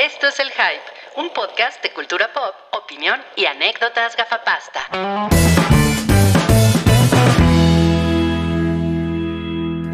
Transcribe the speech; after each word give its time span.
Esto 0.00 0.28
es 0.28 0.40
El 0.40 0.48
Hype, 0.50 1.20
un 1.20 1.30
podcast 1.34 1.82
de 1.82 1.92
cultura 1.92 2.32
pop, 2.32 2.54
opinión 2.72 3.20
y 3.36 3.44
anécdotas 3.44 4.16
gafapasta. 4.16 4.80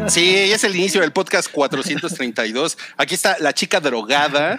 Sí, 0.07 0.33
es 0.35 0.63
el 0.63 0.75
inicio 0.75 1.01
del 1.01 1.11
podcast 1.11 1.51
432. 1.51 2.77
Aquí 2.95 3.15
está 3.15 3.35
la 3.39 3.51
chica 3.53 3.81
drogada. 3.81 4.57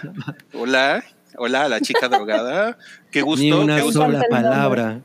Hola, 0.53 1.03
hola, 1.37 1.67
la 1.67 1.81
chica 1.81 2.07
drogada. 2.07 2.77
Qué 3.11 3.23
gusto. 3.23 3.41
Ni 3.43 3.51
una 3.51 3.77
qué 3.77 3.81
gusto. 3.81 4.01
sola 4.01 4.21
palabra. 4.29 5.01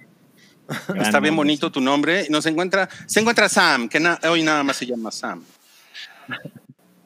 Está 1.00 1.20
bien 1.20 1.34
bonito 1.34 1.72
tu 1.72 1.80
nombre. 1.80 2.26
Nos 2.28 2.44
encuentra, 2.44 2.88
se 3.06 3.20
encuentra 3.20 3.48
Sam, 3.48 3.88
que 3.88 3.98
na- 3.98 4.18
hoy 4.28 4.42
nada 4.42 4.62
más 4.62 4.76
se 4.76 4.84
llama 4.84 5.10
Sam. 5.10 5.42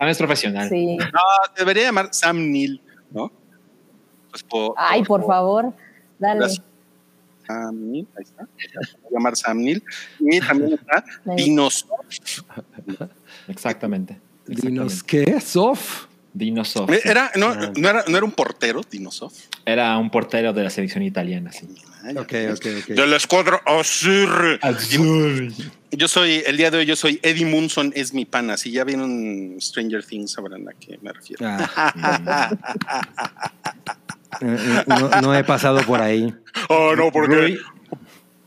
Ah, 0.01 0.11
es 0.11 0.19
profesional. 0.19 0.69
Sí. 0.69 0.97
No, 0.97 1.23
debería 1.57 1.85
llamar 1.85 2.09
Sam 2.13 2.51
Neil, 2.51 2.81
¿no? 3.11 3.31
Pues 4.31 4.43
por, 4.43 4.75
Ay, 4.77 5.03
por 5.05 5.27
favor, 5.27 5.73
dale. 6.19 6.41
Gracias. 6.41 6.65
Sam 7.47 7.91
Neil, 7.91 8.07
ahí 8.17 8.25
está. 8.25 8.43
Voy 8.45 9.09
a 9.09 9.13
llamar 9.13 9.37
Sam 9.37 9.59
Neil. 9.59 9.83
Y 10.21 10.41
también 10.41 10.75
está 10.75 11.05
Ahí. 11.27 11.37
Dinosaur. 11.45 12.05
Exactamente. 13.49 14.21
Dinos, 14.47 15.03
¿qué? 15.03 15.41
¿Sof? 15.41 16.07
Era, 17.05 17.31
no, 17.37 17.49
Ah. 17.49 17.73
no, 17.77 17.89
era, 17.89 18.05
no 18.09 18.17
era 18.17 18.25
un 18.25 18.33
portero, 18.33 18.81
Dinosaur. 18.91 19.31
Era 19.65 19.97
un 19.99 20.11
portero 20.11 20.53
de 20.53 20.65
la 20.65 20.71
selección 20.71 21.03
italiana, 21.03 21.53
sí. 21.53 21.67
Ok, 22.17 22.33
ok, 22.53 22.67
ok. 22.83 22.87
De 22.89 23.07
la 23.07 23.17
escuadra 23.17 23.61
Azur. 23.67 24.59
Azul. 24.63 25.53
Yo 25.91 26.07
soy, 26.09 26.43
el 26.47 26.57
día 26.57 26.71
de 26.71 26.79
hoy, 26.79 26.87
yo 26.87 26.97
soy 26.97 27.19
Eddie 27.23 27.45
Munson, 27.45 27.93
es 27.97 28.15
mi 28.15 28.25
pana. 28.25 28.57
Si 28.57 28.71
ya 28.71 28.85
vieron 28.85 29.57
Stranger 29.61 30.05
Things, 30.05 30.33
sabrán 30.33 30.69
a 30.69 30.73
qué 30.73 30.99
me 31.03 31.13
refiero. 31.13 31.45
Ah. 31.47 32.53
Eh, 34.41 34.57
eh, 34.59 34.85
no, 34.87 35.09
no 35.23 35.35
he 35.35 35.43
pasado 35.43 35.81
por 35.83 36.01
ahí. 36.03 36.33
Oh, 36.69 36.95
no, 36.95 37.11
Rui, 37.11 37.59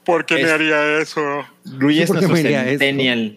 ¿por 0.05 0.25
qué 0.25 0.35
me 0.35 0.41
Es- 0.43 0.51
haría 0.51 0.99
eso? 0.99 1.21
Rui 1.65 1.99
es 2.01 2.07
¿Por 2.07 2.19
qué 2.19 2.27
nuestro 2.27 2.51
centennial. 2.69 3.35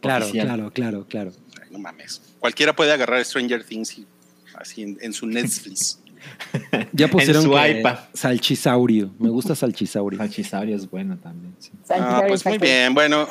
Claro, 0.00 0.26
claro, 0.30 0.70
claro, 0.72 1.06
claro. 1.08 1.32
no 1.70 1.78
mames. 1.80 2.22
Cualquiera 2.44 2.76
puede 2.76 2.92
agarrar 2.92 3.24
Stranger 3.24 3.64
Things 3.64 3.96
y 3.96 4.06
así 4.54 4.82
en, 4.82 4.98
en 5.00 5.14
su 5.14 5.26
Netflix. 5.26 5.98
Ya 6.92 7.08
pusieron 7.08 7.42
su 7.42 7.52
que 7.52 7.78
iPad. 7.80 8.00
salchisaurio. 8.12 9.10
Me 9.18 9.30
gusta 9.30 9.54
salchisaurio. 9.54 10.18
Salchisaurio 10.18 10.76
es 10.76 10.90
bueno 10.90 11.16
también. 11.16 11.54
sí. 11.58 11.70
Ah, 11.88 12.22
pues 12.28 12.44
muy 12.44 12.58
bien. 12.58 12.92
Bueno, 12.92 13.26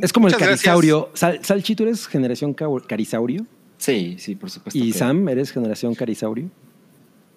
Es 0.00 0.10
como 0.10 0.28
el 0.28 0.32
Muchas 0.32 0.48
carisaurio. 0.48 1.10
Sal, 1.12 1.44
Salchi, 1.44 1.76
¿tú 1.76 1.82
eres 1.82 2.06
generación 2.06 2.54
carisaurio? 2.54 3.44
Sí, 3.76 4.16
sí, 4.18 4.34
por 4.36 4.48
supuesto. 4.50 4.78
¿Y 4.78 4.90
que- 4.92 4.98
Sam, 4.98 5.28
eres 5.28 5.52
generación 5.52 5.94
carisaurio? 5.94 6.48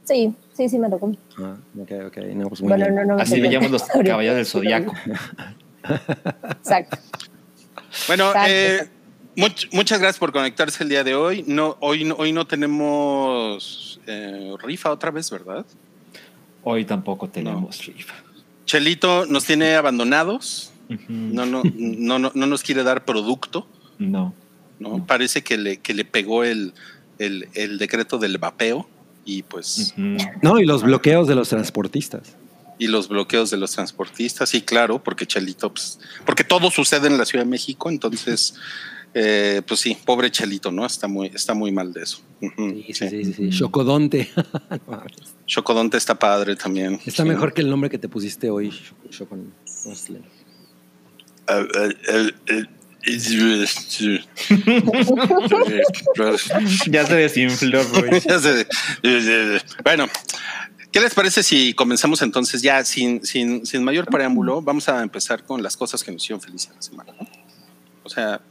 Sí, 0.05 0.33
sí, 0.53 0.69
sí 0.69 0.79
me 0.79 0.89
tocó. 0.89 1.11
Ah, 1.37 1.57
ok, 1.77 1.91
ok. 2.07 2.17
No, 2.33 2.47
pues 2.47 2.61
muy 2.61 2.69
Bueno, 2.69 2.85
bien. 2.85 2.95
no, 2.95 3.15
no 3.17 3.21
Así 3.21 3.41
veíamos 3.41 3.71
los 3.71 3.83
caballeros 4.05 4.37
del 4.37 4.45
zodiaco. 4.45 4.93
Exacto. 5.83 6.97
bueno, 8.07 8.27
Exacto. 8.29 8.49
eh, 8.49 8.87
much- 9.35 9.67
muchas 9.71 9.99
gracias 9.99 10.19
por 10.19 10.31
conectarse 10.31 10.83
el 10.83 10.89
día 10.89 11.03
de 11.03 11.15
hoy. 11.15 11.43
No, 11.47 11.77
hoy, 11.79 12.03
no- 12.03 12.15
hoy 12.15 12.31
no 12.33 12.45
tenemos 12.47 13.99
eh, 14.07 14.53
rifa 14.61 14.91
otra 14.91 15.11
vez, 15.11 15.29
¿verdad? 15.29 15.65
Hoy 16.63 16.85
tampoco 16.85 17.27
tenemos 17.29 17.85
rifa. 17.85 18.13
Chelito 18.65 19.25
nos 19.25 19.45
tiene 19.45 19.75
abandonados. 19.75 20.71
No, 21.07 21.45
no, 21.45 21.61
no, 21.75 22.19
no, 22.19 22.31
no 22.33 22.45
nos 22.47 22.63
quiere 22.63 22.83
dar 22.83 23.05
producto. 23.05 23.67
No. 23.97 24.33
¿no? 24.79 25.05
Parece 25.05 25.43
que 25.43 25.57
le, 25.57 25.77
que 25.77 25.93
le 25.93 26.05
pegó 26.05 26.43
el, 26.43 26.73
el, 27.17 27.47
el 27.53 27.77
decreto 27.77 28.17
del 28.17 28.37
vapeo 28.37 28.87
y 29.25 29.43
pues. 29.43 29.93
No, 30.41 30.59
y 30.59 30.65
los 30.65 30.83
bloqueos 30.83 31.27
de 31.27 31.35
los 31.35 31.49
transportistas. 31.49 32.35
y 32.79 32.87
los 32.87 33.07
bloqueos 33.07 33.51
de 33.51 33.57
los 33.57 33.71
transportistas, 33.71 34.49
sí, 34.49 34.61
claro, 34.63 35.03
porque 35.03 35.27
Chelito, 35.27 35.71
pues, 35.71 35.99
porque 36.25 36.43
todo 36.43 36.71
sucede 36.71 37.07
en 37.07 37.17
la 37.19 37.25
Ciudad 37.25 37.45
de 37.45 37.49
México, 37.51 37.89
entonces, 37.91 38.55
eh, 39.13 39.61
pues 39.67 39.79
sí, 39.79 39.97
pobre 40.05 40.31
Chelito, 40.31 40.71
¿no? 40.71 40.85
Está 40.85 41.07
muy, 41.07 41.27
está 41.33 41.53
muy 41.53 41.71
mal 41.71 41.91
de 41.93 42.03
eso. 42.03 42.19
Sí, 42.39 42.49
sí, 42.57 42.93
sí. 42.93 43.09
sí, 43.09 43.23
sí, 43.25 43.33
sí. 43.33 43.49
Chocodonte. 43.49 44.29
Chocodonte 45.45 45.97
está 45.97 46.17
padre 46.17 46.55
también. 46.55 46.99
Está 47.05 47.23
Sí. 47.23 47.29
mejor 47.29 47.53
que 47.53 47.61
el 47.61 47.69
nombre 47.69 47.89
que 47.89 47.97
te 47.97 48.07
pusiste 48.07 48.49
hoy, 48.49 48.71
Chocon. 49.09 49.53
Ah, 51.47 51.63
sí. 53.87 54.19
Ya 56.87 57.05
se 57.05 57.15
desinfló, 57.15 57.81
bueno, 59.83 60.07
¿qué 60.91 60.99
les 60.99 61.13
parece 61.13 61.43
si 61.43 61.73
comenzamos 61.73 62.21
entonces 62.21 62.61
ya 62.61 62.83
sin, 62.85 63.25
sin, 63.25 63.65
sin 63.65 63.83
mayor 63.83 64.05
preámbulo? 64.05 64.61
Vamos 64.61 64.87
a 64.89 65.01
empezar 65.01 65.43
con 65.43 65.63
las 65.63 65.77
cosas 65.77 66.03
que 66.03 66.11
nos 66.11 66.23
hicieron 66.23 66.41
felices 66.41 66.71
la 66.75 66.81
semana. 66.81 67.13
¿no? 67.19 67.27
O 68.03 68.09
sea, 68.09 68.41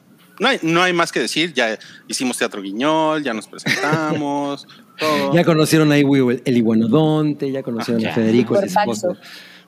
no 0.40 0.48
hay, 0.48 0.58
no 0.62 0.82
hay 0.82 0.92
más 0.92 1.12
que 1.12 1.20
decir. 1.20 1.52
Ya 1.54 1.78
hicimos 2.08 2.36
Teatro 2.38 2.60
Guiñol, 2.60 3.22
ya 3.22 3.32
nos 3.32 3.46
presentamos. 3.46 4.66
todo. 4.98 5.32
Ya 5.32 5.44
conocieron 5.44 5.92
a 5.92 5.98
Iwi- 5.98 6.42
el 6.44 6.56
iguanodonte, 6.56 7.50
ya 7.52 7.62
conocieron 7.62 8.04
Ah, 8.06 8.10
a. 8.10 8.14
Federico, 8.14 8.58
el 8.58 8.64
esposo. 8.64 9.16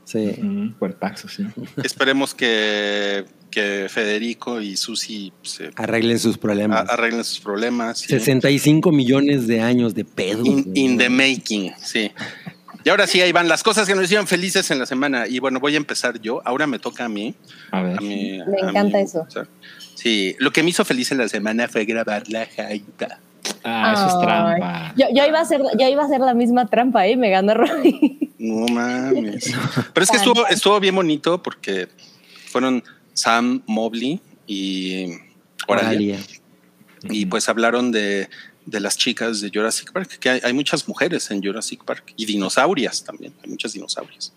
Sí. 0.05 0.35
Sí. 0.35 1.47
Esperemos 1.85 2.35
que, 2.35 3.25
que 3.51 3.87
Federico 3.89 4.61
y 4.61 4.77
Susi 4.77 5.33
se 5.43 5.71
Arreglen 5.77 6.19
sus 6.19 6.37
a- 6.37 6.41
problemas. 6.41 6.89
arreglen 6.91 7.23
sus 7.25 7.41
problemas. 7.41 7.99
sí. 8.01 8.09
65 8.09 8.91
millones 8.93 9.47
de 9.47 9.61
años 9.61 9.95
de 9.95 10.05
pedo. 10.05 10.43
In, 10.45 10.99
the 10.99 11.09
making, 11.09 11.73
sí. 11.79 12.11
Y 12.85 12.89
ahora 12.91 13.07
sí, 13.07 13.21
ahí 13.21 13.31
van 13.31 13.47
las 13.49 13.63
cosas 13.63 13.87
que 13.87 13.95
nos 13.95 14.05
hicieron 14.05 14.27
felices 14.27 14.69
en 14.73 14.81
la 14.81 14.87
semana. 14.87 15.29
Y 15.29 15.39
bueno, 15.39 15.61
voy 15.61 15.75
a 15.75 15.77
empezar 15.77 16.21
yo. 16.21 16.43
Ahora 16.45 16.67
me 16.67 16.81
toca 16.81 17.05
a 17.05 17.09
mí. 17.09 17.35
A 17.71 17.81
ver. 17.83 17.99
A 17.99 18.01
mí- 18.01 18.41
Me 18.45 18.61
a 18.67 18.71
encanta 18.71 18.99
mí, 18.99 19.05
eso. 19.05 19.21
o 19.27 19.31
sea, 19.31 19.47
sí, 20.03 20.37
lo 20.39 20.53
que 20.53 20.63
me 20.63 20.71
hizo 20.71 20.85
feliz 20.85 21.13
en 21.13 21.19
la 21.19 21.29
semana 21.29 21.69
fue 21.69 21.85
grabar 21.85 22.29
la 22.29 22.47
jaita. 22.47 23.21
Ah, 23.65 23.95
eso 23.95 24.07
es 24.07 24.25
trampa. 24.25 24.95
Yo, 24.97 25.07
yo 25.15 25.27
iba 25.27 25.39
a 25.39 25.43
hacer, 25.43 25.63
yo 25.79 25.89
iba 25.89 26.03
a 26.03 26.07
hacer 26.07 26.21
la 26.21 26.35
misma 26.35 26.67
trampa, 26.67 27.07
¿eh? 27.07 27.17
Me 27.17 27.31
ganó 27.31 27.55
Roy. 27.55 28.31
No 28.39 28.67
mames. 28.67 29.53
Pero 29.95 30.05
es 30.05 30.11
que 30.11 30.17
estuvo, 30.17 30.47
estuvo 30.49 30.79
bien 30.81 30.95
bonito 30.95 31.43
porque 31.43 31.89
fueron 32.47 32.83
Sam 33.15 33.63
Mobley 33.67 34.21
y 34.47 35.07
Oralia. 35.67 36.17
Oralia. 36.17 36.19
Y 37.05 37.27
pues 37.27 37.49
hablaron 37.49 37.91
de, 37.91 38.29
de 38.67 38.81
las 38.81 38.97
chicas 38.97 39.41
de 39.41 39.51
Jurassic 39.53 39.93
Park, 39.93 40.19
que 40.19 40.31
hay, 40.31 40.41
hay 40.43 40.53
muchas 40.53 40.87
mujeres 40.87 41.31
en 41.31 41.43
Jurassic 41.43 41.85
Park 41.85 42.15
y 42.17 42.27
dinosaurias 42.27 43.05
también. 43.05 43.33
Hay 43.43 43.51
muchas 43.51 43.73
dinosaurias. 43.73 44.33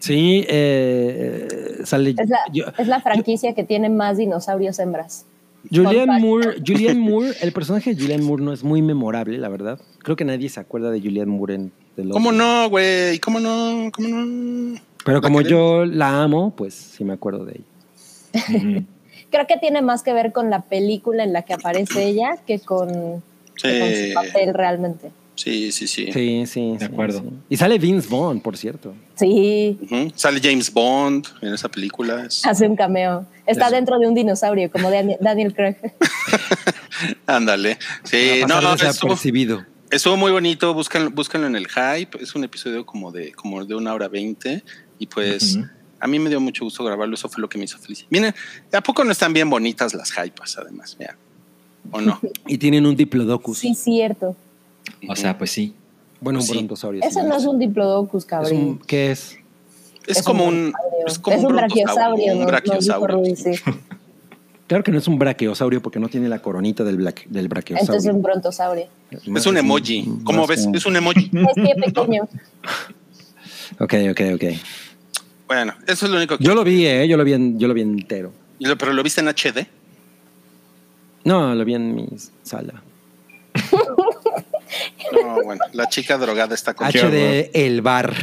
Sí, 0.00 0.44
eh, 0.48 1.48
eh, 1.50 1.78
sale. 1.84 2.14
Es 2.18 2.28
la, 2.28 2.38
yo- 2.52 2.64
es 2.78 2.86
la 2.88 3.00
franquicia 3.00 3.54
que 3.54 3.64
tiene 3.64 3.88
más 3.88 4.18
dinosaurios 4.18 4.78
hembras. 4.78 5.26
Julianne. 5.72 6.20
Moore, 6.20 6.56
Julianne 6.66 7.00
Moore, 7.10 7.32
el 7.40 7.52
personaje 7.52 7.94
de 7.94 8.00
Julianne 8.00 8.24
Moore 8.24 8.42
no 8.42 8.52
es 8.52 8.62
muy 8.62 8.82
memorable, 8.82 9.38
la 9.38 9.48
verdad. 9.48 9.80
Creo 9.98 10.14
que 10.16 10.24
nadie 10.24 10.48
se 10.48 10.60
acuerda 10.60 10.90
de 10.90 11.00
Julianne 11.00 11.30
Moore 11.32 11.54
en 11.54 11.72
¿Cómo 12.10 12.32
no, 12.32 12.68
güey? 12.68 13.18
¿Cómo 13.20 13.38
no? 13.40 13.90
¿Cómo 13.92 14.08
no? 14.08 14.80
Pero 15.04 15.18
¿La 15.18 15.22
como 15.22 15.40
yo 15.42 15.84
la 15.84 16.22
amo, 16.22 16.52
pues 16.56 16.74
sí 16.74 17.04
me 17.04 17.12
acuerdo 17.12 17.44
de 17.44 17.60
ella. 17.60 17.64
Creo 19.30 19.46
que 19.46 19.56
tiene 19.58 19.80
más 19.80 20.02
que 20.02 20.12
ver 20.12 20.32
con 20.32 20.50
la 20.50 20.62
película 20.62 21.22
en 21.24 21.32
la 21.32 21.42
que 21.42 21.54
aparece 21.54 22.04
ella 22.08 22.36
que 22.46 22.58
con, 22.60 22.88
que 22.88 23.78
con 23.80 23.88
Sí, 23.90 24.08
su 24.08 24.14
papel 24.14 24.54
realmente. 24.54 25.10
Sí, 25.34 25.72
sí, 25.72 25.86
sí. 25.86 26.12
Sí, 26.12 26.46
sí. 26.46 26.76
De 26.78 26.84
acuerdo. 26.86 27.20
sí. 27.20 27.28
Y 27.48 27.56
sale 27.56 27.78
Vince 27.78 28.08
Vaughn, 28.08 28.40
por 28.40 28.56
cierto. 28.56 28.94
Sí. 29.16 29.78
Sale 30.14 30.40
James 30.42 30.72
Bond 30.72 31.26
en 31.42 31.54
esa 31.54 31.68
película. 31.68 32.24
Es- 32.26 32.44
hace 32.46 32.66
un 32.68 32.76
cameo. 32.76 33.26
Está 33.46 33.66
Eso. 33.66 33.74
dentro 33.76 33.98
de 33.98 34.08
un 34.08 34.14
dinosaurio, 34.14 34.70
como 34.70 34.90
Daniel, 34.90 35.18
Daniel 35.20 35.54
Craig. 35.54 35.76
Ándale. 37.26 37.78
Sí, 38.04 38.40
no, 38.48 38.60
no, 38.60 38.74
estuvo, 38.74 38.88
desapercibido. 38.88 39.64
estuvo 39.90 40.16
muy 40.16 40.32
bonito. 40.32 40.72
Búscanlo 40.74 41.46
en 41.46 41.56
el 41.56 41.66
hype. 41.68 42.22
Es 42.22 42.34
un 42.34 42.44
episodio 42.44 42.86
como 42.86 43.12
de, 43.12 43.32
como 43.32 43.64
de 43.64 43.74
una 43.74 43.92
hora 43.94 44.08
veinte. 44.08 44.62
Y 44.98 45.06
pues 45.06 45.58
a 46.00 46.06
mí 46.06 46.18
me 46.18 46.30
dio 46.30 46.40
mucho 46.40 46.64
gusto 46.64 46.84
grabarlo. 46.84 47.14
Eso 47.14 47.28
fue 47.28 47.40
lo 47.40 47.48
que 47.48 47.58
me 47.58 47.64
hizo 47.64 47.78
feliz. 47.78 48.06
Miren, 48.10 48.34
¿a 48.72 48.80
poco 48.80 49.04
no 49.04 49.12
están 49.12 49.32
bien 49.32 49.50
bonitas 49.50 49.92
las 49.94 50.10
hypas, 50.10 50.56
además? 50.58 50.96
Mira. 50.98 51.16
¿O 51.90 52.00
no? 52.00 52.20
Y 52.46 52.58
tienen 52.58 52.86
un 52.86 52.96
diplodocus. 52.96 53.58
Sí, 53.58 53.74
cierto. 53.74 54.36
O 55.08 55.16
sea, 55.16 55.36
pues 55.38 55.50
sí. 55.50 55.74
Bueno, 56.20 56.38
un 56.40 56.44
Sí. 56.44 56.52
brontosaurio. 56.52 57.02
Eso 57.02 57.20
sí. 57.20 57.26
no 57.26 57.36
es 57.36 57.44
un 57.44 57.58
diplodocus, 57.58 58.22
Es 58.22 58.26
cabrón. 58.26 58.52
un- 58.56 58.78
¿Qué 58.78 59.10
es? 59.12 59.36
Es, 60.06 60.18
Es 60.18 60.22
como 60.22 60.44
un 60.46 60.54
un, 60.66 60.72
es 61.06 61.18
como 61.18 61.36
Es 61.36 61.44
un 61.44 61.56
brachiosaurio, 61.56 62.32
un 62.34 62.40
¿no? 62.40 62.46
brachiosaurio. 62.46 63.16
Dijo 63.16 63.22
Rudy, 63.24 63.36
sí. 63.36 63.52
Claro 64.66 64.82
que 64.82 64.90
no 64.92 64.96
es 64.98 65.06
un 65.08 65.18
brachiosaurio 65.18 65.82
porque 65.82 65.98
no 66.00 66.08
tiene 66.08 66.26
la 66.28 66.40
coronita 66.40 66.84
del, 66.84 66.96
bla- 66.98 67.12
del 67.28 67.48
brachiosaurio. 67.48 67.82
Entonces 67.92 68.08
es 68.08 68.14
un 68.14 68.22
brontosaurio. 68.22 68.86
Es 69.10 69.46
un 69.46 69.58
emoji. 69.58 70.08
¿Cómo 70.24 70.46
ves? 70.46 70.64
un- 70.64 70.74
Es 70.74 70.86
un 70.86 70.96
emoji. 70.96 71.30
Es 71.48 71.54
pie 71.54 71.74
pequeño. 71.74 72.22
Ok, 73.78 73.94
ok, 74.10 74.20
ok. 74.36 74.44
Bueno, 75.46 75.74
eso 75.86 76.06
es 76.06 76.10
lo 76.10 76.16
único 76.16 76.38
que. 76.38 76.44
Yo 76.44 76.54
lo 76.54 76.64
vi, 76.64 76.86
¿eh? 76.86 77.06
Yo 77.06 77.18
lo 77.18 77.24
vi, 77.24 77.34
en- 77.34 77.58
yo 77.58 77.68
lo 77.68 77.74
vi 77.74 77.82
entero. 77.82 78.32
Pero 78.78 78.94
lo 78.94 79.02
viste 79.02 79.20
en 79.20 79.28
HD. 79.28 79.66
No, 81.24 81.54
lo 81.54 81.64
vi 81.64 81.74
en 81.74 81.94
mi 81.94 82.06
sala. 82.42 82.82
Bueno, 85.44 85.62
la 85.72 85.88
chica 85.88 86.16
drogada 86.18 86.54
está 86.54 86.74
con 86.74 86.86
H 86.86 87.10
de 87.10 87.50
El 87.54 87.82
Bar. 87.82 88.14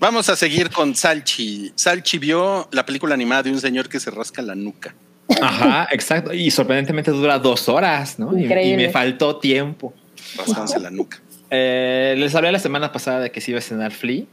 Vamos 0.00 0.28
a 0.28 0.36
seguir 0.36 0.70
con 0.70 0.94
Salchi. 0.94 1.72
Salchi 1.74 2.18
vio 2.18 2.68
la 2.72 2.84
película 2.84 3.14
animada 3.14 3.44
de 3.44 3.50
un 3.52 3.60
señor 3.60 3.88
que 3.88 4.00
se 4.00 4.10
rasca 4.10 4.42
la 4.42 4.54
nuca. 4.54 4.94
Ajá, 5.40 5.88
exacto. 5.92 6.34
Y 6.34 6.50
sorprendentemente 6.50 7.10
dura 7.10 7.38
dos 7.38 7.68
horas, 7.68 8.18
¿no? 8.18 8.36
Y, 8.38 8.44
y 8.44 8.76
me 8.76 8.90
faltó 8.90 9.36
tiempo. 9.36 9.94
Rascándose 10.36 10.78
la 10.80 10.90
nuca. 10.90 11.20
Eh, 11.50 12.14
les 12.18 12.34
hablé 12.34 12.50
la 12.52 12.58
semana 12.58 12.90
pasada 12.92 13.20
de 13.20 13.30
que 13.30 13.40
se 13.40 13.52
iba 13.52 13.58
a 13.58 13.60
estrenar 13.60 13.92
Flea. 13.92 14.24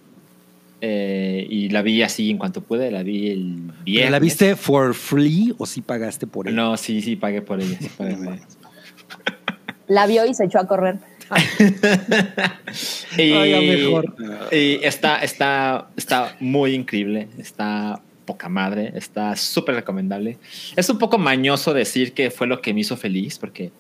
eh, 0.81 1.45
y 1.49 1.69
la 1.69 1.81
vi 1.83 2.01
así 2.01 2.31
en 2.31 2.37
cuanto 2.37 2.61
pude, 2.61 2.89
la 2.91 3.03
vi 3.03 3.29
el 3.29 3.55
¿Pero 3.67 3.83
viernes. 3.83 4.11
¿La 4.11 4.19
viste 4.19 4.55
for 4.55 4.93
free 4.95 5.53
o 5.57 5.65
sí 5.65 5.81
pagaste 5.81 6.25
por 6.27 6.47
ella? 6.47 6.55
No, 6.55 6.75
sí, 6.75 7.01
sí, 7.01 7.15
pagué 7.15 7.41
por 7.41 7.61
ella. 7.61 7.77
sí 7.79 7.89
pagué 7.97 8.15
por 8.15 8.33
ella. 8.33 8.47
La 9.87 10.07
vio 10.07 10.25
y 10.25 10.33
se 10.33 10.45
echó 10.45 10.59
a 10.59 10.67
correr. 10.67 10.99
Y, 13.17 13.31
mejor. 13.33 14.15
está, 14.51 15.23
está, 15.23 15.89
está 15.95 16.35
muy 16.39 16.73
increíble. 16.73 17.27
Está 17.37 18.01
poca 18.25 18.49
madre. 18.49 18.93
Está 18.95 19.35
súper 19.35 19.75
recomendable. 19.75 20.37
Es 20.75 20.89
un 20.89 20.97
poco 20.97 21.17
mañoso 21.17 21.73
decir 21.73 22.13
que 22.13 22.31
fue 22.31 22.47
lo 22.47 22.61
que 22.61 22.73
me 22.73 22.81
hizo 22.81 22.97
feliz, 22.97 23.37
porque 23.37 23.71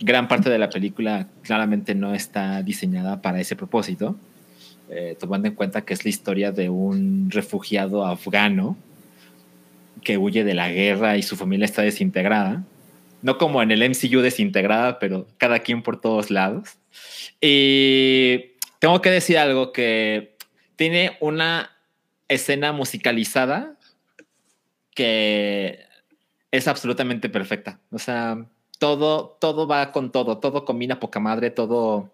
gran 0.00 0.28
parte 0.28 0.50
de 0.50 0.58
la 0.58 0.70
película 0.70 1.28
claramente 1.42 1.94
no 1.94 2.14
está 2.14 2.62
diseñada 2.62 3.22
para 3.22 3.40
ese 3.40 3.56
propósito. 3.56 4.16
eh, 4.88 5.16
tomando 5.18 5.48
en 5.48 5.54
cuenta 5.54 5.80
que 5.80 5.94
es 5.94 6.04
la 6.04 6.10
historia 6.10 6.52
de 6.52 6.70
un 6.70 7.28
refugiado 7.32 8.06
afgano 8.06 8.76
que 10.04 10.16
huye 10.16 10.44
de 10.44 10.54
la 10.54 10.68
guerra 10.68 11.16
y 11.16 11.22
su 11.22 11.36
familia 11.36 11.64
está 11.64 11.82
desintegrada. 11.82 12.62
No 13.22 13.38
como 13.38 13.62
en 13.62 13.70
el 13.70 13.82
MCU 13.88 14.20
desintegrada, 14.20 14.98
pero 14.98 15.26
cada 15.38 15.60
quien 15.60 15.82
por 15.82 16.00
todos 16.00 16.30
lados. 16.30 16.78
Y 17.40 18.52
tengo 18.78 19.00
que 19.00 19.10
decir 19.10 19.38
algo 19.38 19.72
que 19.72 20.36
tiene 20.76 21.16
una 21.20 21.70
escena 22.28 22.72
musicalizada 22.72 23.76
que 24.94 25.80
es 26.50 26.68
absolutamente 26.68 27.28
perfecta. 27.28 27.78
O 27.90 27.98
sea, 27.98 28.46
todo, 28.78 29.36
todo 29.40 29.66
va 29.66 29.92
con 29.92 30.12
todo, 30.12 30.38
todo 30.38 30.64
combina 30.64 31.00
poca 31.00 31.20
madre, 31.20 31.50
todo, 31.50 32.10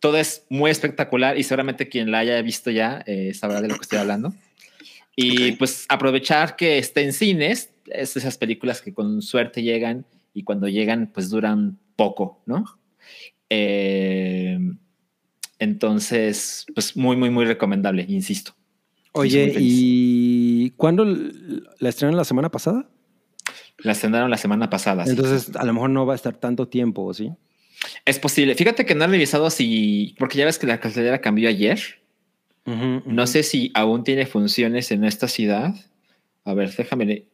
todo 0.00 0.16
es 0.16 0.44
muy 0.48 0.70
espectacular 0.70 1.38
y 1.38 1.42
seguramente 1.42 1.88
quien 1.88 2.10
la 2.10 2.18
haya 2.18 2.40
visto 2.42 2.70
ya 2.70 3.02
eh, 3.06 3.32
sabrá 3.34 3.60
de 3.60 3.68
lo 3.68 3.74
que 3.74 3.82
estoy 3.82 3.98
hablando. 3.98 4.32
Y 5.16 5.52
pues 5.52 5.86
aprovechar 5.88 6.56
que 6.56 6.78
esté 6.78 7.02
en 7.02 7.12
cines, 7.12 7.70
es 7.86 8.16
esas 8.16 8.36
películas 8.38 8.80
que 8.80 8.92
con 8.92 9.22
suerte 9.22 9.62
llegan 9.62 10.04
y 10.34 10.42
cuando 10.42 10.68
llegan 10.68 11.10
pues 11.14 11.30
duran 11.30 11.78
poco, 11.96 12.42
¿no? 12.44 12.64
Eh, 13.48 14.58
entonces, 15.58 16.66
pues 16.74 16.96
muy, 16.96 17.16
muy, 17.16 17.30
muy 17.30 17.46
recomendable, 17.46 18.04
insisto. 18.08 18.54
Oye. 19.12 19.54
¿y 19.58 20.70
cuándo 20.70 21.04
la 21.04 21.88
estrenaron 21.88 22.16
la 22.16 22.24
semana 22.24 22.50
pasada? 22.50 22.90
La 23.78 23.92
estrenaron 23.92 24.30
la 24.30 24.36
semana 24.36 24.68
pasada. 24.68 25.04
sí. 25.04 25.10
Entonces, 25.10 25.54
a 25.54 25.64
lo 25.64 25.72
mejor 25.72 25.90
no 25.90 26.04
va 26.04 26.14
a 26.14 26.16
estar 26.16 26.34
tanto 26.36 26.68
tiempo, 26.68 27.04
¿o 27.04 27.14
sí? 27.14 27.32
Es 28.04 28.18
posible. 28.18 28.54
Fíjate 28.54 28.84
que 28.84 28.94
no 28.94 29.04
he 29.04 29.08
revisado 29.08 29.50
si, 29.50 30.14
porque 30.18 30.38
ya 30.38 30.44
ves 30.44 30.58
que 30.58 30.66
la 30.66 30.80
cartelera 30.80 31.20
cambió 31.20 31.48
ayer. 31.48 31.80
No 32.66 33.26
sé 33.26 33.42
si 33.42 33.70
aún 33.74 34.04
tiene 34.04 34.24
funciones 34.24 34.90
en 34.90 35.04
esta 35.04 35.28
ciudad. 35.28 35.74
A 36.44 36.54
ver, 36.54 36.74
déjame. 36.74 37.26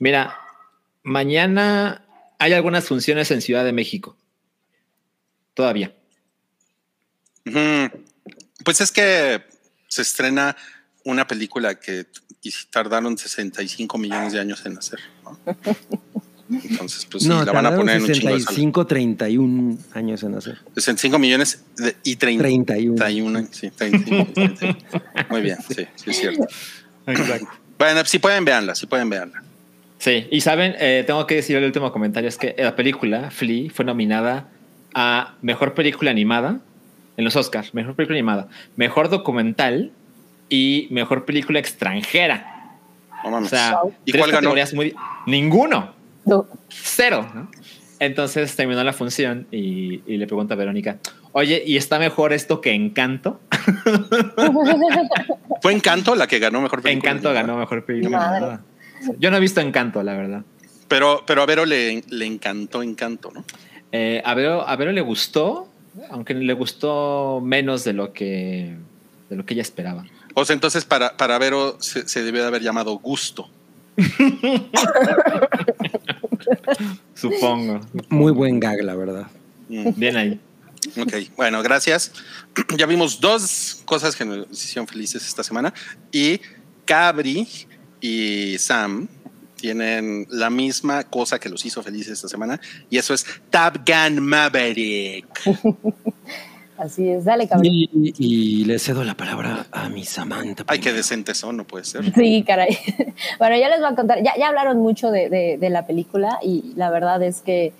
Mira, 0.00 0.36
mañana 1.08 2.04
hay 2.38 2.52
algunas 2.52 2.84
funciones 2.84 3.30
en 3.30 3.40
Ciudad 3.40 3.64
de 3.64 3.72
México. 3.72 4.16
Todavía. 5.54 5.92
Ujú. 7.46 8.04
Pues 8.64 8.80
es 8.80 8.92
que 8.92 9.42
se 9.88 10.02
estrena 10.02 10.56
una 11.04 11.26
película 11.26 11.74
que 11.80 12.06
tardaron 12.70 13.16
65 13.18 13.98
millones 13.98 14.32
de 14.34 14.40
años 14.40 14.64
en 14.66 14.78
hacer. 14.78 15.00
¿no? 15.24 15.38
Entonces, 16.50 17.04
pues 17.10 17.24
sí, 17.24 17.28
no, 17.28 17.44
la 17.44 17.52
van 17.52 17.66
a 17.66 17.70
tardaron 17.70 17.78
poner 17.80 17.96
en 17.96 18.02
un 18.02 18.08
chingo 18.12 18.28
de 18.34 18.40
salas. 18.40 18.54
65, 18.54 18.86
31 18.86 19.78
años 19.94 20.22
en 20.22 20.34
hacer. 20.34 20.58
65 20.74 21.18
millones 21.18 21.62
de- 21.76 21.96
y 22.04 22.16
30. 22.16 22.42
31. 22.42 22.96
31, 22.96 23.48
sí, 23.50 23.70
31, 23.70 24.32
31. 24.32 24.78
Muy 25.28 25.40
bien, 25.42 25.58
sí, 25.68 25.86
sí, 25.96 26.10
es 26.10 26.18
cierto. 26.18 26.46
Bueno, 27.78 28.04
si 28.06 28.18
pueden, 28.18 28.44
veanla, 28.44 28.74
si 28.74 28.86
pueden, 28.86 29.10
veanla. 29.10 29.42
Sí, 29.98 30.26
y 30.30 30.40
saben, 30.40 30.74
Eh, 30.78 31.04
tengo 31.06 31.26
que 31.26 31.36
decir 31.36 31.56
el 31.56 31.64
último 31.64 31.90
comentario, 31.92 32.28
es 32.28 32.38
que 32.38 32.54
la 32.58 32.76
película, 32.76 33.30
Flea, 33.30 33.70
fue 33.72 33.84
nominada 33.84 34.48
a 34.94 35.34
Mejor 35.42 35.74
Película 35.74 36.10
Animada 36.10 36.60
en 37.16 37.24
los 37.24 37.34
Oscars, 37.36 37.74
Mejor 37.74 37.94
Película 37.96 38.16
Animada, 38.16 38.48
Mejor 38.76 39.08
Documental 39.08 39.90
y 40.48 40.86
Mejor 40.90 41.24
Película 41.24 41.58
Extranjera. 41.58 42.54
No 43.24 43.38
O 43.38 43.44
sea, 43.46 43.78
¿Y 44.04 44.12
tres 44.12 44.20
cuál 44.20 44.30
ganó? 44.30 44.40
categorías 44.42 44.72
muy... 44.74 44.94
Ninguno, 45.26 45.92
No. 46.24 46.46
cero. 46.68 47.28
¿no? 47.34 47.50
Entonces 47.98 48.54
terminó 48.54 48.84
la 48.84 48.92
función 48.92 49.48
y, 49.50 50.02
y 50.06 50.16
le 50.18 50.26
pregunto 50.28 50.54
a 50.54 50.56
Verónica, 50.56 50.98
oye, 51.32 51.60
¿y 51.66 51.76
está 51.76 51.98
mejor 51.98 52.32
esto 52.32 52.60
que 52.60 52.72
Encanto? 52.72 53.40
¿Fue 55.60 55.72
Encanto 55.72 56.14
la 56.14 56.28
que 56.28 56.38
ganó 56.38 56.60
mejor 56.60 56.82
película? 56.82 57.10
Encanto 57.10 57.32
ganó 57.32 57.56
Mejor 57.56 57.84
Película 57.84 58.16
Madre. 58.18 58.36
Animada. 58.36 58.60
Yo 59.18 59.30
no 59.30 59.36
he 59.36 59.40
visto 59.40 59.60
Encanto, 59.60 60.02
la 60.02 60.14
verdad. 60.14 60.44
Pero, 60.88 61.24
pero 61.26 61.42
a 61.42 61.46
Vero 61.46 61.66
le, 61.66 62.02
le 62.08 62.26
encantó 62.26 62.82
Encanto, 62.82 63.30
¿no? 63.32 63.44
Eh, 63.92 64.22
a, 64.24 64.34
Vero, 64.34 64.66
a 64.66 64.76
Vero 64.76 64.92
le 64.92 65.00
gustó, 65.00 65.68
aunque 66.10 66.34
le 66.34 66.52
gustó 66.52 67.40
menos 67.42 67.84
de 67.84 67.92
lo 67.92 68.12
que, 68.12 68.76
de 69.28 69.36
lo 69.36 69.44
que 69.46 69.54
ella 69.54 69.62
esperaba. 69.62 70.04
O 70.34 70.44
sea, 70.44 70.54
entonces 70.54 70.84
para, 70.84 71.16
para 71.16 71.38
Vero 71.38 71.76
se, 71.80 72.08
se 72.08 72.22
debió 72.22 72.42
de 72.42 72.48
haber 72.48 72.62
llamado 72.62 72.98
Gusto. 72.98 73.48
Supongo. 77.14 77.80
Muy 78.08 78.32
buen 78.32 78.60
gag, 78.60 78.82
la 78.82 78.94
verdad. 78.94 79.26
Mm, 79.68 79.90
Bien 79.96 80.16
ahí. 80.16 80.40
Ok, 80.96 81.14
bueno, 81.36 81.62
gracias. 81.62 82.12
Ya 82.76 82.86
vimos 82.86 83.20
dos 83.20 83.82
cosas 83.84 84.16
que 84.16 84.24
nos 84.24 84.50
hicieron 84.50 84.86
felices 84.88 85.26
esta 85.26 85.44
semana 85.44 85.72
y 86.10 86.40
Cabri 86.84 87.46
y 88.00 88.56
Sam 88.58 89.08
tienen 89.56 90.26
la 90.30 90.50
misma 90.50 91.02
cosa 91.04 91.38
que 91.40 91.48
los 91.48 91.64
hizo 91.66 91.82
felices 91.82 92.12
esta 92.12 92.28
semana 92.28 92.60
y 92.90 92.98
eso 92.98 93.12
es 93.14 93.26
Top 93.50 93.78
Gun 93.86 94.20
Maverick. 94.22 95.26
Así 96.78 97.08
es, 97.08 97.24
dale, 97.24 97.48
cabrón. 97.48 97.66
Y, 97.66 97.90
y 98.18 98.64
le 98.64 98.78
cedo 98.78 99.02
la 99.02 99.16
palabra 99.16 99.66
a 99.72 99.88
mi 99.88 100.04
Samantha. 100.04 100.62
Ay, 100.68 100.78
qué 100.78 100.92
decentes 100.92 101.36
son, 101.36 101.56
no 101.56 101.64
puede 101.64 101.84
ser. 101.84 102.14
Sí, 102.14 102.44
caray. 102.46 102.78
Bueno, 103.40 103.56
ya 103.56 103.68
les 103.68 103.80
voy 103.80 103.88
a 103.90 103.96
contar, 103.96 104.22
ya, 104.22 104.34
ya 104.38 104.46
hablaron 104.46 104.78
mucho 104.78 105.10
de, 105.10 105.28
de- 105.28 105.58
de 105.58 105.70
la 105.70 105.86
película 105.88 106.38
y 106.40 106.72
la 106.76 106.90
verdad 106.90 107.20
es 107.24 107.40
que, 107.40 107.72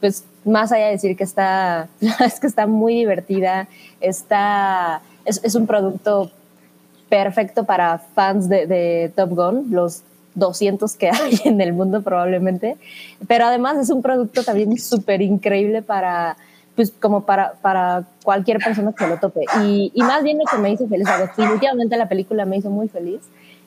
pues, 0.00 0.24
más 0.46 0.72
allá 0.72 0.86
de 0.86 0.92
decir 0.92 1.16
que 1.18 1.24
está, 1.24 1.88
es 2.24 2.40
que 2.40 2.46
está 2.46 2.66
muy 2.66 2.94
divertida, 2.94 3.68
está, 4.00 5.02
es, 5.26 5.38
es 5.44 5.54
un 5.54 5.66
producto 5.66 6.30
perfecto 7.08 7.64
para 7.64 7.98
fans 7.98 8.48
de, 8.48 9.12
Top 9.14 9.30
Gun, 9.30 9.66
los 9.70 10.02
200 10.34 10.94
que 10.96 11.10
hay 11.10 11.40
en 11.44 11.60
el 11.60 11.72
mundo 11.72 12.02
probablemente, 12.02 12.76
pero 13.26 13.46
además 13.46 13.78
es 13.78 13.90
un 13.90 14.02
producto 14.02 14.42
también 14.42 14.76
súper 14.78 15.22
increíble 15.22 15.82
para, 15.82 16.36
pues 16.74 16.90
como 16.90 17.24
para, 17.24 17.54
para 17.62 18.04
cualquier 18.24 18.58
persona 18.58 18.92
que 18.92 19.06
lo 19.06 19.18
tope. 19.18 19.44
Y, 19.62 19.92
más 19.96 20.22
bien 20.22 20.38
lo 20.38 20.44
que 20.44 20.58
me 20.58 20.70
hizo 20.70 20.86
feliz, 20.88 21.08
definitivamente 21.18 21.96
la 21.96 22.08
película 22.08 22.44
me 22.44 22.58
hizo 22.58 22.70
muy 22.70 22.88
feliz, 22.88 23.20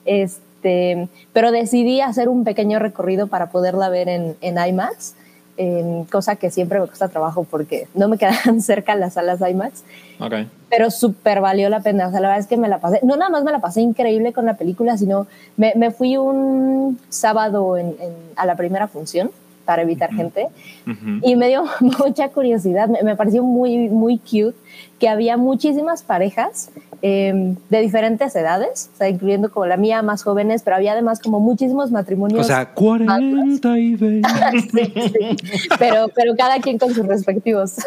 este, 0.04 1.08
pero 1.32 1.50
decidí 1.52 2.00
hacer 2.00 2.28
un 2.28 2.44
pequeño 2.44 2.78
recorrido 2.78 3.26
para 3.26 3.50
poderla 3.50 3.88
ver 3.88 4.08
en 4.08 4.36
IMAX, 4.40 5.14
em, 5.60 6.04
cosa 6.06 6.36
que 6.36 6.50
siempre 6.50 6.80
me 6.80 6.86
cuesta 6.86 7.08
trabajo 7.08 7.44
porque 7.44 7.86
no 7.94 8.08
me 8.08 8.16
quedan 8.16 8.60
cerca 8.62 8.94
las 8.94 9.12
salas 9.14 9.40
IMAX 9.40 9.84
Ok. 10.18 10.34
pero 10.70 10.90
súper 10.90 11.40
valió 11.40 11.68
la 11.68 11.80
pena. 11.80 12.08
O 12.08 12.10
sea, 12.10 12.20
la 12.20 12.28
verdad 12.28 12.40
es 12.40 12.46
que 12.46 12.56
me 12.56 12.68
la 12.68 12.78
pasé, 12.78 13.00
no 13.02 13.16
nada 13.16 13.30
más 13.30 13.44
me 13.44 13.52
la 13.52 13.58
pasé 13.60 13.80
increíble 13.82 14.32
con 14.32 14.46
la 14.46 14.54
película, 14.54 14.96
sino 14.96 15.26
me, 15.56 15.72
me 15.76 15.90
fui 15.90 16.16
un 16.16 16.98
sábado 17.10 17.76
en- 17.76 17.96
en- 18.00 18.14
a 18.36 18.46
la 18.46 18.54
primera 18.56 18.88
función 18.88 19.30
para 19.66 19.82
evitar 19.82 20.12
gente 20.12 20.48
Ujú. 20.86 21.20
y 21.22 21.36
me 21.36 21.48
dio 21.48 21.64
mucha 21.80 22.28
curiosidad, 22.30 22.88
me, 22.88 23.02
me 23.02 23.14
pareció 23.16 23.42
muy, 23.44 23.88
muy 23.88 24.18
cute 24.18 24.56
que 25.00 25.08
había 25.08 25.36
muchísimas 25.36 26.02
parejas 26.02 26.70
eh, 27.02 27.56
de 27.70 27.80
diferentes 27.80 28.36
edades, 28.36 28.90
o 28.94 28.98
sea, 28.98 29.08
incluyendo 29.08 29.50
como 29.50 29.64
la 29.66 29.78
mía, 29.78 30.02
más 30.02 30.22
jóvenes, 30.22 30.62
pero 30.62 30.76
había 30.76 30.92
además 30.92 31.20
como 31.20 31.40
muchísimos 31.40 31.90
matrimonios. 31.90 32.40
O 32.40 32.44
sea, 32.44 32.66
40 32.74 33.78
y 33.78 33.94
20. 33.96 34.28
Sí, 34.70 34.92
sí. 34.94 35.36
Pero, 35.78 36.08
pero 36.14 36.36
cada 36.36 36.60
quien 36.60 36.78
con 36.78 36.94
sus 36.94 37.06
respectivos. 37.06 37.76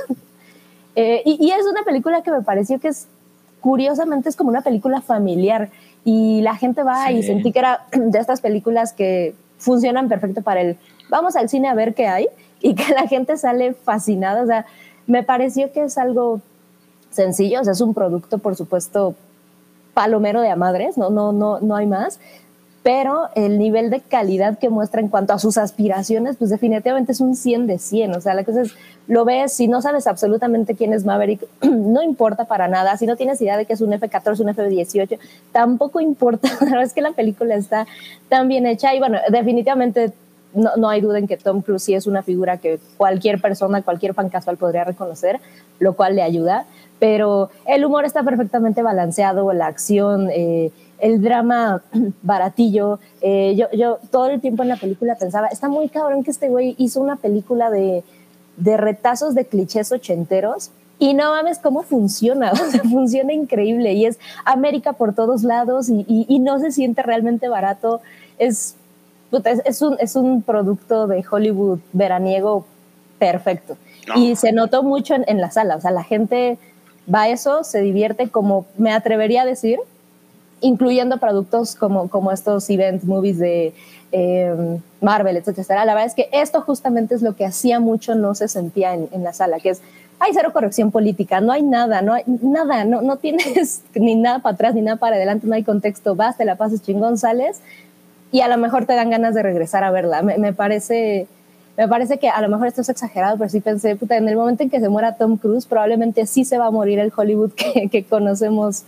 Eh, 0.95 1.23
y, 1.25 1.43
y 1.43 1.49
es 1.49 1.65
una 1.65 1.81
película 1.83 2.21
que 2.21 2.29
me 2.29 2.43
pareció 2.43 2.79
que 2.79 2.89
es, 2.89 3.07
curiosamente, 3.61 4.29
es 4.29 4.35
como 4.35 4.51
una 4.51 4.61
película 4.61 5.01
familiar. 5.01 5.69
Y 6.05 6.41
la 6.41 6.55
gente 6.55 6.83
va 6.83 7.11
y 7.11 7.23
Sí. 7.23 7.29
sentí 7.29 7.51
que 7.51 7.57
era 7.57 7.87
de 7.91 8.19
estas 8.19 8.41
películas 8.41 8.93
que 8.93 9.33
funcionan 9.57 10.07
perfecto 10.07 10.43
para 10.43 10.61
el 10.61 10.77
vamos 11.09 11.35
al 11.35 11.49
cine 11.49 11.67
a 11.67 11.73
ver 11.73 11.95
qué 11.95 12.05
hay 12.07 12.27
y 12.61 12.75
que 12.75 12.93
la 12.93 13.07
gente 13.07 13.37
sale 13.37 13.73
fascinada. 13.73 14.43
O 14.43 14.45
sea, 14.45 14.67
me 15.07 15.23
pareció 15.23 15.71
que 15.71 15.83
es 15.85 15.97
algo 15.97 16.41
sencillo, 17.13 17.61
o 17.61 17.63
sea, 17.63 17.73
es 17.73 17.81
un 17.81 17.93
producto, 17.93 18.37
por 18.37 18.55
supuesto, 18.55 19.15
palomero 19.93 20.41
de 20.41 20.49
a 20.49 20.55
madres, 20.55 20.97
no, 20.97 21.09
no, 21.09 21.31
no, 21.31 21.59
no 21.59 21.75
hay 21.75 21.85
más, 21.85 22.19
pero 22.83 23.29
el 23.35 23.57
nivel 23.57 23.89
de 23.89 24.01
calidad 24.01 24.59
que 24.59 24.69
muestra 24.69 24.99
en 24.99 25.07
cuanto 25.07 25.31
a 25.31 25.39
sus 25.39 25.57
aspiraciones, 25.57 26.35
pues 26.35 26.49
definitivamente 26.49 27.13
es 27.13 27.21
un 27.21 27.37
100 27.37 27.65
de 27.65 27.79
100. 27.79 28.15
O 28.15 28.19
sea, 28.19 28.33
la 28.33 28.43
cosa 28.43 28.63
es, 28.63 28.73
lo 29.07 29.23
ves, 29.23 29.53
si 29.53 29.69
no 29.69 29.81
sabes 29.81 30.05
absolutamente 30.05 30.75
quién 30.75 30.91
es 30.91 31.05
Maverick, 31.05 31.47
no 31.61 32.03
importa 32.03 32.43
para 32.43 32.67
nada. 32.67 32.97
Si 32.97 33.05
no 33.05 33.15
tienes 33.15 33.41
idea 33.41 33.55
de 33.55 33.65
que 33.65 33.71
es 33.71 33.79
un 33.79 33.93
F-14, 33.93 34.41
un 34.41 34.49
F-18, 34.49 35.17
tampoco 35.53 36.01
importa. 36.01 36.49
La 36.59 36.65
verdad 36.65 36.83
es 36.83 36.93
que 36.93 37.01
la 37.01 37.13
película 37.13 37.55
está 37.55 37.87
tan 38.27 38.49
bien 38.49 38.65
hecha 38.65 38.93
y 38.93 38.99
bueno, 38.99 39.17
definitivamente 39.29 40.11
no, 40.53 40.75
no, 40.77 40.89
hay 40.89 41.01
duda 41.01 41.19
en 41.19 41.27
que 41.27 41.37
Tom 41.37 41.61
Cruise 41.61 41.83
sí 41.83 41.93
es 41.93 42.07
una 42.07 42.23
figura 42.23 42.57
que 42.57 42.79
cualquier 42.97 43.41
persona, 43.41 43.81
cualquier 43.81 44.13
fan 44.13 44.29
casual 44.29 44.57
podría 44.57 44.83
reconocer, 44.83 45.39
lo 45.79 45.93
cual 45.93 46.15
le 46.15 46.21
ayuda. 46.21 46.65
Pero 46.99 47.49
el 47.65 47.83
humor 47.83 48.05
está 48.05 48.23
perfectamente 48.23 48.81
balanceado, 48.81 49.51
la 49.53 49.67
acción, 49.67 50.29
eh, 50.31 50.71
el 50.99 51.21
drama 51.21 51.83
baratillo. 52.21 52.99
Eh, 53.21 53.55
yo, 53.57 53.67
yo 53.71 53.99
todo 54.11 54.29
el 54.29 54.39
tiempo 54.39 54.63
en 54.63 54.69
la 54.69 54.77
película 54.77 55.15
pensaba, 55.15 55.47
está 55.47 55.67
muy 55.67 55.89
cabrón 55.89 56.23
que 56.23 56.31
este 56.31 56.49
güey 56.49 56.75
hizo 56.77 57.01
una 57.01 57.17
película 57.17 57.69
de, 57.69 58.03
de 58.57 58.77
retazos 58.77 59.35
de 59.35 59.45
clichés 59.45 59.91
ochenteros. 59.91 60.71
Y 60.99 61.15
no 61.15 61.31
mames 61.31 61.59
cómo 61.59 61.83
funciona, 61.83 62.53
funciona 62.89 63.33
increíble 63.33 63.93
y 63.93 64.05
es 64.05 64.19
América 64.45 64.93
por 64.93 65.13
todos 65.13 65.43
lados 65.43 65.89
y, 65.89 66.05
y 66.07 66.39
no 66.39 66.59
se 66.59 66.71
siente 66.71 67.01
realmente 67.01 67.49
barato. 67.49 67.99
Es 68.37 68.75
es, 69.65 69.81
un, 69.81 69.97
es 69.99 70.15
un 70.15 70.41
producto 70.41 71.07
de 71.07 71.23
Hollywood 71.29 71.79
veraniego 71.91 72.65
perfecto. 73.19 73.77
No. 74.07 74.15
Y 74.19 74.35
se 74.35 74.51
notó 74.51 74.83
mucho 74.83 75.15
en, 75.15 75.23
en, 75.27 75.39
la 75.39 75.49
sala, 75.51 75.77
o 75.77 75.81
sea, 75.81 75.91
la 75.91 76.03
gente 76.03 76.57
va 77.13 77.23
a 77.23 77.29
eso, 77.29 77.63
se 77.63 77.81
divierte, 77.81 78.29
como 78.29 78.65
me 78.77 78.91
atrevería 78.91 79.43
a 79.43 79.45
decir, 79.45 79.79
incluyendo 80.61 81.17
productos 81.17 81.75
como, 81.75 82.09
como 82.09 82.31
estos 82.31 82.69
event 82.69 83.03
movies 83.03 83.37
de 83.37 83.73
eh, 84.11 84.79
Marvel, 85.01 85.37
etcétera. 85.37 85.85
La 85.85 85.93
verdad 85.93 86.07
es 86.07 86.15
que 86.15 86.29
esto 86.31 86.61
justamente 86.61 87.15
es 87.15 87.21
lo 87.21 87.35
que 87.35 87.45
hacía 87.45 87.79
mucho 87.79 88.15
no 88.15 88.35
se 88.35 88.47
sentía 88.47 88.93
en, 88.93 89.09
en 89.11 89.23
la 89.23 89.33
sala, 89.33 89.59
que 89.59 89.69
es 89.69 89.81
hay 90.19 90.31
cero 90.33 90.51
corrección 90.53 90.91
política, 90.91 91.41
no 91.41 91.51
hay 91.51 91.63
nada, 91.63 92.01
no 92.01 92.13
hay 92.13 92.23
nada, 92.25 92.85
no, 92.85 93.01
no 93.01 93.17
tienes 93.17 93.81
ni 93.95 94.15
nada 94.15 94.39
para 94.39 94.53
atrás 94.53 94.75
ni 94.75 94.81
nada 94.81 94.97
para 94.97 95.17
adelante, 95.17 95.47
no 95.47 95.55
hay 95.55 95.63
contexto, 95.63 96.15
vas, 96.15 96.37
te 96.37 96.45
la 96.45 96.55
pasas 96.55 96.81
chingón, 96.81 97.17
sales 97.17 97.59
y 98.33 98.41
a 98.41 98.47
lo 98.47 98.57
mejor 98.57 98.87
te 98.87 98.95
dan 98.95 99.11
ganas 99.11 99.35
de 99.35 99.43
regresar 99.43 99.83
a 99.83 99.91
verla. 99.91 100.23
Me, 100.23 100.39
me, 100.39 100.53
parece, 100.53 101.27
me 101.77 101.87
parece 101.87 102.17
que 102.17 102.29
a 102.29 102.41
lo 102.41 102.49
mejor 102.49 102.65
esto 102.65 102.81
es 102.81 102.89
exagerado, 102.89 103.37
pero 103.37 103.47
sí 103.47 103.61
pensé, 103.61 103.95
puta, 103.95 104.17
en 104.17 104.27
el 104.27 104.35
momento 104.35 104.63
en 104.63 104.71
que 104.71 104.79
se 104.79 104.89
muera 104.89 105.17
Tom 105.17 105.37
Cruise, 105.37 105.67
probablemente 105.67 106.25
sí 106.25 106.43
se 106.43 106.57
va 106.57 106.65
a 106.65 106.71
morir 106.71 106.97
el 106.97 107.13
Hollywood 107.15 107.51
que, 107.51 107.89
que 107.89 108.03
conocemos, 108.03 108.85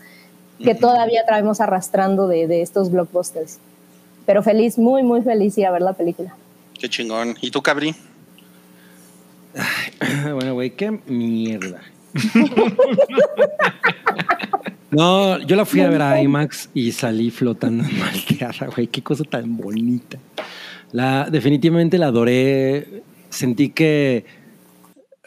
que 0.58 0.74
todavía 0.74 1.24
traemos 1.28 1.62
arrastrando 1.62 2.28
de, 2.28 2.48
de, 2.48 2.64
estos 2.64 2.92
blockbusters. 2.92 3.60
Pero 4.26 4.42
feliz, 4.42 4.80
muy, 4.80 5.04
muy 5.04 5.22
feliz 5.22 5.56
ir 5.60 5.68
a 5.68 5.72
ver 5.72 5.84
la 5.84 5.94
película. 5.94 6.36
Qué 6.80 6.90
chingón. 6.90 7.36
¿Y 7.40 7.52
tú, 7.52 7.62
Cabri? 7.62 7.94
Ay, 9.56 10.32
bueno, 10.34 10.56
güey, 10.56 10.72
qué 10.72 10.90
mierda. 11.06 11.82
No, 14.96 15.40
yo 15.40 15.58
la 15.58 15.66
fui 15.66 15.82
a 15.82 15.90
ver 15.90 16.02
a 16.02 16.22
IMAX 16.22 16.70
y 16.74 16.94
salí 16.94 17.30
flotando 17.30 17.84
en 17.84 18.00
malteada, 18.00 18.68
güey. 18.74 18.88
Qué 18.88 19.04
cosa 19.04 19.26
tan 19.26 19.58
bonita. 19.58 20.18
La, 20.94 21.30
definitivamente 21.30 21.98
la 21.98 22.08
adoré. 22.08 23.04
Sentí 23.28 23.72
que, 23.72 24.24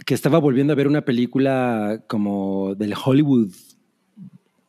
que 0.07 0.15
estaba 0.15 0.39
volviendo 0.39 0.73
a 0.73 0.77
ver 0.77 0.89
una 0.89 1.03
película 1.03 2.03
como 2.07 2.75
del 2.77 2.95
Hollywood 2.95 3.51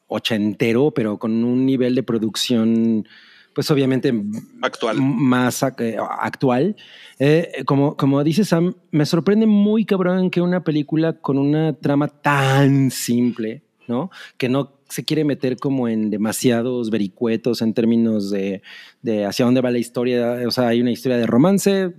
ochentero, 0.08 0.92
pero 0.92 1.18
con 1.18 1.46
un 1.46 1.66
nivel 1.66 1.96
de 1.96 2.04
producción, 2.04 3.08
pues 3.56 3.72
obviamente 3.72 4.14
actual. 4.62 4.98
más 5.00 5.64
eh, 5.78 5.96
actual. 6.20 6.76
Eh, 7.20 7.64
como, 7.66 7.96
como 7.96 8.22
dice 8.26 8.44
Sam, 8.44 8.76
me 8.92 9.06
sorprende 9.06 9.46
muy 9.46 9.86
cabrón 9.86 10.30
que 10.30 10.42
una 10.42 10.62
película 10.66 11.14
con 11.14 11.38
una 11.38 11.72
trama 11.72 12.10
tan 12.10 12.92
simple, 12.92 13.64
¿no? 13.88 14.12
Que 14.36 14.50
no 14.50 14.79
se 14.90 15.06
quiere 15.06 15.24
meter 15.24 15.58
como 15.58 15.88
en 15.88 16.10
demasiados 16.10 16.90
vericuetos 16.90 17.62
en 17.62 17.74
términos 17.74 18.32
de, 18.32 18.62
de, 19.02 19.26
hacia 19.26 19.46
dónde 19.46 19.62
va 19.62 19.72
la 19.72 19.78
historia. 19.78 20.40
O 20.48 20.52
sea, 20.52 20.68
hay 20.68 20.82
una 20.82 20.92
historia 20.92 21.18
de 21.18 21.28
romance, 21.28 21.94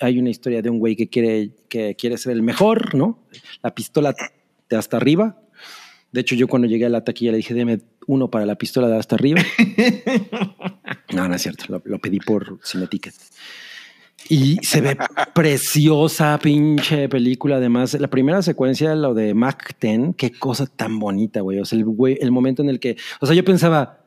hay 0.00 0.18
una 0.18 0.30
historia 0.30 0.62
de 0.62 0.70
un 0.70 0.78
güey 0.78 0.96
que 0.96 1.08
quiere, 1.08 1.52
que 1.68 1.96
quiere 1.96 2.18
ser 2.18 2.32
el 2.32 2.42
mejor, 2.42 2.94
¿no? 2.94 3.26
La 3.62 3.74
pistola 3.74 4.14
de 4.68 4.76
hasta 4.76 4.96
arriba. 4.96 5.40
De 6.12 6.20
hecho, 6.20 6.34
yo 6.34 6.46
cuando 6.48 6.68
llegué 6.68 6.86
a 6.86 6.90
la 6.90 7.04
taquilla 7.04 7.32
le 7.32 7.38
dije, 7.38 7.54
deme 7.54 7.80
uno 8.06 8.30
para 8.30 8.46
la 8.46 8.56
pistola 8.56 8.88
de 8.88 8.96
hasta 8.96 9.16
arriba. 9.16 9.42
no, 11.14 11.28
no 11.28 11.34
es 11.34 11.42
cierto, 11.42 11.64
lo, 11.68 11.82
lo 11.84 11.98
pedí 11.98 12.20
por 12.20 12.58
sin 12.62 12.86
ticket. 12.86 13.14
Y 14.28 14.56
se 14.62 14.80
ve 14.80 14.96
preciosa, 15.34 16.38
pinche 16.38 17.08
película. 17.08 17.56
Además, 17.56 17.94
la 17.94 18.08
primera 18.08 18.42
secuencia, 18.42 18.94
lo 18.94 19.14
de 19.14 19.34
Mac 19.34 19.76
10, 19.80 20.16
qué 20.16 20.32
cosa 20.32 20.66
tan 20.66 20.98
bonita, 20.98 21.40
güey. 21.40 21.58
O 21.60 21.64
sea, 21.64 21.78
el, 21.78 21.84
güey, 21.84 22.18
el 22.20 22.30
momento 22.32 22.62
en 22.62 22.68
el 22.68 22.80
que, 22.80 22.96
o 23.20 23.26
sea, 23.26 23.34
yo 23.34 23.44
pensaba, 23.44 23.98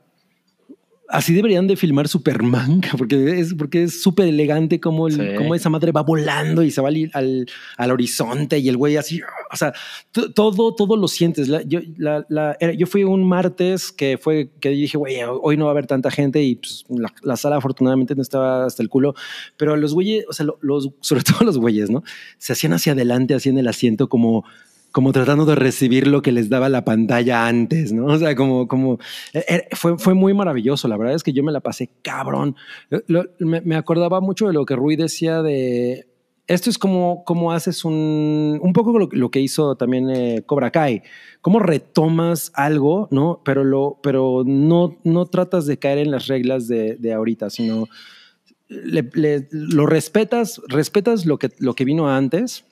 así 1.09 1.33
deberían 1.33 1.65
de 1.65 1.75
filmar 1.75 2.07
Superman, 2.07 2.81
porque 2.97 3.39
es 3.39 3.55
porque 3.55 3.83
es 3.83 4.01
súper 4.01 4.27
elegante 4.27 4.79
como, 4.79 5.07
el, 5.07 5.15
sí. 5.15 5.35
como 5.35 5.55
esa 5.55 5.69
madre 5.69 5.91
va 5.91 6.03
volando 6.03 6.63
y 6.63 6.71
se 6.71 6.81
va 6.81 6.89
al, 6.89 7.09
al, 7.13 7.47
al 7.77 7.91
horizonte 7.91 8.59
y 8.59 8.69
el 8.69 8.77
güey 8.77 8.95
así, 8.95 9.19
o 9.51 9.57
sea, 9.57 9.73
todo, 10.11 10.75
todo 10.75 10.95
lo 10.95 11.07
sientes. 11.07 11.47
La, 11.49 11.63
yo, 11.63 11.79
la, 11.97 12.25
la, 12.29 12.55
yo 12.77 12.85
fui 12.85 13.03
un 13.03 13.27
martes 13.27 13.91
que 13.91 14.17
fue 14.17 14.51
que 14.59 14.69
dije, 14.69 14.97
güey, 14.97 15.17
hoy 15.23 15.57
no 15.57 15.65
va 15.65 15.71
a 15.71 15.73
haber 15.73 15.87
tanta 15.87 16.11
gente 16.11 16.43
y 16.43 16.55
pues, 16.55 16.85
la, 16.89 17.11
la, 17.23 17.35
sala 17.35 17.57
afortunadamente 17.57 18.15
no 18.15 18.21
estaba 18.21 18.65
hasta 18.65 18.83
el 18.83 18.89
culo, 18.89 19.15
pero 19.57 19.75
los 19.75 19.93
güeyes, 19.93 20.25
o 20.29 20.33
sea, 20.33 20.45
los, 20.61 20.91
sobre 21.01 21.23
todo 21.23 21.43
los 21.43 21.57
güeyes, 21.57 21.89
¿no? 21.89 22.03
Se 22.37 22.53
hacían 22.53 22.73
hacia 22.73 22.93
adelante, 22.93 23.33
así 23.33 23.49
en 23.49 23.57
el 23.57 23.67
asiento 23.67 24.09
como 24.09 24.45
como 24.91 25.11
tratando 25.11 25.45
de 25.45 25.55
recibir 25.55 26.07
lo 26.07 26.21
que 26.21 26.31
les 26.31 26.49
daba 26.49 26.69
la 26.69 26.83
pantalla 26.85 27.47
antes, 27.47 27.93
¿no? 27.93 28.05
O 28.05 28.17
sea, 28.17 28.35
como, 28.35 28.67
como 28.67 28.99
fue, 29.71 29.97
fue 29.97 30.13
muy 30.13 30.33
maravilloso. 30.33 30.87
La 30.87 30.97
verdad 30.97 31.15
es 31.15 31.23
que 31.23 31.33
yo 31.33 31.43
me 31.43 31.51
la 31.51 31.59
pasé 31.59 31.89
cabrón. 32.01 32.55
Lo, 33.07 33.25
me, 33.39 33.61
me, 33.61 33.75
acordaba 33.75 34.21
mucho 34.21 34.47
de 34.47 34.53
lo 34.53 34.65
que 34.65 34.75
Rui 34.75 34.95
decía 34.95 35.41
de 35.41 36.07
esto 36.49 36.71
es 36.71 36.79
como, 36.79 37.23
como 37.25 37.51
haces 37.51 37.85
un, 37.85 38.59
un 38.59 38.73
poco 38.73 38.97
lo, 38.97 39.07
lo 39.11 39.29
que 39.29 39.39
hizo 39.39 39.75
también 39.75 40.09
eh, 40.09 40.41
Cobra 40.47 40.71
Kai. 40.71 41.03
Cómo 41.41 41.59
retomas 41.59 42.51
algo, 42.55 43.07
¿no? 43.11 43.41
Pero, 43.45 43.63
lo, 43.63 43.99
pero 44.01 44.43
no, 44.43 44.97
no 45.03 45.27
tratas 45.27 45.67
de 45.67 45.77
caer 45.77 45.99
en 45.99 46.09
las 46.09 46.25
reglas 46.25 46.67
de, 46.67 46.95
de 46.95 47.13
ahorita, 47.13 47.51
sino 47.51 47.87
le, 48.67 49.07
le, 49.13 49.47
lo 49.51 49.85
respetas, 49.85 50.59
respetas 50.67 51.27
lo 51.27 51.37
que, 51.37 51.51
lo 51.59 51.75
que 51.75 51.85
vino 51.85 52.09
antes 52.09 52.65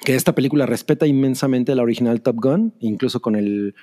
que 0.00 0.14
esta 0.14 0.34
película 0.34 0.66
respeta 0.66 1.06
inmensamente 1.06 1.74
la 1.74 1.82
original 1.82 2.20
Top 2.20 2.36
Gun, 2.36 2.74
incluso 2.80 3.20
con 3.20 3.36
el, 3.36 3.74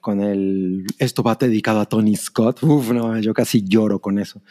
con 0.00 0.20
el, 0.20 0.84
esto 0.98 1.22
va 1.22 1.34
dedicado 1.34 1.80
a 1.80 1.86
Tony 1.86 2.14
Scott. 2.16 2.62
Uf, 2.62 2.90
no, 2.90 3.18
yo 3.20 3.32
casi 3.32 3.64
lloro 3.66 4.00
con 4.00 4.18
eso. 4.18 4.42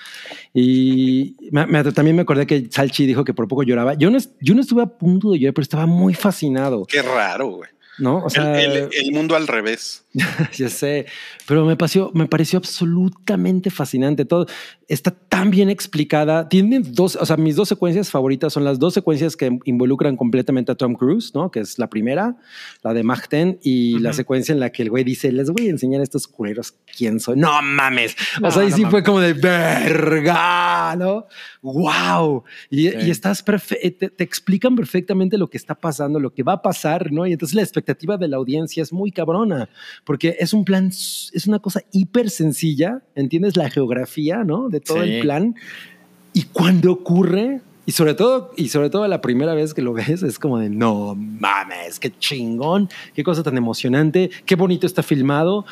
Y 0.53 1.35
me, 1.51 1.67
me, 1.67 1.83
también 1.91 2.15
me 2.15 2.23
acordé 2.23 2.47
que 2.47 2.67
Salchi 2.71 3.05
dijo 3.05 3.23
que 3.23 3.33
por 3.33 3.47
poco 3.47 3.63
lloraba. 3.63 3.93
Yo 3.93 4.09
no, 4.09 4.17
yo 4.41 4.55
no 4.55 4.61
estuve 4.61 4.81
a 4.81 4.87
punto 4.87 5.31
de 5.31 5.39
llorar, 5.39 5.53
pero 5.53 5.63
estaba 5.63 5.85
muy 5.85 6.15
fascinado. 6.15 6.85
Qué 6.85 7.01
raro, 7.01 7.49
güey. 7.49 7.69
¿no? 7.99 8.23
O 8.23 8.29
sea, 8.29 8.59
el, 8.61 8.71
el, 8.71 8.89
el, 8.91 9.11
mundo 9.11 9.35
al 9.35 9.47
revés. 9.47 10.05
ya 10.53 10.69
sé, 10.69 11.05
pero 11.47 11.65
me 11.65 11.75
pareció, 11.75 12.11
me 12.13 12.27
pareció 12.27 12.57
absolutamente 12.57 13.69
fascinante. 13.69 14.25
Todo 14.25 14.47
está 14.93 15.11
tan 15.11 15.49
bien 15.49 15.69
explicada. 15.69 16.47
Tiene 16.49 16.79
dos, 16.79 17.15
o 17.15 17.25
sea, 17.25 17.37
mis 17.37 17.55
dos 17.55 17.69
secuencias 17.69 18.09
favoritas 18.11 18.53
son 18.53 18.63
las 18.63 18.79
dos 18.79 18.93
secuencias 18.93 19.35
que 19.35 19.57
involucran 19.65 20.15
completamente 20.15 20.71
a 20.71 20.75
Tom 20.75 20.93
Cruise, 20.93 21.33
¿no? 21.33 21.51
Que 21.51 21.61
es 21.61 21.79
la 21.79 21.89
primera, 21.89 22.37
la 22.83 22.93
de 22.93 23.03
Mach 23.03 23.27
10, 23.29 23.57
y 23.63 23.95
uh 23.95 23.97
-huh. 23.97 24.01
la 24.01 24.13
secuencia 24.13 24.53
en 24.53 24.59
la 24.59 24.71
que 24.71 24.83
el 24.83 24.89
güey 24.89 25.03
dice, 25.03 25.31
les 25.31 25.49
voy 25.49 25.67
a 25.67 25.69
enseñar 25.71 26.01
a 26.01 26.03
estos 26.03 26.27
culeros 26.27 26.75
quién 26.95 27.19
soy. 27.19 27.37
No 27.37 27.61
mames. 27.61 28.15
No, 28.41 28.47
o 28.47 28.51
sea, 28.51 28.63
y 28.63 28.69
no 28.69 28.75
sí 28.75 28.81
mames. 28.83 28.91
fue 28.91 29.03
como 29.03 29.19
de 29.19 29.33
verga, 29.33 30.95
¿no? 30.95 31.25
Wow. 31.61 32.43
Y, 32.69 32.89
sí. 32.89 32.95
y 33.05 33.09
estás 33.09 33.41
perfecto, 33.41 33.97
te, 33.99 34.09
te 34.09 34.23
explican 34.23 34.75
perfectamente 34.75 35.37
lo 35.37 35.49
que 35.49 35.57
está 35.57 35.75
pasando, 35.75 36.19
lo 36.19 36.33
que 36.33 36.43
va 36.43 36.53
a 36.53 36.61
pasar, 36.61 37.11
¿no? 37.11 37.25
Y 37.25 37.33
entonces 37.33 37.55
la 37.55 37.63
expectativa 37.63 38.17
de 38.17 38.27
la 38.27 38.37
audiencia 38.37 38.83
es 38.83 38.93
muy 38.93 39.11
cabrona, 39.11 39.69
porque 40.03 40.35
es 40.39 40.53
un 40.53 40.65
plan, 40.65 40.87
es 40.87 41.47
una 41.47 41.59
cosa 41.59 41.81
hiper 41.91 42.29
sencilla, 42.29 43.01
¿entiendes? 43.15 43.57
La 43.57 43.69
geografía, 43.69 44.43
¿no? 44.43 44.69
De 44.69 44.82
todo 44.83 45.03
sí. 45.03 45.09
el 45.09 45.21
plan. 45.21 45.55
Y 46.33 46.43
cuando 46.43 46.91
ocurre, 46.91 47.61
y 47.85 47.91
sobre 47.91 48.13
todo, 48.13 48.51
y 48.55 48.69
sobre 48.69 48.89
todo 48.89 49.07
la 49.07 49.21
primera 49.21 49.53
vez 49.53 49.73
que 49.73 49.81
lo 49.81 49.93
ves, 49.93 50.23
es 50.23 50.39
como 50.39 50.59
de 50.59 50.69
no 50.69 51.15
mames, 51.15 51.99
qué 51.99 52.11
chingón, 52.17 52.89
qué 53.13 53.23
cosa 53.23 53.43
tan 53.43 53.57
emocionante, 53.57 54.29
qué 54.45 54.55
bonito 54.55 54.87
está 54.87 55.03
filmado. 55.03 55.65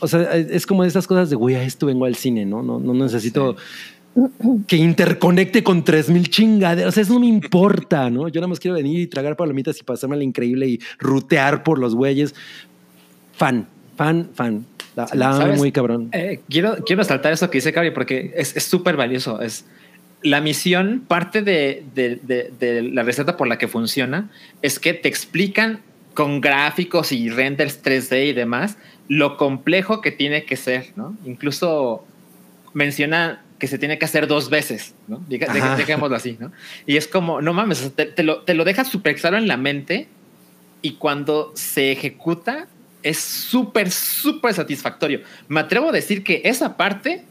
O 0.00 0.08
sea, 0.08 0.34
es 0.36 0.66
como 0.66 0.82
de 0.82 0.88
estas 0.88 1.06
cosas 1.06 1.30
de 1.30 1.36
güey, 1.36 1.54
a 1.54 1.62
esto 1.62 1.86
vengo 1.86 2.04
al 2.04 2.16
cine, 2.16 2.44
¿no? 2.44 2.62
No, 2.62 2.80
no 2.80 2.92
necesito. 2.94 3.56
Sí 3.56 3.62
que 4.66 4.76
interconecte 4.76 5.62
con 5.62 5.84
3000 5.84 6.28
chingaderas. 6.28 6.90
O 6.90 6.92
sea, 6.92 7.02
eso 7.02 7.14
no 7.14 7.20
me 7.20 7.26
importa, 7.26 8.10
¿no? 8.10 8.28
Yo 8.28 8.40
nada 8.40 8.48
más 8.48 8.60
quiero 8.60 8.76
venir 8.76 9.00
y 9.00 9.06
tragar 9.06 9.36
palomitas 9.36 9.78
y 9.78 9.82
pasarme 9.84 10.16
la 10.16 10.24
increíble 10.24 10.66
y 10.66 10.80
rutear 10.98 11.62
por 11.62 11.78
los 11.78 11.94
güeyes. 11.94 12.34
Fan, 13.32 13.66
fan, 14.04 14.30
fan. 14.34 14.66
La, 14.96 15.06
la 15.14 15.30
amo 15.30 15.54
muy 15.56 15.72
cabrón. 15.72 16.08
Eh, 16.12 16.40
quiero, 16.50 16.76
quiero 16.84 17.02
saltar 17.04 17.32
eso 17.32 17.48
que 17.50 17.58
dice 17.58 17.72
Cabri 17.72 17.90
porque 17.92 18.32
es 18.36 18.54
es 18.56 18.64
súper 18.64 18.96
valioso. 18.96 19.40
Es 19.40 19.64
la 20.22 20.40
misión, 20.40 21.02
parte 21.08 21.42
de, 21.42 21.82
de- 21.94 22.16
de- 22.22 22.52
de 22.60 22.82
la 22.82 23.02
receta 23.02 23.36
por 23.36 23.48
la 23.48 23.58
que 23.58 23.68
funciona 23.68 24.30
es 24.60 24.78
que 24.78 24.92
te 24.94 25.08
explican 25.08 25.80
con 26.14 26.40
gráficos 26.42 27.10
y 27.10 27.30
renders 27.30 27.82
3D 27.82 28.26
y 28.28 28.32
demás 28.34 28.76
lo 29.08 29.36
complejo 29.38 30.00
que 30.02 30.12
tiene 30.12 30.44
que 30.44 30.56
ser, 30.56 30.92
¿no? 30.94 31.16
Incluso 31.24 32.04
menciona 32.74 33.42
que 33.58 33.66
se 33.66 33.78
tiene 33.78 33.98
que 33.98 34.04
hacer 34.04 34.26
dos 34.26 34.50
veces, 34.50 34.94
¿no? 35.08 35.24
Ajá. 35.62 35.76
Dejémoslo 35.76 36.16
así, 36.16 36.36
¿no? 36.38 36.52
Y 36.86 36.96
es 36.96 37.06
como, 37.08 37.40
no 37.40 37.52
mames, 37.52 37.92
te, 37.94 38.06
te 38.06 38.22
lo, 38.22 38.42
te 38.42 38.54
lo 38.54 38.64
deja 38.64 38.84
súper 38.84 39.14
claro 39.16 39.36
en 39.38 39.48
la 39.48 39.56
mente 39.56 40.08
y 40.82 40.92
cuando 40.94 41.52
se 41.54 41.92
ejecuta 41.92 42.66
es 43.02 43.18
súper, 43.18 43.90
súper 43.90 44.54
satisfactorio. 44.54 45.20
Me 45.48 45.60
atrevo 45.60 45.88
a 45.88 45.92
decir 45.92 46.22
que 46.22 46.42
esa 46.44 46.76
parte 46.76 47.24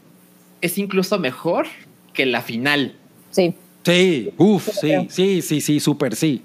es 0.60 0.78
incluso 0.78 1.18
mejor 1.18 1.66
que 2.12 2.26
la 2.26 2.42
final. 2.42 2.94
Sí. 3.30 3.54
Sí, 3.84 4.30
uff, 4.36 4.68
sí, 4.80 4.92
sí, 5.08 5.42
sí, 5.42 5.60
sí, 5.60 5.80
súper 5.80 6.14
sí. 6.14 6.42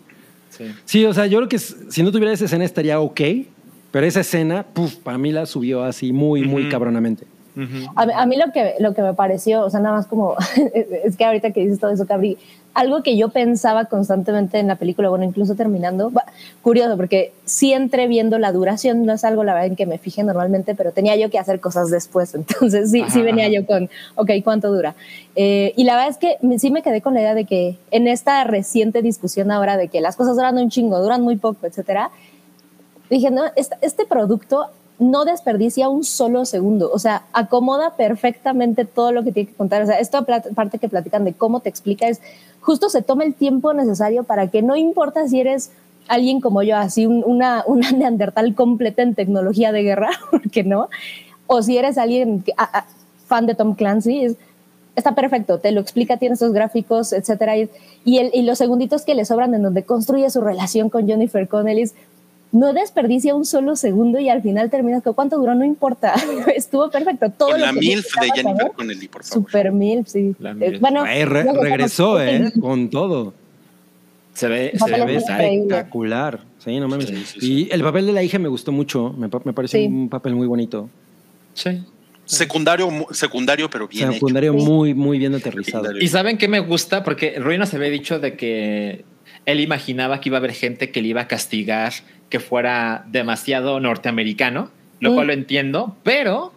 Sí, 0.85 1.05
o 1.05 1.13
sea, 1.13 1.27
yo 1.27 1.37
creo 1.37 1.49
que 1.49 1.59
si 1.59 2.01
no 2.01 2.11
tuviera 2.11 2.33
esa 2.33 2.45
escena 2.45 2.65
estaría 2.65 2.99
ok, 2.99 3.21
pero 3.91 4.07
esa 4.07 4.21
escena, 4.21 4.63
puf, 4.63 4.95
para 4.95 5.17
mí 5.17 5.31
la 5.31 5.45
subió 5.45 5.83
así 5.83 6.11
muy, 6.11 6.43
muy 6.43 6.67
cabronamente. 6.69 7.25
A, 7.95 8.05
mí- 8.05 8.13
a 8.15 8.25
mí 8.25 8.35
lo 8.37 8.51
que, 8.51 8.75
lo 8.79 8.93
que 8.93 9.01
me 9.01 9.13
pareció, 9.13 9.61
o 9.65 9.69
sea, 9.69 9.79
nada 9.79 9.95
más 9.95 10.07
como, 10.07 10.35
es 11.03 11.15
que 11.17 11.25
ahorita 11.25 11.51
que 11.51 11.61
dices 11.61 11.79
todo 11.79 11.91
eso, 11.91 12.05
Cabri, 12.05 12.37
algo 12.73 13.01
que 13.01 13.17
yo 13.17 13.29
pensaba 13.29 13.85
constantemente 13.85 14.59
en 14.59 14.67
la 14.67 14.75
película, 14.75 15.09
bueno, 15.09 15.25
incluso 15.25 15.55
terminando, 15.55 16.11
curioso, 16.61 16.95
porque 16.95 17.33
sí 17.43 17.73
entré 17.73 18.07
viendo 18.07 18.37
la 18.37 18.51
duración, 18.51 19.03
no 19.03 19.13
es 19.13 19.23
algo, 19.23 19.43
la 19.43 19.53
verdad, 19.55 19.69
en 19.69 19.75
que 19.75 19.87
me 19.87 19.97
fije 19.97 20.23
normalmente, 20.23 20.75
pero 20.75 20.91
tenía 20.91 21.15
yo 21.15 21.31
que 21.31 21.39
hacer 21.39 21.59
cosas 21.59 21.89
después, 21.89 22.35
entonces 22.35 22.91
sí, 22.91 23.03
sí 23.09 23.23
venía 23.23 23.45
ajá. 23.45 23.53
yo 23.53 23.65
con, 23.65 23.89
ok, 24.13 24.29
¿cuánto 24.43 24.71
dura? 24.71 24.93
Eh, 25.35 25.73
y 25.75 25.85
la 25.85 25.95
verdad 25.95 26.09
es 26.11 26.17
que 26.17 26.37
sí 26.59 26.69
me 26.69 26.83
quedé 26.83 27.01
con 27.01 27.15
la 27.15 27.21
idea 27.21 27.33
de 27.33 27.45
que 27.45 27.77
en 27.89 28.07
esta 28.07 28.43
reciente 28.43 29.01
discusión 29.01 29.49
ahora 29.49 29.75
de 29.77 29.87
que 29.87 29.99
las 29.99 30.15
cosas 30.15 30.35
duran 30.35 30.55
un 30.59 30.69
chingo, 30.69 30.99
duran 31.01 31.23
muy 31.23 31.37
poco, 31.37 31.65
etcétera, 31.65 32.11
dije, 33.09 33.31
no, 33.31 33.43
este, 33.55 33.75
este 33.81 34.05
producto 34.05 34.67
no 34.99 35.25
desperdicia 35.25 35.89
un 35.89 36.03
solo 36.03 36.45
segundo, 36.45 36.89
o 36.91 36.97
sea, 36.99 37.23
acomoda 37.33 37.95
perfectamente 37.95 38.83
todo 38.85 39.11
lo 39.11 39.23
que 39.23 39.31
tiene 39.31 39.49
que 39.49 39.55
contar. 39.55 39.83
O 39.83 39.85
sea, 39.85 39.99
esta 39.99 40.23
parte 40.23 40.79
que 40.79 40.89
platican 40.89 41.23
de 41.23 41.33
cómo 41.33 41.59
te 41.59 41.69
explica 41.69 42.07
es 42.07 42.19
justo 42.61 42.89
se 42.89 43.01
toma 43.03 43.23
el 43.23 43.33
tiempo 43.35 43.73
necesario 43.73 44.23
para 44.23 44.47
que 44.47 44.61
no 44.61 44.75
importa 44.75 45.27
si 45.27 45.39
eres 45.39 45.71
alguien 46.07 46.41
como 46.41 46.63
yo, 46.63 46.77
así 46.77 47.05
un- 47.05 47.23
una, 47.25 47.63
una 47.67 47.91
neandertal 47.91 48.55
completa 48.55 49.01
en 49.03 49.13
tecnología 49.15 49.71
de 49.71 49.83
guerra, 49.83 50.09
porque 50.31 50.63
no, 50.63 50.89
o 51.45 51.61
si 51.61 51.77
eres 51.77 51.97
alguien 51.97 52.43
fan 53.27 53.45
de 53.45 53.55
Tom 53.55 53.75
Clancy, 53.75 54.23
es- 54.25 54.35
está 54.95 55.13
perfecto, 55.13 55.59
te 55.59 55.71
lo 55.71 55.79
explica, 55.79 56.17
tiene 56.17 56.33
estos 56.33 56.53
gráficos, 56.53 57.13
etcétera, 57.13 57.55
y, 57.55 57.69
y, 58.03 58.41
los 58.41 58.57
segunditos 58.57 59.03
que 59.03 59.13
le 59.13 59.25
sobran 59.25 59.53
en 59.53 59.61
donde 59.61 59.83
construye 59.83 60.27
su 60.31 60.41
relación 60.41 60.89
con 60.89 61.05
Jennifer 61.05 61.47
Connelly 61.47 61.91
no 62.57 62.73
desperdicia 62.73 63.35
un 63.35 63.45
solo 63.45 63.75
segundo 63.75 64.19
y 64.19 64.29
al 64.29 64.41
final 64.41 64.69
terminas 64.69 65.03
con 65.03 65.13
cuánto 65.13 65.37
duró, 65.37 65.53
no 65.55 65.63
importa, 65.65 66.13
estuvo 66.55 66.89
perfecto. 66.89 67.29
Todo 67.31 67.49
Con 67.51 67.59
lo 67.59 67.65
la 67.67 67.73
que 67.73 67.79
MILF 67.79 68.05
de 68.21 68.29
Jennifer 68.35 68.71
Connelly, 68.75 69.07
por 69.07 69.23
favor. 69.23 69.45
Super 69.49 69.71
MILF, 69.71 70.07
sí. 70.07 70.35
La 70.39 70.51
Eh, 70.51 70.53
MILF. 70.55 70.79
bueno, 70.81 71.03
re- 71.05 71.43
no 71.43 71.53
regresó, 71.61 72.21
¿eh? 72.21 72.51
Con 72.59 72.89
todo. 72.89 73.33
Se 74.33 74.47
ve, 74.47 74.71
se 74.75 74.91
ve 75.05 75.19
Se 75.19 75.31
espectacular. 75.33 76.41
Sí, 76.59 76.79
no 76.79 76.87
mames. 76.87 77.07
Sí, 77.07 77.15
sí, 77.25 77.39
sí. 77.39 77.53
Y 77.53 77.69
el 77.73 77.81
papel 77.81 78.05
de 78.05 78.13
la 78.13 78.21
hija 78.23 78.37
me 78.39 78.47
gustó 78.49 78.71
mucho. 78.71 79.13
Me, 79.17 79.29
pa- 79.29 79.41
me 79.43 79.53
pareció 79.53 79.79
Sí. 79.79 79.87
un 79.87 80.09
papel 80.09 80.35
muy 80.35 80.45
bonito. 80.47 80.89
Sí. 81.53 81.83
Secundario, 82.25 82.89
secundario, 83.11 83.69
pero 83.69 83.87
bien 83.87 84.11
Secundario 84.13 84.53
hecho. 84.53 84.63
muy, 84.65 84.93
muy 84.93 85.17
bien 85.17 85.33
aterrizado. 85.33 85.97
Y 85.99 86.07
saben 86.09 86.37
qué 86.37 86.47
me 86.47 86.59
gusta, 86.59 87.03
porque 87.03 87.39
Rui 87.39 87.57
nos 87.57 87.73
había 87.73 87.89
dicho 87.89 88.19
de 88.19 88.35
que 88.35 89.05
él 89.45 89.59
imaginaba 89.61 90.19
que 90.19 90.29
iba 90.29 90.37
a 90.37 90.39
haber 90.39 90.51
gente 90.53 90.91
que 90.91 91.01
le 91.01 91.07
iba 91.07 91.21
a 91.21 91.27
castigar 91.27 91.93
que 92.29 92.39
fuera 92.39 93.05
demasiado 93.09 93.79
norteamericano, 93.79 94.69
lo 94.99 95.11
Mm. 95.11 95.15
cual 95.15 95.27
lo 95.27 95.33
entiendo, 95.33 95.95
pero 96.03 96.53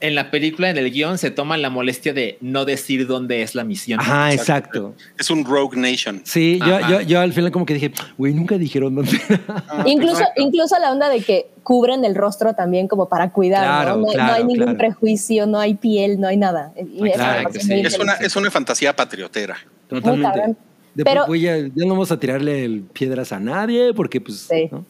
en 0.00 0.14
la 0.14 0.30
película, 0.30 0.68
en 0.68 0.76
el 0.76 0.90
guion, 0.90 1.16
se 1.16 1.30
toman 1.30 1.62
la 1.62 1.70
molestia 1.70 2.12
de 2.12 2.36
no 2.42 2.66
decir 2.66 3.06
dónde 3.06 3.40
es 3.40 3.54
la 3.54 3.64
misión. 3.64 4.00
Ajá, 4.00 4.32
Exacto. 4.32 4.92
exacto. 4.92 5.14
Es 5.18 5.30
un 5.30 5.44
Rogue 5.46 5.78
Nation. 5.78 6.20
Sí, 6.24 6.58
yo, 6.58 6.78
yo, 6.88 7.00
yo 7.00 7.20
al 7.20 7.32
final 7.32 7.50
como 7.52 7.64
que 7.64 7.72
dije, 7.74 7.90
güey, 8.18 8.34
nunca 8.34 8.58
dijeron 8.58 8.94
dónde. 8.96 9.18
Ah, 9.48 9.84
Incluso, 9.86 10.22
incluso 10.36 10.78
la 10.78 10.90
onda 10.92 11.08
de 11.08 11.20
que 11.20 11.46
cubren 11.62 12.04
el 12.04 12.14
rostro 12.14 12.52
también 12.52 12.86
como 12.86 13.08
para 13.08 13.30
cuidar, 13.30 13.62
Claro, 13.64 13.96
¿no? 13.96 14.06
No, 14.12 14.12
no 14.26 14.32
hay 14.32 14.44
ningún 14.44 14.64
claro. 14.64 14.78
prejuicio, 14.78 15.46
no 15.46 15.58
hay 15.58 15.74
piel, 15.74 16.20
no 16.20 16.28
hay 16.28 16.36
nada. 16.36 16.72
Sí. 16.76 17.80
Es 17.80 17.98
una, 17.98 18.12
es 18.14 18.36
una 18.36 18.50
fantasía 18.50 18.94
patriotera. 18.94 19.56
Totalmente. 19.88 20.56
Pero- 21.02 21.26
güey, 21.26 21.40
ya, 21.40 21.56
ya 21.56 21.70
no 21.76 21.88
vamos 21.88 22.12
a 22.12 22.20
tirarle 22.20 22.82
piedras 22.92 23.32
a 23.32 23.40
nadie 23.40 23.94
porque, 23.94 24.20
pues, 24.20 24.40
Sí. 24.50 24.68
¿no? 24.70 24.84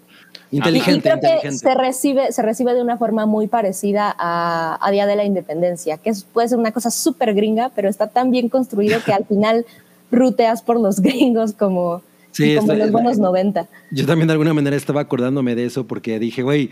Inteligente, 0.57 0.99
y 0.99 1.03
creo 1.11 1.21
que 1.21 1.27
inteligente. 1.27 1.59
se 1.59 1.75
recibe, 1.75 2.33
se 2.33 2.43
recibe 2.43 2.75
de 2.75 2.83
una 2.83 2.97
forma 2.97 3.27
muy 3.27 3.47
parecida 3.47 4.15
a, 4.19 4.79
a 4.81 4.91
Día 4.91 5.07
de 5.07 5.17
la 5.17 5.25
Independencia, 5.25 5.99
que 5.99 6.11
es- 6.11 6.25
puede 6.25 6.49
ser 6.49 6.59
una 6.59 6.73
cosa 6.73 6.91
súper 6.91 7.35
gringa, 7.35 7.71
pero 7.75 7.89
está 7.89 8.07
tan 8.09 8.31
bien 8.31 8.49
construido 8.49 9.01
que 9.05 9.13
al 9.13 9.25
final 9.29 9.67
ruteas 10.11 10.63
por 10.63 10.79
los 10.81 11.01
gringos 11.01 11.53
como, 11.55 12.03
Sí, 12.33 12.55
como 12.57 12.63
está- 12.63 12.73
en 12.75 12.79
los 12.81 12.91
buenos 12.93 13.19
90. 13.19 13.67
Yo 13.91 14.07
también 14.07 14.27
de 14.29 14.33
alguna 14.33 14.55
manera 14.55 14.77
estaba 14.77 15.01
acordándome 15.03 15.55
de 15.55 15.65
eso 15.67 15.87
porque 15.87 16.19
dije, 16.19 16.43
güey, 16.43 16.71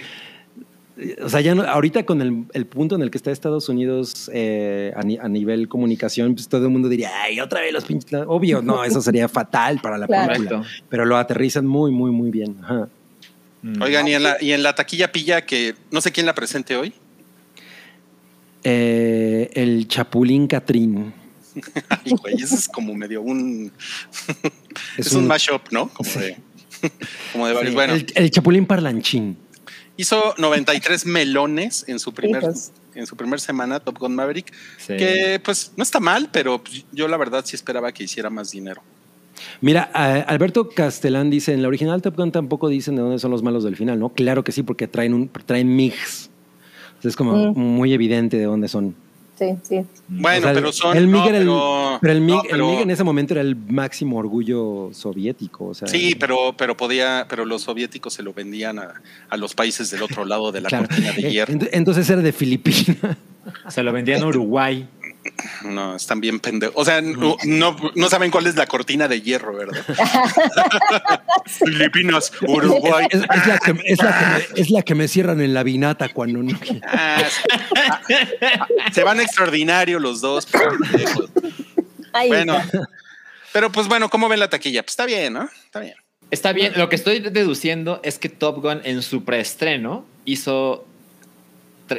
o 1.25 1.29
sea, 1.29 1.41
ya 1.41 1.55
no- 1.55 1.63
ahorita 1.63 2.05
con 2.05 2.21
el, 2.21 2.45
el 2.53 2.67
punto 2.67 2.95
en 2.95 3.03
el 3.03 3.11
que 3.11 3.17
está 3.17 3.31
Estados 3.31 3.69
Unidos 3.69 4.31
eh, 4.33 4.93
a, 4.95 5.03
ni- 5.03 5.17
a 5.17 5.27
nivel 5.27 5.67
comunicación, 5.69 6.35
pues 6.35 6.49
todo 6.49 6.65
el 6.67 6.71
mundo 6.71 6.89
diría, 6.89 7.11
ay, 7.23 7.41
otra 7.41 7.61
vez 7.61 7.73
los 7.73 7.85
pinches. 7.85 8.21
Obvio, 8.27 8.61
no, 8.63 8.85
eso 8.85 9.01
sería 9.01 9.27
fatal 9.29 9.81
para 9.83 9.97
la 9.99 10.07
Claro. 10.07 10.33
película. 10.35 10.63
Pero 10.89 11.05
lo 11.07 11.17
aterrizan 11.17 11.67
muy, 11.67 11.91
muy, 11.91 12.11
muy 12.11 12.31
bien. 12.31 12.57
Ajá. 12.63 12.89
Mm. 13.63 13.81
Oigan, 13.83 14.09
y 14.09 14.15
en, 14.15 14.23
la, 14.25 14.37
y 14.43 14.53
en 14.53 14.63
la 14.63 14.75
taquilla 14.75 15.13
pilla 15.13 15.47
que 15.47 15.75
no 15.91 16.01
sé 16.01 16.11
quién 16.13 16.27
la 16.27 16.35
presente 16.35 16.77
hoy. 16.77 16.93
Eh, 18.65 19.51
el 19.55 19.89
Chapulín 19.89 20.47
Catrín. 20.47 21.13
Ay, 21.89 22.13
güey, 22.13 22.35
ese 22.43 22.55
es 22.55 22.69
como 22.69 22.95
medio 22.95 23.23
un. 23.23 23.73
es, 24.97 25.07
Es 25.07 25.13
un, 25.13 25.23
un- 25.23 25.29
mashup, 25.29 25.71
¿no? 25.71 25.89
Como 25.89 26.11
de, 26.11 26.37
como 27.33 27.47
de 27.47 27.53
varios. 27.55 27.71
Sí, 27.71 27.75
bueno, 27.75 27.95
el, 27.95 28.07
el 28.15 28.31
Chapulín 28.31 28.67
Parlanchín. 28.67 29.37
hizo 29.97 30.35
93 30.39 31.07
melones 31.07 31.85
en 31.89 31.99
su 31.99 32.13
primer, 32.15 32.43
en 32.95 33.07
su 33.07 33.17
primer 33.17 33.41
semana, 33.41 33.81
Top 33.81 33.99
Gun 33.99 34.15
Maverick. 34.15 34.53
Sí. 34.79 34.97
Que 34.97 35.41
pues 35.45 35.73
no 35.77 35.83
está 35.83 36.01
mal, 36.01 36.31
pero 36.33 36.63
pues, 36.63 36.85
yo 36.93 37.09
la 37.09 37.17
verdad 37.17 37.45
sí 37.45 37.57
esperaba 37.57 37.93
que 37.93 38.05
hiciera 38.05 38.31
más 38.31 38.51
dinero. 38.51 38.83
Mira, 39.61 39.83
Alberto 39.83 40.69
Castellán 40.69 41.31
dice, 41.31 41.53
en 41.53 41.63
la 41.63 41.69
original 41.69 42.03
Top 42.03 42.17
Gun 42.17 42.33
tampoco 42.33 42.69
dicen 42.69 42.97
de 42.97 43.03
dónde 43.03 43.19
son 43.19 43.31
los 43.31 43.43
malos 43.43 43.65
del 43.65 43.77
final, 43.77 43.99
¿no? 43.99 44.09
Claro 44.11 44.45
que 44.45 44.53
sí, 44.53 44.63
porque 44.63 44.89
traen 44.89 45.15
un 45.15 45.29
traen 45.29 45.75
mix. 45.75 46.31
Entonces 46.89 47.11
es 47.11 47.17
como 47.17 47.53
Mm. 47.53 47.59
muy 47.59 47.93
evidente 47.93 48.37
de 48.39 48.45
dónde 48.45 48.69
son. 48.69 48.95
Sí, 49.39 49.47
sí. 49.63 49.81
Bueno, 50.09 50.39
O 50.39 50.43
sea, 50.43 50.53
pero 50.53 50.73
son. 50.73 50.97
El 50.97 51.09
MiG 51.09 51.17
no, 51.23 51.29
era 51.29 51.39
el- 51.39 51.45
pero, 51.45 51.99
pero 52.01 52.13
el 52.13 52.21
MiG, 52.21 52.35
no, 52.37 52.43
el 52.43 52.49
pero- 52.51 52.69
MiG 52.71 52.81
en 52.83 52.91
ese 52.91 53.03
momento 53.03 53.35
era 53.35 53.41
el 53.41 53.57
máximo 53.57 54.19
orgullo 54.19 54.91
soviético. 54.93 55.69
O 55.69 55.75
sea, 55.75 55.89
Sí, 55.89 56.15
pero, 56.21 56.55
pero 56.57 56.77
podía, 56.77 57.27
pero 57.29 57.45
los 57.45 57.63
soviéticos 57.63 58.13
se 58.15 58.23
lo 58.23 58.33
vendían 58.35 58.79
a, 58.79 58.95
a 59.29 59.37
los 59.37 59.55
países 59.55 59.91
del 59.91 60.03
otro 60.03 60.25
lado 60.25 60.53
de 60.53 60.61
la 60.61 60.69
claro. 60.69 60.87
cortina 60.87 61.13
de 61.13 61.23
hierro. 61.33 61.55
ent- 61.55 61.71
Entonces 61.73 62.09
era 62.09 62.23
de 62.23 62.33
Filipinas. 62.33 62.99
Se 63.69 63.83
lo 63.83 63.93
vendían 63.93 64.23
a 64.23 64.27
Uruguay. 64.27 64.87
No, 65.65 65.97
están 65.97 66.21
bien 66.21 66.41
pendejos. 66.41 66.75
O 66.77 66.85
sea, 66.85 67.01
no, 67.01 67.37
no, 67.45 67.77
no 67.95 68.09
saben 68.09 68.31
cuál 68.31 68.47
es 68.47 68.57
la 68.57 68.67
cortina 68.67 69.09
de 69.09 69.21
hierro, 69.23 69.55
¿verdad? 69.57 69.85
Filipinas, 71.47 72.33
Uruguay. 72.43 73.07
Es, 73.11 73.21
es 73.23 73.47
la 73.47 73.59
que, 73.59 73.75
es, 73.85 73.99
la 74.03 74.19
que 74.19 74.25
me, 74.55 74.61
es 74.61 74.71
la 74.71 74.83
que 74.83 74.95
me 74.95 75.09
cierran 75.09 75.41
en 75.41 75.55
la 75.55 75.63
vinata 75.63 76.09
cuando 76.09 76.43
no. 76.43 76.59
Ah, 76.85 77.23
se 78.93 79.05
van 79.05 79.21
extraordinario 79.21 79.99
los 79.99 80.21
dos. 80.21 80.47
Ahí 82.13 82.29
Bueno, 82.29 82.59
está. 82.59 82.81
pero 83.53 83.71
pues 83.73 83.89
bueno, 83.89 84.09
¿cómo 84.09 84.29
ven 84.29 84.41
la 84.41 84.51
taquilla? 84.51 84.83
Pues 84.83 84.93
está 84.93 85.07
bien, 85.07 85.33
¿no? 85.35 85.49
Está 85.65 85.81
bien. 85.81 85.95
Está 86.31 86.53
bien, 86.53 86.73
lo 86.77 86.89
que 86.89 86.97
estoy 86.97 87.21
deduciendo 87.21 88.01
es 88.03 88.19
que 88.19 88.31
Top 88.31 88.63
Gun 88.63 88.81
en 88.85 89.03
su 89.03 89.23
preestreno 89.23 90.07
hizo 90.25 90.87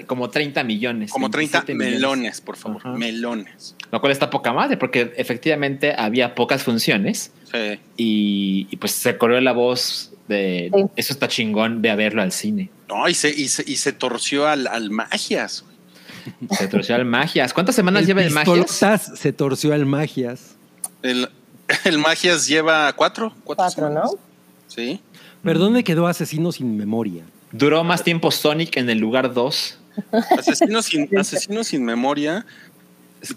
como 0.08 0.30
30 0.30 0.63
millones. 0.63 1.12
Como 1.12 1.30
30 1.30 1.60
27 1.62 1.74
millones. 1.74 2.02
melones, 2.02 2.41
por 2.41 2.56
favor. 2.58 2.82
Ajá. 2.84 2.93
Melones. 2.98 3.76
Lo 3.91 4.00
cual 4.02 4.12
está 4.12 4.30
poca 4.30 4.52
madre 4.54 4.78
porque 4.78 5.13
efectivamente 5.17 5.93
había 5.98 6.36
pocas 6.36 6.63
funciones 6.63 7.32
Sí. 7.52 7.80
y, 7.98 8.67
y, 8.72 8.76
pues 8.78 8.93
se 8.93 9.17
corrió 9.17 9.39
la 9.41 9.52
voz 9.52 10.12
de 10.28 10.72
Sí. 10.74 10.86
eso 10.96 11.13
está 11.13 11.28
chingón, 11.28 11.82
ve 11.82 11.91
a 11.91 11.96
verlo 11.96 12.22
al 12.22 12.32
cine. 12.32 12.69
No, 12.89 13.08
y 13.10 13.13
se, 13.13 13.30
y 13.30 13.48
se, 13.50 13.63
y 13.69 13.76
se 13.76 13.91
torció 13.93 14.48
al, 14.48 14.67
al 14.67 14.89
magias. 14.89 15.63
güey. 15.63 15.74
Se 16.58 16.69
torció 16.69 16.96
al 16.96 17.04
Magias. 17.04 17.54
¿Cuántas 17.54 17.76
semanas 17.76 18.06
lleva 18.08 18.24
el 18.24 18.32
Magias? 18.32 19.12
Se 19.15 19.34
torció 19.34 19.74
al 19.74 19.86
Magias. 19.86 20.56
El, 21.02 21.28
el 21.84 21.98
Magias 21.98 22.48
lleva 22.48 22.93
cuatro. 22.93 23.34
Cuatro, 23.43 23.65
Cuatro, 23.65 23.69
semanas. 23.89 24.12
¿no? 24.13 24.19
Sí. 24.67 25.02
¿Pero 25.43 25.60
dónde 25.60 25.84
quedó 25.84 26.08
Asesino 26.08 26.54
sin 26.54 26.78
memoria? 26.78 27.24
Duró 27.54 27.84
más 27.86 28.04
tiempo 28.04 28.30
Sonic 28.32 28.76
en 28.78 28.89
el 28.89 28.98
lugar 29.00 29.34
2. 29.34 29.80
Asesino 30.38 30.82
sin, 30.82 31.08
asesino 31.18 31.63
sin 31.63 31.86
memoria. 31.86 32.46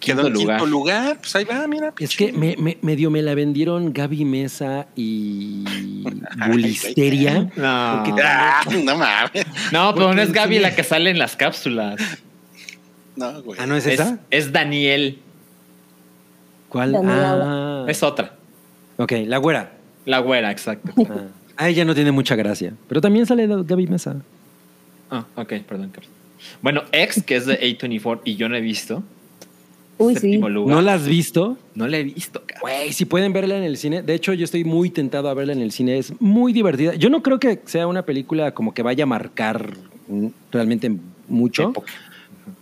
Quedó 0.01 0.23
Quinto 0.25 0.27
en 0.27 0.33
lugar. 0.33 0.57
quinto 0.59 0.67
lugar. 0.67 1.19
Pues 1.21 1.37
ahí 1.37 1.45
va, 1.45 1.65
mira. 1.69 1.95
Es 2.01 2.17
que 2.17 2.33
me, 2.33 2.57
me- 2.57 2.77
medio 2.83 3.09
me 3.09 3.23
la 3.23 3.37
vendieron 3.37 3.93
Gaby 3.93 4.25
Mesa 4.25 4.89
y 4.97 5.63
Bulisteria. 6.49 7.43
No, 7.55 8.03
Ah, 8.25 8.65
no 8.83 8.97
mames. 8.97 9.47
no 9.71 9.95
pero 9.95 10.13
no 10.13 10.21
es 10.23 10.33
Gaby 10.33 10.57
sí. 10.57 10.61
la 10.63 10.75
que 10.75 10.83
sale 10.83 11.11
en 11.11 11.21
las 11.21 11.37
cápsulas. 11.37 12.01
No, 13.15 13.43
güey. 13.45 13.61
Ah, 13.61 13.67
¿no 13.67 13.77
es 13.77 13.87
Es, 13.87 14.01
esa? 14.01 14.19
es 14.31 14.51
Daniel. 14.51 15.21
¿Cuál? 16.69 16.97
Ah, 17.07 17.85
Es 17.87 18.03
otra. 18.03 18.33
ok, 18.97 19.13
la 19.27 19.39
güera. 19.39 19.73
La 20.05 20.19
güera, 20.19 20.51
exacto. 20.51 20.91
Ah. 21.09 21.27
Ah, 21.57 21.69
ella 21.69 21.85
no 21.85 21.95
tiene 21.95 22.13
mucha 22.13 22.37
gracia. 22.37 22.75
Pero 22.89 23.01
también 23.01 23.27
sale 23.27 23.47
Gaby 23.47 23.87
Mesa. 23.87 24.17
Ah, 25.11 25.25
ok, 25.37 25.55
perdón, 25.67 25.91
Carlos. 25.91 26.11
Bueno, 26.63 26.83
X, 26.93 27.23
que 27.25 27.37
es 27.37 27.47
de 27.47 27.59
A24 27.61 28.21
y 28.25 28.37
yo 28.37 28.49
no 28.49 28.57
he 28.57 28.61
visto. 28.61 29.03
Uy, 29.99 30.17
sí. 30.17 30.37
Lugar. 30.37 30.77
¿No 30.77 30.83
la 30.83 30.95
has 30.95 31.07
visto? 31.07 31.57
No 31.75 31.89
la 31.89 31.99
he 31.99 32.05
visto. 32.05 32.43
Güey, 32.61 32.93
si 32.93 33.07
pueden 33.07 33.33
verla 33.33 33.57
en 33.57 33.65
el 33.65 33.79
cine. 33.79 34.03
De 34.03 34.15
hecho, 34.15 34.35
yo 34.35 34.45
estoy 34.45 34.65
muy 34.65 34.91
tentado 34.91 35.29
a 35.29 35.35
verla 35.35 35.55
en 35.55 35.63
el 35.63 35.73
cine. 35.73 35.97
Es 35.97 36.13
muy 36.21 36.53
divertida. 36.53 36.95
Yo 36.95 37.09
no 37.09 37.23
creo 37.23 37.39
que 37.39 37.61
sea 37.65 37.87
una 37.87 38.03
película 38.03 38.53
como 38.53 38.75
que 38.75 38.83
vaya 38.83 39.05
a 39.05 39.07
marcar 39.07 39.73
mm, 40.09 40.27
realmente 40.53 40.95
mucho. 41.29 41.71
Época. 41.71 41.93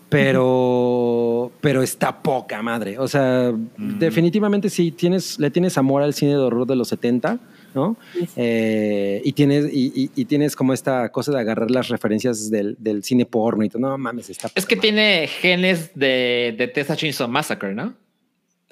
Pero, 0.09 1.50
pero 1.61 1.83
está 1.83 2.22
poca 2.22 2.62
madre. 2.62 3.00
O 3.00 3.09
sea, 3.09 3.52
definitivamente 3.76 4.70
si 4.70 4.92
tienes, 4.92 5.40
le 5.40 5.50
tienes 5.50 5.76
amor 5.76 6.02
al 6.02 6.14
cine 6.14 6.33
de 6.33 6.38
horror 6.38 6.68
de 6.68 6.76
los 6.76 6.87
70, 6.87 7.40
¿no? 7.74 7.96
Sí. 8.12 8.26
Eh, 8.37 9.20
y, 9.24 9.32
tienes, 9.32 9.66
y, 9.72 9.92
y- 9.94 10.10
y 10.14 10.24
tienes 10.26 10.54
como 10.56 10.72
esta 10.72 11.10
cosa 11.10 11.32
de 11.32 11.40
agarrar 11.40 11.70
las 11.70 11.88
referencias 11.88 12.50
del, 12.50 12.76
del 12.78 13.02
cine 13.02 13.26
porno 13.26 13.64
y 13.64 13.68
todo. 13.68 13.80
No 13.82 13.98
mames, 13.98 14.30
está 14.30 14.48
Es 14.54 14.66
que 14.66 14.76
tiene 14.76 15.26
genes 15.26 15.90
de, 15.94 16.54
de 16.56 16.68
Texas 16.68 16.98
Chainsaw 16.98 17.28
Massacre, 17.28 17.74
¿no? 17.74 17.94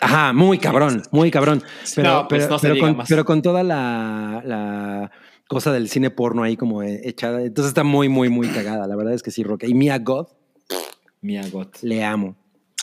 Ajá, 0.01 0.33
muy 0.33 0.59
cabrón, 0.59 1.03
muy 1.13 1.31
cabrón. 1.31 1.63
Pero, 1.95 2.09
No, 2.13 2.29
pues 2.29 2.43
pero, 2.43 2.53
no 2.55 2.59
se 2.59 2.63
pero 2.63 2.75
diga 2.75 2.87
con, 2.89 2.97
más. 2.97 3.09
pero 3.09 3.25
con 3.25 3.41
toda 3.43 3.63
la, 3.63 4.43
la 4.45 5.11
cosa 5.47 5.73
del 5.73 5.89
cine 5.89 6.11
porno 6.11 6.43
ahí 6.43 6.57
como 6.57 6.83
echada. 6.83 7.41
Entonces 7.43 7.69
está 7.69 7.85
muy, 7.85 8.09
muy, 8.09 8.29
muy 8.29 8.49
cagada. 8.49 8.87
La 8.89 8.97
verdad 8.97 9.15
es 9.15 9.23
que 9.23 9.31
sí, 9.31 9.45
Roque. 9.45 9.69
Y 9.69 9.75
Mia 9.75 9.99
God, 9.99 10.27
Mia 11.21 11.49
Got. 11.49 11.83
le 11.83 12.03
amo. 12.03 12.35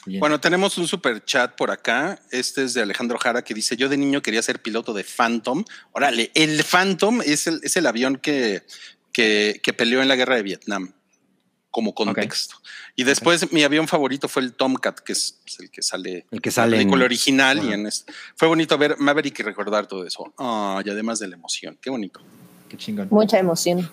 Bien. 0.06 0.20
Bueno, 0.22 0.40
tenemos 0.40 0.78
un 0.78 0.88
super 0.88 1.24
chat 1.26 1.56
por 1.56 1.72
acá. 1.72 2.20
Este 2.32 2.64
es 2.64 2.74
de 2.74 2.82
Alejandro 2.82 3.18
Jara 3.20 3.44
que 3.44 3.54
dice: 3.54 3.76
Yo 3.76 3.90
de 3.90 3.98
niño 3.98 4.22
quería 4.22 4.42
ser 4.42 4.62
piloto 4.62 4.94
de 4.94 5.04
Phantom. 5.04 5.66
Órale, 5.92 6.32
el 6.36 6.64
Phantom 6.64 7.22
es 7.26 7.48
el, 7.48 7.60
es 7.64 7.76
el 7.76 7.86
avión 7.86 8.16
que, 8.18 8.64
que, 9.12 9.60
que 9.62 9.74
peleó 9.74 10.02
en 10.02 10.08
la 10.08 10.16
guerra 10.16 10.36
de 10.36 10.44
Vietnam, 10.44 10.94
como 11.70 11.94
contexto. 11.94 12.56
Y 12.96 13.04
después 13.04 13.52
mi 13.52 13.64
avión 13.64 13.88
favorito 13.88 14.28
fue 14.30 14.42
el 14.42 14.54
Tomcat, 14.54 15.00
que 15.00 15.12
es 15.14 15.40
pues, 15.44 15.60
el 15.60 15.70
que 15.70 15.82
sale 15.82 16.26
El 16.32 16.42
que 16.42 16.50
en 16.50 16.54
sale 16.54 16.72
la 16.72 16.76
en- 16.78 16.82
película 16.88 17.06
original. 17.06 17.64
Y 17.64 17.74
en 17.74 17.86
este. 17.88 18.12
Fue 18.36 18.48
bonito 18.48 18.78
ver 18.78 18.96
Maverick 19.00 19.40
y 19.40 19.44
recordar 19.44 19.86
todo 19.88 20.06
eso. 20.06 20.34
Ah, 20.38 20.82
y 20.86 20.90
además 20.90 21.20
de 21.20 21.28
la 21.28 21.36
emoción. 21.36 21.78
Qué 21.82 21.90
bonito. 21.90 22.22
Qué 22.70 22.78
chingón. 22.78 23.08
Mucha 23.12 23.38
emoción. 23.38 23.90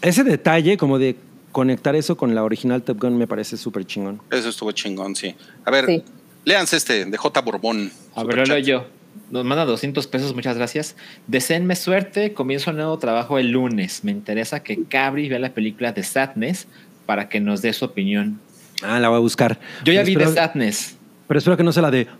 Ese 0.00 0.24
detalle 0.24 0.76
como 0.78 0.98
de 0.98 1.16
conectar 1.56 1.96
eso 1.96 2.18
con 2.18 2.34
la 2.34 2.44
original 2.44 2.82
Top 2.82 3.00
Gun 3.00 3.16
me 3.16 3.26
parece 3.26 3.56
súper 3.56 3.86
chingón. 3.86 4.20
Eso 4.30 4.50
estuvo 4.50 4.72
chingón, 4.72 5.16
sí. 5.16 5.34
A 5.64 5.70
ver, 5.70 5.86
Sí. 5.86 6.04
léanse 6.44 6.76
este 6.76 7.06
de 7.06 7.16
J. 7.16 7.40
Borbón. 7.40 7.90
A 8.14 8.24
ver, 8.24 8.46
lo 8.46 8.58
yo. 8.58 8.86
Nos 9.30 9.42
manda 9.46 9.64
200 9.64 10.06
pesos, 10.06 10.34
muchas 10.34 10.58
gracias. 10.58 10.96
Deseenme 11.26 11.74
suerte, 11.74 12.34
comienzo 12.34 12.72
un 12.72 12.76
nuevo 12.76 12.98
trabajo 12.98 13.38
el 13.38 13.52
lunes. 13.52 14.04
Me 14.04 14.12
interesa 14.12 14.62
que 14.62 14.84
Cabri 14.84 15.30
vea 15.30 15.38
la 15.38 15.54
película 15.54 15.92
de 15.92 16.02
Sadness 16.02 16.66
para 17.06 17.30
que 17.30 17.40
nos 17.40 17.62
dé 17.62 17.72
su 17.72 17.86
opinión. 17.86 18.38
Ah, 18.82 19.00
la 19.00 19.08
voy 19.08 19.16
a 19.16 19.20
buscar. 19.20 19.58
Yo 19.82 19.94
ya 19.94 20.00
Pero 20.02 20.04
vi 20.04 20.12
espero- 20.12 20.30
de 20.32 20.36
Sadness. 20.36 20.96
Pero 21.28 21.38
espero 21.38 21.56
que 21.56 21.62
no 21.64 21.72
sea 21.72 21.82
la 21.82 21.90
de... 21.90 22.06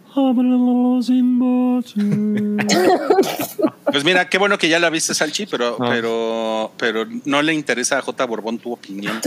Pues 3.90 4.04
mira, 4.04 4.28
qué 4.28 4.36
bueno 4.38 4.58
que 4.58 4.68
ya 4.68 4.78
la 4.78 4.90
viste, 4.90 5.14
Salchi, 5.14 5.46
pero, 5.46 5.76
No. 5.78 5.88
pero, 5.88 6.72
pero 6.76 7.06
no 7.24 7.40
le 7.40 7.54
interesa 7.54 7.98
a 7.98 8.02
J. 8.02 8.24
Borbón 8.26 8.58
tu 8.58 8.72
opinión. 8.72 9.20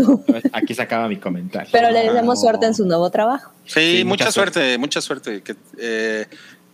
Aquí 0.52 0.76
se 0.76 0.82
acaba 0.82 1.08
mi 1.08 1.18
comentario. 1.18 1.70
Pero 1.72 1.90
le 1.92 2.04
deseamos 2.04 2.42
suerte 2.42 2.66
en 2.66 2.76
su 2.76 2.86
nuevo 2.86 3.10
trabajo. 3.10 3.52
Sí, 3.66 4.00
Sí, 4.00 4.04
mucha, 4.04 4.26
mucha 4.26 4.32
suerte, 4.34 4.78
mucha 4.78 5.02
suerte. 5.02 5.42
Que, 5.42 5.56
eh, 5.78 6.28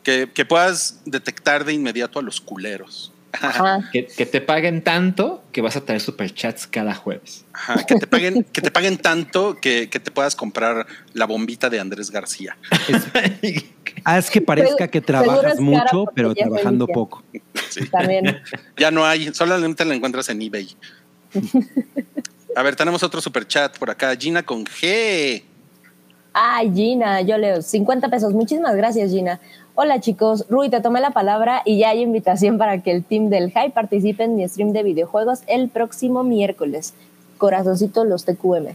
que, 0.04 0.30
que 0.34 0.46
puedas 0.46 1.02
detectar 1.06 1.64
de 1.64 1.74
inmediato 1.74 2.20
a 2.20 2.22
los 2.24 2.42
culeros. 2.42 3.12
Ajá. 3.42 3.80
Que, 3.92 4.06
que 4.06 4.26
te 4.26 4.42
paguen 4.42 4.84
tanto 4.84 5.44
que 5.52 5.62
vas 5.62 5.76
a 5.76 5.82
traer 5.82 6.02
superchats 6.02 6.68
cada 6.68 6.94
jueves. 6.94 7.46
Ajá, 7.54 7.86
que 7.86 7.96
te 7.96 8.08
paguen, 8.08 8.44
que 8.44 8.62
te 8.62 8.72
paguen 8.72 8.98
tanto 8.98 9.58
que, 9.62 9.90
que 9.90 10.00
te 10.00 10.12
puedas 10.12 10.36
comprar 10.36 10.86
la 11.14 11.26
bombita 11.26 11.70
de 11.70 11.80
Andrés 11.80 12.12
García. 12.12 12.58
Haz 14.04 14.30
que 14.30 14.42
parezca 14.42 14.88
que 14.88 15.02
trabajas 15.02 15.54
es 15.54 15.60
mucho, 15.60 16.06
pero 16.14 16.36
trabajando 16.36 16.88
poco. 16.88 17.24
Sí. 17.70 17.88
También. 17.88 18.42
Ya 18.78 18.92
no 18.92 19.06
hay, 19.06 19.34
solamente 19.34 19.86
la 19.86 19.96
encuentras 19.96 20.28
en 20.30 20.42
eBay. 20.42 20.76
A 22.56 22.64
ver, 22.64 22.76
tenemos 22.76 23.04
otro 23.04 23.22
super 23.22 23.48
chat 23.48 23.78
por 23.78 23.90
acá. 23.90 24.16
Gina 24.16 24.44
con 24.44 24.66
G. 24.66 25.44
Ay, 26.34 26.72
Gina, 26.74 27.22
yo 27.22 27.38
leo 27.38 27.62
50 27.62 28.10
pesos. 28.10 28.34
Muchísimas 28.34 28.76
gracias, 28.76 29.12
Gina. 29.12 29.40
Hola, 29.76 30.00
chicos. 30.00 30.46
Rui, 30.50 30.70
te 30.70 30.80
tomé 30.80 31.02
la 31.02 31.12
palabra 31.12 31.62
y 31.66 31.80
ya 31.80 31.90
hay 31.90 32.02
invitación 32.02 32.58
para 32.58 32.82
que 32.82 32.92
el 32.92 33.04
team 33.04 33.30
del 33.30 33.52
High 33.52 33.72
participe 33.74 34.24
en 34.24 34.36
mi 34.38 34.48
stream 34.48 34.72
de 34.72 34.84
videojuegos 34.84 35.40
el 35.48 35.68
próximo 35.70 36.24
miércoles. 36.24 36.94
Corazoncito, 37.38 38.06
los 38.06 38.24
TQM. 38.24 38.68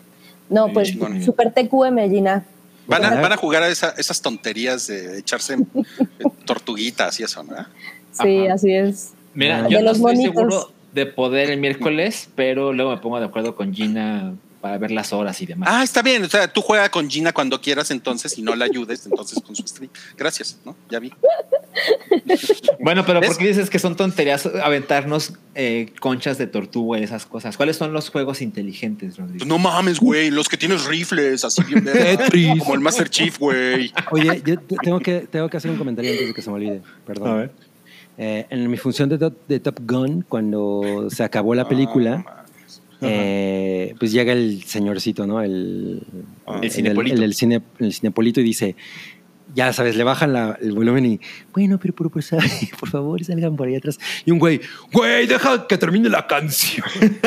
No, 0.50 0.68
pues, 0.72 0.90
chingón. 0.90 1.22
super 1.22 1.52
TQM, 1.52 2.10
Gina. 2.10 2.44
Van 2.86 3.04
a, 3.04 3.20
van 3.20 3.32
a 3.32 3.36
jugar 3.36 3.62
a 3.62 3.68
esa- 3.68 3.94
esas 3.96 4.20
tonterías 4.20 4.88
de 4.88 5.18
echarse 5.20 5.54
eh, 5.54 6.24
tortuguitas 6.44 7.18
y 7.20 7.22
eso, 7.22 7.42
¿no? 7.44 7.54
Sí, 8.12 8.44
Ajá. 8.46 8.54
así 8.54 8.74
es. 8.74 9.12
Mira, 9.34 9.64
Ah. 9.64 9.68
yo 9.68 9.80
no 9.82 9.92
estoy 9.92 10.02
monitos. 10.16 10.34
seguro 10.34 10.72
de 10.92 11.06
poder 11.06 11.50
el 11.50 11.60
miércoles, 11.60 12.28
pero 12.34 12.72
luego 12.72 12.90
me 12.90 12.96
pongo 12.98 13.20
de 13.20 13.26
acuerdo 13.26 13.54
con 13.54 13.72
Gina 13.72 14.34
para 14.60 14.76
ver 14.78 14.90
las 14.90 15.12
horas 15.12 15.40
y 15.40 15.46
demás. 15.46 15.68
Ah, 15.72 15.82
está 15.82 16.02
bien. 16.02 16.22
O 16.24 16.28
sea, 16.28 16.52
tú 16.52 16.60
juega 16.60 16.90
con 16.90 17.08
Gina 17.08 17.32
cuando 17.32 17.60
quieras, 17.60 17.90
entonces, 17.90 18.36
y 18.38 18.42
no 18.42 18.54
la 18.54 18.66
ayudes, 18.66 19.06
entonces 19.06 19.42
con 19.42 19.56
su 19.56 19.66
stream. 19.66 19.90
Gracias, 20.16 20.58
¿no? 20.64 20.76
Ya 20.90 20.98
vi. 20.98 21.12
Bueno, 22.80 23.04
pero 23.04 23.20
¿Ves? 23.20 23.30
¿por 23.30 23.38
qué 23.38 23.48
dices 23.48 23.68
que 23.70 23.78
son 23.78 23.94
tonterías 23.96 24.46
aventarnos 24.46 25.34
eh, 25.54 25.92
conchas 26.00 26.38
de 26.38 26.46
tortuga 26.46 26.98
y 26.98 27.02
esas 27.04 27.26
cosas? 27.26 27.56
¿Cuáles 27.56 27.76
son 27.76 27.92
los 27.92 28.08
juegos 28.10 28.40
inteligentes, 28.42 29.18
Rodrigo? 29.18 29.44
No 29.44 29.58
mames, 29.58 30.00
güey. 30.00 30.30
Los 30.30 30.48
que 30.48 30.56
tienes 30.56 30.86
rifles, 30.86 31.44
así 31.44 31.62
bien. 31.64 31.84
Tetris. 31.84 32.58
Como 32.60 32.74
el 32.74 32.80
Master 32.80 33.08
Chief, 33.10 33.38
güey. 33.38 33.92
Oye, 34.10 34.42
yo 34.46 34.58
te- 34.58 34.76
tengo 34.82 34.98
que, 35.00 35.20
tengo 35.30 35.48
que 35.48 35.56
hacer 35.58 35.70
un 35.70 35.76
comentario 35.78 36.10
antes 36.10 36.28
de 36.28 36.34
que 36.34 36.42
se 36.42 36.50
me 36.50 36.56
olvide. 36.56 36.82
Perdón. 37.06 37.52
Eh, 38.18 38.46
en 38.50 38.70
mi 38.70 38.76
función 38.76 39.08
de 39.08 39.18
Top, 39.18 39.34
de 39.48 39.60
Top 39.60 39.78
Gun, 39.86 40.22
cuando 40.28 41.08
se 41.10 41.22
acabó 41.22 41.54
la 41.54 41.68
película, 41.68 42.39
eh, 43.02 43.94
pues 43.98 44.12
llega 44.12 44.32
el 44.32 44.62
señorcito, 44.64 45.26
¿no? 45.26 45.40
El, 45.42 46.02
El 46.62 46.70
cinepolito. 46.70 47.16
El, 47.16 47.22
el 47.22 47.34
cine, 47.34 47.62
el 47.78 47.92
cinepolito 47.92 48.40
y 48.40 48.44
dice, 48.44 48.76
ya 49.54 49.72
sabes, 49.72 49.96
le 49.96 50.04
bajan 50.04 50.32
la- 50.32 50.56
el 50.62 50.72
volumen 50.72 51.04
y, 51.06 51.20
bueno, 51.52 51.78
pero 51.80 51.94
por, 51.94 52.10
por, 52.10 52.22
por 52.80 52.88
favor, 52.88 53.24
salgan 53.24 53.56
por 53.56 53.66
ahí 53.68 53.74
atrás. 53.76 53.98
Y 54.24 54.30
un 54.30 54.38
güey, 54.38 54.60
güey, 54.92 55.26
deja 55.26 55.66
que 55.66 55.76
termine 55.78 56.08
la 56.08 56.26
canción. 56.26 56.86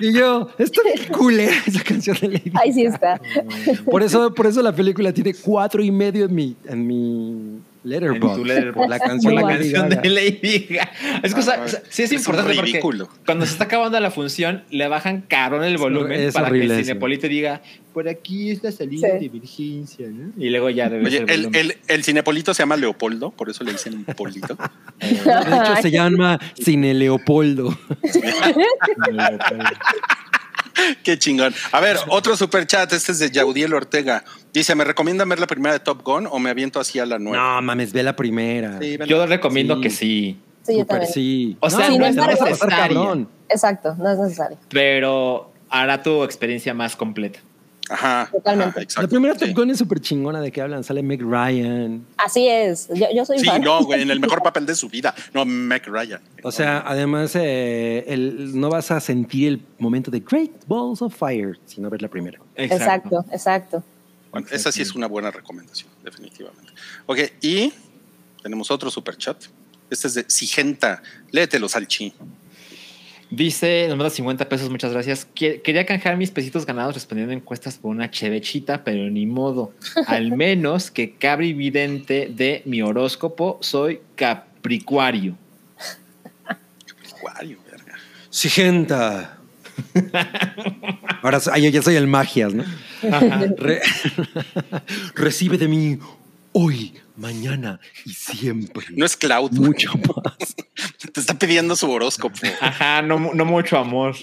y 0.00 0.12
yo, 0.12 0.48
está 0.58 0.80
bien 0.82 1.08
culera 1.12 1.56
esa 1.66 1.82
canción 1.82 2.16
de 2.20 2.28
Lady 2.28 2.52
Ahí 2.54 2.72
sí 2.72 2.84
está. 2.84 3.20
por 3.90 4.02
eso, 4.02 4.32
por 4.34 4.46
eso 4.46 4.62
la 4.62 4.74
película 4.74 5.12
tiene 5.12 5.34
cuatro 5.34 5.82
y 5.82 5.90
medio 5.90 6.24
en 6.26 6.34
mi, 6.34 6.56
en 6.66 6.86
mi 6.86 7.60
En 7.94 8.00
letterbox. 8.02 8.38
letterboxd. 8.46 8.88
La 8.90 8.98
canción, 8.98 9.34
de 9.34 9.40
la 9.42 9.48
Lady 9.48 9.58
canción 9.72 9.88
Gaga. 9.88 10.02
de 10.02 10.08
Lady 10.10 10.66
Gaga. 10.70 10.92
Es 11.22 11.34
que, 11.34 11.40
o 11.40 11.42
sea, 11.42 11.54
Ah, 11.54 11.62
o 11.64 11.68
sea, 11.68 11.82
sí 11.88 12.02
es, 12.02 12.12
importante 12.12 12.54
porque 12.54 12.70
ridículo. 12.72 13.08
cuando 13.26 13.46
se 13.46 13.52
está 13.52 13.64
acabando 13.64 13.98
la 14.00 14.10
función, 14.10 14.64
le 14.70 14.86
bajan 14.88 15.22
cabrón 15.22 15.64
el 15.64 15.78
volumen 15.78 16.20
es 16.20 16.34
para 16.34 16.50
que 16.50 16.60
el 16.62 16.70
eso. 16.70 16.80
cinepolito 16.84 17.26
diga, 17.28 17.62
por 17.92 18.08
aquí 18.08 18.50
es 18.50 18.62
la 18.62 18.70
salida 18.72 19.08
Sí. 19.12 19.24
de 19.24 19.28
Virgencia, 19.28 20.06
¿no? 20.08 20.32
Y 20.36 20.50
luego 20.50 20.70
ya 20.70 20.88
regresa 20.88 21.24
Oye, 21.24 21.34
el 21.34 21.46
el, 21.46 21.56
el, 21.56 21.76
el 21.88 22.04
cinepolito 22.04 22.54
se 22.54 22.62
llama 22.62 22.76
Leopoldo, 22.76 23.30
por 23.30 23.50
eso 23.50 23.64
le 23.64 23.72
dicen 23.72 24.04
Polito. 24.16 24.56
De 25.00 25.06
hecho, 25.16 25.76
se 25.82 25.90
llama 25.90 26.38
Cine 26.54 26.94
Leopoldo. 26.94 27.76
Qué 31.02 31.18
chingón. 31.18 31.52
A 31.72 31.80
ver, 31.80 31.96
otro 32.08 32.36
super 32.36 32.66
chat. 32.66 32.92
Este 32.92 33.10
es 33.12 33.18
de 33.18 33.30
Yaudiel 33.30 33.74
Ortega. 33.74 34.24
Dice: 34.58 34.74
¿Me 34.74 34.84
recomiendan 34.84 35.28
ver 35.28 35.38
la 35.40 35.46
primera 35.46 35.72
de 35.72 35.80
Top 35.80 36.02
Gun 36.02 36.26
o 36.30 36.38
me 36.38 36.50
aviento 36.50 36.80
así 36.80 36.98
a 36.98 37.06
la 37.06 37.18
nueva? 37.18 37.54
No 37.56 37.62
mames, 37.62 37.92
ve 37.92 38.02
la 38.02 38.16
primera. 38.16 38.78
Sí, 38.80 38.98
Yo 39.06 39.24
recomiendo 39.26 39.76
Sí. 39.76 39.80
que 39.82 39.90
sí, 39.90 40.40
Sí, 40.62 40.72
yo 40.74 40.80
Súper 40.80 40.86
también. 40.88 41.12
sí. 41.12 41.56
O 41.60 41.70
sea, 41.70 41.88
no 41.90 42.04
es 42.06 42.58
cabrón. 42.58 43.28
Exacto, 43.48 43.94
no 43.96 44.10
es 44.10 44.18
necesario. 44.18 44.58
pero 44.68 45.50
hará 45.70 46.02
tu 46.02 46.22
experiencia 46.24 46.74
más 46.74 46.96
completa. 46.96 47.38
Ajá. 47.90 48.28
Totalmente. 48.30 48.70
ajá, 48.70 48.82
exacto, 48.82 49.02
La 49.02 49.08
primera 49.08 49.34
sí. 49.38 49.46
Top 49.46 49.56
Gun 49.56 49.70
es 49.70 49.78
súper 49.78 50.00
chingona 50.00 50.42
de 50.42 50.52
que 50.52 50.60
hablan. 50.60 50.84
Sale 50.84 51.02
Meg 51.02 51.22
Ryan. 51.22 52.04
Así 52.18 52.46
es. 52.46 52.88
Yo, 52.94 53.06
yo 53.14 53.24
soy 53.24 53.38
Sí, 53.38 53.46
fan. 53.46 53.62
no, 53.62 53.82
güey, 53.84 54.02
en 54.02 54.10
el 54.10 54.20
mejor 54.20 54.42
papel 54.42 54.66
de 54.66 54.74
su 54.74 54.90
vida. 54.90 55.14
No, 55.32 55.46
Mac 55.46 55.86
Ryan. 55.86 56.20
O 56.42 56.52
sea, 56.52 56.82
además, 56.86 57.32
eh, 57.34 58.04
el- 58.08 58.58
no 58.60 58.68
vas 58.68 58.90
a 58.90 59.00
sentir 59.00 59.48
el 59.48 59.62
momento 59.78 60.10
de 60.10 60.20
Great 60.20 60.50
Balls 60.66 61.00
of 61.00 61.14
Fire 61.16 61.58
si 61.64 61.80
no 61.80 61.88
ves 61.88 62.02
la 62.02 62.08
primera. 62.08 62.38
Exacto, 62.56 63.24
exacto. 63.32 63.82
Bueno, 64.30 64.46
esa 64.50 64.72
sí 64.72 64.82
es 64.82 64.94
una 64.94 65.06
buena 65.06 65.30
recomendación, 65.30 65.90
definitivamente. 66.04 66.72
Ok, 67.06 67.18
y 67.40 67.72
tenemos 68.42 68.70
otro 68.70 68.90
super 68.90 69.16
chat. 69.16 69.44
Este 69.90 70.08
es 70.08 70.14
de 70.14 70.24
Sigenta. 70.28 71.02
Léetelo, 71.30 71.68
Salchi. 71.68 72.12
Dice, 73.30 73.86
nos 73.88 73.98
manda 73.98 74.10
50 74.10 74.48
pesos, 74.48 74.70
muchas 74.70 74.92
gracias. 74.92 75.26
Quería 75.34 75.84
canjear 75.84 76.16
mis 76.16 76.30
pesitos 76.30 76.64
ganados 76.64 76.94
respondiendo 76.94 77.34
encuestas 77.34 77.76
por 77.76 77.90
una 77.90 78.10
chevechita, 78.10 78.84
pero 78.84 79.10
ni 79.10 79.26
modo. 79.26 79.74
Al 80.06 80.32
menos 80.32 80.90
que 80.90 81.12
cabri 81.12 81.52
vidente 81.52 82.30
de 82.34 82.62
mi 82.64 82.80
horóscopo, 82.80 83.58
soy 83.60 84.00
capricuario. 84.16 85.36
Acuario, 87.12 87.58
verga. 87.70 87.98
Sigenta. 88.30 89.37
Ahora 91.22 91.40
ya 91.70 91.82
soy 91.82 91.96
el 91.96 92.06
magias, 92.06 92.54
¿no? 92.54 92.64
Re- 93.56 93.82
Recibe 95.14 95.58
de 95.58 95.68
mí 95.68 95.98
hoy, 96.52 96.94
mañana 97.16 97.80
y 98.04 98.10
siempre. 98.12 98.86
No 98.94 99.04
es 99.06 99.16
Cloud. 99.16 99.52
Mucho 99.52 99.92
más. 100.24 100.54
Te 101.12 101.20
está 101.20 101.34
pidiendo 101.34 101.76
su 101.76 101.90
horóscopo. 101.90 102.36
Ajá, 102.60 103.02
no 103.18 103.44
mucho 103.44 103.78
amor. 103.78 104.14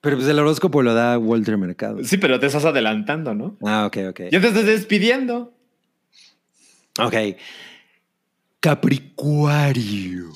Pero 0.00 0.16
pues 0.16 0.28
el 0.28 0.38
horóscopo 0.38 0.82
lo 0.82 0.94
da 0.94 1.18
Walter 1.18 1.56
Mercado. 1.58 2.02
Sí, 2.04 2.16
pero 2.16 2.40
te 2.40 2.46
estás 2.46 2.64
adelantando, 2.64 3.34
¿no? 3.34 3.56
Ah, 3.64 3.86
ok, 3.86 3.96
ok. 4.10 4.20
Ya 4.32 4.40
te 4.40 4.48
estás 4.48 4.64
despidiendo. 4.64 5.52
Ok. 6.98 7.14
Capricuario. 8.60 10.30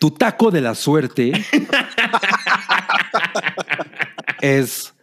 Tu 0.00 0.10
taco 0.10 0.50
de 0.50 0.60
la 0.60 0.74
suerte 0.74 1.32
es 4.40 4.94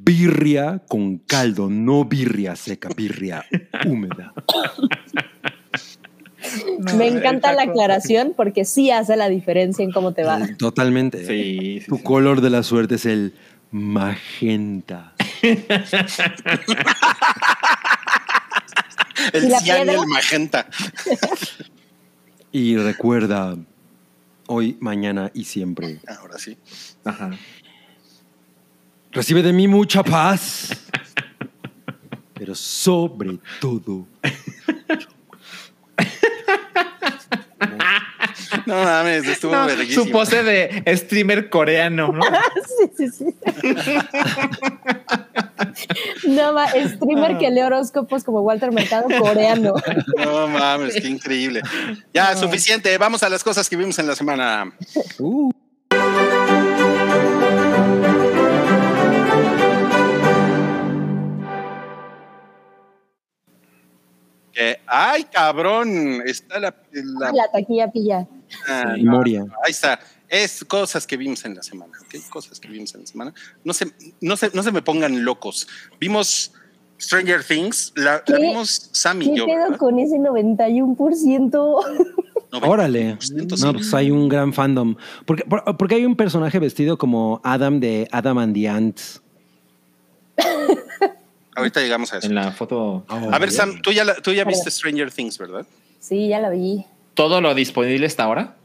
birria 0.00 0.82
con 0.88 1.18
caldo, 1.18 1.68
no 1.70 2.04
birria 2.04 2.56
seca, 2.56 2.88
birria 2.96 3.44
húmeda. 3.86 4.32
Me 6.96 7.06
encanta 7.06 7.52
la 7.52 7.62
aclaración 7.64 8.32
porque 8.36 8.64
sí 8.64 8.90
hace 8.90 9.16
la 9.16 9.28
diferencia 9.28 9.84
en 9.84 9.92
cómo 9.92 10.12
te 10.12 10.24
va. 10.24 10.40
Totalmente. 10.58 11.26
Sí, 11.26 11.80
sí, 11.80 11.86
Tu 11.86 11.96
sí. 11.96 12.02
color 12.02 12.40
de 12.40 12.50
la 12.50 12.62
suerte 12.62 12.96
es 12.96 13.06
el 13.06 13.34
magenta. 13.70 15.14
El 19.32 19.44
¿Y 19.44 19.48
la 19.48 19.60
cian 19.60 19.86
y 19.86 19.90
el 19.90 20.06
magenta. 20.06 20.66
Y 22.52 22.76
recuerda, 22.76 23.56
hoy, 24.52 24.76
mañana 24.80 25.30
y 25.32 25.44
siempre. 25.44 26.00
Ahora 26.08 26.36
sí. 26.38 26.58
Ajá. 27.04 27.30
Recibe 29.12 29.42
de 29.42 29.52
mí 29.52 29.68
mucha 29.68 30.02
paz, 30.02 30.86
pero 32.34 32.54
sobre 32.54 33.38
todo 33.60 34.06
No 38.66 38.84
mames, 38.84 39.26
estuvo 39.26 39.52
No, 39.52 39.66
verguísimo. 39.66 40.04
su 40.04 40.10
pose 40.10 40.42
de 40.42 40.96
streamer 40.96 41.48
coreano, 41.50 42.12
¿no? 42.12 42.20
Sí, 42.96 43.08
sí, 43.08 43.08
sí. 43.10 43.34
No, 46.26 46.54
va, 46.54 46.66
streamer 46.68 47.38
que 47.38 47.50
lee 47.50 47.60
horóscopos 47.62 48.24
como 48.24 48.40
Walter 48.40 48.72
Mercado 48.72 49.06
coreano. 49.18 49.74
No 50.16 50.46
mames, 50.48 50.94
qué 51.00 51.08
increíble. 51.08 51.62
Ya, 52.12 52.36
suficiente. 52.36 52.96
Vamos 52.98 53.22
a 53.22 53.28
las 53.28 53.42
cosas 53.44 53.68
que 53.68 53.76
vimos 53.76 53.98
en 53.98 54.06
la 54.06 54.14
semana. 54.16 54.72
Uh, 55.18 55.50
ay, 64.86 65.24
cabrón, 65.24 66.22
está 66.26 66.58
la, 66.58 66.74
la- 66.92 67.32
La 67.32 67.48
taquilla 67.50 67.90
pilla. 67.90 68.26
ah, 68.68 68.94
Moria. 69.02 69.44
Ahí 69.64 69.70
está. 69.70 69.98
Es 70.30 70.64
cosas 70.64 71.06
que 71.06 71.16
vimos 71.16 71.44
en 71.44 71.56
la 71.56 71.62
semana. 71.62 71.92
¿ok? 72.00 72.14
Cosas 72.30 72.58
que 72.60 72.68
vimos 72.68 72.94
en 72.94 73.00
la 73.00 73.06
semana. 73.06 73.34
No 73.64 73.74
se, 73.74 73.86
no 74.20 74.36
se, 74.36 74.50
no 74.54 74.62
se 74.62 74.70
me 74.72 74.80
pongan 74.80 75.24
locos. 75.24 75.66
Vimos 75.98 76.52
Stranger 77.00 77.42
Things. 77.44 77.92
La, 77.96 78.12
la 78.12 78.22
¿Qué? 78.24 78.36
vimos 78.36 78.90
Sam 78.92 79.22
y 79.22 79.30
¿Qué 79.30 79.36
yo. 79.38 79.46
pedo 79.46 79.56
¿verdad? 79.64 79.76
con 79.78 79.98
ese 79.98 80.16
91%? 80.16 82.14
Órale. 82.62 83.16
90%, 83.18 83.60
No, 83.60 83.72
pues 83.72 83.92
hay 83.92 84.10
un 84.12 84.28
gran 84.28 84.52
fandom. 84.52 84.94
Porque, 85.26 85.44
por- 85.44 85.64
porque 85.76 85.96
hay 85.96 86.04
un 86.06 86.14
personaje 86.16 86.58
vestido 86.60 86.96
como 86.96 87.40
Adam 87.42 87.80
de 87.80 88.06
Adam 88.12 88.38
and 88.38 88.54
the 88.54 88.68
Ants. 88.68 89.20
Ahorita 91.56 91.80
llegamos 91.80 92.12
a 92.12 92.18
eso. 92.18 92.26
En 92.28 92.34
la 92.34 92.52
foto. 92.52 93.04
A 93.08 93.38
ver, 93.38 93.50
Sam, 93.50 93.82
tú 93.82 93.90
ya, 93.92 94.04
la- 94.04 94.14
tú 94.14 94.32
ya 94.32 94.44
viste 94.44 94.70
Stranger 94.70 95.10
Things, 95.10 95.36
¿verdad? 95.38 95.66
Sí, 95.98 96.28
ya 96.28 96.38
la 96.38 96.50
vi. 96.50 96.84
¿Todo 97.14 97.40
lo 97.40 97.54
disponible 97.54 98.06
hasta 98.06 98.24
ahora? 98.24 98.56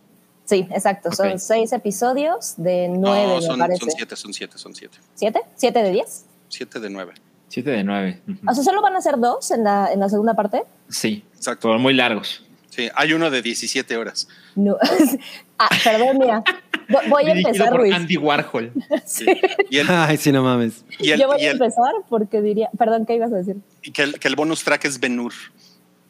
Sí, 0.46 0.68
exacto. 0.72 1.12
Son 1.12 1.40
seis 1.40 1.74
episodios 1.74 2.54
de 2.58 2.88
nueve, 2.90 3.28
no, 3.28 3.36
me 3.36 3.42
son, 3.42 3.60
parece. 3.60 3.80
son 3.80 3.92
siete, 3.92 4.16
son 4.16 4.34
siete, 4.34 4.58
son 4.58 4.76
siete. 4.76 4.98
¿Siete? 5.16 5.42
¿Siete 5.56 5.82
de 5.84 5.92
diez? 5.92 6.26
Siete 6.50 6.80
de 6.80 6.90
nueve. 6.90 7.14
7 7.48 7.70
de 7.70 7.84
9. 7.86 8.22
O 8.50 8.54
sea, 8.54 8.64
¿solo 8.66 8.82
van 8.82 8.96
a 8.98 9.02
ser 9.02 9.18
dos 9.18 9.50
en 9.52 9.64
la, 9.64 9.94
en 9.94 10.00
la 10.02 10.10
segunda 10.10 10.34
parte? 10.34 10.64
Sí, 10.90 11.24
Exacto. 11.38 11.70
pero 11.70 11.80
muy 11.80 11.94
largos. 11.94 12.44
Sí, 12.70 12.90
hay 12.96 13.14
uno 13.14 13.30
de 13.30 13.42
17 13.42 13.96
horas. 13.96 14.28
No. 14.56 14.76
ah, 15.60 15.70
perdón, 15.84 16.18
mira. 16.20 16.44
Vo- 16.90 17.08
Voy 17.08 17.24
a 17.28 17.32
empezar, 17.32 17.70
por 17.70 17.82
Ruiz. 17.82 17.94
Andy 17.96 18.18
Warhol. 18.18 18.74
Sí. 19.06 19.26
Y 19.70 19.78
el, 19.78 19.88
Ay, 19.90 20.18
sí, 20.18 20.34
no 20.34 20.44
mames. 20.44 20.84
y 21.00 21.12
el- 21.12 21.20
Yo 21.22 21.28
voy 21.28 21.40
y 21.40 21.46
a 21.46 21.52
el- 21.52 21.54
empezar 21.54 21.94
porque 22.10 22.42
diría... 22.42 22.70
Perdón, 22.78 23.06
¿qué 23.06 23.16
ibas 23.16 23.32
a 23.32 23.38
decir? 23.38 23.56
y 23.84 23.92
que 23.92 24.02
el, 24.02 24.20
que 24.20 24.28
el 24.28 24.36
bonus 24.36 24.64
track 24.66 24.84
es 24.86 25.00
Benur. 25.00 25.32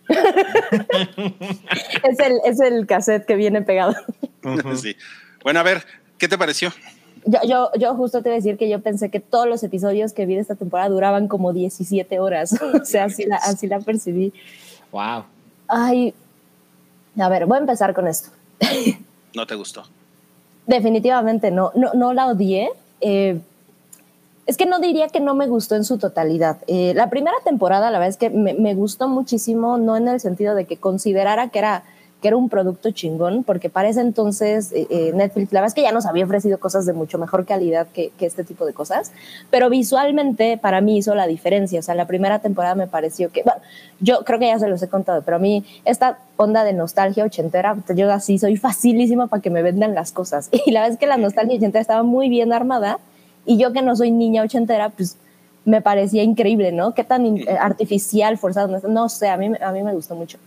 Es 2.04 2.20
el, 2.20 2.40
es 2.46 2.60
el 2.62 2.86
cassette 2.86 3.26
que 3.26 3.36
viene 3.36 3.62
pegado. 3.62 3.96
Sí. 4.76 4.96
Bueno, 5.44 5.60
a 5.60 5.64
ver, 5.64 5.84
¿qué 6.18 6.28
te 6.28 6.38
pareció? 6.38 6.72
Yo, 7.26 7.40
yo, 7.48 7.72
yo 7.80 7.96
justo 7.96 8.22
te 8.22 8.30
iba 8.30 8.36
a 8.36 8.38
decir 8.38 8.58
que 8.58 8.70
yo 8.70 8.82
pensé 8.82 9.10
que 9.10 9.20
todos 9.20 9.48
los 9.48 9.64
episodios 9.64 10.14
que 10.14 10.28
vi 10.28 10.36
de 10.36 10.42
esta 10.42 10.56
temporada 10.56 10.90
duraban 10.90 11.28
como 11.28 11.54
17 11.54 12.20
horas. 12.20 12.54
o 12.82 12.86
sea, 12.86 13.06
así 13.06 13.26
la, 13.26 13.38
así 13.38 13.68
la 13.68 13.80
percibí. 13.80 14.34
Wow. 14.92 15.26
Ay, 15.68 16.14
a 17.20 17.30
ver, 17.30 17.46
voy 17.46 17.58
a 17.58 17.62
empezar 17.62 17.94
con 17.94 18.08
esto. 18.08 18.30
No 19.34 19.48
te 19.48 19.56
gustó. 19.56 19.84
Definitivamente 20.68 21.52
no, 21.52 21.72
no, 21.76 21.94
no 21.94 22.14
la 22.14 22.28
odié. 22.28 22.70
Eh, 23.02 23.40
es 24.48 24.58
que 24.58 24.66
no 24.66 24.80
diría 24.80 25.08
que 25.08 25.20
no 25.20 25.34
me 25.34 25.48
gustó 25.48 25.76
en 25.76 25.84
su 25.84 25.98
totalidad. 25.98 26.58
Eh, 26.68 26.94
la 26.96 27.10
primera 27.10 27.38
temporada, 27.44 27.90
la 27.90 28.00
verdad 28.00 28.10
es 28.10 28.18
que 28.18 28.30
me, 28.30 28.76
gustó 28.76 29.08
muchísimo, 29.08 29.78
no 29.78 29.98
en 29.98 30.08
el 30.08 30.20
sentido 30.20 30.54
de 30.56 30.66
que 30.66 30.78
considerara 30.78 31.50
que 31.50 31.60
era, 31.60 31.84
que 32.22 32.28
era 32.28 32.38
un 32.38 32.50
producto 32.50 32.92
chingón, 32.92 33.44
porque 33.44 33.72
para 33.72 33.90
ese 33.90 34.02
entonces 34.02 34.72
eh, 34.72 34.86
eh, 34.92 35.12
Netflix, 35.16 35.52
la 35.52 35.62
verdad 35.62 35.70
es 35.70 35.74
que 35.74 35.82
ya 35.82 35.92
nos 35.92 36.06
había 36.06 36.26
ofrecido 36.26 36.60
cosas 36.60 36.86
de 36.86 36.94
mucho 36.94 37.18
mejor 37.18 37.46
calidad 37.48 37.88
que, 37.88 38.12
que 38.20 38.28
este 38.28 38.44
tipo 38.44 38.68
de 38.68 38.74
cosas, 38.74 39.12
pero 39.50 39.72
visualmente 39.72 40.60
para 40.60 40.80
mí 40.80 40.98
hizo 40.98 41.16
la 41.16 41.26
diferencia. 41.26 41.80
O 41.80 41.84
sea, 41.84 41.96
la 41.96 42.06
primera 42.06 42.38
temporada 42.38 42.76
me 42.76 42.86
pareció 42.86 43.32
que, 43.32 43.42
bueno, 43.42 43.62
yo 44.00 44.24
creo 44.26 44.38
que 44.38 44.48
ya 44.48 44.60
se 44.60 44.68
los 44.68 44.82
he 44.84 44.90
contado, 44.90 45.24
pero 45.24 45.38
a 45.38 45.40
mí 45.40 45.66
esta 45.86 46.20
onda 46.38 46.64
de 46.64 46.74
nostalgia 46.74 47.24
ochentera, 47.24 47.78
yo 47.96 48.12
así 48.12 48.38
soy 48.38 48.58
facilísima 48.58 49.26
para 49.26 49.42
que 49.42 49.50
me 49.50 49.64
vendan 49.64 49.96
las 49.96 50.12
cosas. 50.12 50.50
Y 50.68 50.72
la 50.72 50.82
verdad 50.82 50.94
es 50.94 51.00
que 51.00 51.08
la 51.08 51.18
nostalgia 51.18 51.58
ochentera 51.58 51.82
estaba 51.82 52.04
muy 52.04 52.30
bien 52.30 52.54
armada 52.54 53.00
y 53.46 53.58
yo 53.58 53.74
que 53.74 53.82
no 53.82 53.96
soy 53.96 54.12
niña 54.12 54.44
ochentera, 54.44 54.90
pues 54.90 55.18
me 55.66 55.82
parecía 55.82 56.24
increíble, 56.24 56.72
¿no? 56.72 56.94
Qué 56.94 57.04
tan 57.04 57.26
eh, 57.26 57.46
artificial, 57.60 58.38
forzado, 58.38 58.68
no, 58.68 58.88
no 58.88 59.10
sé, 59.10 59.30
a 59.30 59.38
mí, 59.38 59.52
a 59.60 59.72
mí 59.72 59.84
me 59.84 59.94
gustó 59.94 60.16
mucho. 60.16 60.38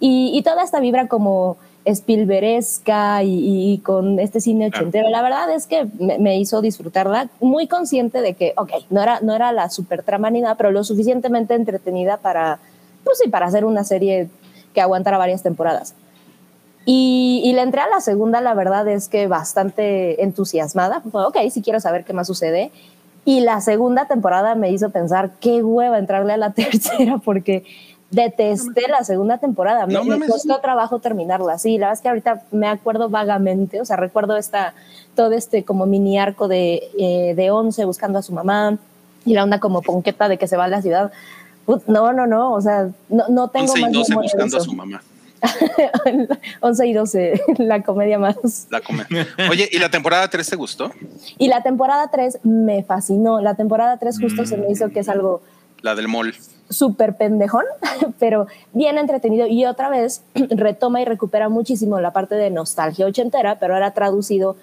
Y, 0.00 0.32
y 0.34 0.42
toda 0.42 0.62
esta 0.62 0.80
vibra 0.80 1.08
como 1.08 1.56
Spielbergesca 1.86 3.22
y, 3.22 3.72
y 3.72 3.78
con 3.78 4.18
este 4.18 4.40
cine 4.40 4.66
ochentero, 4.66 5.08
la 5.08 5.22
verdad 5.22 5.50
es 5.54 5.66
que 5.66 5.86
me, 5.98 6.18
me 6.18 6.38
hizo 6.38 6.60
disfrutarla, 6.60 7.28
muy 7.40 7.68
consciente 7.68 8.20
de 8.20 8.34
que, 8.34 8.52
ok, 8.56 8.70
no 8.90 9.02
era, 9.02 9.20
no 9.20 9.34
era 9.34 9.52
la 9.52 9.70
super 9.70 10.02
trama 10.02 10.30
ni 10.30 10.40
nada, 10.40 10.56
pero 10.56 10.70
lo 10.72 10.84
suficientemente 10.84 11.54
entretenida 11.54 12.18
para, 12.18 12.58
pues 13.04 13.18
sí, 13.18 13.30
para 13.30 13.46
hacer 13.46 13.64
una 13.64 13.84
serie 13.84 14.28
que 14.74 14.80
aguantara 14.80 15.16
varias 15.16 15.42
temporadas. 15.42 15.94
Y, 16.88 17.42
y 17.44 17.52
le 17.52 17.62
entré 17.62 17.80
a 17.80 17.88
la 17.88 18.00
segunda, 18.00 18.40
la 18.40 18.54
verdad 18.54 18.86
es 18.88 19.08
que 19.08 19.26
bastante 19.26 20.22
entusiasmada. 20.22 21.02
Fue, 21.10 21.24
ok, 21.26 21.36
sí 21.50 21.60
quiero 21.60 21.80
saber 21.80 22.04
qué 22.04 22.12
más 22.12 22.28
sucede. 22.28 22.70
Y 23.24 23.40
la 23.40 23.60
segunda 23.60 24.06
temporada 24.06 24.54
me 24.54 24.70
hizo 24.70 24.90
pensar 24.90 25.32
qué 25.40 25.62
hueva 25.64 25.98
entrarle 25.98 26.32
a 26.32 26.36
la 26.36 26.52
tercera, 26.54 27.18
porque 27.18 27.64
detesté 28.12 28.82
la 28.88 29.02
segunda 29.02 29.38
temporada. 29.38 29.84
Me, 29.86 29.94
No 29.94 30.04
me 30.04 30.10
mames. 30.10 30.30
costó 30.30 30.60
trabajo 30.60 31.00
terminarla. 31.00 31.58
Sí, 31.58 31.76
la 31.76 31.86
verdad 31.88 31.94
es 31.94 32.00
que 32.02 32.08
ahorita 32.08 32.42
me 32.52 32.68
acuerdo 32.68 33.08
vagamente, 33.08 33.80
o 33.80 33.84
sea, 33.84 33.96
recuerdo 33.96 34.36
esta, 34.36 34.72
todo 35.16 35.32
este 35.32 35.64
como 35.64 35.86
mini 35.86 36.20
arco 36.20 36.46
de, 36.46 36.84
eh, 36.98 37.34
de 37.34 37.50
Once 37.50 37.84
buscando 37.84 38.20
a 38.20 38.22
su 38.22 38.32
mamá 38.32 38.78
y 39.24 39.34
la 39.34 39.42
onda 39.42 39.58
como 39.58 39.82
ponqueta 39.82 40.28
de 40.28 40.38
que 40.38 40.46
se 40.46 40.56
va 40.56 40.66
a 40.66 40.68
la 40.68 40.82
ciudad. 40.82 41.10
No, 41.88 42.12
no, 42.12 42.28
no, 42.28 42.52
o 42.52 42.60
sea, 42.60 42.90
no, 43.08 43.24
no 43.28 43.48
tengo 43.48 43.72
11 43.72 43.78
y 43.80 43.82
más 43.82 43.92
12 43.92 44.10
memoria 44.10 44.28
de 44.28 44.34
buscando 44.36 44.56
a 44.56 44.60
su 44.60 44.72
mamá. 44.72 45.02
11 46.60 46.86
y 46.86 46.92
12, 46.92 47.42
la 47.58 47.82
comedia 47.82 48.18
más. 48.18 48.66
La 48.70 48.80
come. 48.80 49.04
Oye, 49.50 49.68
¿y 49.70 49.78
la 49.78 49.90
temporada 49.90 50.28
3 50.28 50.48
te 50.48 50.56
gustó? 50.56 50.90
Y 51.38 51.48
la 51.48 51.62
temporada 51.62 52.08
3 52.10 52.40
me 52.44 52.82
fascinó. 52.82 53.40
La 53.40 53.54
temporada 53.54 53.98
3 53.98 54.20
justo 54.20 54.46
se 54.46 54.56
me 54.56 54.70
hizo 54.70 54.88
que 54.90 55.00
es 55.00 55.08
algo 55.08 55.42
La 55.82 55.94
del 55.94 56.08
mall. 56.08 56.34
súper 56.70 57.16
pendejón, 57.16 57.64
pero 58.18 58.46
bien 58.72 58.98
entretenido. 58.98 59.46
Y 59.46 59.66
otra 59.66 59.88
vez 59.88 60.22
retoma 60.34 61.00
y 61.00 61.04
recupera 61.04 61.48
muchísimo 61.48 62.00
la 62.00 62.12
parte 62.12 62.34
de 62.34 62.50
nostalgia 62.50 63.06
ochentera, 63.06 63.58
pero 63.58 63.74
ahora 63.74 63.92
traducido 63.92 64.56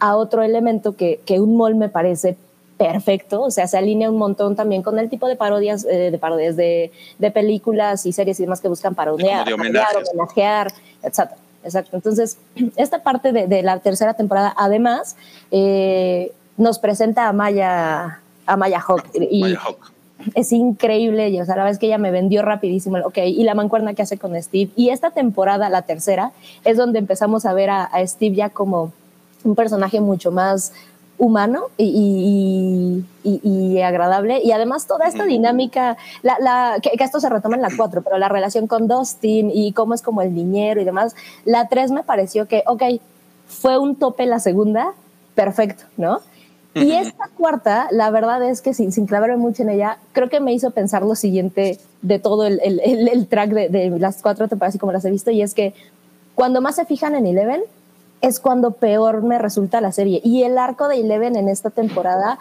a 0.00 0.14
otro 0.16 0.42
elemento 0.42 0.94
que, 0.94 1.20
que 1.26 1.40
un 1.40 1.56
mall 1.56 1.74
me 1.74 1.88
parece 1.88 2.36
perfecto. 2.78 3.42
O 3.42 3.50
sea, 3.50 3.66
se 3.66 3.76
alinea 3.76 4.10
un 4.10 4.16
montón 4.16 4.56
también 4.56 4.82
con 4.82 4.98
el 4.98 5.10
tipo 5.10 5.28
de 5.28 5.36
parodias, 5.36 5.84
eh, 5.84 6.10
de 6.10 6.18
parodias 6.18 6.56
de, 6.56 6.92
de 7.18 7.30
películas 7.30 8.06
y 8.06 8.12
series 8.12 8.38
y 8.40 8.44
demás 8.44 8.60
que 8.60 8.68
buscan 8.68 8.94
parodiar, 8.94 9.44
parodiar, 9.44 9.88
homenajear, 9.96 10.72
etc. 11.02 11.32
Exacto. 11.64 11.96
Entonces, 11.96 12.38
esta 12.76 13.02
parte 13.02 13.32
de, 13.32 13.46
de 13.46 13.62
la 13.62 13.80
tercera 13.80 14.14
temporada, 14.14 14.54
además, 14.56 15.16
eh, 15.50 16.32
nos 16.56 16.78
presenta 16.78 17.28
a 17.28 17.32
Maya, 17.32 18.20
a 18.46 18.56
Maya 18.56 18.80
Hawk. 18.80 19.04
Y, 19.12 19.42
Maya 19.42 19.60
Hawk. 19.60 19.92
es 20.34 20.52
increíble, 20.52 21.28
y, 21.28 21.40
o 21.40 21.44
sea, 21.44 21.56
la 21.56 21.62
verdad 21.62 21.72
es 21.72 21.78
que 21.78 21.86
ella 21.86 21.98
me 21.98 22.10
vendió 22.10 22.42
rapidísimo, 22.42 22.98
ok, 23.04 23.18
y 23.18 23.42
la 23.44 23.54
mancuerna 23.54 23.94
que 23.94 24.02
hace 24.02 24.18
con 24.18 24.40
Steve. 24.40 24.70
Y 24.76 24.90
esta 24.90 25.10
temporada, 25.10 25.68
la 25.68 25.82
tercera, 25.82 26.32
es 26.64 26.76
donde 26.76 27.00
empezamos 27.00 27.44
a 27.44 27.52
ver 27.52 27.70
a, 27.70 27.84
a 27.84 28.06
Steve 28.06 28.36
ya 28.36 28.50
como 28.50 28.92
un 29.44 29.54
personaje 29.54 30.00
mucho 30.00 30.32
más 30.32 30.72
humano 31.18 31.64
y, 31.76 33.04
y- 33.24 33.40
y- 33.42 33.80
agradable. 33.82 34.40
Y 34.42 34.52
además 34.52 34.86
toda 34.86 35.06
esta 35.06 35.24
dinámica, 35.24 35.96
la, 36.22 36.36
la- 36.40 36.76
que, 36.80 36.90
que 36.90 37.04
esto 37.04 37.20
se 37.20 37.28
retoma 37.28 37.56
en 37.56 37.62
la 37.62 37.70
4, 37.76 38.02
pero 38.02 38.18
la 38.18 38.28
relación 38.28 38.66
con 38.66 38.86
Dustin 38.88 39.50
y 39.52 39.72
cómo 39.72 39.94
es 39.94 40.02
como 40.02 40.22
el 40.22 40.34
niñero 40.34 40.80
y 40.80 40.84
demás, 40.84 41.14
la 41.44 41.68
3 41.68 41.90
me 41.90 42.02
pareció 42.04 42.46
que, 42.46 42.62
ok, 42.66 42.82
fue 43.46 43.78
un 43.78 43.96
tope 43.96 44.26
la 44.26 44.38
segunda, 44.40 44.92
perfecto, 45.34 45.84
¿no? 45.96 46.20
Y 46.74 46.92
esta 46.92 47.28
cuarta, 47.36 47.88
la 47.90 48.10
verdad 48.10 48.40
es 48.44 48.60
que 48.62 48.72
sin, 48.72 48.92
sin 48.92 49.06
clavarme 49.06 49.36
mucho 49.38 49.62
en 49.64 49.70
ella, 49.70 49.98
creo 50.12 50.28
que 50.28 50.38
me 50.38 50.52
hizo 50.52 50.70
pensar 50.70 51.02
lo 51.02 51.16
siguiente 51.16 51.78
de 52.02 52.18
todo 52.20 52.46
el, 52.46 52.60
el- 52.62 52.78
el- 52.84 53.08
el 53.08 53.26
track 53.26 53.50
de, 53.50 53.68
de 53.68 53.90
las 53.98 54.22
cuatro 54.22 54.46
temporadas 54.46 54.76
y 54.76 54.78
como 54.78 54.92
las 54.92 55.04
he 55.04 55.10
visto, 55.10 55.32
y 55.32 55.42
es 55.42 55.54
que 55.54 55.74
cuando 56.36 56.60
más 56.60 56.76
se 56.76 56.84
fijan 56.84 57.16
en 57.16 57.26
Eleven, 57.26 57.62
es 58.20 58.40
cuando 58.40 58.72
peor 58.72 59.22
me 59.22 59.38
resulta 59.38 59.80
la 59.80 59.92
serie. 59.92 60.20
Y 60.24 60.42
el 60.42 60.58
arco 60.58 60.88
de 60.88 61.00
Eleven 61.00 61.36
en 61.36 61.48
esta 61.48 61.70
temporada, 61.70 62.38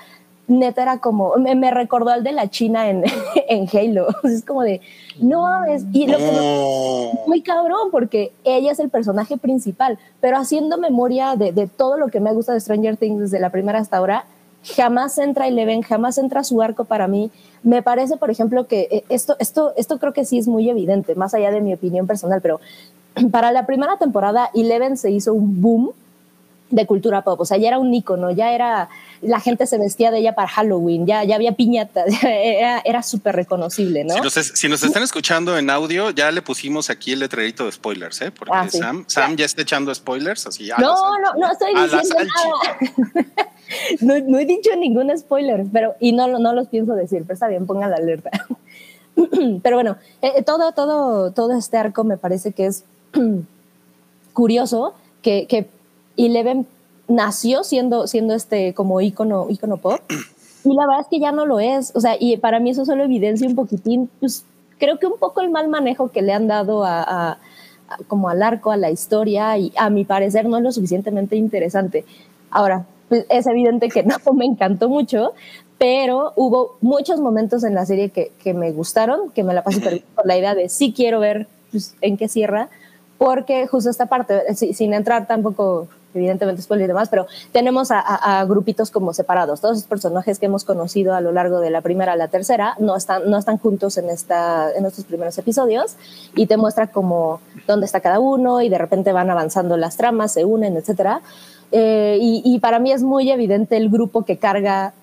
neta 0.47 0.81
era 0.81 0.99
como, 0.99 1.35
me, 1.37 1.55
me 1.55 1.71
recordó 1.71 2.09
al 2.11 2.23
de 2.23 2.31
la 2.31 2.49
China 2.49 2.89
en, 2.89 3.03
en 3.49 3.67
Halo. 3.71 4.07
Es 4.23 4.43
como 4.43 4.63
de, 4.63 4.81
no 5.19 5.41
mames. 5.43 5.83
Y 5.93 6.07
lo 6.07 6.17
que 6.17 6.23
me- 6.23 6.31
No. 6.31 7.11
muy 7.27 7.41
cabrón 7.41 7.89
porque 7.91 8.31
ella 8.43 8.71
es 8.71 8.79
el 8.79 8.89
personaje 8.89 9.37
principal, 9.37 9.99
pero 10.21 10.37
haciendo 10.37 10.77
memoria 10.77 11.35
de, 11.35 11.51
de 11.51 11.67
todo 11.67 11.97
lo 11.97 12.07
que 12.07 12.19
me 12.19 12.33
gusta 12.33 12.53
de 12.53 12.59
Stranger 12.61 12.97
Things 12.97 13.19
desde 13.19 13.39
la 13.39 13.49
primera 13.49 13.79
hasta 13.79 13.97
ahora, 13.97 14.25
jamás 14.75 15.17
entra 15.17 15.47
Eleven, 15.47 15.81
jamás 15.81 16.17
entra 16.17 16.43
su 16.43 16.61
arco 16.61 16.85
para 16.85 17.07
mí. 17.07 17.29
Me 17.63 17.81
parece, 17.81 18.17
por 18.17 18.29
ejemplo, 18.31 18.67
que 18.67 18.87
eh, 18.91 19.03
esto, 19.09 19.35
esto, 19.39 19.73
esto 19.77 19.99
creo 19.99 20.13
que 20.13 20.25
sí 20.25 20.37
es 20.37 20.47
muy 20.47 20.69
evidente, 20.69 21.15
más 21.15 21.33
allá 21.33 21.51
de 21.51 21.61
mi 21.61 21.73
opinión 21.73 22.07
personal, 22.07 22.41
pero 22.41 22.59
para 23.31 23.51
la 23.51 23.65
primera 23.65 23.97
temporada 23.97 24.49
Eleven 24.53 24.97
se 24.97 25.11
hizo 25.11 25.33
un 25.33 25.61
boom 25.61 25.91
de 26.69 26.85
cultura 26.85 27.21
pop, 27.21 27.39
o 27.39 27.45
sea, 27.45 27.55
ya 27.57 27.69
era 27.69 27.79
un 27.79 27.93
ícono, 27.93 28.29
ya 28.31 28.51
era, 28.51 28.89
la 29.21 29.39
gente 29.39 29.65
se 29.65 29.77
vestía 29.77 30.11
de 30.11 30.17
ella 30.19 30.35
para 30.35 30.49
Halloween, 30.49 31.05
ya, 31.05 31.23
ya 31.23 31.35
había 31.35 31.53
piñatas, 31.53 32.07
era, 32.23 32.79
era 32.83 33.01
súper 33.03 33.37
reconocible, 33.37 34.03
¿no? 34.03 34.15
Si, 34.15 34.19
nos, 34.19 34.35
es- 34.35 34.51
si 34.53 34.67
nos 34.67 34.83
están 34.83 35.01
escuchando 35.01 35.57
en 35.57 35.69
audio, 35.69 36.09
ya 36.09 36.29
le 36.29 36.41
pusimos 36.41 36.89
aquí 36.89 37.13
el 37.13 37.19
letrerito 37.19 37.63
de 37.65 37.71
spoilers, 37.71 38.19
¿eh? 38.21 38.31
Porque 38.31 38.53
Ah, 38.53 38.67
sí. 38.69 38.79
Sam, 38.79 39.05
Sam 39.07 39.37
ya 39.37 39.45
está 39.45 39.61
echando 39.61 39.95
spoilers 39.95 40.45
así. 40.45 40.69
No, 40.77 40.93
no, 41.19 41.35
no 41.39 41.49
estoy 41.53 41.73
diciendo 41.73 42.15
nada. 42.19 42.77
no, 44.01 44.13
no 44.27 44.37
he 44.37 44.45
dicho 44.45 44.69
ningún 44.77 45.17
spoiler, 45.17 45.65
pero 45.71 45.95
y 46.01 46.11
no, 46.11 46.27
lo- 46.27 46.39
no 46.39 46.51
los 46.51 46.67
pienso 46.67 46.95
decir, 46.95 47.21
pero 47.23 47.35
está 47.35 47.47
bien, 47.47 47.65
pongan 47.65 47.91
la 47.91 47.95
alerta. 47.95 48.29
pero 49.63 49.77
bueno, 49.77 49.95
eh, 50.21 50.33
eh, 50.35 50.43
todo, 50.43 50.73
todo, 50.73 51.31
todo 51.31 51.57
este 51.57 51.77
arco 51.77 52.03
me 52.03 52.17
parece 52.17 52.51
que 52.51 52.65
es 52.65 52.83
curioso 54.33 54.93
que, 55.21 55.47
que 55.47 55.69
Eleven 56.17 56.67
nació 57.07 57.63
siendo, 57.63 58.07
siendo 58.07 58.33
este 58.33 58.73
como 58.73 59.01
ícono, 59.01 59.47
ícono 59.49 59.77
pop 59.77 60.01
y 60.69 60.73
la 60.75 60.85
verdad 60.85 61.01
es 61.01 61.07
que 61.07 61.19
ya 61.19 61.31
no 61.31 61.45
lo 61.45 61.59
es. 61.59 61.95
O 61.95 62.01
sea, 62.01 62.15
y 62.19 62.37
para 62.37 62.59
mí 62.59 62.71
eso 62.71 62.85
solo 62.85 63.03
evidencia 63.03 63.47
un 63.47 63.55
poquitín, 63.55 64.09
pues 64.19 64.43
creo 64.77 64.99
que 64.99 65.07
un 65.07 65.17
poco 65.17 65.41
el 65.41 65.49
mal 65.49 65.69
manejo 65.69 66.11
que 66.11 66.21
le 66.21 66.33
han 66.33 66.47
dado 66.47 66.83
a, 66.85 67.37
como 68.07 68.29
al 68.29 68.43
arco, 68.43 68.71
a 68.71 68.77
la 68.77 68.91
historia 68.91 69.57
y 69.57 69.71
a 69.77 69.89
mi 69.89 70.03
parecer 70.03 70.45
no 70.45 70.57
es 70.57 70.63
lo 70.63 70.71
suficientemente 70.71 71.35
interesante. 71.35 72.05
Ahora, 72.51 72.85
pues, 73.07 73.25
es 73.29 73.47
evidente 73.47 73.89
que 73.89 74.03
no 74.25 74.33
me 74.33 74.45
encantó 74.45 74.89
mucho, 74.89 75.33
pero 75.77 76.33
hubo 76.35 76.77
muchos 76.81 77.19
momentos 77.19 77.63
en 77.63 77.73
la 77.73 77.85
serie 77.85 78.09
que, 78.09 78.31
que 78.43 78.53
me 78.53 78.71
gustaron, 78.71 79.31
que 79.31 79.43
me 79.43 79.53
la 79.53 79.63
pasé 79.63 80.03
por 80.15 80.25
la 80.25 80.37
idea 80.37 80.55
de 80.55 80.69
sí 80.69 80.91
quiero 80.91 81.19
ver 81.19 81.47
pues, 81.71 81.95
en 82.01 82.17
qué 82.17 82.27
cierra, 82.27 82.69
porque 83.17 83.67
justo 83.67 83.89
esta 83.89 84.05
parte, 84.05 84.53
si- 84.55 84.73
sin 84.73 84.93
entrar 84.93 85.25
tampoco, 85.27 85.87
evidentemente, 86.13 86.61
spoiler 86.61 86.85
y 86.85 86.87
demás, 86.87 87.09
pero 87.09 87.25
tenemos 87.51 87.91
a, 87.91 87.99
a- 87.99 88.39
a 88.39 88.45
grupitos 88.45 88.91
como 88.91 89.13
separados. 89.13 89.61
Todos 89.61 89.77
los 89.77 89.83
personajes 89.85 90.39
que 90.39 90.45
hemos 90.47 90.63
conocido 90.63 91.13
a 91.15 91.21
lo 91.21 91.31
largo 91.31 91.59
de 91.59 91.69
la 91.69 91.81
primera 91.81 92.13
a 92.13 92.15
la 92.15 92.27
tercera 92.27 92.75
no 92.79 92.95
están, 92.95 93.29
no 93.29 93.37
están 93.37 93.57
juntos 93.57 93.97
en, 93.97 94.09
esta, 94.09 94.71
en 94.73 94.85
estos 94.85 95.05
primeros 95.05 95.37
episodios 95.37 95.95
y 96.35 96.45
te 96.47 96.57
muestra 96.57 96.87
como 96.87 97.39
dónde 97.67 97.85
está 97.85 97.99
cada 98.01 98.19
uno 98.19 98.61
y 98.61 98.69
de 98.69 98.77
repente 98.77 99.11
van 99.11 99.29
avanzando 99.29 99.77
las 99.77 99.97
tramas, 99.97 100.31
se 100.33 100.45
unen, 100.45 100.77
etcétera. 100.77 101.21
Eh, 101.71 102.17
y, 102.21 102.41
y 102.45 102.59
para 102.59 102.79
mí 102.79 102.91
es 102.91 103.03
muy 103.03 103.29
evidente 103.29 103.77
el 103.77 103.89
grupo 103.89 104.23
que 104.25 104.37
carga 104.37 104.93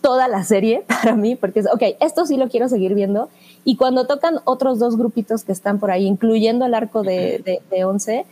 toda 0.00 0.28
la 0.28 0.44
serie 0.44 0.84
para 0.86 1.14
mí, 1.16 1.34
porque 1.36 1.60
es, 1.60 1.66
ok, 1.66 1.82
esto 2.00 2.24
sí 2.24 2.36
lo 2.36 2.48
quiero 2.48 2.68
seguir 2.68 2.94
viendo. 2.94 3.28
Y 3.64 3.76
cuando 3.76 4.06
tocan 4.06 4.40
otros 4.44 4.78
dos 4.78 4.96
grupitos 4.96 5.44
que 5.44 5.52
están 5.52 5.78
por 5.78 5.90
ahí, 5.90 6.06
incluyendo 6.06 6.64
el 6.66 6.74
arco 6.74 7.02
de, 7.02 7.38
de, 7.44 7.60
de 7.70 7.84
11, 7.84 8.24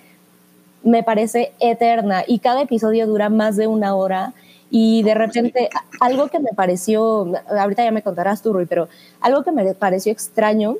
me 0.83 1.03
parece 1.03 1.53
eterna. 1.61 2.25
Y 2.27 2.39
cada 2.39 2.63
episodio 2.63 3.07
dura 3.07 3.29
más 3.29 3.57
de 3.57 3.67
una 3.67 3.95
hora. 3.95 4.33
Y 4.71 5.03
de 5.03 5.15
repente, 5.15 5.69
a- 5.75 6.05
algo 6.07 6.29
que 6.29 6.41
me 6.41 6.51
pareció, 6.55 7.33
ahorita 7.49 7.85
ya 7.85 7.91
me 7.93 8.03
contarás 8.03 8.43
tú, 8.43 8.53
Rui, 8.53 8.67
pero 8.67 8.89
algo 9.21 9.43
que 9.45 9.53
me 9.53 9.75
pareció 9.75 10.11
extraño, 10.13 10.77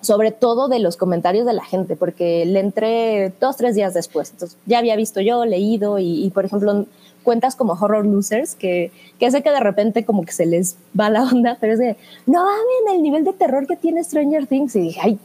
sobre 0.00 0.32
todo 0.32 0.68
de 0.68 0.80
los 0.80 0.96
comentarios 0.96 1.46
de 1.46 1.52
la 1.52 1.64
gente, 1.64 1.94
porque 1.96 2.44
le 2.44 2.60
entré 2.60 3.32
dos, 3.40 3.56
tres 3.56 3.74
días 3.74 3.94
después. 3.94 4.30
Entonces, 4.32 4.58
ya 4.66 4.78
había 4.78 4.96
visto 4.96 5.20
yo, 5.20 5.44
leído, 5.44 5.98
y, 5.98 6.24
y, 6.24 6.30
por 6.30 6.44
ejemplo, 6.44 6.86
cuentas 7.22 7.56
como 7.56 7.72
Horror 7.72 8.04
Losers, 8.04 8.54
que, 8.54 8.92
que 9.18 9.30
sé 9.30 9.42
que 9.42 9.50
de 9.50 9.60
repente 9.60 10.04
como 10.04 10.24
que 10.24 10.32
se 10.32 10.46
les 10.46 10.76
va 10.98 11.10
la 11.10 11.22
onda, 11.24 11.56
pero 11.60 11.72
es 11.72 11.78
de, 11.78 11.96
no 12.26 12.44
mames, 12.44 12.94
el 12.96 13.02
nivel 13.02 13.24
de 13.24 13.32
terror 13.32 13.66
que 13.66 13.76
tiene 13.76 14.04
Stranger 14.04 14.46
Things. 14.46 14.76
Y 14.76 14.80
dije, 14.80 15.00
ay, 15.02 15.18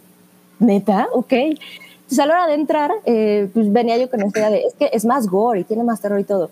neta, 0.60 1.07
ok. 1.13 1.33
Entonces, 1.33 2.19
a 2.19 2.25
la 2.25 2.33
hora 2.36 2.47
de 2.47 2.53
entrar, 2.53 2.91
eh, 3.05 3.49
pues 3.53 3.71
venía 3.71 3.97
yo 3.97 4.10
con 4.10 4.21
esta 4.21 4.39
idea 4.39 4.49
de, 4.49 4.60
es 4.60 4.73
que 4.75 4.89
es 4.93 5.03
más 5.03 5.27
gore 5.27 5.60
y 5.60 5.63
tiene 5.65 5.83
más 5.83 5.99
terror 5.99 6.19
y 6.19 6.23
todo. 6.23 6.49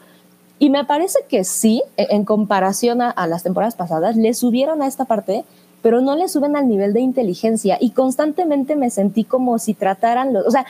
Y 0.59 0.69
me 0.69 0.85
parece 0.85 1.19
que 1.29 1.43
sí, 1.43 1.83
en 1.97 2.07
en 2.09 2.25
comparación 2.25 3.01
a, 3.01 3.09
a 3.09 3.27
las 3.27 3.43
temporadas 3.43 3.75
pasadas, 3.75 4.15
le 4.15 4.33
subieron 4.33 4.81
a 4.81 4.87
esta 4.87 5.05
parte, 5.05 5.43
pero 5.81 6.01
no 6.01 6.15
le 6.15 6.27
suben 6.29 6.55
al 6.55 6.67
nivel 6.67 6.93
de 6.93 7.01
inteligencia. 7.01 7.77
Y 7.79 7.91
constantemente 7.91 8.75
me 8.75 8.89
sentí 8.89 9.23
como 9.23 9.59
si 9.59 9.73
trataran 9.73 10.33
los. 10.33 10.47
O 10.47 10.51
sea, 10.51 10.65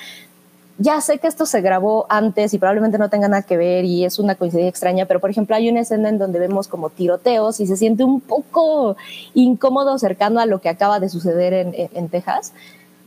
ya 0.77 0.99
sé 0.99 1.19
que 1.19 1.27
esto 1.27 1.45
se 1.45 1.61
grabó 1.61 2.05
antes 2.09 2.53
y 2.53 2.57
probablemente 2.57 2.97
no 2.97 3.09
tenga 3.09 3.27
nada 3.27 3.43
que 3.43 3.55
ver 3.55 3.85
y 3.85 4.03
es 4.03 4.19
una 4.19 4.35
coincidencia 4.35 4.69
extraña, 4.69 5.05
pero 5.05 5.21
por 5.21 5.29
ejemplo 5.29 5.55
hay 5.55 5.69
una 5.69 5.79
escena 5.79 6.09
en 6.09 6.17
donde 6.17 6.39
vemos 6.39 6.67
como 6.67 6.89
tiroteos 6.89 7.59
y 7.61 7.67
se 7.67 7.77
siente 7.77 8.03
un 8.03 8.19
poco 8.19 8.97
incómodo 9.33 9.97
cercano 9.97 10.39
a 10.39 10.45
lo 10.45 10.59
que 10.59 10.67
acaba 10.67 10.99
de 10.99 11.07
suceder 11.07 11.53
en, 11.53 12.09
Texas. 12.09 12.51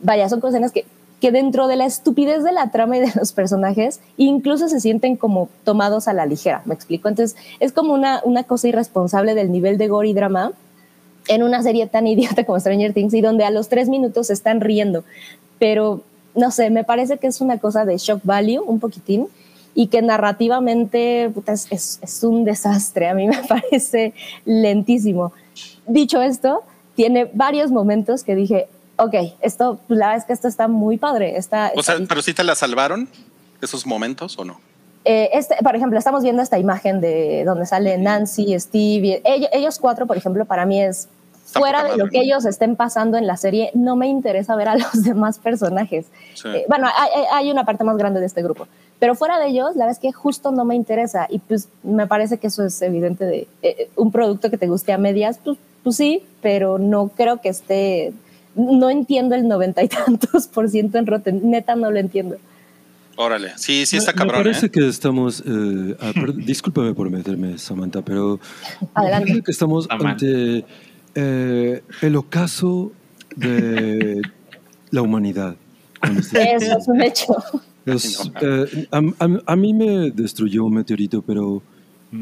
Vaya, 0.01 0.29
son 0.31 0.41
escenas 0.47 0.73
que, 0.73 0.87
que 1.21 1.31
dentro 1.31 1.67
de 1.67 1.77
la 1.77 1.85
estupidez 1.85 2.43
de 2.43 2.53
la 2.53 2.71
trama 2.71 2.97
y 2.97 3.01
de 3.01 3.13
los 3.15 3.33
personajes, 3.33 4.01
incluso 4.17 4.69
se 4.69 4.81
sienten 4.81 5.17
como 5.17 5.51
tomados 5.65 6.09
a 6.09 6.15
la 6.15 6.25
ligera, 6.25 6.63
¿me 6.65 6.75
explico? 6.75 7.09
Entonces 7.09 7.37
es 7.61 7.73
como 7.73 7.93
una, 7.93 8.23
una 8.25 8.45
cosa 8.45 8.69
irresponsable 8.69 9.35
del 9.35 9.53
nivel 9.53 9.77
de 9.77 9.89
gore 9.89 10.09
y 10.09 10.15
drama 10.15 10.53
en 11.29 11.43
una 11.43 11.63
serie 11.63 11.87
tan 11.87 12.07
idiota 12.07 12.45
como 12.45 12.59
Stranger 12.59 12.95
Things 12.95 13.13
y 13.13 13.21
donde 13.21 13.45
a 13.45 13.51
los 13.51 13.69
tres 13.69 13.91
minutos 13.91 14.29
se 14.29 14.33
están 14.33 14.63
riendo. 14.63 15.05
Pero 15.59 16.03
no 16.39 16.51
sé, 16.51 16.71
me 16.71 16.85
parece 16.85 17.19
que 17.19 17.27
es 17.27 17.41
una 17.41 17.59
cosa 17.59 17.85
de 17.85 17.97
shock 17.99 18.21
value 18.25 18.61
un 18.65 18.81
poquitín 18.81 19.27
y 19.75 19.89
que 19.89 20.01
narrativamente 20.03 21.31
puta, 21.35 21.53
es, 21.53 21.67
es- 21.71 21.99
es 22.03 22.25
un 22.25 22.45
desastre. 22.45 23.09
A 23.09 23.15
mí 23.15 23.27
me 23.29 23.37
parece 23.49 24.15
lentísimo. 24.45 25.33
Dicho 25.87 26.21
esto, 26.23 26.63
tiene 26.95 27.31
varios 27.33 27.71
momentos 27.71 28.25
que 28.25 28.35
dije, 28.35 28.69
ok, 28.97 29.15
esto, 29.41 29.79
la 29.89 30.07
verdad 30.09 30.17
es 30.17 30.25
que 30.25 30.33
esto 30.33 30.49
está 30.49 30.69
muy 30.69 30.97
padre. 30.97 31.37
Está, 31.37 31.73
O 31.77 31.83
sea, 31.83 31.95
está- 31.97 32.07
pero 32.09 32.23
sí 32.23 32.35
te 32.35 32.45
la 32.45 32.55
salvaron 32.55 33.09
esos 33.61 33.87
momentos 33.87 34.39
o 34.39 34.45
no? 34.45 34.61
eh, 35.05 35.31
este, 35.33 35.55
por 35.63 35.75
ejemplo, 35.75 35.99
estamos 35.99 36.23
viendo 36.23 36.43
esta 36.43 36.59
imagen 36.59 37.01
de 37.01 37.43
donde 37.47 37.65
sale 37.65 37.97
Nancy, 37.99 38.59
Steve, 38.61 39.07
y 39.07 39.23
ellos, 39.25 39.49
ellos 39.53 39.79
cuatro, 39.79 40.07
por 40.07 40.17
ejemplo, 40.19 40.45
para 40.45 40.67
mí 40.67 40.83
es 40.83 41.09
fuera 41.53 41.83
de 41.85 41.97
lo 41.97 42.09
que 42.09 42.21
ellos 42.21 42.45
estén 42.45 42.77
pasando 42.77 43.17
en 43.17 43.27
la 43.27 43.37
serie, 43.37 43.71
no 43.75 43.97
me 43.97 44.07
interesa 44.07 44.55
ver 44.57 44.69
a 44.69 44.77
los 44.77 45.03
demás 45.03 45.39
personajes. 45.39 46.07
Sí. 46.35 46.49
Eh, 46.49 46.65
bueno, 46.69 46.87
hay, 46.87 47.23
hay- 47.33 47.51
una 47.51 47.65
parte 47.65 47.85
más 47.85 47.97
grande 47.97 48.21
de 48.21 48.27
este 48.27 48.43
grupo, 48.43 48.69
pero 48.99 49.15
fuera 49.15 49.39
de 49.39 49.49
ellos, 49.49 49.69
la 49.77 49.87
verdad 49.87 49.93
es 49.93 49.99
que 49.99 50.13
justo 50.13 50.53
no 50.53 50.65
me 50.65 50.75
interesa 50.75 51.27
y 51.31 51.39
pues 51.39 51.69
me 51.83 52.07
parece 52.07 52.39
que 52.39 52.49
eso 52.49 52.65
es 52.65 52.81
evidente 52.83 53.25
de 53.25 53.49
eh, 53.63 53.89
un 53.97 54.13
producto 54.13 54.51
que 54.51 54.59
te 54.59 54.67
guste 54.69 54.93
a 54.93 54.99
medias, 54.99 55.39
pues, 55.43 55.57
pues 55.83 55.97
sí, 55.97 56.23
pero 56.43 56.79
no 56.79 57.09
creo 57.09 57.41
que 57.41 57.49
esté, 57.49 58.13
no 58.55 58.91
entiendo 58.91 59.35
el 59.35 59.49
noventa 59.49 59.83
y 59.83 59.89
tantos 59.89 60.47
por 60.49 60.69
ciento 60.69 60.99
en 60.99 61.07
Rotten, 61.07 61.51
neta 61.51 61.75
no 61.77 61.91
lo 61.91 61.99
entiendo. 61.99 62.37
Órale, 63.21 63.51
sí, 63.57 63.85
sí 63.85 63.97
está 63.97 64.13
cabrón. 64.13 64.37
Me 64.39 64.45
parece 64.45 64.67
¿eh? 64.67 64.71
que 64.71 64.87
estamos. 64.87 65.43
eh, 65.45 65.97
per- 66.15 66.35
discúlpame 66.45 66.95
por 66.95 67.11
meterme, 67.11 67.59
Samantha, 67.59 68.01
pero. 68.03 68.39
Adelante. 68.95 69.25
me 69.25 69.31
parece 69.33 69.43
que 69.45 69.51
estamos 69.51 69.87
Samantha. 69.87 70.11
ante 70.27 70.65
eh, 71.15 71.83
el 72.03 72.17
ocaso 72.17 72.93
de 73.37 74.21
la 74.91 75.03
humanidad. 75.03 75.57
este- 76.03 76.55
Eso 76.55 76.79
es 76.79 76.89
un 76.89 77.03
hecho. 77.03 77.37
Es, 77.87 78.31
eh, 78.43 78.87
a, 78.91 78.99
a- 78.99 79.43
a 79.53 79.57
mí 79.57 79.73
me 79.75 80.11
destruyó 80.11 80.65
un 80.65 80.75
meteorito, 80.75 81.23
pero 81.23 81.63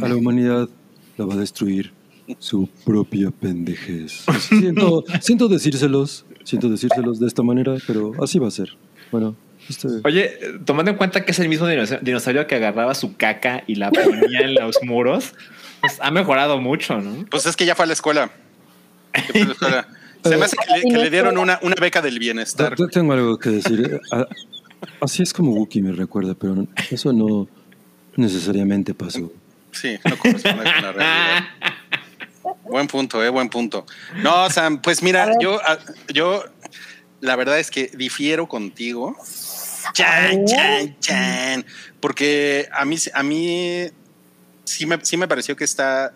a 0.01 0.09
la 0.09 0.15
humanidad 0.17 0.69
la 1.17 1.25
va 1.25 1.35
a 1.35 1.37
destruir 1.37 1.93
su 2.39 2.69
propia 2.85 3.31
pendejez. 3.31 4.25
Siento, 4.49 5.05
siento 5.21 5.49
decírselos, 5.49 6.25
siento 6.45 6.69
decírselos 6.69 7.19
de 7.21 7.27
esta 7.27 7.43
manera, 7.43 7.75
pero 7.87 8.13
así 8.23 8.39
va 8.39 8.49
a 8.49 8.51
ser. 8.51 8.71
Bueno, 9.13 9.37
este, 9.69 9.89
Oye, 10.05 10.31
tomando 10.65 10.91
en 10.93 10.97
cuenta 10.97 11.25
que 11.25 11.31
es 11.33 11.39
el 11.39 11.49
mismo 11.49 11.67
dinosa- 11.69 12.01
dinosaurio 12.01 12.47
que 12.47 12.57
agarraba 12.57 12.95
su 12.95 13.17
caca 13.17 13.63
y 13.67 13.77
la 13.77 13.91
ponía 13.93 14.41
en 14.41 14.55
los 14.55 14.77
muros, 14.85 15.35
pues 15.81 15.99
ha 16.01 16.11
mejorado 16.11 16.61
mucho, 16.61 17.01
¿no? 17.01 17.25
Pues 17.31 17.47
es 17.47 17.57
que 17.57 17.65
ya 17.67 17.75
fue 17.75 17.85
a 17.85 17.87
la 17.87 17.93
escuela. 17.93 18.31
Se 20.25 20.37
me 20.37 20.45
hace 20.45 20.57
que 20.57 20.75
le, 20.77 20.83
que 20.93 20.99
le 20.99 21.11
dieron 21.11 21.39
una, 21.39 21.59
una 21.63 21.75
beca 21.77 22.03
del 22.03 22.19
bienestar. 22.19 22.75
Te- 22.75 22.89
Tengo 22.89 23.13
algo 23.13 23.39
que 23.39 23.51
decir. 23.51 24.01
A- 24.13 24.27
Así 25.01 25.23
es 25.23 25.33
como 25.33 25.53
Wookiee 25.53 25.83
me 25.83 25.93
recuerda, 25.93 26.35
pero 26.35 26.67
eso 26.91 27.13
no 27.13 27.49
necesariamente 28.17 28.95
pasó. 28.95 29.33
Sí, 29.73 29.99
no 30.05 30.19
corresponde 30.19 30.65
con 30.65 30.83
la 30.83 30.93
realidad. 30.93 31.45
Buen 32.65 32.87
punto, 32.87 33.25
eh, 33.25 33.29
buen 33.31 33.49
punto. 33.49 33.87
No, 34.23 34.49
Sam, 34.51 34.81
pues 34.81 35.03
mira, 35.03 35.33
yo, 35.41 35.61
ah, 35.67 35.79
yo, 36.13 36.45
la 37.21 37.37
verdad 37.37 37.59
es 37.59 37.71
que 37.71 37.91
difiero 37.97 38.47
contigo. 38.49 39.17
Chan, 39.93 40.45
chan, 40.47 40.97
chan. 41.01 41.65
Porque 42.01 42.69
a 42.73 42.85
mí, 42.85 42.97
a 43.15 43.23
mí 43.23 43.87
sí 44.65 44.87
me, 44.87 44.99
sí 45.05 45.17
me 45.17 45.27
pareció 45.29 45.57
que 45.57 45.65
está 45.65 46.13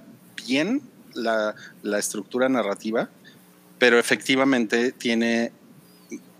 bien 0.46 0.82
la, 1.14 1.54
la 1.82 1.98
estructura 1.98 2.48
narrativa, 2.48 3.08
pero 3.78 3.98
efectivamente 3.98 4.92
tiene, 4.92 5.52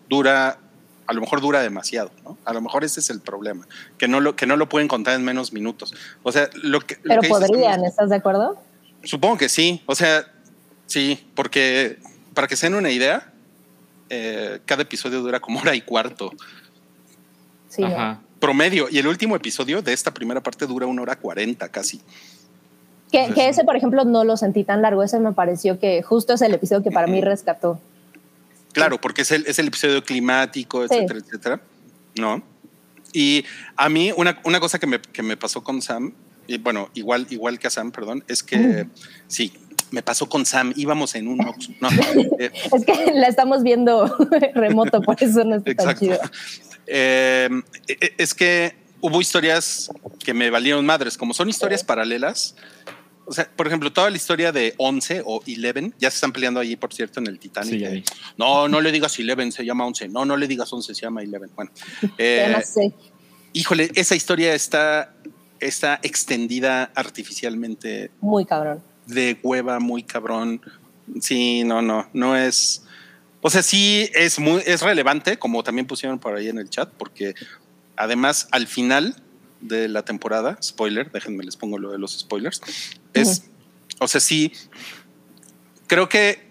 dura, 0.08 0.58
a 1.06 1.12
lo 1.12 1.20
mejor 1.20 1.40
dura 1.40 1.60
demasiado, 1.62 2.10
¿no? 2.24 2.36
A 2.44 2.52
lo 2.52 2.60
mejor 2.60 2.84
ese 2.84 3.00
es 3.00 3.10
el 3.10 3.20
problema, 3.20 3.66
que 3.98 4.08
no 4.08 4.20
lo, 4.20 4.36
que 4.36 4.46
no 4.46 4.56
lo 4.56 4.68
pueden 4.68 4.88
contar 4.88 5.14
en 5.14 5.24
menos 5.24 5.52
minutos. 5.52 5.94
O 6.22 6.32
sea, 6.32 6.50
lo 6.62 6.80
que... 6.80 6.96
lo 6.96 7.00
Pero 7.04 7.20
que 7.22 7.26
dices 7.28 7.46
tú- 7.46 7.52
podrían, 7.52 7.84
¿estás 7.84 8.10
de 8.10 8.16
acuerdo? 8.16 8.62
Supongo 9.04 9.38
que 9.38 9.48
sí. 9.48 9.82
O 9.86 9.94
sea, 9.94 10.30
sí, 10.86 11.26
porque 11.34 11.98
para 12.34 12.46
que 12.46 12.56
se 12.56 12.66
den 12.66 12.74
una 12.74 12.90
idea, 12.90 13.32
eh, 14.10 14.60
cada 14.66 14.82
episodio 14.82 15.20
dura 15.22 15.40
como 15.40 15.60
hora 15.60 15.74
y 15.74 15.80
cuarto 15.82 16.32
Sí. 17.68 17.82
Ajá. 17.84 18.20
promedio. 18.40 18.88
Y 18.90 18.98
el 18.98 19.06
último 19.06 19.36
episodio 19.36 19.80
de 19.80 19.92
esta 19.92 20.12
primera 20.12 20.42
parte 20.42 20.66
dura 20.66 20.86
una 20.86 21.02
hora 21.02 21.16
cuarenta 21.16 21.68
casi. 21.68 22.02
Que, 23.10 23.32
que 23.34 23.48
ese, 23.48 23.64
por 23.64 23.76
ejemplo, 23.76 24.04
no 24.04 24.24
lo 24.24 24.36
sentí 24.36 24.62
tan 24.64 24.82
largo. 24.82 25.02
Ese 25.02 25.18
me 25.18 25.32
pareció 25.32 25.78
que 25.80 26.02
justo 26.02 26.34
es 26.34 26.42
el 26.42 26.54
episodio 26.54 26.82
que 26.82 26.90
para 26.90 27.06
mí 27.06 27.20
rescató. 27.20 27.80
Claro, 28.72 29.00
porque 29.00 29.22
es 29.22 29.30
el, 29.32 29.46
es 29.46 29.58
el 29.58 29.68
episodio 29.68 30.02
climático, 30.04 30.86
Sí. 30.86 30.94
etcétera, 30.94 31.18
etcétera. 31.20 31.60
¿No? 32.16 32.42
Y 33.12 33.44
a 33.76 33.88
mí, 33.88 34.12
una, 34.16 34.40
una 34.44 34.60
cosa 34.60 34.78
que 34.78 34.86
me, 34.86 35.00
que 35.00 35.22
me 35.22 35.36
pasó 35.36 35.64
con 35.64 35.82
Sam, 35.82 36.12
y 36.46 36.58
bueno, 36.58 36.88
igual, 36.94 37.26
igual 37.30 37.58
que 37.58 37.66
a 37.66 37.70
Sam, 37.70 37.90
perdón, 37.90 38.22
es 38.28 38.42
que 38.44 38.86
sí, 39.26 39.52
me 39.90 40.02
pasó 40.02 40.28
con 40.28 40.46
Sam, 40.46 40.72
íbamos 40.76 41.16
en 41.16 41.26
un 41.26 41.40
Oxxo. 41.44 41.72
No, 41.80 41.88
eh, 42.38 42.52
Es 42.72 42.84
que 42.84 43.12
la 43.12 43.26
estamos 43.26 43.64
viendo 43.64 44.06
remoto, 44.54 45.02
por 45.02 45.20
eso 45.20 45.42
no 45.44 45.56
está 45.56 45.74
tan 45.74 45.88
Exacto. 45.90 46.00
chido. 46.06 46.18
Eh, 46.86 47.48
eh, 47.88 48.14
es 48.18 48.34
que 48.34 48.76
hubo 49.00 49.20
historias 49.20 49.90
que 50.24 50.32
me 50.34 50.50
valieron 50.50 50.84
madres, 50.86 51.16
como 51.16 51.34
son 51.34 51.48
historias 51.48 51.82
paralelas. 51.82 52.54
O 53.30 53.32
sea, 53.32 53.48
por 53.48 53.68
ejemplo, 53.68 53.92
toda 53.92 54.10
la 54.10 54.16
historia 54.16 54.50
de 54.50 54.74
11 54.76 55.22
o 55.24 55.36
11, 55.36 55.92
ya 56.00 56.10
se 56.10 56.16
están 56.16 56.32
peleando 56.32 56.58
allí, 56.58 56.74
por 56.74 56.92
cierto, 56.92 57.20
en 57.20 57.28
el 57.28 57.38
Titanic. 57.38 57.88
Sí, 57.88 57.94
vi. 57.94 58.04
no, 58.36 58.66
no 58.66 58.80
le 58.80 58.90
digas 58.90 59.16
11, 59.16 59.52
se 59.52 59.64
llama 59.64 59.86
11. 59.86 60.08
No, 60.08 60.24
no 60.24 60.36
le 60.36 60.48
digas 60.48 60.72
11, 60.72 60.92
se 60.92 61.00
llama 61.00 61.20
11. 61.20 61.38
Bueno, 61.54 61.70
eh, 62.18 62.42
Además, 62.44 62.74
sí. 62.74 62.92
híjole, 63.52 63.92
esa 63.94 64.16
historia 64.16 64.52
está, 64.52 65.14
está 65.60 66.00
extendida 66.02 66.90
artificialmente 66.96 68.10
muy 68.20 68.44
cabrón. 68.44 68.82
de 69.06 69.38
hueva, 69.44 69.78
muy 69.78 70.02
cabrón. 70.02 70.60
Sí, 71.20 71.62
no, 71.62 71.82
no, 71.82 72.10
no 72.12 72.36
es. 72.36 72.82
O 73.42 73.48
sea, 73.48 73.62
sí 73.62 74.10
es 74.12 74.40
muy, 74.40 74.60
es 74.66 74.82
relevante, 74.82 75.38
como 75.38 75.62
también 75.62 75.86
pusieron 75.86 76.18
por 76.18 76.34
ahí 76.34 76.48
en 76.48 76.58
el 76.58 76.68
chat, 76.68 76.90
porque 76.98 77.36
además 77.94 78.48
al 78.50 78.66
final 78.66 79.14
de 79.60 79.88
la 79.88 80.04
temporada, 80.04 80.58
spoiler, 80.60 81.12
déjenme 81.12 81.44
les 81.44 81.56
pongo 81.56 81.78
lo 81.78 81.92
de 81.92 81.98
los 81.98 82.18
spoilers, 82.18 82.60
es, 83.14 83.44
o 83.98 84.08
sea, 84.08 84.20
sí, 84.20 84.52
creo 85.86 86.08
que 86.08 86.48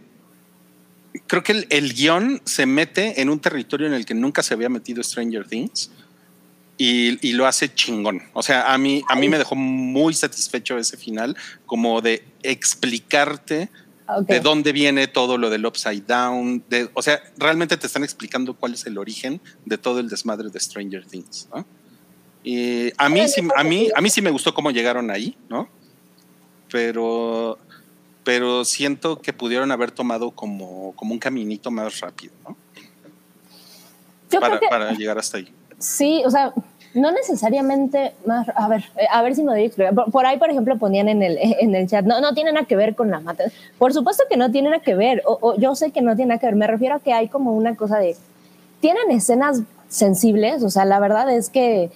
creo 1.28 1.44
que 1.44 1.52
el, 1.52 1.68
el 1.70 1.94
guion 1.94 2.42
se 2.46 2.66
mete 2.66 3.22
en 3.22 3.30
un 3.30 3.40
territorio 3.40 3.88
en 3.88 3.94
el 3.94 4.06
que 4.06 4.14
nunca 4.14 4.44
se 4.44 4.54
había 4.54 4.70
metido 4.70 5.04
Stranger 5.04 5.48
Things 5.48 5.92
y, 6.78 7.28
y 7.28 7.34
lo 7.34 7.46
hace 7.46 7.74
chingón. 7.74 8.24
O 8.34 8.42
sea, 8.42 8.74
a 8.74 8.78
mí, 8.78 9.04
a 9.10 9.16
mí 9.16 9.28
me 9.28 9.38
dejó 9.38 9.56
muy 9.56 10.14
satisfecho 10.14 10.78
ese 10.78 10.98
final, 10.98 11.36
como 11.66 12.02
de 12.02 12.24
explicarte 12.42 13.70
Ok. 14.12 14.28
de 14.28 14.40
dónde 14.40 14.72
viene 14.72 15.08
todo 15.08 15.38
lo 15.38 15.50
del 15.52 15.66
upside 15.66 16.04
down. 16.08 16.64
De, 16.68 16.90
o 16.94 17.02
sea, 17.02 17.22
realmente 17.38 17.78
te 17.78 17.86
están 17.86 18.04
explicando 18.04 18.56
cuál 18.56 18.74
es 18.74 18.86
el 18.88 18.98
origen 18.98 19.40
de 19.66 19.78
todo 19.78 20.00
el 20.00 20.10
desmadre 20.10 20.50
de 20.50 20.60
Stranger 20.60 21.06
Things. 21.06 21.48
¿no? 21.54 21.66
Y 22.44 22.92
a 22.98 23.10
mí, 23.10 23.28
sí, 23.28 23.42
a, 23.56 23.64
mí, 23.64 23.90
a 23.94 24.02
mí 24.02 24.10
sí 24.10 24.22
me 24.22 24.32
gustó 24.32 24.54
cómo 24.54 24.72
llegaron 24.72 25.12
ahí, 25.12 25.38
¿no? 25.50 25.70
Pero, 26.72 27.58
pero 28.24 28.64
siento 28.66 29.22
que 29.22 29.34
pudieron 29.34 29.72
haber 29.72 29.92
tomado 29.92 30.32
como, 30.32 30.94
como 30.96 31.14
un 31.14 31.20
caminito 31.20 31.72
más 31.72 32.00
rápido, 32.00 32.34
¿no? 32.48 32.56
Yo 34.32 34.40
Para, 34.40 34.58
creo 34.58 34.60
que 34.62 34.68
para 34.70 34.92
llegar 34.94 35.18
hasta 35.18 35.38
ahí. 35.38 35.52
sí, 35.80 36.22
o 36.26 36.30
sea, 36.30 36.54
no 36.94 37.12
necesariamente 37.12 38.14
más. 38.26 38.48
A 38.56 38.68
ver, 38.68 38.84
eh, 38.98 39.06
a 39.12 39.22
ver 39.22 39.36
si 39.36 39.44
me 39.44 39.52
doy 39.52 39.62
a 39.62 39.66
explicar. 39.66 39.96
Por, 39.96 40.12
por 40.12 40.26
ahí, 40.26 40.38
por 40.38 40.50
ejemplo, 40.50 40.78
ponían 40.78 41.08
en 41.10 41.22
el, 41.24 41.38
en 41.40 41.74
el 41.76 41.88
chat, 41.88 42.06
no, 42.06 42.22
no 42.22 42.34
tiene 42.34 42.52
nada 42.52 42.66
que 42.66 42.76
ver 42.76 42.96
con 42.96 43.10
la 43.10 43.20
mata. 43.20 43.46
Por 43.78 43.94
supuesto 43.94 44.24
que 44.30 44.38
no 44.38 44.52
tiene 44.52 44.70
nada 44.70 44.82
que 44.84 44.96
ver. 44.96 45.24
O, 45.26 45.38
o 45.42 45.56
yo 45.58 45.76
sé 45.76 45.92
que 45.92 46.02
no 46.02 46.16
tiene 46.16 46.30
nada 46.30 46.40
que 46.40 46.48
ver. 46.48 46.56
Me 46.56 46.68
refiero 46.68 46.96
a 46.96 47.00
que 47.00 47.14
hay 47.14 47.28
como 47.28 47.54
una 47.56 47.76
cosa 47.76 47.98
de. 47.98 48.16
Tienen 48.82 49.12
escenas 49.12 49.62
sensibles, 49.88 50.64
o 50.64 50.70
sea, 50.70 50.86
la 50.86 51.00
verdad 51.00 51.32
es 51.32 51.50
que. 51.50 51.92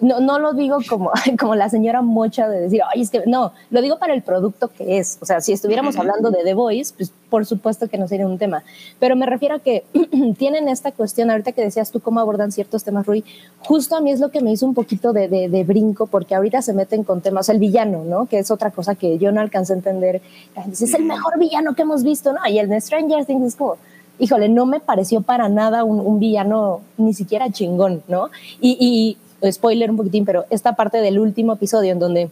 No, 0.00 0.20
no 0.20 0.38
lo 0.38 0.52
digo 0.52 0.78
como, 0.88 1.10
como 1.40 1.54
la 1.54 1.68
señora 1.68 2.02
mocha 2.02 2.48
de 2.48 2.60
decir, 2.60 2.80
ay, 2.94 3.02
es 3.02 3.10
que 3.10 3.22
no, 3.26 3.52
lo 3.70 3.82
digo 3.82 3.98
para 3.98 4.14
el 4.14 4.22
producto 4.22 4.68
que 4.68 4.98
es. 4.98 5.18
O 5.20 5.26
sea, 5.26 5.40
si 5.40 5.52
estuviéramos 5.52 5.96
hablando 5.96 6.30
de 6.30 6.44
The 6.44 6.54
Voice, 6.54 6.94
pues 6.96 7.12
por 7.28 7.46
supuesto 7.46 7.88
que 7.88 7.98
no 7.98 8.08
sería 8.08 8.26
un 8.26 8.38
tema. 8.38 8.62
Pero 8.98 9.16
me 9.16 9.26
refiero 9.26 9.56
a 9.56 9.58
que 9.58 9.84
tienen 10.38 10.68
esta 10.68 10.92
cuestión, 10.92 11.30
ahorita 11.30 11.52
que 11.52 11.62
decías 11.62 11.90
tú 11.90 12.00
cómo 12.00 12.20
abordan 12.20 12.52
ciertos 12.52 12.84
temas, 12.84 13.06
Rui, 13.06 13.24
justo 13.60 13.96
a 13.96 14.00
mí 14.00 14.10
es 14.10 14.20
lo 14.20 14.30
que 14.30 14.40
me 14.40 14.52
hizo 14.52 14.66
un 14.66 14.74
poquito 14.74 15.12
de, 15.12 15.28
de, 15.28 15.48
de 15.48 15.64
brinco, 15.64 16.06
porque 16.06 16.34
ahorita 16.34 16.62
se 16.62 16.72
meten 16.72 17.04
con 17.04 17.20
temas, 17.20 17.48
el 17.48 17.58
villano, 17.58 18.04
¿no? 18.04 18.26
Que 18.26 18.38
es 18.38 18.50
otra 18.50 18.70
cosa 18.70 18.94
que 18.94 19.18
yo 19.18 19.32
no 19.32 19.40
alcancé 19.40 19.72
a 19.72 19.76
entender. 19.76 20.22
La 20.54 20.62
gente 20.62 20.72
dice, 20.72 20.84
es 20.84 20.94
el 20.94 21.04
mejor 21.04 21.38
villano 21.38 21.74
que 21.74 21.82
hemos 21.82 22.02
visto, 22.02 22.32
¿no? 22.32 22.40
Y 22.48 22.58
el 22.58 22.68
de 22.68 22.80
Stranger 22.80 23.26
Things 23.26 23.46
es 23.46 23.56
como, 23.56 23.76
híjole, 24.18 24.48
no 24.48 24.66
me 24.66 24.80
pareció 24.80 25.22
para 25.22 25.48
nada 25.48 25.84
un, 25.84 26.00
un 26.00 26.18
villano 26.18 26.80
ni 26.96 27.14
siquiera 27.14 27.50
chingón, 27.50 28.02
¿no? 28.08 28.30
Y, 28.60 28.76
y 28.80 29.16
spoiler 29.50 29.90
un 29.90 29.96
poquitín, 29.96 30.24
pero 30.24 30.44
esta 30.50 30.74
parte 30.76 30.98
del 30.98 31.18
último 31.18 31.54
episodio 31.54 31.92
en 31.92 31.98
donde 31.98 32.30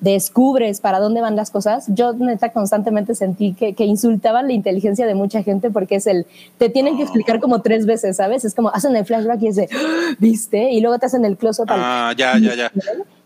descubres 0.00 0.80
para 0.80 0.98
dónde 1.00 1.20
van 1.20 1.34
las 1.36 1.50
cosas, 1.50 1.86
yo 1.88 2.12
neta 2.14 2.52
constantemente 2.52 3.14
sentí 3.14 3.54
que, 3.54 3.74
que 3.74 3.84
insultaban 3.84 4.46
la 4.48 4.52
inteligencia 4.52 5.06
de 5.06 5.14
mucha 5.14 5.42
gente 5.42 5.70
porque 5.70 5.94
es 5.96 6.06
el, 6.06 6.26
te 6.58 6.68
tienen 6.68 6.96
que 6.96 7.02
explicar 7.04 7.40
como 7.40 7.62
tres 7.62 7.86
veces, 7.86 8.16
¿sabes? 8.16 8.44
Es 8.44 8.54
como 8.54 8.68
hacen 8.70 8.94
el 8.96 9.06
flashback 9.06 9.40
y 9.42 9.48
es 9.48 9.56
de, 9.56 9.68
"Ah", 9.72 10.14
¿viste? 10.18 10.70
Y 10.72 10.80
luego 10.80 10.98
te 10.98 11.06
hacen 11.06 11.24
el 11.24 11.36
close-up. 11.38 11.70
al- 11.70 11.80
Ah, 11.80 12.14
ya, 12.16 12.38
ya, 12.38 12.54
ya. 12.54 12.72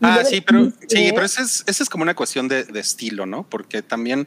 Ah, 0.01 0.22
sí, 0.24 0.40
pero, 0.40 0.64
¿viste? 0.66 0.86
sí, 0.88 1.11
pero 1.12 1.24
ese 1.26 1.42
es, 1.42 1.64
ese 1.66 1.82
es 1.82 1.88
como 1.88 2.03
una 2.03 2.14
cuestión 2.14 2.46
de, 2.46 2.64
de 2.64 2.80
estilo, 2.80 3.26
¿no? 3.26 3.42
Porque 3.49 3.82
también, 3.82 4.24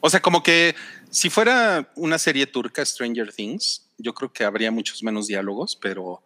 o 0.00 0.10
sea, 0.10 0.20
como 0.20 0.42
que 0.42 0.74
Si 1.10 1.30
fuera 1.30 1.88
una 1.94 2.18
serie 2.18 2.44
turca, 2.46 2.84
Stranger 2.84 3.32
Things, 3.32 3.82
yo 3.98 4.12
creo 4.14 4.32
que 4.32 4.42
habría 4.44 4.72
muchos 4.72 5.00
menos 5.04 5.28
diálogos, 5.28 5.78
pero 5.80 6.22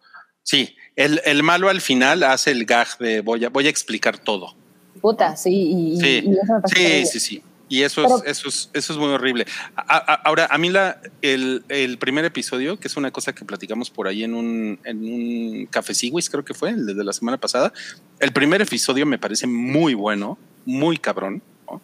sí, 0.49 0.75
el, 0.95 1.21
el 1.25 1.43
malo 1.43 1.69
al 1.69 1.81
final 1.81 2.23
hace 2.23 2.51
el 2.51 2.65
gag 2.65 2.97
de 2.99 3.21
voy 3.21 3.45
a, 3.45 3.49
voy 3.49 3.67
a 3.67 3.69
explicar 3.69 4.17
todo. 4.17 4.55
Puta, 5.01 5.35
sí, 5.37 5.51
y, 5.95 5.99
Sí, 6.01 6.23
y 6.25 6.33
eso 6.33 6.53
me 6.53 6.67
sí, 6.67 6.73
terrible. 6.75 7.05
sí, 7.05 7.19
sí. 7.19 7.43
Y 7.71 7.83
eso, 7.83 8.01
Pero- 8.01 8.17
es, 8.25 8.39
eso, 8.39 8.49
es, 8.49 8.69
eso 8.73 8.93
es 8.93 8.99
muy 8.99 9.09
horrible. 9.09 9.45
A- 9.75 9.83
a- 9.97 10.15
ahora, 10.25 10.47
a 10.49 10.57
mí 10.57 10.69
la, 10.71 10.99
el, 11.21 11.63
el 11.69 11.99
primer 11.99 12.25
episodio, 12.25 12.79
que 12.79 12.87
es 12.87 12.97
una 12.97 13.11
cosa 13.11 13.33
que 13.33 13.45
platicamos 13.45 13.91
por 13.91 14.07
ahí 14.07 14.23
en 14.23 14.33
un, 14.33 14.79
en 14.83 14.97
un 15.03 15.67
Café 15.67 15.93
Siwis, 15.93 16.29
creo 16.31 16.43
que 16.43 16.55
fue, 16.55 16.71
el 16.71 16.85
de 16.87 17.03
la 17.03 17.13
semana 17.13 17.37
pasada, 17.37 17.71
el 18.19 18.31
primer 18.33 18.61
episodio 18.63 19.05
me 19.05 19.19
parece 19.19 19.45
muy 19.45 19.93
bueno, 19.93 20.39
muy 20.65 20.97
cabrón. 20.97 21.43
¿no? 21.69 21.81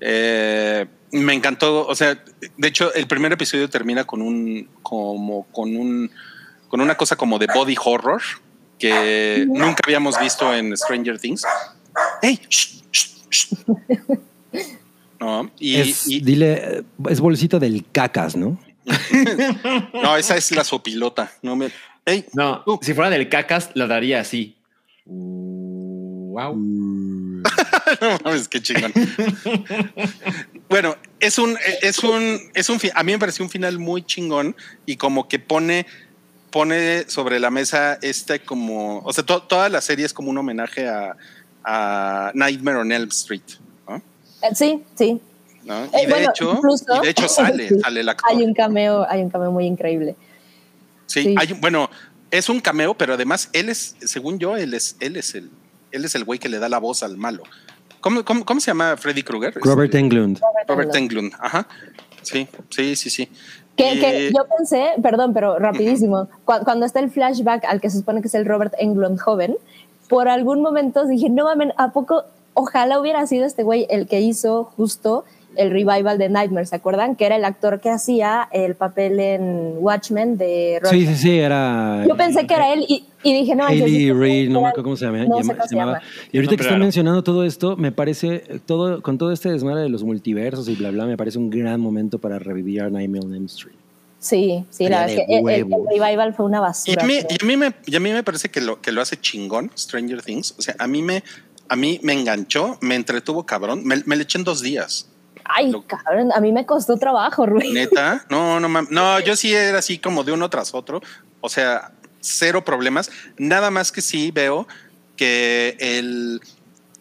Eh, 0.00 0.86
me 1.12 1.32
encantó, 1.32 1.86
o 1.86 1.94
sea, 1.94 2.22
de 2.58 2.68
hecho, 2.68 2.92
el 2.94 3.06
primer 3.06 3.32
episodio 3.32 3.68
termina 3.70 4.04
con 4.04 4.20
un, 4.22 4.68
como, 4.82 5.44
con 5.50 5.74
un, 5.76 6.10
con 6.72 6.80
una 6.80 6.94
cosa 6.96 7.16
como 7.16 7.38
de 7.38 7.46
body 7.54 7.76
horror 7.84 8.22
que 8.78 9.44
nunca 9.46 9.82
habíamos 9.84 10.18
visto 10.18 10.54
en 10.54 10.74
Stranger 10.74 11.18
Things. 11.18 11.44
¡Ey! 12.22 12.40
shh, 12.48 12.80
shh, 12.90 13.08
shh! 13.30 13.54
No, 15.20 15.50
y, 15.58 15.76
es, 15.76 16.08
y- 16.08 16.20
dile, 16.20 16.82
es 17.10 17.20
bolsita 17.20 17.58
del 17.58 17.84
cacas, 17.92 18.34
¿no? 18.36 18.58
no, 20.02 20.16
esa 20.16 20.34
es 20.36 20.50
la 20.50 20.64
sopilota. 20.64 21.30
No 21.42 21.54
me. 21.56 21.70
¡Ey! 22.06 22.24
No, 22.32 22.62
Uh. 22.66 22.78
si 22.80 22.94
fuera 22.94 23.10
del 23.10 23.28
cacas, 23.28 23.68
lo 23.74 23.86
daría 23.86 24.18
así. 24.20 24.56
Wow. 25.04 26.56
no 28.00 28.18
mames, 28.24 28.48
qué 28.48 28.60
chingón. 28.62 28.92
bueno, 30.68 30.96
es 31.20 31.38
un, 31.38 31.56
es 31.82 31.98
un, 32.00 32.40
es 32.54 32.68
un, 32.70 32.80
a 32.94 33.02
mí 33.04 33.12
me 33.12 33.18
pareció 33.18 33.44
un 33.44 33.50
final 33.50 33.78
muy 33.78 34.02
chingón 34.02 34.56
y 34.86 34.96
como 34.96 35.28
que 35.28 35.38
pone, 35.38 35.86
pone 36.52 37.08
sobre 37.08 37.40
la 37.40 37.50
mesa 37.50 37.98
este 38.02 38.40
como, 38.40 38.98
o 39.00 39.12
sea, 39.12 39.24
to- 39.24 39.42
toda 39.42 39.68
la 39.68 39.80
serie 39.80 40.06
es 40.06 40.12
como 40.12 40.30
un 40.30 40.38
homenaje 40.38 40.86
a, 40.88 41.16
a 41.64 42.30
Nightmare 42.34 42.76
on 42.78 42.92
Elm 42.92 43.08
Street, 43.08 43.42
¿no? 43.88 43.96
Eh, 43.96 44.54
Sí, 44.54 44.82
sí. 44.94 45.20
¿No? 45.64 45.84
Eh, 45.86 45.90
Y 45.94 46.06
de 46.06 46.12
bueno, 46.12 46.30
hecho, 46.30 46.52
incluso- 46.56 46.84
y 47.02 47.04
de 47.06 47.10
hecho 47.10 47.28
sale, 47.28 47.68
Sí. 47.70 47.80
sale 47.80 48.00
el 48.00 48.08
actor. 48.08 48.30
Hay 48.30 48.42
un 48.44 48.52
cameo, 48.54 49.06
hay 49.08 49.22
un 49.22 49.30
cameo 49.30 49.50
muy 49.50 49.64
increíble. 49.66 50.14
Sí, 51.06 51.22
Sí. 51.22 51.34
hay 51.38 51.52
un- 51.52 51.60
bueno, 51.60 51.88
es 52.30 52.48
un 52.48 52.60
cameo, 52.60 52.94
pero 52.94 53.14
además 53.14 53.48
él 53.52 53.68
es, 53.68 53.96
según 54.04 54.38
yo, 54.38 54.56
él 54.56 54.74
es, 54.74 54.96
él 55.00 55.16
es 55.16 55.34
el, 55.34 55.50
él 55.90 56.04
es 56.04 56.14
el 56.14 56.24
güey 56.24 56.38
que 56.38 56.48
le 56.48 56.58
da 56.58 56.68
la 56.68 56.78
voz 56.78 57.02
al 57.02 57.16
malo. 57.16 57.42
¿Cómo, 58.00 58.24
cómo, 58.24 58.44
cómo 58.44 58.60
se 58.60 58.66
llama 58.72 58.96
Freddy 58.96 59.22
Krueger? 59.22 59.54
Robert 59.54 59.86
Este, 59.94 59.98
Englund. 60.00 60.40
Robert 60.68 60.94
Englund, 60.96 61.32
ajá. 61.38 61.66
Sí, 62.22 62.46
sí, 62.70 62.94
sí, 62.96 63.10
sí. 63.10 63.28
Que, 63.76 63.98
que 64.00 64.30
yo 64.36 64.44
pensé, 64.56 64.90
perdón, 65.02 65.32
pero 65.32 65.58
rapidísimo, 65.58 66.28
cua- 66.44 66.62
cuando 66.64 66.84
está 66.86 67.00
el 67.00 67.10
flashback 67.10 67.64
al 67.64 67.80
que 67.80 67.88
se 67.90 67.98
supone 67.98 68.20
que 68.20 68.28
es 68.28 68.34
el 68.34 68.44
Robert 68.44 68.74
Englund 68.78 69.18
joven, 69.18 69.56
por 70.08 70.28
algún 70.28 70.60
momento 70.60 71.06
dije, 71.06 71.30
no 71.30 71.44
mames, 71.44 71.72
¿a 71.78 71.92
poco? 71.92 72.24
Ojalá 72.54 73.00
hubiera 73.00 73.26
sido 73.26 73.46
este 73.46 73.62
güey 73.62 73.86
el 73.88 74.06
que 74.06 74.20
hizo 74.20 74.64
justo 74.76 75.24
el 75.56 75.70
revival 75.70 76.18
de 76.18 76.28
Nightmare, 76.28 76.66
¿se 76.66 76.76
acuerdan? 76.76 77.16
Que 77.16 77.26
era 77.26 77.36
el 77.36 77.44
actor 77.44 77.80
que 77.80 77.90
hacía 77.90 78.48
el 78.52 78.74
papel 78.74 79.20
en 79.20 79.74
Watchmen 79.78 80.36
de 80.38 80.78
Robert 80.82 80.98
Sí, 80.98 81.06
sí, 81.06 81.14
sí, 81.16 81.38
era. 81.38 82.04
Yo 82.08 82.16
pensé 82.16 82.46
que 82.46 82.54
era 82.54 82.72
él 82.72 82.84
y, 82.88 83.04
y 83.22 83.32
dije, 83.34 83.54
no, 83.54 83.66
Hailey 83.66 84.12
Reid, 84.12 84.50
no 84.50 84.62
me 84.62 84.68
acuerdo 84.68 84.84
cómo 84.84 84.96
se 84.96 85.04
llama. 85.06 85.18
no 85.24 85.36
sé 85.36 85.42
llama- 85.42 85.52
cómo 85.54 85.62
se 85.62 85.68
se 85.68 85.74
llamaba. 85.76 85.98
llama. 86.00 86.10
Y 86.32 86.36
ahorita 86.38 86.56
que 86.56 86.62
están 86.62 86.80
mencionando 86.80 87.22
todo 87.22 87.44
esto, 87.44 87.76
me 87.76 87.92
parece, 87.92 88.44
eh, 88.48 88.60
todo, 88.64 89.02
con 89.02 89.18
todo 89.18 89.32
este 89.32 89.50
desmadre 89.50 89.82
de 89.82 89.88
los 89.88 90.04
multiversos 90.04 90.68
y 90.68 90.74
bla, 90.74 90.90
bla, 90.90 91.06
me 91.06 91.16
parece 91.16 91.38
un 91.38 91.50
gran 91.50 91.80
momento 91.80 92.18
para 92.18 92.38
revivir 92.38 92.82
a 92.82 92.90
Nightmare 92.90 93.24
on 93.26 93.34
Elm 93.34 93.46
Street. 93.46 93.76
Sí, 94.18 94.64
sí, 94.70 94.88
la 94.88 95.00
verdad 95.00 95.16
es 95.16 95.26
que 95.26 95.34
el, 95.34 95.48
el- 95.48 95.54
el 95.54 95.64
huevos. 95.64 95.88
revival 95.90 96.34
fue 96.34 96.46
una 96.46 96.58
Y 96.58 96.60
basura. 96.60 97.02
a, 97.02 97.06
mí, 97.06 97.14
pero- 97.22 97.28
y 97.40 97.44
a 97.44 97.46
mí 97.46 97.56
me, 97.56 97.72
y 97.86 97.96
a 97.96 98.00
mí 98.00 98.12
me 98.12 98.22
parece 98.22 98.48
que 98.50 98.60
lo, 98.60 98.80
que 98.80 98.92
lo 98.92 99.00
hace 99.02 99.16
chingón, 99.16 99.70
Stranger 99.76 100.22
Things. 100.22 100.54
O 100.58 100.62
sea, 100.62 100.76
a 100.78 100.86
mí 100.86 101.02
me, 101.02 101.24
a 101.68 101.74
mí 101.76 101.98
me 102.02 102.12
enganchó, 102.12 102.78
me 102.80 102.94
entretuvo 102.94 103.44
cabrón. 103.44 103.82
Me, 103.84 103.96
me 104.06 104.14
le 104.16 104.22
eché 104.22 104.38
en 104.38 104.44
dos 104.44 104.62
días. 104.62 105.08
Ay, 105.44 105.70
lo- 105.70 105.86
cabrón, 105.86 106.30
a 106.32 106.40
mí 106.40 106.52
me 106.52 106.66
costó 106.66 106.96
trabajo, 106.96 107.46
Rui. 107.46 107.72
Neta, 107.72 108.24
no, 108.30 108.60
no, 108.60 108.68
no, 108.68 109.20
yo 109.20 109.36
sí 109.36 109.52
era 109.54 109.78
así 109.78 109.98
como 109.98 110.24
de 110.24 110.32
uno 110.32 110.48
tras 110.50 110.74
otro. 110.74 111.00
O 111.40 111.48
sea, 111.48 111.92
cero 112.20 112.64
problemas. 112.64 113.10
Nada 113.38 113.70
más 113.70 113.90
que 113.92 114.00
sí 114.02 114.30
veo 114.30 114.66
que 115.16 115.76
el 115.80 116.40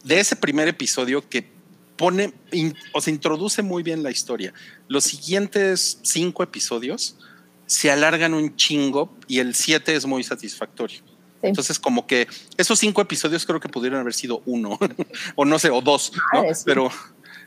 de 0.04 0.20
ese 0.20 0.36
primer 0.36 0.68
episodio 0.68 1.28
que 1.28 1.50
pone, 1.96 2.34
in- 2.52 2.76
o 2.94 3.02
sea, 3.02 3.14
introduce 3.14 3.62
muy 3.62 3.84
bien 3.84 4.02
la 4.04 4.10
historia. 4.12 4.54
Los 4.88 5.04
siguientes 5.04 6.00
cinco 6.02 6.42
episodios 6.44 7.18
se 7.68 7.92
alargan 7.92 8.34
un 8.34 8.56
chingo 8.56 9.16
y 9.28 9.40
el 9.40 9.54
siete 9.56 9.96
es 9.96 10.06
muy 10.06 10.24
satisfactorio. 10.24 10.98
Sí. 11.42 11.48
Entonces, 11.48 11.80
como 11.80 12.06
que 12.06 12.28
esos 12.58 12.78
cinco 12.80 13.02
episodios 13.02 13.46
creo 13.46 13.60
que 13.60 13.70
pudieron 13.70 14.00
haber 14.00 14.14
sido 14.14 14.42
uno, 14.46 14.78
o 15.36 15.46
no 15.46 15.58
sé, 15.58 15.70
o 15.70 15.82
dos, 15.82 16.12
¿no? 16.34 16.40
Madre, 16.42 16.56
sí. 16.56 16.64
Pero, 16.66 16.92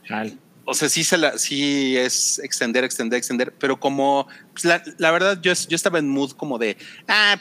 Chal. 0.09 0.39
O 0.67 0.75
sea, 0.75 0.89
sí, 0.89 1.05
se 1.05 1.19
la, 1.19 1.37
sí 1.39 1.97
es 1.97 2.39
extender, 2.39 2.85
extender, 2.85 3.19
extender, 3.19 3.53
pero 3.59 3.79
como 3.79 4.27
pues, 4.53 4.65
la, 4.65 4.83
la 4.99 5.11
verdad, 5.11 5.41
yo, 5.43 5.53
yo 5.53 5.77
estaba 5.77 5.99
en 5.99 6.09
mood 6.09 6.33
como 6.33 6.59
de, 6.59 6.77
ah, 7.09 7.37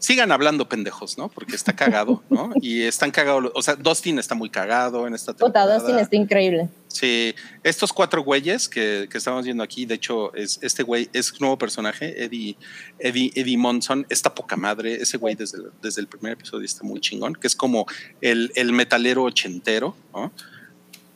sigan 0.00 0.32
hablando 0.32 0.68
pendejos, 0.68 1.16
¿no? 1.16 1.28
Porque 1.28 1.54
está 1.54 1.76
cagado, 1.76 2.24
¿no? 2.28 2.50
Y 2.60 2.82
están 2.82 3.12
cagados, 3.12 3.52
o 3.54 3.62
sea, 3.62 3.76
Dustin 3.76 4.18
está 4.18 4.34
muy 4.34 4.50
cagado 4.50 5.06
en 5.06 5.14
esta 5.14 5.32
Puta, 5.32 5.44
temporada. 5.44 5.78
Dustin 5.78 5.98
está 6.00 6.16
increíble. 6.16 6.68
Sí, 6.88 7.32
estos 7.62 7.92
cuatro 7.92 8.20
güeyes 8.24 8.68
que, 8.68 9.06
que 9.08 9.16
estamos 9.18 9.44
viendo 9.44 9.62
aquí, 9.62 9.86
de 9.86 9.94
hecho, 9.94 10.34
es 10.34 10.58
este 10.60 10.82
güey 10.82 11.08
es 11.12 11.40
nuevo 11.40 11.56
personaje, 11.56 12.24
Eddie, 12.24 12.56
Eddie, 12.98 13.30
Eddie 13.36 13.56
Monson, 13.56 14.04
está 14.10 14.34
poca 14.34 14.56
madre, 14.56 14.94
ese 15.00 15.18
güey 15.18 15.36
desde, 15.36 15.58
el- 15.58 15.70
desde 15.80 16.00
el 16.00 16.08
primer 16.08 16.32
episodio 16.32 16.64
está 16.64 16.82
muy 16.82 17.00
chingón, 17.00 17.34
que 17.34 17.46
es 17.46 17.54
como 17.54 17.86
el, 18.20 18.50
el 18.56 18.72
metalero 18.72 19.22
ochentero, 19.22 19.96
¿no? 20.12 20.32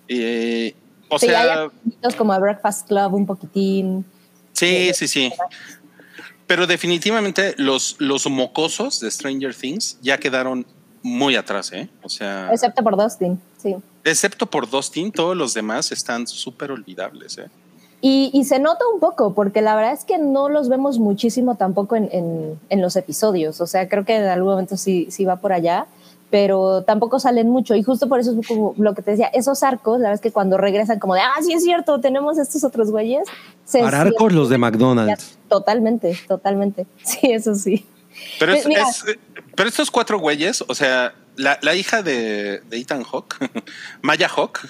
Eh, 0.09 0.77
o 1.09 1.19
Sí, 1.19 1.27
sea, 1.27 1.69
como 2.17 2.33
a 2.33 2.39
Breakfast 2.39 2.89
Club 2.89 3.15
un 3.15 3.27
poquitín. 3.27 4.05
sí, 4.53 4.91
sí, 4.95 5.09
sí. 5.09 5.33
Pero 6.47 6.67
definitivamente 6.67 7.55
los, 7.59 7.97
los 7.99 8.29
mocosos 8.31 9.01
de 9.01 9.11
Stranger 9.11 9.55
Things 9.55 9.99
ya 10.01 10.19
quedaron 10.19 10.65
muy 11.03 11.37
atrás, 11.37 11.73
¿eh? 11.73 11.89
O 12.03 12.09
sea, 12.09 12.49
Excepto 12.53 12.83
por 12.83 12.97
Dustin, 12.97 13.41
sí. 13.59 13.77
excepto 14.05 14.47
por 14.47 14.69
Dustin, 14.69 15.11
todos 15.13 15.37
los 15.37 15.55
demás 15.55 15.91
están 15.93 16.27
súper 16.27 16.71
olvidables, 16.71 17.39
¿eh? 17.39 17.49
Y, 18.01 18.31
y 18.33 18.45
se 18.45 18.59
nota 18.59 18.85
un 18.93 19.01
poco, 19.01 19.35
porque 19.35 19.63
la 19.63 19.75
verdad 19.75 19.93
es 19.93 20.05
que 20.05 20.19
no 20.19 20.49
los 20.49 20.69
vemos 20.69 20.99
muchísimo 20.99 21.55
tampoco 21.57 21.97
en, 21.97 22.09
en- 22.13 22.61
en 22.69 22.83
los 22.83 22.95
episodios. 22.95 23.61
O 23.61 23.67
sea, 23.67 23.89
creo 23.89 24.05
que 24.05 24.17
en 24.17 24.25
algún 24.25 24.51
momento 24.53 24.77
sí, 24.77 25.09
sí 25.11 25.25
va 25.25 25.37
por 25.37 25.53
allá, 25.53 25.87
pero 26.31 26.83
tampoco 26.83 27.19
salen 27.21 27.49
mucho. 27.49 27.75
Y 27.75 27.83
justo 27.83 28.09
por 28.09 28.19
eso 28.21 28.39
es 28.39 28.47
como 28.47 28.75
lo 28.79 28.95
que 28.95 29.03
te 29.03 29.13
decía, 29.13 29.29
esos 29.29 29.63
arcos, 29.63 29.99
la 30.01 30.09
verdad 30.09 30.15
es 30.15 30.21
que 30.21 30.33
cuando 30.33 30.59
regresan 30.59 30.99
como 30.99 31.15
de, 31.15 31.21
ah, 31.21 31.35
sí 31.43 31.53
es 31.53 31.63
cierto, 31.63 32.01
tenemos 32.01 32.39
estos 32.39 32.65
otros 32.65 32.91
güeyes. 32.91 33.23
se 33.65 33.81
Para 33.81 34.01
arcos 34.01 34.33
los 34.33 34.49
de 34.49 34.59
McDonald's. 34.59 35.39
Totalmente, 35.49 36.19
totalmente. 36.27 36.87
Sí, 37.05 37.31
eso 37.33 37.55
sí. 37.55 37.87
Pero, 38.39 38.53
es- 38.55 38.67
mira. 38.67 38.83
es- 38.89 39.05
pero 39.55 39.69
estos 39.69 39.91
cuatro 39.91 40.19
güeyes, 40.19 40.65
o 40.67 40.75
sea, 40.75 41.15
la, 41.37 41.59
la 41.63 41.75
hija 41.75 42.03
de, 42.03 42.61
de 42.61 42.77
Ethan 42.79 43.05
Hawk, 43.05 43.37
Maya 44.03 44.29
Hawk, 44.29 44.61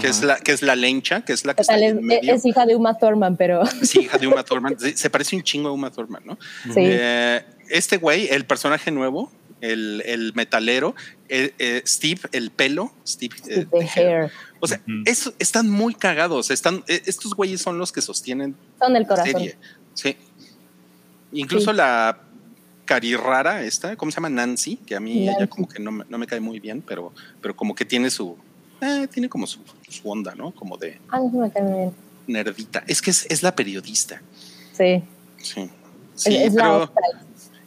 que 0.00 0.06
es, 0.06 0.22
la, 0.22 0.36
que 0.36 0.52
es 0.52 0.62
la 0.62 0.76
lencha, 0.76 1.22
que 1.22 1.32
es 1.32 1.44
la 1.44 1.54
que 1.54 1.62
está 1.62 1.74
es, 1.76 1.82
en 1.82 2.04
medio, 2.06 2.32
es 2.32 2.44
hija 2.46 2.64
de 2.64 2.76
Uma 2.76 2.96
Thurman, 2.96 3.36
pero 3.36 3.62
es 3.82 3.96
hija 3.96 4.18
de 4.18 4.28
Uma 4.28 4.44
Thurman, 4.44 4.78
se 4.78 4.96
se 4.96 5.10
parece 5.10 5.34
un 5.34 5.42
chingo 5.42 5.68
a 5.70 5.72
Uma 5.72 5.90
Thurman, 5.90 6.22
¿no? 6.24 6.38
sí. 6.72 6.74
Eh, 6.76 7.44
este 7.70 7.96
güey, 7.96 8.28
el 8.30 8.44
personaje 8.46 8.92
nuevo, 8.92 9.32
el, 9.60 10.02
el 10.06 10.32
metalero, 10.34 10.94
eh, 11.28 11.52
eh, 11.58 11.82
Steve, 11.86 12.20
el 12.32 12.50
pelo, 12.50 12.92
Steve, 13.06 13.36
eh, 13.48 13.66
The 13.70 13.78
the 13.78 13.86
hair. 14.00 14.22
hair. 14.24 14.32
O 14.60 14.66
sea, 14.66 14.80
están 15.38 15.70
muy 15.70 15.94
cagados. 15.94 16.50
Están, 16.50 16.84
eh, 16.88 17.02
estos 17.06 17.34
güeyes 17.34 17.60
son 17.62 17.78
los 17.78 17.92
que 17.92 18.02
sostienen 18.02 18.56
Son 18.78 18.92
la 18.92 19.06
corazón. 19.06 19.32
serie. 19.32 19.56
Sí. 19.94 20.16
Incluso 21.32 21.70
Sí. 21.70 21.76
la 21.76 22.20
carirrara 22.84 23.62
esta, 23.62 23.96
¿cómo 23.96 24.10
se 24.10 24.16
llama? 24.16 24.30
Nancy, 24.30 24.76
que 24.76 24.96
a 24.96 25.00
mí 25.00 25.28
ella 25.28 25.46
como 25.46 25.68
que 25.68 25.78
no 25.78 25.92
me, 25.92 26.04
no 26.08 26.18
me 26.18 26.26
cae 26.26 26.40
muy 26.40 26.58
bien, 26.58 26.82
pero, 26.82 27.12
pero 27.40 27.54
como 27.54 27.74
que 27.74 27.84
tiene 27.84 28.10
su, 28.10 28.36
eh, 28.80 29.06
tiene 29.12 29.28
como 29.28 29.46
su, 29.46 29.60
su 29.88 30.10
onda, 30.10 30.34
¿no? 30.34 30.50
Como 30.52 30.76
de 30.76 30.98
Ah, 31.08 31.18
no, 31.20 31.28
me 31.40 31.50
cae 31.52 31.62
muy 31.62 31.78
bien. 31.78 31.94
nerdita. 32.26 32.82
Es 32.88 33.00
que 33.00 33.10
es, 33.10 33.26
es 33.30 33.42
la 33.44 33.54
periodista. 33.54 34.20
Sí. 34.72 35.04
Sí. 35.38 35.70
Sí, 36.16 36.34
es, 36.34 36.48
es 36.48 36.54
la 36.54 36.62
pero 36.64 36.76
otra. 36.82 36.94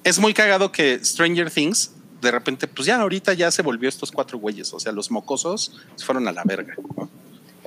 Es 0.04 0.20
muy 0.20 0.34
cagado 0.34 0.72
que 0.72 1.04
Stranger 1.04 1.50
Things, 1.50 1.92
de 2.22 2.32
repente, 2.32 2.68
pues 2.68 2.86
ya 2.88 3.00
ahorita 3.00 3.34
ya 3.34 3.52
se 3.52 3.62
volvió 3.62 3.90
estos 3.90 4.12
cuatro 4.12 4.38
güeyes. 4.38 4.74
O 4.74 4.80
sea, 4.80 4.92
los 4.92 5.12
mocosos 5.12 5.74
se 5.96 6.06
fueron 6.06 6.28
a 6.28 6.32
la 6.32 6.44
verga. 6.46 6.76
¿no? 6.98 7.10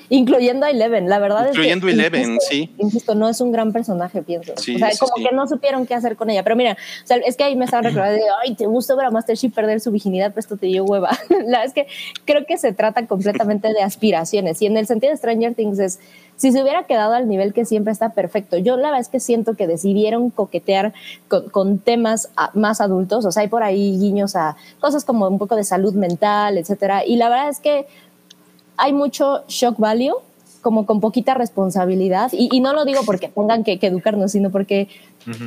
incluyendo 0.09 0.66
a 0.66 0.70
Eleven. 0.70 1.09
La 1.09 1.18
verdad 1.18 1.49
incluyendo 1.49 1.89
es 1.89 1.95
que. 1.95 2.01
Eleven, 2.01 2.34
insisto, 2.34 2.51
sí. 2.51 2.74
Insisto, 2.78 3.14
no 3.14 3.28
es 3.28 3.41
un 3.41 3.53
gran 3.53 3.72
personaje, 3.72 4.22
pienso. 4.22 4.53
Sí, 4.57 4.76
o 4.76 4.78
sea, 4.78 4.91
sí, 4.91 4.99
como 4.99 5.12
sí. 5.16 5.24
que 5.24 5.34
no 5.34 5.47
supieron 5.47 5.87
qué 5.87 5.95
hacer 5.95 6.16
con 6.16 6.30
ella. 6.30 6.43
Pero 6.43 6.57
mira, 6.57 6.72
o 6.72 7.07
sea, 7.07 7.16
es 7.18 7.37
que 7.37 7.45
ahí 7.45 7.57
me 7.57 7.64
estaban 7.64 7.84
recordando 7.84 8.16
de, 8.16 8.28
ay, 8.45 8.55
te 8.55 8.66
gusta 8.66 8.95
ver 8.95 9.07
a 9.07 9.11
Master 9.11 9.37
Chief 9.37 9.53
perder 9.53 9.80
su 9.80 9.91
virginidad, 9.91 10.30
pero 10.30 10.41
esto 10.41 10.57
te 10.57 10.66
dio 10.66 10.84
hueva. 10.84 11.11
la 11.28 11.37
verdad 11.37 11.64
es 11.64 11.72
que 11.72 11.87
creo 12.24 12.45
que 12.47 12.59
se 12.59 12.72
trata 12.72 13.07
completamente 13.07 13.72
de 13.72 13.82
aspiraciones. 13.82 14.61
Y 14.62 14.66
en 14.66 14.76
el 14.76 14.87
sentido 14.87 15.11
de 15.12 15.16
Stranger 15.16 15.55
Things 15.55 15.78
es, 15.78 15.99
si 16.37 16.53
se 16.53 16.62
hubiera 16.62 16.84
quedado 16.84 17.14
al 17.14 17.28
nivel 17.28 17.53
que 17.55 17.64
siempre 17.64 17.93
está 17.93 18.11
perfecto, 18.11 18.57
yo 18.59 18.76
la 18.76 18.89
verdad 18.89 19.01
es 19.01 19.09
que 19.09 19.20
siento 19.20 19.55
que 19.55 19.66
decidieron 19.66 20.30
coquetear 20.30 20.93
con, 21.28 21.49
con 21.49 21.78
temas 21.78 22.28
a- 22.37 22.51
más 22.55 22.80
adultos, 22.80 23.24
o 23.24 23.32
sea, 23.32 23.43
hay 23.43 23.49
por 23.49 23.62
ahí 23.62 23.99
guiños 23.99 24.37
a 24.37 24.57
cosas 24.80 25.05
como 25.05 25.26
un 25.28 25.39
poco 25.39 25.57
de 25.57 25.64
salud 25.64 25.95
mental, 25.95 26.59
etcétera. 26.59 27.05
Y 27.07 27.16
la 27.16 27.28
verdad 27.28 27.49
es 27.49 27.61
que 27.61 27.87
hay 28.76 28.93
mucho 28.93 29.45
shock 29.49 29.78
value, 29.78 30.14
como 30.61 30.84
con 30.84 31.01
poquita 31.01 31.34
responsabilidad. 31.34 32.30
Y, 32.32 32.49
y 32.51 32.61
no 32.61 32.72
lo 32.72 32.84
digo 32.84 33.01
porque 33.07 33.28
tengan 33.28 33.62
que, 33.64 33.78
que 33.78 33.87
educarnos, 33.87 34.32
sino 34.32 34.51
porque 34.51 34.89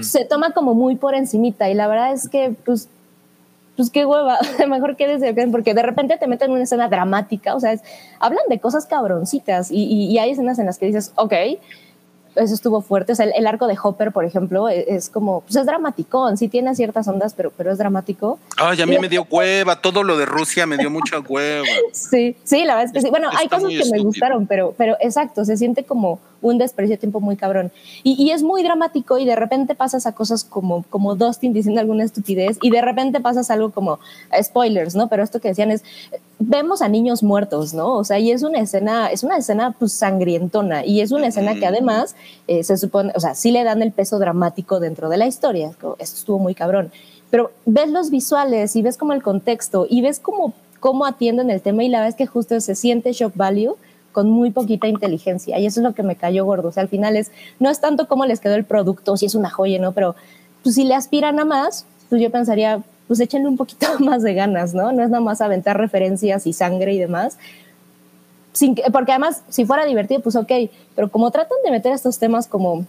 se 0.01 0.25
toma 0.25 0.51
como 0.51 0.73
muy 0.73 0.95
por 0.95 1.13
encimita. 1.13 1.69
Y 1.69 1.73
la 1.73 1.87
verdad 1.87 2.13
es 2.13 2.29
que, 2.29 2.55
pues, 2.65 2.87
pues 3.79 3.91
qué 3.91 4.05
hueva, 4.05 4.37
mejor 4.67 4.97
quédese 4.97 5.29
acá, 5.29 5.45
porque 5.49 5.73
de 5.73 5.81
repente 5.83 6.17
te 6.17 6.27
meten 6.27 6.47
en 6.49 6.55
una 6.55 6.63
escena 6.63 6.89
dramática, 6.89 7.55
o 7.55 7.61
sea, 7.61 7.71
es- 7.71 7.81
hablan 8.19 8.43
de 8.49 8.59
cosas 8.59 8.85
cabroncitas 8.85 9.71
y, 9.71 9.85
y- 9.85 10.05
y 10.11 10.17
hay 10.17 10.31
escenas 10.31 10.59
en 10.59 10.65
las 10.65 10.77
que 10.77 10.87
dices, 10.87 11.13
ok, 11.15 11.33
eso 12.35 12.53
estuvo 12.53 12.81
fuerte, 12.81 13.13
o 13.13 13.15
sea, 13.15 13.25
el, 13.25 13.33
el 13.35 13.47
arco 13.47 13.67
de 13.67 13.77
Hopper, 13.81 14.11
por 14.11 14.25
ejemplo, 14.25 14.67
es, 14.67 14.85
es 14.87 15.09
como, 15.09 15.41
pues 15.41 15.55
es 15.55 15.65
dramaticón, 15.65 16.35
sí 16.37 16.49
tiene 16.49 16.75
ciertas 16.75 17.07
ondas, 17.07 17.33
pero, 17.33 17.51
pero 17.55 17.71
es 17.71 17.77
dramático. 17.77 18.37
Ay, 18.57 18.81
a 18.81 18.85
mí 18.85 18.99
me 18.99 19.07
dio 19.09 19.25
hueva. 19.29 19.81
Todo 19.81 20.03
lo 20.03 20.17
de 20.17 20.25
Rusia 20.25 20.65
me 20.65 20.77
dio 20.77 20.89
mucha 20.89 21.19
hueva. 21.19 21.65
Sí, 21.93 22.35
sí, 22.43 22.65
la 22.65 22.75
verdad 22.75 22.85
es 22.87 22.91
que 22.93 23.01
sí. 23.01 23.09
Bueno, 23.09 23.29
hay 23.31 23.45
Está 23.45 23.55
cosas 23.57 23.63
muy 23.63 23.71
que 23.73 23.77
me 23.79 23.83
estúpido. 23.83 24.03
gustaron, 24.03 24.47
pero, 24.47 24.73
pero 24.77 24.95
exacto, 24.99 25.43
se 25.45 25.57
siente 25.57 25.83
como 25.85 26.19
un 26.41 26.57
desprecio 26.57 26.95
de 26.95 26.97
tiempo 26.97 27.19
muy 27.19 27.35
cabrón. 27.35 27.71
Y, 28.03 28.21
y 28.21 28.31
es 28.31 28.43
muy 28.43 28.63
dramático 28.63 29.17
y 29.17 29.25
de 29.25 29.35
repente 29.35 29.75
pasas 29.75 30.05
a 30.05 30.13
cosas 30.13 30.43
como, 30.43 30.83
como 30.89 31.15
Dustin 31.15 31.53
diciendo 31.53 31.81
alguna 31.81 32.03
estupidez 32.03 32.57
y 32.61 32.69
de 32.69 32.81
repente 32.81 33.19
pasas 33.19 33.49
algo 33.51 33.71
como 33.71 33.99
eh, 34.31 34.43
spoilers, 34.43 34.95
¿no? 34.95 35.07
Pero 35.07 35.23
esto 35.23 35.39
que 35.39 35.49
decían 35.49 35.71
es, 35.71 35.83
vemos 36.39 36.81
a 36.81 36.87
niños 36.87 37.23
muertos, 37.23 37.73
¿no? 37.73 37.97
O 37.97 38.03
sea, 38.03 38.19
y 38.19 38.31
es 38.31 38.43
una 38.43 38.59
escena, 38.59 39.07
es 39.07 39.23
una 39.23 39.37
escena 39.37 39.75
pues 39.77 39.93
sangrientona 39.93 40.85
y 40.85 41.01
es 41.01 41.11
una 41.11 41.27
escena 41.27 41.55
que 41.55 41.65
además 41.65 42.15
eh, 42.47 42.63
se 42.63 42.77
supone, 42.77 43.11
o 43.15 43.19
sea, 43.19 43.35
sí 43.35 43.51
le 43.51 43.63
dan 43.63 43.81
el 43.81 43.91
peso 43.91 44.19
dramático 44.19 44.79
dentro 44.79 45.09
de 45.09 45.17
la 45.17 45.27
historia. 45.27 45.69
Esto 45.69 45.95
estuvo 45.99 46.39
muy 46.39 46.55
cabrón. 46.55 46.91
Pero 47.29 47.51
ves 47.65 47.89
los 47.89 48.09
visuales 48.09 48.75
y 48.75 48.81
ves 48.81 48.97
como 48.97 49.13
el 49.13 49.21
contexto 49.21 49.85
y 49.87 50.01
ves 50.01 50.19
como 50.19 50.53
cómo 50.79 51.05
atienden 51.05 51.49
el 51.49 51.61
tema 51.61 51.83
y 51.83 51.89
la 51.89 52.07
es 52.07 52.15
que 52.15 52.25
justo 52.25 52.59
se 52.59 52.75
siente 52.75 53.11
shock 53.11 53.33
value 53.35 53.75
con 54.19 54.29
muy 54.29 54.51
poquita 54.51 54.85
inteligencia 54.89 55.57
y 55.59 55.65
eso 55.65 55.79
es 55.79 55.83
lo 55.85 55.93
que 55.93 56.03
me 56.03 56.17
cayó 56.17 56.43
gordo. 56.43 56.67
O 56.67 56.71
sea, 56.73 56.83
al 56.83 56.89
final 56.89 57.15
es, 57.15 57.31
no 57.59 57.69
es 57.69 57.79
tanto 57.79 58.09
cómo 58.09 58.25
les 58.25 58.41
quedó 58.41 58.55
el 58.55 58.65
producto, 58.65 59.15
si 59.15 59.25
es 59.27 59.33
una 59.33 59.49
joya, 59.49 59.79
¿no? 59.79 59.93
Pero 59.93 60.13
pues 60.61 60.75
si 60.75 60.83
le 60.83 60.93
aspiran 60.93 61.39
a 61.39 61.45
más, 61.45 61.85
pues 62.09 62.21
yo 62.21 62.29
pensaría, 62.29 62.83
pues 63.07 63.21
échenle 63.21 63.47
un 63.47 63.55
poquito 63.55 63.87
más 63.99 64.21
de 64.21 64.33
ganas, 64.33 64.73
¿no? 64.73 64.91
No 64.91 65.03
es 65.03 65.09
nada 65.09 65.23
más 65.23 65.39
aventar 65.39 65.77
referencias 65.77 66.45
y 66.45 66.51
sangre 66.51 66.93
y 66.93 66.97
demás. 66.99 67.37
Sin 68.51 68.75
que- 68.75 68.83
porque 68.91 69.13
además, 69.13 69.41
si 69.47 69.63
fuera 69.65 69.85
divertido, 69.85 70.19
pues 70.21 70.35
ok, 70.35 70.51
pero 70.95 71.09
como 71.09 71.31
tratan 71.31 71.57
de 71.63 71.71
meter 71.71 71.93
estos 71.93 72.19
temas 72.19 72.45
como 72.47 72.85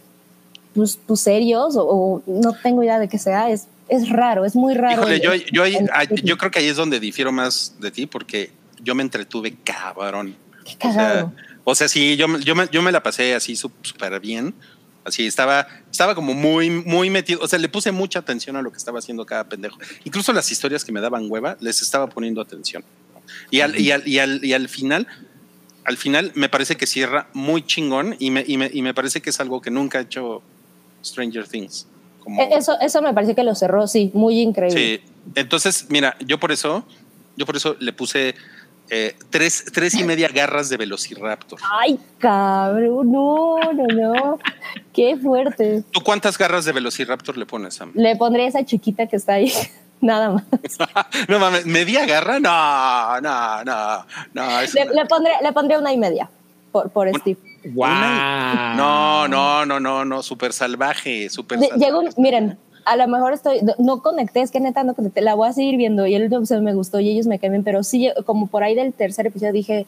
pues, 0.74 0.98
pues, 1.06 1.20
serios 1.20 1.76
o, 1.76 1.84
o 1.86 2.22
no 2.26 2.52
tengo 2.60 2.82
idea 2.82 2.98
de 2.98 3.06
qué 3.08 3.18
sea, 3.18 3.50
es, 3.50 3.68
es 3.88 4.08
raro, 4.08 4.44
es 4.44 4.56
muy 4.56 4.74
raro. 4.74 4.94
Híjole, 5.02 5.14
el- 5.16 5.20
yo, 5.22 5.30
yo, 5.52 5.62
ahí- 5.62 5.76
el- 5.76 6.22
yo 6.24 6.36
creo 6.38 6.50
que 6.50 6.58
ahí 6.58 6.66
es 6.66 6.76
donde 6.76 6.98
difiero 6.98 7.30
más 7.30 7.76
de 7.78 7.90
ti 7.92 8.06
porque 8.06 8.50
yo 8.82 8.94
me 8.96 9.02
entretuve 9.04 9.54
cabrón. 9.62 10.34
Qué 10.78 10.88
O 10.88 10.92
sea, 10.92 11.08
cagado. 11.08 11.32
o 11.64 11.74
sea, 11.74 11.88
sí, 11.88 12.16
yo, 12.16 12.28
me- 12.28 12.40
yo, 12.40 12.54
me, 12.54 12.68
yo 12.70 12.82
me 12.82 12.92
la 12.92 13.02
pasé 13.02 13.34
así 13.34 13.56
súper 13.56 14.20
bien. 14.20 14.54
Así 15.02 15.26
estaba, 15.26 15.66
estaba 15.90 16.14
como 16.14 16.34
muy, 16.34 16.68
muy 16.68 17.08
metido. 17.08 17.40
O 17.42 17.48
sea, 17.48 17.58
le 17.58 17.68
puse 17.70 17.90
mucha 17.90 18.18
atención 18.18 18.56
a 18.56 18.62
lo 18.62 18.70
que 18.70 18.76
estaba 18.76 18.98
haciendo 18.98 19.24
cada 19.24 19.44
pendejo. 19.44 19.78
Incluso 20.04 20.32
las 20.32 20.50
historias 20.52 20.84
que 20.84 20.92
me 20.92 21.00
daban 21.00 21.24
hueva, 21.30 21.56
les 21.60 21.80
estaba 21.80 22.06
poniendo 22.08 22.40
atención. 22.42 22.84
Y 23.50 23.60
al, 23.60 23.78
y 23.80 23.90
al, 23.92 24.06
y 24.06 24.18
al, 24.18 24.44
y 24.44 24.52
al 24.52 24.68
final, 24.68 25.06
al 25.84 25.96
final 25.96 26.32
me 26.34 26.48
parece 26.50 26.76
que 26.76 26.86
cierra 26.86 27.28
muy 27.32 27.62
chingón 27.64 28.14
y 28.18 28.30
me, 28.30 28.44
y 28.46 28.58
me, 28.58 28.70
y 28.72 28.82
me 28.82 28.92
parece 28.92 29.22
que 29.22 29.30
es 29.30 29.40
algo 29.40 29.62
que 29.62 29.70
nunca 29.70 29.98
ha 29.98 30.02
hecho 30.02 30.42
Stranger 31.02 31.48
Things. 31.48 31.86
Como, 32.22 32.42
E- 32.42 32.50
Eso, 32.58 32.78
eso 32.80 33.00
me 33.00 33.14
pareció 33.14 33.34
que 33.34 33.42
lo 33.44 33.54
cerró, 33.54 33.86
sí, 33.86 34.10
muy 34.12 34.40
increíble. 34.40 35.00
Sí, 35.02 35.12
entonces, 35.34 35.86
mira, 35.88 36.16
yo 36.26 36.38
por 36.38 36.52
eso, 36.52 36.84
yo 37.36 37.46
por 37.46 37.56
eso 37.56 37.74
le 37.80 37.92
puse 37.94 38.34
eh, 38.90 39.14
tres, 39.30 39.64
tres 39.72 39.94
y 39.94 40.04
media 40.04 40.28
garras 40.28 40.68
de 40.68 40.76
Velociraptor. 40.76 41.58
Ay, 41.80 41.98
cabrón, 42.18 43.10
no, 43.12 43.56
no, 43.72 43.86
no. 43.86 44.38
Qué 44.92 45.16
fuerte. 45.16 45.84
¿Tú 45.92 46.00
cuántas 46.02 46.36
garras 46.36 46.64
de 46.64 46.72
Velociraptor 46.72 47.36
le 47.36 47.46
pones, 47.46 47.74
Sam? 47.74 47.92
Le 47.94 48.16
pondré 48.16 48.46
esa 48.46 48.64
chiquita 48.64 49.06
que 49.06 49.16
está 49.16 49.34
ahí, 49.34 49.52
nada 50.00 50.30
más. 50.30 50.44
no 51.28 51.38
mames, 51.38 51.66
¿media 51.66 52.04
garra? 52.06 52.40
No, 52.40 53.20
no, 53.20 53.64
no, 53.64 54.06
no. 54.34 54.60
Le, 54.74 54.82
una- 54.84 54.92
le 55.02 55.06
pondré, 55.06 55.32
le 55.42 55.52
pondré 55.52 55.78
una 55.78 55.92
y 55.92 55.96
media 55.98 56.28
por, 56.72 56.90
por 56.90 57.08
Steve. 57.18 57.38
¡Wow! 57.74 57.88
No, 57.88 59.28
no, 59.28 59.66
no, 59.66 59.78
no, 59.80 60.04
no, 60.04 60.22
súper 60.22 60.52
salvaje, 60.52 61.28
súper 61.28 61.58
salvaje. 61.60 61.78
Llegó, 61.78 62.00
un- 62.00 62.10
miren, 62.16 62.58
a 62.90 62.96
lo 62.96 63.06
mejor 63.06 63.32
estoy, 63.32 63.60
no, 63.78 64.02
conecté, 64.02 64.42
es 64.42 64.50
que 64.50 64.58
neta 64.58 64.82
no 64.82 64.94
conecté, 64.94 65.20
la 65.20 65.34
voy 65.34 65.48
a 65.48 65.52
seguir 65.52 65.76
viendo 65.76 66.08
y 66.08 66.16
el 66.16 66.24
último 66.24 66.40
episodio 66.40 66.62
me 66.62 66.74
gustó 66.74 66.98
y 66.98 67.08
ellos 67.08 67.28
me 67.28 67.38
cambian, 67.38 67.62
pero 67.62 67.84
sí, 67.84 68.10
como 68.26 68.48
por 68.48 68.64
ahí 68.64 68.74
del 68.74 68.92
tercer 68.92 69.28
episodio 69.28 69.52
dije, 69.52 69.86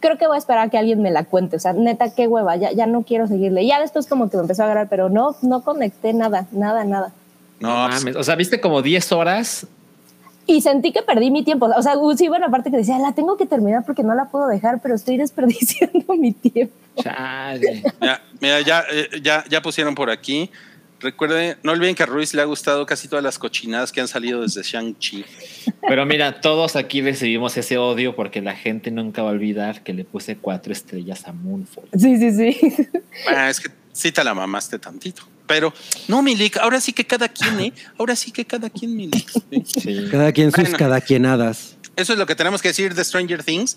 creo 0.00 0.16
que 0.16 0.26
voy 0.26 0.36
a 0.36 0.38
esperar 0.38 0.68
a 0.68 0.70
que 0.70 0.78
alguien 0.78 1.02
me 1.02 1.10
la 1.10 1.24
cuente, 1.24 1.56
o 1.56 1.58
sea, 1.58 1.74
neta, 1.74 2.14
qué 2.14 2.26
hueva, 2.26 2.56
ya, 2.56 2.72
ya 2.72 2.86
no 2.86 3.02
quiero 3.02 3.26
seguirle. 3.26 3.62
Y 3.62 3.68
ya 3.68 3.78
después 3.78 4.06
como 4.06 4.30
que 4.30 4.38
me 4.38 4.44
empezó 4.44 4.62
a 4.62 4.64
agarrar, 4.64 4.88
pero 4.88 5.10
no, 5.10 5.36
no 5.42 5.60
conecté 5.60 6.14
nada, 6.14 6.46
nada, 6.50 6.84
nada. 6.84 7.12
No, 7.60 7.68
No 7.68 7.88
mames. 7.88 8.16
O 8.16 8.24
sea, 8.24 8.36
viste 8.36 8.58
como 8.58 8.80
10 8.80 9.12
horas. 9.12 9.66
Y 10.46 10.62
sentí 10.62 10.92
que 10.92 11.02
perdí 11.02 11.30
mi 11.30 11.44
tiempo. 11.44 11.68
O 11.76 11.82
sea, 11.82 11.94
sí, 12.16 12.28
bueno, 12.28 12.46
aparte 12.46 12.70
que 12.70 12.78
decía, 12.78 12.98
la 12.98 13.12
tengo 13.12 13.36
que 13.36 13.44
terminar 13.44 13.84
porque 13.84 14.02
no 14.02 14.14
la 14.14 14.26
puedo 14.30 14.46
dejar, 14.46 14.80
pero 14.80 14.94
estoy 14.94 15.16
desperdiciando 15.18 16.14
mi 16.14 16.32
tiempo. 16.32 16.74
Chale. 17.02 17.82
Mira, 18.00 18.22
mira, 18.40 18.60
ya, 18.62 18.82
eh, 18.90 19.20
ya, 19.22 19.44
ya 19.50 19.60
pusieron 19.60 19.94
por 19.94 20.08
aquí. 20.08 20.50
Recuerden, 21.04 21.58
no 21.62 21.72
olviden 21.72 21.94
que 21.94 22.02
a 22.02 22.06
Ruiz 22.06 22.32
le 22.32 22.40
ha 22.40 22.46
gustado 22.46 22.86
casi 22.86 23.08
todas 23.08 23.22
las 23.22 23.38
cochinadas 23.38 23.92
que 23.92 24.00
han 24.00 24.08
salido 24.08 24.40
desde 24.40 24.62
Shang-Chi. 24.62 25.22
Pero 25.86 26.06
mira, 26.06 26.40
todos 26.40 26.76
aquí 26.76 27.02
recibimos 27.02 27.54
ese 27.58 27.76
odio 27.76 28.16
porque 28.16 28.40
la 28.40 28.56
gente 28.56 28.90
nunca 28.90 29.22
va 29.22 29.28
a 29.28 29.32
olvidar 29.32 29.82
que 29.82 29.92
le 29.92 30.06
puse 30.06 30.38
cuatro 30.38 30.72
estrellas 30.72 31.28
a 31.28 31.34
Moonfall. 31.34 31.90
Sí, 31.98 32.16
sí, 32.16 32.32
sí. 32.32 32.88
Ah, 33.28 33.50
es 33.50 33.60
que 33.60 33.68
sí 33.92 34.12
te 34.12 34.24
la 34.24 34.32
mamaste 34.32 34.78
tantito. 34.78 35.28
Pero 35.46 35.74
no, 36.08 36.22
Milik, 36.22 36.56
ahora 36.56 36.80
sí 36.80 36.94
que 36.94 37.04
cada 37.04 37.28
quien, 37.28 37.60
¿eh? 37.60 37.72
Ahora 37.98 38.16
sí 38.16 38.32
que 38.32 38.46
cada 38.46 38.70
quien, 38.70 38.96
Milik. 38.96 39.28
Sí. 39.66 40.08
Cada 40.10 40.32
quien 40.32 40.50
sus 40.52 40.62
Bueno. 40.62 40.78
cada 40.78 41.00
quienadas. 41.02 41.76
Eso 41.96 42.14
es 42.14 42.18
lo 42.18 42.24
que 42.24 42.34
tenemos 42.34 42.62
que 42.62 42.68
decir 42.68 42.94
de 42.94 43.04
Stranger 43.04 43.44
Things. 43.44 43.76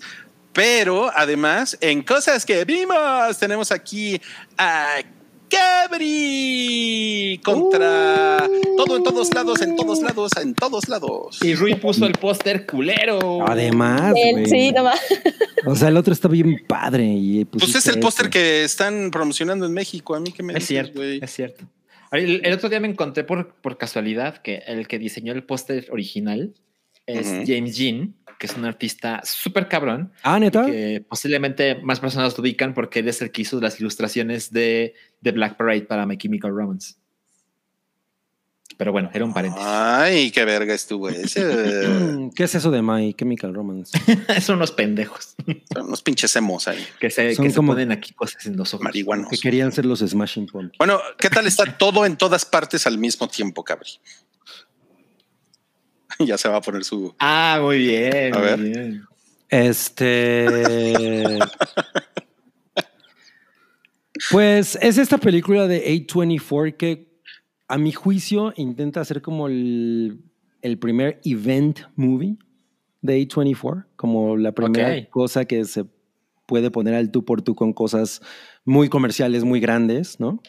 Pero 0.54 1.12
además, 1.14 1.76
en 1.82 2.02
cosas 2.02 2.46
que 2.46 2.64
vimos, 2.64 3.38
tenemos 3.38 3.70
aquí 3.70 4.18
a 4.56 5.02
Cabri 5.48 7.40
contra 7.44 8.48
todo 8.76 8.96
en 8.96 9.02
todos 9.02 9.32
lados, 9.34 9.60
en 9.62 9.76
todos 9.76 10.00
lados, 10.02 10.32
en 10.40 10.54
todos 10.54 10.88
lados. 10.88 11.38
Y 11.42 11.54
Rui 11.54 11.74
puso 11.74 12.06
el 12.06 12.12
póster 12.12 12.66
culero. 12.66 13.46
Además, 13.46 14.12
güey. 14.12 14.46
sí, 14.46 14.72
nomás. 14.72 15.00
O 15.66 15.74
sea, 15.76 15.88
el 15.88 15.96
otro 15.96 16.12
está 16.12 16.28
bien 16.28 16.62
padre. 16.66 17.04
Y 17.04 17.44
Pues 17.44 17.74
es 17.74 17.86
el 17.86 18.00
póster 18.00 18.30
que 18.30 18.64
están 18.64 19.10
promocionando 19.10 19.66
en 19.66 19.72
México. 19.72 20.14
A 20.14 20.20
mí 20.20 20.32
que 20.32 20.42
me 20.42 20.52
Es 20.52 20.60
dices, 20.60 20.68
cierto, 20.68 21.00
güey. 21.00 21.20
es 21.22 21.30
cierto. 21.30 21.64
El, 22.12 22.40
el 22.44 22.52
otro 22.54 22.68
día 22.68 22.80
me 22.80 22.88
encontré 22.88 23.24
por, 23.24 23.54
por 23.56 23.76
casualidad 23.76 24.38
que 24.38 24.62
el 24.66 24.88
que 24.88 24.98
diseñó 24.98 25.32
el 25.32 25.44
póster 25.44 25.86
original 25.90 26.54
es. 27.06 27.26
James 27.46 27.76
Jean, 27.76 28.14
que 28.38 28.46
es 28.46 28.54
un 28.56 28.64
artista 28.64 29.20
súper 29.24 29.66
cabrón, 29.68 30.12
Ah, 30.22 30.38
neta. 30.38 30.66
que 30.66 31.02
posiblemente 31.08 31.74
más 31.82 32.00
personas 32.00 32.36
lo 32.36 32.42
ubican 32.42 32.72
porque 32.74 33.00
él 33.00 33.08
es 33.08 33.20
el 33.22 33.30
que 33.30 33.42
hizo 33.42 33.60
las 33.60 33.80
ilustraciones 33.80 34.52
de, 34.52 34.94
de 35.20 35.32
Black 35.32 35.56
Parade 35.56 35.82
para 35.82 36.06
My 36.06 36.16
Chemical 36.16 36.50
Romance. 36.54 36.94
Pero 38.76 38.92
bueno, 38.92 39.10
era 39.12 39.24
un 39.24 39.34
paréntesis. 39.34 39.66
Ay, 39.68 40.30
qué 40.30 40.44
verga 40.44 40.72
estuvo 40.72 41.08
ese. 41.08 42.30
¿Qué 42.36 42.44
es 42.44 42.54
eso 42.54 42.70
de 42.70 42.80
My 42.80 43.12
Chemical 43.12 43.52
Romance? 43.52 43.98
Son 44.40 44.56
unos 44.56 44.70
pendejos 44.70 45.34
Son 45.72 45.86
unos 45.88 46.00
pinches 46.02 46.36
emos 46.36 46.68
ahí. 46.68 46.86
que 47.00 47.10
se, 47.10 47.34
Son 47.34 47.44
que 47.44 47.50
se 47.50 47.60
ponen 47.60 47.90
aquí 47.90 48.12
cosas 48.12 48.46
en 48.46 48.56
los 48.56 48.72
ojos. 48.74 48.84
Marihuanos. 48.84 49.28
que 49.30 49.38
querían 49.38 49.72
ser 49.72 49.84
los 49.84 49.98
Smashing 49.98 50.46
Pumpkins. 50.46 50.78
Bueno, 50.78 51.00
¿qué 51.18 51.28
tal 51.28 51.48
está 51.48 51.76
todo 51.76 52.06
en 52.06 52.16
todas 52.16 52.44
partes 52.44 52.86
al 52.86 52.98
mismo 52.98 53.26
tiempo, 53.28 53.64
Cabri? 53.64 53.90
ya 56.20 56.38
se 56.38 56.48
va 56.48 56.58
a 56.58 56.60
poner 56.60 56.84
su. 56.84 57.12
Ah, 57.18 57.58
muy 57.60 57.78
bien. 57.78 58.32
A 58.34 58.38
muy 58.38 58.46
ver. 58.46 58.60
bien. 58.60 59.04
Este. 59.48 61.38
pues 64.30 64.78
es 64.80 64.98
esta 64.98 65.18
película 65.18 65.66
de 65.66 65.84
A24 65.86 66.76
que, 66.76 67.08
a 67.66 67.78
mi 67.78 67.92
juicio, 67.92 68.52
intenta 68.56 69.00
hacer 69.00 69.22
como 69.22 69.48
el, 69.48 70.20
el 70.62 70.78
primer 70.78 71.20
event 71.24 71.80
movie 71.96 72.36
de 73.02 73.20
A24, 73.20 73.86
como 73.96 74.36
la 74.36 74.52
primera 74.52 75.08
cosa 75.10 75.44
que 75.44 75.64
se 75.64 75.84
puede 76.46 76.70
poner 76.70 76.94
al 76.94 77.10
tú 77.10 77.24
por 77.24 77.42
tú 77.42 77.54
con 77.54 77.72
cosas 77.72 78.22
muy 78.64 78.88
comerciales, 78.88 79.44
muy 79.44 79.60
grandes, 79.60 80.18
¿no? 80.18 80.40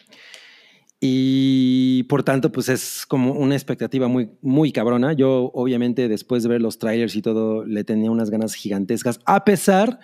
Y 1.02 2.02
por 2.04 2.22
tanto, 2.24 2.52
pues 2.52 2.68
es 2.68 3.06
como 3.08 3.32
una 3.32 3.54
expectativa 3.54 4.06
muy, 4.06 4.32
muy 4.42 4.70
cabrona. 4.70 5.14
Yo, 5.14 5.50
obviamente, 5.54 6.08
después 6.08 6.42
de 6.42 6.50
ver 6.50 6.60
los 6.60 6.78
trailers 6.78 7.16
y 7.16 7.22
todo, 7.22 7.64
le 7.64 7.84
tenía 7.84 8.10
unas 8.10 8.28
ganas 8.28 8.52
gigantescas, 8.54 9.18
a 9.24 9.44
pesar 9.46 9.98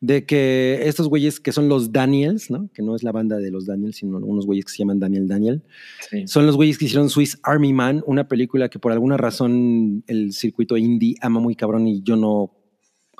de 0.00 0.24
que 0.24 0.82
estos 0.84 1.08
güeyes 1.08 1.40
que 1.40 1.50
son 1.50 1.68
los 1.68 1.90
Daniels, 1.90 2.48
¿no? 2.50 2.70
Que 2.72 2.82
no 2.82 2.94
es 2.94 3.02
la 3.02 3.10
banda 3.10 3.38
de 3.38 3.50
los 3.50 3.66
Daniels, 3.66 3.96
sino 3.96 4.18
unos 4.18 4.46
güeyes 4.46 4.66
que 4.66 4.70
se 4.70 4.78
llaman 4.78 5.00
Daniel 5.00 5.26
Daniel. 5.26 5.64
Sí. 6.10 6.28
Son 6.28 6.46
los 6.46 6.54
güeyes 6.54 6.78
que 6.78 6.84
hicieron 6.84 7.10
Swiss 7.10 7.40
Army 7.42 7.72
Man, 7.72 8.04
una 8.06 8.28
película 8.28 8.68
que 8.68 8.78
por 8.78 8.92
alguna 8.92 9.16
razón 9.16 10.04
el 10.06 10.32
circuito 10.32 10.76
indie 10.76 11.16
ama 11.22 11.40
muy 11.40 11.56
cabrón 11.56 11.88
y 11.88 12.02
yo 12.02 12.14
no 12.14 12.52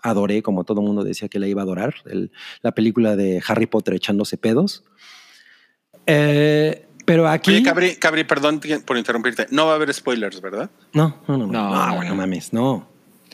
adoré, 0.00 0.42
como 0.42 0.62
todo 0.62 0.80
el 0.80 0.86
mundo 0.86 1.02
decía 1.02 1.26
que 1.28 1.40
la 1.40 1.48
iba 1.48 1.62
a 1.62 1.64
adorar, 1.64 1.94
el- 2.08 2.30
la 2.62 2.72
película 2.72 3.16
de 3.16 3.42
Harry 3.48 3.66
Potter 3.66 3.94
echándose 3.94 4.36
pedos. 4.36 4.84
Eh, 6.06 6.85
pero 7.06 7.26
aquí... 7.28 7.52
Oye, 7.52 7.62
Cabri, 7.62 7.96
Cabri, 7.96 8.24
perdón 8.24 8.60
por 8.84 8.98
interrumpirte. 8.98 9.46
No 9.50 9.64
va 9.66 9.72
a 9.72 9.74
haber 9.76 9.94
spoilers, 9.94 10.40
¿verdad? 10.42 10.68
No, 10.92 11.16
no, 11.26 11.38
no, 11.38 11.46
no, 11.46 11.52
No, 11.52 11.70
no, 11.70 11.86
no, 11.86 11.94
bueno, 11.94 12.10
no. 12.10 12.16
mames, 12.16 12.52
no. 12.52 12.88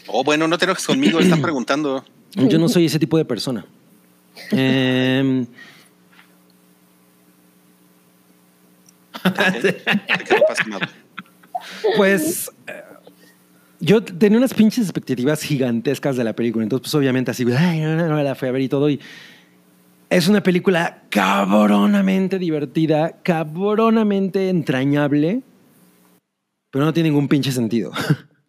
Oh, 0.06 0.22
bueno, 0.22 0.46
no 0.46 0.58
te 0.58 0.66
enojes 0.66 0.86
conmigo, 0.86 1.18
están 1.18 1.42
preguntando. 1.42 2.04
Yo 2.34 2.58
no 2.58 2.68
soy 2.68 2.86
ese 2.86 2.98
tipo 2.98 3.16
de 3.18 3.24
persona. 3.24 3.66
Em. 4.50 5.46
Pues 11.96 12.50
eh, 12.66 12.82
yo 13.80 14.02
tenía 14.02 14.38
unas 14.38 14.54
pinches 14.54 14.84
expectativas 14.84 15.42
gigantescas 15.42 16.16
de 16.16 16.24
la 16.24 16.32
película, 16.34 16.62
entonces 16.62 16.82
pues 16.82 16.94
obviamente 16.94 17.30
así, 17.30 17.44
ay, 17.56 17.80
no, 17.80 17.96
no, 17.96 18.08
no, 18.08 18.22
la 18.22 18.34
fui 18.34 18.48
a 18.48 18.52
ver 18.52 18.62
y 18.62 18.68
todo. 18.68 18.88
Y 18.88 19.00
es 20.12 20.28
una 20.28 20.42
película 20.42 21.04
cabronamente 21.08 22.38
divertida, 22.38 23.22
cabronamente 23.22 24.50
entrañable, 24.50 25.42
pero 26.70 26.84
no 26.84 26.92
tiene 26.92 27.08
ningún 27.08 27.28
pinche 27.28 27.50
sentido. 27.50 27.92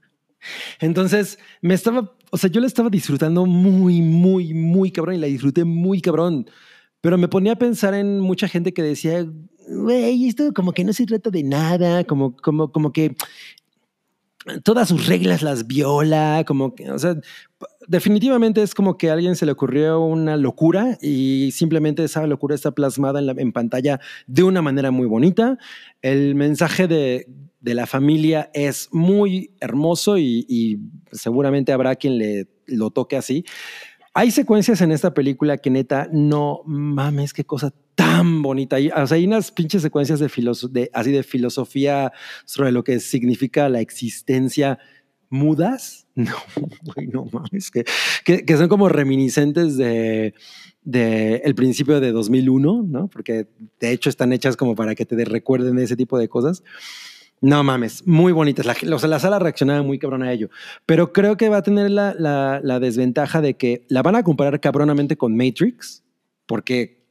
Entonces 0.82 1.40
me 1.62 1.74
estaba, 1.74 2.12
o 2.32 2.38
sea, 2.38 2.50
yo 2.50 2.60
la 2.60 2.68
estaba 2.68 2.90
disfrutando 2.90 3.46
muy, 3.46 4.02
muy, 4.02 4.54
muy 4.54 4.92
cabrón 4.92 5.16
y 5.16 5.20
la 5.20 5.28
disfruté 5.28 5.64
muy 5.64 6.02
cabrón. 6.02 6.50
Pero 7.00 7.18
me 7.18 7.30
ponía 7.30 7.54
a 7.54 7.58
pensar 7.58 7.94
en 7.94 8.20
mucha 8.20 8.50
gente 8.50 8.74
que 8.74 8.84
decía, 8.84 9.26
güey, 9.70 10.28
esto 10.28 10.54
como 10.54 10.74
que 10.74 10.84
no 10.84 10.92
se 10.92 11.06
trata 11.06 11.30
de 11.30 11.44
nada, 11.44 12.04
como, 12.04 12.36
como, 12.36 12.74
como 12.74 12.92
que 12.92 13.16
todas 14.64 14.90
sus 14.90 15.08
reglas 15.08 15.42
las 15.42 15.68
viola, 15.68 16.44
como 16.46 16.76
que, 16.76 16.92
o 16.92 17.00
sea, 17.00 17.16
definitivamente 17.88 18.62
es 18.62 18.74
como 18.74 18.98
que 18.98 19.10
a 19.10 19.14
alguien 19.14 19.36
se 19.36 19.46
le 19.46 19.52
ocurrió 19.52 20.02
una 20.02 20.38
locura 20.38 20.98
y 21.02 21.52
simplemente 21.52 22.04
esa 22.04 22.26
locura 22.28 22.56
está 22.56 22.72
plasmada 22.72 23.20
en, 23.20 23.28
la, 23.28 23.34
en 23.38 23.52
pantalla 23.52 24.00
de 24.28 24.44
una 24.44 24.62
manera 24.62 24.92
muy 24.92 25.08
bonita. 25.08 25.58
El 26.02 26.36
mensaje 26.36 26.88
de, 26.88 27.28
de 27.60 27.74
la 27.74 27.86
familia 27.86 28.50
es 28.54 28.90
muy 28.92 29.52
hermoso 29.60 30.18
y, 30.18 30.46
y 30.50 30.80
seguramente 31.12 31.72
habrá 31.72 31.96
quien 31.96 32.18
le 32.18 32.48
lo 32.66 32.92
toque 32.92 33.18
así. 33.18 33.46
Hay 34.14 34.32
secuencias 34.32 34.82
en 34.82 34.92
esta 34.92 35.14
película 35.14 35.58
que 35.58 35.70
neta, 35.70 36.08
no 36.12 36.62
mames, 36.66 37.34
qué 37.34 37.46
cosa 37.46 37.74
tan 37.96 38.42
bonita. 38.42 38.78
O 38.96 39.08
sea, 39.08 39.18
hay 39.18 39.26
unas 39.26 39.52
pinches 39.52 39.82
secuencias 39.82 40.20
de, 40.20 40.30
de 40.72 40.90
así 40.94 41.12
de 41.12 41.24
filosofía 41.24 42.12
sobre 42.46 42.72
lo 42.72 42.84
que 42.84 43.00
significa 43.00 43.70
la 43.70 43.82
existencia 43.82 44.80
mudas. 45.30 46.02
No, 46.16 46.36
no 47.12 47.26
mames, 47.32 47.72
que, 47.72 47.86
que, 48.24 48.46
que 48.46 48.58
son 48.58 48.68
como 48.68 48.88
reminiscentes 48.88 49.78
de, 49.78 50.36
de 50.84 51.38
el 51.38 51.56
principio 51.56 52.00
de 52.00 52.12
2001, 52.12 52.86
¿no? 52.88 53.08
Porque 53.08 53.48
de 53.80 53.92
hecho 53.92 54.12
están 54.12 54.32
hechas 54.32 54.56
como 54.56 54.76
para 54.76 54.94
que 54.94 55.08
te 55.08 55.26
recuerden 55.26 55.80
ese 55.80 55.96
tipo 55.96 56.20
de 56.20 56.30
cosas. 56.30 56.64
No 57.42 57.64
mames, 57.64 58.06
muy 58.06 58.32
bonitas. 58.32 58.66
La, 58.66 58.96
o 58.96 59.00
sea, 59.00 59.10
la 59.10 59.20
sala 59.20 59.40
reaccionaba 59.40 59.82
muy 59.82 59.98
cabrón 59.98 60.22
a 60.22 60.32
ello. 60.32 60.50
Pero 60.86 61.12
creo 61.12 61.36
que 61.36 61.50
va 61.50 61.58
a 61.58 61.64
tener 61.64 61.90
la, 61.90 62.16
la, 62.18 62.62
la 62.64 62.80
desventaja 62.80 63.42
de 63.42 63.56
que 63.56 63.86
la 63.90 64.04
van 64.04 64.16
a 64.16 64.24
comparar 64.24 64.60
cabronamente 64.60 65.18
con 65.18 65.36
Matrix, 65.36 66.04
porque 66.46 67.03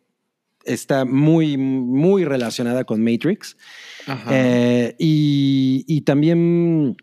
está 0.64 1.04
muy, 1.04 1.56
muy 1.56 2.24
relacionada 2.24 2.84
con 2.84 3.02
Matrix. 3.02 3.56
Ajá. 4.06 4.30
Eh, 4.32 4.94
y, 4.98 5.84
y 5.86 6.00
también 6.02 6.96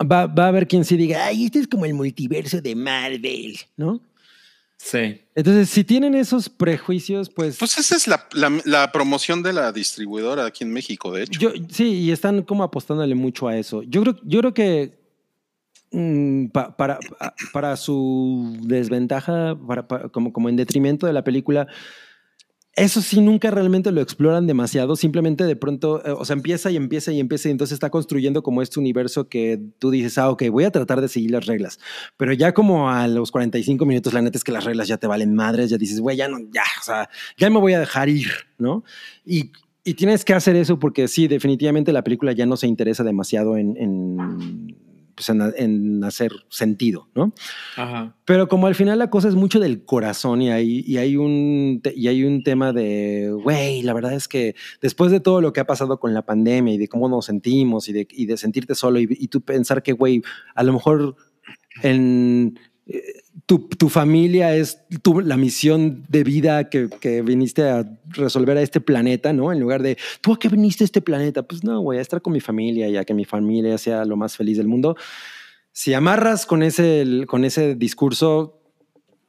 va, 0.00 0.26
va 0.26 0.44
a 0.46 0.48
haber 0.48 0.66
quien 0.66 0.84
sí 0.84 0.96
diga, 0.96 1.26
ay, 1.26 1.44
este 1.46 1.58
es 1.60 1.68
como 1.68 1.84
el 1.84 1.94
multiverso 1.94 2.60
de 2.60 2.74
Marvel, 2.74 3.56
¿no? 3.76 4.00
sí. 4.76 5.20
Entonces, 5.34 5.68
si 5.70 5.84
tienen 5.84 6.14
esos 6.14 6.48
prejuicios, 6.48 7.28
pues... 7.30 7.56
Pues 7.58 7.76
esa 7.78 7.96
es 7.96 8.06
la, 8.08 8.26
la, 8.32 8.50
la 8.64 8.92
promoción 8.92 9.42
de 9.42 9.52
la 9.52 9.72
distribuidora 9.72 10.46
aquí 10.46 10.64
en 10.64 10.72
México, 10.72 11.12
de 11.12 11.22
hecho. 11.24 11.38
Yo, 11.40 11.50
sí, 11.70 11.84
y 11.84 12.10
están 12.10 12.42
como 12.42 12.62
apostándole 12.62 13.14
mucho 13.14 13.46
a 13.48 13.56
eso. 13.58 13.82
Yo 13.82 14.02
creo, 14.02 14.16
yo 14.22 14.40
creo 14.40 14.54
que 14.54 14.98
mm, 15.92 16.46
pa- 16.46 16.76
para, 16.76 16.98
pa- 16.98 17.34
para 17.52 17.76
su 17.76 18.56
desventaja, 18.62 19.56
para, 19.66 19.86
pa- 19.86 20.08
como, 20.08 20.32
como 20.32 20.48
en 20.48 20.56
detrimento 20.56 21.06
de 21.06 21.12
la 21.14 21.24
película, 21.24 21.66
eso 22.76 23.02
sí 23.02 23.20
nunca 23.20 23.50
realmente 23.50 23.90
lo 23.90 24.00
exploran 24.00 24.46
demasiado. 24.46 24.94
Simplemente 24.96 25.44
de 25.44 25.56
pronto, 25.56 26.04
eh, 26.06 26.12
o 26.12 26.24
sea, 26.24 26.34
empieza 26.34 26.70
y 26.70 26.76
empieza 26.76 27.12
y 27.12 27.20
empieza 27.20 27.48
y 27.48 27.52
entonces 27.52 27.74
está 27.74 27.90
construyendo 27.90 28.42
como 28.42 28.62
este 28.62 28.78
universo 28.78 29.28
que 29.28 29.60
tú 29.78 29.90
dices, 29.90 30.18
ah, 30.18 30.30
ok, 30.30 30.44
voy 30.50 30.64
a 30.64 30.70
tratar 30.70 31.00
de 31.00 31.08
seguir 31.08 31.32
las 31.32 31.46
reglas. 31.46 31.80
Pero 32.16 32.32
ya 32.32 32.54
como 32.54 32.90
a 32.90 33.08
los 33.08 33.30
45 33.32 33.84
minutos, 33.86 34.12
la 34.12 34.22
neta 34.22 34.38
es 34.38 34.44
que 34.44 34.52
las 34.52 34.64
reglas 34.64 34.88
ya 34.88 34.98
te 34.98 35.06
valen 35.06 35.34
madres, 35.34 35.70
ya 35.70 35.78
dices, 35.78 36.00
güey, 36.00 36.16
ya 36.16 36.28
no, 36.28 36.38
ya, 36.52 36.62
o 36.80 36.84
sea, 36.84 37.08
ya 37.36 37.50
me 37.50 37.58
voy 37.58 37.72
a 37.72 37.80
dejar 37.80 38.08
ir, 38.08 38.28
¿no? 38.58 38.84
Y, 39.24 39.50
y 39.82 39.94
tienes 39.94 40.24
que 40.24 40.34
hacer 40.34 40.56
eso 40.56 40.78
porque 40.78 41.08
sí, 41.08 41.26
definitivamente 41.26 41.92
la 41.92 42.04
película 42.04 42.32
ya 42.32 42.46
no 42.46 42.56
se 42.56 42.66
interesa 42.66 43.02
demasiado 43.02 43.56
en, 43.56 43.76
en, 43.76 44.76
pues 45.20 45.28
en, 45.28 45.52
en 45.56 46.02
hacer 46.02 46.32
sentido, 46.48 47.08
¿no? 47.14 47.34
Ajá. 47.76 48.16
Pero 48.24 48.48
como 48.48 48.66
al 48.68 48.74
final 48.74 48.98
la 48.98 49.10
cosa 49.10 49.28
es 49.28 49.34
mucho 49.34 49.60
del 49.60 49.84
corazón 49.84 50.40
y 50.40 50.50
hay, 50.50 50.82
y 50.86 50.96
hay, 50.96 51.18
un, 51.18 51.82
y 51.94 52.08
hay 52.08 52.24
un 52.24 52.42
tema 52.42 52.72
de, 52.72 53.30
güey, 53.42 53.82
la 53.82 53.92
verdad 53.92 54.14
es 54.14 54.28
que 54.28 54.54
después 54.80 55.12
de 55.12 55.20
todo 55.20 55.42
lo 55.42 55.52
que 55.52 55.60
ha 55.60 55.66
pasado 55.66 56.00
con 56.00 56.14
la 56.14 56.24
pandemia 56.24 56.72
y 56.72 56.78
de 56.78 56.88
cómo 56.88 57.06
nos 57.06 57.26
sentimos 57.26 57.86
y 57.90 57.92
de, 57.92 58.08
y 58.10 58.24
de 58.24 58.38
sentirte 58.38 58.74
solo 58.74 58.98
y, 58.98 59.08
y 59.10 59.28
tú 59.28 59.42
pensar 59.42 59.82
que, 59.82 59.92
güey, 59.92 60.22
a 60.54 60.62
lo 60.62 60.72
mejor 60.72 61.16
en... 61.82 62.58
Tu, 63.46 63.58
tu 63.68 63.88
familia 63.88 64.54
es 64.54 64.80
tu, 65.02 65.20
la 65.20 65.36
misión 65.36 66.04
de 66.08 66.24
vida 66.24 66.68
que, 66.68 66.88
que 67.00 67.22
viniste 67.22 67.68
a 67.68 67.98
resolver 68.08 68.56
a 68.56 68.62
este 68.62 68.80
planeta, 68.80 69.32
¿no? 69.32 69.52
En 69.52 69.60
lugar 69.60 69.82
de, 69.82 69.96
¿tú 70.20 70.32
a 70.32 70.38
qué 70.38 70.48
viniste 70.48 70.84
a 70.84 70.86
este 70.86 71.00
planeta? 71.00 71.42
Pues 71.42 71.64
no, 71.64 71.80
güey, 71.80 71.98
a 71.98 72.02
estar 72.02 72.22
con 72.22 72.32
mi 72.32 72.40
familia 72.40 72.88
y 72.88 72.96
a 72.96 73.04
que 73.04 73.14
mi 73.14 73.24
familia 73.24 73.76
sea 73.78 74.04
lo 74.04 74.16
más 74.16 74.36
feliz 74.36 74.56
del 74.56 74.68
mundo 74.68 74.96
si 75.72 75.94
amarras 75.94 76.46
con 76.46 76.62
ese, 76.62 77.24
con 77.26 77.44
ese 77.44 77.74
discurso, 77.74 78.60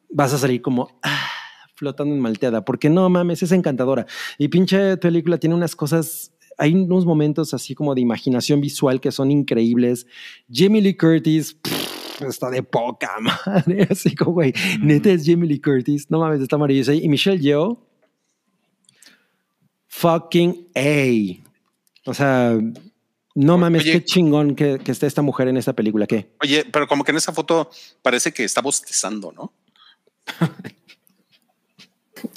vas 0.10 0.34
a 0.34 0.38
salir 0.38 0.62
como 0.62 1.00
ah, 1.04 1.28
flotando 1.76 2.14
en 2.14 2.22
malteada, 2.22 2.66
porque 2.66 2.90
no 2.90 3.10
mames, 3.10 3.44
es 3.44 3.52
encantadora. 3.52 4.06
Y 4.38 4.48
pinche 4.48 4.98
película 4.98 5.38
tiene 5.38 5.56
unas 5.56 5.76
cosas, 5.76 6.34
hay 6.58 6.74
unos 6.74 7.06
momentos 7.06 7.54
así 7.54 7.76
como 7.76 7.96
de 7.96 8.02
imaginación 8.02 8.62
visual 8.62 9.00
que 9.00 9.12
son 9.12 9.32
increíbles. 9.32 10.08
Jamie 10.52 10.82
Lee 10.82 10.98
Curtis 10.98 11.54
pff, 11.54 11.91
está 12.30 12.50
de 12.50 12.64
poca 12.64 13.12
madre, 13.22 13.88
así 13.90 14.16
como, 14.16 14.34
güey, 14.34 14.54
neta 14.82 15.10
es 15.12 15.24
Jamie 15.26 15.48
Lee 15.48 15.62
Curtis, 15.62 16.10
no 16.10 16.20
mames, 16.20 16.42
está 16.42 16.58
maravillosa. 16.58 16.94
Y 16.94 17.08
Michelle 17.10 17.40
Yeoh, 17.40 17.80
fucking 19.88 20.68
A. 20.76 22.10
O 22.10 22.14
sea, 22.14 22.58
no 23.36 23.58
mames, 23.58 23.84
Oye. 23.84 23.92
qué 23.94 24.04
chingón 24.04 24.56
que, 24.56 24.80
que 24.80 24.92
esté 24.92 25.08
esta 25.08 25.22
mujer 25.22 25.48
en 25.48 25.58
esta 25.58 25.74
película, 25.74 26.08
¿qué? 26.08 26.32
Oye, 26.42 26.66
pero 26.72 26.88
como 26.88 27.04
que 27.04 27.12
en 27.12 27.18
esa 27.18 27.32
foto 27.32 27.70
parece 28.02 28.32
que 28.32 28.44
está 28.44 28.62
bostezando, 28.62 29.32
¿no? 29.32 29.54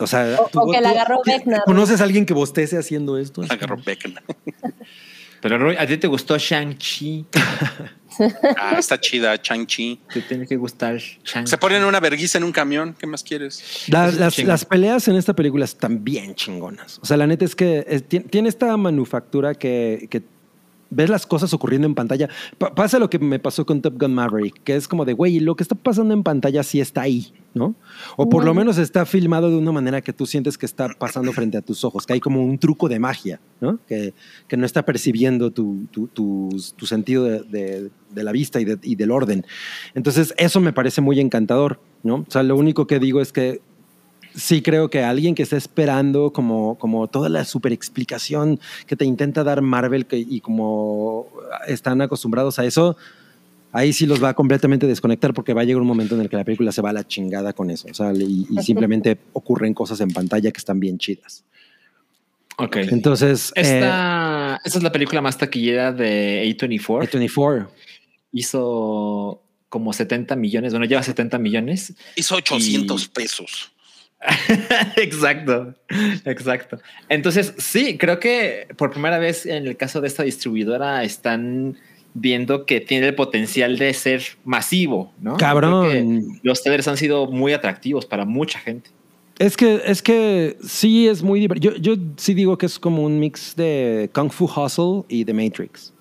O 0.01 0.07
sea, 0.07 0.39
O- 0.41 0.61
o 0.63 0.73
que 0.73 0.81
la 0.81 0.91
agarró 0.91 1.21
güey. 1.23 1.43
¿Conoces 1.67 2.01
a 2.01 2.05
alguien 2.05 2.25
que 2.25 2.33
bostece 2.33 2.79
haciendo 2.79 3.19
esto? 3.19 3.43
Agarró 3.47 3.77
Beckman. 3.85 4.25
Pero 5.43 5.59
Roy, 5.59 5.77
¿a 5.77 5.87
ti 5.87 5.99
te 5.99 6.07
gustó 6.07 6.39
Shang-Chi? 6.39 7.27
Ah, 8.59 8.77
está 8.79 9.01
chida, 9.01 9.41
Chang-Chi. 9.41 10.01
Te 10.13 10.21
tiene 10.23 10.47
que 10.47 10.57
gustar. 10.57 11.01
Se 11.45 11.59
ponen 11.59 11.85
una 11.85 12.01
verguiza 12.01 12.39
en 12.39 12.45
un 12.45 12.53
camión. 12.53 12.95
¿Qué 12.99 13.07
más 13.07 13.23
quieres? 13.23 13.85
Las, 13.89 14.15
las- 14.39 14.65
peleas 14.65 15.09
en 15.09 15.17
esta 15.17 15.35
película 15.35 15.65
están 15.65 16.03
bien 16.05 16.35
chingonas. 16.35 16.99
O 17.03 17.07
sea, 17.07 17.17
la 17.17 17.27
neta 17.27 17.45
es 17.45 17.55
que 17.55 17.85
es- 17.89 18.09
ti- 18.09 18.21
tiene 18.21 18.49
esta 18.49 18.77
manufactura 18.77 19.55
que, 19.55 20.07
que 20.11 20.23
ves 20.95 21.11
las 21.11 21.27
cosas 21.27 21.53
ocurriendo 21.53 21.87
en 21.87 21.95
pantalla. 21.95 22.29
Pa- 22.59 22.75
pasa 22.75 22.99
lo 22.99 23.11
que 23.11 23.19
me 23.19 23.39
pasó 23.39 23.67
con 23.67 23.83
Top 23.83 24.01
Gun 24.01 24.15
Maverick, 24.15 24.63
que 24.63 24.77
es 24.77 24.89
como 24.89 25.05
de, 25.05 25.13
güey, 25.13 25.41
lo 25.41 25.57
que 25.57 25.63
está 25.63 25.75
pasando 25.75 26.15
en 26.15 26.23
pantalla 26.23 26.63
sí 26.63 26.81
está 26.81 27.03
ahí, 27.03 27.33
¿no? 27.55 27.75
O 28.17 28.29
por 28.29 28.45
lo 28.45 28.55
menos 28.55 28.79
está 28.79 29.05
filmado 29.07 29.51
de 29.51 29.57
una 29.57 29.73
manera 29.73 30.01
que 30.01 30.13
tú 30.13 30.27
sientes 30.27 30.57
que 30.59 30.67
está 30.67 30.89
pasando 30.99 31.33
frente 31.33 31.59
a 31.59 31.63
tus 31.63 31.85
ojos, 31.85 32.07
que 32.07 32.13
hay 32.15 32.21
como 32.21 32.45
un 32.45 32.59
truco 32.59 32.89
de 32.89 32.99
magia, 32.99 33.41
¿no? 33.61 33.79
Que, 33.87 34.15
que 34.49 34.57
no 34.57 34.65
está 34.67 34.85
percibiendo 34.85 35.51
tu, 35.51 35.87
tu, 35.91 36.07
tu- 36.09 36.49
tu 36.77 36.87
sentido 36.87 37.25
de, 37.25 37.43
de- 37.43 37.91
de 38.11 38.23
la 38.23 38.31
vista 38.33 38.61
y, 38.61 38.65
de- 38.65 38.79
y 38.83 38.95
del 38.95 39.11
orden. 39.11 39.45
Entonces, 39.95 40.35
eso 40.37 40.61
me 40.61 40.73
parece 40.73 41.01
muy 41.01 41.19
encantador, 41.21 41.81
¿no? 42.03 42.17
O 42.17 42.27
sea, 42.31 42.43
lo 42.45 42.57
único 42.57 42.87
que 42.87 43.01
digo 43.01 43.21
es 43.21 43.33
que 43.33 43.61
sí 44.35 44.63
creo 44.63 44.91
que 44.91 45.03
alguien 45.03 45.35
que 45.35 45.43
está 45.43 45.57
esperando 45.57 46.33
como, 46.33 46.77
como 46.79 47.09
toda 47.09 47.29
la 47.29 47.45
super 47.45 47.73
explicación 47.73 48.61
que 48.87 48.97
te 48.97 49.05
intenta 49.05 49.45
dar 49.45 49.63
Marvel 49.63 50.07
que, 50.07 50.19
y 50.19 50.41
como 50.41 51.29
están 51.67 52.01
acostumbrados 52.03 52.59
a 52.59 52.65
eso, 52.65 52.97
ahí 53.73 53.93
sí 53.93 54.07
los 54.07 54.23
va 54.23 54.31
a 54.31 54.35
completamente 54.35 54.87
desconectar 54.87 55.35
porque 55.35 55.55
va 55.55 55.63
a 55.63 55.65
llegar 55.65 55.83
un 55.83 55.89
momento 55.89 56.15
en 56.15 56.23
el 56.23 56.29
que 56.29 56.37
la 56.37 56.45
película 56.45 56.73
se 56.73 56.83
va 56.83 56.91
a 56.91 56.95
la 56.95 57.07
chingada 57.07 57.53
con 57.53 57.71
eso. 57.71 57.89
O 57.91 57.95
sea, 57.95 58.13
y, 58.13 58.47
y 58.51 58.63
simplemente 58.63 59.19
ocurren 59.33 59.75
cosas 59.75 60.01
en 60.01 60.11
pantalla 60.11 60.51
que 60.51 60.59
están 60.59 60.81
bien 60.81 60.99
chidas. 60.99 61.45
Ok. 62.57 62.77
Entonces, 62.77 63.53
eh, 63.57 63.63
Esta, 63.63 64.61
esta 64.65 64.79
es 64.79 64.85
la 64.85 64.93
película 64.93 65.21
más 65.21 65.39
taquillera 65.39 65.93
de 65.93 66.45
A24. 66.45 67.11
A24. 67.11 67.69
Hizo 68.33 69.43
como 69.69 69.93
70 69.93 70.37
millones. 70.37 70.73
Bueno, 70.73 70.87
lleva 70.87 71.03
70 71.03 71.39
millones. 71.39 71.95
Hizo 72.17 72.37
800 72.37 73.09
pesos. 73.09 73.73
exacto, 74.97 75.75
exacto. 76.25 76.79
Entonces, 77.09 77.55
sí, 77.59 77.99
creo 77.99 78.19
que 78.21 78.67
por 78.77 78.91
primera 78.91 79.19
vez 79.19 79.47
en 79.47 79.67
el 79.67 79.77
caso 79.77 80.01
de 80.01 80.09
esta 80.09 80.23
distribuidora 80.23 81.03
están 81.05 81.77
viendo 82.15 82.65
que 82.65 82.81
tiene 82.81 83.09
el 83.09 83.15
potencial 83.15 83.77
de 83.79 83.93
ser 83.93 84.23
masivo, 84.45 85.13
¿no? 85.21 85.37
Cabrón. 85.37 85.89
Creo 85.91 86.03
que 86.03 86.39
los 86.43 86.63
trailers 86.63 86.89
han 86.89 86.97
sido 86.97 87.27
muy 87.27 87.53
atractivos 87.53 88.07
para 88.07 88.25
mucha 88.25 88.59
gente. 88.59 88.91
Es 89.39 89.57
que, 89.57 89.83
es 89.85 90.01
que 90.01 90.57
sí 90.65 91.09
es 91.09 91.23
muy 91.23 91.41
divertido. 91.41 91.75
Yo, 91.77 91.95
yo 91.97 92.03
sí 92.17 92.35
digo 92.35 92.57
que 92.57 92.67
es 92.67 92.79
como 92.79 93.03
un 93.03 93.19
mix 93.19 93.57
de 93.57 94.09
Kung 94.15 94.31
Fu 94.31 94.45
Hustle 94.45 95.03
y 95.09 95.25
The 95.25 95.35
Matrix. 95.35 95.93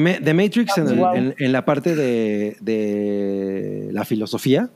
Ma- 0.00 0.18
de 0.18 0.34
Matrix 0.34 0.76
en, 0.76 0.88
el- 0.88 0.94
Wow. 0.98 1.14
en- 1.14 1.34
en 1.38 1.52
la 1.52 1.64
parte 1.64 1.94
de, 1.96 2.56
de 2.60 3.88
la 3.92 4.04
filosofía 4.04 4.68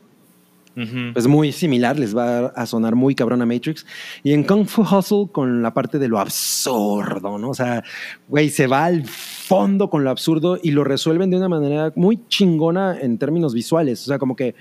Ujú. 0.78 1.18
es 1.18 1.26
muy 1.26 1.50
similar, 1.52 1.98
les 1.98 2.16
va 2.16 2.46
a 2.46 2.66
sonar 2.66 2.94
muy 2.94 3.14
cabrón 3.14 3.42
a 3.42 3.46
Matrix. 3.46 3.84
Y 4.22 4.32
en 4.32 4.44
Kung 4.44 4.66
Fu 4.66 4.82
Hustle 4.82 5.28
con 5.32 5.62
la 5.62 5.74
parte 5.74 5.98
de 5.98 6.06
lo 6.08 6.20
absurdo, 6.20 7.36
¿no? 7.38 7.50
O 7.50 7.54
sea, 7.54 7.82
güey, 8.28 8.48
se 8.48 8.66
va 8.66 8.84
al 8.84 9.04
fondo 9.04 9.90
con 9.90 10.04
lo 10.04 10.10
absurdo 10.10 10.58
y 10.62 10.70
lo 10.70 10.84
resuelven 10.84 11.30
de 11.30 11.36
una 11.36 11.48
manera 11.48 11.92
muy 11.96 12.20
chingona 12.28 12.98
en 13.00 13.18
términos 13.18 13.54
visuales. 13.54 14.02
O 14.02 14.06
sea, 14.06 14.18
como 14.18 14.36
que 14.36 14.54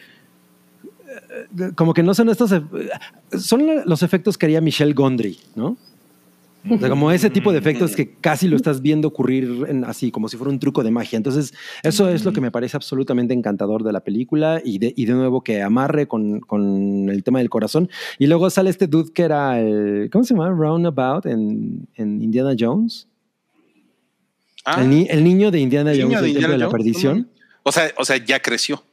eh, 1.57 1.71
como 1.75 1.93
que 1.93 2.03
no 2.03 2.13
son 2.13 2.29
estos 2.29 2.51
eh, 2.51 2.61
son 3.37 3.65
los 3.85 4.03
efectos 4.03 4.37
que 4.37 4.45
haría 4.45 4.61
Michelle 4.61 4.93
Gondry, 4.93 5.37
¿no? 5.55 5.77
O 6.69 6.77
sea, 6.77 6.89
como 6.89 7.11
ese 7.11 7.29
tipo 7.29 7.51
de 7.53 7.59
efectos 7.59 7.95
que 7.95 8.15
casi 8.15 8.47
lo 8.47 8.57
estás 8.57 8.81
viendo 8.81 9.07
ocurrir 9.07 9.65
en- 9.69 9.85
así, 9.85 10.11
como 10.11 10.27
si 10.27 10.35
fuera 10.35 10.51
un 10.51 10.59
truco 10.59 10.83
de 10.83 10.91
magia. 10.91 11.15
Entonces, 11.15 11.53
eso 11.81 12.09
es 12.09 12.25
lo 12.25 12.33
que 12.33 12.41
me 12.41 12.51
parece 12.51 12.75
absolutamente 12.75 13.33
encantador 13.33 13.83
de 13.83 13.93
la 13.93 14.01
película 14.01 14.61
y 14.63 14.77
de, 14.79 14.93
y 14.95 15.05
de 15.05 15.13
nuevo 15.13 15.41
que 15.41 15.61
amarre 15.61 16.07
con, 16.07 16.41
con 16.41 17.07
el 17.09 17.23
tema 17.23 17.39
del 17.39 17.49
corazón. 17.49 17.89
Y 18.19 18.27
luego 18.27 18.49
sale 18.49 18.69
este 18.69 18.87
dude 18.87 19.13
que 19.13 19.23
era 19.23 19.59
el, 19.61 20.09
¿cómo 20.11 20.25
se 20.25 20.33
llama? 20.33 20.49
Roundabout 20.49 21.25
en, 21.25 21.87
en 21.95 22.21
Indiana 22.21 22.53
Jones. 22.59 23.07
Ah, 24.65 24.81
el, 24.83 24.89
ni- 24.89 25.07
el 25.09 25.23
niño 25.23 25.51
de 25.51 25.59
Indiana 25.59 25.91
Jones, 25.97 26.19
de 26.19 26.27
del 26.27 26.33
Templo 26.33 26.51
de 26.51 26.57
la 26.57 26.65
Jones. 26.65 26.71
Perdición. 26.77 27.29
O 27.63 27.71
sea, 27.71 27.89
o 27.97 28.03
sea, 28.03 28.17
ya 28.17 28.41
creció. 28.41 28.83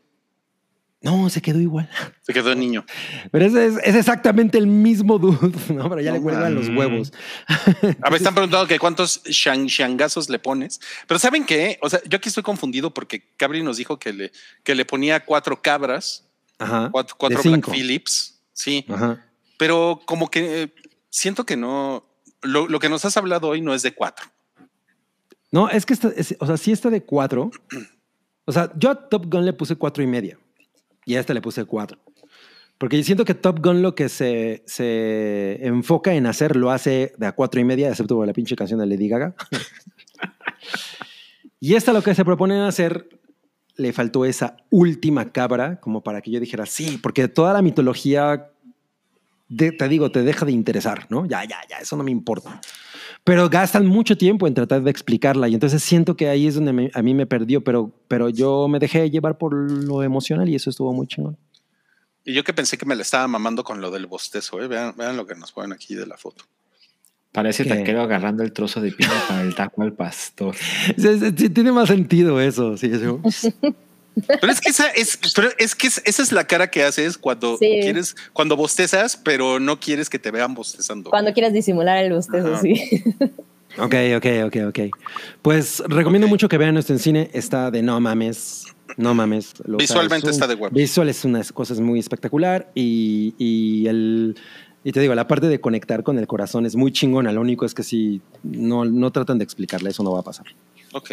No, 1.04 1.28
se 1.30 1.40
quedó 1.42 1.60
igual. 1.60 1.88
Se 2.22 2.32
quedó 2.32 2.54
niño. 2.54 2.84
Pero 3.30 3.44
ese 3.44 3.66
es, 3.66 3.74
es 3.84 3.94
exactamente 3.94 4.56
el 4.56 4.66
mismo 4.66 5.18
dude, 5.18 5.52
¿no? 5.74 5.88
Pero 5.90 6.00
ya 6.00 6.10
No 6.12 6.16
le 6.16 6.22
cuelgan 6.22 6.54
los 6.54 6.68
huevos. 6.70 7.12
A 7.46 8.08
ver, 8.10 8.14
están 8.16 8.34
preguntando 8.34 8.66
que 8.66 8.78
cuántos 8.78 9.22
shang- 9.24 9.66
shangazos 9.66 10.30
le 10.30 10.38
pones. 10.38 10.80
Pero 11.06 11.18
¿saben 11.20 11.44
qué? 11.44 11.78
O 11.82 11.90
sea, 11.90 12.00
yo 12.08 12.16
aquí 12.16 12.28
estoy 12.30 12.42
confundido 12.42 12.92
porque 12.94 13.22
Cabri 13.36 13.62
nos 13.62 13.76
dijo 13.76 13.98
que 13.98 14.12
le, 14.14 14.32
que 14.62 14.74
le 14.74 14.84
ponía 14.86 15.24
cuatro 15.24 15.60
cabras, 15.60 16.24
Ajá. 16.58 16.88
cuatro, 16.90 17.14
cuatro 17.18 17.42
Black. 17.44 17.70
Phillips. 17.70 18.40
Sí, 18.54 18.86
Ajá. 18.88 19.22
pero 19.58 20.00
como 20.06 20.30
que 20.30 20.62
eh, 20.62 20.74
siento 21.10 21.44
que 21.44 21.56
no. 21.58 22.06
Lo, 22.40 22.66
lo 22.68 22.78
que 22.78 22.88
nos 22.88 23.04
has 23.04 23.16
hablado 23.18 23.48
hoy 23.48 23.60
no 23.60 23.74
es 23.74 23.82
de 23.82 23.92
cuatro. 23.94 24.26
No, 25.50 25.68
es 25.68 25.84
que 25.84 25.92
está, 25.92 26.08
es- 26.16 26.36
o 26.40 26.46
sea, 26.46 26.56
sí 26.56 26.72
está 26.72 26.88
de 26.88 27.02
cuatro. 27.02 27.50
O 28.46 28.52
sea, 28.52 28.70
yo 28.76 28.90
a 28.90 29.08
Top 29.08 29.26
Gun 29.30 29.44
le 29.44 29.52
puse 29.52 29.76
cuatro 29.76 30.02
y 30.02 30.06
media 30.06 30.38
y 31.04 31.16
a 31.16 31.20
este 31.20 31.34
le 31.34 31.42
puse 31.42 31.64
cuatro. 31.64 31.98
Porque 32.78 32.96
yo 32.96 33.04
siento 33.04 33.24
que 33.24 33.34
Top 33.34 33.60
Gun 33.64 33.82
lo 33.82 33.94
que 33.94 34.08
se, 34.08 34.62
se 34.66 35.64
enfoca 35.64 36.14
en 36.14 36.26
hacer 36.26 36.56
lo 36.56 36.70
hace 36.70 37.12
de 37.18 37.26
a 37.26 37.32
cuatro 37.32 37.60
y 37.60 37.64
media, 37.64 37.88
excepto 37.88 38.16
por 38.16 38.26
la 38.26 38.32
pinche 38.32 38.56
canción 38.56 38.80
de 38.80 38.86
Lady 38.86 39.08
Gaga. 39.08 39.34
y 41.60 41.74
esta 41.74 41.92
lo 41.92 42.02
que 42.02 42.14
se 42.14 42.24
propone 42.24 42.60
hacer 42.60 43.08
le 43.76 43.92
faltó 43.92 44.24
esa 44.24 44.56
última 44.70 45.32
cabra 45.32 45.80
como 45.80 46.02
para 46.02 46.20
que 46.20 46.30
yo 46.30 46.40
dijera 46.40 46.66
sí, 46.66 46.98
porque 47.02 47.28
toda 47.28 47.52
la 47.52 47.62
mitología, 47.62 48.50
de- 49.48 49.72
te 49.72 49.88
digo, 49.88 50.10
te 50.10 50.22
deja 50.22 50.46
de 50.46 50.52
interesar, 50.52 51.06
¿no? 51.10 51.26
Ya, 51.26 51.44
ya, 51.44 51.60
ya, 51.68 51.78
eso 51.78 51.96
no 51.96 52.04
me 52.04 52.10
importa 52.10 52.60
pero 53.24 53.48
gastan 53.48 53.86
mucho 53.86 54.16
tiempo 54.18 54.46
en 54.46 54.54
tratar 54.54 54.82
de 54.82 54.90
explicarla 54.90 55.48
y 55.48 55.54
entonces 55.54 55.82
siento 55.82 56.16
que 56.16 56.28
ahí 56.28 56.46
es 56.46 56.54
donde 56.54 56.72
me- 56.72 56.90
a 56.94 57.02
mí 57.02 57.14
me 57.14 57.26
perdió, 57.26 57.64
pero, 57.64 57.90
pero 58.06 58.28
yo 58.28 58.68
me 58.68 58.78
dejé 58.78 59.10
llevar 59.10 59.38
por 59.38 59.54
lo 59.54 60.02
emocional 60.02 60.48
y 60.48 60.54
eso 60.54 60.68
estuvo 60.70 60.92
muy 60.92 61.06
chingón. 61.06 61.36
Y 62.24 62.32
yo 62.34 62.44
que 62.44 62.52
pensé 62.54 62.78
que 62.78 62.86
me 62.86 62.94
la 62.96 63.02
estaba 63.02 63.26
mamando 63.28 63.64
con 63.64 63.80
lo 63.80 63.90
del 63.90 64.06
bostezo. 64.06 64.60
¿eh? 64.62 64.66
Vean, 64.68 64.94
vean 64.96 65.16
lo 65.16 65.26
que 65.26 65.34
nos 65.34 65.52
ponen 65.52 65.72
aquí 65.72 65.94
de 65.94 66.06
la 66.06 66.16
foto. 66.16 66.44
Parece 67.32 67.64
¿Qué? 67.64 67.70
taquero 67.70 68.00
agarrando 68.02 68.42
el 68.42 68.52
trozo 68.52 68.80
de 68.80 68.92
piña 68.92 69.10
para 69.28 69.42
el 69.42 69.54
taco 69.54 69.82
al 69.82 69.92
pastor. 69.92 70.54
Sí, 70.96 71.18
sí, 71.18 71.32
sí, 71.36 71.50
tiene 71.50 71.72
más 71.72 71.88
sentido 71.88 72.40
eso. 72.40 72.76
Sí, 72.76 72.90
eso. 72.92 73.20
Pero 74.40 74.52
es 74.52 74.60
que 74.60 74.70
esa 74.70 74.88
es, 74.88 75.18
pero 75.34 75.48
es 75.58 75.74
que 75.74 75.88
es- 75.88 76.00
esa 76.04 76.22
es 76.22 76.30
la 76.32 76.46
cara 76.46 76.70
que 76.70 76.82
haces 76.84 77.18
cuando 77.18 77.56
Sí. 77.58 77.78
quieres, 77.82 78.14
cuando 78.32 78.56
bostezas, 78.56 79.16
pero 79.16 79.58
no 79.58 79.80
quieres 79.80 80.08
que 80.08 80.18
te 80.18 80.30
vean 80.30 80.54
bostezando. 80.54 81.10
Cuando 81.10 81.32
quieres 81.32 81.52
disimular 81.52 82.04
el 82.04 82.12
bostezo, 82.12 82.52
Ajá. 82.54 82.60
sí. 82.60 82.74
Ok, 83.78 83.94
ok, 84.16 84.26
ok, 84.46 84.56
ok. 84.68 84.78
Pues 85.42 85.82
recomiendo 85.88 86.26
Ok. 86.26 86.30
mucho 86.30 86.48
que 86.48 86.58
vean 86.58 86.76
esto 86.76 86.92
en 86.92 87.00
cine. 87.00 87.30
Está 87.32 87.70
de 87.72 87.82
no 87.82 87.98
mames. 88.00 88.66
No 88.96 89.14
mames. 89.14 89.52
Lo- 89.64 89.78
Visualmente 89.78 90.26
es 90.28 90.36
un- 90.36 90.42
está 90.42 90.46
de 90.46 90.54
huevos. 90.54 90.72
Visual 90.72 91.08
es 91.08 91.24
una 91.24 91.42
cosa 91.52 91.74
muy 91.74 91.98
espectacular 91.98 92.70
y, 92.74 93.34
y 93.38 93.86
el... 93.88 94.36
Y 94.86 94.92
te 94.92 95.00
digo, 95.00 95.14
la 95.14 95.26
parte 95.26 95.48
de 95.48 95.60
conectar 95.60 96.02
con 96.04 96.18
el 96.18 96.26
corazón 96.26 96.66
es 96.66 96.76
muy 96.76 96.92
chingona. 96.92 97.32
Lo 97.32 97.40
único 97.40 97.64
es 97.64 97.72
que 97.74 97.82
si 97.82 98.20
no, 98.42 98.84
no 98.84 99.10
tratan 99.10 99.38
de 99.38 99.44
explicarla, 99.44 99.88
eso 99.90 100.02
no 100.04 100.12
va 100.12 100.20
a 100.20 100.22
pasar. 100.22 100.44
Ok. 100.92 101.10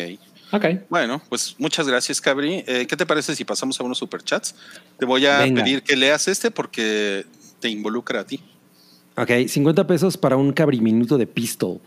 Ok. 0.51 0.65
Bueno, 0.89 1.21
pues 1.29 1.55
muchas 1.57 1.87
gracias, 1.87 2.19
Cabri. 2.19 2.63
Eh, 2.67 2.85
¿Qué 2.87 2.97
te 2.97 3.05
parece 3.05 3.35
si 3.35 3.45
pasamos 3.45 3.79
a 3.79 3.83
unos 3.83 3.97
superchats? 3.97 4.55
Te 4.99 5.05
voy 5.05 5.25
a 5.25 5.39
Venga. 5.39 5.63
pedir 5.63 5.81
que 5.83 5.95
leas 5.95 6.27
este 6.27 6.51
porque 6.51 7.25
te 7.59 7.69
involucra 7.69 8.21
a 8.21 8.25
ti. 8.25 8.41
Ok, 9.17 9.29
50 9.47 9.87
pesos 9.87 10.17
para 10.17 10.35
un 10.35 10.51
cabriminuto 10.51 11.17
de 11.17 11.27
pistol. 11.27 11.79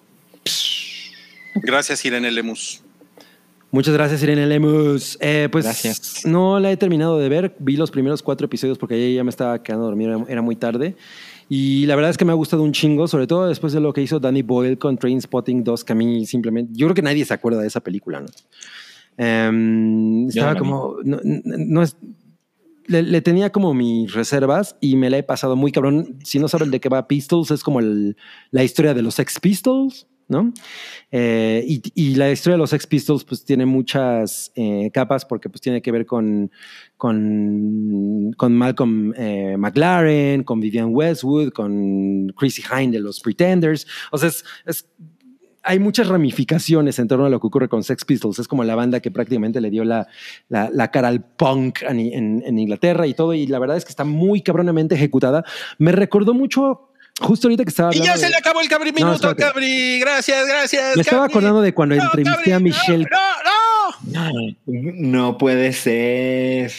Gracias, 1.56 2.04
Irene 2.04 2.30
Lemus. 2.30 2.80
Muchas 3.70 3.92
gracias, 3.94 4.22
Irene 4.22 4.46
Lemus. 4.46 5.18
Eh, 5.20 5.48
pues 5.50 5.64
Gracias. 5.64 6.20
no 6.24 6.60
la 6.60 6.70
he 6.70 6.76
terminado 6.76 7.18
de 7.18 7.28
ver. 7.28 7.56
Vi 7.58 7.76
los 7.76 7.90
primeros 7.90 8.22
cuatro 8.22 8.44
episodios 8.46 8.78
porque 8.78 9.10
ya, 9.10 9.16
ya 9.16 9.24
me 9.24 9.30
estaba 9.30 9.62
quedando 9.62 9.86
dormido, 9.86 10.26
era 10.28 10.42
muy 10.42 10.54
tarde. 10.54 10.94
Y 11.48 11.86
la 11.86 11.94
verdad 11.96 12.10
es 12.10 12.16
que 12.16 12.24
me 12.24 12.32
ha 12.32 12.36
gustado 12.36 12.62
un 12.62 12.72
chingo, 12.72 13.06
sobre 13.06 13.26
todo 13.26 13.46
después 13.48 13.72
de 13.72 13.80
lo 13.80 13.92
que 13.92 14.02
hizo 14.02 14.18
Danny 14.20 14.42
Boyle 14.42 14.78
con 14.78 14.96
Train 14.96 15.20
Spotting 15.20 15.62
2, 15.64 15.84
que 15.84 15.92
a 15.92 15.96
mí 15.96 16.24
simplemente. 16.26 16.72
Yo 16.74 16.86
creo 16.86 16.94
que 16.94 17.02
nadie 17.02 17.24
se 17.24 17.34
acuerda 17.34 17.60
de 17.60 17.66
esa 17.68 17.80
película, 17.80 18.20
¿no? 18.20 18.26
No 20.24 20.28
estaba 20.28 20.52
como. 20.58 20.96
No, 21.04 21.20
no- 21.22 21.82
es. 21.82 21.96
Le, 22.86 23.02
le 23.02 23.22
tenía 23.22 23.50
como 23.50 23.72
mis 23.72 24.12
reservas 24.12 24.76
y 24.80 24.96
me 24.96 25.08
la 25.08 25.16
he 25.16 25.22
pasado 25.22 25.56
muy 25.56 25.72
cabrón. 25.72 26.18
Si 26.22 26.38
no 26.38 26.48
saben 26.48 26.70
de 26.70 26.80
qué 26.80 26.90
va 26.90 27.08
Pistols, 27.08 27.50
es 27.50 27.62
como 27.62 27.80
el- 27.80 28.16
la 28.50 28.62
historia 28.62 28.92
de 28.92 29.00
los 29.00 29.14
Sex 29.14 29.40
Pistols, 29.40 30.06
Eh, 31.10 31.80
y, 31.94 32.14
la 32.14 32.30
historia 32.30 32.54
de 32.54 32.58
los 32.58 32.70
Sex 32.70 32.86
Pistols 32.86 33.24
pues 33.24 33.44
tiene 33.44 33.66
muchas 33.66 34.50
eh, 34.54 34.90
capas 34.92 35.24
porque 35.24 35.48
pues 35.48 35.60
tiene 35.60 35.82
que 35.82 35.92
ver 35.92 36.06
con, 36.06 36.50
con, 36.96 38.34
Malcolm 38.50 39.12
eh, 39.16 39.56
McLaren, 39.58 40.42
con 40.42 40.60
Vivian 40.60 40.88
Westwood, 40.92 41.50
con 41.50 42.28
Chrissy 42.36 42.62
Hine 42.62 42.92
de 42.92 43.00
los 43.00 43.20
Pretenders. 43.20 43.86
O 44.10 44.18
sea, 44.18 44.30
hay 45.62 45.78
muchas 45.78 46.08
ramificaciones 46.08 46.98
en 46.98 47.08
torno 47.08 47.24
a 47.26 47.30
lo 47.30 47.40
que 47.40 47.46
ocurre 47.46 47.68
con 47.68 47.82
Sex 47.82 48.04
Pistols. 48.04 48.38
Es 48.38 48.48
como 48.48 48.64
la 48.64 48.74
banda 48.74 49.00
que 49.00 49.10
prácticamente 49.10 49.60
le 49.60 49.70
dio 49.70 49.84
la, 49.84 50.06
la, 50.48 50.90
cara 50.90 51.08
al 51.08 51.24
punk 51.24 51.82
en- 51.82 52.42
en 52.44 52.58
Inglaterra 52.58 53.06
y 53.06 53.14
todo. 53.14 53.32
Y 53.34 53.46
la 53.46 53.58
verdad 53.58 53.76
es 53.76 53.84
que 53.84 53.90
está 53.90 54.04
muy 54.04 54.42
cabronamente 54.42 54.94
ejecutada. 54.94 55.44
Me 55.78 55.92
recordó 55.92 56.34
mucho 56.34 56.90
Justo 57.20 57.46
ahorita 57.46 57.64
que 57.64 57.70
estaba 57.70 57.90
Y 57.94 57.98
hablando. 57.98 58.14
ya 58.14 58.18
se 58.18 58.24
de- 58.26 58.30
le 58.32 58.36
acabó 58.38 58.60
el 58.60 58.68
Cabri 58.68 58.90
No, 58.90 58.96
Minuto, 58.96 59.14
espérate. 59.30 59.42
Cabri. 59.42 60.00
Gracias, 60.00 60.46
gracias. 60.48 60.96
Me 60.96 61.02
estaba 61.02 61.24
acordando 61.26 61.60
de 61.62 61.72
cuando 61.72 61.94
No, 61.94 62.02
entrevisté 62.04 62.52
a 62.52 62.58
Michelle 62.60 63.06
No, 63.10 64.12
no. 64.12 64.56
No 64.94 65.38
puede 65.38 65.72
ser. 65.72 66.72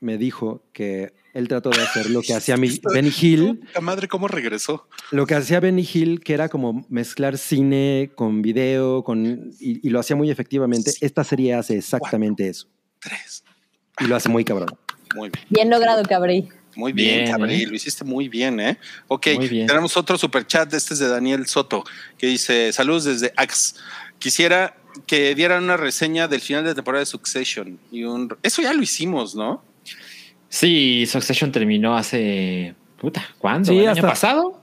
Me 0.00 0.18
dijo 0.18 0.62
que 0.72 1.14
él 1.32 1.48
trató 1.48 1.70
de 1.70 1.80
hacer 1.82 2.10
lo 2.10 2.20
que 2.22 2.34
hacía 2.34 2.56
Benny 2.56 3.10
Hill, 3.18 3.58
Puta 3.66 3.80
madre, 3.80 4.06
¿cómo 4.06 4.28
regresó? 4.28 4.86
lo 5.10 5.26
que 5.26 5.34
hacía 5.34 5.60
Benny 5.60 5.88
Hill, 5.90 6.20
que 6.20 6.34
era 6.34 6.48
como 6.50 6.84
mezclar 6.90 7.38
cine 7.38 8.10
con 8.14 8.42
video, 8.42 9.02
con, 9.02 9.50
y, 9.58 9.86
y 9.86 9.90
lo 9.90 9.98
hacía 9.98 10.14
muy 10.14 10.30
efectivamente. 10.30 10.92
Esta 11.00 11.24
serie 11.24 11.54
hace 11.54 11.78
exactamente 11.78 12.46
eso. 12.48 12.68
Tres. 13.00 13.44
Y 13.98 14.04
lo 14.04 14.14
hace 14.16 14.28
muy 14.28 14.44
cabrón. 14.44 14.76
Muy 15.14 15.30
bien. 15.30 15.44
Bien 15.48 15.70
logrado, 15.70 16.02
Cabri. 16.04 16.48
Muy 16.76 16.92
bien, 16.92 17.24
Bien, 17.24 17.30
Cabri, 17.30 17.62
¿eh? 17.62 17.66
lo 17.66 17.74
hiciste 17.74 18.04
muy 18.04 18.28
bien, 18.28 18.58
¿eh? 18.60 18.78
Ok, 19.08 19.28
Muy 19.36 19.48
bien. 19.48 19.66
tenemos 19.66 19.96
otro 19.96 20.18
super 20.18 20.46
chat, 20.46 20.72
este 20.74 20.94
es 20.94 21.00
de 21.00 21.08
Daniel 21.08 21.46
Soto, 21.46 21.84
que 22.18 22.26
dice, 22.26 22.72
saludos 22.72 23.04
desde 23.04 23.32
Ax. 23.36 23.76
Quisiera 24.18 24.76
que 25.06 25.34
dieran 25.34 25.64
una 25.64 25.76
reseña 25.76 26.28
del 26.28 26.40
final 26.40 26.64
de 26.64 26.74
temporada 26.74 27.00
de 27.00 27.06
Succession. 27.06 27.78
Y 27.90 28.04
un... 28.04 28.34
Eso 28.42 28.62
ya 28.62 28.72
lo 28.72 28.82
hicimos, 28.82 29.34
¿no? 29.34 29.62
Sí, 30.48 31.04
Succession 31.06 31.50
terminó 31.52 31.96
hace. 31.96 32.74
Puta, 33.00 33.24
¿cuándo? 33.38 33.70
Sí, 33.72 33.78
¿El 33.78 33.88
hasta- 33.88 34.00
año 34.00 34.08
pasado? 34.08 34.60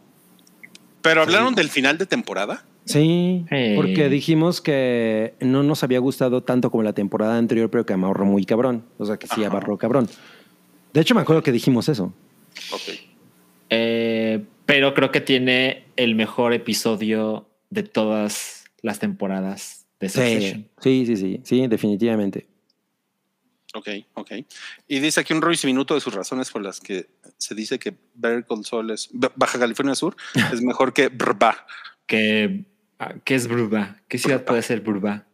Pero 1.01 1.21
hablaron 1.21 1.53
del 1.55 1.69
final 1.69 1.97
de 1.97 2.05
temporada. 2.05 2.63
Sí, 2.85 3.45
Eh. 3.51 3.73
porque 3.75 4.09
dijimos 4.09 4.61
que 4.61 5.35
no 5.39 5.63
nos 5.63 5.83
había 5.83 5.99
gustado 5.99 6.41
tanto 6.43 6.71
como 6.71 6.83
la 6.83 6.93
temporada 6.93 7.37
anterior, 7.37 7.69
pero 7.69 7.85
que 7.85 7.93
amarró 7.93 8.25
muy 8.25 8.45
cabrón. 8.45 8.85
O 8.97 9.05
sea, 9.05 9.17
que 9.17 9.27
sí 9.27 9.43
Ajá. 9.43 9.47
amarró 9.47 9.77
cabrón. 9.77 10.09
De 10.93 11.01
hecho, 11.01 11.15
me 11.15 11.21
acuerdo 11.21 11.41
que 11.43 11.51
dijimos 11.51 11.87
eso. 11.89 12.13
Ok. 12.71 12.81
Eh, 13.69 14.43
pero 14.65 14.93
creo 14.93 15.11
que 15.11 15.21
tiene 15.21 15.85
el 15.95 16.15
mejor 16.15 16.53
episodio 16.53 17.47
de 17.69 17.83
todas 17.83 18.65
las 18.81 18.99
temporadas 18.99 19.85
de 19.99 20.09
Succession. 20.09 20.69
Sí, 20.81 21.05
sí, 21.05 21.15
sí, 21.15 21.15
sí, 21.15 21.41
sí, 21.43 21.67
definitivamente. 21.67 22.47
Ok, 23.73 23.87
ok. 24.15 24.31
Y 24.89 24.99
dice 24.99 25.21
aquí 25.21 25.33
un 25.33 25.41
Royce 25.41 25.65
Minuto 25.65 25.93
de 25.95 26.01
sus 26.01 26.13
razones 26.13 26.51
por 26.51 26.61
las 26.61 26.81
que 26.81 27.07
se 27.37 27.55
dice 27.55 27.79
que 27.79 27.93
Better 28.15 28.45
Saul 28.63 28.91
es 28.91 29.09
Ba- 29.13 29.31
Baja 29.35 29.57
California 29.57 29.95
Sur 29.95 30.15
es 30.51 30.61
mejor 30.61 30.91
que 30.91 31.07
Brba. 31.07 31.65
Que, 32.05 32.65
ah, 32.99 33.13
¿Qué 33.23 33.35
es 33.35 33.47
Burba? 33.47 33.95
¿Qué 34.09 34.17
ciudad 34.17 34.43
puede 34.43 34.61
ser 34.61 34.81
Burba? 34.81 35.25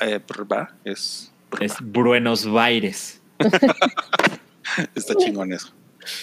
Eh, 0.00 0.18
Brba 0.26 0.74
es, 0.84 1.30
Brba. 1.50 1.66
Es 1.66 1.74
Buenos 1.82 2.46
Aires. 2.46 3.20
Está 4.94 5.14
chingón 5.16 5.52
eso. 5.52 5.68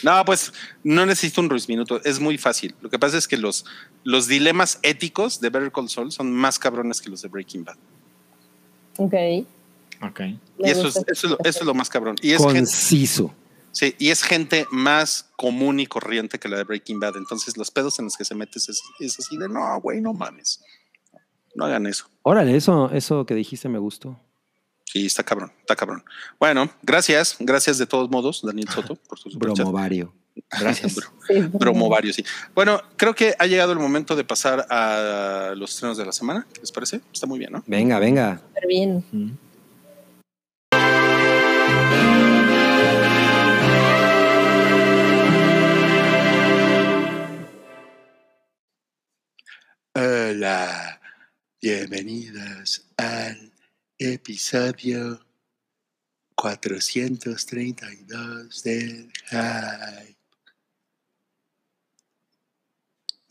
No, 0.03 0.23
pues 0.25 0.53
no 0.83 1.05
necesito 1.05 1.41
un 1.41 1.49
Ruiz 1.49 1.67
Minuto, 1.67 2.01
es 2.03 2.19
muy 2.19 2.37
fácil. 2.37 2.75
Lo 2.81 2.89
que 2.89 2.99
pasa 2.99 3.17
es 3.17 3.27
que 3.27 3.37
los, 3.37 3.65
los 4.03 4.27
dilemas 4.27 4.79
éticos 4.83 5.41
de 5.41 5.49
Better 5.49 5.71
Call 5.71 5.89
Saul 5.89 6.11
son 6.11 6.31
más 6.31 6.59
cabrones 6.59 7.01
que 7.01 7.09
los 7.09 7.21
de 7.21 7.29
Breaking 7.29 7.63
Bad. 7.63 7.77
Ok. 8.97 9.13
Ok. 10.03 10.19
Y 10.59 10.69
eso 10.69 10.87
es, 10.87 10.97
eso, 10.97 11.05
es 11.07 11.23
lo, 11.23 11.37
eso 11.43 11.59
es 11.59 11.65
lo 11.65 11.73
más 11.73 11.89
cabrón. 11.89 12.15
Y 12.21 12.31
es, 12.31 12.41
gente, 12.41 12.59
Conciso. 12.59 13.33
sí, 13.71 13.95
y 13.97 14.09
es 14.09 14.23
gente 14.23 14.67
más 14.71 15.29
común 15.35 15.79
y 15.79 15.87
corriente 15.87 16.39
que 16.39 16.49
la 16.49 16.57
de 16.57 16.63
Breaking 16.63 16.99
Bad. 16.99 17.17
Entonces 17.17 17.57
los 17.57 17.71
pedos 17.71 17.97
en 17.99 18.05
los 18.05 18.15
que 18.15 18.25
se 18.25 18.35
metes 18.35 18.69
es, 18.69 18.81
es 18.99 19.19
así 19.19 19.37
de, 19.37 19.47
no, 19.47 19.79
güey, 19.81 20.01
no 20.01 20.13
mames. 20.13 20.61
No 21.55 21.65
hagan 21.65 21.85
eso. 21.85 22.05
Órale, 22.23 22.55
eso, 22.55 22.89
eso 22.91 23.25
que 23.25 23.35
dijiste 23.35 23.67
me 23.67 23.79
gustó. 23.79 24.19
Sí, 24.91 25.05
está 25.05 25.23
cabrón, 25.23 25.53
está 25.61 25.75
cabrón. 25.75 26.03
Bueno, 26.37 26.69
gracias, 26.81 27.37
gracias 27.39 27.77
de 27.77 27.85
todos 27.85 28.09
modos, 28.09 28.41
Daniel 28.43 28.67
Soto, 28.67 28.95
por 28.95 29.17
su. 29.17 29.29
Bromovario. 29.37 30.13
Gracias. 30.59 30.95
Bro- 30.95 31.11
Sí, 31.27 31.39
Bromo 31.53 31.87
varios, 31.87 32.15
sí. 32.17 32.25
Bueno, 32.53 32.81
creo 32.97 33.15
que 33.15 33.33
ha 33.39 33.45
llegado 33.47 33.71
el 33.71 33.79
momento 33.79 34.17
de 34.17 34.25
pasar 34.25 34.65
a 34.69 35.53
los 35.55 35.71
estrenos 35.73 35.97
de 35.97 36.05
la 36.05 36.11
semana. 36.11 36.45
¿Qué 36.53 36.59
les 36.59 36.71
parece? 36.73 36.99
Está 37.13 37.25
muy 37.25 37.39
bien, 37.39 37.53
¿no? 37.53 37.63
Venga, 37.67 37.99
venga. 37.99 38.41
Súper 38.49 38.67
bien. 38.67 39.05
Mm. 39.13 39.31
Hola, 49.93 50.99
bienvenidos 51.61 52.85
al 52.97 53.50
episodio 54.03 55.23
432 56.33 58.63
del 58.63 59.13
Hype. 59.29 60.17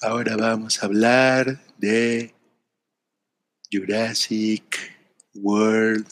Ahora 0.00 0.36
vamos 0.36 0.80
a 0.80 0.86
hablar 0.86 1.60
de 1.76 2.32
Jurassic 3.72 4.96
World 5.34 6.06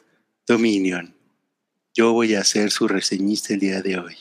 Dominion. 0.45 1.15
Yo 1.95 2.13
voy 2.13 2.35
a 2.35 2.43
ser 2.43 2.73
su 2.73 2.89
reseñista 2.89 3.55
el 3.55 3.61
día 3.61 3.81
de 3.81 3.97
hoy. 3.97 4.17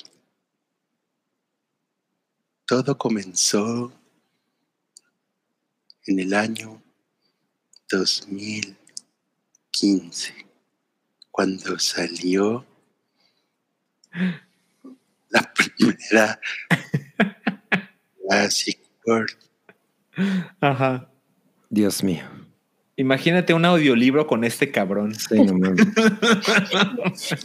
Todo 2.68 2.96
comenzó 2.96 3.92
en 6.06 6.20
el 6.20 6.36
año 6.36 6.80
2015, 9.82 10.34
cuando 11.32 11.78
salió 11.78 12.66
la 15.30 15.54
primera 15.78 16.40
Jurassic 18.18 18.80
World. 19.06 19.38
Ajá. 20.62 21.08
Dios 21.70 22.04
mío. 22.04 22.24
Imagínate 22.96 23.54
un 23.54 23.66
audiolibro 23.66 24.26
con 24.26 24.44
este 24.44 24.72
cabrón. 24.72 25.14
Sí, 25.14 25.44
no. 25.44 25.76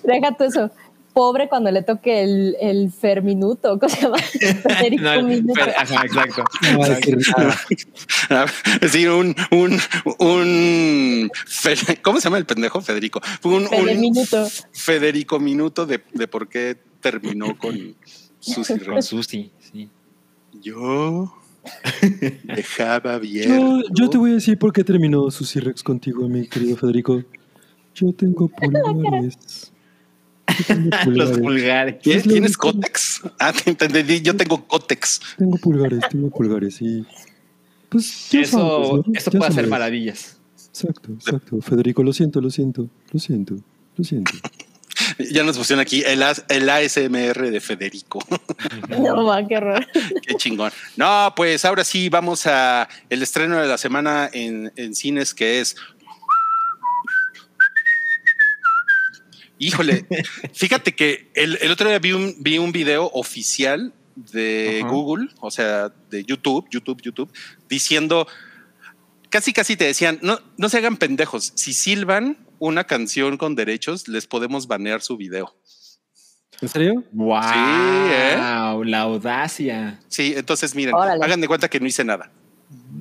Deja 0.04 0.36
tú 0.38 0.44
eso. 0.44 0.70
Pobre 1.12 1.48
cuando 1.48 1.70
le 1.70 1.82
toque 1.82 2.22
el, 2.22 2.56
el 2.60 2.90
Ferminuto. 2.90 3.78
¿Cómo 3.78 3.88
se 3.88 4.00
llama? 4.02 4.16
Federico 4.22 5.02
No, 5.02 5.62
ajá, 5.76 6.04
exacto. 6.06 6.44
No 6.72 6.78
va 6.78 6.86
a 6.86 6.88
decir 6.90 7.18
nada. 7.36 7.56
Es 8.74 8.80
decir, 8.92 9.10
un, 9.10 9.34
un, 9.50 9.78
un, 10.18 11.30
Fe- 11.46 11.98
¿cómo 12.02 12.18
se 12.18 12.24
llama 12.24 12.38
el 12.38 12.46
pendejo? 12.46 12.80
Federico. 12.80 13.20
Un, 13.44 13.66
un 13.66 14.00
Minuto. 14.00 14.48
Federico 14.72 15.38
Minuto 15.38 15.84
de, 15.86 16.02
de 16.14 16.28
por 16.28 16.48
qué 16.48 16.78
terminó 17.00 17.56
con 17.58 17.94
Susy 18.40 18.78
Con. 18.78 19.02
Susi, 19.02 19.50
sí. 19.58 19.90
Yo 20.62 21.34
dejaba 22.44 23.14
abierto. 23.14 23.52
Yo, 23.54 23.82
yo 23.94 24.10
te 24.10 24.18
voy 24.18 24.30
a 24.32 24.34
decir 24.34 24.58
por 24.58 24.72
qué 24.72 24.82
terminó 24.84 25.30
Susy 25.30 25.60
Rex 25.60 25.82
contigo, 25.82 26.28
mi 26.28 26.46
querido 26.48 26.76
Federico. 26.76 27.22
Yo 27.94 28.12
tengo 28.12 28.48
pulgares. 28.48 29.71
Los 31.06 31.38
pulgares. 31.38 32.00
¿Tienes, 32.00 32.20
Es 32.22 32.26
lo 32.26 32.32
¿tienes 32.32 32.50
único. 32.50 32.72
cótex? 32.72 33.22
Ah, 33.38 33.52
te 33.52 33.70
entendí. 33.70 34.20
Yo 34.20 34.36
tengo 34.36 34.66
cótex. 34.66 35.20
Tengo 35.38 35.56
pulgares, 35.58 36.00
tengo 36.10 36.30
pulgares 36.30 36.80
y 36.82 37.04
pues 37.88 38.30
ya 38.30 38.40
Eso, 38.40 38.58
sabes, 38.58 39.06
¿no? 39.06 39.14
eso 39.14 39.30
Ya 39.30 39.38
puede 39.38 39.50
hacer 39.50 39.66
maravillas. 39.68 40.38
Exacto, 40.68 41.12
exacto. 41.12 41.60
Federico, 41.60 42.02
lo 42.02 42.12
siento, 42.12 42.40
lo 42.40 42.50
siento, 42.50 42.88
lo 43.12 43.20
siento, 43.20 43.56
lo 43.96 44.04
siento. 44.04 44.32
Ya 45.30 45.42
nos 45.42 45.58
pusieron 45.58 45.80
aquí 45.80 46.02
el, 46.06 46.22
el 46.48 46.68
ASMR 46.70 47.50
de 47.50 47.60
Federico. 47.60 48.18
No, 48.88 49.24
va, 49.24 49.46
qué 49.46 49.56
horror. 49.56 49.86
Qué 50.26 50.34
chingón. 50.36 50.70
No, 50.96 51.32
pues 51.34 51.64
ahora 51.64 51.82
sí 51.84 52.08
vamos 52.08 52.46
a 52.46 52.88
el 53.10 53.22
estreno 53.22 53.60
de 53.60 53.66
la 53.66 53.78
semana 53.78 54.30
en, 54.32 54.72
en 54.76 54.94
cines 54.94 55.34
que 55.34 55.60
es. 55.60 55.76
Híjole, 59.62 60.06
fíjate 60.52 60.92
que 60.92 61.30
el, 61.34 61.56
el 61.60 61.70
otro 61.70 61.88
día 61.88 62.00
vi 62.00 62.12
un, 62.12 62.34
vi 62.40 62.58
un 62.58 62.72
video 62.72 63.08
oficial 63.14 63.92
de. 64.16 64.84
Google, 64.88 65.28
o 65.40 65.52
sea, 65.52 65.92
de 66.10 66.24
YouTube, 66.24 66.66
YouTube, 66.68 67.00
YouTube, 67.00 67.32
diciendo, 67.68 68.26
casi 69.30 69.52
casi 69.52 69.76
te 69.76 69.84
decían, 69.84 70.18
no, 70.20 70.40
no 70.56 70.68
se 70.68 70.78
hagan 70.78 70.96
pendejos, 70.96 71.52
si 71.54 71.72
silban 71.74 72.38
una 72.58 72.84
canción 72.84 73.36
con 73.38 73.54
derechos, 73.54 74.08
les 74.08 74.26
podemos 74.26 74.66
banear 74.66 75.00
su 75.00 75.16
video. 75.16 75.54
¿En 76.60 76.68
serio? 76.68 77.04
Wow, 77.12 77.40
¿eh? 77.40 78.36
la 78.84 79.00
audacia. 79.00 80.00
Sí, 80.08 80.34
entonces 80.36 80.74
miren, 80.74 80.94
Órale. 80.94 81.24
hagan 81.24 81.40
de 81.40 81.46
cuenta 81.46 81.68
que 81.68 81.78
no 81.78 81.86
hice 81.86 82.04
nada. 82.04 82.30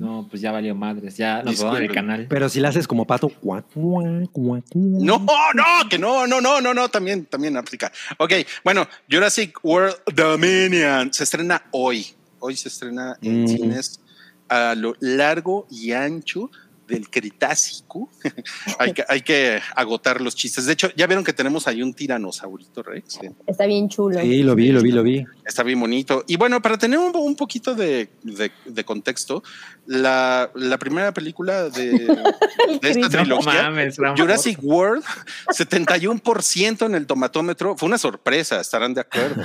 No, 0.02 0.26
pues 0.28 0.42
ya 0.42 0.50
valió 0.52 0.74
madres. 0.74 1.16
Ya 1.16 1.42
nos 1.42 1.60
robaron 1.60 1.82
el 1.82 1.92
canal. 1.92 2.26
Pero 2.28 2.48
si 2.48 2.60
la 2.60 2.68
haces 2.70 2.86
como 2.88 3.06
pato. 3.06 3.28
cuac, 3.28 3.64
cuac, 3.72 4.30
cuac, 4.32 4.64
cuac. 4.68 4.74
No, 4.74 5.18
no, 5.54 5.88
que 5.88 5.98
no, 5.98 6.26
no, 6.26 6.40
no, 6.40 6.60
no, 6.60 6.74
no, 6.74 6.88
también, 6.88 7.26
también 7.26 7.56
aplica. 7.56 7.92
Ok, 8.18 8.32
bueno, 8.64 8.88
Jurassic 9.10 9.58
World 9.62 9.94
Dominion 10.14 11.12
se 11.12 11.24
estrena 11.24 11.62
hoy. 11.70 12.06
Hoy 12.40 12.56
se 12.56 12.68
estrena 12.68 13.16
en 13.22 13.44
Mm. 13.44 13.48
cines 13.48 14.00
a 14.48 14.74
lo 14.74 14.94
largo 15.00 15.66
y 15.70 15.92
ancho 15.92 16.50
del 16.92 17.08
Cretácico. 17.08 18.10
hay, 18.78 18.92
que, 18.92 19.04
hay 19.08 19.22
que 19.22 19.60
agotar 19.74 20.20
los 20.20 20.36
chistes. 20.36 20.66
De 20.66 20.74
hecho, 20.74 20.90
ya 20.94 21.06
vieron 21.06 21.24
que 21.24 21.32
tenemos 21.32 21.66
ahí 21.66 21.82
un 21.82 21.94
tiranosaurito 21.94 22.82
Rex. 22.82 23.20
Está 23.46 23.66
bien 23.66 23.88
chulo. 23.88 24.20
Sí, 24.20 24.42
lo 24.42 24.54
vi, 24.54 24.68
lo 24.68 24.82
vi, 24.82 24.92
lo 24.92 25.02
vi. 25.02 25.24
Está 25.44 25.62
bien 25.62 25.80
bonito. 25.80 26.24
Y 26.26 26.36
bueno, 26.36 26.60
para 26.60 26.76
tener 26.76 26.98
un, 26.98 27.14
un 27.16 27.34
poquito 27.34 27.74
de, 27.74 28.10
de, 28.22 28.52
de 28.66 28.84
contexto, 28.84 29.42
la, 29.86 30.50
la, 30.54 30.78
primera 30.78 31.12
película 31.12 31.70
de, 31.70 31.90
de 32.82 32.90
esta 32.90 33.08
trilogía, 33.08 33.62
no 33.64 33.70
mames, 33.70 33.96
Jurassic 34.16 34.58
World, 34.62 35.04
71% 35.48 36.86
en 36.86 36.94
el 36.94 37.06
tomatómetro. 37.06 37.76
Fue 37.76 37.86
una 37.88 37.98
sorpresa, 37.98 38.60
estarán 38.60 38.94
de 38.94 39.00
acuerdo. 39.00 39.44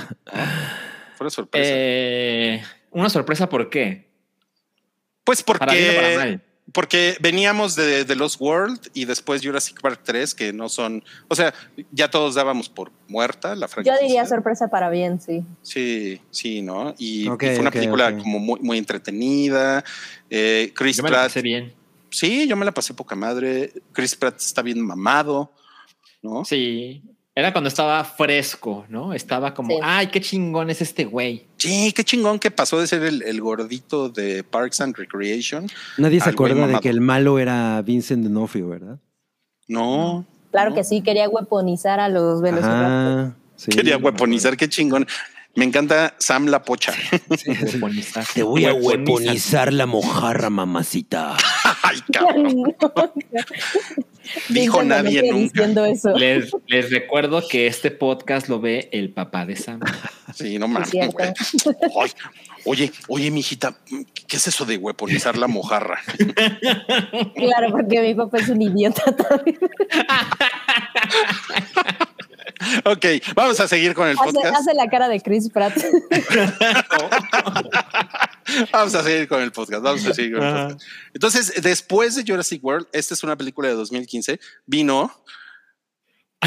Fue 1.16 1.24
una 1.24 1.30
sorpresa. 1.30 1.70
Eh, 1.72 2.62
una 2.90 3.08
sorpresa, 3.08 3.48
¿por 3.48 3.70
qué? 3.70 4.08
Pues 5.24 5.42
porque, 5.42 5.58
para 5.58 5.72
bien, 5.74 5.94
para 5.94 6.16
mal. 6.16 6.42
Porque 6.72 7.16
veníamos 7.20 7.76
de, 7.76 8.04
de 8.04 8.16
Lost 8.16 8.40
World 8.40 8.90
y 8.92 9.04
después 9.04 9.42
Jurassic 9.42 9.80
Park 9.80 10.00
3, 10.04 10.34
que 10.34 10.52
no 10.52 10.68
son, 10.68 11.02
o 11.28 11.34
sea, 11.34 11.54
ya 11.92 12.10
todos 12.10 12.34
dábamos 12.34 12.68
por 12.68 12.92
muerta 13.08 13.54
la 13.54 13.68
franquicia. 13.68 13.98
Yo 13.98 14.06
diría 14.06 14.26
sorpresa 14.26 14.68
para 14.68 14.90
bien, 14.90 15.20
sí. 15.20 15.44
Sí, 15.62 16.20
sí, 16.30 16.62
¿no? 16.62 16.94
Y, 16.98 17.28
okay, 17.28 17.50
y 17.50 17.52
fue 17.52 17.60
una 17.60 17.70
okay, 17.70 17.80
película 17.80 18.08
okay. 18.08 18.22
como 18.22 18.38
muy, 18.38 18.60
muy 18.60 18.78
entretenida. 18.78 19.82
Eh, 20.28 20.72
Chris 20.74 20.98
yo 20.98 21.02
me 21.04 21.08
Pratt. 21.08 21.22
La 21.22 21.28
pasé 21.28 21.42
bien. 21.42 21.72
Sí, 22.10 22.46
yo 22.46 22.56
me 22.56 22.64
la 22.64 22.72
pasé 22.72 22.94
poca 22.94 23.16
madre. 23.16 23.72
Chris 23.92 24.14
Pratt 24.14 24.38
está 24.38 24.62
bien 24.62 24.80
mamado, 24.80 25.52
¿no? 26.22 26.44
Sí. 26.44 27.02
Era 27.38 27.52
cuando 27.52 27.68
estaba 27.68 28.02
fresco, 28.02 28.84
¿no? 28.88 29.14
Estaba 29.14 29.54
como, 29.54 29.76
sí. 29.76 29.80
ay, 29.80 30.08
qué 30.08 30.20
chingón 30.20 30.70
es 30.70 30.82
este 30.82 31.04
güey. 31.04 31.46
Sí, 31.56 31.92
qué 31.94 32.02
chingón 32.02 32.40
que 32.40 32.50
pasó 32.50 32.80
de 32.80 32.88
ser 32.88 33.04
el, 33.04 33.22
el 33.22 33.40
gordito 33.40 34.08
de 34.08 34.42
Parks 34.42 34.80
and 34.80 34.96
Recreation. 34.96 35.68
Nadie 35.98 36.20
se 36.20 36.30
acuerda 36.30 36.66
de 36.66 36.80
que 36.80 36.88
el 36.88 37.00
malo 37.00 37.38
era 37.38 37.80
Vincent 37.82 38.24
D'Onofrio, 38.24 38.68
¿verdad? 38.70 38.98
No. 39.68 40.26
Claro 40.50 40.70
no. 40.70 40.76
que 40.76 40.82
sí, 40.82 41.00
quería 41.00 41.28
weaponizar 41.28 42.00
a 42.00 42.08
los 42.08 42.42
velociraptors. 42.42 43.34
Sí, 43.54 43.70
quería 43.70 43.98
weaponizar, 43.98 44.56
qué 44.56 44.68
chingón. 44.68 45.06
Me 45.54 45.64
encanta 45.64 46.16
Sam 46.18 46.46
la 46.46 46.64
pocha. 46.64 46.92
Sí, 47.36 47.52
Te 48.34 48.42
voy 48.42 48.64
a 48.64 48.74
weaponizar 48.74 49.72
la 49.72 49.86
mojarra, 49.86 50.50
mamacita. 50.50 51.36
Ay, 51.84 52.00
cabrón. 52.12 52.74
Dijo 54.48 54.82
nadie 54.82 55.22
no 55.30 55.38
nunca. 55.38 55.88
Eso. 55.88 56.16
Les, 56.16 56.50
les, 56.66 56.90
recuerdo 56.90 57.46
que 57.46 57.66
este 57.66 57.90
podcast 57.90 58.48
lo 58.48 58.60
ve 58.60 58.88
el 58.92 59.10
papá 59.10 59.46
de 59.46 59.56
Sam. 59.56 59.80
Sí, 60.34 60.58
no 60.58 60.68
mames. 60.68 60.90
oye, 62.66 62.92
oye, 63.08 63.30
mijita, 63.30 63.74
¿qué 64.26 64.36
es 64.36 64.46
eso 64.46 64.66
de 64.66 64.76
weaponizar 64.76 65.38
la 65.38 65.46
mojarra? 65.46 66.00
Claro, 67.34 67.70
porque 67.70 68.00
mi 68.02 68.14
papá 68.14 68.38
es 68.38 68.48
un 68.50 68.60
idiota 68.60 69.04
también. 69.16 69.58
Ok, 72.84 73.06
vamos 73.34 73.58
a 73.60 73.68
seguir 73.68 73.94
con 73.94 74.08
el 74.08 74.16
hace, 74.18 74.32
podcast. 74.32 74.56
Hace 74.56 74.74
la 74.74 74.88
cara 74.88 75.08
de 75.08 75.20
Chris 75.20 75.48
Pratt. 75.50 75.74
vamos 78.72 78.94
a 78.94 79.02
seguir 79.02 79.28
con 79.28 79.42
el 79.42 79.52
podcast. 79.52 79.82
Vamos 79.82 80.06
a 80.06 80.14
seguir 80.14 80.36
con 80.36 80.44
el 80.44 80.52
podcast. 80.52 80.82
Entonces, 81.14 81.52
después 81.62 82.14
de 82.14 82.24
Jurassic 82.26 82.62
World, 82.64 82.86
esta 82.92 83.14
es 83.14 83.22
una 83.22 83.36
película 83.36 83.68
de 83.68 83.74
2015, 83.74 84.40
vino 84.66 85.12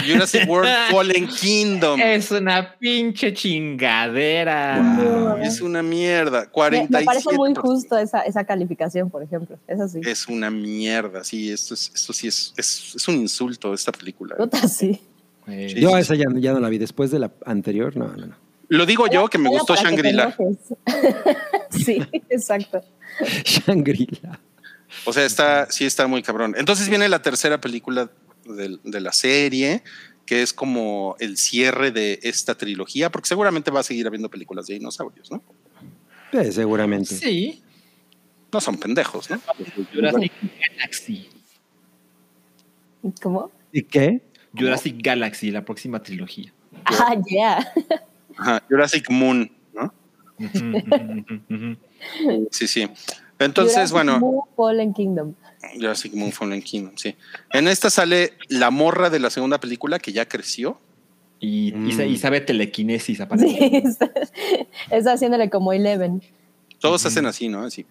Jurassic 0.06 0.48
World 0.48 0.70
Fallen 0.92 1.28
Kingdom. 1.28 2.00
Es 2.00 2.32
una 2.32 2.78
pinche 2.78 3.34
chingadera. 3.34 4.80
Wow, 4.98 5.38
es 5.44 5.62
una 5.62 5.84
mierda. 5.84 6.50
47. 6.50 6.92
Me, 6.92 7.00
me 7.00 7.06
parece 7.06 7.36
muy 7.36 7.54
justo 7.56 7.98
esa, 7.98 8.22
esa, 8.22 8.46
calificación, 8.46 9.10
por 9.10 9.22
ejemplo. 9.22 9.58
Eso 9.68 9.88
sí. 9.88 10.00
Es 10.06 10.28
una 10.28 10.50
mierda. 10.50 11.24
Sí, 11.24 11.52
esto, 11.52 11.74
es, 11.74 11.92
esto 11.94 12.14
sí 12.14 12.28
es, 12.28 12.54
es, 12.56 12.96
es 12.96 13.08
un 13.08 13.16
insulto 13.16 13.74
esta 13.74 13.92
película. 13.92 14.36
Sí. 14.68 15.02
Sí, 15.48 15.82
yo 15.82 15.98
esa 15.98 16.16
ya, 16.16 16.26
ya, 16.36 16.54
no 16.54 16.60
la 16.60 16.70
vi. 16.70 16.78
Después 16.78 17.12
de 17.12 17.20
la 17.20 17.32
anterior, 17.46 17.98
no, 17.98 18.08
no, 18.16 18.28
no. 18.28 18.51
Lo 18.72 18.86
digo 18.86 19.08
yo 19.08 19.28
que 19.28 19.38
me 19.38 19.50
gustó 19.50 19.76
Shangri-La. 19.76 20.34
sí, 21.72 22.02
exacto. 22.30 22.82
Shangri-La. 23.44 24.40
O 25.04 25.12
sea, 25.12 25.26
está, 25.26 25.70
sí 25.70 25.86
está 25.86 26.08
muy 26.08 26.24
cabrón. 26.24 26.56
Entonces 26.58 26.88
viene 26.88 27.10
la 27.10 27.22
tercera 27.22 27.60
película 27.60 28.10
de, 28.46 28.78
de, 28.82 29.02
la 29.02 29.12
serie, 29.12 29.84
que 30.26 30.42
es 30.42 30.54
como 30.54 31.18
el 31.20 31.36
cierre 31.36 31.92
de 31.92 32.22
esta 32.24 32.56
trilogía, 32.56 33.12
porque 33.12 33.28
seguramente 33.28 33.72
va 33.72 33.82
a 33.82 33.84
seguir 33.84 34.08
habiendo 34.08 34.30
películas 34.30 34.68
de 34.68 34.76
dinosaurios, 34.76 35.30
¿no? 35.30 35.44
Sí, 36.32 36.54
seguramente. 36.54 37.14
Sí. 37.14 37.62
No 38.54 38.62
son 38.62 38.78
pendejos, 38.78 39.30
¿no? 39.30 39.42
Jurassic 39.94 40.32
Galaxy. 40.78 41.28
¿Cómo? 43.22 43.52
¿Y 43.74 43.84
qué? 43.84 44.22
Jurassic 44.58 44.96
Galaxy, 45.04 45.52
la 45.52 45.66
próxima 45.66 46.02
trilogía. 46.02 46.54
Ah, 46.86 47.16
ya. 47.30 47.60
Yeah. 47.60 48.08
Ajá, 48.42 48.64
Jurassic 48.68 49.10
Moon, 49.10 49.52
¿no? 49.74 49.94
Sí, 52.50 52.68
sí. 52.68 52.90
Entonces, 53.38 53.76
Jurassic 53.76 53.94
bueno. 53.94 54.20
Moon 54.20 54.42
Fallen 54.56 54.94
Kingdom. 54.94 55.34
Jurassic 55.76 56.14
Moon 56.14 56.32
Fallen 56.32 56.62
Kingdom, 56.62 56.94
sí. 56.98 57.16
En 57.52 57.68
esta 57.68 57.90
sale 57.90 58.34
la 58.50 58.72
morra 58.72 59.10
de 59.10 59.20
la 59.20 59.30
segunda 59.30 59.60
película 59.60 60.00
que 60.00 60.12
ya 60.12 60.28
creció. 60.28 60.80
Y, 61.40 61.74
mm. 61.74 61.90
y, 61.90 62.04
y 62.04 62.18
sabe 62.18 62.42
telequinesis, 62.42 63.22
aparece. 63.22 63.58
Sí, 63.58 63.82
está, 63.86 64.12
está, 64.90 65.14
haciéndole 65.14 65.50
como 65.50 65.74
Eleven. 65.74 66.22
Todos 66.80 67.02
uh 67.02 67.06
-huh. 67.06 67.08
hacen 67.08 67.26
así, 67.28 67.48
¿no? 67.48 67.62
Así. 67.64 67.86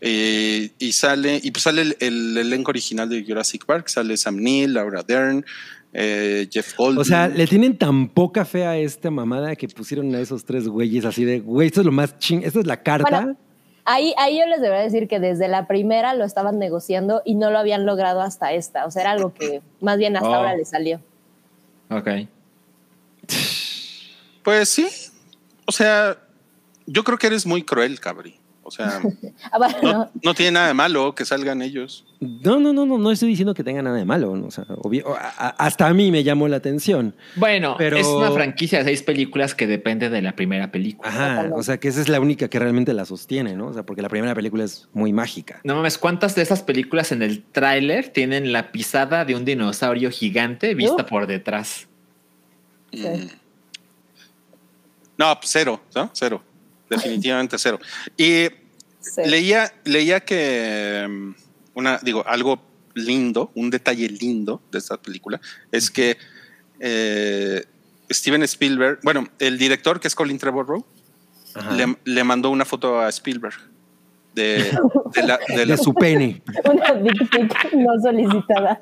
Eh, 0.00 0.70
y 0.78 0.92
sale, 0.92 1.40
y 1.42 1.50
pues 1.50 1.62
sale 1.64 1.82
el, 1.82 1.96
el, 2.00 2.36
elenco 2.38 2.70
original 2.70 3.08
de 3.08 3.24
Jurassic 3.24 3.64
Park, 3.64 3.88
sale 3.88 4.16
Sam 4.16 4.36
Neill, 4.36 4.74
Laura 4.74 5.02
Dern, 5.02 5.44
eh, 5.98 6.46
Jeff 6.52 6.76
Goldblum. 6.76 7.00
O 7.00 7.04
sea, 7.04 7.26
le 7.26 7.46
tienen 7.46 7.78
tan 7.78 8.08
poca 8.08 8.44
fe 8.44 8.66
a 8.66 8.76
esta 8.76 9.10
mamada 9.10 9.56
que 9.56 9.66
pusieron 9.66 10.14
a 10.14 10.20
esos 10.20 10.44
tres 10.44 10.68
güeyes 10.68 11.06
así 11.06 11.24
de, 11.24 11.40
güey, 11.40 11.68
esto 11.68 11.80
es 11.80 11.86
lo 11.86 11.92
más 11.92 12.18
ching, 12.18 12.42
esta 12.44 12.60
es 12.60 12.66
la 12.66 12.82
carta. 12.82 13.20
Bueno, 13.22 13.36
ahí, 13.86 14.12
ahí 14.18 14.38
yo 14.38 14.44
les 14.46 14.60
debería 14.60 14.82
decir 14.82 15.08
que 15.08 15.20
desde 15.20 15.48
la 15.48 15.66
primera 15.66 16.12
lo 16.12 16.26
estaban 16.26 16.58
negociando 16.58 17.22
y 17.24 17.34
no 17.34 17.50
lo 17.50 17.58
habían 17.58 17.86
logrado 17.86 18.20
hasta 18.20 18.52
esta. 18.52 18.84
O 18.84 18.90
sea, 18.90 19.02
era 19.02 19.12
algo 19.12 19.32
que 19.32 19.62
más 19.80 19.96
bien 19.96 20.16
hasta 20.16 20.28
oh. 20.28 20.34
ahora 20.34 20.54
le 20.54 20.66
salió. 20.66 21.00
Ok. 21.90 22.08
Pues 24.44 24.68
sí. 24.68 24.86
O 25.64 25.72
sea, 25.72 26.18
yo 26.86 27.04
creo 27.04 27.16
que 27.16 27.28
eres 27.28 27.46
muy 27.46 27.62
cruel, 27.62 27.98
cabri. 28.00 28.38
O 28.66 28.70
sea, 28.72 29.00
ah, 29.52 29.58
bueno, 29.58 30.10
no, 30.24 30.34
tiene 30.34 30.52
nada 30.52 30.66
de 30.66 30.74
malo 30.74 31.14
que 31.14 31.24
salgan 31.24 31.62
ellos. 31.62 32.04
No, 32.18 32.58
no, 32.58 32.72
no, 32.72 32.84
no, 32.84 32.98
no 32.98 33.12
estoy 33.12 33.28
diciendo 33.28 33.54
que 33.54 33.62
tenga 33.62 33.80
nada 33.80 33.96
de 33.96 34.04
malo. 34.04 34.32
O 34.32 34.50
sea, 34.50 34.64
obvio, 34.82 35.14
a, 35.16 35.50
hasta 35.50 35.86
a 35.86 35.94
mí 35.94 36.10
me 36.10 36.24
llamó 36.24 36.48
la 36.48 36.56
atención. 36.56 37.14
Bueno, 37.36 37.76
pero 37.78 37.96
es 37.96 38.06
una 38.08 38.32
franquicia 38.32 38.80
de 38.80 38.86
seis 38.86 39.04
películas 39.04 39.54
que 39.54 39.68
depende 39.68 40.10
de 40.10 40.20
la 40.20 40.34
primera 40.34 40.72
película. 40.72 41.08
Ajá, 41.08 41.50
o 41.54 41.62
sea, 41.62 41.78
que 41.78 41.86
esa 41.86 42.00
es 42.00 42.08
la 42.08 42.18
única 42.18 42.48
que 42.48 42.58
realmente 42.58 42.92
la 42.92 43.04
sostiene, 43.04 43.54
¿no? 43.54 43.68
O 43.68 43.72
sea, 43.72 43.84
porque 43.84 44.02
la 44.02 44.08
primera 44.08 44.34
película 44.34 44.64
es 44.64 44.88
muy 44.92 45.12
mágica. 45.12 45.60
No 45.62 45.76
mames, 45.76 45.96
¿cuántas 45.96 46.34
de 46.34 46.42
esas 46.42 46.62
películas 46.62 47.12
en 47.12 47.22
el 47.22 47.44
tráiler 47.44 48.08
tienen 48.08 48.52
la 48.52 48.72
pisada 48.72 49.24
de 49.24 49.36
un 49.36 49.44
dinosaurio 49.44 50.10
gigante 50.10 50.74
vista 50.74 51.04
uh. 51.04 51.06
por 51.06 51.28
detrás? 51.28 51.86
Sí. 52.92 53.06
Mm. 53.06 53.28
No, 55.18 55.38
pues 55.38 55.50
cero, 55.50 55.80
¿no? 55.94 56.10
Cero 56.12 56.42
definitivamente 56.88 57.58
cero. 57.58 57.78
Y 58.16 58.48
sí. 59.00 59.22
leía, 59.26 59.72
leía 59.84 60.20
que 60.20 61.06
mm, 61.08 61.34
una, 61.74 61.98
digo, 62.02 62.26
algo 62.26 62.62
lindo, 62.94 63.50
un 63.54 63.70
detalle 63.70 64.08
lindo 64.08 64.62
de 64.72 64.78
esta 64.78 64.96
película 64.96 65.40
es 65.70 65.90
que 65.90 66.16
eh, 66.80 67.64
Steven 68.10 68.42
Spielberg, 68.44 69.00
bueno, 69.02 69.28
el 69.38 69.58
director 69.58 70.00
que 70.00 70.08
es 70.08 70.14
Colin 70.14 70.38
Trevorrow, 70.38 70.84
le, 71.72 71.96
le, 72.04 72.24
mandó 72.24 72.50
una 72.50 72.66
foto 72.66 73.00
a 73.00 73.08
Spielberg 73.08 73.54
de, 74.36 74.70
de, 75.14 75.22
la, 75.22 75.38
de, 75.48 75.56
la, 75.56 75.64
de 75.64 75.76
su 75.78 75.94
pene. 75.94 76.42
Una 76.64 76.94
pic 77.02 77.72
no 77.72 77.98
solicitada. 78.00 78.80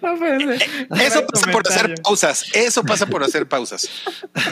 No 0.00 0.16
puede 0.16 0.58
ser. 0.58 0.70
Eso 1.00 1.26
pasa 1.26 1.50
por 1.50 1.68
hacer 1.68 1.94
pausas. 2.02 2.44
Eso 2.54 2.82
pasa 2.84 3.06
por 3.06 3.24
hacer 3.24 3.48
pausas. 3.48 3.88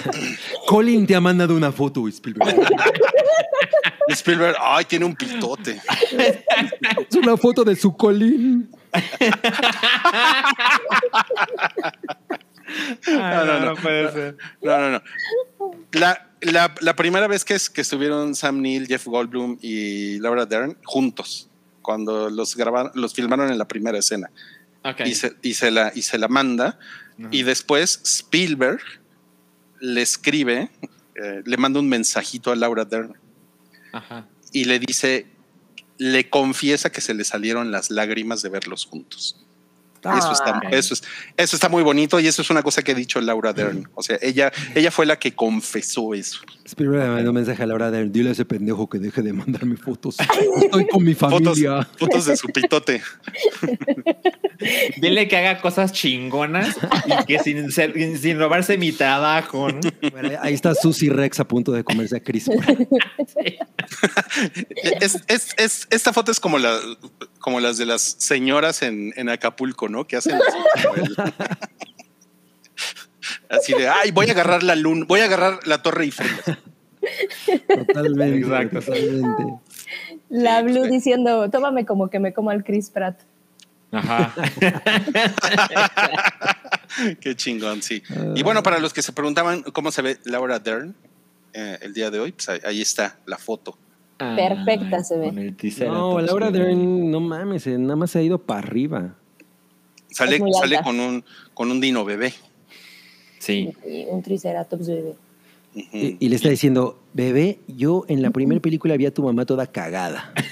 Colin 0.66 1.06
te 1.06 1.14
ha 1.14 1.20
mandado 1.20 1.54
una 1.54 1.70
foto, 1.70 2.08
Spielberg. 2.08 2.66
Spielberg, 4.08 4.56
ay, 4.60 4.84
tiene 4.84 5.04
un 5.04 5.14
pitote. 5.14 5.80
Es 7.08 7.16
una 7.16 7.36
foto 7.36 7.62
de 7.62 7.76
su 7.76 7.96
Colin. 7.96 8.68
No, 13.08 13.44
no, 13.44 13.60
no, 13.60 13.74
puede 13.76 14.12
ser. 14.12 14.36
No, 14.62 14.78
no, 14.78 14.90
no. 14.90 15.02
La, 15.92 16.30
la, 16.40 16.74
la, 16.80 16.96
primera 16.96 17.26
vez 17.26 17.44
que, 17.44 17.54
es, 17.54 17.70
que 17.70 17.80
estuvieron 17.80 18.34
Sam 18.34 18.60
Neill, 18.60 18.86
Jeff 18.86 19.06
Goldblum 19.06 19.58
y 19.60 20.18
Laura 20.18 20.46
Dern 20.46 20.76
juntos, 20.84 21.48
cuando 21.82 22.30
los 22.30 22.56
grabaron, 22.56 22.92
los 22.94 23.14
filmaron 23.14 23.50
en 23.50 23.58
la 23.58 23.66
primera 23.66 23.98
escena. 23.98 24.30
Okay. 24.82 25.10
Y, 25.10 25.14
se, 25.14 25.36
y, 25.42 25.54
se 25.54 25.70
la, 25.70 25.92
y 25.94 26.02
se 26.02 26.18
la 26.18 26.28
manda. 26.28 26.78
Uh 27.18 27.22
-huh. 27.22 27.28
Y 27.32 27.42
después 27.42 28.00
Spielberg 28.04 28.82
le 29.80 30.02
escribe, 30.02 30.70
eh, 31.14 31.42
le 31.44 31.56
manda 31.56 31.80
un 31.80 31.88
mensajito 31.88 32.52
a 32.52 32.56
Laura 32.56 32.84
Dern. 32.84 33.16
Ajá. 33.92 34.26
Y 34.52 34.64
le 34.64 34.78
dice 34.78 35.26
le 35.98 36.28
confiesa 36.28 36.90
que 36.90 37.00
se 37.00 37.14
le 37.14 37.24
salieron 37.24 37.70
las 37.70 37.90
lágrimas 37.90 38.42
de 38.42 38.48
verlos 38.48 38.86
juntos. 38.86 39.36
Eso 40.18 40.32
está, 40.32 40.60
eso, 40.70 40.94
es, 40.94 41.02
eso 41.36 41.56
está 41.56 41.68
muy 41.68 41.82
bonito 41.82 42.20
y 42.20 42.26
eso 42.26 42.42
es 42.42 42.50
una 42.50 42.62
cosa 42.62 42.82
que 42.82 42.92
ha 42.92 42.94
dicho 42.94 43.20
Laura 43.20 43.52
Dern. 43.52 43.88
O 43.94 44.02
sea, 44.02 44.18
ella, 44.22 44.52
ella 44.74 44.90
fue 44.90 45.06
la 45.06 45.18
que 45.18 45.34
confesó 45.34 46.14
eso. 46.14 46.40
Spielberg 46.64 47.02
le 47.04 47.08
mandó 47.08 47.30
un 47.30 47.36
mensaje 47.36 47.62
a 47.62 47.66
la 47.66 47.74
hora 47.74 47.90
de 47.90 48.08
dile 48.08 48.30
a 48.30 48.32
ese 48.32 48.44
pendejo 48.44 48.88
que 48.88 48.98
deje 48.98 49.22
de 49.22 49.32
mandarme 49.32 49.76
fotos. 49.76 50.16
Estoy 50.62 50.86
con 50.88 51.04
mi 51.04 51.14
familia. 51.14 51.88
fotos 51.98 52.24
de 52.26 52.36
su 52.36 52.48
pitote. 52.48 53.02
Dile 54.96 55.28
que 55.28 55.36
haga 55.36 55.60
cosas 55.60 55.92
chingonas 55.92 56.76
y 57.06 57.24
que 57.26 57.38
sin, 57.40 57.70
ser- 57.70 57.92
sin 58.18 58.38
robarse 58.38 58.78
mi 58.78 58.90
trabajo. 58.90 59.70
¿no? 59.70 59.80
Bueno, 60.10 60.30
ahí 60.40 60.54
está 60.54 60.74
Susy 60.74 61.08
Rex 61.10 61.40
a 61.40 61.44
punto 61.46 61.72
de 61.72 61.84
comerse 61.84 62.16
a 62.16 62.20
Chris. 62.20 62.48
Es, 65.00 65.22
es- 65.28 65.54
es- 65.56 65.86
esta 65.90 66.12
foto 66.12 66.32
es 66.32 66.40
como, 66.40 66.58
la, 66.58 66.78
como 67.38 67.60
las 67.60 67.76
de 67.78 67.86
las 67.86 68.02
señoras 68.02 68.82
en, 68.82 69.12
en 69.16 69.28
Acapulco, 69.28 69.88
¿no? 69.88 69.95
Que 70.04 70.16
hacen 70.16 70.34
así, 70.34 70.58
así 73.48 73.72
de, 73.74 73.88
ay, 73.88 74.10
voy 74.10 74.28
a 74.28 74.32
agarrar 74.32 74.62
la 74.62 74.76
luna, 74.76 75.04
voy 75.06 75.20
a 75.20 75.24
agarrar 75.24 75.66
la 75.66 75.82
torre 75.82 76.04
Eiffel. 76.04 76.26
Totalmente. 77.86 78.38
Exacto. 78.38 78.80
Totalmente. 78.80 79.44
La 80.28 80.62
Blue 80.62 80.88
diciendo, 80.88 81.48
tómame 81.50 81.86
como 81.86 82.10
que 82.10 82.18
me 82.18 82.32
como 82.32 82.50
al 82.50 82.64
Chris 82.64 82.90
Pratt. 82.90 83.20
Ajá. 83.92 84.34
Qué 87.20 87.36
chingón, 87.36 87.82
sí. 87.82 88.02
Y 88.34 88.42
bueno, 88.42 88.62
para 88.62 88.78
los 88.78 88.92
que 88.92 89.02
se 89.02 89.12
preguntaban 89.12 89.62
cómo 89.62 89.90
se 89.90 90.02
ve 90.02 90.18
Laura 90.24 90.58
Dern 90.58 90.94
eh, 91.52 91.78
el 91.82 91.94
día 91.94 92.10
de 92.10 92.18
hoy, 92.18 92.32
pues 92.32 92.48
ahí, 92.48 92.60
ahí 92.64 92.82
está 92.82 93.18
la 93.26 93.38
foto. 93.38 93.78
Perfecta 94.18 95.04
se 95.04 95.18
ve. 95.18 95.54
No, 95.86 96.20
Laura. 96.20 96.50
Dern, 96.50 97.10
no 97.10 97.20
mames, 97.20 97.66
eh, 97.66 97.78
nada 97.78 97.96
más 97.96 98.10
se 98.10 98.18
ha 98.18 98.22
ido 98.22 98.38
para 98.38 98.60
arriba. 98.60 99.14
Sale, 100.16 100.38
con 100.82 100.98
un 101.00 101.24
con 101.54 101.70
un 101.70 101.80
dino 101.80 102.04
bebé. 102.04 102.32
Sí. 103.38 103.72
Y 103.86 104.04
un 104.06 104.22
Triceratops 104.22 104.86
bebé. 104.88 105.14
Y, 105.74 106.16
y 106.18 106.28
le 106.30 106.36
está 106.36 106.48
diciendo, 106.48 106.98
bebé, 107.12 107.58
yo 107.68 108.04
en 108.08 108.22
la 108.22 108.30
primera 108.30 108.60
película 108.62 108.96
vi 108.96 109.04
a 109.06 109.12
tu 109.12 109.22
mamá 109.22 109.44
toda 109.44 109.66
cagada. 109.66 110.32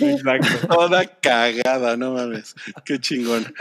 Exacto. 0.00 0.48
Toda 0.68 1.06
cagada, 1.20 1.96
no 1.96 2.12
mames. 2.12 2.54
Qué 2.84 2.98
chingón. 2.98 3.52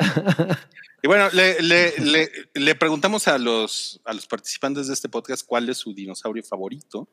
Y 1.02 1.08
bueno, 1.08 1.30
le, 1.34 1.62
le- 1.62 1.94
le- 2.00 2.32
le 2.54 2.76
preguntamos 2.76 3.28
a 3.28 3.38
los, 3.38 4.02
a 4.04 4.14
los 4.14 4.28
participantes 4.28 4.88
de 4.88 4.94
este 4.94 5.08
podcast 5.10 5.46
cuál 5.46 5.70
es 5.70 5.78
su 5.78 5.94
dinosaurio 5.94 6.44
favorito. 6.44 7.08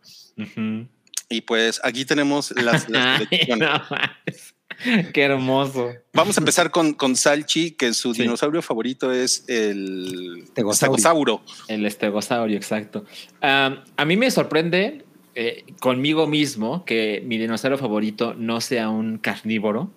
Y 1.28 1.40
pues 1.42 1.80
aquí 1.84 2.04
tenemos 2.04 2.50
las, 2.52 2.88
las 2.88 3.22
Ay, 3.30 3.46
no 3.50 3.56
mames. 3.90 4.54
Qué 5.12 5.22
hermoso. 5.22 5.90
Vamos 6.12 6.36
a 6.36 6.40
empezar 6.40 6.70
con, 6.70 6.92
con 6.94 7.16
Salchi, 7.16 7.72
que 7.72 7.92
su 7.94 8.14
Sí. 8.14 8.22
dinosaurio 8.22 8.62
favorito 8.62 9.12
es 9.12 9.44
el 9.48 10.40
Estegosaurio. 10.44 10.96
estegosaurio. 10.96 11.40
El 11.68 11.86
estegosaurio, 11.86 12.56
exacto. 12.56 13.04
A 13.40 14.04
mí 14.06 14.16
me 14.16 14.30
sorprende 14.30 15.04
eh, 15.34 15.64
conmigo 15.80 16.26
mismo 16.26 16.84
que 16.84 17.22
mi 17.26 17.38
dinosaurio 17.38 17.78
favorito 17.78 18.34
no 18.34 18.60
sea 18.60 18.88
un 18.88 19.18
carnívoro, 19.18 19.90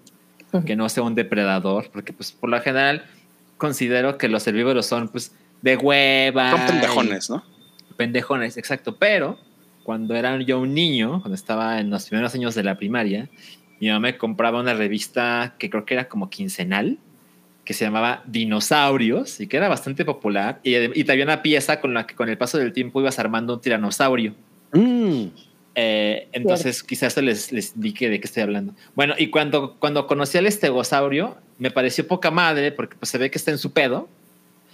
que 0.66 0.76
no 0.76 0.88
sea 0.90 1.04
un 1.04 1.16
depredador, 1.16 1.90
porque 1.92 2.12
pues 2.14 2.32
por 2.32 2.50
lo 2.50 2.60
general 2.62 3.06
considero 3.58 4.18
que 4.18 4.28
los 4.30 4.46
herbívoros 4.48 4.86
son 4.86 5.10
pues 5.10 5.32
de 5.62 5.78
hueva. 5.78 6.52
Son 6.52 6.66
pendejones, 6.68 7.30
¿no? 7.30 7.44
Pendejones, 7.98 8.58
exacto. 8.58 8.96
Pero 8.98 9.38
cuando 9.84 10.16
era 10.16 10.40
yo 10.42 10.60
un 10.60 10.74
niño, 10.74 11.20
cuando 11.22 11.36
estaba 11.36 11.80
en 11.80 11.90
los 11.90 12.06
primeros 12.08 12.34
años 12.36 12.56
de 12.56 12.64
la 12.64 12.78
primaria, 12.78 13.30
mi 13.80 13.88
mamá 13.88 14.00
me 14.00 14.18
compraba 14.18 14.60
una 14.60 14.74
revista 14.74 15.56
que 15.58 15.70
creo 15.70 15.86
que 15.86 15.94
era 15.94 16.08
como 16.08 16.30
quincenal, 16.30 16.98
que 17.66 17.74
se 17.74 17.86
llamaba 17.86 18.24
Dinosaurios 18.26 19.40
y 19.40 19.48
que 19.48 19.58
era 19.58 19.70
bastante 19.70 20.06
popular. 20.06 20.60
Y, 20.64 20.76
y 21.00 21.04
te 21.04 21.12
había 21.12 21.24
una 21.24 21.42
pieza 21.42 21.80
con 21.80 21.94
la 21.94 22.08
que 22.08 22.16
con 22.16 22.30
el 22.30 22.38
paso 22.38 22.58
del 22.58 22.74
tiempo 22.74 23.00
ibas 23.00 23.20
armando 23.20 23.54
un 23.56 23.62
tiranosaurio. 23.62 24.34
Mm, 24.74 25.26
Eh, 25.76 26.28
entonces, 26.34 26.84
quizás 26.84 27.14
eso 27.14 27.22
les, 27.22 27.54
les 27.54 27.74
indique 27.76 28.10
de 28.10 28.20
qué 28.20 28.26
estoy 28.26 28.44
hablando. 28.44 28.74
Bueno, 28.96 29.14
y 29.18 29.28
cuando, 29.28 29.76
cuando 29.80 30.08
conocí 30.08 30.38
al 30.38 30.46
estegosaurio, 30.48 31.38
me 31.58 31.72
pareció 31.72 32.06
poca 32.06 32.32
madre 32.32 32.72
porque 32.74 32.98
pues, 32.98 33.10
se 33.10 33.18
ve 33.18 33.32
que 33.32 33.38
está 33.38 33.52
en 33.52 33.58
su 33.60 33.72
pedo, 33.72 34.10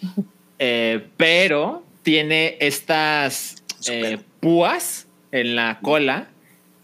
Eh, 0.57 1.07
pero 1.17 1.83
tiene 2.01 2.55
estas 2.61 3.61
eh, 3.89 4.19
púas 4.39 5.07
en 5.31 5.55
la 5.55 5.79
cola 5.81 6.29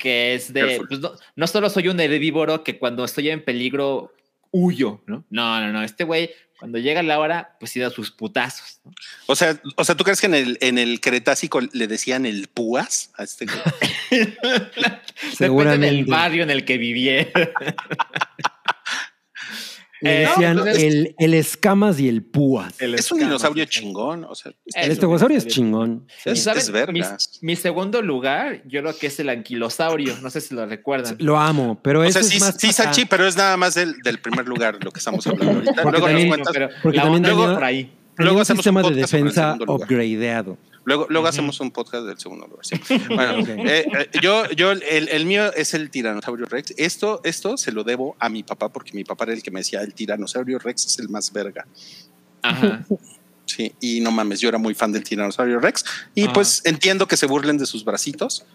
que 0.01 0.33
es 0.33 0.51
de. 0.51 0.81
Pues, 0.87 0.99
no, 0.99 1.11
no 1.35 1.47
solo 1.47 1.69
soy 1.69 1.87
un 1.87 1.99
herbívoro 1.99 2.63
que 2.63 2.79
cuando 2.79 3.05
estoy 3.05 3.29
en 3.29 3.43
peligro 3.43 4.11
huyo, 4.49 5.01
¿no? 5.05 5.23
No, 5.29 5.61
no, 5.61 5.71
no. 5.71 5.83
Este 5.83 6.03
güey, 6.03 6.31
cuando 6.59 6.79
llega 6.79 7.03
la 7.03 7.19
hora, 7.19 7.55
pues 7.59 7.71
sí 7.71 7.79
da 7.79 7.91
sus 7.91 8.11
putazos. 8.11 8.81
¿no? 8.83 8.91
O 9.27 9.35
sea, 9.35 9.61
o 9.77 9.83
sea, 9.83 9.95
¿tú 9.95 10.03
crees 10.03 10.19
que 10.19 10.25
en 10.25 10.33
el, 10.33 10.57
en 10.59 10.79
el 10.79 10.99
Cretácico 10.99 11.61
le 11.61 11.87
decían 11.87 12.25
el 12.25 12.47
púas 12.47 13.11
a 13.15 13.23
este? 13.23 13.45
güey? 13.45 13.57
Depende 14.09 14.79
del 14.81 15.35
Seguramente. 15.37 16.11
barrio 16.11 16.43
en 16.43 16.49
el 16.49 16.65
que 16.65 16.77
viviera. 16.77 17.31
Le 20.01 20.23
Eh, 20.23 20.27
decían 20.27 20.55
no, 20.55 20.63
pues 20.63 20.77
es- 20.77 20.83
el, 20.83 21.15
el 21.19 21.33
escamas 21.35 21.99
y 21.99 22.09
el 22.09 22.23
púas. 22.23 22.73
El 22.81 22.95
es 22.95 23.11
un 23.11 23.19
dinosaurio 23.19 23.65
chingón. 23.65 24.23
O 24.23 24.33
sea, 24.35 24.51
Es 24.65 24.75
El 24.85 24.91
estegosaurio 24.91 25.37
es 25.37 25.43
dinosaurio. 25.45 25.65
chingón. 25.71 26.07
Es- 26.25 26.47
es. 26.47 26.71
Mi, 26.91 27.01
mi 27.41 27.55
segundo 27.55 28.01
lugar, 28.01 28.63
yo 28.67 28.81
creo 28.81 28.97
que 28.97 29.07
es 29.07 29.19
el 29.19 29.29
anquilosaurio. 29.29 30.15
No 30.21 30.29
sé 30.29 30.41
si 30.41 30.55
lo 30.55 30.65
recuerdan. 30.65 31.15
Lo 31.19 31.37
amo, 31.39 31.79
pero 31.83 31.99
o 32.01 32.03
eso 32.03 32.13
sea 32.13 32.21
es 32.21 32.27
sí, 32.29 32.39
más 32.39 32.55
sí, 32.57 32.67
acá. 32.67 32.73
Salchi, 32.83 33.05
pero 33.05 33.27
es 33.27 33.37
nada 33.37 33.55
más 33.57 33.75
del, 33.75 33.95
del 34.03 34.17
primer 34.19 34.47
lugar 34.47 34.77
lo 34.83 34.91
que 34.91 34.99
estamos 34.99 35.25
hablando 35.27 35.53
ahorita. 35.53 35.83
Porque 35.83 35.99
Luego 35.99 35.99
nos 35.99 36.07
también- 36.07 36.27
cuentas, 36.29 36.53
pero 36.53 36.69
porque 36.81 36.97
la 36.97 37.03
también 37.03 37.25
onda 37.25 37.29
tenía- 37.29 37.47
va 37.47 37.53
por 37.55 37.63
ahí. 37.63 37.91
Luego 38.17 38.39
un 38.39 38.45
sistema 38.45 38.81
de 38.83 38.91
defensa 38.95 39.57
upgradeado. 39.67 40.57
Luego, 40.85 41.05
luego 41.09 41.27
hacemos 41.27 41.59
un 41.59 41.71
podcast 41.71 42.05
del 42.05 42.17
segundo 42.17 42.47
lugar. 42.47 42.65
sí. 42.65 42.75
Bueno, 43.09 43.39
Ok. 43.41 43.47
eh, 43.49 43.85
eh, 43.99 44.09
yo, 44.21 44.49
yo, 44.51 44.71
el, 44.71 45.09
el 45.09 45.25
mío 45.25 45.51
es 45.53 45.73
el 45.73 45.89
tiranosaurio 45.89 46.45
Rex. 46.45 46.73
Esto, 46.77 47.21
esto 47.23 47.57
se 47.57 47.71
lo 47.71 47.83
debo 47.83 48.15
a 48.19 48.29
mi 48.29 48.43
papá, 48.43 48.69
porque 48.69 48.91
mi 48.93 49.03
papá 49.03 49.25
era 49.25 49.33
el 49.33 49.43
que 49.43 49.51
me 49.51 49.59
decía 49.59 49.81
el 49.81 49.93
tiranosaurio 49.93 50.59
Rex 50.59 50.85
es 50.85 50.99
el 50.99 51.09
más 51.09 51.31
verga. 51.31 51.65
Ajá. 52.41 52.85
Sí, 53.45 53.73
y 53.81 53.99
no 54.01 54.11
mames, 54.11 54.39
yo 54.39 54.47
era 54.49 54.57
muy 54.57 54.73
fan 54.73 54.91
del 54.91 55.03
tiranosaurio 55.03 55.59
Rex. 55.59 55.83
Y 56.15 56.23
Ajá. 56.25 56.33
pues 56.33 56.61
entiendo 56.65 57.07
que 57.07 57.17
se 57.17 57.25
burlen 57.25 57.57
de 57.57 57.65
sus 57.65 57.83
bracitos, 57.83 58.45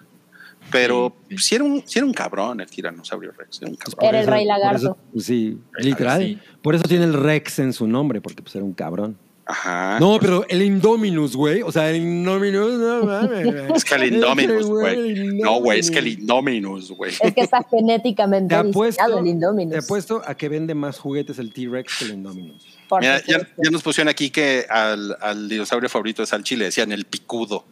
pero 0.71 1.15
Sí, 1.29 1.37
sí. 1.39 1.45
sí, 1.45 1.55
era, 1.57 1.65
un, 1.65 1.83
sí 1.87 1.99
era 1.99 2.07
un 2.07 2.15
cabrón 2.15 2.61
el 2.61 2.67
tiranosaurio 2.69 3.31
Rex. 3.33 3.61
Era 3.63 3.71
un 3.71 3.77
cabrón. 3.77 4.05
Era 4.09 4.21
el 4.21 4.27
rey 4.27 4.45
lagarto. 4.47 4.97
eso- 5.15 5.23
sí, 5.23 5.59
literal. 5.79 6.23
sí. 6.23 6.39
Por 6.63 6.75
eso 6.75 6.85
tiene 6.85 7.05
el 7.05 7.13
Rex 7.15 7.59
en 7.61 7.73
su 7.73 7.87
nombre, 7.87 8.21
porque 8.21 8.43
pues 8.43 8.55
era 8.57 8.65
un 8.65 8.73
cabrón. 8.73 9.19
Ajá. 9.49 10.01
No, 10.01 10.19
pero 10.21 10.45
el 10.49 10.61
Indominus, 10.61 11.37
güey. 11.37 11.63
O 11.63 11.71
sea, 11.71 11.89
el 11.91 11.97
Indominus, 12.03 12.73
no 12.81 13.05
mames. 13.05 13.45
güey. 13.47 13.73
Es 13.77 13.85
que 13.85 13.95
el 13.95 14.13
Indominus, 14.15 14.67
güey. 14.67 15.11
el 15.13 15.39
No, 15.39 15.61
güey, 15.61 15.79
es 15.79 15.89
que 15.91 16.01
el 16.01 16.09
Indominus. 16.09 16.91
Güey. 16.91 17.13
Es 17.21 17.33
que 17.33 17.43
está 17.43 17.65
genéticamente 17.71 18.55
Te 18.55 18.69
apuesto, 18.69 19.19
el 19.21 19.27
Indominus. 19.29 19.73
te 19.73 19.79
apuesto 19.79 20.21
a 20.27 20.35
que 20.37 20.49
vende 20.49 20.75
más 20.75 20.99
juguetes 20.99 21.39
el 21.39 21.53
T-Rex 21.53 21.99
que 21.99 22.05
el 22.07 22.15
Indominus. 22.15 22.67
Por 22.89 23.01
Mira, 23.01 23.23
ya, 23.25 23.39
nos 23.71 23.83
pusieron 23.83 24.09
aquí 24.09 24.31
que 24.31 24.67
al, 24.69 25.17
al 25.21 25.49
dinosaurio 25.49 25.89
favorito 25.89 26.23
de 26.23 26.27
Salchi 26.27 26.57
le 26.57 26.67
decían 26.67 26.91
el 26.91 27.05
picudo. 27.05 27.67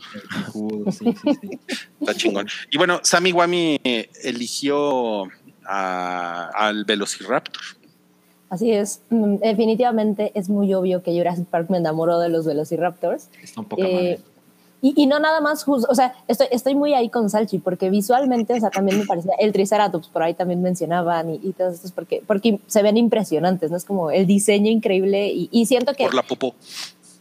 Judo, 0.53 0.93
sí, 0.93 1.07
sí, 1.23 1.31
sí. 1.41 1.59
Está 2.01 2.15
chingón. 2.15 2.47
Y 2.71 2.79
bueno, 2.79 3.01
Sammy 3.03 3.33
Wami 3.33 3.81
eh, 3.83 4.11
eligió 4.23 5.25
a- 5.67 6.51
al 6.55 6.85
Velociraptor. 6.85 7.63
Así 8.51 8.73
es. 8.73 9.01
Mm, 9.11 9.37
Definitivamente 9.37 10.31
es 10.35 10.49
muy 10.49 10.73
obvio 10.75 11.03
que 11.03 11.17
Jurassic 11.17 11.47
Park 11.47 11.71
me 11.71 11.79
enamoró 11.79 12.19
de 12.19 12.29
los 12.29 12.47
Velociraptors. 12.47 13.29
Está 13.43 13.61
un 13.61 13.69
poco 13.69 13.83
Eh, 13.83 14.21
y, 14.83 14.93
y 15.03 15.07
no 15.07 15.19
nada 15.19 15.41
más 15.41 15.65
justo, 15.65 15.89
o 15.91 15.95
sea, 15.95 16.15
estoy, 16.29 16.49
estoy 16.51 16.75
muy 16.75 16.93
ahí 16.93 17.09
con 17.09 17.31
Salchi, 17.31 17.59
porque 17.59 17.89
visualmente, 17.89 18.53
o 18.53 18.61
sea, 18.61 18.69
también 18.69 18.99
me 18.99 19.07
parecía, 19.07 19.33
el 19.39 19.51
Triceratops 19.51 20.09
por 20.09 20.23
ahí 20.23 20.35
también 20.35 20.61
mencionaban 20.61 21.31
y, 21.31 21.41
y 21.43 21.53
todos 21.53 21.73
estos, 21.75 21.91
porque, 21.91 22.23
porque 22.27 22.61
se 22.67 22.83
ven 22.83 22.99
impresionantes, 22.99 23.71
¿no? 23.71 23.79
Es 23.79 23.87
como 23.87 24.11
el 24.11 24.27
diseño 24.27 24.71
increíble 24.71 25.29
y, 25.29 25.49
y 25.51 25.65
siento 25.65 25.95
que... 25.95 26.05
Por 26.05 26.15
la 26.15 26.23
popó. 26.23 26.55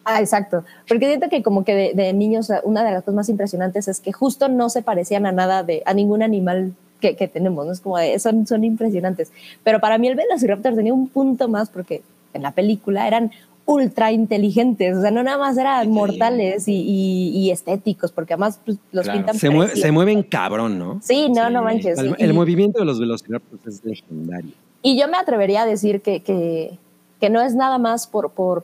Ah, 0.03 0.19
exacto. 0.19 0.65
Porque 0.89 1.07
siento 1.07 1.29
que 1.29 1.41
como 1.41 1.63
que 1.63 1.73
de, 1.73 1.93
de 1.93 2.11
niños, 2.11 2.49
una 2.65 2.83
de 2.83 2.91
las 2.91 3.03
cosas 3.03 3.15
más 3.15 3.29
impresionantes 3.29 3.87
es 3.87 4.01
que 4.01 4.11
justo 4.11 4.49
no 4.49 4.67
se 4.69 4.81
parecían 4.81 5.25
a 5.25 5.31
nada 5.31 5.63
de, 5.63 5.83
a 5.85 5.93
ningún 5.93 6.21
animal 6.21 6.73
que, 7.03 7.15
que 7.17 7.27
tenemos, 7.27 7.65
¿no? 7.65 7.71
Es 7.73 7.81
como 7.81 7.97
de, 7.97 8.17
son, 8.17 8.47
son 8.47 8.63
impresionantes. 8.63 9.31
Pero 9.63 9.81
para 9.81 9.97
mí 9.97 10.07
el 10.07 10.15
Velociraptor 10.15 10.73
tenía 10.73 10.93
un 10.93 11.09
punto 11.09 11.49
más 11.49 11.69
porque 11.69 12.01
en 12.33 12.41
la 12.43 12.51
película 12.51 13.05
eran 13.07 13.31
ultra 13.65 14.11
inteligentes, 14.11 14.97
o 14.97 15.01
sea, 15.01 15.11
no 15.11 15.21
nada 15.23 15.37
más 15.37 15.57
eran 15.57 15.89
mortales 15.89 16.67
y, 16.67 16.73
y- 16.75 17.29
y 17.37 17.51
estéticos, 17.51 18.11
porque 18.11 18.33
además 18.33 18.59
pues, 18.65 18.77
los 18.91 19.03
Claro. 19.03 19.19
pintan 19.19 19.37
Se, 19.75 19.91
mueven 19.91 20.23
cabrón, 20.23 20.77
¿no? 20.79 20.99
Sí, 21.03 21.29
no, 21.29 21.47
Sí. 21.47 21.53
no 21.53 21.61
manches. 21.63 21.97
El, 21.99 22.07
Y- 22.17 22.23
el 22.23 22.31
y- 22.31 22.33
movimiento 22.33 22.79
de 22.79 22.85
los 22.85 22.99
velociraptors 22.99 23.65
es 23.67 23.83
legendario. 23.85 24.51
y 24.81 24.97
yo 24.99 25.07
me 25.07 25.17
atrevería 25.17 25.61
a 25.61 25.65
decir 25.65 26.01
que, 26.01 26.21
que, 26.21 26.77
que 27.21 27.29
no 27.29 27.41
es 27.41 27.53
nada 27.55 27.77
más 27.77 28.05
por, 28.07 28.31
por 28.31 28.63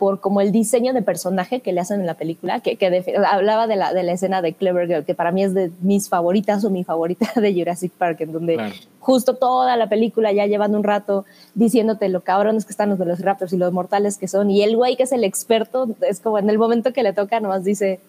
por 0.00 0.18
como 0.18 0.40
el 0.40 0.50
diseño 0.50 0.92
de 0.94 1.02
personaje 1.02 1.60
que 1.60 1.72
le 1.72 1.80
hacen 1.80 2.00
en 2.00 2.06
la 2.06 2.14
película, 2.14 2.58
que, 2.60 2.74
que 2.76 2.90
de- 2.90 3.04
hablaba 3.24 3.68
de 3.68 3.76
la, 3.76 3.92
de 3.92 4.02
la 4.02 4.12
escena 4.12 4.42
de 4.42 4.54
Clever 4.54 4.88
Girl, 4.88 5.04
que 5.04 5.14
para 5.14 5.30
mí 5.30 5.44
es 5.44 5.54
de 5.54 5.70
mis 5.82 6.08
favoritas 6.08 6.64
o 6.64 6.70
mi 6.70 6.82
favorita 6.82 7.30
de 7.40 7.54
Jurassic 7.54 7.92
Park, 7.92 8.22
en 8.22 8.32
donde 8.32 8.54
Claro. 8.54 8.74
justo 8.98 9.34
toda 9.36 9.76
la 9.76 9.88
película 9.88 10.32
ya 10.32 10.46
llevando 10.46 10.78
un 10.78 10.84
rato 10.84 11.24
diciéndote 11.54 12.08
lo 12.08 12.22
cabrones 12.22 12.64
que 12.64 12.72
están 12.72 12.88
los 12.88 12.98
velociraptors 12.98 13.52
y 13.52 13.58
los 13.58 13.72
mortales 13.72 14.16
que 14.18 14.26
son, 14.26 14.50
y 14.50 14.62
el 14.62 14.74
güey 14.76 14.96
que 14.96 15.02
es 15.04 15.12
el 15.12 15.22
experto, 15.22 15.94
es 16.08 16.18
como 16.18 16.38
en 16.38 16.50
el 16.50 16.58
momento 16.58 16.92
que 16.92 17.02
le 17.02 17.12
toca 17.12 17.38
nomás 17.38 17.62
dice, 17.62 18.00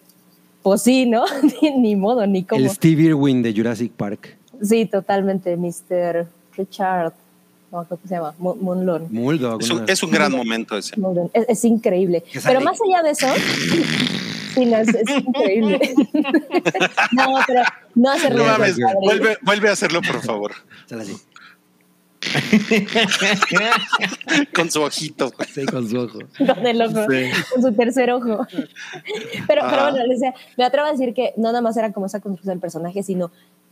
pues 0.63 0.81
sí, 0.83 1.05
¿no? 1.05 1.25
ni, 1.61 1.71
ni 1.77 1.95
modo, 1.95 2.25
ni 2.25 2.43
cómo. 2.43 2.61
El 2.61 2.69
Steve 2.69 3.03
Irwin 3.03 3.41
de 3.43 3.53
Jurassic 3.53 3.91
Park. 3.91 4.37
Sí, 4.61 4.85
totalmente, 4.85 5.57
Mr. 5.57 6.27
Richard, 6.55 7.13
¿cómo 7.71 7.87
se 8.07 8.15
llama? 8.15 8.33
Mo- 8.37 8.55
Monlon. 8.55 9.07
Mulldog. 9.11 9.61
Es 9.61 9.69
un, 9.69 9.77
una- 9.81 9.91
es 9.91 10.03
un 10.03 10.11
gran 10.11 10.31
momento 10.31 10.77
ese. 10.77 10.93
Es, 11.33 11.45
es 11.49 11.65
increíble. 11.65 12.23
Pero 12.45 12.61
más 12.61 12.77
allá 12.85 13.01
de 13.01 13.09
eso, 13.11 13.27
sí, 14.53 14.65
no, 14.65 14.77
es, 14.77 14.89
es 14.89 15.09
increíble. 15.09 15.79
no, 17.13 17.39
pero 17.47 17.63
no 17.95 18.11
hace 18.11 18.29
No 18.29 18.35
ruido. 18.35 18.51
mames, 18.51 18.77
vuelve, 19.01 19.37
vuelve 19.41 19.69
a 19.69 19.73
hacerlo, 19.73 20.01
por 20.01 20.21
favor. 20.21 20.51
Con 24.53 24.69
su 24.69 24.81
ojito. 24.81 25.31
Sí, 25.53 25.65
con 25.65 25.89
su 25.89 25.99
ojo. 25.99 26.19
con 26.37 26.67
el 26.67 26.81
ojo, 26.81 27.05
con 27.53 27.61
su 27.61 27.73
tercer 27.73 28.11
ojo. 28.11 28.45
Pero, 28.51 28.67
pero 29.47 29.63
Ajá. 29.63 29.89
bueno, 29.91 30.07
decía, 30.07 30.33
me 30.57 30.63
atrevo 30.63 30.87
a 30.87 30.91
decir 30.91 31.13
que 31.13 31.33
no 31.37 31.49
nada 31.49 31.61
más 31.61 31.75
era 31.77 31.91
como 31.91 32.05
esa 32.05 32.19
construcción 32.19 32.55
del 32.55 32.61
personaje, 32.61 33.03
sino 33.03 33.31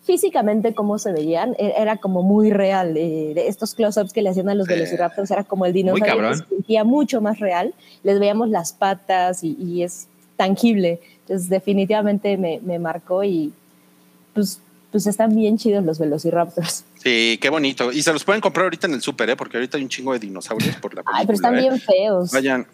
físicamente 0.09 0.73
cómo 0.73 0.97
se 0.97 1.11
veían, 1.11 1.53
e- 1.59 1.73
era 1.77 1.97
como 1.97 2.23
muy 2.23 2.49
real. 2.49 2.97
eh, 2.97 3.33
estos 3.47 3.75
close-ups 3.75 4.11
que 4.11 4.23
le 4.23 4.29
hacían 4.29 4.49
a 4.49 4.55
los 4.55 4.65
Sí. 4.65 4.73
velociraptors 4.73 5.29
era 5.29 5.43
como 5.43 5.67
el 5.67 5.73
dinosaurio 5.73 6.29
que 6.29 6.35
se 6.37 6.45
sentía 6.49 6.83
mucho 6.83 7.21
más 7.21 7.37
real. 7.39 7.75
Les 8.01 8.19
veíamos 8.19 8.49
las 8.49 8.73
patas 8.73 9.43
y, 9.43 9.55
y 9.59 9.83
es 9.83 10.07
tangible. 10.35 10.99
Entonces, 11.21 11.47
definitivamente 11.47 12.37
me, 12.37 12.59
me 12.63 12.79
marcó 12.79 13.23
y 13.23 13.53
pues, 14.33 14.59
pues 14.91 15.05
están 15.05 15.35
bien 15.35 15.59
chidos 15.59 15.85
los 15.85 15.99
velociraptors. 15.99 16.85
Sí, 17.03 17.37
qué 17.39 17.49
bonito. 17.51 17.91
Y 17.91 18.01
se 18.01 18.11
los 18.11 18.23
pueden 18.23 18.41
comprar 18.41 18.63
ahorita 18.63 18.87
en 18.87 18.95
el 18.95 19.01
súper, 19.01 19.29
¿eh? 19.29 19.35
porque 19.35 19.57
ahorita 19.57 19.77
hay 19.77 19.83
un 19.83 19.89
chingo 19.89 20.11
de 20.13 20.19
dinosaurios 20.19 20.75
por 20.77 20.95
la 20.95 21.03
película. 21.03 21.19
Ay, 21.19 21.25
pero 21.27 21.35
están 21.35 21.55
¿eh? 21.55 21.61
bien 21.61 21.79
feos. 21.79 22.31
Vayan. 22.31 22.65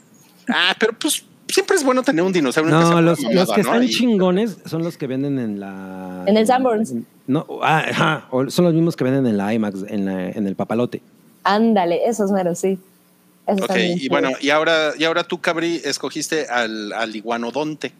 Ah, 0.47 0.73
pero 0.79 0.93
pues 0.93 1.25
siempre 1.49 1.75
es 1.75 1.83
bueno 1.83 2.01
tener 2.01 2.23
un 2.23 2.31
dinosaurio. 2.31 2.71
No, 2.71 2.91
una 2.91 3.01
los, 3.01 3.19
los 3.21 3.49
que 3.51 3.61
¿no? 3.61 3.67
están 3.73 3.83
Y- 3.83 3.89
chingones 3.89 4.57
son 4.65 4.83
los 4.83 4.97
que 4.97 5.07
venden 5.07 5.37
en 5.37 5.59
la. 5.59 6.23
En 6.27 6.37
el 6.37 6.47
Sanborns. 6.47 6.93
No, 7.27 7.45
ah, 7.63 7.85
ajá, 7.89 8.27
son 8.49 8.65
los 8.65 8.73
mismos 8.73 8.95
que 8.95 9.03
venden 9.03 9.25
en 9.25 9.37
la 9.37 9.53
IMAX, 9.53 9.83
en, 9.87 10.05
la- 10.05 10.29
en 10.29 10.47
el 10.47 10.55
papalote. 10.55 11.01
Ándale, 11.43 12.07
esos 12.07 12.31
meros, 12.31 12.59
sí. 12.59 12.77
Esos 13.47 13.63
Ok, 13.69 13.75
y 13.99 14.09
bueno, 14.09 14.29
y 14.41 14.49
ahora, 14.49 14.93
y 14.97 15.03
ahora 15.03 15.23
tú, 15.23 15.39
Cabri, 15.39 15.81
escogiste 15.83 16.47
al, 16.47 16.91
al 16.93 17.15
iguanodonte. 17.15 17.91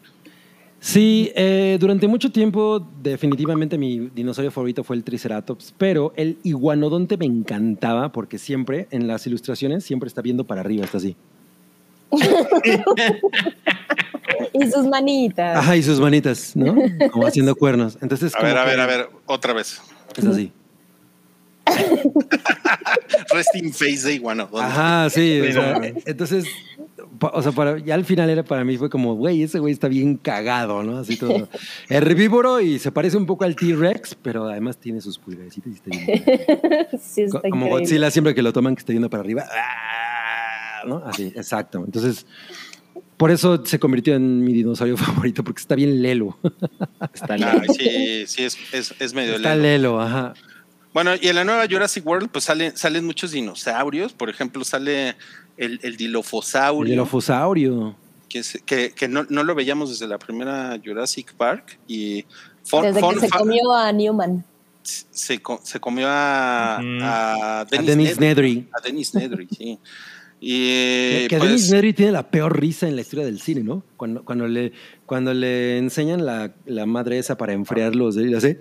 Sí, 0.78 1.32
eh, 1.34 1.78
durante 1.80 2.06
mucho 2.06 2.30
tiempo 2.30 2.86
definitivamente 3.02 3.78
mi 3.78 4.10
dinosaurio 4.14 4.50
favorito 4.50 4.84
fue 4.84 4.96
el 4.96 5.04
Triceratops, 5.04 5.74
pero 5.78 6.12
el 6.16 6.36
iguanodonte 6.42 7.16
me 7.16 7.24
encantaba 7.24 8.12
porque 8.12 8.38
siempre 8.38 8.86
en 8.90 9.08
las 9.08 9.26
ilustraciones 9.26 9.84
siempre 9.84 10.06
está 10.06 10.20
viendo 10.22 10.44
para 10.44 10.60
arriba, 10.60 10.84
está 10.84 10.98
así. 10.98 11.16
Y 14.52 14.70
sus 14.70 14.86
manitas. 14.86 15.56
Ajá, 15.58 15.76
y 15.76 15.82
sus 15.82 16.00
manitas, 16.00 16.54
¿no? 16.56 16.74
Como 17.10 17.26
haciendo 17.28 17.54
cuernos. 17.54 17.98
Entonces, 18.00 18.34
A 18.34 18.42
ver, 18.42 18.56
a 18.56 18.64
que 18.64 18.70
ver, 18.70 18.80
a 18.80 18.86
ver, 18.86 19.08
otra 19.26 19.52
vez. 19.52 19.80
Es 20.16 20.24
así. 20.24 20.52
Resting 23.34 23.72
face 23.72 24.02
de 24.06 24.14
iguanodonte. 24.14 24.64
Ajá, 24.66 25.10
sí. 25.10 25.40
O 25.40 25.52
sea, 25.52 25.80
entonces, 26.06 26.46
pa- 27.18 27.32
o 27.34 27.42
sea, 27.42 27.52
para, 27.52 27.78
ya 27.78 27.94
al 27.94 28.04
final 28.04 28.30
era 28.30 28.44
para 28.44 28.64
mí 28.64 28.76
fue 28.76 28.88
como, 28.88 29.14
güey, 29.16 29.42
ese 29.42 29.58
güey 29.58 29.72
está 29.72 29.88
bien 29.88 30.16
cagado, 30.16 30.82
¿no? 30.84 30.98
Así 30.98 31.16
todo 31.16 31.48
herbívoro 31.88 32.60
y 32.60 32.78
se 32.78 32.92
parece 32.92 33.16
un 33.16 33.26
poco 33.26 33.44
al 33.44 33.56
T-Rex, 33.56 34.14
pero 34.22 34.44
además 34.48 34.76
tiene 34.78 35.00
sus 35.00 35.18
pulgarcitas 35.18 35.72
y 35.72 35.76
está 35.76 35.90
bien. 35.90 36.24
sí, 37.02 37.22
está 37.22 37.40
Co- 37.40 37.50
Como 37.50 37.66
increíble. 37.66 37.80
Godzilla 37.84 38.10
siempre 38.10 38.34
que 38.34 38.42
lo 38.42 38.52
toman 38.52 38.74
que 38.76 38.80
está 38.80 38.92
yendo 38.92 39.10
para 39.10 39.22
arriba. 39.22 39.44
¡ah! 39.50 40.15
¿No? 40.86 41.02
Así, 41.06 41.32
exacto. 41.34 41.82
Entonces, 41.84 42.26
por 43.16 43.30
eso 43.30 43.64
se 43.64 43.78
convirtió 43.78 44.14
en 44.14 44.42
mi 44.44 44.52
dinosaurio 44.52 44.96
favorito, 44.96 45.42
porque 45.44 45.60
está 45.60 45.74
bien 45.74 46.02
lelo. 46.02 46.38
Está 47.14 47.34
Ay, 47.34 47.40
lindo. 47.40 47.72
sí, 47.74 48.24
sí, 48.26 48.44
es, 48.44 48.56
es, 48.72 48.94
es 48.98 49.14
medio 49.14 49.36
Está 49.36 49.50
lento. 49.50 49.62
lelo, 49.62 50.00
ajá. 50.00 50.34
Bueno, 50.92 51.12
y 51.20 51.28
en 51.28 51.34
la 51.36 51.44
nueva 51.44 51.66
Jurassic 51.68 52.06
World, 52.06 52.30
pues 52.30 52.44
salen, 52.44 52.74
salen 52.76 53.04
muchos 53.04 53.32
dinosaurios. 53.32 54.12
Por 54.14 54.30
ejemplo, 54.30 54.64
sale 54.64 55.10
el, 55.58 55.72
el 55.74 55.80
El 55.82 55.96
dilofosaurio, 55.98 56.90
dilofosaurio. 56.90 57.96
que, 58.30 58.38
es- 58.38 58.62
que, 58.64 58.92
que 58.92 59.06
no, 59.06 59.26
no 59.28 59.44
lo 59.44 59.54
veíamos 59.54 59.90
desde 59.90 60.06
la 60.08 60.18
primera 60.18 60.78
Jurassic 60.82 61.34
Park. 61.34 61.78
Y 61.86 62.24
fun- 62.64 62.82
Desde 62.82 63.00
fun 63.00 63.14
que 63.14 63.20
se 63.20 63.28
comió 63.28 63.72
a 63.74 63.92
Newman. 63.92 64.42
se, 64.82 65.42
co- 65.42 65.60
se 65.62 65.78
comió 65.80 66.06
a, 66.08 66.78
A 66.78 67.64
Dennis, 67.70 67.86
Dennis 67.88 68.18
Nedry. 68.20 68.54
Nedry. 68.54 68.68
A 68.72 68.80
Dennis 68.80 69.14
Nedry, 69.14 69.48
sí. 69.54 69.78
Y 70.48 71.26
Que, 71.26 71.38
pues, 71.38 71.42
Dennis 71.50 71.70
Nedry 71.72 71.92
tiene 71.92 72.12
la 72.12 72.30
peor 72.30 72.56
risa 72.60 72.86
en 72.86 72.94
la 72.94 73.00
historia 73.02 73.24
del 73.24 73.40
cine, 73.40 73.64
¿no? 73.64 73.82
Cuando, 73.96 74.24
cuando, 74.24 74.46
le, 74.46 74.70
cuando 75.04 75.34
le 75.34 75.76
enseñan 75.76 76.24
la, 76.24 76.54
la 76.66 76.86
madre 76.86 77.18
esa 77.18 77.36
para 77.36 77.52
enfriarlos, 77.52 78.16
¿eh? 78.16 78.28
Y 78.30 78.34
hace, 78.34 78.60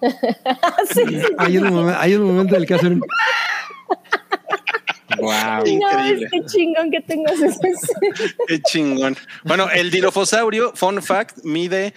El 0.00 0.08
sí, 0.94 1.02
sí. 1.20 1.26
hay, 1.36 1.58
un 1.58 1.64
momen- 1.68 1.96
hay 1.98 2.14
un 2.14 2.24
momento 2.24 2.54
en 2.54 2.62
el 2.62 2.66
que 2.66 2.74
hacen 2.74 3.00
Wow. 5.18 5.28
No, 5.62 5.66
Increíble. 5.66 6.24
es 6.24 6.30
que 6.30 6.46
chingón 6.46 6.90
que 6.90 7.00
tengas 7.02 7.38
ese. 7.38 7.58
Qué 8.48 8.62
chingón. 8.62 9.14
Bueno, 9.44 9.68
el 9.70 9.90
dilofosaurio, 9.90 10.72
fun 10.74 11.02
fact, 11.02 11.44
mide 11.44 11.92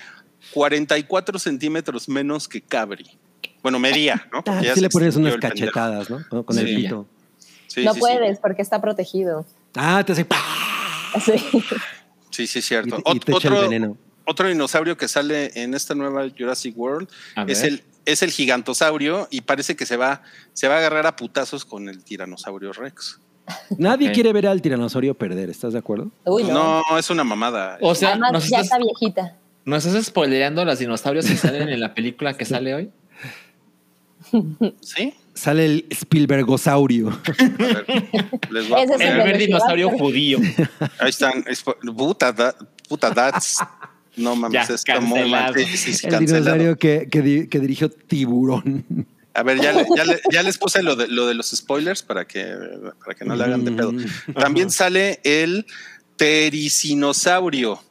44 0.53 1.39
centímetros 1.39 2.10
menos 2.10 2.49
que 2.49 2.60
Cabri. 2.61 3.06
Bueno, 3.64 3.80
medía, 3.80 4.27
¿no? 4.34 4.43
Ah, 4.45 4.61
sí 4.73 4.81
le 4.81 4.89
pones 4.89 5.15
unas 5.15 5.34
pendejo. 5.38 5.53
cachetadas, 5.53 6.10
¿no? 6.10 6.45
Con, 6.45 6.57
el 6.60 6.65
pito. 6.65 7.07
Sí, 7.76 7.84
no 7.85 7.91
sí, 7.93 7.95
sí. 7.95 7.99
puedes 7.99 8.39
porque 8.39 8.61
está 8.61 8.80
protegido. 8.81 9.45
Ah, 9.76 10.02
te 10.06 10.14
hace 10.14 10.23
¡pah! 10.26 10.38
Sí. 11.23 11.34
Sí, 12.31 12.47
sí, 12.47 12.60
y, 12.60 12.61
cierto. 12.61 13.02
te- 13.02 13.11
y 13.11 13.19
te 13.19 13.31
echa 13.34 13.47
el 13.49 13.53
otro, 13.53 13.69
veneno. 13.69 13.97
otro 14.26 14.47
dinosaurio 14.49 14.97
que 14.97 15.07
sale 15.07 15.52
en 15.61 15.73
esta 15.73 15.93
nueva 15.95 16.26
Jurassic 16.38 16.77
World 16.77 17.07
A 17.35 17.43
es 17.43 17.61
ver. 17.61 17.72
el, 17.72 17.84
es 18.06 18.22
el 18.23 18.31
gigantosaurio 18.31 19.27
y 19.31 19.41
parece 19.41 19.76
que 19.76 19.85
se 19.85 19.95
va, 19.97 20.22
se 20.53 20.68
va 20.68 20.76
a 20.76 20.77
agarrar 20.80 21.06
a 21.07 21.15
putazos 21.15 21.64
con 21.65 21.88
el 21.89 22.03
tiranosaurio 22.03 22.73
Rex. 22.73 23.19
Nadie 23.77 24.11
quiere 24.11 24.34
ver 24.34 24.47
al 24.47 24.61
tiranosaurio 24.61 25.14
perder, 25.14 25.49
¿estás 25.49 25.73
de 25.73 25.80
acuerdo? 25.80 26.10
Uy, 26.26 26.43
no. 26.43 26.81
no. 26.89 26.97
es 26.97 27.10
una 27.10 27.23
mamada. 27.23 27.77
O 27.81 27.93
sea, 27.93 28.10
Además, 28.10 28.31
¿nos 28.34 28.49
ya 28.49 28.61
estás, 28.61 28.64
está 28.64 28.77
viejita. 28.80 29.35
¿nos 29.65 29.85
estás 29.85 30.06
spoileando 30.06 30.65
los 30.65 30.80
dinosaurios 30.80 31.26
que 31.27 31.38
salen 31.38 31.69
en 31.69 31.80
la 31.80 31.93
película 31.93 32.34
que 32.35 32.45
sale 32.45 32.73
hoy? 32.73 32.89
¿Sí? 34.81 35.14
Sale 35.36 35.66
el 35.66 35.86
Spielbergosaurio. 35.91 37.10
A 37.28 37.32
ver, 37.84 37.86
les 38.52 38.70
voy 38.70 38.80
a 38.80 38.84
es 38.84 38.90
poner- 38.90 39.07
El 39.10 39.22
primer 39.22 39.38
dinosaurio 39.38 39.90
judío. 39.91 40.40
Ahí 40.99 41.10
están. 41.10 41.44
es- 41.48 41.64
Puta, 41.64 42.32
da- 42.32 42.56
puta 42.90 43.14
that's. 43.14 43.60
No 44.18 44.34
mames, 44.36 44.68
Ya, 44.70 44.74
está 44.76 44.99
muy 45.02 45.30
mal. 45.30 45.53
cancelado. 45.53 45.56
Sí, 45.56 45.78
sí, 45.78 45.94
sí, 45.94 46.06
el 46.07 46.12
cancelado. 46.14 46.41
dinosaurio 46.56 46.78
que, 46.80 47.07
que, 47.12 47.22
di- 47.22 47.48
que 47.48 47.60
dirigió 47.60 47.90
Tiburón. 47.90 48.86
A 49.34 49.44
ver, 49.44 49.60
ya, 49.60 49.74
le- 49.74 49.86
ya, 49.95 50.06
le- 50.06 50.22
ya 50.32 50.41
les 50.41 50.57
puse 50.57 50.82
lo 50.82 50.95
de, 50.95 51.10
lo 51.10 51.28
de 51.28 51.34
los 51.34 51.49
spoilers 51.52 52.02
para 52.02 52.26
que, 52.26 52.56
para 53.03 53.14
que 53.14 53.26
no 53.26 53.36
le 53.36 53.44
hagan 53.44 53.66
de 53.66 53.74
pedo. 53.74 53.91
También 54.40 54.72
sale 54.72 55.20
el 55.26 55.66
tericinosaurio. 56.16 57.82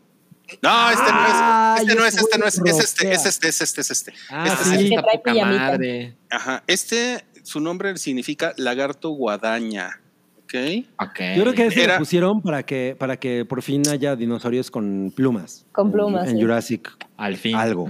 No, 0.62 0.90
este 0.90 1.12
no 1.12 1.26
es, 1.26 1.80
este 1.82 1.94
no 1.94 2.04
es, 2.06 2.16
este 2.16 2.38
no 2.38 2.46
es, 2.46 2.54
es 2.78 2.84
este, 2.84 3.12
es 3.12 3.26
este, 3.26 3.48
es 3.48 3.60
este, 3.60 3.80
es 3.82 3.90
este. 3.90 4.12
Ah, 4.30 4.46
Este 4.46 4.64
sí. 4.78 4.94
es 4.94 5.34
madre. 5.44 6.16
Ajá, 6.30 6.62
este, 6.66 7.24
su 7.44 7.60
nombre 7.60 7.96
significa 7.98 8.52
lagarto 8.56 9.10
guadaña. 9.10 10.00
¿Ok? 10.42 10.54
Ok. 11.00 11.20
Yo 11.36 11.42
creo 11.42 11.54
que 11.54 11.66
ese 11.66 11.84
Era- 11.84 11.94
lo 11.94 11.98
pusieron 12.00 12.42
para 12.42 12.62
que, 12.64 12.96
para 12.98 13.16
que 13.16 13.44
por 13.44 13.62
fin 13.62 13.82
haya 13.88 14.16
dinosaurios 14.16 14.70
con 14.70 15.12
plumas. 15.14 15.64
Con 15.72 15.92
plumas, 15.92 16.28
En, 16.28 16.36
sí. 16.36 16.42
Jurassic. 16.42 16.90
Al 17.16 17.36
fin. 17.36 17.54
Algo. 17.54 17.88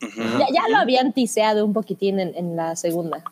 Ya, 0.00 0.46
ya 0.52 0.68
lo 0.70 0.76
habían 0.78 1.12
tiseado 1.12 1.64
un 1.64 1.72
poquitín 1.72 2.18
en, 2.20 2.34
en 2.34 2.56
la 2.56 2.74
segunda. 2.76 3.22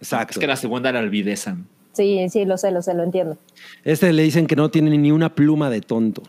Exacto. 0.00 0.32
Es 0.32 0.38
que 0.38 0.46
la 0.46 0.56
segunda 0.56 0.92
la 0.92 1.00
olvidezan. 1.00 1.66
Sí, 1.92 2.28
sí, 2.30 2.44
lo 2.44 2.56
sé, 2.56 2.70
lo 2.70 2.80
sé, 2.82 2.94
lo 2.94 3.02
entiendo. 3.02 3.36
Este 3.84 4.12
le 4.12 4.22
dicen 4.22 4.46
que 4.46 4.54
no 4.56 4.70
tiene 4.70 4.96
ni 4.96 5.10
una 5.10 5.34
pluma 5.34 5.68
de 5.70 5.80
tonto. 5.80 6.22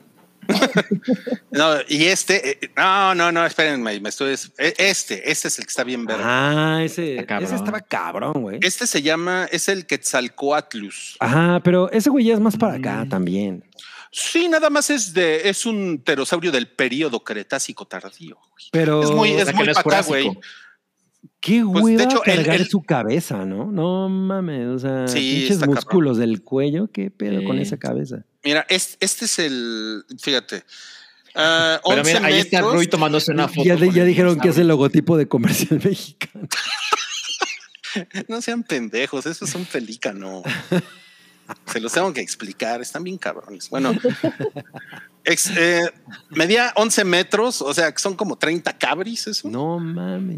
No, 1.52 1.76
y 1.88 2.06
este, 2.06 2.52
eh, 2.52 2.72
no, 2.78 3.16
no, 3.16 3.32
no, 3.32 3.46
espérenme, 3.46 4.00
me 4.00 4.10
estoy, 4.10 4.34
eh, 4.58 4.74
este, 4.78 5.30
este 5.32 5.48
es 5.48 5.60
el 5.60 5.66
que 5.66 5.70
está 5.70 5.84
bien 5.84 6.06
verde. 6.06 6.24
Ah, 6.26 6.82
ese, 6.84 7.16
ese 7.18 7.56
estaba 7.56 7.82
cabrón, 7.82 8.34
güey. 8.42 8.60
Este 8.62 8.86
se 8.88 9.02
llama, 9.02 9.48
es 9.52 9.68
el 9.68 9.86
Quetzalcoatlus. 9.86 11.18
Ajá, 11.20 11.60
pero 11.64 11.90
ese 11.92 12.10
güey 12.10 12.26
ya 12.26 12.34
es 12.36 12.40
más 12.40 12.56
para 12.58 12.76
acá 12.76 13.04
Mm. 13.06 13.10
también. 13.10 13.64
Sí, 14.12 14.48
nada 14.48 14.70
más 14.70 14.90
es 14.90 15.14
de, 15.14 15.48
es 15.50 15.66
un 15.66 16.02
pterosaurio 16.04 16.52
del 16.52 16.68
periodo 16.68 17.24
Cretácico 17.24 17.86
tardío. 17.86 18.38
güey. 18.52 18.66
Pero 18.72 19.04
Es 19.04 19.12
muy, 19.12 19.32
es 19.32 19.54
muy 19.54 19.66
no 19.66 19.72
es 19.72 19.78
pa' 19.78 19.82
acá, 19.82 20.02
güey. 20.02 20.32
qué 21.40 21.64
pues, 21.64 21.84
hueva 21.84 21.98
de 21.98 22.04
hecho, 22.06 22.24
el- 22.26 22.36
cargar 22.38 22.56
el- 22.56 22.68
su 22.70 22.82
cabeza, 22.84 23.46
¿no? 23.46 23.72
No 23.72 24.10
mames, 24.10 24.68
o 24.68 24.80
sea, 24.80 25.08
Sí, 25.08 25.20
pinches 25.20 25.52
está 25.52 25.66
cabrón. 25.66 25.76
músculos 25.76 26.18
del 26.18 26.42
cuello, 26.44 26.90
qué 26.92 27.12
pedo 27.12 27.40
Sí. 27.40 27.46
con 27.46 27.60
esa 27.60 27.78
cabeza. 27.78 28.24
Mira, 28.44 28.66
es- 28.70 28.98
este 28.99 29.26
es 29.26 29.40
el. 29.40 30.06
Fíjate. 30.22 30.64
Pero 31.34 31.80
11 31.84 32.14
mira, 32.14 32.26
ahí 32.26 32.40
está. 32.40 32.61
Rui 32.61 32.88
tomándose 32.88 33.32
una 33.32 33.48
foto. 33.48 33.64
Ya, 33.64 33.76
dijeron 33.76 34.40
que 34.40 34.49
es 34.49 34.57
el 34.57 34.68
logotipo 34.68 35.18
de 35.18 35.28
comercial 35.28 35.80
mexicano. 35.84 36.48
No 38.28 38.40
sean 38.40 38.61
pendejos, 38.64 39.26
eso 39.26 39.45
es 39.45 39.56
un 39.56 39.66
pelícano. 39.66 40.44
Se 41.66 41.80
los 41.80 41.91
tengo 41.91 42.14
que 42.14 42.22
explicar, 42.22 42.80
están 42.84 43.03
bien 43.03 43.18
cabrones. 43.18 43.68
Bueno, 43.72 43.95
ex- 45.24 45.49
eh, 45.57 45.91
medía 46.30 46.72
11 46.76 47.03
metros, 47.03 47.64
o 47.64 47.74
sea, 47.74 47.91
que 47.91 47.99
son 47.99 48.16
como 48.16 48.38
30 48.38 48.78
cabris, 48.78 49.26
eso. 49.26 49.49
No 49.49 49.80
mames. 49.80 50.38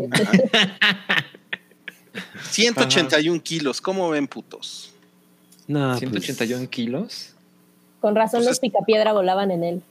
181 2.51 3.41
kilos, 3.43 3.81
¿cómo 3.81 4.09
ven, 4.09 4.27
putos? 4.27 4.93
No, 5.67 5.89
pues, 5.89 5.99
181 5.99 6.69
kilos. 6.69 7.33
Con 8.01 8.15
razón 8.15 8.43
los 8.43 8.59
picapiedra 8.59 9.13
volaban 9.13 9.51
en 9.51 9.63
él. 9.63 9.83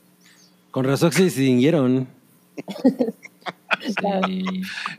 con 0.71 0.85
razón 0.85 1.11
se 1.13 1.25
distinguieron. 1.25 2.09
Sí. 3.81 4.45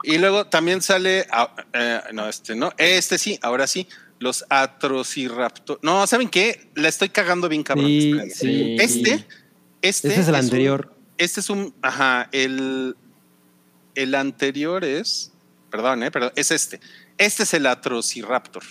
Y 0.04 0.18
luego 0.18 0.46
también 0.48 0.82
sale, 0.82 1.28
ah, 1.30 1.54
eh, 1.74 2.00
no, 2.14 2.28
este 2.28 2.56
no, 2.56 2.72
este 2.78 3.20
sí, 3.20 3.38
ahora 3.44 3.68
sí, 3.68 3.88
los 4.18 4.44
atrociraptor. 4.50 5.78
No, 5.84 6.08
¿saben 6.08 6.30
qué? 6.30 6.68
La 6.74 6.88
estoy 6.88 7.10
cagando 7.10 7.48
bien 7.48 7.62
cabrón. 7.64 7.86
Sí, 7.86 8.12
espérenme. 8.12 8.34
sí. 8.34 8.76
Este, 8.80 9.14
este, 9.82 10.08
Este 10.08 10.22
es 10.22 10.28
el 10.28 10.36
anterior. 10.36 10.92
este 11.18 11.42
es 11.42 11.50
un, 11.52 11.76
ajá, 11.84 12.30
el, 12.32 12.96
el 13.94 14.16
anterior 14.16 14.84
es, 14.84 15.32
perdón, 15.70 16.02
eh, 16.04 16.10
perdón, 16.10 16.32
es 16.36 16.50
este. 16.50 16.80
Este 17.18 17.44
es 17.44 17.54
el 17.54 17.68
atrociraptor. 17.68 18.64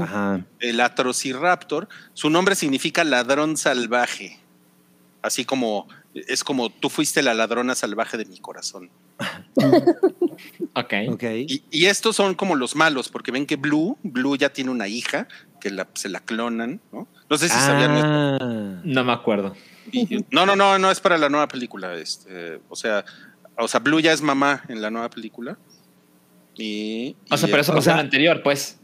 Ajá. 0.00 0.44
El 0.60 0.80
atrociraptor, 0.80 1.88
su 2.14 2.30
nombre 2.30 2.54
significa 2.54 3.04
ladrón 3.04 3.56
salvaje. 3.56 4.38
Así 5.22 5.44
como, 5.44 5.88
es 6.14 6.42
como 6.44 6.70
tú 6.70 6.88
fuiste 6.90 7.22
la 7.22 7.34
ladrona 7.34 7.74
salvaje 7.74 8.16
de 8.16 8.24
mi 8.26 8.38
corazón. 8.38 8.90
Ok. 10.74 10.94
Ok. 11.10 11.22
Y, 11.48 11.62
y 11.70 11.86
estos 11.86 12.14
son 12.14 12.34
como 12.36 12.54
los 12.54 12.76
malos, 12.76 13.08
porque 13.08 13.32
ven 13.32 13.46
que 13.46 13.56
Blue, 13.56 13.98
Blue 14.04 14.36
ya 14.36 14.50
tiene 14.52 14.70
una 14.70 14.86
hija 14.86 15.26
que 15.60 15.70
la- 15.70 15.88
se 15.94 16.08
la 16.08 16.20
clonan, 16.20 16.80
¿no? 16.92 17.08
No 17.28 17.36
sé 17.38 17.48
si 17.48 17.54
sabían 17.56 17.96
esto. 17.96 18.08
Ah, 18.08 18.80
No 18.84 19.04
me 19.04 19.12
acuerdo. 19.12 19.56
Y- 19.90 20.24
no, 20.30 20.46
no, 20.46 20.54
no, 20.54 20.78
no 20.78 20.90
es 20.92 21.00
para 21.00 21.18
la 21.18 21.28
nueva 21.28 21.48
película. 21.48 21.94
Este, 21.94 22.60
o 22.68 22.76
sea, 22.76 23.04
o 23.56 23.66
sea, 23.66 23.80
Blue 23.80 23.98
ya 24.00 24.12
es 24.12 24.22
mamá 24.22 24.62
en 24.68 24.80
la 24.80 24.90
nueva 24.90 25.10
película. 25.10 25.58
Y, 26.56 27.16
O 27.30 27.36
sea, 27.36 27.48
y, 27.48 27.50
pero 27.50 27.62
eso 27.62 27.72
o 27.72 27.74
pasó 27.76 27.84
sea- 27.86 27.94
en 27.94 27.98
el 28.00 28.04
anterior, 28.06 28.42
pues. 28.44 28.78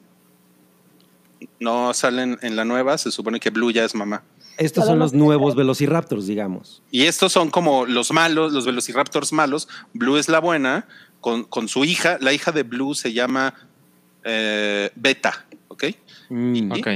No 1.60 1.92
salen 1.94 2.38
en 2.42 2.56
la 2.56 2.64
nueva, 2.64 2.98
se 2.98 3.10
supone 3.10 3.40
que 3.40 3.50
Blue 3.50 3.70
ya 3.72 3.84
es 3.84 3.94
mamá. 3.94 4.22
estos 4.56 4.86
son 4.86 4.98
los 4.98 5.12
nuevos 5.12 5.54
velociraptors, 5.54 6.26
digamos. 6.26 6.82
Y 6.90 7.02
estos 7.04 7.32
son 7.32 7.50
como 7.50 7.86
los 7.86 8.12
malos, 8.12 8.52
los 8.52 8.64
velociraptors 8.66 9.32
malos. 9.32 9.68
Blue 9.92 10.16
es 10.16 10.28
la 10.28 10.38
buena, 10.40 10.86
con, 11.20 11.44
con 11.44 11.68
su 11.68 11.84
hija. 11.84 12.18
La 12.20 12.32
hija 12.32 12.52
de 12.52 12.62
Blue 12.62 12.94
se 12.94 13.12
llama 13.12 13.54
eh, 14.24 14.90
Beta, 14.94 15.44
¿ok? 15.68 15.84
Mm. 16.30 16.54
¿Y? 16.76 16.80
Ok. 16.80 16.88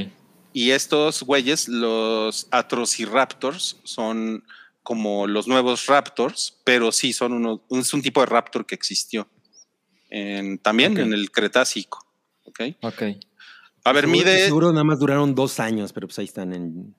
Y 0.53 0.71
estos 0.71 1.23
güeyes, 1.23 1.69
los 1.69 2.49
Atrociraptors, 2.51 3.77
son 3.85 4.43
como 4.83 5.27
los 5.27 5.47
nuevos 5.47 5.87
Raptors, 5.87 6.57
pero 6.65 6.91
sí 6.93 7.13
son 7.13 7.33
uno, 7.35 7.61
es 7.71 7.93
un 7.93 8.01
tipo 8.03 8.21
de 8.21 8.27
Raptor 8.27 8.65
que 8.65 8.75
existió 8.75 9.29
en- 10.09 10.59
también 10.59 10.97
en 10.99 11.13
el 11.13 11.31
Cretácico. 11.31 12.05
¿ok? 12.45 12.61
Ok. 12.83 13.03
A 13.89 13.93
ver, 13.93 14.05
Seguro- 14.05 14.19
mide, 14.25 14.45
Seguro 14.45 14.73
nada 14.73 14.85
más 14.85 14.99
duraron 14.99 15.35
dos 15.35 15.59
años, 15.61 15.93
pero 15.93 16.07
pues 16.07 16.19
ahí 16.19 16.25
están 16.27 16.53
en 16.53 16.95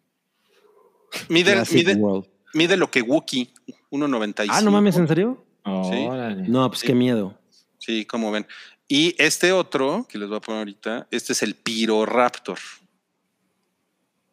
mide, 1.29 1.63
mide, 1.71 1.95
World. 1.95 2.27
mide 2.53 2.77
lo 2.77 2.89
que 2.91 3.01
Wookiee, 3.01 3.51
1.95. 3.91 4.47
Ah, 4.51 4.61
no 4.61 4.71
mames, 4.71 4.95
¿en 4.97 5.07
serio? 5.07 5.45
Órale. 5.63 6.47
No, 6.47 6.67
pues 6.69 6.79
Sí. 6.81 6.87
qué 6.87 6.95
miedo. 6.95 7.37
Sí, 7.77 8.05
como 8.05 8.31
ven. 8.31 8.45
Y 8.87 9.15
este 9.19 9.51
otro, 9.51 10.07
que 10.09 10.17
les 10.17 10.27
voy 10.27 10.37
a 10.37 10.41
poner 10.41 10.59
ahorita, 10.59 11.07
este 11.11 11.33
es 11.33 11.43
el 11.43 11.55
Piroraptor. 11.55 12.57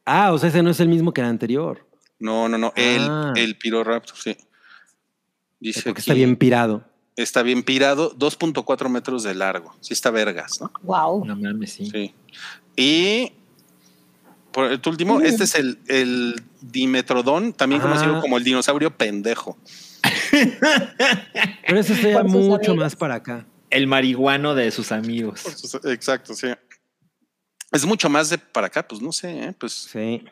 Ah, 0.05 0.33
o 0.33 0.39
sea, 0.39 0.49
ese 0.49 0.63
no 0.63 0.71
es 0.71 0.81
el 0.81 0.89
mismo 0.89 1.13
que 1.13 1.21
el 1.21 1.27
anterior. 1.27 1.87
No, 2.19 2.49
no, 2.49 2.57
no, 2.57 2.73
Ah. 2.77 3.33
el, 3.37 3.43
el 3.43 3.59
Piroraptor, 3.59 4.17
sí. 4.17 4.37
Dice 5.61 5.83
Porque 5.85 6.01
está 6.01 6.15
bien 6.15 6.37
pirado. 6.37 6.85
Está 7.17 7.43
bien 7.43 7.63
pirado, 7.63 8.15
2.4 8.17 8.89
metros 8.91 9.23
de 9.23 9.35
largo. 9.35 9.75
Sí 9.81 9.95
está 9.95 10.11
vergas, 10.11 10.61
¿no? 10.61 10.71
Wow. 10.83 11.25
No 11.25 11.35
mames, 11.35 11.73
sí. 11.73 11.91
Sí. 11.91 12.15
Y 12.77 13.33
por 14.53 14.71
el 14.71 14.81
último, 14.87 15.21
este 15.21 15.45
es 15.45 15.55
el, 15.55 15.79
el 15.89 16.43
Dimetrodón, 16.61 17.53
también 17.55 17.81
Ah. 17.81 17.85
conocido 17.85 18.21
como 18.21 18.37
el 18.37 18.45
dinosaurio 18.45 18.95
pendejo. 18.97 19.57
Pero 21.67 21.81
ese 21.81 21.95
está 21.95 22.23
mucho 22.23 22.57
amigos. 22.73 22.77
más 22.77 22.97
para 22.97 23.15
acá. 23.17 23.47
El 23.71 23.87
marihuano 23.87 24.55
de 24.55 24.71
sus 24.71 24.93
amigos. 24.93 25.43
Exacto, 25.85 26.35
sí. 26.35 26.49
Es 27.73 27.85
mucho 27.85 28.09
más 28.09 28.31
de 28.31 28.39
para 28.39 28.69
acá, 28.69 28.87
pues 28.87 29.01
no 29.01 29.11
sé, 29.13 29.45
¿eh? 29.49 29.55
pues 29.59 29.73
Sí. 29.73 30.23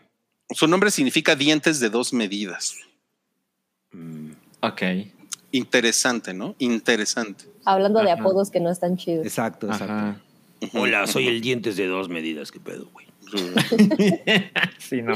su 0.51 0.69
nombre 0.69 0.91
significa 0.91 1.35
dientes 1.35 1.81
de 1.81 1.89
dos 1.91 2.13
medidas. 2.13 2.75
Mm, 3.93 4.33
Ok. 4.61 4.83
Interesante, 5.55 6.35
¿no? 6.35 6.57
Interesante. 6.59 7.45
Hablando 7.65 8.03
de 8.03 8.11
apodos 8.11 8.51
que 8.51 8.59
no 8.59 8.71
están 8.71 8.97
chidos. 8.97 9.25
Exacto, 9.25 9.69
exacto. 9.69 9.93
Ajá. 9.93 10.21
Hola, 10.73 11.07
soy 11.07 11.29
el 11.29 11.41
dientes 11.41 11.77
de 11.77 11.87
dos 11.87 12.09
medidas. 12.09 12.51
¿Qué 12.51 12.59
pedo, 12.59 12.89
güey? 12.93 13.07
Sí, 14.79 15.01
no. 15.03 15.15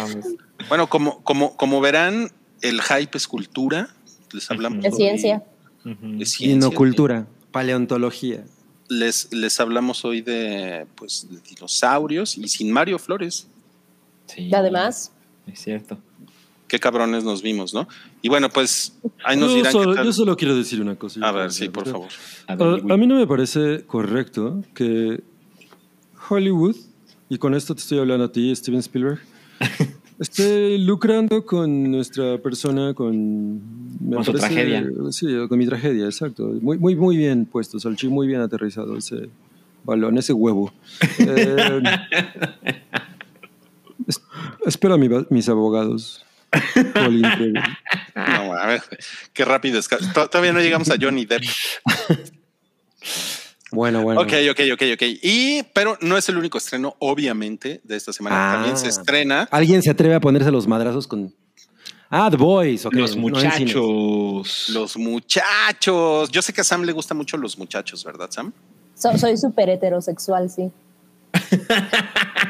Bueno, 0.69 0.89
como, 0.89 1.25
como, 1.25 1.57
como 1.57 1.81
verán, 1.81 2.31
el 2.63 2.81
hype 2.81 3.19
es 3.19 3.27
cultura. 3.27 3.89
Les 4.33 4.49
hablamos 4.49 4.81
De 4.81 4.91
hoy 4.91 4.97
ciencia. 4.97 5.43
De 5.83 6.25
ciencia. 6.25 6.55
Inocultura, 6.55 7.27
paleontología. 7.51 8.45
Les, 8.89 9.33
les 9.33 9.59
hablamos 9.59 10.05
hoy 10.05 10.21
de, 10.21 10.87
pues, 10.95 11.27
de 11.29 11.41
dinosaurios 11.41 12.39
y 12.39 12.47
sin 12.47 12.71
Mario 12.71 13.01
Flores. 13.01 13.49
Sí. 14.27 14.43
Y 14.43 14.55
además, 14.55 15.11
Es 15.49 15.59
cierto. 15.59 15.99
Qué 16.69 16.79
cabrones 16.79 17.25
nos 17.25 17.41
vimos, 17.43 17.73
¿no? 17.75 17.89
Y 18.23 18.29
bueno, 18.29 18.51
pues 18.51 18.97
ahí 19.25 19.37
nos 19.39 19.51
Yo 19.51 19.57
dirán 19.57 19.73
solo, 19.73 19.91
qué 19.93 19.97
tal. 19.97 20.05
yo 20.07 20.13
solo 20.13 20.37
quiero 20.37 20.55
decir 20.57 20.81
una 20.83 20.97
cosa. 20.97 21.27
A 21.27 21.33
ver, 21.33 21.51
sí, 21.51 21.69
por 21.71 21.89
favor. 21.89 22.09
A 22.47 22.53
A, 22.53 22.57
ver, 22.57 22.83
a 22.93 22.97
mí 22.97 23.07
no 23.07 23.17
me 23.17 23.27
parece 23.27 23.85
correcto 23.87 24.63
que 24.75 25.23
Hollywood, 26.29 26.77
y 27.31 27.39
con 27.39 27.55
esto 27.55 27.75
te 27.75 27.81
estoy 27.81 27.99
hablando 27.99 28.25
a 28.27 28.33
ti, 28.33 28.55
Steven 28.55 28.81
Spielberg, 28.81 29.19
esté 30.19 30.77
lucrando 30.79 31.45
con 31.47 31.91
nuestra 31.91 32.37
persona, 32.39 32.93
con... 32.93 33.61
me 34.07 34.17
Con 34.17 34.25
su 34.27 34.33
tragedia. 34.33 34.87
Sí, 35.11 35.27
con 35.49 35.59
mi 35.59 35.67
tragedia, 35.67 36.05
exacto. 36.05 36.49
Muy, 36.61 36.77
muy, 36.79 36.97
muy 36.97 37.17
bien 37.17 37.47
puesto, 37.47 37.81
Salchi, 37.81 38.09
muy 38.09 38.27
bien 38.27 38.41
aterrizado 38.43 38.97
ese 38.97 39.31
balón, 39.85 40.19
ese 40.19 40.33
huevo. 40.35 40.71
Eh, 41.21 41.81
es- 44.07 44.23
espero 44.67 44.95
a 44.95 44.99
mi- 44.99 45.09
mis 45.31 45.49
abogados. 45.49 46.25
No, 48.15 48.53
a 48.55 48.67
ver, 48.67 48.83
qué 49.33 49.45
rápido 49.45 49.81
Todavía 50.13 50.53
no 50.53 50.61
llegamos 50.61 50.91
a 50.91 50.97
Johnny 51.01 51.25
Depp. 51.25 51.43
Bueno, 53.71 54.03
bueno. 54.03 54.23
Ok, 54.23 54.33
ok, 54.51 54.61
ok, 54.73 54.83
ok. 54.95 55.03
Y, 55.23 55.63
pero 55.75 55.99
no 56.01 56.17
es 56.17 56.29
el 56.29 56.39
único 56.39 56.57
estreno, 56.59 56.97
obviamente, 57.01 57.81
de 57.85 57.97
esta 57.97 58.13
semana. 58.13 58.51
Ah. 58.51 58.55
También 58.55 58.79
se 58.79 58.89
estrena 58.89 59.47
¿Alguien 59.51 59.83
se 59.83 59.91
atreve 59.91 60.15
a 60.15 60.21
ponerse 60.21 60.51
los 60.51 60.67
madrazos 60.67 61.07
con. 61.07 61.35
Ah, 62.11 62.29
The 62.31 62.39
Boys. 62.39 62.87
ok, 62.87 62.95
Los 62.95 63.15
no 63.15 63.23
muchachos. 63.23 64.71
Los 64.71 64.97
Muchachos. 64.97 66.31
Yo 66.31 66.41
sé 66.41 66.55
que 66.55 66.63
a 66.63 66.65
Sam 66.65 66.85
le 66.85 66.93
gustan 66.93 67.19
mucho 67.19 67.37
los 67.37 67.59
muchachos, 67.59 68.03
¿verdad, 68.05 68.31
Sam? 68.31 68.53
so- 68.95 69.17
soy 69.19 69.37
súper 69.37 69.69
heterosexual, 69.69 70.49
sí. 70.51 70.73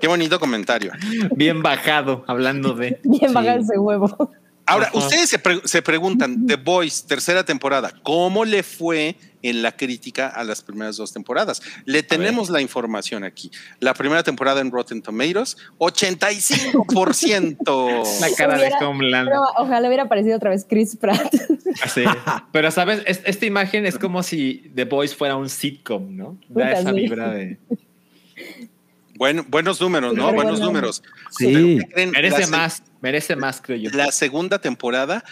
Qué 0.00 0.08
bonito 0.08 0.40
comentario. 0.40 0.92
Bien 1.34 1.62
bajado, 1.62 2.24
hablando 2.26 2.72
de. 2.74 2.98
Bien 3.04 3.28
Sí. 3.28 3.34
baja 3.34 3.54
ese 3.56 3.78
huevo. 3.78 4.30
Ahora, 4.68 4.86
Ajá. 4.88 4.98
ustedes 4.98 5.30
se, 5.30 5.38
pre- 5.38 5.60
se 5.64 5.80
preguntan, 5.80 6.44
The 6.46 6.56
Voice, 6.56 7.06
tercera 7.06 7.44
temporada, 7.44 7.92
¿cómo 8.02 8.44
le 8.44 8.64
fue 8.64 9.14
en 9.42 9.62
la 9.62 9.76
crítica 9.76 10.26
a 10.26 10.42
las 10.42 10.60
primeras 10.60 10.96
dos 10.96 11.12
temporadas? 11.12 11.62
Le 11.84 12.02
tenemos 12.02 12.50
la 12.50 12.60
información 12.60 13.22
aquí. 13.22 13.48
La 13.78 13.94
primera 13.94 14.24
temporada 14.24 14.60
en 14.60 14.72
Rotten 14.72 15.02
Tomatoes, 15.02 15.56
85%. 15.78 18.02
La 18.20 18.28
cara 18.36 18.54
de 18.58 18.66
Hubiera- 18.66 18.88
Homeland. 18.88 19.28
Pero 19.28 19.42
ojalá 19.56 19.86
hubiera 19.86 20.02
aparecido 20.02 20.34
otra 20.36 20.50
vez 20.50 20.66
Chris 20.68 20.96
Pratt. 20.96 21.32
Sí. 21.92 22.04
Pero, 22.52 22.70
¿sabes? 22.70 23.02
Es- 23.06 23.20
esta 23.24 23.44
imagen 23.46 23.86
es 23.86 23.98
como 23.98 24.22
si 24.22 24.70
The 24.74 24.84
Voice 24.84 25.14
fuera 25.14 25.36
un 25.36 25.48
sitcom, 25.50 26.16
¿no? 26.16 26.38
Da 26.48 26.54
Puta, 26.54 26.72
esa 26.72 26.90
sí. 26.90 26.96
vibra 26.96 27.30
de. 27.32 27.58
Bueno, 29.18 29.44
buenos 29.48 29.80
números, 29.80 30.14
¿no? 30.14 30.32
Buenos 30.32 30.60
números. 30.60 31.02
Sí. 31.30 31.78
Merece 31.94 32.46
más, 32.48 32.82
merece 33.00 33.36
más, 33.36 33.60
creo 33.60 33.78
yo. 33.78 33.90
La 33.90 34.12
segunda 34.12 34.58
temporada, 34.60 35.24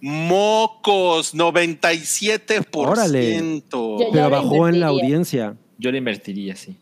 mocos, 0.00 1.34
97%. 1.34 2.66
Órale. 2.74 3.60
Yo- 3.70 3.98
Pero 3.98 4.12
la 4.12 4.28
bajó 4.28 4.68
en 4.68 4.80
la 4.80 4.88
audiencia. 4.88 5.56
Yo 5.78 5.90
le 5.92 5.98
invertiría, 5.98 6.56
sí. 6.56 6.76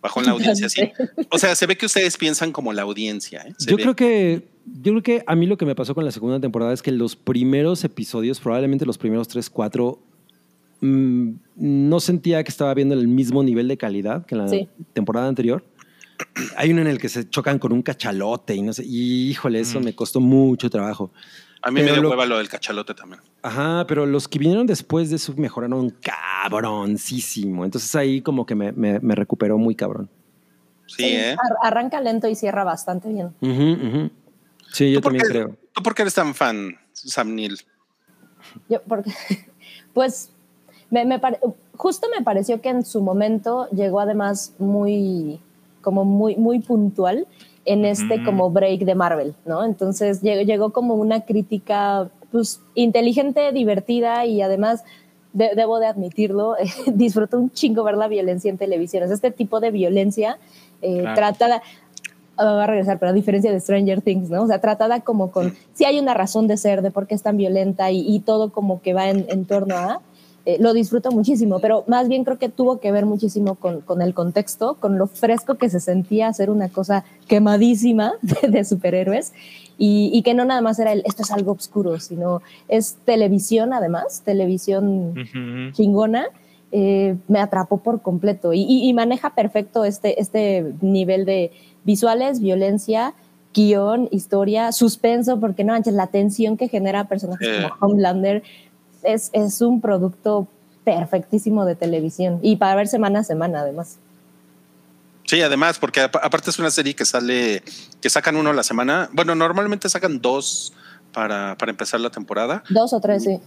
Bajó 0.00 0.20
en 0.20 0.26
la 0.26 0.32
audiencia, 0.32 0.68
sí. 0.68 0.92
O 1.30 1.38
sea, 1.38 1.54
se 1.56 1.66
ve 1.66 1.76
que 1.76 1.86
ustedes 1.86 2.16
piensan 2.16 2.52
como 2.52 2.72
la 2.72 2.82
audiencia. 2.82 3.42
¿eh? 3.42 3.52
Yo 3.66 3.76
ve. 3.76 3.82
creo 3.82 3.96
que 3.96 4.48
yo 4.80 4.92
creo 4.92 5.02
que 5.02 5.24
a 5.26 5.34
mí 5.34 5.46
lo 5.46 5.56
que 5.56 5.64
me 5.64 5.74
pasó 5.74 5.94
con 5.94 6.04
la 6.04 6.12
segunda 6.12 6.38
temporada 6.38 6.72
es 6.72 6.82
que 6.82 6.92
los 6.92 7.16
primeros 7.16 7.82
episodios, 7.84 8.38
probablemente 8.38 8.84
los 8.84 8.98
primeros 8.98 9.26
tres, 9.26 9.48
cuatro, 9.50 9.98
mm, 10.80 11.30
no 11.56 12.00
sentía 12.00 12.42
que 12.44 12.50
estaba 12.50 12.72
viendo 12.74 12.94
el 12.94 13.08
mismo 13.08 13.42
nivel 13.42 13.68
de 13.68 13.76
calidad 13.76 14.24
que 14.26 14.34
en 14.34 14.40
la 14.42 14.48
Sí. 14.48 14.68
temporada 14.92 15.28
anterior. 15.28 15.64
Hay 16.56 16.70
uno 16.72 16.80
en 16.80 16.86
el 16.88 16.98
que 16.98 17.08
se 17.08 17.28
chocan 17.28 17.58
con 17.58 17.72
un 17.72 17.82
cachalote 17.82 18.54
y 18.54 18.62
no 18.62 18.72
sé, 18.72 18.84
y 18.84 19.30
híjole, 19.30 19.60
eso 19.60 19.80
Mm. 19.80 19.84
me 19.84 19.94
costó 19.94 20.20
mucho 20.20 20.68
trabajo. 20.70 21.10
A 21.62 21.70
mí 21.72 21.76
me 21.76 21.82
pero 21.82 21.94
dio 21.94 22.02
lo- 22.02 22.10
hueva 22.10 22.24
lo 22.26 22.38
del 22.38 22.48
cachalote 22.48 22.94
también. 22.94 23.20
Ajá, 23.42 23.84
pero 23.88 24.06
los 24.06 24.28
que 24.28 24.38
vinieron 24.38 24.66
después 24.66 25.10
de 25.10 25.16
eso 25.16 25.34
mejoraron 25.36 25.90
cabroncísimo. 26.00 27.64
Entonces 27.64 27.94
ahí 27.96 28.20
como 28.20 28.46
que 28.46 28.54
me, 28.54 28.72
me- 28.72 29.00
me 29.00 29.14
recuperó 29.14 29.58
muy 29.58 29.74
cabrón. 29.74 30.08
Sí, 30.86 31.04
¿eh? 31.04 31.32
Ar- 31.32 31.56
Arranca 31.72 32.00
lento 32.00 32.28
y 32.28 32.34
cierra 32.34 32.64
bastante 32.64 33.08
bien. 33.12 33.34
Sí, 34.72 34.92
yo 34.92 34.98
¿Tú 34.98 35.02
por 35.02 35.12
también 35.12 35.22
qué- 35.26 35.28
creo. 35.28 35.56
¿Tú 35.72 35.82
por 35.82 35.94
qué 35.94 36.02
eres 36.02 36.14
tan 36.14 36.34
fan, 36.34 36.76
Sam 36.92 37.34
Neill? 37.34 37.58
Yo, 38.68 38.82
porque, 38.84 39.10
pues, 39.94 40.30
me, 40.90 41.04
me 41.04 41.18
pare- 41.18 41.38
justo 41.76 42.06
me 42.16 42.24
pareció 42.24 42.60
que 42.60 42.70
en 42.70 42.84
su 42.84 43.02
momento 43.02 43.68
llegó 43.70 44.00
además 44.00 44.52
muy, 44.58 45.40
como 45.80 46.04
muy, 46.04 46.36
muy 46.36 46.60
puntual 46.60 47.26
en 47.64 47.84
este 47.84 48.22
como 48.22 48.50
break 48.50 48.80
de 48.80 48.94
Marvel, 48.94 49.34
¿no? 49.44 49.64
Entonces 49.64 50.22
llegó, 50.22 50.42
llegó 50.42 50.70
como 50.72 50.94
una 50.94 51.20
crítica, 51.22 52.08
pues, 52.32 52.60
inteligente, 52.74 53.52
divertida 53.52 54.24
y 54.24 54.40
además, 54.40 54.84
de- 55.34 55.50
debo 55.54 55.78
de 55.78 55.86
admitirlo, 55.86 56.56
disfruto 56.94 57.38
un 57.38 57.50
chingo 57.50 57.84
ver 57.84 57.96
la 57.96 58.08
violencia 58.08 58.50
en 58.50 58.56
televisión. 58.56 59.02
Es 59.04 59.10
este 59.10 59.30
tipo 59.30 59.60
de 59.60 59.70
violencia 59.70 60.38
eh, 60.80 61.00
Claro. 61.02 61.14
tratada 61.14 61.62
ah, 62.38 62.44
va 62.44 62.64
a 62.64 62.66
regresar, 62.68 62.98
pero 62.98 63.10
a 63.10 63.12
diferencia 63.12 63.52
de 63.52 63.60
Stranger 63.60 64.00
Things, 64.00 64.30
¿no? 64.30 64.44
O 64.44 64.46
sea, 64.46 64.60
tratada 64.60 65.00
como 65.00 65.30
con, 65.32 65.52
si 65.74 65.84
hay 65.84 65.98
una 65.98 66.14
razón 66.14 66.46
de 66.46 66.56
ser, 66.56 66.80
de 66.82 66.90
por 66.90 67.06
qué 67.06 67.14
es 67.16 67.22
tan 67.22 67.36
violenta 67.36 67.90
y, 67.90 68.00
y 68.00 68.20
todo 68.20 68.50
como 68.52 68.80
que 68.80 68.94
va 68.94 69.10
en, 69.10 69.26
en 69.28 69.44
torno 69.44 69.76
a, 69.76 70.00
eh, 70.46 70.56
lo 70.60 70.72
disfruto 70.72 71.10
muchísimo, 71.10 71.58
pero 71.60 71.84
más 71.88 72.08
bien 72.08 72.24
creo 72.24 72.38
que 72.38 72.48
tuvo 72.48 72.80
que 72.80 72.90
ver 72.92 73.04
muchísimo 73.06 73.56
con, 73.56 73.80
con 73.82 74.00
el 74.02 74.14
contexto, 74.14 74.76
con 74.80 74.96
lo 74.98 75.06
fresco 75.06 75.56
que 75.56 75.68
se 75.68 75.80
sentía 75.80 76.28
hacer 76.28 76.48
una 76.50 76.68
cosa 76.68 77.04
quemadísima 77.26 78.14
de, 78.22 78.48
de 78.48 78.64
superhéroes 78.64 79.32
y, 79.78 80.10
y 80.12 80.22
que 80.22 80.34
no 80.34 80.44
nada 80.44 80.60
más 80.60 80.78
era 80.78 80.92
el, 80.92 81.02
esto 81.06 81.22
es 81.22 81.30
algo 81.30 81.52
oscuro, 81.52 82.00
sino 82.00 82.42
es 82.68 82.96
televisión 83.04 83.72
además, 83.72 84.22
televisión 84.24 85.10
Ujú. 85.10 85.72
chingona, 85.72 86.26
eh, 86.72 87.16
me 87.28 87.40
atrapó 87.40 87.78
por 87.78 88.02
completo 88.02 88.52
y, 88.52 88.60
y- 88.62 88.88
y 88.88 88.92
maneja 88.92 89.34
perfecto 89.34 89.84
este, 89.84 90.20
este 90.20 90.72
nivel 90.80 91.24
de 91.24 91.52
visuales, 91.84 92.40
violencia, 92.40 93.14
guion, 93.54 94.08
historia, 94.12 94.72
suspenso, 94.72 95.40
porque 95.40 95.64
no 95.64 95.72
manches, 95.72 95.94
la 95.94 96.08
tensión 96.08 96.56
que 96.58 96.68
genera 96.68 97.04
personajes 97.08 97.48
Eh. 97.48 97.62
como 97.62 97.74
Homelander 97.92 98.42
es, 99.02 99.30
es 99.32 99.60
un 99.60 99.80
producto 99.80 100.46
perfectísimo 100.84 101.64
de 101.64 101.74
televisión 101.74 102.40
y 102.42 102.56
para 102.56 102.74
ver 102.74 102.88
semana 102.88 103.20
a 103.20 103.24
semana 103.24 103.60
además. 103.60 103.98
Sí, 105.24 105.42
además, 105.42 105.78
porque 105.78 106.00
apa- 106.00 106.20
aparte 106.22 106.48
es 106.48 106.58
una 106.58 106.70
serie 106.70 106.94
que 106.94 107.04
sale, 107.04 107.62
que 108.00 108.08
sacan 108.08 108.36
uno 108.36 108.50
a 108.50 108.54
la 108.54 108.62
semana. 108.62 109.10
Bueno, 109.12 109.34
normalmente 109.34 109.88
sacan 109.90 110.20
dos 110.22 110.72
para, 111.12 111.54
para 111.58 111.70
empezar 111.70 112.00
la 112.00 112.08
temporada. 112.08 112.62
Dos 112.70 112.94
o 112.94 113.00
tres, 113.00 113.24
sí. 113.24 113.38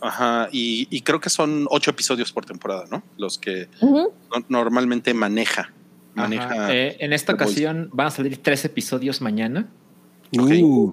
Ajá, 0.00 0.48
y, 0.52 0.86
y 0.90 1.00
creo 1.00 1.20
que 1.20 1.30
son 1.30 1.66
ocho 1.70 1.90
episodios 1.90 2.30
por 2.30 2.44
temporada, 2.44 2.84
¿no? 2.90 3.02
Los 3.16 3.38
que 3.38 3.68
normalmente 4.48 5.14
maneja. 5.14 5.72
maneja. 6.14 6.72
Eh, 6.72 6.96
en 7.00 7.12
esta 7.12 7.32
ocasión 7.32 7.88
van 7.92 8.08
a 8.08 8.10
salir 8.10 8.40
tres 8.40 8.64
episodios 8.64 9.20
mañana. 9.20 9.66
Uh, 10.38 10.92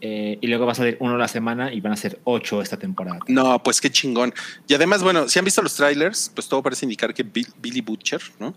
eh, 0.00 0.38
y 0.40 0.46
luego 0.46 0.66
va 0.66 0.72
a 0.72 0.74
salir 0.74 0.96
uno 1.00 1.14
a 1.14 1.18
la 1.18 1.28
semana 1.28 1.72
y 1.72 1.80
van 1.80 1.92
a 1.92 1.96
ser 1.96 2.20
ocho 2.24 2.62
esta 2.62 2.78
temporada. 2.78 3.18
No, 3.28 3.62
pues 3.62 3.80
qué 3.80 3.90
chingón. 3.90 4.32
Y 4.66 4.74
además, 4.74 5.02
bueno, 5.02 5.28
si 5.28 5.38
han 5.38 5.44
visto 5.44 5.60
los 5.62 5.74
trailers, 5.74 6.30
pues 6.34 6.48
todo 6.48 6.62
parece 6.62 6.86
indicar 6.86 7.12
que 7.12 7.22
Bill- 7.24 7.52
Billy 7.60 7.80
Butcher, 7.82 8.20
¿no? 8.38 8.54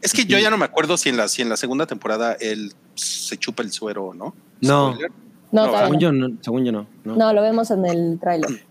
Es 0.00 0.12
que 0.12 0.24
yo 0.24 0.38
ya 0.38 0.50
no 0.50 0.56
me 0.58 0.64
acuerdo 0.64 0.96
si 0.96 1.08
en 1.08 1.16
la, 1.16 1.28
si 1.28 1.42
en 1.42 1.48
la 1.48 1.56
segunda 1.56 1.86
temporada 1.86 2.36
él 2.40 2.72
se 2.94 3.36
chupa 3.36 3.62
el 3.62 3.72
suero 3.72 4.06
o 4.06 4.14
no. 4.14 4.34
No. 4.60 4.92
Spoiler. 4.92 5.10
No, 5.52 5.66
No, 5.66 5.78
según 5.78 6.00
yo 6.00 6.12
no. 6.12 6.36
Según 6.40 6.64
yo 6.64 6.72
no. 6.72 6.86
no. 7.04 7.16
No, 7.16 7.32
lo 7.32 7.42
vemos 7.42 7.70
en 7.70 7.84
el 7.86 8.18
tráiler. 8.18 8.64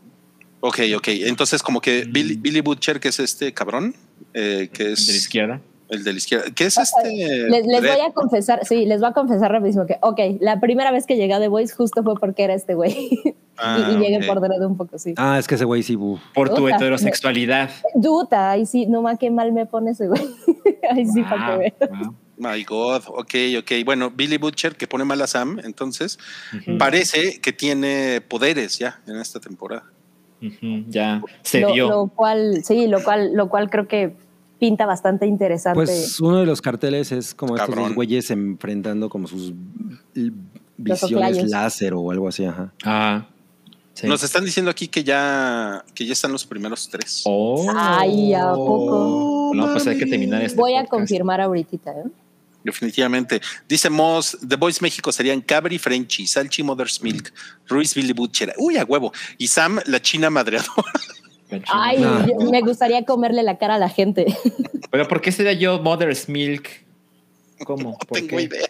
Ok, 0.62 0.80
ok. 0.98 1.08
Entonces, 1.10 1.62
como 1.62 1.80
que 1.80 2.06
Mm. 2.06 2.12
Billy, 2.12 2.36
Billy 2.38 2.62
Butcher, 2.62 3.00
que 3.00 3.10
es 3.10 3.20
este 3.20 3.54
cabrón, 3.54 3.96
eh, 4.34 4.70
que 4.74 4.94
es 4.94 5.06
De 5.08 5.14
la 5.14 5.18
izquierda. 5.18 5.62
El 5.90 6.04
de 6.04 6.12
la 6.12 6.18
izquierda, 6.18 6.46
que 6.52 6.66
es 6.66 6.78
este. 6.78 7.50
Les, 7.50 7.66
voy 7.66 8.02
a 8.08 8.12
confesar, 8.14 8.66
sí, 8.66 8.86
les 8.86 9.00
voy 9.02 9.10
a 9.10 9.14
confesar 9.14 9.52
rapidísimo 9.52 9.86
que, 9.86 9.98
ok, 10.02 10.20
la 10.40 10.60
primera 10.60 10.92
vez 10.92 11.06
que 11.06 11.16
llegué 11.16 11.34
a 11.34 11.40
The 11.40 11.48
Voice 11.48 11.74
justo 11.76 12.04
fue 12.04 12.16
porque 12.16 12.44
era 12.44 12.54
este 12.54 12.74
güey. 12.74 13.20
Ah, 13.58 13.88
y, 13.92 13.94
y 13.94 13.98
llegué 14.00 14.18
ok. 14.18 14.26
por 14.26 14.42
derecho 14.42 14.68
un 14.68 14.78
poco, 14.78 14.98
sí. 14.98 15.14
Ah, 15.18 15.38
es 15.40 15.48
que 15.48 15.56
ese 15.56 15.66
güey 15.66 15.84
sí. 15.84 15.96
bu. 15.96 16.20
Por 16.34 16.54
tu 16.54 16.68
heterosexualidad. 16.68 17.70
Duta, 17.94 18.52
ahí 18.52 18.66
sí, 18.66 18.86
no 18.88 19.02
más 19.02 19.20
qué 19.20 19.30
mal 19.30 19.52
me 19.52 19.66
pone 19.66 19.92
ese 19.92 20.08
güey. 20.08 20.22
ahí 20.92 21.06
sí, 21.06 21.22
para 21.24 21.46
que 21.46 21.52
Wow, 21.52 21.60
vean. 21.60 22.04
wow. 22.04 22.16
My 22.38 22.64
God, 22.66 23.04
ok, 23.08 23.34
ok. 23.60 23.72
Bueno, 23.86 24.12
Billy 24.12 24.38
Butcher, 24.38 24.76
que 24.76 24.88
pone 24.88 25.06
mal 25.06 25.22
a 25.22 25.28
Sam, 25.28 25.62
entonces 25.64 26.20
parece 26.78 27.40
que 27.40 27.54
tiene 27.54 28.20
poderes 28.20 28.78
ya 28.78 29.00
en 29.08 29.18
esta 29.18 29.40
temporada. 29.40 29.86
Ya 30.90 31.22
se 31.44 31.62
Lo, 31.62 31.72
dio. 31.72 31.90
lo 31.90 32.08
cual, 32.08 32.62
sí, 32.64 32.88
lo 32.88 33.02
cual, 33.04 33.34
lo 33.34 33.48
cual 33.48 33.70
creo 33.70 33.88
que 33.88 34.16
pinta 34.60 34.86
bastante 34.86 35.26
interesante. 35.26 35.76
Pues 35.76 36.20
uno 36.20 36.40
de 36.40 36.46
los 36.46 36.62
carteles 36.62 37.12
es 37.12 37.34
como 37.34 37.56
estos 37.56 37.68
Cabrón. 37.70 37.90
dos 37.90 37.96
güeyes 37.96 38.30
enfrentando 38.32 39.10
como 39.10 39.28
sus 39.28 39.54
visiones 40.78 41.50
láser 41.50 41.94
o 41.94 42.12
algo 42.12 42.28
así, 42.28 42.46
ajá. 42.46 42.74
Ah, 42.84 43.28
sí. 43.94 44.08
Nos 44.08 44.24
están 44.24 44.46
diciendo 44.46 44.72
aquí 44.72 44.88
que 44.88 45.04
ya, 45.04 45.84
que 45.94 46.06
ya 46.06 46.14
están 46.14 46.32
los 46.32 46.46
primeros 46.46 46.90
tres. 46.90 47.22
Oh. 47.26 47.72
Ay, 47.76 48.34
¿a 48.34 48.54
poco? 48.54 49.52
No, 49.54 49.72
pues 49.72 49.88
hay 49.88 49.98
que 49.98 50.06
terminar 50.06 50.42
este 50.42 50.58
Voy 50.60 50.74
a 50.74 50.80
podcast. 50.82 50.92
confirmar 50.92 51.42
ahorita, 51.42 51.92
¿eh? 51.92 52.10
Definitivamente. 52.64 53.42
Dice 53.70 53.92
Moss, 53.92 54.38
The 54.48 54.56
Voice 54.56 54.80
México 54.82 55.12
serían 55.12 55.40
Cabri 55.42 55.78
Frenchy, 55.78 56.26
Salchi 56.26 56.64
Mother's 56.64 57.00
Milk, 57.02 57.32
Ruiz 57.68 57.94
Billy 57.94 58.12
Butcher, 58.12 58.56
uy, 58.58 58.78
a 58.78 58.84
huevo, 58.84 59.14
y 59.38 59.48
Sam, 59.48 59.80
la 59.86 60.02
china 60.02 60.32
madreadora. 60.32 60.92
Ay, 61.72 62.00
yo- 62.02 62.50
me 62.52 62.62
gustaría 62.62 63.04
comerle 63.06 63.44
la 63.44 63.58
cara 63.58 63.76
a 63.76 63.80
la 63.80 63.90
gente. 63.90 64.26
Pero 64.92 65.08
¿por 65.08 65.22
qué 65.22 65.32
sería 65.32 65.54
yo 65.54 65.80
Mother's 65.82 66.28
Milk? 66.30 66.68
¿Cómo? 67.66 67.92
No 67.92 67.98
¿Por 68.08 68.18
tengo 68.20 68.38
qué? 68.38 68.44
idea. 68.44 68.66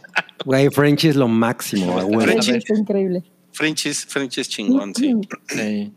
Güey, 0.46 0.70
French 0.70 1.06
es 1.06 1.16
lo 1.16 1.28
máximo. 1.28 1.98
Frenchy. 2.20 2.52
Está 2.52 2.76
increíble. 2.78 3.24
Frenchy 3.52 3.90
es, 3.90 4.06
Frenchy 4.06 4.42
es 4.42 4.50
chingón, 4.50 4.94
sí. 4.94 5.16
Sí. 5.48 5.92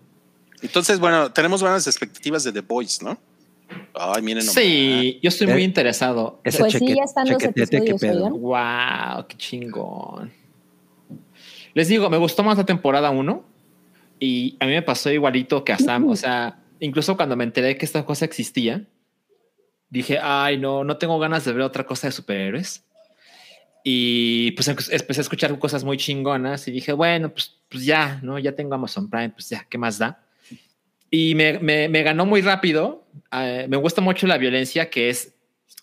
Entonces, 0.63 0.99
bueno, 0.99 1.31
tenemos 1.33 1.61
buenas 1.61 1.87
expectativas 1.87 2.45
de 2.45 2.53
The 2.53 2.61
Voice, 2.61 3.05
¿no? 3.05 3.19
Ay, 3.95 4.23
miren. 4.23 4.45
nomás. 4.47 4.55
Sí, 4.55 5.19
yo 5.23 5.29
estoy 5.29 5.47
muy 5.49 5.63
Eh, 5.63 5.65
interesado. 5.67 6.41
Ese 6.45 6.59
Pues 6.61 6.73
sí, 6.73 6.79
cheque- 6.79 6.97
ya 6.97 7.03
están 7.05 7.29
los 7.29 7.43
episodios. 7.43 8.31
Wow, 8.31 9.27
qué 9.29 9.37
chingón. 9.37 10.33
Les 11.75 11.89
digo, 11.89 12.09
me 12.09 12.17
gustó 12.17 12.43
más 12.43 12.57
la 12.57 12.65
temporada 12.65 13.11
1 13.11 13.45
y 14.19 14.57
a 14.61 14.65
mí 14.67 14.73
me 14.73 14.83
pasó 14.83 15.11
igualito 15.11 15.63
que 15.65 15.73
a 15.73 15.79
Sam. 15.79 16.09
O 16.09 16.17
sea, 16.17 16.59
incluso 16.81 17.17
cuando 17.17 17.37
me 17.37 17.45
enteré 17.45 17.77
que 17.77 17.85
esta 17.85 18.05
cosa 18.05 18.25
existía, 18.25 18.85
dije, 19.91 20.19
ay, 20.21 20.59
no, 20.59 20.85
no 20.85 20.97
tengo 20.99 21.19
ganas 21.19 21.45
de 21.45 21.53
ver 21.53 21.63
otra 21.63 21.85
cosa 21.85 22.09
de 22.09 22.13
superhéroes. 22.13 22.85
Y 23.85 24.51
pues 24.53 24.69
em- 24.69 24.77
empecé 24.91 25.21
a 25.21 25.23
escuchar 25.23 25.57
cosas 25.59 25.85
muy 25.85 25.97
chingonas 25.97 26.67
y 26.69 26.73
dije, 26.73 26.93
bueno, 26.93 27.31
pues, 27.31 27.57
pues 27.69 27.85
ya, 27.85 28.21
¿no? 28.23 28.39
Ya 28.39 28.53
tengo 28.53 28.75
Amazon 28.75 29.09
Prime, 29.09 29.31
pues 29.31 29.49
ya, 29.49 29.67
¿qué 29.69 29.79
más 29.79 29.99
da? 29.99 30.23
Y 31.11 31.35
me, 31.35 31.59
me, 31.59 31.89
me 31.89 32.03
ganó 32.03 32.27
muy 32.27 32.43
rápido. 32.43 33.07
Eh, 33.33 33.67
me 33.69 33.77
gusta 33.79 34.01
mucho 34.03 34.27
la 34.27 34.37
violencia 34.37 34.91
que 34.91 35.09
es, 35.09 35.35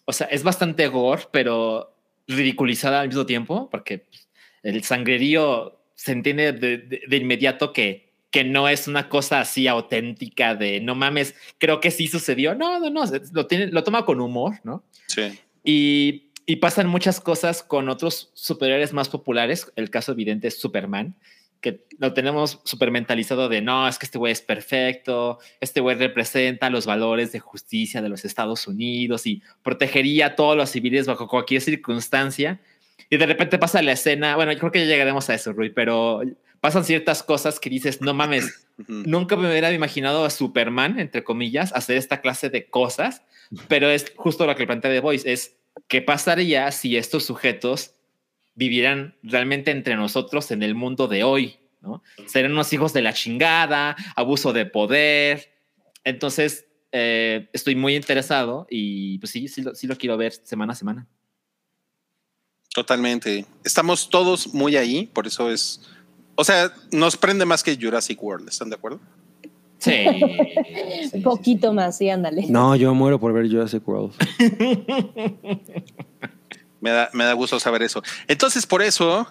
o 0.05 0.13
sea, 0.13 0.27
es 0.27 0.43
bastante 0.43 0.87
gore, 0.87 1.23
pero 1.31 1.95
ridiculizada 2.27 3.01
al 3.01 3.07
mismo 3.07 3.25
tiempo, 3.25 3.69
porque 3.71 3.99
pues, 3.99 4.27
el 4.61 4.83
sangrerío 4.83 5.79
se 5.95 6.11
entiende 6.11 6.53
de, 6.53 6.77
de- 6.77 7.01
de 7.07 7.17
inmediato 7.17 7.71
que, 7.73 8.04
que 8.35 8.43
no 8.43 8.67
es 8.67 8.89
una 8.89 9.07
cosa 9.07 9.39
así 9.39 9.65
auténtica 9.65 10.55
de 10.55 10.81
no 10.81 10.93
mames, 10.93 11.35
creo 11.57 11.79
que 11.79 11.89
sí 11.89 12.07
sucedió. 12.07 12.53
No, 12.53 12.81
no, 12.81 12.89
no, 12.89 13.03
lo, 13.31 13.47
tiene, 13.47 13.67
lo 13.67 13.81
toma 13.85 14.03
con 14.03 14.19
humor, 14.19 14.55
¿no? 14.65 14.83
Sí. 15.07 15.39
Y, 15.63 16.31
y 16.45 16.57
pasan 16.57 16.87
muchas 16.87 17.21
cosas 17.21 17.63
con 17.63 17.87
otros 17.87 18.31
superhéroes 18.33 18.91
más 18.91 19.07
populares. 19.07 19.71
El 19.77 19.89
caso 19.89 20.11
evidente 20.11 20.49
es 20.49 20.59
Superman, 20.59 21.15
que 21.61 21.85
lo 21.97 22.11
tenemos 22.13 22.59
super 22.65 22.91
mentalizado 22.91 23.47
de 23.47 23.61
no, 23.61 23.87
es 23.87 23.97
que 23.97 24.05
este 24.05 24.17
güey 24.17 24.33
es 24.33 24.41
perfecto, 24.41 25.39
este 25.61 25.79
güey 25.79 25.95
representa 25.95 26.69
los 26.69 26.85
valores 26.85 27.31
de 27.31 27.39
justicia 27.39 28.01
de 28.01 28.09
los 28.09 28.25
Estados 28.25 28.67
Unidos 28.67 29.27
y 29.27 29.43
protegería 29.63 30.25
a 30.25 30.35
todos 30.35 30.57
los 30.57 30.69
civiles 30.71 31.07
bajo 31.07 31.29
cualquier 31.29 31.61
circunstancia. 31.61 32.59
Y 33.09 33.15
de 33.15 33.27
repente 33.27 33.57
pasa 33.57 33.81
la 33.81 33.93
escena, 33.93 34.35
bueno, 34.35 34.51
yo 34.51 34.59
creo 34.59 34.73
que 34.73 34.79
ya 34.79 34.87
llegaremos 34.87 35.29
a 35.29 35.35
eso, 35.35 35.53
Rui, 35.53 35.69
pero 35.69 36.21
pasan 36.65 36.83
ciertas 36.83 37.21
cosas 37.21 37.59
que 37.59 37.69
dices, 37.69 38.01
no 38.01 38.15
mames, 38.15 38.65
nunca 38.87 39.35
me 39.35 39.47
hubiera 39.47 39.71
imaginado 39.71 40.25
a 40.25 40.31
Superman, 40.31 40.99
entre 40.99 41.23
comillas, 41.23 41.71
hacer 41.73 41.95
esta 41.95 42.21
clase 42.21 42.49
de 42.49 42.65
cosas, 42.65 43.21
pero 43.67 43.87
es 43.87 44.11
justo 44.15 44.47
lo 44.47 44.55
que 44.55 44.65
plantea 44.65 44.89
The 44.89 44.99
Voice, 44.99 45.31
es 45.31 45.57
¿qué 45.87 46.01
pasaría 46.01 46.71
si 46.71 46.97
estos 46.97 47.23
sujetos 47.23 47.91
vivieran 48.55 49.15
realmente 49.21 49.69
entre 49.69 49.95
nosotros 49.95 50.49
en 50.49 50.63
el 50.63 50.73
mundo 50.73 51.07
de 51.07 51.23
hoy? 51.23 51.59
¿no? 51.81 52.01
Serían 52.25 52.53
unos 52.53 52.73
hijos 52.73 52.93
de 52.93 53.03
la 53.03 53.13
chingada, 53.13 53.95
abuso 54.15 54.51
de 54.51 54.65
poder. 54.65 55.53
Entonces, 56.03 56.65
eh, 56.91 57.47
estoy 57.53 57.75
muy 57.75 57.95
interesado 57.95 58.65
y 58.71 59.19
pues 59.19 59.31
sí, 59.31 59.49
sí 59.49 59.61
lo, 59.61 59.75
sí 59.75 59.85
lo 59.85 59.97
quiero 59.97 60.17
ver 60.17 60.33
semana 60.33 60.73
a 60.73 60.75
semana. 60.75 61.07
Totalmente. 62.73 63.45
Estamos 63.63 64.09
todos 64.09 64.51
muy 64.51 64.77
ahí, 64.77 65.05
por 65.05 65.27
eso 65.27 65.51
es. 65.51 65.79
O 66.35 66.43
sea, 66.43 66.71
nos 66.91 67.15
prende 67.17 67.45
más 67.45 67.63
que 67.63 67.77
Jurassic 67.79 68.21
World, 68.21 68.49
¿están 68.49 68.69
de 68.69 68.75
acuerdo? 68.75 68.99
Sí. 69.79 69.91
sí, 70.05 71.09
Un 71.13 71.21
poquito 71.23 71.67
sí, 71.67 71.71
sí. 71.71 71.75
más, 71.75 71.97
sí, 71.97 72.09
ándale. 72.09 72.45
No, 72.49 72.75
yo 72.75 72.93
muero 72.93 73.19
por 73.19 73.31
ver 73.33 73.47
Jurassic 73.49 73.87
World. 73.87 74.13
Me 76.81 76.91
da, 76.91 77.09
me 77.13 77.23
da 77.23 77.33
gusto 77.33 77.59
saber 77.59 77.81
eso. 77.81 78.03
Entonces, 78.27 78.67
por 78.67 78.83
eso 78.83 79.25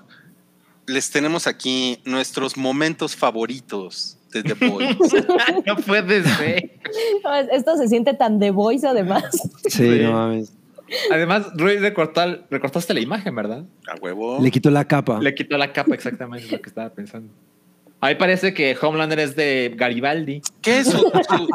les 0.86 1.10
tenemos 1.10 1.46
aquí 1.46 2.00
nuestros 2.04 2.56
momentos 2.56 3.14
favoritos 3.14 4.18
de 4.32 4.42
The 4.42 4.54
Boys. 4.54 4.96
no 5.66 5.76
puede 5.76 6.24
ser. 6.24 6.80
No, 7.22 7.32
es- 7.36 7.48
Esto 7.52 7.76
se 7.76 7.86
siente 7.86 8.14
tan 8.14 8.40
The 8.40 8.50
Voice 8.50 8.84
además. 8.88 9.24
Sí, 9.68 9.70
Sí. 9.70 9.98
no 10.02 10.12
mames. 10.12 10.52
Además, 11.10 11.46
Rui 11.56 11.76
recortó- 11.78 12.44
recortaste 12.50 12.94
la 12.94 13.00
imagen, 13.00 13.34
¿verdad? 13.34 13.64
A 13.88 13.96
huevo. 14.00 14.38
Le 14.40 14.50
quitó 14.50 14.70
la 14.70 14.86
capa. 14.86 15.18
Le 15.20 15.34
quitó 15.34 15.56
la 15.58 15.72
capa 15.72 15.94
exactamente 15.94 16.48
lo 16.50 16.60
que 16.60 16.68
estaba 16.68 16.90
pensando. 16.90 17.32
Ahí 18.00 18.16
parece 18.16 18.52
que 18.52 18.76
Homelander 18.78 19.18
es 19.20 19.34
de 19.34 19.72
Garibaldi. 19.76 20.42
¿Qué 20.60 20.80
es 20.80 20.88
su, 20.90 20.98
su, 20.98 21.48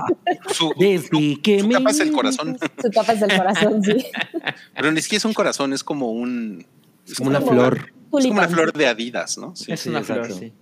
su- 0.53 0.73
Desde 0.79 1.39
que 1.43 1.59
su 1.59 1.67
me... 1.67 1.75
capa 1.75 1.91
es 1.91 1.99
el 1.99 2.11
corazón? 2.11 2.57
Su 2.81 2.89
capa 2.89 3.13
es 3.13 3.21
el 3.21 3.37
corazón, 3.37 3.83
sí. 3.83 4.05
Pero 4.75 4.91
ni 4.91 5.01
siquiera 5.01 5.19
es 5.19 5.25
un 5.25 5.33
corazón, 5.33 5.73
es 5.73 5.83
como 5.83 6.11
un. 6.11 6.65
Es 7.11 7.17
Como 7.17 7.29
una 7.29 7.41
flor. 7.41 7.91
Es 8.17 8.25
como 8.25 8.39
una 8.39 8.47
flor 8.47 8.73
de 8.73 8.87
Adidas, 8.87 9.37
¿no? 9.37 9.55
Sí, 9.55 9.71
es 9.71 9.81
sí, 9.81 9.89
una 9.89 9.99
exacto. 9.99 10.25
flor, 10.25 10.39
sí. 10.39 10.53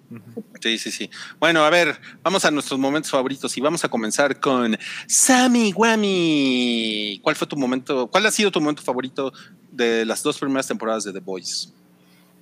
Sí, 0.62 0.78
sí, 0.78 0.92
sí. 0.92 1.10
Bueno, 1.40 1.64
a 1.64 1.70
ver, 1.70 1.96
vamos 2.24 2.44
a 2.46 2.52
nuestros 2.52 2.80
momentos 2.80 3.12
favoritos 3.12 3.58
y 3.58 3.62
vamos 3.62 3.84
a 3.86 3.90
comenzar 3.90 4.40
con 4.40 4.78
Sammy 5.08 5.72
Wami. 5.74 7.20
¿Cuál 7.24 7.36
fue 7.36 7.48
tu 7.48 7.56
momento? 7.56 8.08
¿Cuál 8.08 8.26
ha 8.26 8.32
sido 8.32 8.52
tu 8.52 8.60
momento 8.60 8.82
favorito 8.82 9.32
de 9.72 10.06
las 10.06 10.24
dos 10.24 10.38
primeras 10.40 10.68
temporadas 10.68 11.04
de 11.04 11.14
The 11.14 11.20
Boys? 11.20 11.72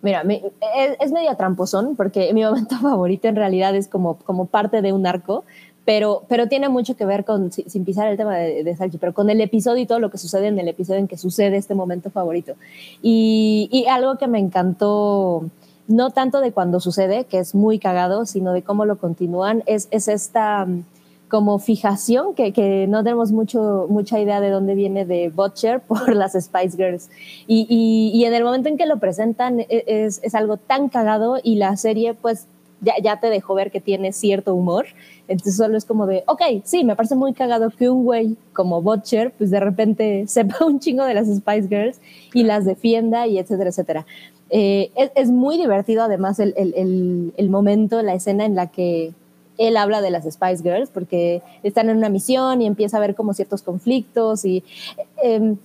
Mira, 0.02 0.23
me- 0.23 0.41
es, 0.77 0.98
es 0.99 1.11
medio 1.11 1.36
tramposón 1.36 1.95
porque 1.95 2.34
mi 2.34 2.44
momento 2.44 2.76
favorito 2.82 3.27
en 3.27 3.36
realidad 3.36 3.76
es 3.76 3.88
como, 3.88 4.18
como 4.19 4.45
parte 4.48 4.82
de 4.82 4.91
un 4.94 5.06
arco, 5.07 5.45
pero, 5.86 6.24
pero 6.28 6.48
tiene 6.48 6.68
mucho 6.70 6.95
que 6.98 7.06
ver 7.06 7.26
con, 7.26 7.52
si- 7.52 7.64
sin 7.64 7.86
pisar 7.86 8.07
el 8.07 8.18
tema 8.18 8.36
de, 8.38 8.64
de 8.64 8.76
Salchi, 8.76 8.98
pero 8.98 9.14
con 9.14 9.30
el 9.30 9.40
episodio 9.41 9.84
y 9.84 9.86
todo 9.86 9.99
lo 9.99 10.10
que 10.12 10.18
sucede 10.18 10.48
en 10.48 10.60
el 10.60 10.68
episodio 10.68 10.99
en 10.99 11.07
que 11.07 11.18
sucede 11.18 11.57
este 11.57 11.76
momento 11.76 12.10
favorito. 12.10 12.53
Y, 13.02 13.70
y 13.72 13.86
algo 13.88 14.18
que 14.18 14.28
me 14.28 14.40
encantó, 14.40 15.45
no 15.88 16.10
tanto 16.12 16.41
de 16.41 16.52
cuando 16.52 16.80
sucede, 16.80 17.26
que 17.26 17.40
es 17.40 17.53
muy 17.56 17.80
cagado, 17.80 18.26
sino 18.26 18.52
de 18.53 18.64
cómo 18.64 18.86
lo 18.86 18.98
continúan, 18.98 19.64
es, 19.68 19.88
es 19.91 20.07
esta 20.07 20.66
mm, 20.66 20.84
como 21.30 21.60
fijación 21.60 22.34
que, 22.36 22.53
que 22.53 22.88
no 22.88 23.03
tenemos 23.03 23.32
mucho, 23.32 23.88
mucha 23.90 24.20
idea 24.20 24.40
de 24.41 24.49
dónde 24.49 24.74
viene 24.76 25.06
de 25.06 25.30
Butcher 25.30 25.82
por 25.82 26.16
las 26.16 26.34
Spice 26.34 26.78
Girls. 26.78 27.10
Y, 27.48 27.68
y, 27.70 28.12
y 28.18 28.26
en 28.26 28.34
el 28.34 28.44
momento 28.44 28.70
en 28.70 28.78
que 28.78 28.86
lo 28.86 28.98
presentan 28.98 29.60
e- 29.60 29.68
es, 29.88 30.20
es 30.24 30.34
algo 30.36 30.57
tan 30.57 30.90
cagado 30.90 31.38
y 31.44 31.56
la 31.56 31.78
serie 31.78 32.14
pues 32.16 32.48
ya, 32.81 32.93
ya 33.02 33.19
te 33.19 33.30
dejó 33.30 33.53
ver 33.56 33.72
que 33.72 33.81
tiene 33.81 34.14
cierto 34.14 34.53
humor. 34.53 34.85
Entonces 35.27 35.56
solo 35.57 35.77
es 35.77 35.85
como 35.85 36.06
de, 36.06 36.23
ok, 36.27 36.41
sí, 36.64 36.84
me 36.84 36.95
parece 36.95 37.15
muy 37.15 37.34
cagado 37.34 37.69
que 37.72 37.89
un 37.89 38.03
güey 38.03 38.38
como 38.53 38.81
Butcher 38.81 39.31
pues 39.38 39.52
de 39.52 39.60
repente 39.60 40.26
sepa 40.27 40.65
un 40.65 40.80
chingo 40.80 41.03
de 41.06 41.14
las 41.14 41.27
Spice 41.27 41.68
Girls 41.68 41.99
y 42.34 42.43
las 42.43 42.65
defienda 42.65 43.27
y 43.27 43.38
etcétera, 43.38 43.69
etcétera. 43.69 44.06
Eh, 44.49 44.91
es, 44.95 45.11
es 45.15 45.31
muy 45.31 45.57
divertido 45.57 46.03
además 46.03 46.39
el, 46.39 46.53
el, 46.56 47.34
el, 47.35 47.49
momento, 47.49 48.02
la 48.03 48.14
escena 48.14 48.45
en 48.45 48.56
la 48.56 48.68
que 48.68 49.11
él 49.57 49.76
habla 49.76 50.02
de 50.02 50.11
las 50.11 50.26
Spice 50.26 50.61
Girls 50.61 50.91
porque 50.91 51.41
están 51.64 51.89
en 51.89 51.97
una 51.97 52.10
misión 52.10 52.61
y 52.61 52.68
empieza 52.68 52.97
a 52.97 52.99
ver 52.99 53.15
como 53.15 53.34
ciertos 53.34 53.64
conflictos 53.64 54.45
y 54.45 54.64
eh, 54.97 55.06
eh, 55.23 55.56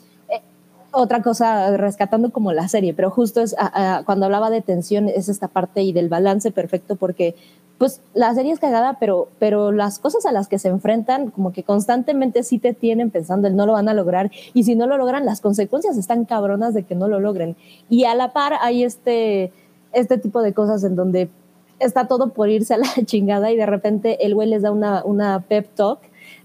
otra 0.93 1.23
cosa 1.23 1.77
rescatando 1.77 2.31
como 2.31 2.53
la 2.53 2.69
serie, 2.69 2.95
pero 2.95 3.11
justo 3.11 3.41
es 3.41 3.55
a, 3.59 3.99
a, 3.99 4.05
cuando 4.05 4.27
hablaba 4.27 4.51
de 4.51 4.63
tensión 4.63 5.09
es 5.09 5.29
esta 5.29 5.49
parte 5.49 5.83
y 5.83 5.93
del 5.93 6.09
balance 6.09 6.51
perfecto 6.51 6.97
porque 6.97 7.35
pues 7.81 8.03
la 8.13 8.35
serie 8.35 8.53
es 8.53 8.59
cagada, 8.59 8.99
pero, 9.01 9.29
pero 9.39 9.73
las 9.73 9.99
cosas 9.99 10.27
a 10.27 10.33
las 10.33 10.49
que 10.49 10.59
se 10.59 10.69
enfrentan 10.69 11.31
como 11.31 11.51
que 11.51 11.63
constantemente 11.63 12.43
sí 12.43 12.59
te 12.59 12.75
tienen 12.75 13.11
pensando 13.11 13.49
el 13.49 13.57
no 13.57 13.65
lo 13.65 13.73
van 13.73 13.89
a 13.89 13.95
lograr 13.95 14.31
y 14.53 14.65
si 14.65 14.75
no 14.75 14.87
lo 14.87 14.99
logran 14.99 15.25
las 15.25 15.41
consecuencias 15.41 15.97
están 15.97 16.27
cabronas 16.27 16.75
de 16.75 16.83
que 16.83 16.95
no 16.95 17.09
lo 17.09 17.21
logren. 17.21 17.57
Y 17.89 18.05
a 18.05 18.15
la 18.15 18.35
par 18.35 18.53
hay 18.61 18.85
este, 18.85 19.51
este 19.95 20.19
tipo 20.19 20.43
de 20.43 20.53
cosas 20.53 20.85
en 20.85 20.95
donde 20.95 21.31
está 21.79 22.07
todo 22.07 22.35
por 22.35 22.51
irse 22.51 22.75
a 22.75 22.77
la 22.77 22.93
chingada 23.07 23.51
y 23.51 23.57
de 23.57 23.65
repente 23.65 24.27
el 24.27 24.35
güey 24.35 24.49
les 24.49 24.61
da 24.61 24.73
una, 24.73 25.03
una 25.03 25.41
pep 25.41 25.75
talk 25.75 26.01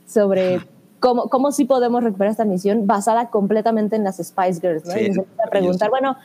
sobre 0.07 0.61
cómo, 0.99 1.29
cómo 1.29 1.51
sí 1.51 1.65
podemos 1.65 2.03
recuperar 2.03 2.31
esta 2.31 2.45
misión 2.45 2.87
basada 2.87 3.29
completamente 3.29 3.95
en 3.95 4.03
las 4.03 4.17
Spice 4.17 4.59
Girls, 4.61 4.85
¿no? 4.85 4.91
Sí, 4.93 4.99
y 5.01 5.05
empieza 5.05 5.43
a 5.45 5.49
preguntar, 5.49 5.89
bueno, 5.89 6.17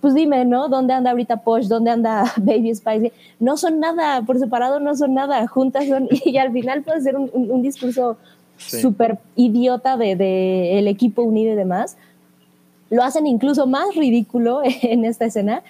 pues 0.00 0.14
dime, 0.14 0.44
¿no? 0.44 0.68
¿Dónde 0.68 0.92
anda 0.92 1.10
ahorita 1.10 1.38
Posh? 1.38 1.66
¿Dónde 1.66 1.90
anda 1.90 2.24
Baby 2.36 2.74
Spice? 2.74 3.12
No 3.40 3.56
son 3.56 3.80
nada, 3.80 4.22
por 4.22 4.38
separado 4.38 4.80
no 4.80 4.94
son 4.96 5.14
nada, 5.14 5.46
juntas 5.48 5.86
son, 5.86 6.08
y 6.24 6.36
al 6.38 6.52
final 6.52 6.82
puede 6.82 7.00
ser 7.00 7.16
un, 7.16 7.30
un, 7.32 7.50
un 7.50 7.62
discurso 7.62 8.16
Sí. 8.58 8.80
súper 8.80 9.18
idiota 9.34 9.98
de, 9.98 10.16
de 10.16 10.78
el 10.78 10.88
equipo 10.88 11.20
unido 11.20 11.52
y 11.52 11.56
demás. 11.56 11.98
Lo 12.88 13.02
hacen 13.04 13.26
incluso 13.26 13.66
más 13.66 13.94
ridículo 13.94 14.62
en 14.82 15.04
esta 15.04 15.26
escena, 15.26 15.62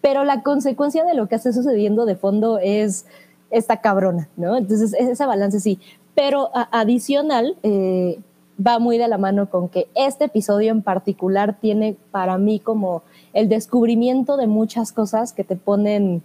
pero 0.00 0.24
la 0.24 0.42
consecuencia 0.42 1.04
de 1.04 1.12
lo 1.12 1.26
que 1.28 1.34
está 1.34 1.52
sucediendo 1.52 2.06
de 2.06 2.16
fondo 2.16 2.58
es 2.58 3.04
esta 3.50 3.82
cabrona, 3.82 4.30
¿no? 4.38 4.56
Entonces, 4.56 4.94
ese 4.98 5.26
balance 5.26 5.60
sí. 5.60 5.78
Pero 6.16 6.50
adicional, 6.72 7.56
eh, 7.62 8.18
va 8.64 8.78
muy 8.78 8.96
de 8.96 9.06
la 9.06 9.18
mano 9.18 9.50
con 9.50 9.68
que 9.68 9.86
este 9.94 10.24
episodio 10.24 10.72
en 10.72 10.80
particular 10.82 11.58
tiene 11.60 11.94
para 12.10 12.38
mí 12.38 12.58
como 12.58 13.02
el 13.34 13.50
descubrimiento 13.50 14.38
de 14.38 14.46
muchas 14.46 14.92
cosas 14.92 15.34
que 15.34 15.44
te 15.44 15.56
ponen, 15.56 16.22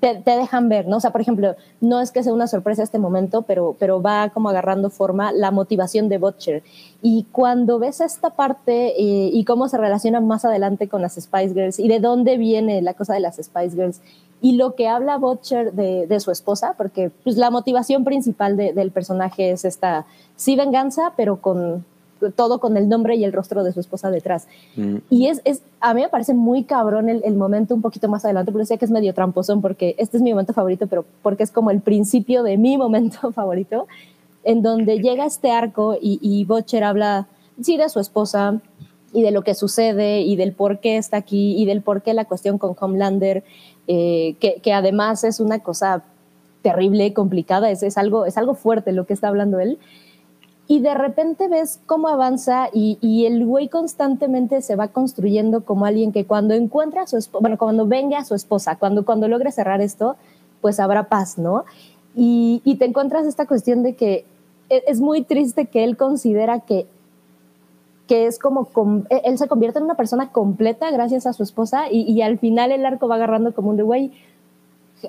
te, 0.00 0.16
te, 0.16 0.36
dejan 0.36 0.68
ver, 0.68 0.86
¿no? 0.86 0.98
O 0.98 1.00
sea, 1.00 1.12
por 1.12 1.20
ejemplo, 1.20 1.54
no 1.80 2.00
es 2.00 2.10
que 2.10 2.22
sea 2.22 2.32
una 2.32 2.46
sorpresa 2.46 2.82
este 2.82 2.98
momento, 2.98 3.42
pero, 3.42 3.76
pero 3.78 4.02
va 4.02 4.30
como 4.30 4.48
agarrando 4.48 4.90
forma 4.90 5.32
la 5.32 5.50
motivación 5.50 6.08
de 6.08 6.18
Butcher. 6.18 6.62
Y 7.02 7.26
cuando 7.32 7.78
ves 7.78 8.00
esta 8.00 8.30
parte 8.30 8.94
y 8.96 9.44
cómo 9.44 9.68
se 9.68 9.78
relaciona 9.78 10.20
más 10.20 10.44
adelante 10.44 10.88
con 10.88 11.02
las 11.02 11.14
Spice 11.14 11.54
Girls 11.54 11.78
y 11.78 11.88
de 11.88 12.00
dónde 12.00 12.36
viene 12.36 12.82
la 12.82 12.94
cosa 12.94 13.14
de 13.14 13.20
las 13.20 13.36
Spice 13.36 13.76
Girls 13.76 14.00
y 14.44 14.56
lo 14.56 14.74
que 14.74 14.88
habla 14.88 15.16
Butcher 15.16 15.72
de, 15.72 16.20
su 16.20 16.30
esposa, 16.30 16.74
porque 16.76 17.10
pues, 17.22 17.36
la 17.38 17.50
motivación 17.50 18.04
principal 18.04 18.58
de, 18.58 18.74
del 18.74 18.90
personaje 18.90 19.52
es 19.52 19.64
esta, 19.64 20.04
sí 20.36 20.54
venganza, 20.54 21.14
pero 21.16 21.40
con 21.40 21.86
todo 22.36 22.58
con 22.58 22.76
el 22.76 22.88
nombre 22.88 23.16
y 23.16 23.24
el 23.24 23.32
rostro 23.32 23.64
de 23.64 23.72
su 23.72 23.80
esposa 23.80 24.10
detrás. 24.10 24.46
Mm. 24.76 24.96
Y 25.10 25.26
es, 25.26 25.40
es, 25.44 25.62
a 25.80 25.94
mí 25.94 26.02
me 26.02 26.08
parece 26.08 26.34
muy 26.34 26.64
cabrón 26.64 27.08
el, 27.08 27.22
el, 27.24 27.34
momento 27.34 27.74
un 27.74 27.82
poquito 27.82 28.08
más 28.08 28.24
adelante, 28.24 28.52
porque 28.52 28.62
decía 28.62 28.76
que 28.76 28.84
es 28.84 28.90
medio 28.90 29.14
tramposón, 29.14 29.60
porque 29.60 29.94
este 29.98 30.16
es 30.16 30.22
mi 30.22 30.30
momento 30.30 30.52
favorito, 30.52 30.86
pero 30.86 31.04
porque 31.22 31.42
es 31.42 31.50
como 31.50 31.70
el 31.70 31.80
principio 31.80 32.42
de 32.42 32.56
mi 32.56 32.78
momento 32.78 33.32
favorito, 33.32 33.86
en 34.44 34.62
donde 34.62 35.00
llega 35.00 35.24
este 35.24 35.50
arco 35.50 35.96
y, 36.00 36.18
y 36.20 36.44
Butcher 36.44 36.84
habla, 36.84 37.26
sí, 37.60 37.76
de 37.76 37.88
su 37.88 38.00
esposa 38.00 38.60
y 39.12 39.22
de 39.22 39.30
lo 39.30 39.42
que 39.42 39.54
sucede 39.54 40.22
y 40.22 40.36
del 40.36 40.52
por 40.52 40.80
qué 40.80 40.96
está 40.96 41.16
aquí 41.18 41.56
y 41.56 41.66
del 41.66 41.82
por 41.82 42.02
qué 42.02 42.14
la 42.14 42.24
cuestión 42.24 42.58
con 42.58 42.74
Homelander, 42.78 43.44
eh, 43.86 44.34
que, 44.40 44.56
que, 44.60 44.72
además 44.72 45.24
es 45.24 45.40
una 45.40 45.60
cosa 45.60 46.02
terrible, 46.62 47.12
complicada, 47.12 47.70
es, 47.70 47.82
es, 47.82 47.96
algo, 47.96 48.26
es 48.26 48.36
algo 48.36 48.54
fuerte 48.54 48.92
lo 48.92 49.06
que 49.06 49.12
está 49.12 49.28
hablando 49.28 49.60
él. 49.60 49.78
Y 50.66 50.80
de 50.80 50.94
repente 50.94 51.48
ves 51.48 51.80
cómo 51.86 52.08
avanza 52.08 52.68
y, 52.72 53.26
el 53.26 53.44
güey 53.44 53.68
constantemente 53.68 54.62
se 54.62 54.76
va 54.76 54.88
construyendo 54.88 55.64
como 55.64 55.84
alguien 55.84 56.10
que 56.10 56.24
cuando 56.24 56.54
encuentra 56.54 57.02
a 57.02 57.06
su 57.06 57.18
esposa, 57.18 57.42
bueno, 57.42 57.58
cuando 57.58 57.86
venga 57.86 58.18
a 58.18 58.24
su 58.24 58.34
esposa, 58.34 58.76
cuando, 58.76 59.04
cuando 59.04 59.28
logre 59.28 59.52
cerrar 59.52 59.82
esto, 59.82 60.16
pues 60.62 60.80
habrá 60.80 61.08
paz, 61.08 61.36
¿no? 61.36 61.64
Y, 62.16 62.62
y 62.64 62.76
te 62.76 62.86
encuentras 62.86 63.26
esta 63.26 63.46
cuestión 63.46 63.82
de 63.82 63.94
que 63.94 64.24
es, 64.70 64.82
es 64.86 65.00
muy 65.00 65.22
triste 65.22 65.66
que 65.66 65.84
él 65.84 65.96
considera 65.96 66.60
que 66.60 66.86
que 68.06 68.26
es 68.26 68.38
como, 68.38 68.68
él 69.08 69.38
se 69.38 69.48
convierte 69.48 69.78
en 69.78 69.86
una 69.86 69.94
persona 69.94 70.30
completa 70.30 70.90
gracias 70.90 71.26
a 71.26 71.32
su 71.32 71.42
esposa 71.42 71.90
y, 71.90 72.02
y 72.02 72.20
al 72.20 72.38
final 72.38 72.70
el 72.70 72.84
arco 72.84 73.08
va 73.08 73.14
agarrando 73.14 73.54
como 73.54 73.70
un 73.70 73.76
de, 73.76 73.82
güey, 73.82 74.12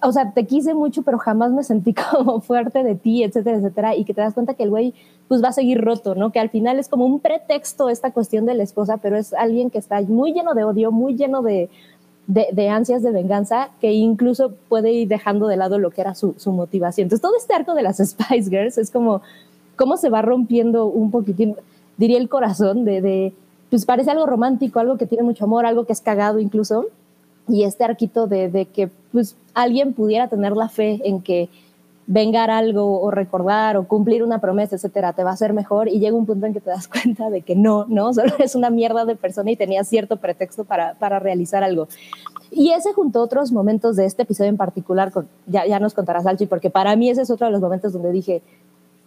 o 0.02 0.12
sea, 0.12 0.32
te 0.32 0.46
quise 0.46 0.74
mucho, 0.74 1.04
pero 1.04 1.18
jamás 1.18 1.52
me 1.52 1.64
sentí 1.64 1.94
como 2.12 2.42
fuerte 2.42 2.84
de 2.84 2.96
ti, 2.96 3.24
etcétera, 3.24 3.58
etcétera, 3.58 3.96
y 3.96 4.06
que 4.06 4.14
te 4.14 4.22
das 4.22 4.34
cuenta 4.34 4.54
que 4.54 4.64
el 4.64 4.70
güey 4.70 4.94
pues 5.28 5.44
va 5.44 5.50
a 5.50 5.54
seguir 5.54 5.82
roto, 5.82 6.16
¿no? 6.16 6.32
Que 6.32 6.40
al 6.40 6.50
final 6.50 6.80
es 6.80 6.88
como 6.88 7.06
un 7.06 7.20
pretexto 7.20 7.90
esta 7.90 8.12
cuestión 8.12 8.46
de 8.46 8.54
la 8.54 8.64
esposa, 8.64 8.98
pero 8.98 9.18
es 9.18 9.34
alguien 9.34 9.70
que 9.70 9.80
está 9.80 10.02
muy 10.02 10.34
lleno 10.34 10.54
de 10.54 10.64
odio, 10.64 10.92
muy 10.92 11.16
lleno 11.16 11.42
de, 11.42 11.70
de, 12.28 12.48
de 12.52 12.70
ansias 12.70 13.02
de 13.02 13.12
venganza, 13.12 13.70
que 13.82 13.92
incluso 13.94 14.54
puede 14.70 14.92
ir 14.92 15.08
dejando 15.08 15.48
de 15.48 15.58
lado 15.58 15.80
lo 15.80 15.90
que 15.90 16.02
era 16.02 16.14
su, 16.16 16.36
motivación. 16.48 17.06
Entonces, 17.06 17.22
todo 17.22 17.38
este 17.38 17.54
arco 17.54 17.74
de 17.74 17.84
las 17.84 17.98
Spice 18.06 18.50
Girls 18.50 18.78
es 18.78 18.92
como 18.92 19.22
cómo 19.76 19.98
se 19.98 20.10
va 20.10 20.22
rompiendo 20.22 20.86
un 20.86 21.12
poquitín 21.12 21.56
diría 21.98 22.18
el 22.18 22.30
corazón 22.30 22.86
de, 22.86 23.02
de 23.02 23.34
pues 23.70 23.86
parece 23.86 24.12
algo 24.12 24.26
romántico, 24.26 24.80
algo 24.80 24.98
que 24.98 25.08
tiene 25.08 25.24
mucho 25.24 25.46
amor, 25.46 25.66
algo 25.66 25.86
que 25.86 25.94
es 25.94 26.02
cagado 26.02 26.40
incluso. 26.40 26.88
Y 27.48 27.64
este 27.64 27.84
arquito 27.84 28.28
de, 28.28 28.50
de 28.50 28.66
que 28.66 28.90
pues 29.12 29.36
alguien 29.54 29.94
pudiera 29.94 30.28
tener 30.28 30.54
la 30.54 30.70
fe 30.70 31.00
en 31.04 31.22
que 31.22 31.50
vengar 32.08 32.52
algo 32.52 33.02
o 33.02 33.10
recordar 33.10 33.78
o 33.78 33.88
cumplir 33.88 34.24
una 34.24 34.40
promesa, 34.40 34.76
etcétera, 34.76 35.14
te 35.14 35.24
va 35.24 35.32
a 35.32 35.34
hacer 35.34 35.54
mejor 35.54 35.88
y 35.88 36.00
llega 36.00 36.16
un 36.16 36.26
punto 36.26 36.46
en 36.46 36.54
que 36.54 36.62
te 36.62 36.70
das 36.70 36.88
cuenta 36.90 37.30
de 37.30 37.42
que 37.42 37.56
no, 37.56 37.86
no, 37.88 38.14
solo 38.14 38.34
es 38.40 38.56
una 38.56 38.70
mierda 38.70 39.06
de 39.06 39.16
persona 39.16 39.52
y 39.52 39.56
tenía 39.56 39.84
cierto 39.84 40.18
pretexto 40.18 40.64
para, 40.64 40.94
para 40.96 41.20
realizar 41.20 41.64
algo. 41.64 41.88
Y 42.52 42.72
ese 42.72 42.94
junto 42.94 43.20
a 43.20 43.24
otros 43.24 43.52
momentos 43.52 43.96
de 43.96 44.06
este 44.06 44.24
episodio 44.24 44.50
en 44.50 44.58
particular, 44.58 45.12
ya, 45.48 45.66
ya 45.66 45.80
nos 45.80 45.94
contarás, 45.94 46.26
Alchi, 46.26 46.46
porque 46.46 46.70
para 46.70 46.96
mí 46.96 47.10
ese 47.10 47.24
es 47.24 47.30
otro 47.30 47.48
de 47.48 47.52
los 47.52 47.62
momentos 47.62 47.92
donde 47.92 48.12
dije, 48.12 48.42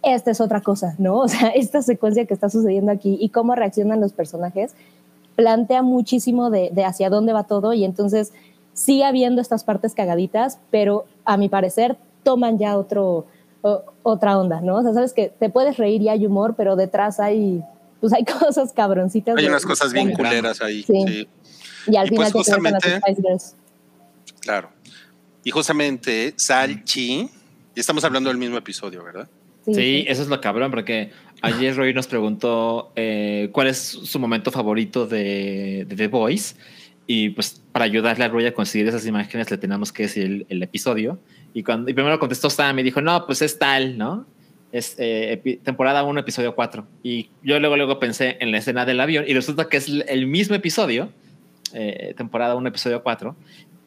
esta 0.03 0.31
es 0.31 0.41
otra 0.41 0.61
cosa, 0.61 0.95
¿no? 0.97 1.17
O 1.19 1.27
sea, 1.27 1.49
esta 1.49 1.81
secuencia 1.81 2.25
que 2.25 2.33
está 2.33 2.49
sucediendo 2.49 2.91
aquí 2.91 3.17
y 3.19 3.29
cómo 3.29 3.55
reaccionan 3.55 4.01
los 4.01 4.13
personajes 4.13 4.73
plantea 5.39 5.83
muchísimo 5.83 6.49
de, 6.49 6.69
de 6.73 6.83
hacia 6.83 7.09
dónde 7.09 7.31
va 7.31 7.45
todo 7.45 7.71
y 7.71 7.85
entonces 7.85 8.33
sigue 8.73 9.05
habiendo 9.05 9.41
estas 9.41 9.63
partes 9.63 9.93
cagaditas, 9.93 10.59
pero 10.69 11.05
a 11.23 11.37
mi 11.37 11.47
parecer 11.47 11.95
toman 12.23 12.57
ya 12.57 12.77
otro, 12.77 13.25
o, 13.61 13.83
otra 14.03 14.37
onda, 14.37 14.59
¿no? 14.59 14.75
O 14.75 14.83
sea, 14.83 14.93
sabes 14.93 15.13
que 15.13 15.29
te 15.39 15.49
puedes 15.49 15.77
reír 15.77 16.01
y 16.01 16.09
hay 16.09 16.25
humor, 16.25 16.55
pero 16.57 16.75
detrás 16.75 17.21
hay, 17.21 17.63
pues 18.01 18.11
hay 18.11 18.25
cosas 18.39 18.73
cabroncitas. 18.73 19.37
Hay 19.37 19.45
de- 19.45 19.49
unas 19.49 19.65
cosas 19.65 19.93
bien 19.93 20.11
culeras 20.11 20.61
ahí. 20.61 20.83
Sí. 20.83 21.05
sí. 21.07 21.27
Y 21.87 21.95
al 21.95 22.07
Y 22.07 22.09
final 22.09 22.31
pues 22.33 22.45
te 22.47 22.51
justamente- 22.51 22.97
Spice 22.99 23.21
Girls. 23.21 23.55
Claro. 24.41 24.69
Y 25.45 25.51
justamente 25.51 26.33
Salchi, 26.35 27.29
y 27.73 27.79
estamos 27.79 28.03
hablando 28.03 28.29
del 28.29 28.37
mismo 28.37 28.57
episodio, 28.57 29.05
¿verdad? 29.05 29.29
Sí, 29.65 30.03
eso 30.07 30.21
es 30.23 30.27
lo 30.27 30.41
cabrón, 30.41 30.69
porque 30.71 31.11
ayer 31.41 31.75
Roy 31.75 31.93
nos 31.93 32.07
preguntó 32.07 32.91
eh, 32.95 33.49
cuál 33.51 33.67
es 33.67 33.77
su 33.77 34.19
momento 34.19 34.51
favorito 34.51 35.05
de, 35.07 35.85
The 35.87 36.07
Voice. 36.07 36.55
Y 37.07 37.29
pues 37.29 37.61
para 37.71 37.85
ayudarle 37.85 38.25
a 38.25 38.27
Roy 38.27 38.45
a 38.45 38.53
conseguir 38.53 38.87
esas 38.87 39.05
imágenes 39.05 39.49
le 39.49 39.57
tenemos 39.57 39.91
que 39.91 40.03
decir 40.03 40.45
el, 40.47 40.63
episodio. 40.63 41.19
Y, 41.53 41.63
cuando, 41.63 41.89
y 41.89 41.93
primero 41.93 42.19
contestó 42.19 42.49
Sam 42.49 42.79
y 42.79 42.83
dijo, 42.83 43.01
no, 43.01 43.25
pues 43.25 43.41
es 43.41 43.57
tal, 43.57 43.97
¿no? 43.97 44.27
Es 44.71 44.95
eh, 44.99 45.59
temporada 45.63 46.03
1, 46.03 46.19
episodio 46.19 46.53
4. 46.53 46.85
Y 47.01 47.31
yo 47.41 47.59
luego, 47.59 47.75
luego 47.77 47.99
pensé 47.99 48.37
en 48.39 48.51
la 48.51 48.59
escena 48.59 48.85
del 48.85 48.99
avión 48.99 49.25
y 49.27 49.33
resulta 49.33 49.67
que 49.67 49.77
es 49.77 49.87
el- 49.89 50.27
mismo 50.27 50.55
episodio, 50.55 51.09
eh, 51.73 52.13
temporada 52.15 52.55
1, 52.55 52.69
episodio 52.69 53.01
4. 53.01 53.35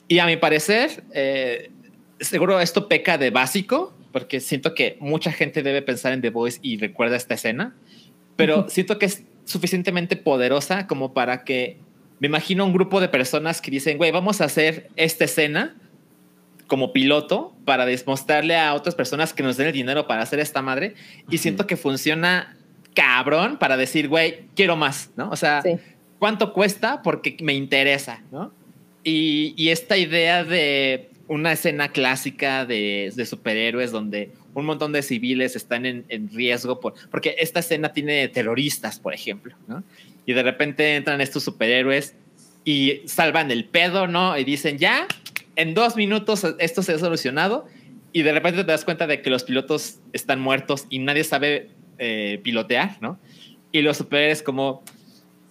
Y 0.08 0.18
a 0.18 0.26
mi 0.26 0.36
parecer, 0.36 1.04
seguro 2.18 2.60
esto 2.60 2.88
peca 2.88 3.18
de 3.18 3.30
básico, 3.30 3.94
porque 4.12 4.40
siento 4.40 4.74
que 4.74 4.96
mucha 5.00 5.32
gente 5.32 5.62
debe 5.62 5.82
pensar 5.82 6.12
en 6.12 6.20
The 6.20 6.30
Voice 6.30 6.58
y 6.62 6.76
recuerda 6.76 7.16
esta 7.16 7.34
escena, 7.34 7.74
pero 8.36 8.68
siento 8.68 8.98
que 8.98 9.06
es 9.06 9.24
suficientemente 9.44 10.16
poderosa 10.16 10.86
como 10.86 11.12
para 11.12 11.44
que 11.44 11.78
me 12.20 12.28
imagino 12.28 12.64
un 12.64 12.72
grupo 12.72 13.00
de 13.00 13.08
personas 13.08 13.60
que 13.60 13.70
dicen, 13.70 13.98
güey, 13.98 14.12
vamos 14.12 14.40
a 14.40 14.44
hacer 14.44 14.90
esta 14.96 15.24
escena 15.24 15.74
como 16.68 16.92
piloto 16.92 17.54
para 17.64 17.84
demostrarle 17.84 18.56
a 18.56 18.74
otras 18.74 18.94
personas 18.94 19.34
que 19.34 19.42
nos 19.42 19.56
den 19.56 19.66
el 19.66 19.72
dinero 19.72 20.06
para 20.06 20.22
hacer 20.22 20.38
esta 20.38 20.62
madre 20.62 20.94
y 21.28 21.38
siento 21.38 21.66
que 21.66 21.76
funciona 21.76 22.56
cabrón 22.94 23.58
para 23.58 23.76
decir, 23.76 24.08
güey, 24.08 24.44
quiero 24.54 24.76
más, 24.76 25.10
¿no? 25.16 25.30
O 25.30 25.36
sea, 25.36 25.62
Sí. 25.62 25.76
¿cuánto 26.18 26.52
cuesta? 26.52 27.02
Porque 27.02 27.36
me 27.42 27.54
interesa, 27.54 28.22
¿no? 28.30 28.52
Y, 29.04 29.54
y 29.56 29.70
esta 29.70 29.96
idea 29.96 30.44
de 30.44 31.10
una 31.32 31.52
escena 31.52 31.88
clásica 31.88 32.66
de, 32.66 33.10
de 33.16 33.24
superhéroes 33.24 33.90
donde 33.90 34.32
un 34.52 34.66
montón 34.66 34.92
de 34.92 35.00
civiles 35.00 35.56
están 35.56 35.86
en, 35.86 36.04
en 36.10 36.28
riesgo, 36.28 36.78
por, 36.78 36.92
porque 37.10 37.36
esta 37.38 37.60
escena 37.60 37.94
tiene 37.94 38.28
terroristas, 38.28 38.98
por 39.00 39.14
ejemplo, 39.14 39.56
¿no? 39.66 39.82
Y 40.26 40.34
de 40.34 40.42
repente 40.42 40.94
entran 40.94 41.22
estos 41.22 41.42
superhéroes 41.42 42.14
y 42.66 43.00
salvan 43.06 43.50
el 43.50 43.64
pedo, 43.64 44.06
¿no? 44.06 44.36
Y 44.36 44.44
dicen, 44.44 44.76
ya, 44.76 45.06
en 45.56 45.72
dos 45.72 45.96
minutos 45.96 46.46
esto 46.58 46.82
se 46.82 46.92
ha 46.92 46.98
solucionado. 46.98 47.66
Y 48.12 48.22
de 48.22 48.32
repente 48.32 48.62
te 48.62 48.70
das 48.70 48.84
cuenta 48.84 49.06
de 49.06 49.22
que 49.22 49.30
los 49.30 49.44
pilotos 49.44 50.00
están 50.12 50.38
muertos 50.38 50.84
y 50.90 50.98
nadie 50.98 51.24
sabe 51.24 51.70
eh, 51.96 52.40
pilotear, 52.42 52.98
¿no? 53.00 53.18
Y 53.72 53.80
los 53.80 53.96
superhéroes 53.96 54.42
como, 54.42 54.84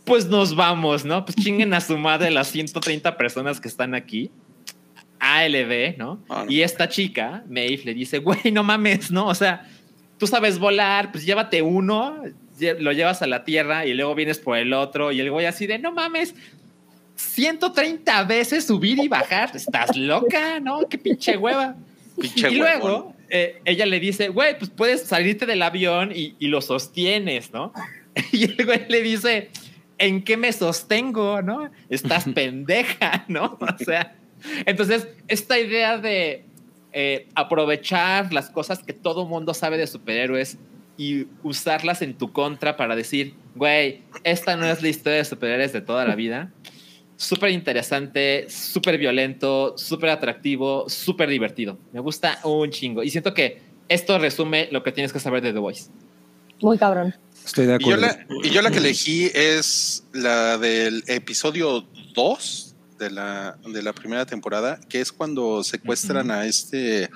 pues 0.06 0.28
nos 0.28 0.56
vamos, 0.56 1.06
¿no? 1.06 1.26
Pues 1.26 1.38
chinguen 1.38 1.74
a 1.74 1.82
su 1.82 1.98
madre 1.98 2.30
las 2.30 2.50
130 2.50 3.18
personas 3.18 3.60
que 3.60 3.68
están 3.68 3.96
aquí. 3.96 4.30
ALB, 5.22 5.98
¿no? 5.98 6.24
Ah, 6.28 6.44
no. 6.46 6.52
Y 6.52 6.64
esta 6.64 6.90
chica, 6.90 7.44
Maeve, 7.48 7.84
le 7.86 7.94
dice, 7.94 8.18
güey, 8.18 8.52
no 8.52 8.64
mames, 8.64 9.12
¿no? 9.12 9.28
O 9.28 9.36
sea, 9.36 9.70
tú 10.18 10.28
sabes 10.28 10.60
volar, 10.60 11.12
pues 11.12 11.26
llévate 11.26 11.62
uno, 11.62 12.18
lo 12.80 12.92
llevas 12.92 13.22
a 13.22 13.28
la 13.28 13.44
tierra 13.44 13.86
y 13.86 13.94
luego 13.94 14.16
vienes 14.16 14.40
por 14.40 14.58
el 14.58 14.74
otro 14.74 15.12
y 15.12 15.20
el 15.20 15.32
güey 15.32 15.46
así 15.46 15.68
de, 15.68 15.80
no 15.80 15.92
mames, 15.92 16.36
130 17.16 18.24
veces 18.24 18.66
subir 18.66 19.00
y 19.00 19.08
bajar, 19.08 19.52
estás 19.56 19.96
loca, 19.96 20.60
¿no? 20.60 20.88
Qué 20.90 20.98
pinche 20.98 21.38
hueva. 21.38 21.76
Pinche 22.20 22.52
y 22.52 22.60
huevón. 22.60 22.80
luego 22.82 23.16
eh, 23.30 23.62
ella 23.64 23.86
le 23.86 24.00
dice, 24.00 24.28
güey, 24.28 24.58
pues 24.58 24.70
puedes 24.70 25.04
salirte 25.04 25.46
del 25.46 25.62
avión 25.62 26.12
y, 26.14 26.36
y 26.40 26.48
lo 26.48 26.62
sostienes, 26.62 27.52
¿no? 27.54 27.74
Y 28.34 28.44
el 28.44 28.66
güey 28.66 28.86
le 28.90 29.02
dice, 29.02 29.50
¿en 29.98 30.24
qué 30.24 30.36
me 30.36 30.52
sostengo, 30.52 31.42
no? 31.42 31.70
Estás 31.90 32.26
pendeja, 32.36 33.24
¿no? 33.28 33.58
O 33.60 33.84
sea, 33.84 34.16
entonces, 34.66 35.08
esta 35.28 35.60
idea 35.60 35.98
de 35.98 36.46
eh, 36.94 37.28
aprovechar 37.36 38.34
las 38.34 38.50
cosas 38.50 38.84
que 38.84 38.94
todo 38.94 39.26
mundo 39.26 39.54
sabe 39.54 39.78
de 39.78 39.88
superhéroes 39.88 40.58
y 40.98 41.28
usarlas 41.44 42.02
en 42.02 42.18
tu 42.18 42.32
contra 42.32 42.78
para 42.78 42.96
decir, 42.96 43.34
güey, 43.56 44.04
esta 44.24 44.56
no 44.56 44.66
es 44.66 44.82
la 44.82 44.90
historia 44.90 45.20
de 45.20 45.26
superhéroes 45.26 45.74
de 45.74 45.82
toda 45.82 46.06
la 46.06 46.16
vida. 46.16 46.52
Súper 47.18 47.52
interesante, 47.52 48.48
súper 48.50 48.98
violento, 48.98 49.76
súper 49.78 50.10
atractivo, 50.10 50.90
súper 50.90 51.30
divertido. 51.30 51.78
Me 51.94 52.00
gusta 52.00 52.40
un 52.44 52.70
chingo. 52.72 53.04
Y 53.04 53.10
siento 53.10 53.34
que 53.34 53.62
esto 53.90 54.18
resume 54.18 54.70
lo 54.72 54.84
que 54.84 54.92
tienes 54.92 55.14
que 55.14 55.20
saber 55.20 55.42
de 55.42 55.54
The 55.54 55.60
Voice. 55.60 55.90
Muy 56.62 56.78
cabrón. 56.78 57.16
Estoy 57.46 57.66
de 57.68 57.78
Y 57.80 57.86
yo, 57.86 57.96
acuerdo. 57.96 58.18
la, 58.30 58.48
y 58.48 58.50
yo 58.50 58.62
la 58.62 58.72
que 58.72 58.78
elegí 58.78 59.30
es 59.34 60.04
la 60.14 60.58
del 60.58 61.04
episodio 61.08 61.86
2 62.14 62.71
de 63.02 63.12
la, 63.12 63.58
de 63.66 63.82
la 63.84 63.92
primera 63.94 64.26
temporada, 64.26 64.80
que 64.88 65.02
es 65.02 65.12
cuando 65.12 65.64
secuestran 65.64 66.32
a 66.32 66.46
este 66.46 67.10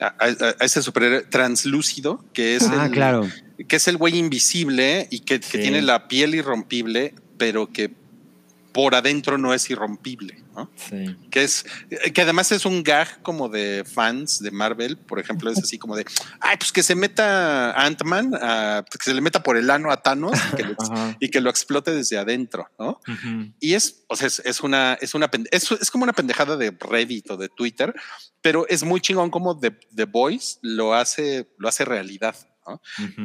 a, 0.00 0.06
a- 0.06 0.54
a 0.60 0.64
ese 0.64 0.82
superhéroe 0.82 1.22
translúcido, 1.22 2.24
que 2.32 2.56
es 2.56 2.64
Ah, 2.68 2.86
el, 2.86 2.90
claro. 2.92 3.28
que 3.68 3.76
es 3.76 3.88
el 3.88 3.96
güey 3.96 4.16
invisible 4.18 5.08
y 5.10 5.20
que, 5.20 5.40
que 5.40 5.46
Sí. 5.46 5.58
tiene 5.58 5.82
la 5.82 6.08
piel 6.08 6.34
irrompible, 6.34 7.14
pero 7.38 7.72
que 7.72 7.92
por 8.74 8.94
adentro 8.96 9.38
no 9.38 9.54
es 9.54 9.70
irrompible, 9.70 10.42
¿no? 10.54 10.68
Sí. 10.76 11.16
que 11.30 11.44
es 11.44 11.64
que 12.12 12.20
además 12.22 12.50
es 12.52 12.66
un 12.66 12.82
gag 12.82 13.22
como 13.22 13.48
de 13.48 13.84
fans 13.86 14.40
de 14.40 14.50
Marvel, 14.50 14.98
por 14.98 15.18
ejemplo, 15.20 15.48
es 15.50 15.58
así 15.58 15.78
como 15.78 15.94
de, 15.96 16.04
ay, 16.40 16.56
pues 16.58 16.72
que 16.72 16.82
se 16.82 16.94
meta 16.96 17.70
Ant-Man, 17.80 18.32
a- 18.34 18.84
que 18.90 18.98
se 19.02 19.14
le 19.14 19.20
meta 19.20 19.42
por 19.42 19.56
el 19.56 19.70
ano 19.70 19.90
a 19.92 20.02
Thanos 20.02 20.36
y 20.52 20.56
que, 20.56 20.62
lo, 20.64 20.72
ex- 20.72 20.90
Ajá. 20.90 21.16
y 21.20 21.30
que 21.30 21.40
lo 21.40 21.48
explote 21.50 21.92
desde 21.94 22.18
adentro, 22.18 22.68
¿no? 22.78 23.00
Y 23.60 23.74
es, 23.74 24.04
o 24.08 24.16
sea, 24.16 24.26
es, 24.26 24.40
es 24.44 24.60
una, 24.60 24.98
es 25.00 25.14
una, 25.14 25.30
es 25.50 25.90
como 25.90 26.02
una 26.04 26.12
pendejada 26.12 26.56
de 26.56 26.76
Reddit 26.78 27.30
o 27.30 27.36
de 27.36 27.48
Twitter, 27.48 27.94
pero 28.42 28.66
es 28.68 28.82
muy 28.82 29.00
chingón 29.00 29.30
como 29.30 29.58
The, 29.58 29.70
The 29.94 30.04
Voice 30.06 30.58
lo 30.62 30.94
hace, 30.94 31.48
lo 31.58 31.68
hace 31.68 31.84
realidad. 31.84 32.34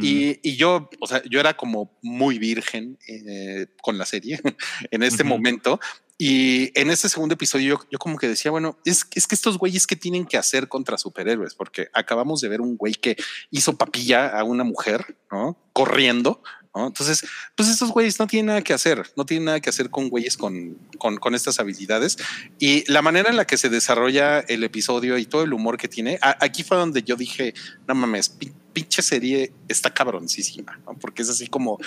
Y, 0.01 0.39
y 0.43 0.55
yo, 0.55 0.89
o 0.99 1.07
sea, 1.07 1.21
yo 1.29 1.39
era 1.39 1.55
como 1.55 1.97
muy 2.01 2.39
virgen 2.39 2.97
eh, 3.07 3.67
con 3.81 3.97
la 3.97 4.05
serie 4.05 4.39
en 4.91 5.03
este 5.03 5.23
momento. 5.23 5.79
Y 6.21 6.77
en 6.77 6.89
este 6.89 7.07
segundo 7.07 7.35
episodio 7.35 7.77
yo, 7.77 7.87
yo 7.91 7.97
como 7.97 8.17
que 8.17 8.27
decía, 8.27 8.51
bueno, 8.51 8.77
es, 8.83 9.05
es 9.15 9.25
que 9.25 9.35
estos 9.35 9.57
güeyes 9.57 9.87
que 9.87 9.95
tienen 9.95 10.25
que 10.25 10.37
hacer 10.37 10.67
contra 10.67 10.97
superhéroes, 10.97 11.55
porque 11.55 11.87
acabamos 11.93 12.41
de 12.41 12.49
ver 12.49 12.59
un 12.59 12.75
güey 12.75 12.93
que 12.93 13.15
hizo 13.51 13.77
papilla 13.77 14.27
a 14.27 14.43
una 14.43 14.65
mujer, 14.65 15.17
¿no? 15.31 15.57
Corriendo, 15.71 16.43
¿no? 16.75 16.87
Entonces, 16.87 17.25
pues 17.55 17.67
estos 17.69 17.89
güeyes 17.91 18.19
no 18.19 18.27
tienen 18.27 18.47
nada 18.47 18.61
que 18.61 18.73
hacer, 18.73 19.09
no 19.15 19.25
tienen 19.25 19.45
nada 19.45 19.59
que 19.59 19.69
hacer 19.69 19.89
con 19.89 20.09
güeyes 20.09 20.37
con, 20.37 20.77
con, 20.97 21.17
con 21.17 21.35
estas 21.35 21.59
habilidades. 21.59 22.17
Y 22.59 22.89
la 22.91 23.01
manera 23.01 23.29
en 23.29 23.37
la 23.37 23.45
que 23.45 23.57
se 23.57 23.69
desarrolla 23.69 24.39
el 24.39 24.63
episodio 24.63 25.17
y 25.17 25.25
todo 25.25 25.43
el 25.43 25.53
humor 25.53 25.77
que 25.77 25.87
tiene, 25.87 26.19
a- 26.21 26.37
aquí 26.39 26.63
fue 26.63 26.77
donde 26.77 27.01
yo 27.03 27.15
dije, 27.15 27.53
no 27.87 27.95
mames, 27.95 28.29
pi- 28.29 28.53
pinche 28.73 29.01
serie 29.01 29.51
está 29.67 29.93
cabroncísima, 29.93 30.79
¿no? 30.85 30.93
porque 30.93 31.23
es 31.23 31.29
así 31.29 31.47
como, 31.47 31.79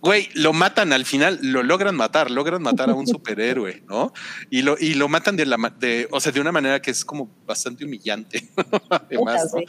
güey, 0.00 0.28
lo 0.34 0.52
matan 0.52 0.92
al 0.92 1.06
final, 1.06 1.38
lo 1.40 1.62
logran 1.62 1.94
matar, 1.96 2.30
logran 2.30 2.60
matar 2.62 2.90
a 2.90 2.94
un 2.94 3.06
superhéroe, 3.06 3.84
¿no? 3.88 4.12
Y 4.50 4.60
lo, 4.60 4.76
y 4.78 4.94
lo 4.94 5.08
matan 5.08 5.34
de 5.36 5.46
la, 5.46 5.56
de, 5.78 6.08
o 6.10 6.20
sea, 6.20 6.30
de 6.30 6.40
una 6.42 6.52
manera 6.52 6.82
que 6.82 6.90
es 6.90 7.04
como 7.06 7.30
bastante 7.46 7.86
humillante. 7.86 8.46
Además, 8.90 9.50
¿no? 9.54 9.60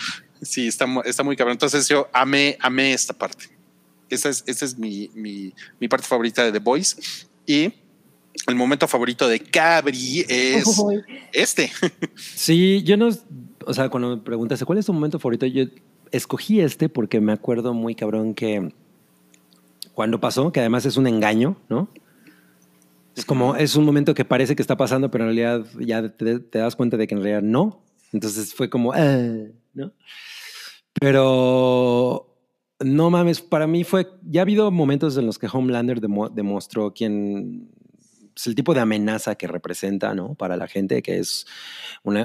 Sí. 0.41 0.67
Está, 0.67 0.85
está 1.05 1.23
muy 1.23 1.37
cabrón. 1.37 1.53
Entonces 1.53 1.87
yo 1.87 2.09
amé, 2.11 2.57
amé 2.59 2.91
esta 2.91 3.13
parte. 3.13 3.54
Esa 4.09 4.29
es, 4.29 4.43
esa 4.47 4.65
es 4.65 4.77
mi, 4.77 5.09
mi, 5.13 5.53
mi 5.79 5.87
parte 5.87 6.05
favorita 6.07 6.43
de 6.43 6.51
The 6.51 6.59
Voice. 6.59 6.95
Y 7.45 7.73
el 8.47 8.55
momento 8.55 8.87
favorito 8.87 9.27
de 9.27 9.39
Cabri 9.39 10.25
es 10.27 10.65
Uy. 10.79 11.01
este. 11.33 11.71
Sí, 12.15 12.83
yo 12.83 12.97
no, 12.97 13.09
o 13.65 13.73
sea, 13.73 13.89
cuando 13.89 14.15
me 14.15 14.21
preguntaste 14.21 14.65
cuál 14.65 14.77
es 14.79 14.85
tu 14.85 14.93
momento 14.93 15.19
favorito, 15.19 15.45
yo 15.45 15.65
escogí 16.11 16.59
este 16.61 16.87
porque 16.89 17.19
me 17.19 17.31
acuerdo 17.33 17.73
muy 17.73 17.95
cabrón 17.95 18.33
que 18.35 18.71
cuando 19.93 20.19
pasó, 20.19 20.51
que 20.51 20.59
además 20.59 20.85
es 20.85 20.97
un 20.97 21.07
engaño, 21.07 21.57
¿no? 21.69 21.89
Es 23.15 23.23
como, 23.25 23.55
es 23.55 23.75
un 23.77 23.85
momento 23.85 24.13
que 24.13 24.25
parece 24.25 24.55
que 24.57 24.61
está 24.61 24.75
pasando, 24.75 25.09
pero 25.09 25.23
en 25.23 25.35
realidad 25.35 25.65
ya 25.79 26.09
te, 26.09 26.39
te 26.39 26.59
das 26.59 26.75
cuenta 26.75 26.97
de 26.97 27.07
que 27.07 27.15
en 27.15 27.23
realidad 27.23 27.41
no. 27.41 27.81
Entonces 28.11 28.53
fue 28.53 28.69
como, 28.69 28.91
"Ah", 28.93 29.17
¿no? 29.73 29.93
Pero 30.99 32.34
no 32.79 33.09
mames, 33.09 33.41
para 33.41 33.67
mí 33.67 33.83
fue, 33.83 34.07
ya 34.23 34.41
ha 34.41 34.43
habido 34.43 34.69
momentos 34.71 35.17
en 35.17 35.25
los 35.25 35.39
que 35.39 35.47
Homelander 35.51 36.01
demo- 36.01 36.29
demostró 36.29 36.93
quién 36.93 37.69
es 38.35 38.47
el 38.47 38.55
tipo 38.55 38.73
de 38.73 38.81
amenaza 38.81 39.35
que 39.35 39.47
representa, 39.47 40.13
¿no? 40.13 40.35
Para 40.35 40.57
la 40.57 40.67
gente, 40.67 41.01
que 41.01 41.19
es 41.19 41.45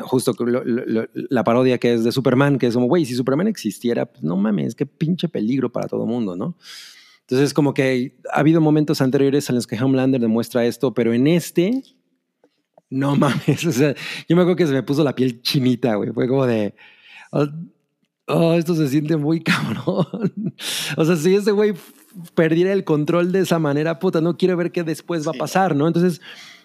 justo 0.02 0.34
la 1.14 1.44
parodia 1.44 1.78
que 1.78 1.94
es 1.94 2.02
de 2.02 2.10
Superman, 2.10 2.58
que 2.58 2.66
es 2.66 2.74
como, 2.74 2.86
güey, 2.86 3.04
si 3.04 3.14
Superman 3.14 3.46
existiera, 3.46 4.06
pues 4.06 4.24
no 4.24 4.36
mames, 4.36 4.74
qué 4.74 4.86
pinche 4.86 5.28
peligro 5.28 5.70
para 5.70 5.86
todo 5.86 6.06
mundo, 6.06 6.34
¿no? 6.36 6.56
Entonces, 7.20 7.54
como 7.54 7.72
que 7.74 8.18
ha 8.32 8.40
habido 8.40 8.60
momentos 8.60 9.00
anteriores 9.00 9.48
en 9.48 9.54
los 9.54 9.68
que 9.68 9.80
Homelander 9.80 10.20
demuestra 10.20 10.66
esto, 10.66 10.92
pero 10.92 11.14
en 11.14 11.28
este, 11.28 11.84
no 12.88 13.14
mames. 13.14 13.64
O 13.66 13.70
sea, 13.72 13.94
yo 14.28 14.34
me 14.34 14.42
acuerdo 14.42 14.56
que 14.56 14.66
se 14.66 14.72
me 14.72 14.82
puso 14.82 15.04
la 15.04 15.14
piel 15.14 15.40
chinita, 15.42 15.94
güey. 15.94 16.10
Fue 16.10 16.26
como 16.26 16.44
de. 16.44 16.74
Oh, 18.32 18.54
esto 18.54 18.74
se 18.74 18.88
siente 18.88 19.16
muy 19.16 19.40
cabrón. 19.42 20.54
O 20.96 21.04
sea, 21.04 21.16
si 21.16 21.34
ese 21.34 21.52
güey 21.52 21.74
perdiera 22.34 22.72
el 22.72 22.84
control 22.84 23.32
de 23.32 23.40
esa 23.40 23.58
manera, 23.58 23.98
puta, 23.98 24.20
no 24.20 24.36
quiero 24.36 24.56
ver 24.56 24.72
qué 24.72 24.82
después 24.84 25.26
va 25.26 25.32
a 25.32 25.38
pasar, 25.38 25.74
¿no? 25.76 25.86
Entonces, 25.86 26.20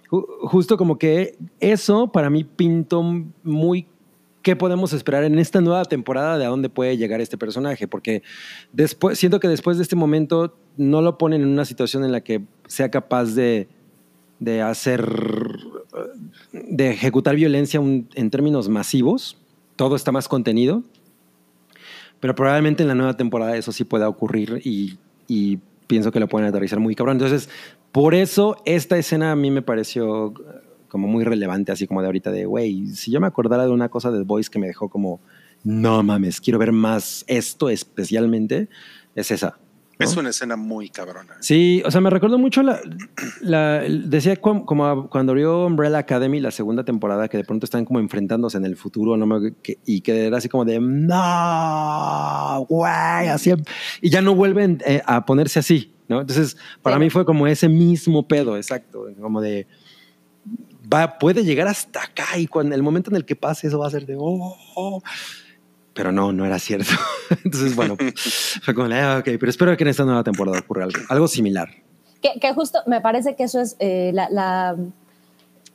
ju- 0.09 0.25
justo 0.43 0.77
como 0.77 0.97
que 0.97 1.37
eso 1.59 2.11
para 2.11 2.29
mí 2.29 2.43
pintó 2.43 3.03
muy 3.43 3.87
qué 4.41 4.55
podemos 4.55 4.93
esperar 4.93 5.23
en 5.23 5.39
esta 5.39 5.59
nueva 5.59 5.85
temporada 5.85 6.37
de 6.37 6.45
a 6.45 6.49
dónde 6.49 6.69
puede 6.69 6.97
llegar 6.97 7.19
este 7.19 7.37
personaje, 7.37 7.87
porque 7.87 8.21
después 8.73 9.17
siento 9.17 9.39
que 9.39 9.47
después 9.47 9.77
de 9.77 9.83
este 9.83 9.95
momento 9.95 10.55
no 10.77 11.01
lo 11.01 11.17
ponen 11.17 11.41
en 11.41 11.47
una 11.47 11.65
situación 11.65 12.03
en 12.03 12.11
la 12.11 12.21
que 12.21 12.43
sea 12.67 12.91
capaz 12.91 13.33
de, 13.33 13.67
de 14.39 14.61
hacer, 14.61 15.03
eh, 16.53 16.53
de 16.53 16.89
ejecutar 16.91 17.35
violencia 17.35 17.79
un- 17.79 18.07
en 18.13 18.29
términos 18.29 18.69
masivos. 18.69 19.37
Todo 19.77 19.95
está 19.95 20.11
más 20.11 20.27
contenido, 20.27 20.83
pero 22.25 22.33
probablemente 22.33 22.81
en 22.81 22.87
la 22.87 22.95
nueva 22.95 23.15
temporada 23.15 23.55
eso 23.55 23.71
sí 23.71 23.83
pueda 23.83 24.09
ocurrir 24.09 24.59
y, 24.63 24.97
pienso 25.85 26.11
que 26.11 26.19
lo 26.19 26.27
pueden 26.27 26.49
aterrizar 26.49 26.79
muy 26.79 26.95
cabrón. 26.95 27.17
Entonces, 27.17 27.49
por 27.91 28.15
eso 28.15 28.57
esta 28.65 28.97
escena 28.97 29.31
a 29.31 29.35
mí 29.35 29.51
me 29.51 29.61
pareció 29.61 30.29
eh, 30.29 30.33
como 30.87 31.07
muy 31.07 31.23
relevante, 31.23 31.71
así 31.71 31.85
como 31.85 32.01
de 32.01 32.07
ahorita 32.07 32.31
de, 32.31 32.47
güey, 32.47 32.87
si 32.87 33.11
yo 33.11 33.21
me 33.21 33.27
acordara 33.27 33.65
de 33.65 33.69
una 33.69 33.89
cosa 33.89 34.09
de 34.09 34.17
The 34.17 34.23
Voice 34.23 34.49
que 34.49 34.57
me 34.57 34.65
dejó 34.65 34.89
como, 34.89 35.19
no 35.63 36.01
mames, 36.01 36.41
quiero 36.41 36.57
ver 36.57 36.71
más 36.71 37.25
esto 37.27 37.69
especialmente, 37.69 38.69
es 39.13 39.29
esa. 39.29 39.59
¿No? 39.99 40.05
Es 40.05 40.17
una 40.17 40.29
escena 40.29 40.55
muy 40.55 40.89
cabrona. 40.89 41.35
Sí, 41.39 41.81
o 41.85 41.91
sea, 41.91 42.01
me 42.01 42.09
recuerdo 42.09 42.37
mucho 42.37 42.61
la, 42.63 42.79
la- 43.41 43.79
decía 43.81 44.35
como 44.37 44.85
a- 44.85 45.09
cuando 45.09 45.31
abrió 45.31 45.65
Umbrella 45.65 45.99
Academy 45.99 46.39
la 46.39 46.51
segunda 46.51 46.83
temporada 46.83 47.27
que 47.27 47.37
de 47.37 47.43
pronto 47.43 47.65
están 47.65 47.85
como 47.85 47.99
enfrentándose 47.99 48.57
en 48.57 48.65
el 48.65 48.75
futuro, 48.75 49.15
no 49.17 49.25
me- 49.25 49.53
que- 49.61 49.77
y 49.85 50.01
que 50.01 50.27
era 50.27 50.37
así 50.37 50.49
como 50.49 50.65
de 50.65 50.79
no, 50.79 52.65
güey, 52.67 53.27
así 53.27 53.51
y 54.01 54.09
ya 54.09 54.21
no 54.21 54.35
vuelven 54.35 54.81
eh, 54.85 55.01
a 55.05 55.25
ponerse 55.25 55.59
así, 55.59 55.93
¿no? 56.07 56.21
Entonces, 56.21 56.57
para 56.81 56.97
Sí. 56.97 56.99
mí 57.01 57.09
fue 57.09 57.25
como 57.25 57.47
ese 57.47 57.69
mismo 57.69 58.27
pedo, 58.27 58.57
exacto, 58.57 59.05
como 59.21 59.41
de 59.41 59.67
va 60.91 61.17
puede 61.17 61.43
llegar 61.43 61.67
hasta 61.67 62.03
acá 62.03 62.37
y 62.37 62.45
cuando 62.47 62.75
el 62.75 62.83
momento 62.83 63.09
en 63.09 63.15
el 63.15 63.25
que 63.25 63.35
pase 63.35 63.67
eso 63.67 63.79
va 63.79 63.87
a 63.87 63.91
ser 63.91 64.05
de 64.05 64.15
oh, 64.19 64.55
oh. 64.75 65.01
Pero 65.95 66.11
no, 66.11 66.31
no 66.31 66.45
era 66.45 66.59
cierto. 66.59 66.91
Entonces, 67.43 67.75
bueno, 67.75 67.97
fue 68.61 68.75
como, 68.75 68.93
ah, 68.93 69.17
ok, 69.19 69.25
pero 69.39 69.49
espero 69.49 69.75
que 69.75 69.83
en 69.83 69.87
esta 69.89 70.03
nueva 70.05 70.23
temporada 70.23 70.59
ocurra 70.59 70.83
algo, 70.83 70.99
algo 71.09 71.27
similar. 71.27 71.69
Que, 72.21 72.39
que 72.39 72.53
justo 72.53 72.79
me 72.85 73.01
parece 73.01 73.35
que 73.35 73.43
eso 73.45 73.59
es 73.61 73.75
eh, 73.79 74.11
la, 74.13 74.29
la- 74.29 74.75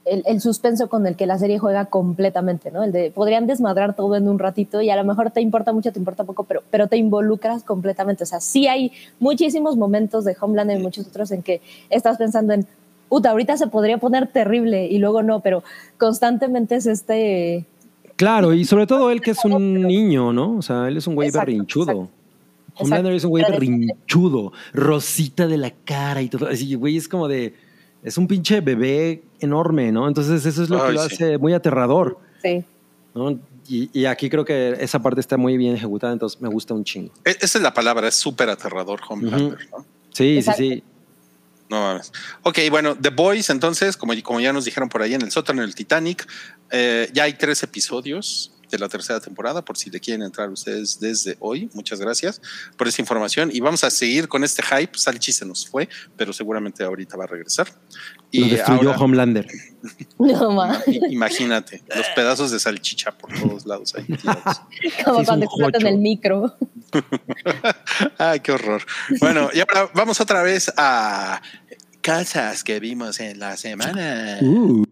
el, 0.06 0.22
el 0.26 0.40
suspenso 0.40 0.88
con 0.88 1.06
el 1.06 1.14
que 1.14 1.26
la 1.26 1.38
serie 1.38 1.58
juega 1.58 1.84
completamente, 1.84 2.70
¿no? 2.70 2.82
El 2.82 2.90
de 2.90 3.10
podrían 3.10 3.46
desmadrar 3.46 3.94
todo 3.94 4.16
en 4.16 4.28
un 4.28 4.38
ratito 4.38 4.80
y 4.80 4.88
a 4.90 4.96
lo 4.96 5.04
mejor 5.04 5.30
te 5.30 5.40
importa 5.42 5.72
mucho, 5.72 5.92
te 5.92 5.98
importa 5.98 6.24
poco, 6.24 6.44
pero, 6.44 6.62
pero 6.70 6.88
te 6.88 6.96
involucras 6.96 7.62
completamente. 7.64 8.24
O 8.24 8.26
sea, 8.26 8.40
sí 8.40 8.66
hay 8.66 8.92
muchísimos 9.20 9.76
momentos 9.76 10.24
de 10.24 10.34
Homeland 10.40 10.70
y 10.72 10.78
muchos 10.82 11.06
otros 11.06 11.30
en 11.32 11.42
que 11.42 11.60
estás 11.90 12.16
pensando 12.16 12.54
en, 12.54 12.66
puta, 13.10 13.30
ahorita 13.30 13.56
se 13.58 13.66
podría 13.66 13.98
poner 13.98 14.26
terrible 14.26 14.86
y 14.86 14.98
luego 14.98 15.22
no, 15.22 15.40
pero 15.40 15.62
constantemente 15.98 16.76
es 16.76 16.86
este. 16.86 17.66
Claro, 18.20 18.52
y 18.52 18.66
sobre 18.66 18.86
todo 18.86 19.10
él 19.10 19.22
que 19.22 19.30
es 19.30 19.42
un 19.46 19.80
niño, 19.82 20.30
¿no? 20.30 20.58
O 20.58 20.62
sea, 20.62 20.88
él 20.88 20.98
es 20.98 21.06
un 21.06 21.14
güey 21.14 21.28
Exacto, 21.28 21.46
berrinchudo. 21.46 21.90
exacto. 21.92 22.10
Homelander 22.76 23.14
es 23.14 23.24
un 23.24 23.30
güey 23.30 23.44
berrinchudo, 23.50 24.52
rosita 24.74 25.46
de 25.46 25.56
la 25.56 25.70
cara 25.70 26.20
y 26.20 26.28
todo. 26.28 26.46
Así, 26.46 26.74
güey, 26.74 26.98
es 26.98 27.08
como 27.08 27.28
de. 27.28 27.54
Es 28.02 28.18
un 28.18 28.26
pinche 28.28 28.60
bebé 28.60 29.22
enorme, 29.40 29.90
¿no? 29.90 30.06
Entonces, 30.06 30.44
eso 30.44 30.62
es 30.62 30.68
lo 30.68 30.84
que 30.86 30.92
lo 30.92 31.02
sí. 31.08 31.14
hace 31.14 31.38
muy 31.38 31.54
aterrador, 31.54 32.18
Sí. 32.42 32.62
¿no? 33.14 33.38
Y, 33.66 33.88
y 33.98 34.04
aquí 34.04 34.28
creo 34.28 34.44
que 34.44 34.76
esa 34.80 35.00
parte 35.00 35.20
está 35.20 35.38
muy 35.38 35.56
bien 35.56 35.74
ejecutada, 35.74 36.12
entonces 36.12 36.40
me 36.42 36.48
gusta 36.50 36.74
un 36.74 36.84
chingo. 36.84 37.12
E- 37.24 37.38
Esa 37.40 37.56
es 37.56 37.62
la 37.62 37.72
palabra, 37.72 38.06
es 38.08 38.16
súper 38.16 38.50
aterrador 38.50 39.00
Homelander, 39.08 39.58
¿no? 39.72 39.86
Sí, 40.12 40.36
Exacto. 40.36 40.58
sí, 40.62 40.68
sí. 40.74 40.82
No 41.70 41.80
mames. 41.80 42.12
Ok, 42.42 42.58
bueno, 42.70 42.96
The 43.00 43.10
Boys, 43.10 43.48
entonces, 43.48 43.96
como, 43.96 44.12
como 44.22 44.40
ya 44.40 44.52
nos 44.52 44.66
dijeron 44.66 44.88
por 44.90 45.00
ahí 45.02 45.14
en 45.14 45.22
el 45.22 45.30
sótano 45.30 45.62
del 45.62 45.74
Titanic, 45.74 46.26
eh, 46.70 47.08
ya 47.12 47.24
hay 47.24 47.34
tres 47.34 47.62
episodios 47.62 48.52
de 48.70 48.78
la 48.78 48.88
tercera 48.88 49.18
temporada, 49.18 49.64
por 49.64 49.76
si 49.76 49.90
le 49.90 49.98
quieren 49.98 50.22
entrar 50.22 50.48
ustedes 50.48 51.00
desde 51.00 51.36
hoy. 51.40 51.68
Muchas 51.74 51.98
gracias 51.98 52.40
por 52.76 52.86
esa 52.86 53.02
información. 53.02 53.50
Y 53.52 53.58
vamos 53.58 53.82
a 53.82 53.90
seguir 53.90 54.28
con 54.28 54.44
este 54.44 54.62
hype. 54.62 54.96
Salchi 54.96 55.32
se 55.32 55.44
nos 55.44 55.66
fue, 55.66 55.88
pero 56.16 56.32
seguramente 56.32 56.84
ahorita 56.84 57.16
va 57.16 57.24
a 57.24 57.26
regresar. 57.26 57.66
Lo 57.66 57.74
Y 58.30 58.48
destruyó 58.50 58.90
ahora, 58.90 58.98
Homelander. 59.04 59.48
No 60.20 60.72
i- 60.86 61.00
imagínate, 61.12 61.82
los 61.96 62.06
pedazos 62.14 62.52
de 62.52 62.60
salchicha 62.60 63.10
por 63.10 63.32
todos 63.40 63.66
lados 63.66 63.92
ahí. 63.96 64.06
Como 65.04 65.24
cuando 65.24 65.46
explotan 65.46 65.86
el 65.88 65.98
micro. 65.98 66.56
Ay, 68.18 68.38
qué 68.40 68.52
horror. 68.52 68.82
Bueno, 69.18 69.50
y 69.52 69.58
ahora 69.60 69.90
vamos 69.94 70.20
otra 70.20 70.42
vez 70.42 70.70
a 70.76 71.42
casas 72.02 72.62
que 72.62 72.78
vimos 72.78 73.18
en 73.20 73.38
la 73.40 73.56
semana. 73.56 74.38
Uh. 74.42 74.84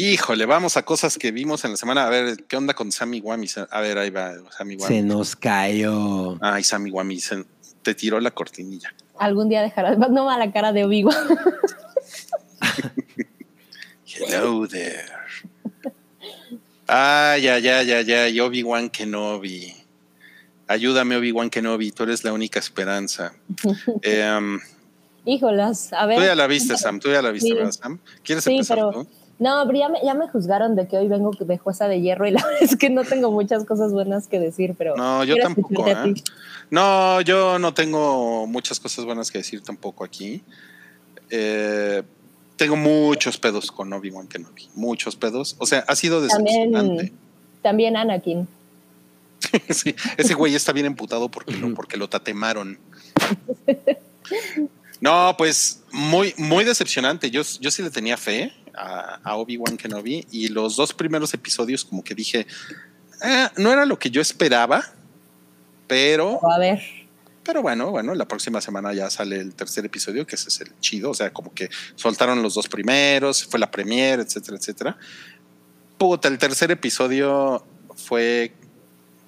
Híjole, 0.00 0.44
vamos 0.44 0.76
a 0.76 0.82
cosas 0.84 1.16
que 1.16 1.32
vimos 1.32 1.64
en 1.64 1.70
la 1.70 1.76
semana. 1.78 2.06
A 2.06 2.10
ver, 2.10 2.44
¿qué 2.46 2.58
onda 2.58 2.74
con 2.74 2.92
Sammy 2.92 3.20
Wami? 3.22 3.46
A 3.70 3.80
ver, 3.80 3.96
ahí 3.96 4.10
va 4.10 4.34
Sammy 4.54 4.76
Se 4.78 4.82
Wami. 4.84 5.02
nos 5.02 5.34
cayó. 5.34 6.36
Ay, 6.42 6.62
Sammy 6.64 6.90
Wami, 6.90 7.18
se- 7.18 7.46
te 7.80 7.94
tiró 7.94 8.20
la 8.20 8.30
cortinilla. 8.30 8.94
Algún 9.18 9.48
día 9.48 9.62
dejarás. 9.62 9.96
No 10.10 10.28
a 10.28 10.36
la 10.36 10.52
cara 10.52 10.74
de 10.74 10.84
Obi-Wan. 10.84 11.16
Hello 14.06 14.68
there. 14.68 15.00
Ay, 16.86 17.40
ya, 17.42 17.58
ya, 17.58 17.82
ya, 17.82 18.02
ya. 18.02 18.28
y 18.28 18.38
Obi-Wan 18.38 18.90
Kenobi. 18.90 19.72
Ayúdame, 20.68 21.16
Obi-Wan 21.16 21.48
Kenobi. 21.48 21.90
Tú 21.90 22.02
eres 22.02 22.22
la 22.22 22.34
única 22.34 22.58
esperanza. 22.58 23.32
Em, 24.02 24.60
Híjolas, 25.24 25.90
a 25.94 26.04
ver. 26.04 26.18
tú 26.18 26.24
ya 26.24 26.34
la 26.34 26.46
viste, 26.46 26.76
Sam. 26.76 27.00
Tú 27.00 27.08
ya 27.10 27.22
la 27.22 27.30
viste, 27.30 27.48
Sí. 27.48 27.54
¿verdad, 27.54 27.72
Sam? 27.72 27.98
¿Quieres 28.22 28.44
Sí, 28.44 28.50
empezar 28.52 28.76
pero- 28.76 28.90
tú? 28.92 29.08
No, 29.38 29.62
pero 29.66 29.78
ya 29.78 29.88
me, 29.88 30.00
ya 30.02 30.14
me 30.14 30.28
juzgaron 30.28 30.76
de 30.76 30.88
que 30.88 30.96
hoy 30.96 31.08
vengo 31.08 31.30
de 31.38 31.58
jueza 31.58 31.88
de 31.88 32.00
hierro 32.00 32.26
y 32.26 32.30
la 32.30 32.42
verdad 32.46 32.62
es 32.62 32.76
que 32.76 32.88
no 32.90 33.04
tengo 33.04 33.30
muchas 33.30 33.64
cosas 33.64 33.92
buenas 33.92 34.28
que 34.28 34.40
decir, 34.40 34.74
pero. 34.76 34.96
No, 34.96 35.24
yo 35.24 35.36
tampoco. 35.36 35.86
¿eh? 35.86 36.14
No, 36.70 37.20
yo 37.20 37.58
no 37.58 37.74
tengo 37.74 38.46
muchas 38.46 38.80
cosas 38.80 39.04
buenas 39.04 39.30
que 39.30 39.38
decir 39.38 39.62
tampoco 39.62 40.04
aquí. 40.04 40.42
Eh, 41.30 42.02
tengo 42.56 42.76
muchos 42.76 43.36
pedos 43.36 43.70
con 43.70 43.92
Obi-Wan 43.92 44.26
Kenobi. 44.26 44.68
Muchos 44.74 45.16
pedos. 45.16 45.56
O 45.58 45.66
sea, 45.66 45.84
ha 45.86 45.94
sido 45.96 46.22
decepcionante. 46.22 46.72
También, 46.72 47.12
también 47.62 47.96
Anakin. 47.96 48.48
Sí, 49.70 49.94
ese 50.16 50.34
güey 50.34 50.54
está 50.54 50.72
bien 50.72 50.86
emputado 50.86 51.28
porque 51.28 51.54
lo, 51.54 51.72
porque 51.74 51.96
lo 51.96 52.08
tatemaron. 52.08 52.78
No, 55.00 55.34
pues 55.36 55.82
muy, 55.92 56.34
muy 56.36 56.64
decepcionante. 56.64 57.30
Yo, 57.30 57.42
yo 57.60 57.70
sí 57.70 57.82
le 57.82 57.90
tenía 57.90 58.16
fe 58.16 58.52
a, 58.76 59.20
a 59.22 59.36
Obi-Wan 59.36 59.76
Kenobi 59.76 60.26
y 60.30 60.48
los 60.48 60.76
dos 60.76 60.92
primeros 60.92 61.32
episodios 61.34 61.84
como 61.84 62.04
que 62.04 62.14
dije, 62.14 62.46
"Ah, 63.22 63.52
no 63.56 63.72
era 63.72 63.86
lo 63.86 63.98
que 63.98 64.10
yo 64.10 64.20
esperaba, 64.20 64.84
pero, 65.86 66.40
a 66.50 66.58
ver. 66.58 66.80
pero 67.44 67.62
bueno, 67.62 67.90
bueno, 67.90 68.14
la 68.14 68.26
próxima 68.26 68.60
semana 68.60 68.92
ya 68.92 69.08
sale 69.10 69.36
el 69.36 69.54
tercer 69.54 69.84
episodio, 69.84 70.26
que 70.26 70.34
ese 70.34 70.48
es 70.48 70.60
el 70.60 70.78
chido, 70.80 71.10
o 71.10 71.14
sea, 71.14 71.32
como 71.32 71.52
que 71.54 71.68
soltaron 71.94 72.42
los 72.42 72.54
dos 72.54 72.68
primeros, 72.68 73.44
fue 73.44 73.60
la 73.60 73.70
premiere, 73.70 74.22
etcétera, 74.22 74.56
etcétera. 74.56 74.98
Puta, 75.98 76.28
el 76.28 76.38
tercer 76.38 76.70
episodio 76.70 77.64
fue, 77.94 78.52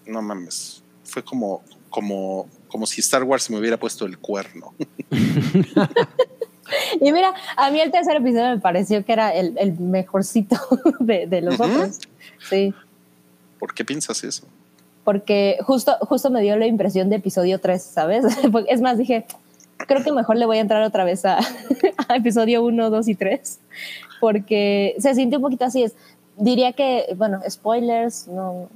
no 0.07 0.21
mames, 0.21 0.83
fue 1.05 1.23
como, 1.25 1.63
como, 1.91 2.49
como 2.69 2.87
si 2.87 3.01
Star 3.01 3.23
Wars 3.23 3.49
me 3.51 3.59
hubiera 3.59 3.79
puesto 3.79 4.05
el 4.05 4.19
cuerno. 4.19 4.75
Y 7.01 7.13
mira, 7.13 7.33
a 7.57 7.71
mí 7.71 7.81
el 7.81 7.91
tercer 7.91 8.17
episodio 8.17 8.51
me 8.51 8.59
pareció 8.59 9.05
que 9.05 9.13
era 9.13 9.33
el, 9.35 9.57
el 9.59 9.79
mejorcito 9.79 10.57
de, 11.01 11.27
de 11.27 11.41
los 11.41 11.59
Ujú. 11.61 11.71
otros. 11.71 11.99
Sí, 12.49 12.75
¿Por 13.59 13.75
qué 13.75 13.85
piensas 13.85 14.23
eso? 14.25 14.47
porque 15.05 15.57
justo, 15.63 15.97
justo 16.03 16.29
me 16.29 16.43
dio 16.43 16.55
la 16.57 16.67
impresión 16.67 17.09
de 17.09 17.17
episodio 17.17 17.59
3, 17.61 17.83
¿sabes? 17.83 18.25
Es 18.69 18.81
más, 18.83 18.99
dije, 18.99 19.25
creo 19.79 20.05
que 20.05 20.13
mejor 20.13 20.37
le 20.37 20.45
voy 20.45 20.59
a 20.59 20.61
entrar 20.61 20.83
otra 20.83 21.05
vez 21.05 21.25
a, 21.25 21.39
a 22.09 22.17
episodio 22.17 22.63
1, 22.63 22.91
2 22.91 23.09
y 23.09 23.15
3, 23.15 23.59
porque 24.21 24.95
se 24.99 25.15
sintió 25.15 25.39
un 25.39 25.43
poquito 25.45 25.65
así. 25.65 25.83
Es, 25.83 25.95
diría 26.37 26.75
que, 26.75 27.07
bueno, 27.17 27.41
spoilers, 27.49 28.29
no. 28.29 28.69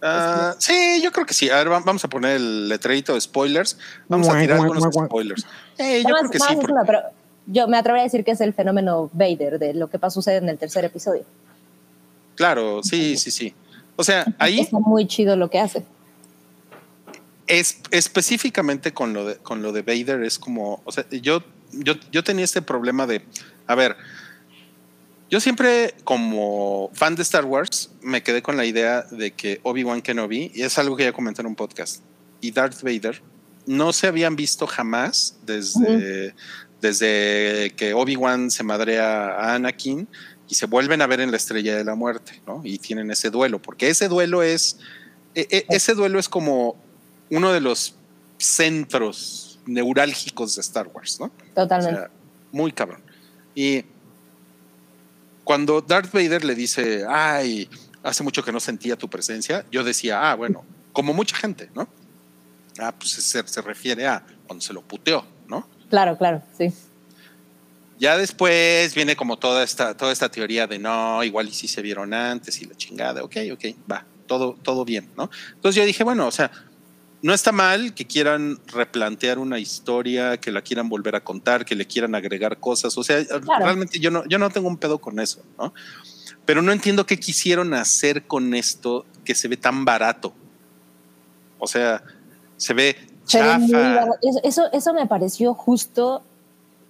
Ah, 0.00 0.54
sí, 0.58 1.00
yo 1.02 1.12
creo 1.12 1.26
que 1.26 1.34
sí. 1.34 1.50
A 1.50 1.56
ver, 1.58 1.70
va- 1.70 1.80
vamos 1.80 2.02
a 2.04 2.08
poner 2.08 2.36
el 2.36 2.68
letrerito 2.70 3.12
de 3.14 3.20
spoilers. 3.20 3.78
Vamos 4.08 4.28
a 4.30 4.38
tirar 4.40 4.58
algunos 4.58 4.82
spoilers. 5.06 5.46
Eh, 5.78 6.02
yo 6.02 6.10
Más- 6.10 6.20
creo 6.20 6.30
que 6.30 6.38
sí. 6.38 6.44
porque- 6.60 6.74
pero 6.86 7.00
yo 7.46 7.66
me 7.68 7.76
atrevería 7.76 8.02
a 8.02 8.04
decir 8.06 8.24
que 8.24 8.30
es 8.32 8.40
el 8.40 8.54
fenómeno 8.54 9.10
Vader 9.12 9.58
de 9.58 9.74
lo 9.74 9.88
que 9.90 9.98
pasa 9.98 10.14
sucede 10.14 10.36
en 10.36 10.48
el 10.48 10.58
tercer 10.58 10.84
episodio. 10.84 11.24
Claro, 12.36 12.82
sí, 12.82 13.16
sí, 13.16 13.30
sí. 13.30 13.54
O 13.96 14.04
sea, 14.04 14.24
ahí 14.38 14.60
Está 14.60 14.78
muy 14.78 15.06
chido 15.06 15.36
lo 15.36 15.50
que 15.50 15.58
hace. 15.58 15.84
es 17.46 17.78
específicamente 17.90 18.92
con 18.92 19.12
lo 19.12 19.26
de 19.26 19.36
con 19.36 19.62
lo 19.62 19.72
de 19.72 19.82
Vader 19.82 20.22
es 20.22 20.38
como, 20.38 20.80
o 20.84 20.92
sea, 20.92 21.04
yo 21.10 21.42
yo 21.72 21.94
yo 22.10 22.22
tenía 22.24 22.44
este 22.44 22.62
problema 22.62 23.06
de, 23.06 23.22
a 23.66 23.74
ver, 23.74 23.96
yo 25.30 25.40
siempre 25.40 25.94
como 26.04 26.90
fan 26.94 27.14
de 27.16 27.22
Star 27.22 27.44
Wars 27.44 27.90
me 28.02 28.22
quedé 28.22 28.42
con 28.42 28.56
la 28.56 28.64
idea 28.64 29.02
de 29.10 29.32
que 29.32 29.60
Obi-Wan 29.62 30.02
Kenobi 30.02 30.52
y 30.54 30.62
es 30.62 30.78
algo 30.78 30.96
que 30.96 31.04
ya 31.04 31.12
comenté 31.12 31.40
en 31.42 31.46
un 31.48 31.54
podcast 31.54 32.02
y 32.40 32.50
Darth 32.52 32.82
Vader 32.82 33.20
no 33.66 33.92
se 33.92 34.06
habían 34.06 34.36
visto 34.36 34.66
jamás 34.66 35.36
desde 35.46 36.34
desde 36.80 37.72
que 37.76 37.94
Obi-Wan 37.94 38.50
se 38.50 38.64
madrea 38.64 39.28
a 39.36 39.54
Anakin 39.54 40.08
y 40.48 40.54
se 40.56 40.66
vuelven 40.66 41.00
a 41.00 41.06
ver 41.06 41.20
en 41.20 41.30
la 41.30 41.36
Estrella 41.36 41.76
de 41.76 41.84
la 41.84 41.94
Muerte, 41.94 42.42
¿no? 42.46 42.60
Y 42.64 42.78
tienen 42.78 43.10
ese 43.12 43.30
duelo, 43.30 43.62
porque 43.62 43.88
ese 43.88 44.08
duelo 44.08 44.42
es 44.42 44.78
e- 45.34 45.46
e- 45.48 45.64
ese 45.68 45.94
duelo 45.94 46.18
es 46.18 46.28
como 46.28 46.76
uno 47.30 47.52
de 47.52 47.60
los 47.60 47.94
centros 48.36 49.60
neurálgicos 49.64 50.56
de 50.56 50.60
Star 50.60 50.88
Wars, 50.92 51.20
¿no? 51.20 51.26
O 51.26 51.54
Totalmente. 51.54 52.00
sea, 52.00 52.10
muy 52.50 52.72
cabrón. 52.72 53.02
Y 53.54 53.84
cuando 55.44 55.80
Darth 55.80 56.12
Vader 56.12 56.44
le 56.44 56.54
dice, 56.56 57.04
ay, 57.08 57.68
hace 58.02 58.24
mucho 58.24 58.44
que 58.44 58.50
no 58.52 58.58
sentía 58.60 58.96
tu 58.96 59.08
presencia, 59.08 59.64
yo 59.70 59.84
decía, 59.84 60.30
ah, 60.30 60.34
bueno, 60.34 60.64
como 60.92 61.14
mucha 61.14 61.36
gente, 61.36 61.70
¿no? 61.74 61.88
Ah, 62.78 62.92
pues 62.96 63.10
se, 63.10 63.46
se 63.46 63.62
refiere 63.62 64.06
a 64.06 64.24
cuando 64.46 64.64
se 64.64 64.72
lo 64.72 64.82
puteó, 64.82 65.24
¿no? 65.48 65.66
claro, 65.90 66.16
claro, 66.16 66.42
sí. 66.56 66.72
Ya 67.98 68.16
después 68.16 68.94
viene 68.94 69.14
como 69.14 69.38
toda 69.38 69.62
esta, 69.62 69.96
toda 69.96 70.10
esta 70.10 70.28
teoría 70.28 70.66
de 70.66 70.78
no, 70.78 71.22
igual 71.22 71.48
y 71.48 71.52
si 71.52 71.68
se 71.68 71.82
vieron 71.82 72.12
antes 72.12 72.60
y 72.60 72.64
la 72.64 72.74
chingada, 72.74 73.22
ok, 73.22 73.36
ok, 73.52 73.64
va, 73.90 74.04
todo, 74.26 74.56
todo 74.62 74.84
bien, 74.84 75.10
¿no? 75.16 75.30
Entonces 75.54 75.76
yo 75.76 75.86
dije, 75.86 76.02
bueno, 76.02 76.26
o 76.26 76.30
sea, 76.32 76.50
no 77.22 77.32
está 77.32 77.52
mal 77.52 77.94
que 77.94 78.06
quieran 78.06 78.58
replantear 78.66 79.38
una 79.38 79.60
historia, 79.60 80.38
que 80.38 80.50
la 80.50 80.62
quieran 80.62 80.88
volver 80.88 81.14
a 81.14 81.22
contar, 81.22 81.64
que 81.64 81.76
le 81.76 81.86
quieran 81.86 82.14
agregar 82.16 82.58
cosas, 82.58 82.98
o 82.98 83.04
sea, 83.04 83.22
realmente 83.60 84.00
yo 84.00 84.10
no, 84.10 84.26
yo 84.26 84.38
no 84.38 84.50
tengo 84.50 84.66
un 84.66 84.78
pedo 84.78 84.98
con 84.98 85.20
eso, 85.20 85.42
¿no? 85.56 85.72
Pero 86.44 86.60
no 86.60 86.72
entiendo 86.72 87.06
qué 87.06 87.20
quisieron 87.20 87.72
hacer 87.72 88.26
con 88.26 88.54
esto 88.54 89.06
que 89.24 89.36
se 89.36 89.46
ve 89.46 89.56
tan 89.56 89.84
barato. 89.84 90.34
O 91.60 91.68
sea, 91.68 92.02
se 92.62 92.74
ve 92.74 92.96
chafa. 93.26 93.58
eso, 94.44 94.62
eso 94.72 94.94
me 94.94 95.06
pareció 95.06 95.54
justo 95.54 96.22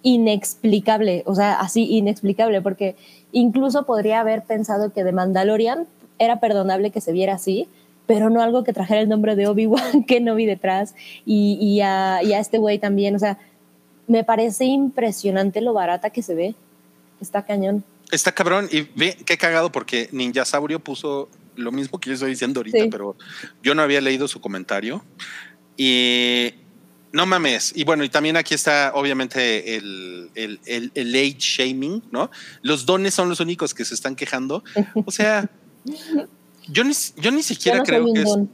inexplicable, 0.03 1.23
o 1.25 1.35
sea, 1.35 1.59
así 1.59 1.85
inexplicable, 1.97 2.61
porque 2.61 2.95
incluso 3.31 3.85
podría 3.85 4.19
haber 4.19 4.43
pensado 4.43 4.91
que 4.93 5.03
de 5.03 5.11
Mandalorian 5.11 5.87
era 6.19 6.39
perdonable 6.39 6.91
que 6.91 7.01
se 7.01 7.11
viera 7.11 7.35
así, 7.35 7.67
pero 8.05 8.29
no 8.29 8.41
algo 8.41 8.63
que 8.63 8.73
trajera 8.73 9.01
el 9.01 9.09
nombre 9.09 9.35
de 9.35 9.47
Obi-Wan 9.47 10.03
que 10.07 10.19
no 10.19 10.35
vi 10.35 10.45
detrás 10.45 10.93
y, 11.25 11.57
y, 11.61 11.81
a, 11.81 12.21
y 12.23 12.33
a 12.33 12.39
este 12.39 12.57
güey 12.57 12.79
también, 12.79 13.15
o 13.15 13.19
sea, 13.19 13.37
me 14.07 14.23
parece 14.23 14.65
impresionante 14.65 15.61
lo 15.61 15.73
barata 15.73 16.09
que 16.09 16.21
se 16.21 16.35
ve, 16.35 16.55
está 17.21 17.43
cañón. 17.45 17.83
Está 18.11 18.33
cabrón 18.33 18.67
y 18.71 18.81
ve 18.95 19.17
qué 19.25 19.37
cagado 19.37 19.71
porque 19.71 20.09
Ninja 20.11 20.43
Saurio 20.45 20.79
puso 20.79 21.29
lo 21.55 21.71
mismo 21.71 21.99
que 21.99 22.09
yo 22.09 22.13
estoy 22.15 22.31
diciendo 22.31 22.59
ahorita, 22.59 22.79
Sí. 22.79 22.89
pero 22.91 23.15
yo 23.63 23.73
no 23.73 23.81
había 23.81 24.01
leído 24.01 24.27
su 24.27 24.41
comentario 24.41 25.03
y 25.77 26.53
no 27.11 27.25
mames. 27.25 27.73
Y 27.75 27.83
bueno, 27.83 28.03
y 28.03 28.09
también 28.09 28.37
aquí 28.37 28.53
está 28.53 28.91
obviamente 28.95 29.75
el, 29.75 30.29
el, 30.35 30.59
el, 30.65 30.91
el 30.95 31.15
age 31.15 31.37
shaming, 31.39 32.03
¿no? 32.11 32.31
Los 32.61 32.85
dones 32.85 33.13
son 33.13 33.29
los 33.29 33.39
únicos 33.39 33.73
que 33.73 33.85
se 33.85 33.93
están 33.93 34.15
quejando. 34.15 34.63
O 35.05 35.11
sea, 35.11 35.49
yo 36.67 36.83
ni, 36.83 36.93
yo 37.17 37.31
ni 37.31 37.37
Yo 37.37 37.43
siquiera 37.43 37.77
no 37.79 37.83
creo 37.83 38.13
que 38.13 38.21
es... 38.21 38.25
don, 38.25 38.49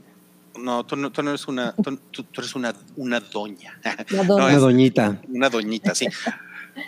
No, 0.58 0.86
tú 0.86 0.96
no, 0.96 1.12
tú 1.12 1.24
no 1.24 1.30
eres 1.30 1.48
una, 1.48 1.74
tú, 1.74 2.26
eres 2.38 2.56
una, 2.56 2.76
una 2.98 3.20
doña. 3.20 3.80
una 4.12 4.24
dona. 4.24 4.44
No, 4.44 4.46
Una 4.50 4.58
doñita. 4.58 5.22
Una 5.30 5.50
doñita, 5.50 5.96
sí. 5.96 6.08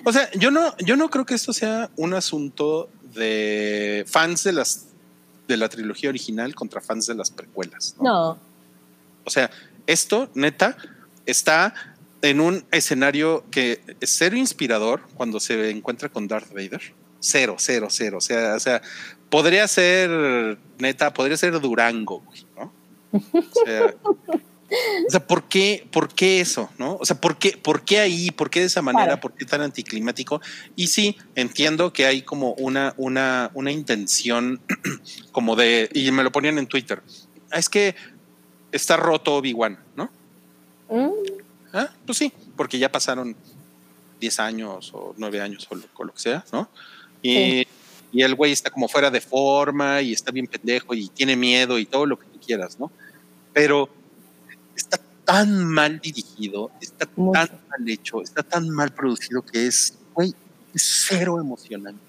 O 0.03 0.11
sea, 0.11 0.29
yo 0.33 0.51
no, 0.51 0.75
yo 0.77 0.95
no 0.95 1.09
creo 1.09 1.25
que 1.25 1.35
esto 1.35 1.53
sea 1.53 1.89
un 1.95 2.13
asunto 2.13 2.89
de 3.13 4.05
fans 4.07 4.43
de 4.43 4.53
las 4.53 4.87
de 5.47 5.57
la 5.57 5.67
trilogía 5.69 6.09
original 6.09 6.55
contra 6.55 6.79
fans 6.81 7.07
de 7.07 7.15
las 7.15 7.29
precuelas. 7.29 7.95
¿no? 7.97 8.03
No, 8.03 8.37
O 9.25 9.29
sea, 9.29 9.51
esto, 9.87 10.29
neta, 10.33 10.77
está 11.25 11.73
en 12.21 12.39
un 12.39 12.65
escenario 12.71 13.43
que 13.51 13.81
es 13.99 14.09
cero 14.09 14.37
inspirador 14.37 15.01
cuando 15.15 15.39
se 15.39 15.69
encuentra 15.69 16.09
con 16.09 16.27
Darth 16.27 16.51
Vader. 16.53 16.81
Cero, 17.19 17.55
cero, 17.59 17.87
cero. 17.89 18.17
O 18.17 18.21
sea, 18.21 18.55
o 18.55 18.59
sea 18.59 18.81
podría 19.31 19.67
ser, 19.67 20.57
neta, 20.77 21.13
podría 21.13 21.37
ser 21.37 21.59
Durango, 21.59 22.19
güey, 22.19 22.45
¿no? 22.55 22.73
O 23.13 23.65
sea, 23.65 23.95
o 25.07 25.09
sea, 25.09 25.25
¿por 25.25 25.45
qué, 25.45 25.87
¿por 25.89 26.13
qué 26.13 26.41
eso? 26.41 26.69
¿No? 26.77 26.97
O 26.97 27.05
sea, 27.05 27.19
¿por 27.19 27.37
qué, 27.37 27.57
¿por 27.57 27.83
qué 27.83 27.99
ahí? 27.99 28.31
¿Por 28.31 28.49
qué 28.49 28.59
de 28.59 28.65
esa 28.67 28.81
manera? 28.81 29.05
Claro. 29.05 29.21
¿Por 29.21 29.33
qué 29.33 29.45
tan 29.45 29.61
anticlimático? 29.61 30.41
Y 30.75 30.87
sí, 30.87 31.17
entiendo 31.35 31.93
que 31.93 32.05
hay 32.05 32.21
como 32.21 32.53
una, 32.53 32.93
una, 32.97 33.51
una 33.53 33.71
intención 33.71 34.61
como 35.31 35.55
de, 35.55 35.89
y 35.93 36.11
me 36.11 36.23
lo 36.23 36.31
ponían 36.31 36.57
en 36.57 36.67
Twitter, 36.67 37.01
es 37.51 37.69
que 37.69 37.95
está 38.71 38.97
roto 38.97 39.35
Obi-Wan, 39.35 39.77
¿no? 39.95 40.09
Mm, 40.89 41.11
Ah, 41.73 41.89
pues 42.05 42.17
sí, 42.17 42.33
porque 42.57 42.77
ya 42.77 42.91
pasaron 42.91 43.33
10 44.19 44.39
años 44.41 44.91
o 44.93 45.13
9 45.17 45.39
años 45.39 45.65
o 45.69 45.75
lo, 45.75 45.83
o 45.95 46.03
lo 46.03 46.13
que 46.13 46.19
sea, 46.19 46.43
¿no? 46.51 46.67
Y, 47.21 47.33
Sí. 47.33 47.67
y 48.11 48.21
el 48.23 48.35
güey 48.35 48.51
está 48.51 48.69
como 48.69 48.89
fuera 48.89 49.09
de 49.09 49.21
forma 49.21 50.01
y 50.01 50.11
está 50.11 50.31
bien 50.31 50.47
pendejo 50.47 50.93
y 50.93 51.07
tiene 51.07 51.37
miedo 51.37 51.79
y 51.79 51.85
todo 51.85 52.05
lo 52.05 52.19
que 52.19 52.25
tú 52.27 52.39
quieras, 52.45 52.77
¿no? 52.77 52.91
Pero 53.53 53.87
está 54.75 54.99
tan 55.23 55.63
mal 55.65 55.99
dirigido, 56.01 56.71
está 56.81 57.07
Mucho. 57.15 57.39
tan 57.39 57.59
mal 57.69 57.89
hecho, 57.89 58.21
está 58.21 58.43
tan 58.43 58.69
mal 58.69 58.91
producido 58.93 59.41
que 59.41 59.67
es, 59.67 59.97
güey, 60.13 60.33
cero 60.75 61.39
emocionante. 61.39 62.01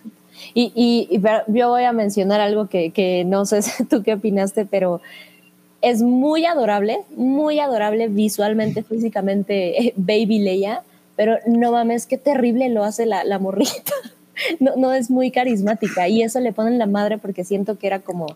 Y, 0.54 0.72
y- 0.74 1.06
y 1.08 1.18
pero 1.20 1.44
yo 1.46 1.68
voy 1.68 1.84
a 1.84 1.92
mencionar 1.92 2.40
algo 2.40 2.68
que, 2.68 2.90
que 2.90 3.22
no 3.24 3.44
sé 3.46 3.60
tú 3.88 4.02
qué 4.02 4.14
opinaste, 4.14 4.66
pero 4.66 5.00
es 5.82 6.00
muy 6.00 6.46
adorable, 6.46 7.00
muy 7.16 7.58
adorable 7.58 8.08
visualmente, 8.08 8.82
físicamente, 8.82 9.88
eh, 9.88 9.92
Baby 9.96 10.38
Leia, 10.38 10.82
pero 11.16 11.36
no 11.46 11.72
mames, 11.72 12.06
qué 12.06 12.16
terrible 12.16 12.68
lo 12.68 12.84
hace 12.84 13.04
la, 13.04 13.24
la 13.24 13.38
morrita. 13.38 13.92
No, 14.58 14.74
no 14.76 14.92
es 14.94 15.10
muy 15.10 15.30
carismática 15.30 16.08
y 16.08 16.22
eso 16.22 16.40
le 16.40 16.54
ponen 16.54 16.78
la 16.78 16.86
madre 16.86 17.18
porque 17.18 17.44
siento 17.44 17.78
que 17.78 17.86
era 17.86 18.00
como 18.00 18.26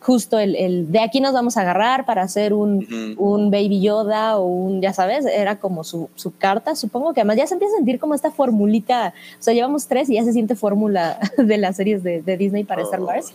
justo 0.00 0.38
el, 0.38 0.54
el 0.54 0.92
de 0.92 1.00
aquí 1.00 1.20
nos 1.20 1.32
vamos 1.32 1.56
a 1.56 1.62
agarrar 1.62 2.06
para 2.06 2.22
hacer 2.22 2.52
un, 2.52 2.84
Ujú. 3.16 3.22
un 3.22 3.50
Baby 3.50 3.80
Yoda 3.80 4.38
o 4.38 4.44
un, 4.46 4.80
ya 4.80 4.92
sabes, 4.92 5.26
era 5.26 5.58
como 5.58 5.82
su, 5.84 6.08
su 6.14 6.36
carta, 6.36 6.76
supongo 6.76 7.12
que 7.14 7.20
además 7.20 7.36
ya 7.36 7.46
se 7.46 7.54
empieza 7.54 7.74
a 7.74 7.78
sentir 7.78 7.98
como 7.98 8.14
esta 8.14 8.30
formulita, 8.30 9.12
o 9.38 9.42
sea, 9.42 9.54
llevamos 9.54 9.88
tres 9.88 10.08
y 10.08 10.14
ya 10.14 10.24
se 10.24 10.32
siente 10.32 10.54
fórmula 10.54 11.18
de 11.36 11.58
las 11.58 11.76
series 11.76 12.02
de, 12.02 12.22
de 12.22 12.36
Disney 12.36 12.64
para 12.64 12.82
Star 12.82 13.00
Wars. 13.00 13.32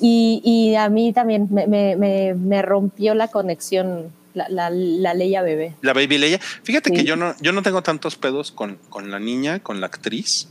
Y, 0.00 0.40
y 0.44 0.74
a 0.74 0.88
mí 0.88 1.12
también 1.12 1.46
me, 1.50 1.66
me, 1.68 1.94
me, 1.96 2.34
me 2.34 2.62
rompió 2.62 3.14
la 3.14 3.28
conexión, 3.28 4.10
la, 4.34 4.48
la, 4.48 4.70
la 4.70 5.14
Leia 5.14 5.42
bebé. 5.42 5.74
La 5.82 5.92
Baby 5.92 6.18
Leia. 6.18 6.38
Fíjate 6.64 6.90
Sí. 6.90 6.96
que 6.96 7.04
yo 7.04 7.14
no, 7.14 7.34
yo 7.40 7.52
no 7.52 7.62
tengo 7.62 7.82
tantos 7.82 8.16
pedos 8.16 8.50
con, 8.50 8.78
con 8.88 9.12
la 9.12 9.20
niña, 9.20 9.60
con 9.60 9.80
la 9.80 9.86
actriz. 9.86 10.48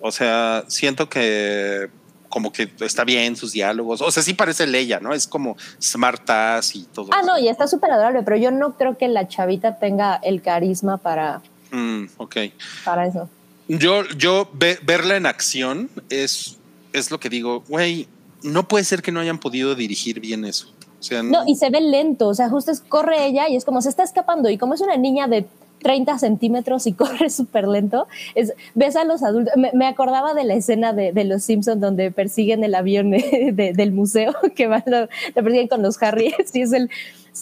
O 0.00 0.12
sea, 0.12 0.64
siento 0.68 1.08
que 1.08 1.90
como 2.30 2.50
que 2.52 2.70
está 2.80 3.04
bien 3.04 3.36
sus 3.36 3.52
diálogos. 3.52 4.00
O 4.00 4.10
sea, 4.10 4.22
sí 4.22 4.32
parece 4.32 4.66
Leia, 4.66 4.98
¿no? 5.00 5.12
Es 5.12 5.26
como 5.26 5.56
smartass 5.82 6.74
y 6.76 6.84
todo. 6.84 7.10
Ah, 7.12 7.18
eso. 7.20 7.26
no, 7.26 7.38
y 7.38 7.48
está 7.48 7.66
súper 7.66 7.90
adorable, 7.90 8.22
pero 8.22 8.36
yo 8.38 8.50
no 8.50 8.76
creo 8.78 8.96
que 8.96 9.08
la 9.08 9.28
chavita 9.28 9.78
tenga 9.78 10.16
el 10.22 10.40
carisma 10.40 10.96
para, 10.96 11.42
Mm, 11.72 12.04
ok. 12.16 12.36
para 12.84 13.06
eso. 13.06 13.28
Yo, 13.68 14.04
yo 14.16 14.48
ve- 14.54 14.78
verla 14.82 15.16
en 15.16 15.26
acción 15.26 15.90
es, 16.08 16.56
es 16.92 17.10
lo 17.10 17.20
que 17.20 17.28
digo, 17.28 17.62
güey, 17.68 18.08
no 18.42 18.66
puede 18.66 18.84
ser 18.84 19.02
que 19.02 19.12
no 19.12 19.20
hayan 19.20 19.38
podido 19.38 19.74
dirigir 19.74 20.18
bien 20.20 20.44
eso. 20.44 20.72
O 20.98 21.02
sea, 21.02 21.22
No, 21.22 21.44
y 21.46 21.54
se 21.56 21.70
ve 21.70 21.80
lento, 21.80 22.28
o 22.28 22.34
sea, 22.34 22.48
justo 22.48 22.70
es, 22.72 22.80
corre 22.80 23.26
ella 23.26 23.48
y 23.48 23.56
es 23.56 23.64
como 23.64 23.80
se 23.82 23.88
está 23.88 24.02
escapando 24.02 24.50
y 24.50 24.58
como 24.58 24.74
es 24.74 24.80
una 24.80 24.96
niña 24.96 25.28
de 25.28 25.46
30 25.82 26.18
centímetros 26.18 26.86
y 26.86 26.92
corre 26.94 27.30
súper 27.30 27.66
lento. 27.68 28.06
Es, 28.34 28.52
ves 28.74 28.96
a 28.96 29.04
los 29.04 29.22
adultos, 29.22 29.54
me, 29.56 29.70
me 29.74 29.86
acordaba 29.86 30.34
de 30.34 30.44
la 30.44 30.54
escena 30.54 30.92
de, 30.92 31.12
de 31.12 31.24
Los 31.24 31.42
Simpsons 31.44 31.80
donde 31.80 32.10
persiguen 32.10 32.64
el 32.64 32.74
avión 32.74 33.10
de- 33.10 33.72
del 33.74 33.92
museo, 33.92 34.34
que 34.54 34.66
van, 34.66 34.82
lo, 34.86 35.00
lo 35.02 35.08
persiguen 35.42 35.68
con 35.68 35.82
los 35.82 36.00
Harry, 36.02 36.34
y 36.52 36.60
es 36.62 36.72
el, 36.72 36.90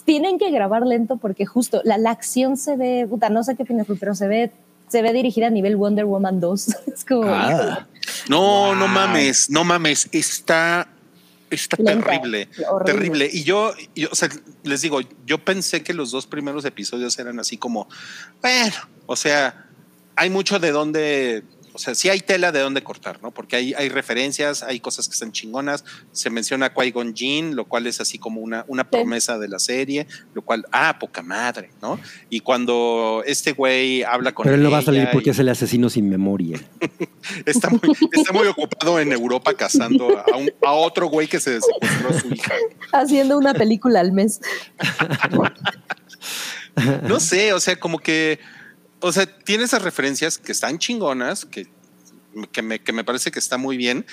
tienen 0.04 0.38
que 0.38 0.50
grabar 0.50 0.86
lento 0.86 1.16
porque 1.16 1.46
justo 1.46 1.80
la, 1.84 1.98
la 1.98 2.10
acción 2.10 2.56
se 2.56 2.76
ve, 2.76 3.06
puta, 3.08 3.28
no 3.30 3.42
sé 3.42 3.56
qué 3.56 3.62
opinas 3.64 3.86
pero 3.98 4.14
se 4.14 4.28
ve, 4.28 4.50
se 4.88 5.02
ve 5.02 5.12
dirigida 5.12 5.48
a 5.48 5.50
nivel 5.50 5.76
Wonder 5.76 6.04
Woman 6.06 6.40
2. 6.40 6.68
Es 6.94 7.04
como, 7.04 7.24
Ah, 7.26 7.86
No, 8.28 8.74
no 8.74 8.86
mames, 8.88 9.50
no 9.50 9.64
mames, 9.64 10.08
está, 10.12 10.88
está 11.50 11.76
Lenta, 11.78 12.10
terrible, 12.10 12.48
horrible. 12.68 12.92
terrible. 12.92 13.30
Y 13.32 13.44
yo, 13.44 13.72
yo, 13.94 14.08
o 14.10 14.14
sea, 14.14 14.28
les 14.64 14.82
digo, 14.82 15.00
yo 15.26 15.38
pensé 15.38 15.82
que 15.82 15.94
los 15.94 16.10
dos 16.10 16.26
primeros 16.26 16.64
episodios 16.64 17.18
eran 17.18 17.38
así 17.40 17.56
como, 17.56 17.88
bueno, 18.42 18.74
o 19.06 19.16
sea, 19.16 19.66
hay 20.16 20.30
mucho 20.30 20.58
de 20.58 20.72
dónde, 20.72 21.44
o 21.78 21.80
sea, 21.80 21.94
sí 21.94 22.08
hay 22.08 22.18
tela 22.18 22.50
de 22.50 22.58
dónde 22.58 22.82
cortar, 22.82 23.22
¿no? 23.22 23.30
Porque 23.30 23.54
hay, 23.54 23.72
hay 23.74 23.88
referencias, 23.88 24.64
hay 24.64 24.80
cosas 24.80 25.06
que 25.06 25.12
están 25.12 25.30
chingonas. 25.30 25.84
Se 26.10 26.28
menciona 26.28 26.66
a 26.66 26.74
Qui-Gon 26.74 27.14
Jinn, 27.14 27.54
lo 27.54 27.66
cual 27.66 27.86
es 27.86 28.00
así 28.00 28.18
como 28.18 28.40
una, 28.40 28.64
una 28.66 28.90
promesa 28.90 29.38
de 29.38 29.46
la 29.46 29.60
serie, 29.60 30.08
lo 30.34 30.42
cual, 30.42 30.66
ah, 30.72 30.98
poca 30.98 31.22
madre, 31.22 31.70
¿no? 31.80 32.00
Y 32.30 32.40
cuando 32.40 33.22
este 33.26 33.52
güey 33.52 34.02
habla 34.02 34.32
con 34.34 34.42
pero 34.42 34.56
él 34.56 34.62
no 34.64 34.72
va 34.72 34.78
a 34.78 34.82
salir 34.82 35.06
porque 35.12 35.30
y- 35.30 35.32
es 35.32 35.38
el 35.38 35.48
asesino 35.48 35.88
sin 35.88 36.08
memoria. 36.08 36.60
Está 37.46 37.70
muy, 37.70 37.80
está 38.12 38.32
muy 38.32 38.46
ocupado 38.48 38.98
en 38.98 39.12
Europa 39.12 39.54
cazando 39.54 40.18
a, 40.18 40.36
un- 40.36 40.50
a 40.66 40.72
otro 40.72 41.06
güey 41.06 41.28
que 41.28 41.38
se 41.38 41.60
secuestró 41.60 42.08
a 42.08 42.20
su 42.20 42.28
hija. 42.34 42.54
haciendo 42.92 43.38
una 43.38 43.54
película 43.54 44.00
al 44.00 44.10
mes. 44.12 44.40
No 47.08 47.18
sé, 47.18 47.52
o 47.52 47.60
sea, 47.60 47.76
como 47.78 47.98
que, 47.98 48.38
o 49.00 49.12
sea, 49.12 49.26
tiene 49.26 49.64
esas 49.64 49.82
referencias 49.82 50.38
que 50.38 50.52
están 50.52 50.78
chingonas, 50.78 51.44
que, 51.44 51.66
que, 52.52 52.62
me, 52.62 52.78
que 52.80 52.92
me 52.92 53.04
parece 53.04 53.30
que 53.30 53.38
está 53.38 53.56
muy 53.58 53.76
bien, 53.76 54.04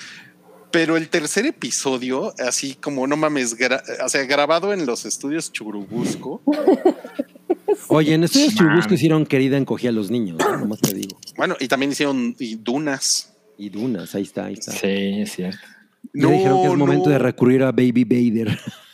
pero 0.70 0.96
el 0.96 1.08
tercer 1.08 1.46
episodio, 1.46 2.34
así 2.38 2.74
como 2.74 3.06
no 3.06 3.16
mames, 3.16 3.56
gra- 3.58 3.82
o 4.04 4.08
sea, 4.08 4.24
grabado 4.24 4.72
en 4.72 4.84
los 4.86 5.04
estudios 5.06 5.52
Churubusco, 5.52 6.42
Oye, 7.88 8.14
en 8.14 8.24
estudios 8.24 8.54
Man. 8.54 8.56
Churubusco 8.58 8.94
hicieron 8.94 9.26
querida 9.26 9.56
encogía 9.56 9.90
a 9.90 9.92
los 9.92 10.10
niños, 10.10 10.38
¿no? 10.38 10.56
nomás 10.56 10.80
te 10.80 10.94
digo. 10.94 11.18
bueno, 11.36 11.56
y 11.60 11.68
también 11.68 11.92
hicieron 11.92 12.34
y 12.38 12.56
Dunas. 12.56 13.32
Y 13.58 13.68
Dunas, 13.70 14.14
ahí 14.14 14.22
está, 14.22 14.46
ahí 14.46 14.54
está. 14.54 14.72
Sí, 14.72 15.20
es 15.20 15.32
cierto. 15.32 15.58
Ya 16.12 16.28
dijeron 16.28 16.62
que 16.62 16.68
es 16.68 16.74
momento 16.76 17.06
no. 17.06 17.12
de 17.12 17.18
recurrir 17.18 17.62
a 17.62 17.72
Baby 17.72 18.04
Vader. 18.04 18.58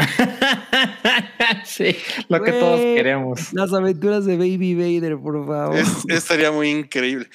sí, 1.64 1.96
lo 2.28 2.42
que 2.42 2.52
todos 2.52 2.80
queremos. 2.80 3.52
Las 3.52 3.72
aventuras 3.72 4.24
de 4.24 4.36
Baby 4.36 4.74
Vader, 4.74 5.18
por 5.18 5.46
favor. 5.46 5.76
Es- 5.76 6.04
estaría 6.08 6.50
muy 6.52 6.70
increíble. 6.70 7.28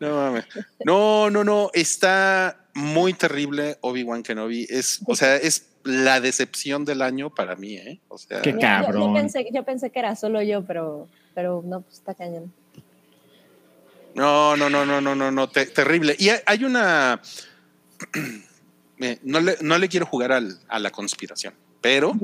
No 0.00 0.16
mames. 0.16 0.44
No, 0.84 1.30
no, 1.30 1.44
no. 1.44 1.70
Está 1.74 2.66
muy 2.74 3.12
terrible 3.14 3.76
Obi-Wan 3.80 4.22
Kenobi. 4.22 4.66
Es, 4.68 5.00
o 5.06 5.14
sea, 5.16 5.36
es 5.36 5.68
la 5.84 6.20
decepción 6.20 6.84
del 6.84 7.02
año 7.02 7.30
para 7.30 7.56
mí, 7.56 7.74
¿eh? 7.74 8.00
O 8.08 8.18
sea, 8.18 8.40
Qué 8.42 8.52
yo- 8.52 8.58
cabrón. 8.60 9.14
Yo, 9.14 9.20
pensé, 9.20 9.48
yo 9.52 9.64
pensé 9.64 9.90
que 9.90 9.98
era 9.98 10.14
solo 10.16 10.42
yo, 10.42 10.64
pero, 10.64 11.08
pero 11.34 11.62
no, 11.64 11.80
pues 11.82 11.96
está 11.96 12.14
cañón. 12.14 12.52
no, 14.14 14.56
no, 14.56 14.68
no, 14.70 14.84
no, 14.86 15.00
no, 15.00 15.14
no, 15.14 15.30
no, 15.30 15.48
te- 15.48 15.66
terrible. 15.66 16.14
Y 16.18 16.28
hay, 16.28 16.38
hay 16.46 16.64
una. 16.64 17.20
Eh, 19.04 19.18
no, 19.24 19.40
le, 19.40 19.56
no 19.62 19.78
le 19.78 19.88
quiero 19.88 20.06
jugar 20.06 20.30
al- 20.30 20.60
a 20.68 20.78
la 20.78 20.90
conspiración, 20.90 21.54
pero, 21.82 22.14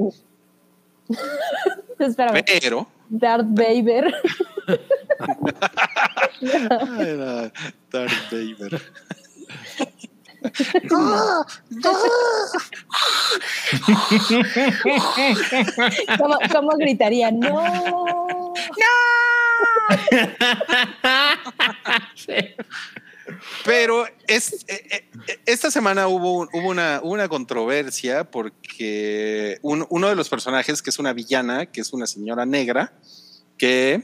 Espérame, 1.98 2.44
pero. 2.46 2.86
Darth 3.10 3.46
Vader. 3.50 4.14
No, 6.40 7.50
Darth 7.90 8.30
Vader. 8.30 8.82
¿Cómo, 16.18 16.38
cómo 16.52 16.76
gritaría? 16.76 17.30
¡No! 17.32 18.54
Pero 23.64 24.06
es, 24.26 24.64
eh, 24.68 25.04
eh, 25.26 25.38
esta 25.46 25.70
semana 25.70 26.08
hubo, 26.08 26.38
un- 26.38 26.48
hubo, 26.52 26.68
una, 26.68 27.00
una 27.02 27.28
controversia 27.28 28.24
porque 28.30 29.58
un- 29.62 29.86
uno 29.90 30.08
de 30.08 30.16
los 30.16 30.28
personajes, 30.28 30.82
que 30.82 30.90
es 30.90 30.98
una 30.98 31.12
villana, 31.12 31.66
que 31.66 31.80
es 31.80 31.92
una 31.92 32.06
señora 32.06 32.46
negra, 32.46 32.92
que 33.56 34.02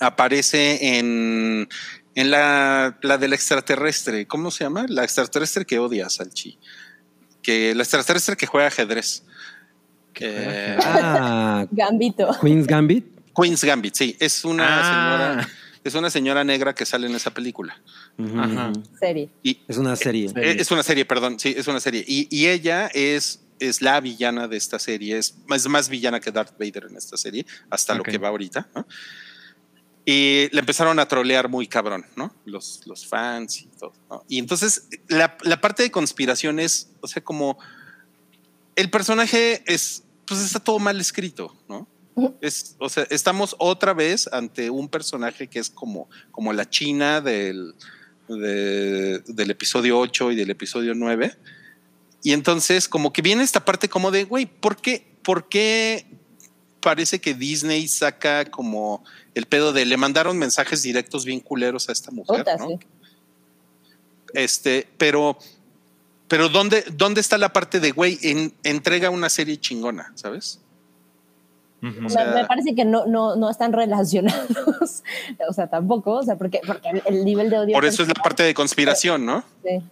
aparece 0.00 0.98
en, 0.98 1.68
en 2.14 2.30
la, 2.30 2.98
la 3.02 3.18
del 3.18 3.32
extraterrestre. 3.32 4.26
¿Cómo 4.26 4.50
se 4.50 4.64
llama? 4.64 4.86
La 4.88 5.04
extraterrestre 5.04 5.64
que 5.64 5.78
odia, 5.78 6.08
Salchi. 6.10 6.58
Que 7.42 7.74
la 7.74 7.82
extraterrestre 7.82 8.36
que 8.36 8.46
juega 8.46 8.68
ajedrez. 8.68 9.22
Eh, 10.20 10.76
Ah, 10.80 11.66
Gambito. 11.70 12.30
Queen's 12.40 12.66
Gambit. 12.66 13.04
Queen's 13.34 13.64
Gambit, 13.64 13.94
sí. 13.94 14.16
Es 14.20 14.44
una 14.44 14.64
Ah. 14.68 15.32
señora. 15.42 15.48
Es 15.84 15.94
una 15.94 16.08
señora 16.10 16.44
negra 16.44 16.74
que 16.74 16.86
sale 16.86 17.06
en 17.06 17.14
esa 17.14 17.32
película. 17.32 17.80
Ajá. 18.18 18.72
Serie. 18.98 19.28
Y, 19.42 19.60
Es 19.68 19.76
una 19.76 19.94
serie. 19.96 20.30
Serie. 20.30 20.52
Eh, 20.52 20.56
Es 20.58 20.70
una 20.70 20.82
serie, 20.82 21.04
perdón, 21.04 21.38
sí, 21.38 21.54
es 21.56 21.68
una 21.68 21.78
serie. 21.78 22.02
Y, 22.06 22.26
y 22.34 22.48
ella 22.48 22.86
es, 22.94 23.40
es 23.60 23.82
la 23.82 24.00
villana 24.00 24.48
de 24.48 24.56
esta 24.56 24.78
serie, 24.78 25.18
es 25.18 25.36
más, 25.46 25.68
más 25.68 25.88
villana 25.90 26.20
que 26.20 26.32
Darth 26.32 26.58
Vader 26.58 26.86
en 26.90 26.96
esta 26.96 27.16
serie, 27.18 27.44
hasta 27.68 27.94
lo 27.94 28.02
que 28.02 28.16
va 28.16 28.28
ahorita. 28.28 28.66
¿no? 28.74 28.86
Y 30.06 30.48
le 30.52 30.60
empezaron 30.60 30.98
a 30.98 31.06
trolear 31.06 31.48
muy 31.48 31.66
cabrón, 31.66 32.04
¿no? 32.16 32.34
Los, 32.44 32.86
los 32.86 33.06
fans 33.06 33.62
y 33.62 33.66
todo. 33.66 33.92
¿no? 34.10 34.24
Y 34.28 34.38
entonces 34.38 34.88
la, 35.08 35.36
la 35.42 35.60
parte 35.60 35.82
de 35.82 35.90
conspiración 35.90 36.60
es, 36.60 36.90
o 37.00 37.06
sea, 37.06 37.22
como 37.22 37.58
el 38.76 38.90
personaje 38.90 39.62
es, 39.66 40.02
pues 40.26 40.40
está 40.40 40.60
todo 40.60 40.78
mal 40.78 41.00
escrito, 41.00 41.54
¿no? 41.68 41.86
Es, 42.40 42.76
o 42.78 42.88
sea, 42.88 43.06
estamos 43.10 43.56
otra 43.58 43.92
vez 43.92 44.28
ante 44.32 44.70
un 44.70 44.88
personaje 44.88 45.48
que 45.48 45.58
es 45.58 45.68
como, 45.70 46.08
como 46.30 46.52
la 46.52 46.68
China 46.70 47.20
del, 47.20 47.74
de- 48.28 49.18
del 49.26 49.50
episodio 49.50 49.98
8 49.98 50.30
y 50.32 50.36
del 50.36 50.50
episodio 50.50 50.94
9. 50.94 51.36
Y 52.22 52.32
entonces, 52.32 52.88
como 52.88 53.12
que 53.12 53.20
viene 53.20 53.42
esta 53.42 53.64
parte 53.64 53.88
como 53.88 54.10
de, 54.10 54.24
güey, 54.24 54.46
¿por 54.46 54.76
qué, 54.76 55.04
¿por 55.22 55.48
qué 55.48 56.06
parece 56.80 57.20
que 57.20 57.34
Disney 57.34 57.88
saca 57.88 58.44
como 58.44 59.02
el 59.34 59.46
pedo 59.46 59.72
de 59.72 59.84
le 59.84 59.96
mandaron 59.96 60.38
mensajes 60.38 60.82
directos 60.82 61.24
bien 61.24 61.40
culeros 61.40 61.88
a 61.88 61.92
esta 61.92 62.10
mujer? 62.10 62.44
¿no? 62.58 62.68
sí. 62.68 62.78
Este, 64.34 64.88
pero, 64.98 65.38
pero 66.28 66.48
¿dónde, 66.48 66.84
¿dónde 66.92 67.20
está 67.20 67.38
la 67.38 67.52
parte 67.52 67.78
de, 67.80 67.92
güey, 67.92 68.18
en- 68.22 68.54
entrega 68.64 69.10
una 69.10 69.28
serie 69.28 69.58
chingona, 69.60 70.12
¿sabes? 70.16 70.60
Me- 71.80 72.08
sea- 72.08 72.26
me, 72.32 72.44
parece 72.46 72.74
que 72.74 72.84
no, 72.84 73.04
no, 73.06 73.36
no 73.36 73.50
están 73.50 73.72
relacionados. 73.72 75.02
o 75.48 75.52
sea, 75.52 75.66
tampoco. 75.66 76.12
O 76.12 76.22
sea, 76.22 76.36
porque, 76.36 76.60
porque 76.66 76.88
el, 76.88 77.02
el 77.06 77.24
nivel 77.24 77.50
de 77.50 77.58
odio. 77.58 77.74
Por 77.74 77.84
eso 77.84 78.02
es 78.02 78.08
la 78.08 78.14
parte 78.14 78.42
de 78.42 78.54
conspiración, 78.54 79.26
¿no? 79.26 79.44
Sí, 79.64 79.82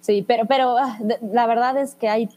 Sí, 0.00 0.24
pero, 0.26 0.46
pero 0.46 0.78
ah, 0.78 0.98
la 1.32 1.46
verdad 1.46 1.76
es 1.76 1.94
que 1.94 2.08
hay 2.08 2.28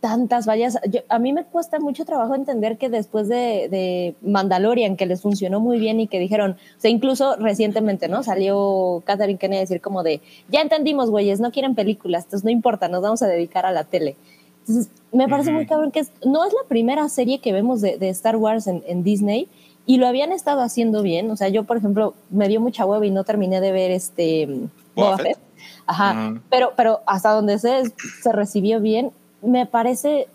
tantas 0.00 0.46
vallas. 0.46 0.78
Yo- 0.88 1.00
a 1.08 1.18
mí 1.18 1.32
me 1.32 1.44
cuesta 1.44 1.78
mucho 1.78 2.04
trabajo 2.04 2.34
entender 2.34 2.78
que 2.78 2.88
después 2.88 3.28
de, 3.28 3.68
de 3.70 4.14
Mandalorian, 4.22 4.96
que 4.96 5.06
les 5.06 5.20
funcionó 5.22 5.60
muy 5.60 5.78
bien 5.78 6.00
y 6.00 6.06
que 6.06 6.18
dijeron, 6.18 6.52
o 6.76 6.80
sea, 6.80 6.90
incluso 6.90 7.36
recientemente, 7.36 8.08
¿no? 8.08 8.22
Salió 8.22 9.02
Catherine 9.06 9.38
Kennedy 9.38 9.58
a 9.58 9.60
decir 9.60 9.80
como 9.80 10.02
de, 10.02 10.20
ya 10.48 10.60
entendimos, 10.62 11.10
güeyes, 11.10 11.40
no 11.40 11.50
quieren 11.50 11.74
películas, 11.74 12.24
entonces 12.24 12.44
no 12.44 12.50
importa, 12.50 12.88
nos 12.88 13.02
vamos 13.02 13.22
a 13.22 13.26
dedicar 13.26 13.66
a 13.66 13.72
la 13.72 13.84
tele. 13.84 14.16
Entonces, 14.60 14.90
me 15.12 15.28
parece 15.28 15.50
muy 15.52 15.66
cabrón 15.66 15.90
que 15.90 16.00
es- 16.00 16.12
no 16.24 16.44
es 16.44 16.52
la 16.52 16.68
primera 16.68 17.08
serie 17.08 17.38
que 17.40 17.52
vemos 17.52 17.80
de, 17.80 17.98
de 17.98 18.08
Star 18.10 18.36
Wars 18.36 18.66
en, 18.66 18.82
en 18.86 19.02
Disney 19.02 19.48
y 19.86 19.96
lo 19.96 20.06
habían 20.06 20.30
estado 20.32 20.60
haciendo 20.60 21.02
bien. 21.02 21.30
O 21.30 21.36
sea, 21.36 21.48
yo, 21.48 21.64
por 21.64 21.76
ejemplo, 21.76 22.14
me 22.30 22.46
dio 22.48 22.60
mucha 22.60 22.84
hueva 22.86 23.04
y 23.06 23.10
no 23.10 23.24
terminé 23.24 23.60
de 23.60 23.72
ver 23.72 23.90
este 23.90 24.46
Boba 24.46 24.68
Boba 24.94 25.16
Fett. 25.18 25.26
Fett. 25.26 25.38
Ajá, 25.86 26.40
pero, 26.48 26.72
pero 26.76 27.00
hasta 27.06 27.30
donde 27.32 27.58
sé, 27.58 27.82
se 28.22 28.32
recibió 28.32 28.80
bien. 28.80 29.10
Me 29.42 29.66
parece, 29.66 30.28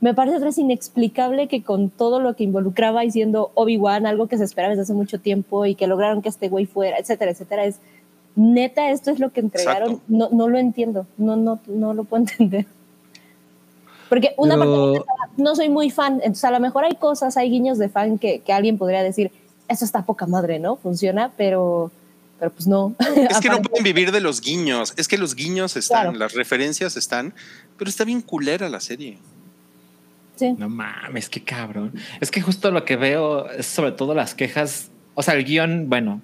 me 0.00 0.14
parece 0.14 0.36
otra 0.36 0.48
vez 0.48 0.58
inexplicable 0.58 1.46
que 1.48 1.62
con 1.62 1.90
todo 1.90 2.20
lo 2.20 2.34
que 2.34 2.44
involucraba 2.44 3.04
y 3.04 3.10
siendo 3.10 3.50
Obi-Wan, 3.54 4.06
algo 4.06 4.28
que 4.28 4.38
se 4.38 4.44
esperaba 4.44 4.70
desde 4.70 4.82
hace 4.84 4.94
mucho 4.94 5.20
tiempo 5.20 5.66
y 5.66 5.74
que 5.74 5.86
lograron 5.86 6.22
que 6.22 6.28
este 6.30 6.48
güey 6.48 6.64
fuera, 6.66 6.96
etcétera, 6.98 7.32
etcétera, 7.32 7.64
es 7.66 7.80
neta, 8.34 8.90
esto 8.90 9.10
es 9.10 9.18
lo 9.20 9.30
que 9.30 9.40
entregaron. 9.40 9.90
Exacto. 9.90 10.06
No, 10.08 10.28
no 10.32 10.48
lo 10.48 10.58
entiendo, 10.58 11.06
no, 11.18 11.36
no, 11.36 11.60
no 11.66 11.92
lo 11.92 12.04
puedo 12.04 12.22
entender. 12.30 12.66
Porque 14.12 14.34
una 14.36 14.58
Pero- 14.58 14.92
parte 15.06 15.32
no 15.38 15.56
soy 15.56 15.70
muy 15.70 15.88
fan, 15.90 16.16
entonces 16.16 16.44
a 16.44 16.50
lo 16.50 16.60
mejor 16.60 16.84
hay 16.84 16.96
cosas, 16.96 17.38
hay 17.38 17.48
guiños 17.48 17.78
de 17.78 17.88
fan 17.88 18.18
que, 18.18 18.40
que 18.40 18.52
alguien 18.52 18.76
podría 18.76 19.02
decir, 19.02 19.32
eso 19.68 19.86
está 19.86 20.04
poca 20.04 20.26
madre, 20.26 20.58
¿no? 20.58 20.76
Funciona, 20.76 21.32
pero, 21.34 21.90
pero 22.38 22.50
pues 22.50 22.66
no. 22.66 22.94
Es 23.30 23.40
que 23.40 23.48
no 23.48 23.62
pueden 23.62 23.82
vivir 23.84 24.12
de 24.12 24.20
los 24.20 24.42
guiños. 24.42 24.92
Es 24.98 25.08
que 25.08 25.16
los 25.16 25.34
guiños 25.34 25.78
están, 25.78 26.02
Claro. 26.02 26.18
las 26.18 26.34
referencias 26.34 26.98
están, 26.98 27.32
pero 27.78 27.88
está 27.88 28.04
bien 28.04 28.20
culera 28.20 28.68
la 28.68 28.80
serie. 28.80 29.16
Sí. 30.36 30.52
No 30.58 30.68
mames, 30.68 31.30
qué 31.30 31.42
cabrón. 31.42 31.94
Es 32.20 32.30
que 32.30 32.42
justo 32.42 32.70
lo 32.70 32.84
que 32.84 32.96
veo 32.96 33.48
es 33.48 33.64
sobre 33.64 33.92
todo 33.92 34.12
las 34.12 34.34
quejas. 34.34 34.90
O 35.14 35.22
sea, 35.22 35.32
el 35.32 35.44
guion, 35.44 35.88
bueno, 35.88 36.20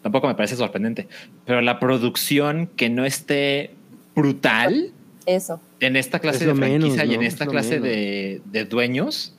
tampoco 0.00 0.28
me 0.28 0.36
parece 0.36 0.54
sorprendente, 0.54 1.08
pero 1.44 1.60
la 1.60 1.80
producción 1.80 2.68
que 2.76 2.88
no 2.88 3.04
esté 3.04 3.74
brutal 4.14 4.92
Eso. 5.26 5.60
en 5.80 5.96
esta 5.96 6.20
clase 6.20 6.38
Es 6.38 6.46
de 6.46 6.54
menos, 6.54 6.94
franquicia 6.94 7.04
y 7.04 7.14
en 7.14 7.22
esta 7.22 7.44
Es 7.44 7.50
clase 7.50 7.80
de, 7.80 8.40
de 8.44 8.64
dueños. 8.64 9.34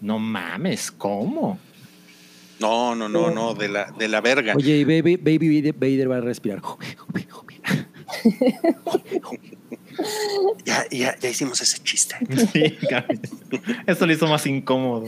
No 0.00 0.18
mames, 0.18 0.90
¿cómo? 0.90 1.58
No, 2.58 2.94
no, 2.94 3.08
no, 3.08 3.30
no, 3.30 3.54
de 3.54 3.68
la, 3.68 3.90
de 3.90 4.08
la 4.08 4.20
verga. 4.20 4.54
Oye, 4.56 4.78
y 4.78 4.84
Baby, 4.84 5.16
Baby 5.16 5.72
Vader 5.72 6.10
va 6.10 6.16
a 6.18 6.20
respirar. 6.20 6.62
Ya, 10.64 10.84
ya, 10.90 11.16
ya 11.18 11.28
hicimos 11.28 11.60
ese 11.60 11.78
chiste. 11.82 12.16
Sí. 12.52 12.78
Eso 13.86 14.06
lo 14.06 14.12
hizo 14.12 14.26
más 14.26 14.46
incómodo. 14.46 15.06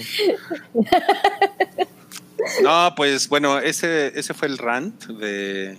No, 2.62 2.92
pues 2.96 3.28
bueno, 3.28 3.58
ese, 3.58 4.18
ese 4.18 4.34
fue 4.34 4.48
el 4.48 4.58
rant 4.58 5.06
de 5.06 5.78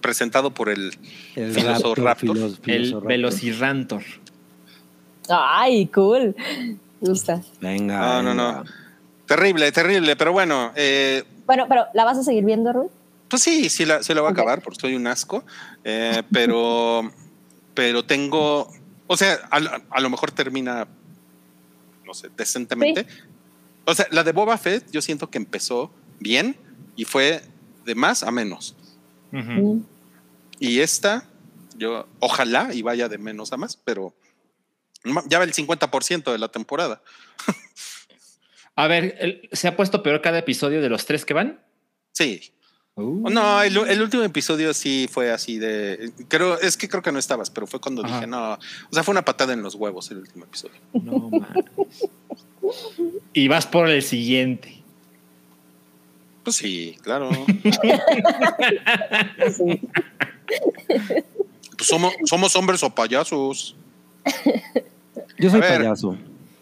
presentado 0.00 0.52
por 0.52 0.68
el 0.68 0.96
El 1.36 1.52
Filoso 1.54 1.94
Raptor. 1.94 2.36
filos- 2.36 2.60
El. 2.66 2.94
Velociraptor. 3.00 4.02
Ay, 5.28 5.86
cool. 5.88 6.34
Me 7.00 7.08
gusta. 7.08 7.42
Venga. 7.60 7.98
No, 8.22 8.22
no, 8.22 8.34
no. 8.34 8.64
terrible, 9.26 9.70
terrible, 9.72 10.16
pero 10.16 10.32
bueno, 10.32 10.72
eh, 10.74 11.22
Bueno, 11.46 11.66
pero 11.68 11.84
¿la 11.94 12.04
vas 12.04 12.18
a 12.18 12.22
seguir 12.22 12.44
viendo, 12.44 12.72
Ruth? 12.72 12.90
pues 13.28 13.42
sí, 13.42 13.68
sí 13.70 13.84
la, 13.86 14.02
sí 14.02 14.12
la 14.12 14.22
voy 14.22 14.28
a 14.30 14.32
acabar 14.32 14.60
porque 14.60 14.80
soy 14.80 14.96
un 14.96 15.06
asco, 15.06 15.44
eh, 15.84 16.22
pero, 16.32 17.08
pero 17.74 18.04
tengo, 18.04 18.68
o 19.06 19.16
sea, 19.16 19.34
a, 19.50 19.60
lo- 19.60 19.70
a 19.88 20.00
lo 20.00 20.10
mejor 20.10 20.32
termina, 20.32 20.88
no 22.04 22.12
sé, 22.12 22.28
decentemente. 22.36 23.06
O 23.84 23.94
sea, 23.94 24.06
la 24.10 24.24
de 24.24 24.32
Boba 24.32 24.58
Fett 24.58 24.90
yo 24.90 25.00
siento 25.00 25.30
que 25.30 25.38
empezó 25.38 25.92
bien 26.18 26.56
y 26.96 27.04
fue 27.04 27.40
de 27.84 27.94
más 27.94 28.24
a 28.24 28.32
menos. 28.32 28.74
Y 30.58 30.80
esta, 30.80 31.24
yo 31.76 32.06
ojalá 32.18 32.74
y 32.74 32.82
vaya 32.82 33.08
de 33.08 33.18
menos 33.18 33.52
a 33.52 33.56
más, 33.56 33.76
pero 33.76 34.14
ya 35.26 35.38
va 35.38 35.44
el 35.44 35.52
50% 35.52 36.32
de 36.32 36.38
la 36.38 36.48
temporada. 36.48 37.02
A 38.76 38.86
ver, 38.86 39.48
¿se 39.52 39.68
ha 39.68 39.76
puesto 39.76 40.02
peor 40.02 40.22
cada 40.22 40.38
episodio 40.38 40.80
de 40.80 40.88
los 40.88 41.04
tres 41.04 41.24
que 41.24 41.34
van? 41.34 41.60
Sí. 42.12 42.52
Uh. 42.94 43.30
No, 43.30 43.62
el, 43.62 43.76
el 43.76 44.02
último 44.02 44.22
episodio 44.22 44.74
sí 44.74 45.08
fue 45.10 45.30
así 45.30 45.58
de. 45.58 46.12
Creo, 46.28 46.58
es 46.58 46.76
que 46.76 46.88
creo 46.88 47.02
que 47.02 47.12
no 47.12 47.18
estabas, 47.18 47.50
pero 47.50 47.66
fue 47.66 47.80
cuando 47.80 48.04
Ajá. 48.04 48.16
dije, 48.16 48.26
no. 48.26 48.54
O 48.54 48.92
sea, 48.92 49.02
fue 49.02 49.12
una 49.12 49.24
patada 49.24 49.52
en 49.52 49.62
los 49.62 49.74
huevos 49.74 50.10
el 50.10 50.18
último 50.18 50.44
episodio. 50.44 50.76
No 50.92 51.30
mames. 51.30 51.64
Y 53.32 53.48
vas 53.48 53.66
por 53.66 53.88
el 53.88 54.02
siguiente. 54.02 54.79
Pues 56.44 56.56
sí, 56.56 56.96
claro. 57.02 57.30
Sí. 59.56 59.80
Pues 61.76 61.88
somos, 61.88 62.12
somos 62.26 62.54
hombres 62.56 62.82
o 62.82 62.90
payasos. 62.94 63.74
Yo 65.38 65.48
soy 65.48 65.60
A 65.60 65.64
ver. 65.64 65.78
payaso. 65.78 66.14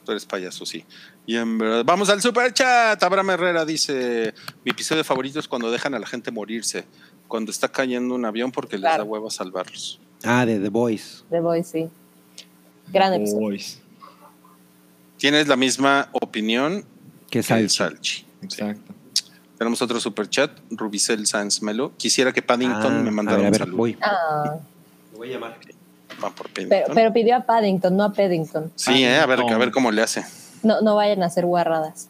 Tú 0.04 0.12
eres 0.12 0.24
payaso, 0.24 0.64
sí. 0.64 0.84
Y 1.26 1.36
en 1.36 1.58
verdad, 1.58 1.82
vamos 1.84 2.08
al 2.08 2.22
super 2.22 2.52
chat. 2.52 3.02
Abraham 3.02 3.30
Herrera 3.30 3.64
dice: 3.64 4.32
Mi 4.64 4.70
episodio 4.70 5.02
favorito 5.02 5.40
es 5.40 5.48
cuando 5.48 5.70
dejan 5.72 5.94
a 5.94 5.98
la 5.98 6.06
gente 6.06 6.30
morirse, 6.30 6.84
cuando 7.26 7.50
está 7.50 7.66
cayendo 7.68 8.14
un 8.14 8.24
avión 8.26 8.52
porque 8.52 8.78
les 8.78 8.84
da 8.96 9.02
huevo 9.02 9.28
salvarlos. 9.28 9.98
Ah, 10.22 10.46
de 10.46 10.60
The 10.60 10.68
Voice. 10.68 11.24
The 11.30 11.40
Voice, 11.40 11.70
sí. 11.70 11.88
Gran 12.92 13.12
episodio. 13.14 13.40
Boys. 13.40 13.80
Tienes 15.16 15.48
la 15.48 15.56
misma 15.56 16.08
opinión 16.12 16.84
Que 17.28 17.42
que. 17.42 17.68
Salchi. 17.68 18.24
Exacto. 18.42 18.94
Tenemos 19.58 19.82
otro 19.82 19.98
super 20.00 20.28
chat. 20.30 20.52
Rubicel 20.70 21.26
Sanz 21.26 21.62
Melo. 21.62 21.92
Quisiera 21.96 22.32
que 22.32 22.42
Paddington 22.42 22.98
Ah, 22.98 23.02
me 23.02 23.08
a 23.08 23.12
mandara 23.12 23.36
ver, 23.38 23.46
a 23.46 23.48
un 23.48 23.52
ver, 23.52 23.58
saludo. 23.60 23.76
voy. 23.76 23.98
Ah, 24.00 24.56
Va 26.24 26.30
por 26.30 26.48
pero, 26.50 26.68
Paddington. 26.68 26.94
pero 26.94 27.12
pidió 27.12 27.36
a 27.36 27.40
Paddington, 27.40 27.96
no 27.96 28.04
a 28.04 28.12
Paddington. 28.12 28.72
sí, 28.76 29.04
eh, 29.04 29.16
a 29.18 29.26
ver, 29.26 29.40
a 29.40 29.58
ver 29.58 29.70
cómo 29.70 29.90
le 29.90 30.02
hace. 30.02 30.24
No, 30.62 30.80
no 30.80 30.94
vayan 30.96 31.22
a 31.22 31.26
hacer 31.26 31.44
guarradas. 31.44 32.08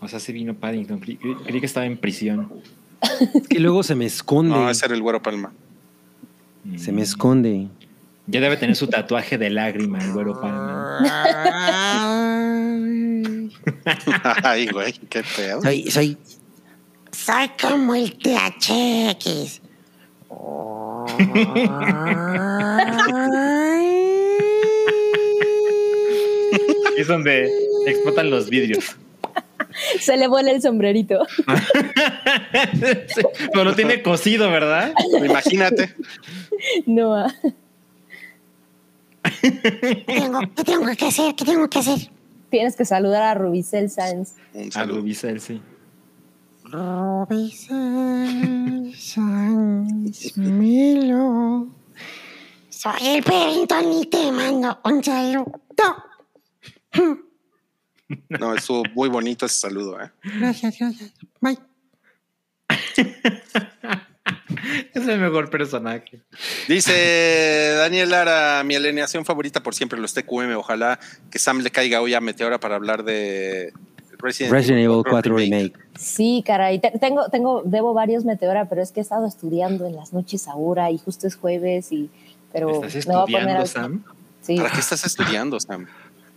O 0.00 0.08
sea, 0.08 0.18
sí 0.18 0.32
vino 0.32 0.54
Paddington. 0.54 0.98
Creí, 1.00 1.60
que 1.60 1.66
estaba 1.66 1.86
en 1.86 1.96
prisión. 1.98 2.50
Es 3.34 3.48
que 3.48 3.60
luego 3.60 3.82
se 3.82 3.94
me 3.94 4.06
esconde. 4.06 4.54
No, 4.54 4.68
ese 4.70 4.86
era 4.86 4.94
el 4.94 5.02
güero 5.02 5.22
palma. 5.22 5.52
Se 6.76 6.92
me 6.92 7.02
esconde. 7.02 7.68
Ya 8.26 8.40
debe 8.40 8.56
tener 8.58 8.76
su 8.76 8.86
tatuaje 8.86 9.38
de 9.38 9.50
lágrima, 9.50 9.98
el 9.98 10.12
güero 10.12 10.38
Palma. 10.40 10.98
Ay, 14.42 14.68
güey, 14.68 14.92
qué 14.92 15.22
pedo. 15.36 15.62
Soy, 15.62 15.90
soy. 15.90 16.16
Soy 17.12 17.50
como 17.60 17.94
el 17.94 18.16
THX. 18.16 19.60
Es 26.96 27.06
donde 27.06 27.50
explotan 27.86 28.30
los 28.30 28.50
vidrios. 28.50 28.96
Se 30.00 30.16
le 30.16 30.26
vuela 30.28 30.50
el 30.50 30.60
sombrerito. 30.60 31.26
Sí, 33.14 33.22
Pero 33.52 33.64
lo 33.64 33.74
tiene 33.74 34.02
cosido, 34.02 34.50
¿verdad? 34.50 34.92
Imagínate. 35.24 35.94
No. 36.86 37.26
¿Qué 39.40 40.04
tengo, 40.06 40.40
¿Qué 40.54 40.64
tengo 40.64 40.96
que 40.96 41.06
hacer? 41.06 41.34
¿Qué 41.34 41.44
tengo 41.44 41.68
que 41.68 41.78
hacer? 41.78 42.10
Tienes 42.50 42.76
que 42.76 42.84
saludar 42.84 43.22
a 43.22 43.34
Rubicel 43.34 43.88
Sáenz. 43.90 44.34
A. 44.74 44.84
Rubicel, 44.84 45.40
sí. 45.40 45.62
Robinson 46.64 48.12
Sanz 48.94 50.36
Melo. 50.36 51.68
Soy 52.68 53.06
el 53.06 53.22
Perrington 53.24 53.92
y 53.92 54.06
te 54.06 54.30
mando 54.30 54.78
un 54.84 55.02
saludo. 55.02 55.54
No, 58.28 58.54
estuvo 58.54 58.82
muy 58.94 59.08
bonito 59.08 59.46
ese 59.46 59.60
saludo, 59.60 60.00
¿eh? 60.00 60.10
Gracias, 60.22 60.78
gracias. 60.78 61.12
Bye. 61.40 61.58
Es 64.94 65.06
el 65.06 65.18
mejor 65.20 65.50
personaje. 65.50 66.20
Dice 66.68 67.74
Daniel 67.76 68.10
Lara, 68.10 68.62
mi 68.64 68.74
alineación 68.74 69.24
favorita 69.24 69.62
por 69.62 69.74
siempre, 69.74 70.00
los 70.00 70.14
TQM. 70.14 70.56
Ojalá 70.56 70.98
que 71.30 71.38
Sam 71.38 71.60
le 71.60 71.70
caiga 71.70 72.00
hoy 72.00 72.14
a 72.14 72.20
Meteora 72.20 72.58
para 72.58 72.76
hablar 72.76 73.04
de 73.04 73.72
Resident, 74.18 74.52
Resident 74.52 74.84
Evil 74.84 75.02
4 75.08 75.36
Remake. 75.36 75.72
Sí, 75.98 76.42
caray. 76.46 76.78
Te- 76.78 76.92
tengo, 76.98 77.28
tengo, 77.30 77.62
debo 77.64 77.94
varios 77.94 78.24
Meteora, 78.24 78.68
pero 78.68 78.82
es 78.82 78.92
que 78.92 79.00
he 79.00 79.02
estado 79.02 79.26
estudiando 79.26 79.86
en 79.86 79.96
las 79.96 80.12
noches 80.12 80.46
ahora 80.48 80.90
y 80.90 80.98
justo 80.98 81.26
es 81.26 81.36
juenes 81.36 81.90
y. 81.92 82.10
Pero 82.52 82.84
¿Estás 82.84 83.06
me 83.06 83.14
voy 83.14 83.22
a 83.22 83.24
poner 83.26 83.60
estudiando, 83.60 83.60
al- 83.62 83.68
Sam? 83.68 84.04
Sí, 84.42 84.56
¿Para 84.56 84.70
qué 84.70 84.80
estás 84.80 85.04
estudiando, 85.06 85.60
Sam? 85.60 85.86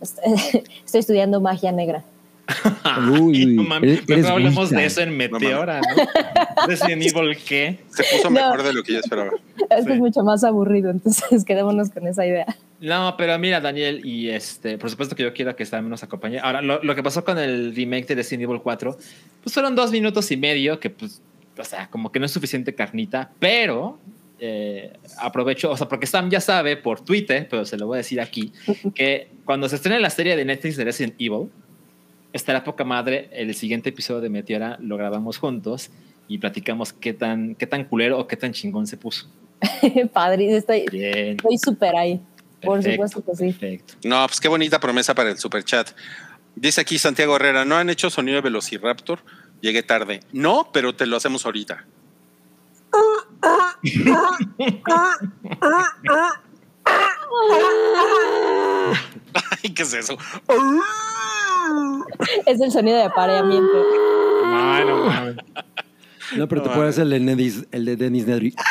estoy 0.00 1.00
estudiando 1.00 1.40
magia 1.40 1.72
negra. 1.72 2.04
Uy, 3.20 3.46
no 3.46 3.62
mames, 3.64 4.02
eres- 4.08 4.26
eres 4.28 4.56
Wicca. 4.56 4.76
de 4.76 4.84
eso 4.86 5.00
en 5.00 5.16
Meteora, 5.16 5.80
¿no? 5.80 6.66
Resident 6.66 7.02
Evil, 7.02 7.36
¿qué? 7.46 7.78
Se 7.88 8.04
puso 8.04 8.24
No. 8.30 8.32
mejor 8.32 8.62
de 8.62 8.72
lo 8.72 8.82
que 8.82 8.92
yo 8.94 8.98
esperaba. 9.00 9.30
Es 9.70 9.86
que 9.86 9.92
Sí. 9.92 9.92
es 9.92 9.98
mucho 9.98 10.22
más 10.22 10.44
aburrido, 10.44 10.90
entonces 10.90 11.44
quedémonos 11.44 11.90
con 11.90 12.06
esa 12.06 12.26
idea. 12.26 12.44
No, 12.80 13.14
pero 13.16 13.38
mira, 13.38 13.60
Daniel, 13.60 14.04
y 14.04 14.28
este, 14.28 14.76
por 14.76 14.90
supuesto 14.90 15.16
que 15.16 15.22
yo 15.22 15.32
quiero 15.32 15.56
que 15.56 15.64
Sam 15.64 15.88
nos 15.88 16.02
acompañe. 16.02 16.38
Ahora, 16.38 16.60
lo, 16.60 16.82
lo 16.82 16.94
que 16.94 17.02
pasó 17.02 17.24
con 17.24 17.38
el 17.38 17.74
remake 17.74 18.06
de 18.08 18.16
Resident 18.16 18.42
Evil 18.44 18.60
4, 18.62 18.96
pues 19.42 19.54
fueron 19.54 19.74
dos 19.74 19.90
minutos 19.90 20.30
y 20.30 20.36
medio, 20.36 20.78
que 20.80 20.90
pues, 20.90 21.22
o 21.58 21.64
sea, 21.64 21.88
como 21.88 22.12
que 22.12 22.18
no 22.20 22.26
es 22.26 22.32
suficiente 22.32 22.74
carnita, 22.74 23.30
pero 23.38 23.98
eh, 24.38 24.92
aprovecho, 25.18 25.70
o 25.70 25.76
sea, 25.78 25.88
porque 25.88 26.06
Sam 26.06 26.28
ya 26.28 26.40
sabe 26.40 26.76
por 26.76 27.00
Twitter, 27.00 27.46
pero 27.48 27.64
se 27.64 27.78
lo 27.78 27.86
voy 27.86 27.96
a 27.96 27.98
decir 27.98 28.20
aquí, 28.20 28.52
que 28.94 29.28
cuando 29.46 29.66
se 29.68 29.76
estrene 29.76 29.98
la 30.00 30.10
serie 30.10 30.36
de 30.36 30.44
Netflix 30.44 30.76
de 30.76 30.84
Resident 30.84 31.14
Evil, 31.18 31.48
estará 32.34 32.64
poca 32.64 32.84
madre, 32.84 33.30
el 33.32 33.54
siguiente 33.54 33.90
episodio 33.90 34.20
de 34.20 34.28
Meteora 34.28 34.76
lo 34.80 34.96
grabamos 34.96 35.38
juntos 35.38 35.90
y 36.26 36.38
platicamos 36.38 36.92
qué 36.92 37.14
tan, 37.14 37.54
qué 37.54 37.66
tan 37.66 37.84
culero 37.84 38.18
o 38.18 38.26
qué 38.26 38.36
tan 38.36 38.52
chingón 38.52 38.86
se 38.86 38.96
puso. 38.96 39.28
Padre, 40.12 40.56
estoy 40.56 40.84
Bien. 40.90 41.36
estoy 41.36 41.58
súper 41.58 41.94
ahí. 41.96 42.20
Por 42.60 42.80
perfecto, 42.80 43.08
supuesto 43.08 43.24
que 43.24 43.36
sí. 43.36 43.52
Perfecto. 43.52 43.94
No, 44.04 44.26
pues 44.26 44.40
qué 44.40 44.48
bonita 44.48 44.80
promesa 44.80 45.14
para 45.14 45.30
el 45.30 45.38
super 45.38 45.62
chat. 45.64 45.90
Dice 46.56 46.80
aquí 46.80 46.98
Santiago 46.98 47.36
Herrera, 47.36 47.64
¿no 47.64 47.76
han 47.76 47.88
hecho 47.88 48.10
sonido 48.10 48.34
de 48.36 48.42
Velociraptor? 48.42 49.20
Llegué 49.60 49.84
tarde. 49.84 50.20
No, 50.32 50.70
pero 50.72 50.94
te 50.94 51.06
lo 51.06 51.16
hacemos 51.16 51.46
ahorita. 51.46 51.86
Ay, 59.62 59.70
¿qué 59.74 59.82
es 59.82 59.94
eso? 59.94 60.16
Es 62.46 62.60
el 62.60 62.70
sonido 62.70 62.96
de 62.96 63.04
apareamiento. 63.04 63.72
No, 64.44 64.84
no 64.84 65.04
mames. 65.06 65.36
No, 66.36 66.48
pero 66.48 66.62
te 66.62 66.68
No, 66.68 66.74
puedes 66.74 66.94
hacer 66.94 67.04
el 67.04 67.10
de 67.10 67.20
Dennis, 67.20 67.66
el 67.70 67.84
de 67.84 67.96
Dennis 67.96 68.26
Nedry. 68.26 68.54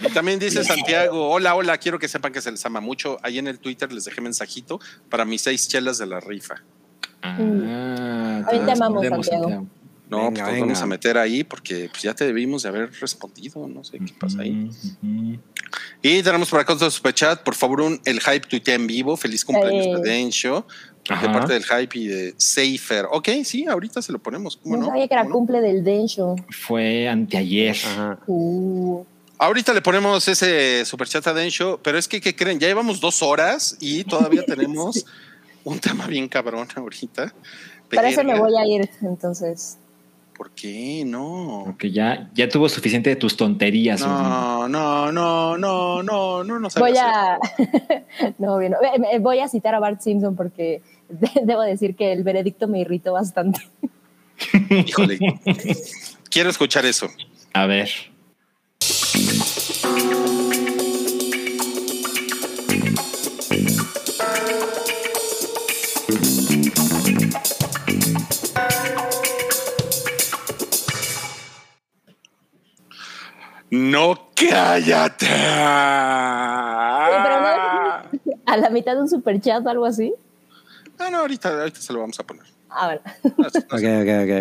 Y 0.00 0.08
también 0.12 0.38
dice 0.38 0.64
Santiago, 0.64 1.30
hola, 1.30 1.54
hola, 1.54 1.76
quiero 1.78 1.98
que 1.98 2.08
sepan 2.08 2.32
que 2.32 2.40
se 2.40 2.50
les 2.50 2.64
ama 2.66 2.80
mucho. 2.80 3.18
Ahí 3.22 3.38
en 3.38 3.46
el 3.46 3.58
Twitter 3.58 3.92
les 3.92 4.04
dejé 4.04 4.20
mensajito 4.20 4.80
para 5.08 5.24
mis 5.24 5.42
seis 5.42 5.68
chelas 5.68 5.98
de 5.98 6.06
la 6.06 6.20
rifa. 6.20 6.62
Ah, 7.22 8.42
Ahorita 8.46 8.66
te 8.66 8.72
amamos, 8.72 9.26
Santiago. 9.26 9.66
No, 10.10 10.24
Venga, 10.30 10.30
pues 10.30 10.38
nos 10.38 10.52
venga. 10.52 10.60
vamos 10.66 10.82
a 10.82 10.86
meter 10.86 11.18
ahí 11.18 11.44
porque 11.44 11.88
pues, 11.90 12.02
ya 12.02 12.14
te 12.14 12.24
debimos 12.26 12.62
de 12.62 12.70
haber 12.70 12.90
respondido, 13.00 13.68
no 13.68 13.84
sé 13.84 13.98
qué 13.98 14.12
pasa 14.18 14.40
ahí. 14.42 14.70
Y 16.02 16.22
tenemos 16.22 16.48
por 16.48 16.60
acá 16.60 16.72
otro 16.72 16.90
superchat, 16.90 17.42
por 17.42 17.54
favor, 17.54 17.80
un, 17.82 18.00
el 18.04 18.20
hype 18.20 18.40
tuitea 18.48 18.74
en 18.76 18.86
vivo, 18.86 19.16
feliz 19.16 19.44
cumpleaños 19.44 19.86
Eh. 19.86 19.94
de 19.96 20.00
Densho, 20.10 20.66
de 21.08 21.28
parte 21.28 21.52
del 21.54 21.64
hype 21.64 21.98
y 21.98 22.06
de 22.06 22.34
Safer. 22.38 23.06
Ok, 23.10 23.28
sí, 23.44 23.66
ahorita 23.66 24.00
se 24.00 24.12
lo 24.12 24.18
ponemos, 24.18 24.56
¿cómo 24.56 24.76
No 24.76 24.82
no? 24.82 24.88
sabía 24.88 25.08
que 25.08 25.14
era 25.14 25.24
cumple 25.28 25.60
del 25.60 25.84
Densho. 25.84 26.36
Fue 26.50 27.08
anteayer. 27.08 27.76
Ajá. 27.84 28.18
Uh, 28.26 29.04
Ahorita 29.40 29.72
le 29.72 29.80
ponemos 29.82 30.26
ese 30.26 30.84
superchat 30.84 31.24
a 31.28 31.32
Densho, 31.34 31.78
pero 31.82 31.96
es 31.96 32.08
que, 32.08 32.20
¿qué 32.20 32.34
creen? 32.34 32.58
Ya 32.58 32.66
llevamos 32.66 32.98
dos 33.00 33.22
horas 33.22 33.76
y 33.80 34.02
todavía 34.04 34.42
tenemos 34.44 35.04
un 35.64 35.78
tema 35.78 36.06
bien 36.06 36.28
cabrón 36.28 36.66
ahorita. 36.74 37.32
para 37.94 38.08
eso 38.08 38.24
me 38.24 38.38
voy 38.38 38.52
a 38.56 38.66
ir, 38.66 38.88
entonces. 39.02 39.78
¿Por 40.38 40.52
qué? 40.52 41.02
No. 41.04 41.62
Porque 41.66 41.90
ya, 41.90 42.30
ya 42.32 42.48
tuvo 42.48 42.68
suficiente 42.68 43.10
de 43.10 43.16
tus 43.16 43.36
tonterías. 43.36 44.00
No, 44.00 44.68
no, 44.68 45.10
no, 45.10 45.58
no, 45.58 46.02
no, 46.04 46.44
no 46.44 46.60
nos 46.60 46.74
Voy 46.76 46.92
a. 46.96 47.40
no, 48.38 48.56
bien, 48.58 48.72
no. 48.72 48.78
Voy 49.20 49.40
a 49.40 49.48
citar 49.48 49.74
a 49.74 49.80
Bart 49.80 50.00
Simpson 50.00 50.36
porque 50.36 50.80
de- 51.08 51.40
debo 51.44 51.62
decir 51.62 51.96
que 51.96 52.12
el 52.12 52.22
veredicto 52.22 52.68
me 52.68 52.78
irritó 52.78 53.14
bastante. 53.14 53.60
Híjole. 54.86 55.18
Quiero 56.30 56.50
escuchar 56.50 56.86
eso. 56.86 57.08
A 57.52 57.66
ver. 57.66 57.90
No 73.70 74.30
cállate. 74.34 75.26
pero 75.26 75.38
A 78.46 78.56
la 78.56 78.70
mitad 78.70 78.94
de 78.94 79.02
un 79.02 79.08
superchat 79.08 79.64
o 79.66 79.68
algo 79.68 79.84
así. 79.84 80.14
Ah, 80.98 81.10
no, 81.10 81.18
ahorita, 81.18 81.50
ahorita 81.60 81.78
se 81.80 81.92
lo 81.92 82.00
vamos 82.00 82.18
a 82.18 82.22
poner. 82.24 82.44
A 82.70 82.88
ver. 82.88 83.02
No, 83.24 83.32
no, 83.36 83.46
Ok, 83.46 83.84
ok, 84.02 84.08
ok. 84.24 84.32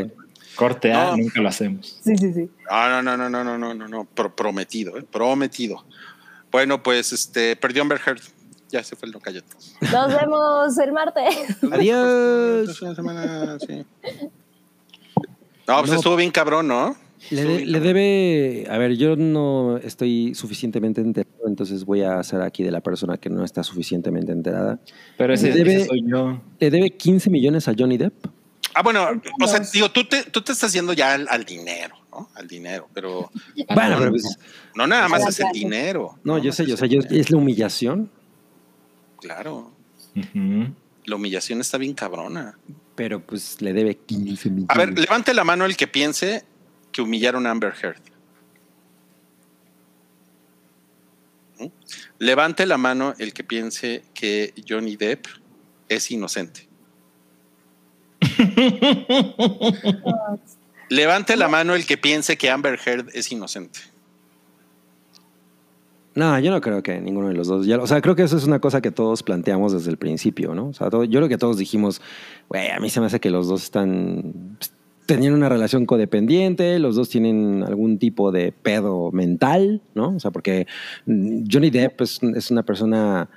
Corte 0.55 0.91
A, 0.93 1.11
No. 1.11 1.17
nunca 1.17 1.39
lo 1.41 1.49
hacemos. 1.49 1.99
Sí, 2.03 2.15
sí, 2.17 2.33
sí. 2.33 2.49
Ah, 2.69 2.87
no, 2.89 3.01
no, 3.03 3.15
no, 3.17 3.29
no, 3.29 3.43
no, 3.43 3.57
no, 3.57 3.73
no, 3.75 3.87
no, 3.87 4.05
pro- 4.05 4.33
prometido, 4.35 4.97
eh, 4.97 5.03
prometido. 5.03 5.83
Bueno, 6.51 6.81
pues 6.81 7.11
este 7.13 7.55
perdió 7.57 7.81
Amber 7.83 7.99
Heard. 8.05 8.21
Ya 8.69 8.83
se 8.83 8.95
fue 8.95 9.07
el 9.07 9.13
no 9.13 9.19
cállate. 9.19 9.47
Nos 9.91 10.13
vemos 10.13 10.77
el 10.77 10.91
martes. 10.93 11.35
Adiós. 11.71 12.81
Sí. 13.67 13.85
No, 15.67 15.79
pues 15.79 15.89
No. 15.91 15.95
estuvo 15.97 16.15
bien 16.15 16.31
cabrón, 16.31 16.67
¿no? 16.67 16.95
Le, 17.31 17.43
de- 17.43 17.79
debe, 17.79 18.67
a 18.69 18.77
ver, 18.77 18.95
yo 18.95 19.15
no 19.15 19.77
estoy 19.77 20.33
suficientemente 20.35 21.01
enterado, 21.01 21.47
entonces 21.47 21.83
voy 21.85 22.01
a 22.01 22.19
hacer 22.19 22.41
aquí 22.41 22.63
de 22.63 22.71
la 22.71 22.81
persona 22.81 23.17
que 23.17 23.29
no 23.29 23.43
está 23.43 23.63
suficientemente 23.63 24.31
enterada. 24.31 24.79
Pero 25.17 25.33
ese, 25.33 25.51
Debe- 25.53 25.75
ese 25.77 25.85
soy 25.87 26.03
yo. 26.07 26.41
Le 26.59 26.69
debe 26.71 26.91
15 26.91 27.29
millones 27.29 27.67
a 27.67 27.73
Johnny 27.77 27.97
Depp. 27.97 28.13
Ah, 28.73 28.83
bueno, 28.83 29.07
o 29.41 29.47
sea, 29.47 29.59
digo, 29.73 29.89
tú 29.89 30.03
te, 30.05 30.23
tú 30.25 30.41
te 30.41 30.51
estás 30.51 30.71
yendo 30.71 30.93
ya 30.93 31.13
al, 31.15 31.27
al 31.29 31.43
dinero, 31.45 31.95
¿no? 32.11 32.29
Al 32.35 32.47
dinero, 32.47 32.87
pero 32.93 33.31
Bueno, 33.73 33.95
pero 33.97 34.11
pues, 34.11 34.37
no 34.75 34.85
nada 34.85 35.07
más 35.07 35.23
la 35.23 35.29
es 35.29 35.39
el 35.39 35.47
dinero. 35.51 36.19
no, 36.23 36.37
yo 36.37 36.49
más 36.49 36.55
sé, 36.57 36.65
yo 36.67 36.77
sé, 36.77 36.87
yo- 36.87 36.99
es 37.09 37.31
la 37.31 37.37
humillación, 37.37 38.11
Claro, 39.19 39.71
la 41.05 41.15
humillación 41.15 41.59
está 41.61 41.77
bien 41.79 41.93
cabrona. 41.93 42.57
pero 42.95 43.19
pues 43.19 43.61
le 43.61 43.73
debe 43.73 43.95
15 43.95 44.49
millones. 44.51 44.69
A 44.69 44.77
ver, 44.77 44.97
levante 44.97 45.33
la 45.33 45.43
mano 45.43 45.65
el 45.65 45.75
que 45.75 45.87
piense 45.87 46.43
que 46.91 47.01
humillaron 47.01 47.45
a 47.47 47.51
Amber 47.51 47.73
Heard. 47.81 48.01
Levante 52.19 52.65
la 52.65 52.77
mano 52.77 53.13
el 53.17 53.33
que 53.33 53.43
piense 53.43 54.03
que 54.13 54.53
Johnny 54.67 54.95
Depp 54.95 55.25
es 55.89 56.11
inocente. 56.11 56.67
Levante 60.89 61.35
la 61.35 61.47
mano 61.47 61.75
el 61.75 61.85
que 61.85 61.97
piense 61.97 62.37
que 62.37 62.49
Amber 62.49 62.79
Heard 62.85 63.09
es 63.13 63.31
inocente. 63.31 63.79
No, 66.15 66.39
yo 66.39 66.49
no 66.49 66.61
creo 66.61 66.81
que 66.81 66.99
ninguno 66.99 67.27
de 67.27 67.35
los 67.35 67.47
dos. 67.47 67.67
O 67.67 67.87
sea, 67.87 68.01
creo 68.01 68.15
que 68.15 68.23
eso 68.23 68.37
es 68.37 68.43
una 68.45 68.59
cosa 68.59 68.81
que 68.81 68.89
todos 68.89 69.21
planteamos 69.21 69.73
desde 69.73 69.91
el 69.91 69.97
principio, 69.97 70.55
¿no? 70.55 70.69
O 70.69 70.73
sea, 70.73 70.89
todo- 70.89 71.03
yo 71.03 71.19
creo 71.19 71.29
que 71.29 71.37
todos 71.37 71.57
dijimos, 71.57 72.01
güey, 72.49 72.71
a 72.71 72.79
mí 72.79 72.89
se 72.89 72.99
me 72.99 73.05
hace 73.05 73.19
que 73.19 73.29
los 73.29 73.47
dos 73.47 73.63
están 73.63 74.57
pues, 75.07 75.17
teniendo 75.17 75.37
una 75.37 75.49
relación 75.49 75.85
codependiente, 75.85 76.77
los 76.79 76.95
dos 76.95 77.09
tienen 77.09 77.63
algún 77.63 77.97
tipo 77.97 78.31
de 78.31 78.51
pedo 78.51 79.11
mental, 79.11 79.81
¿no? 79.95 80.09
O 80.15 80.19
sea, 80.19 80.31
porque 80.31 80.67
mm, 81.05 81.43
Johnny 81.51 81.69
Depp 81.69 82.01
es, 82.01 82.19
es 82.35 82.51
una 82.51 82.63
persona 82.63 83.29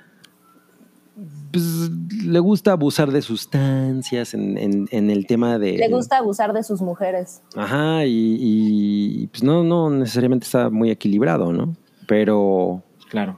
pues, 1.51 1.89
le 2.25 2.39
gusta 2.39 2.71
abusar 2.71 3.11
de 3.11 3.21
sustancias 3.21 4.33
en, 4.33 4.57
en- 4.57 4.87
en 4.91 5.09
el 5.09 5.25
tema 5.27 5.59
de... 5.59 5.73
Le 5.77 5.89
gusta 5.89 6.17
abusar 6.17 6.53
de 6.53 6.63
sus 6.63 6.81
mujeres. 6.81 7.41
Ajá, 7.55 8.05
y, 8.05 8.37
y, 8.39 9.27
pues 9.27 9.43
no, 9.43 9.63
no 9.63 9.89
necesariamente 9.89 10.45
está 10.45 10.69
muy 10.69 10.89
equilibrado, 10.89 11.51
¿no? 11.51 11.75
Pero 12.07 12.81
Claro. 13.09 13.37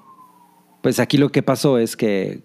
pues 0.81 0.99
aquí 0.99 1.17
lo 1.17 1.29
que 1.29 1.41
pasó 1.43 1.77
es 1.79 1.95
que 1.97 2.41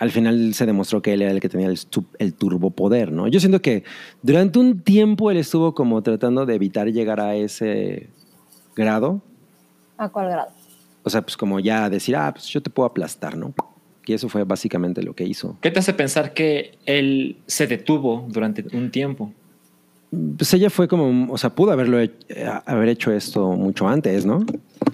al 0.00 0.10
final 0.10 0.54
se 0.54 0.64
demostró 0.64 1.02
que 1.02 1.12
él 1.12 1.22
era 1.22 1.30
el 1.30 1.40
que 1.40 1.48
tenía 1.50 1.68
el, 1.68 1.78
el 2.18 2.34
turbopoder, 2.34 3.12
¿no? 3.12 3.28
Yo 3.28 3.38
siento 3.38 3.60
que 3.60 3.84
durante 4.22 4.58
un 4.58 4.80
tiempo 4.80 5.30
él 5.30 5.36
estuvo 5.36 5.74
como 5.74 6.02
tratando 6.02 6.46
de 6.46 6.54
evitar 6.54 6.88
llegar 6.88 7.20
a 7.20 7.34
ese 7.34 8.08
grado. 8.74 9.20
¿A 9.98 10.08
cuál 10.08 10.30
grado? 10.30 10.50
O 11.02 11.10
sea, 11.10 11.20
pues 11.20 11.36
como 11.36 11.60
ya 11.60 11.90
decir, 11.90 12.16
ah, 12.16 12.32
pues 12.32 12.46
yo 12.46 12.62
te 12.62 12.70
puedo 12.70 12.88
aplastar, 12.88 13.36
¿no? 13.36 13.54
Y 14.06 14.14
eso 14.14 14.28
fue 14.28 14.42
básicamente 14.42 15.02
lo 15.02 15.14
que 15.14 15.24
hizo. 15.24 15.56
¿Qué 15.60 15.70
te 15.70 15.78
hace 15.78 15.92
pensar 15.92 16.32
que 16.32 16.78
él 16.84 17.36
se 17.46 17.66
detuvo 17.66 18.26
durante 18.28 18.64
un 18.76 18.90
tiempo? 18.90 19.32
Pues 20.36 20.52
ella 20.54 20.70
fue 20.70 20.88
como, 20.88 21.32
o 21.32 21.38
sea, 21.38 21.50
pudo 21.50 21.70
haberlo 21.70 21.98
haber 22.66 22.88
hecho 22.88 23.12
esto 23.12 23.52
mucho 23.52 23.86
antes, 23.86 24.26
¿no? 24.26 24.40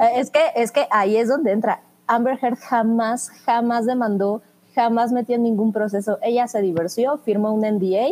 Eh, 0.01 0.19
Es 0.19 0.31
que, 0.31 0.41
es 0.57 0.71
que 0.73 0.87
ahí 0.91 1.17
es 1.17 1.29
donde 1.29 1.53
entra. 1.53 1.81
Amber 2.09 2.39
Heard 2.43 2.59
jamás, 2.59 3.31
jamás 3.47 3.87
demandó, 3.87 4.43
jamás 4.77 5.11
metió 5.11 5.35
en 5.35 5.43
ningún 5.43 5.73
proceso. 5.73 6.19
Ella 6.23 6.47
se 6.47 6.63
divorció, 6.63 7.17
firmó 7.19 7.53
un 7.53 7.65
NDA 7.65 8.11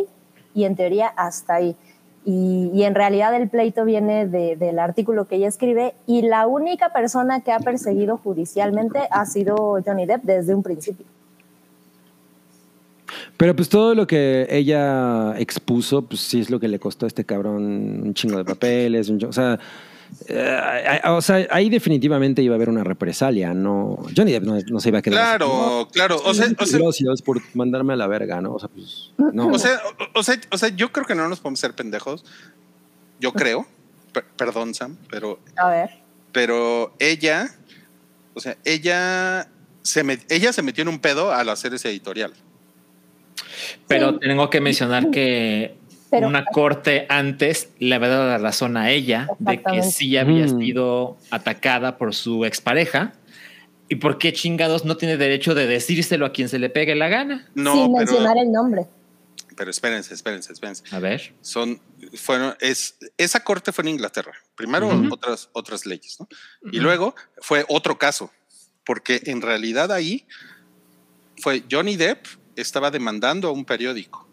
y 0.53 0.65
en 0.65 0.75
teoría 0.75 1.07
hasta 1.07 1.53
ahí. 1.55 1.75
Y, 2.25 2.81
en 2.83 2.95
realidad 2.95 3.35
el 3.35 3.47
pleito 3.49 3.85
viene 3.85 4.27
de- 4.27 4.55
del 4.55 4.79
artículo 4.79 5.25
que 5.25 5.35
ella 5.35 5.47
escribe 5.47 5.93
y 6.07 6.23
la 6.23 6.47
única 6.47 6.91
persona 6.91 7.41
que 7.41 7.51
ha 7.51 7.59
perseguido 7.59 8.17
judicialmente 8.17 8.99
ha 9.11 9.25
sido 9.27 9.79
Johnny 9.85 10.07
Depp 10.07 10.23
desde 10.23 10.55
un 10.55 10.63
principio. 10.63 11.05
Pero 13.37 13.55
pues 13.55 13.69
todo 13.69 13.93
lo 13.93 14.07
que 14.07 14.47
ella 14.49 15.35
expuso, 15.37 16.01
pues 16.01 16.21
sí 16.21 16.39
es 16.39 16.49
lo 16.49 16.59
que 16.59 16.67
le 16.67 16.79
costó 16.79 17.05
a 17.05 17.07
este 17.07 17.23
cabrón 17.25 17.63
un 18.03 18.13
chingo 18.15 18.37
de 18.37 18.45
papeles. 18.45 19.09
un 19.09 19.23
o, 19.23 19.31
sea, 19.31 19.59
eh, 20.27 21.01
o 21.05 21.21
sea, 21.21 21.47
ahí 21.51 21.69
definitivamente 21.69 22.41
iba 22.41 22.53
a 22.53 22.57
haber 22.57 22.69
una 22.69 22.83
represalia, 22.83 23.53
¿no? 23.53 23.97
Johnny 24.15 24.31
Depp 24.31 24.43
no, 24.43 24.57
no 24.69 24.79
se 24.79 24.89
iba 24.89 24.99
a 24.99 25.01
quedar. 25.01 25.19
así, 25.19 25.37
Claro, 25.37 25.87
claro. 25.91 26.21
O 26.25 26.33
sea, 26.33 26.47
o 26.57 26.65
sea, 26.65 26.79
Gracias 26.79 27.21
por 27.21 27.41
mandarme 27.53 27.93
a 27.93 27.95
la 27.95 28.07
verga, 28.07 28.41
¿no? 28.41 28.53
O 28.53 28.59
sea, 28.59 28.69
pues. 28.69 29.11
No. 29.33 29.47
O 29.47 29.59
sea, 29.59 29.79
o, 30.13 30.19
o 30.19 30.23
sea, 30.23 30.39
o 30.51 30.57
sea, 30.57 30.69
yo 30.69 30.91
creo 30.91 31.05
que 31.05 31.15
no 31.15 31.27
nos 31.27 31.39
podemos 31.39 31.59
ser 31.59 31.73
pendejos. 31.73 32.23
Yo 33.19 33.31
creo. 33.33 33.65
Per- 34.13 34.25
perdón, 34.37 34.73
Sam, 34.73 34.97
pero, 35.09 35.39
A 35.57 35.69
ver. 35.69 35.89
pero 36.31 36.93
ella, 36.99 37.49
o 38.33 38.39
sea, 38.39 38.57
ella 38.63 39.49
se, 39.81 40.05
met- 40.05 40.25
ella 40.29 40.53
se 40.53 40.61
metió 40.61 40.81
en 40.83 40.87
un 40.87 40.99
pedo 40.99 41.31
al 41.33 41.49
hacer 41.49 41.73
ese 41.73 41.89
editorial. 41.89 42.33
Pero 43.87 44.11
Sí. 44.13 44.19
tengo 44.21 44.49
que 44.49 44.61
mencionar 44.61 45.11
que 45.11 45.75
Pero- 46.15 46.27
una 46.27 46.45
corte 46.45 47.05
antes 47.09 47.69
le 47.79 47.95
había 47.95 48.09
dado 48.09 48.27
la 48.27 48.37
razón 48.37 48.77
a 48.77 48.91
ella 48.91 49.27
de 49.39 49.61
que 49.61 49.83
sí 49.83 50.17
había 50.17 50.45
Mm. 50.45 50.59
sido 50.59 51.17
atacada 51.31 51.97
por 51.97 52.13
su 52.15 52.45
expareja. 52.45 53.13
¿Y 53.87 53.95
por 53.95 54.17
qué 54.17 54.33
chingados 54.33 54.83
no 54.85 54.97
tiene 54.97 55.15
derecho 55.17 55.53
de 55.53 55.67
decírselo 55.67 56.25
a 56.25 56.31
quien 56.33 56.49
se 56.49 56.57
le 56.57 56.69
pegue 56.69 56.95
la 56.95 57.07
gana? 57.07 57.47
No, 57.53 57.73
sin 57.73 57.83
pero, 57.93 57.97
mencionar 57.97 58.37
el 58.37 58.51
nombre. 58.51 58.87
pero 59.55 59.69
espérense, 59.71 60.13
espérense, 60.13 60.51
espérense. 60.53 60.83
A 60.91 60.99
ver. 60.99 61.33
Son, 61.41 61.79
fueron, 62.15 62.55
es, 62.59 62.97
esa 63.17 63.41
corte 63.41 63.71
fue 63.71 63.83
en 63.83 63.89
Inglaterra. 63.89 64.33
Primero 64.55 64.89
otras, 65.11 65.49
otras 65.53 65.85
leyes, 65.85 66.17
¿no? 66.19 66.27
Y 66.71 66.79
luego 66.79 67.13
fue 67.37 67.63
otro 67.69 67.97
caso, 67.99 68.31
porque 68.85 69.21
en 69.25 69.41
realidad 69.41 69.91
ahí 69.91 70.25
fue 71.37 71.63
Johnny 71.71 71.95
Depp 71.95 72.25
estaba 72.55 72.89
demandando 72.91 73.49
a 73.49 73.51
un 73.51 73.65
periódico. 73.65 74.27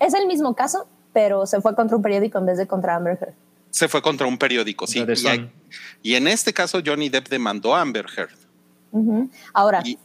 Es 0.00 0.12
el 0.14 0.26
mismo 0.26 0.54
caso, 0.56 0.88
pero 1.18 1.46
se 1.46 1.60
fue 1.60 1.74
contra 1.74 1.96
un 1.96 2.02
periódico 2.02 2.38
en 2.38 2.46
vez 2.46 2.58
de 2.58 2.68
contra 2.68 2.94
Amber 2.94 3.18
Heard. 3.20 3.34
se 3.70 3.88
fue 3.88 4.00
contra 4.00 4.24
un 4.28 4.38
periódico, 4.38 4.86
sí. 4.86 5.04
Y, 6.00 6.14
en 6.14 6.28
este 6.28 6.52
caso, 6.52 6.80
Johnny 6.84 7.08
Depp 7.08 7.28
demandó 7.28 7.74
a 7.74 7.80
Amber 7.80 8.06
Heard. 8.16 8.30
Ahora, 9.52 9.82
Y- 9.84 9.98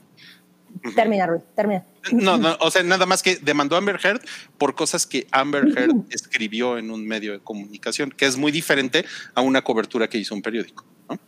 termina, 0.95 1.27
Rui, 1.27 1.39
termina. 1.55 1.85
No, 2.11 2.39
no, 2.39 2.57
o 2.59 2.71
sea, 2.71 2.81
nada 2.81 3.05
más 3.05 3.21
que 3.21 3.35
demandó 3.35 3.75
a 3.75 3.77
Amber 3.77 3.99
Heard 4.03 4.21
por 4.57 4.73
cosas 4.73 5.05
que 5.05 5.27
Amber 5.29 5.65
Heard 5.77 5.93
escribió 6.09 6.79
en 6.79 6.89
un 6.89 7.05
medio 7.07 7.33
de 7.33 7.39
comunicación, 7.39 8.09
que 8.09 8.25
es 8.25 8.35
muy 8.35 8.51
diferente 8.51 9.05
a 9.35 9.41
una 9.41 9.61
cobertura 9.61 10.07
que 10.07 10.17
hizo 10.17 10.33
un 10.33 10.41
periódico. 10.41 10.83
¿no? 11.07 11.19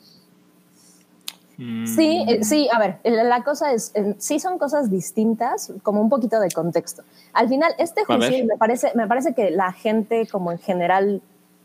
Sí, 1.88 2.26
eh, 2.28 2.44
sí, 2.44 2.68
a 2.72 2.80
ver, 2.80 2.98
la 3.04 3.44
cosa 3.44 3.72
es, 3.72 3.92
eh, 3.96 4.16
sí 4.18 4.40
son 4.40 4.58
cosas 4.58 4.90
distintas, 4.90 5.72
como 5.84 6.02
un 6.02 6.10
poquito 6.10 6.40
de 6.40 6.50
contexto. 6.50 7.04
Al 7.34 7.48
final, 7.48 7.74
este 7.78 8.02
juicio 8.06 8.46
me 8.46 8.58
parece, 8.58 8.92
me 8.96 9.08
parece 9.08 9.34
que 9.34 9.52
la 9.52 9.72
gente 9.72 10.28
como 10.32 10.52
en 10.52 10.58
general, 10.60 11.22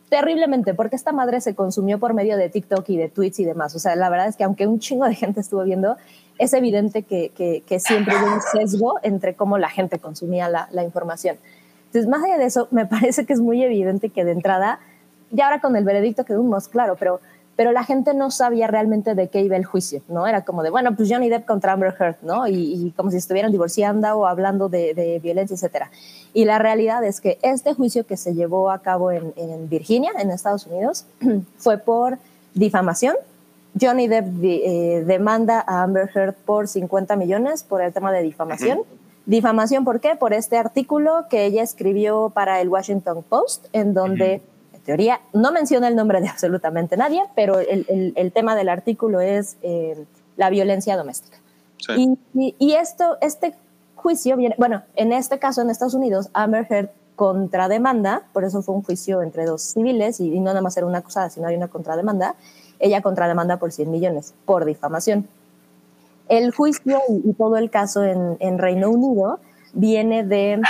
terriblemente, 0.09 0.75
porque 0.75 0.97
esta 0.97 1.13
madre 1.13 1.41
se 1.41 1.55
consumió 1.55 1.99
por 1.99 2.15
medio 2.15 2.37
de 2.37 2.49
TikTok 2.49 2.89
y 2.89 2.97
de 2.97 3.09
tweets 3.09 3.41
y 3.41 3.45
demás. 3.45 3.75
O 3.75 3.79
sea, 3.79 3.95
la 3.97 4.09
verdad 4.11 4.27
es 4.29 4.37
que 4.37 4.45
aunque 4.45 4.67
un 4.67 4.79
chingo 4.81 5.07
de 5.07 5.15
gente 5.15 5.41
estuvo 5.41 5.63
viendo, 5.65 5.97
es 6.39 6.53
evidente 6.53 7.03
que, 7.03 7.31
que- 7.31 7.63
que 7.67 7.79
siempre 7.81 8.15
hubo 8.17 8.35
un 8.35 8.41
sesgo 8.41 8.95
entre 9.03 9.35
cómo 9.35 9.59
la 9.59 9.69
gente 9.71 9.99
consumía 9.99 10.49
la, 10.49 10.69
la 10.73 10.83
información. 10.85 11.37
Entonces, 11.87 12.09
más 12.09 12.25
allá 12.25 12.39
de 12.39 12.45
eso, 12.47 12.67
me 12.71 12.87
parece 12.87 13.25
que 13.27 13.33
es 13.33 13.41
muy 13.41 13.63
evidente 13.63 14.11
que 14.11 14.25
de 14.25 14.33
entrada, 14.33 14.81
ya 15.31 15.45
ahora 15.47 15.61
con 15.61 15.77
el 15.77 15.85
veredicto 15.85 16.25
quedó 16.25 16.43
más 16.43 16.67
claro, 16.69 16.97
pero, 16.99 17.21
pero 17.61 17.73
la 17.73 17.85
gente 17.85 18.15
no 18.15 18.31
sabía 18.31 18.69
realmente 18.69 19.15
de 19.15 19.29
qué 19.29 19.43
iba 19.43 19.55
el 19.55 19.67
juicio, 19.67 20.01
¿no? 20.09 20.27
Era 20.27 20.47
como 20.47 20.63
de, 20.63 20.71
bueno, 20.71 20.97
pues 20.97 21.11
Johnny 21.13 21.29
Depp 21.29 21.45
contra 21.45 21.75
Amber 21.75 21.95
Heard, 22.01 22.17
¿no? 22.23 22.47
Y, 22.49 22.55
y 22.55 22.91
como 22.93 23.11
si 23.11 23.19
estuvieran 23.19 23.53
divorciando 23.53 24.09
o 24.17 24.25
hablando 24.25 24.71
de, 24.71 24.95
de 24.95 25.19
violencia, 25.19 25.57
etcétera. 25.57 25.91
Y 26.33 26.47
la 26.47 26.59
realidad 26.59 27.05
es 27.05 27.21
que 27.21 27.39
este 27.43 27.75
juicio 27.75 28.07
que 28.07 28.17
se 28.17 28.33
llevó 28.33 28.71
a 28.71 28.79
cabo 28.79 29.11
en, 29.11 29.35
en 29.37 29.69
Virginia, 29.69 30.11
en 30.19 30.31
Estados 30.31 30.67
Unidos, 30.69 31.05
fue 31.59 31.77
por 31.77 32.17
difamación. 32.55 33.15
Johnny 33.79 34.09
Depp 34.09 34.43
eh, 34.43 35.05
demanda 35.07 35.63
a 35.67 35.83
Amber 35.83 36.09
Heard 36.15 36.37
por 36.47 36.67
50 36.67 37.15
millones 37.17 37.63
por 37.63 37.83
el 37.83 37.93
tema 37.93 38.11
de 38.11 38.23
difamación. 38.23 38.79
Difamación, 39.27 39.85
¿por 39.85 40.01
qué? 40.01 40.17
Por 40.17 40.33
este 40.33 40.57
artículo 40.57 41.27
que 41.29 41.45
ella 41.45 41.63
escribió 41.63 42.31
para 42.31 42.63
el 42.63 42.71
Washington 42.71 43.23
Post, 43.29 43.67
en 43.75 43.93
donde, 43.93 44.41
teoría, 44.91 45.21
no 45.33 45.53
menciona 45.53 45.87
el 45.87 45.95
nombre 45.95 46.21
de 46.21 46.29
absolutamente 46.29 46.97
nadie, 46.97 47.23
pero 47.37 47.61
el, 47.61 47.87
el- 47.89 48.13
el 48.17 48.33
tema 48.33 48.57
del 48.57 48.69
artículo 48.69 49.21
es 49.21 49.57
eh, 49.63 50.05
la 50.37 50.51
violencia 50.51 50.97
doméstica. 50.97 51.39
Sí. 51.79 52.17
Y, 52.35 52.39
y- 52.49 52.55
y 52.59 52.73
esto, 52.73 53.17
este 53.21 53.55
juicio 53.95 54.37
viene, 54.37 54.57
bueno, 54.59 54.83
en 54.97 55.13
este 55.13 55.39
caso 55.39 55.63
en 55.63 55.71
Estados 55.71 55.95
Unidos, 55.95 56.29
Amber 56.33 56.67
Heard 56.69 56.91
contrademanda, 57.15 58.23
por 58.33 58.43
eso 58.45 58.63
fue 58.63 58.75
un 58.75 58.83
juicio 58.83 59.23
entre 59.23 59.45
dos 59.45 59.63
civiles 59.63 60.19
y, 60.21 60.33
y 60.35 60.41
no 60.41 60.47
nada 60.47 60.61
más 60.63 60.77
era 60.77 60.87
una 60.87 60.99
acusada, 60.99 61.31
sino 61.31 61.47
hay 61.47 61.55
una 61.55 61.69
contrademanda. 61.69 62.35
Ella 62.81 63.01
contrademanda 63.03 63.59
por 63.59 63.71
100 63.73 63.91
millones 63.91 64.35
por 64.45 64.65
difamación. 64.65 65.29
El 66.29 66.51
juicio 66.53 66.99
y, 67.09 67.31
y 67.31 67.33
todo 67.35 67.57
el 67.59 67.71
caso 67.71 68.03
en, 68.05 68.37
en 68.41 68.59
Reino 68.59 68.91
Unido 68.91 69.39
viene 69.73 70.25
de 70.25 70.61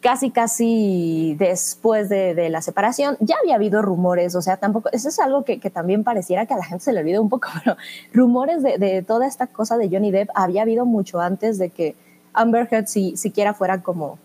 casi, 0.00 0.30
casi 0.30 1.36
después 1.38 2.08
de, 2.08 2.34
de 2.34 2.48
la 2.48 2.62
separación. 2.62 3.16
Ya 3.20 3.36
había 3.42 3.56
habido 3.56 3.82
rumores, 3.82 4.34
o 4.34 4.42
sea, 4.42 4.56
tampoco, 4.56 4.88
eso 4.92 5.08
es 5.08 5.18
algo 5.18 5.44
que, 5.44 5.58
que 5.58 5.70
también 5.70 6.04
pareciera 6.04 6.46
que 6.46 6.54
a 6.54 6.58
la 6.58 6.64
gente 6.64 6.84
se 6.84 6.92
le 6.92 7.00
olvida 7.00 7.20
un 7.20 7.28
poco, 7.28 7.48
pero 7.64 7.76
rumores 8.12 8.62
de, 8.62 8.78
de 8.78 9.02
toda 9.02 9.26
esta 9.26 9.46
cosa 9.46 9.76
de 9.76 9.88
Johnny 9.88 10.10
Depp 10.10 10.30
había 10.34 10.62
habido 10.62 10.84
mucho 10.84 11.20
antes 11.20 11.58
de 11.58 11.70
que 11.70 11.96
Amber 12.32 12.68
Heard 12.70 12.86
si, 12.86 13.16
siquiera 13.16 13.54
fuera 13.54 13.82
como, 13.82 14.18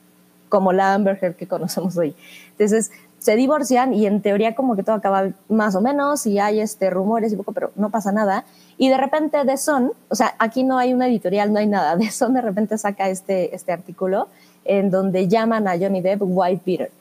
como 0.49 0.73
la 0.73 0.93
Amber 0.93 1.17
Heard 1.21 1.35
que 1.35 1.47
conocemos 1.47 1.97
hoy. 1.97 2.15
Entonces, 2.51 2.91
se 3.21 3.35
divorcian 3.35 3.93
y 3.93 4.07
en 4.07 4.21
teoría 4.21 4.55
como 4.55 4.75
que 4.75 4.81
todo 4.81 4.95
acaba 4.95 5.29
más 5.47 5.75
o 5.75 5.81
menos 5.81 6.25
y 6.25 6.39
hay 6.39 6.59
este 6.59 6.89
rumores 6.89 7.31
y 7.31 7.35
poco, 7.35 7.51
pero 7.51 7.71
no 7.75 7.91
pasa 7.91 8.11
nada. 8.11 8.45
Y 8.79 8.89
de 8.89 8.97
repente 8.97 9.37
The 9.45 9.57
Sun, 9.57 9.91
o 10.09 10.15
sea, 10.15 10.33
aquí 10.39 10.63
no 10.63 10.79
hay 10.79 10.91
una 10.91 11.07
editorial, 11.07 11.53
no 11.53 11.59
hay 11.59 11.67
nada. 11.67 11.95
The 11.99 12.09
Sun 12.09 12.33
de 12.33 12.41
repente 12.41 12.79
saca 12.79 13.09
este, 13.09 13.55
este 13.55 13.71
artículo 13.71 14.27
en 14.65 14.91
donde 14.91 15.27
llaman 15.27 15.67
a 15.67 15.77
Johnny 15.77 16.01
Depp 16.01 16.21
wife 16.23 16.61
beater. 16.65 16.91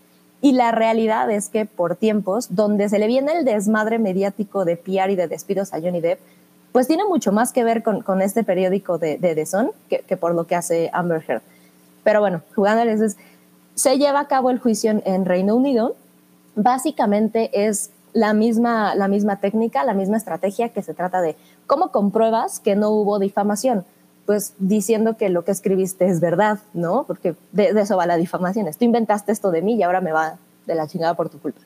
Y 0.42 0.52
la 0.52 0.72
realidad 0.72 1.30
es 1.30 1.48
que 1.48 1.66
por 1.66 1.96
tiempos, 1.96 2.54
donde 2.54 2.88
se 2.88 2.98
le 2.98 3.06
viene 3.06 3.32
el 3.32 3.44
desmadre 3.44 3.98
mediático 3.98 4.64
de 4.64 4.76
PR 4.76 5.10
y 5.10 5.16
de 5.16 5.28
despidos 5.28 5.74
a 5.74 5.80
Johnny 5.80 6.00
Depp, 6.00 6.18
pues 6.72 6.86
tiene 6.86 7.04
mucho 7.04 7.32
más 7.32 7.52
que 7.52 7.64
ver 7.64 7.82
con, 7.82 8.00
con 8.02 8.22
este 8.22 8.44
periódico 8.44 8.96
de, 8.96 9.18
de 9.18 9.34
The 9.34 9.44
Sun 9.46 9.70
que, 9.88 9.98
que 10.00 10.16
por 10.16 10.34
lo 10.34 10.46
que 10.46 10.54
hace 10.54 10.88
Amber 10.92 11.22
Heard. 11.26 11.42
Pero 12.04 12.20
bueno, 12.20 12.42
jugándoles, 12.54 13.00
es- 13.00 13.16
se 13.74 13.98
lleva 13.98 14.20
a 14.20 14.28
cabo 14.28 14.50
el 14.50 14.58
juicio 14.58 14.90
en, 14.90 15.02
en 15.04 15.24
Reino 15.24 15.54
Unido. 15.56 15.96
Básicamente 16.54 17.50
es 17.66 17.90
la 18.12 18.34
misma, 18.34 18.94
la 18.94 19.08
misma 19.08 19.36
técnica, 19.36 19.84
la 19.84 19.94
misma 19.94 20.16
estrategia 20.16 20.68
que 20.70 20.82
se 20.82 20.94
trata 20.94 21.20
de 21.22 21.36
cómo 21.66 21.90
compruebas 21.90 22.60
que 22.60 22.76
no 22.76 22.90
hubo 22.90 23.18
difamación. 23.18 23.84
Pues 24.30 24.54
diciendo 24.60 25.16
que 25.16 25.28
lo 25.28 25.42
que 25.42 25.50
escribiste 25.50 26.06
es 26.06 26.20
verdad, 26.20 26.60
¿no? 26.72 27.02
Porque 27.02 27.34
de, 27.50 27.72
de 27.72 27.80
eso 27.80 27.96
va 27.96 28.06
la 28.06 28.16
difamación. 28.16 28.64
Tú 28.78 28.84
inventaste 28.84 29.32
esto 29.32 29.50
de 29.50 29.60
mí 29.60 29.74
y 29.74 29.82
ahora 29.82 30.00
me 30.00 30.12
va 30.12 30.38
de 30.68 30.76
la 30.76 30.86
chingada 30.86 31.14
por 31.14 31.30
tu 31.30 31.40
culpa. 31.40 31.60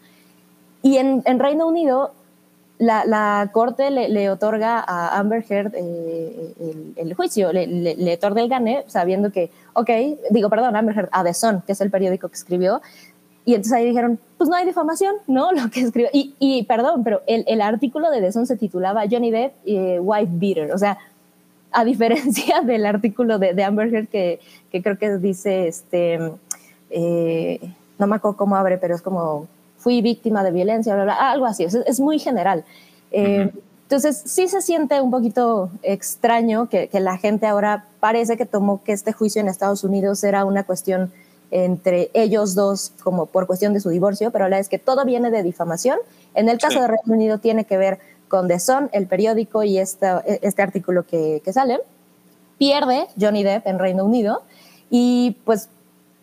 Y 0.81 0.97
en, 0.97 1.23
en 1.27 1.39
Reino 1.41 1.69
Unido, 1.69 2.12
la, 2.78 3.05
la 3.05 3.51
corte 3.53 3.91
le, 3.91 4.09
le 4.09 4.31
otorga 4.31 4.82
a 4.82 5.19
Amber 5.19 5.45
Heard 5.47 5.74
eh, 5.74 6.55
el, 6.59 6.95
el 6.97 7.12
juicio, 7.12 7.53
le, 7.53 7.66
le, 7.66 7.97
le 7.97 8.15
otorga 8.15 8.41
el 8.41 8.49
gane, 8.49 8.85
sabiendo 8.86 9.31
que, 9.31 9.51
ok, 9.74 9.91
digo, 10.31 10.49
perdón, 10.49 10.74
Amber 10.74 10.97
Heard, 10.97 11.09
a 11.12 11.23
The 11.23 11.35
Sun, 11.35 11.61
que 11.66 11.73
es 11.73 11.82
el 11.82 11.91
periódico 11.91 12.31
que 12.31 12.36
escribió, 12.36 12.81
y 13.45 13.57
entonces 13.57 13.74
ahí 13.74 13.85
dijeron, 13.85 14.19
pues 14.39 14.49
no 14.49 14.57
hay 14.57 14.65
difamación, 14.65 15.16
¿no? 15.27 15.53
Lo 15.53 15.69
que 15.69 15.81
escribió. 15.81 16.09
Y, 16.15 16.35
y 16.39 16.62
perdón, 16.62 17.05
pero 17.05 17.20
el, 17.27 17.45
el 17.47 17.61
artículo 17.61 18.11
de 18.11 18.23
The 18.23 18.32
Sun 18.32 18.47
se 18.47 18.57
titulaba 18.57 19.05
Johnny 19.11 19.31
Depp, 19.31 19.53
eh, 19.66 20.01
Wife 20.01 20.32
Beater. 20.32 20.73
O 20.73 20.78
sea, 20.78 20.97
a 21.74 21.84
diferencia 21.84 22.60
del 22.64 22.86
artículo 22.86 23.38
de, 23.38 23.52
de 23.55 23.64
Amber 23.64 23.92
Heard 23.94 24.09
que, 24.09 24.40
que 24.70 24.82
creo 24.82 24.98
que 24.98 25.18
dice, 25.18 25.68
este, 25.68 26.18
eh, 26.90 27.60
no 27.98 28.06
me 28.06 28.16
acuerdo 28.16 28.36
cómo 28.36 28.56
abre, 28.56 28.78
pero 28.78 28.94
es 28.94 29.02
como, 29.02 29.46
fui 29.78 30.01
víctima 30.02 30.42
de 30.44 30.51
violencia, 30.52 30.94
bla, 30.94 31.05
bla, 31.05 31.30
algo 31.32 31.46
así. 31.46 31.64
Es, 31.64 31.74
es 31.74 32.01
muy 32.01 32.18
general. 32.18 32.64
Eh, 33.10 33.51
Entonces, 33.82 34.22
sí 34.24 34.48
se 34.48 34.62
siente 34.62 35.01
un 35.01 35.10
poquito 35.10 35.70
extraño 35.82 36.68
que, 36.68 36.88
que 36.88 37.01
la 37.01 37.18
gente 37.18 37.46
ahora 37.46 37.84
parece 38.01 38.36
que 38.36 38.46
tomó 38.46 38.82
que 38.82 38.92
este 38.92 39.12
juicio 39.12 39.40
en 39.40 39.48
Estados 39.48 39.84
Unidos 39.84 40.24
era 40.24 40.44
una 40.44 40.64
cuestión 40.64 41.12
entre 41.51 42.10
ellos 42.14 42.55
dos 42.56 42.92
como 43.05 43.26
por 43.26 43.46
cuestión 43.46 43.74
de 43.74 43.80
su 43.80 43.90
divorcio, 43.90 44.30
pero 44.32 44.44
la 44.44 44.48
verdad 44.56 44.60
es 44.60 44.68
que 44.68 44.78
todo 44.78 45.05
viene 45.05 45.30
de 45.30 45.42
difamación. 45.42 45.98
En 46.34 46.48
el 46.48 46.59
caso 46.59 46.74
Sí. 46.76 46.80
de 46.80 46.88
Reino 46.88 47.12
Unido 47.14 47.38
tiene 47.38 47.64
que 47.64 47.76
ver 47.76 47.98
con 48.28 48.48
The 48.48 48.59
Sun, 48.59 48.90
el 48.92 49.06
periódico 49.06 49.62
y 49.62 49.78
esta, 49.78 50.20
este 50.20 50.62
artículo 50.62 51.05
que, 51.06 51.42
que 51.44 51.52
sale. 51.52 51.80
Pierde 52.59 53.06
Johnny 53.20 53.42
Depp 53.42 53.66
en 53.66 53.78
Reino 53.78 54.05
Unido 54.05 54.42
y 54.90 55.36
pues 55.44 55.68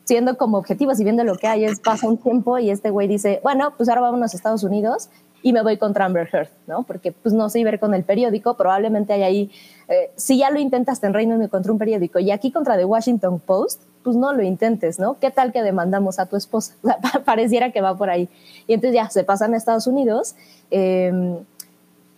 siendo 0.06 0.38
como 0.38 0.58
objetivos 0.58 1.00
y 1.00 1.04
viendo 1.04 1.24
lo 1.24 1.36
que 1.36 1.48
hay 1.48 1.66
es 1.66 1.80
pasa 1.80 2.08
un 2.08 2.18
tiempo 2.18 2.58
y 2.58 2.70
este 2.70 2.90
güey 2.90 3.08
dice, 3.08 3.40
bueno, 3.44 3.74
pues 3.78 3.90
ahora 3.90 4.02
vámonos 4.02 4.34
a 4.34 4.38
Estados 4.38 4.64
Unidos 4.64 5.10
y 5.44 5.54
me 5.54 5.62
voy 5.64 5.78
contra 5.78 6.06
Amber 6.06 6.30
Heard, 6.32 6.50
¿no? 6.68 6.84
Porque 6.84 7.12
pues 7.12 7.34
no 7.34 7.50
sé 7.50 7.64
ver 7.64 7.80
con 7.80 7.94
el 7.94 8.04
periódico, 8.04 8.56
probablemente 8.56 9.14
hay 9.14 9.24
ahí, 9.24 9.52
eh, 9.88 10.12
si 10.16 10.38
ya 10.38 10.52
lo 10.52 10.60
intentaste 10.60 11.08
en 11.08 11.14
Reino 11.14 11.36
Unido 11.36 11.50
contra 11.50 11.72
un 11.72 11.80
periódico 11.80 12.20
y 12.20 12.32
aquí 12.32 12.52
contra 12.52 12.78
The 12.78 12.86
Washington 12.86 13.40
Post, 13.40 13.82
pues 14.04 14.16
no 14.16 14.34
lo 14.34 14.44
intentes, 14.44 15.00
¿no? 15.00 15.20
¿Qué 15.20 15.32
tal 15.32 15.52
que 15.52 15.64
demandamos 15.64 16.20
a 16.20 16.26
tu 16.26 16.36
esposa? 16.36 16.76
O 16.84 17.24
pareciera 17.24 17.72
que 17.72 17.82
va 17.82 17.96
por 17.96 18.10
ahí. 18.10 18.30
Y 18.68 18.74
entonces 18.74 18.96
ya 18.96 19.10
se 19.10 19.24
pasan 19.24 19.54
a 19.54 19.58
Estados 19.58 19.88
Unidos. 19.88 20.36
eh, 20.72 21.44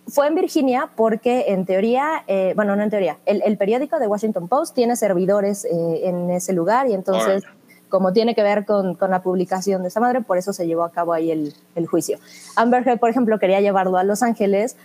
fue 0.06 0.26
en 0.26 0.34
Virginia 0.34 0.90
porque 0.96 1.46
en 1.48 1.64
teoría, 1.64 2.24
eh, 2.26 2.52
bueno, 2.56 2.76
no 2.76 2.82
en 2.82 2.90
teoría, 2.90 3.18
el, 3.26 3.42
el 3.44 3.56
periódico 3.56 3.98
de 3.98 4.06
Washington 4.06 4.48
Post 4.48 4.74
tiene 4.74 4.96
servidores 4.96 5.64
eh, 5.64 6.00
en 6.04 6.30
ese 6.30 6.52
lugar 6.52 6.88
y 6.88 6.94
entonces, 6.94 7.42
como 7.88 8.12
tiene 8.12 8.34
que 8.34 8.42
ver 8.42 8.64
con, 8.64 8.94
con 8.94 9.10
la 9.10 9.22
publicación 9.22 9.82
de 9.82 9.88
esa 9.88 10.00
madre, 10.00 10.20
por 10.20 10.36
eso 10.36 10.52
se 10.52 10.66
llevó 10.66 10.84
a 10.84 10.92
cabo 10.92 11.12
ahí 11.12 11.30
el, 11.30 11.54
el 11.74 11.86
juicio. 11.86 12.18
Amber 12.56 12.86
Heard, 12.86 12.98
por 12.98 13.10
ejemplo, 13.10 13.38
quería 13.38 13.60
llevarlo 13.60 13.96
a 13.96 14.04
Los 14.04 14.22
Ángeles 14.22 14.76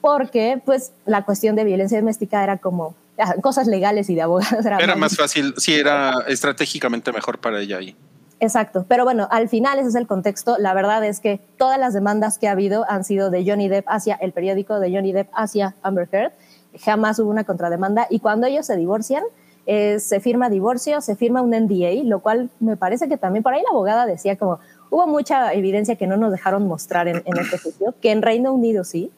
porque 0.00 0.60
pues 0.64 0.92
la 1.04 1.24
cuestión 1.24 1.56
de 1.56 1.64
violencia 1.64 1.98
doméstica 1.98 2.42
era 2.44 2.58
como 2.58 2.94
ah, 3.18 3.34
cosas 3.40 3.66
legales 3.66 4.10
y 4.10 4.14
de 4.14 4.22
abogados. 4.22 4.64
Era 4.64 4.94
más 4.94 5.16
fácil, 5.16 5.54
sí, 5.56 5.74
era 5.74 6.24
estratégicamente 6.28 7.12
mejor 7.12 7.38
para 7.38 7.60
ella 7.60 7.78
ahí. 7.78 7.96
Exacto, 8.38 8.84
pero 8.86 9.04
bueno, 9.04 9.28
al 9.30 9.48
final 9.48 9.78
ese 9.78 9.88
es 9.88 9.94
el 9.94 10.06
contexto. 10.06 10.56
La 10.58 10.74
verdad 10.74 11.02
es 11.04 11.20
que 11.20 11.40
todas 11.56 11.78
las 11.78 11.94
demandas 11.94 12.38
que 12.38 12.48
ha 12.48 12.52
habido 12.52 12.84
han 12.88 13.02
sido 13.02 13.30
de 13.30 13.44
Johnny 13.46 13.68
Depp 13.68 13.86
hacia 13.88 14.14
el 14.16 14.32
periódico, 14.32 14.78
de 14.78 14.94
Johnny 14.94 15.12
Depp 15.12 15.30
hacia 15.32 15.74
Amber 15.82 16.08
Heard. 16.12 16.32
Jamás 16.78 17.18
hubo 17.18 17.30
una 17.30 17.44
contrademanda 17.44 18.06
y 18.10 18.20
cuando 18.20 18.46
ellos 18.46 18.66
se 18.66 18.76
divorcian, 18.76 19.24
eh, 19.64 19.98
se 19.98 20.20
firma 20.20 20.50
divorcio, 20.50 21.00
se 21.00 21.16
firma 21.16 21.40
un 21.40 21.50
NDA, 21.50 22.04
lo 22.04 22.20
cual 22.20 22.50
me 22.60 22.76
parece 22.76 23.08
que 23.08 23.16
también 23.16 23.42
por 23.42 23.54
ahí 23.54 23.62
la 23.62 23.70
abogada 23.70 24.04
decía 24.04 24.36
como 24.36 24.60
hubo 24.90 25.06
mucha 25.06 25.52
evidencia 25.54 25.96
que 25.96 26.06
no 26.06 26.16
nos 26.16 26.30
dejaron 26.30 26.68
mostrar 26.68 27.08
en, 27.08 27.22
este 27.26 27.58
juicio, 27.58 27.94
que 28.00 28.12
en 28.12 28.22
Reino 28.22 28.52
Unido 28.52 28.84
sí, 28.84 29.10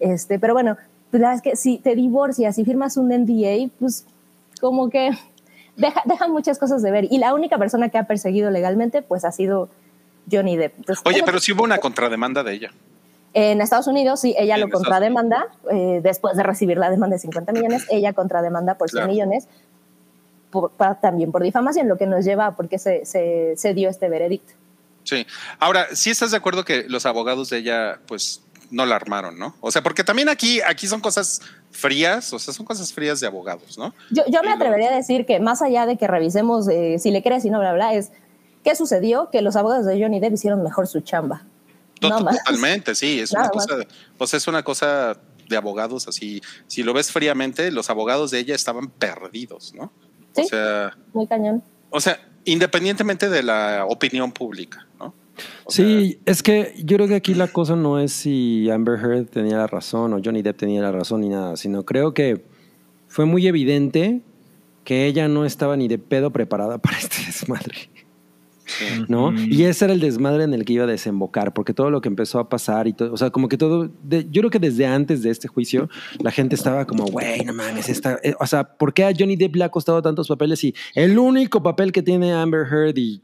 este, 0.00 0.38
pero 0.38 0.52
bueno, 0.52 0.76
la 1.12 1.18
verdad 1.18 1.34
es 1.34 1.42
que 1.42 1.56
si 1.56 1.78
te 1.78 1.94
divorcias 1.94 2.58
y 2.58 2.64
firmas 2.64 2.96
un 2.96 3.08
NDA, 3.08 3.70
pues 3.78 4.04
como 4.60 4.90
que 4.90 5.10
deja, 5.76 6.02
deja 6.04 6.28
muchas 6.28 6.58
cosas 6.58 6.82
de 6.82 6.90
ver. 6.90 7.04
Y 7.10 7.18
la 7.18 7.34
única 7.34 7.58
persona 7.58 7.88
que 7.88 7.98
ha 7.98 8.04
perseguido 8.04 8.50
legalmente, 8.50 9.02
pues 9.02 9.24
ha 9.24 9.32
sido 9.32 9.68
Johnny 10.30 10.56
Depp. 10.56 10.74
Entonces, 10.78 11.02
Oye, 11.06 11.22
pero 11.24 11.38
sí 11.40 11.52
hubo 11.52 11.64
una 11.64 11.78
contrademanda 11.78 12.42
de 12.42 12.52
ella. 12.54 12.70
En 13.36 13.60
Estados 13.60 13.88
Unidos, 13.88 14.20
sí, 14.20 14.34
ella 14.38 14.54
En 14.54 14.60
lo 14.60 14.70
contrademanda, 14.70 15.48
eh, 15.72 16.00
después 16.02 16.36
de 16.36 16.44
recibir 16.44 16.78
la 16.78 16.88
demanda 16.88 17.14
de 17.16 17.20
50 17.20 17.50
millones, 17.52 17.84
ella 17.90 18.12
contrademanda 18.12 18.76
por 18.76 18.88
100 18.88 18.98
Claro. 19.00 19.12
millones, 19.12 19.48
por- 20.52 20.70
también 21.00 21.32
por 21.32 21.42
difamación, 21.42 21.88
lo 21.88 21.96
que 21.96 22.06
nos 22.06 22.24
lleva 22.24 22.46
a 22.46 22.54
por 22.54 22.68
qué 22.68 22.78
se, 22.78 23.04
se, 23.04 23.54
se 23.56 23.74
dio 23.74 23.88
este 23.88 24.08
veredicto. 24.08 24.52
Sí. 25.02 25.26
Ahora, 25.58 25.86
sí 25.94 26.10
estás 26.10 26.30
de 26.30 26.36
acuerdo 26.36 26.64
que 26.64 26.84
los 26.88 27.06
abogados 27.06 27.50
de 27.50 27.58
ella, 27.58 27.98
pues, 28.06 28.43
no 28.74 28.84
la 28.86 28.96
armaron, 28.96 29.38
¿no? 29.38 29.54
O 29.60 29.70
sea, 29.70 29.82
porque 29.82 30.02
también 30.02 30.28
aquí, 30.28 30.60
aquí 30.60 30.88
son 30.88 31.00
cosas 31.00 31.40
frías, 31.70 32.32
o 32.32 32.38
sea, 32.38 32.52
son 32.52 32.66
cosas 32.66 32.92
frías 32.92 33.20
de 33.20 33.26
abogados, 33.26 33.78
¿no? 33.78 33.94
Yo, 34.10 34.24
yo 34.26 34.42
me 34.42 34.50
atrevería 34.50 34.90
a 34.90 34.96
decir 34.96 35.26
que 35.26 35.38
más 35.38 35.62
allá 35.62 35.86
de 35.86 35.96
que 35.96 36.08
revisemos 36.08 36.68
eh, 36.68 36.98
si 36.98 37.12
le 37.12 37.22
crees 37.22 37.44
y 37.44 37.50
no, 37.50 37.60
bla, 37.60 37.72
bla, 37.72 37.94
es 37.94 38.10
qué 38.64 38.74
sucedió, 38.74 39.30
que 39.30 39.42
los 39.42 39.54
abogados 39.54 39.86
de 39.86 40.00
Johnny 40.00 40.18
Depp 40.18 40.34
hicieron 40.34 40.62
mejor 40.62 40.88
su 40.88 41.00
chamba. 41.00 41.44
Más. 42.02 42.36
Totalmente, 42.44 42.94
sí, 42.94 43.20
es 43.20 43.32
Nada 43.32 43.46
una 43.46 43.52
cosa, 43.52 43.76
sea, 44.26 44.36
es 44.36 44.48
una 44.48 44.62
cosa 44.62 45.16
de 45.48 45.56
abogados 45.56 46.08
así. 46.08 46.42
Si 46.66 46.82
lo 46.82 46.92
ves 46.92 47.10
fríamente, 47.10 47.70
los 47.70 47.88
abogados 47.88 48.30
de 48.30 48.40
ella 48.40 48.54
estaban 48.54 48.90
perdidos, 48.90 49.72
¿no? 49.74 49.90
Sí. 50.34 50.42
O 50.42 50.48
sea, 50.48 50.96
Muy 51.14 51.26
cañón. 51.26 51.62
o 51.90 52.00
sea, 52.00 52.20
independientemente 52.44 53.30
de 53.30 53.42
la 53.42 53.86
opinión 53.88 54.32
pública, 54.32 54.86
¿no? 54.98 55.14
O 55.64 55.70
Sí, 55.70 56.18
es 56.26 56.42
que 56.42 56.74
yo 56.84 56.96
creo 56.96 57.08
que 57.08 57.14
aquí 57.16 57.34
la 57.34 57.48
cosa 57.48 57.74
no 57.76 57.98
es 57.98 58.12
si 58.12 58.68
Amber 58.70 58.98
Heard 58.98 59.26
tenía 59.26 59.56
la 59.58 59.66
razón 59.66 60.12
o 60.12 60.20
Johnny 60.24 60.42
Depp 60.42 60.56
tenía 60.58 60.82
la 60.82 60.92
razón 60.92 61.20
ni 61.22 61.28
nada, 61.28 61.56
sino 61.56 61.84
creo 61.84 62.14
que 62.14 62.44
fue 63.08 63.24
muy 63.24 63.46
evidente 63.46 64.20
que 64.84 65.06
ella 65.06 65.28
no 65.28 65.44
estaba 65.44 65.76
ni 65.76 65.88
de 65.88 65.98
pedo 65.98 66.30
preparada 66.30 66.78
para 66.82 66.98
este 66.98 67.16
desmadre. 67.26 67.88
¿no? 69.08 69.32
Y 69.38 69.64
ese 69.64 69.84
era 69.84 69.94
el 69.94 70.00
desmadre 70.00 70.44
en 70.44 70.54
el 70.54 70.64
que 70.64 70.72
iba 70.72 70.84
a 70.84 70.86
desembocar, 70.86 71.52
porque 71.52 71.74
todo 71.74 71.90
lo 71.90 72.00
que 72.00 72.08
empezó 72.08 72.38
a 72.38 72.48
pasar 72.48 72.88
y 72.88 72.94
todo, 72.94 73.12
o 73.12 73.16
sea, 73.16 73.28
como 73.30 73.48
que 73.48 73.58
todo, 73.58 73.90
de- 74.02 74.26
yo 74.30 74.40
creo 74.40 74.50
que 74.50 74.58
desde 74.58 74.86
antes 74.86 75.22
de 75.22 75.30
este 75.30 75.48
juicio, 75.48 75.90
la 76.20 76.30
gente 76.30 76.54
estaba 76.54 76.86
como, 76.86 77.04
güey, 77.04 77.44
no 77.44 77.52
mames, 77.52 77.90
esta, 77.90 78.18
eh, 78.22 78.34
o 78.40 78.46
sea, 78.46 78.64
¿por 78.64 78.94
qué 78.94 79.04
a 79.04 79.12
Johnny 79.16 79.36
Depp 79.36 79.56
le 79.56 79.64
ha 79.64 79.68
costado 79.68 80.00
tantos 80.00 80.28
papeles 80.28 80.64
y 80.64 80.74
el 80.94 81.18
único 81.18 81.62
papel 81.62 81.92
que 81.92 82.02
tiene 82.02 82.32
Amber 82.32 82.66
Heard 82.70 82.96
y 82.96 83.20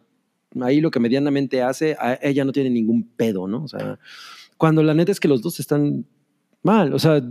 ahí 0.60 0.80
lo 0.80 0.90
que 0.90 1.00
medianamente 1.00 1.62
hace, 1.62 1.96
a 1.98 2.18
ella 2.22 2.44
no 2.44 2.52
tiene 2.52 2.70
ningún 2.70 3.04
pedo, 3.16 3.46
¿no? 3.46 3.62
O 3.64 3.68
sea, 3.68 3.98
cuando 4.56 4.82
la 4.82 4.94
neta 4.94 5.12
es 5.12 5.20
que 5.20 5.28
los 5.28 5.42
dos 5.42 5.60
están 5.60 6.04
mal, 6.62 6.92
o 6.94 6.98
sea, 6.98 7.22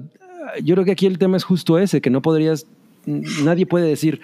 yo 0.63 0.75
creo 0.75 0.85
que 0.85 0.91
aquí 0.91 1.05
el 1.05 1.17
tema 1.19 1.37
es 1.37 1.43
justo 1.43 1.77
ese, 1.79 2.01
que 2.01 2.09
no 2.09 2.21
podrías, 2.21 2.65
nadie 3.05 3.65
puede 3.65 3.87
decir, 3.87 4.21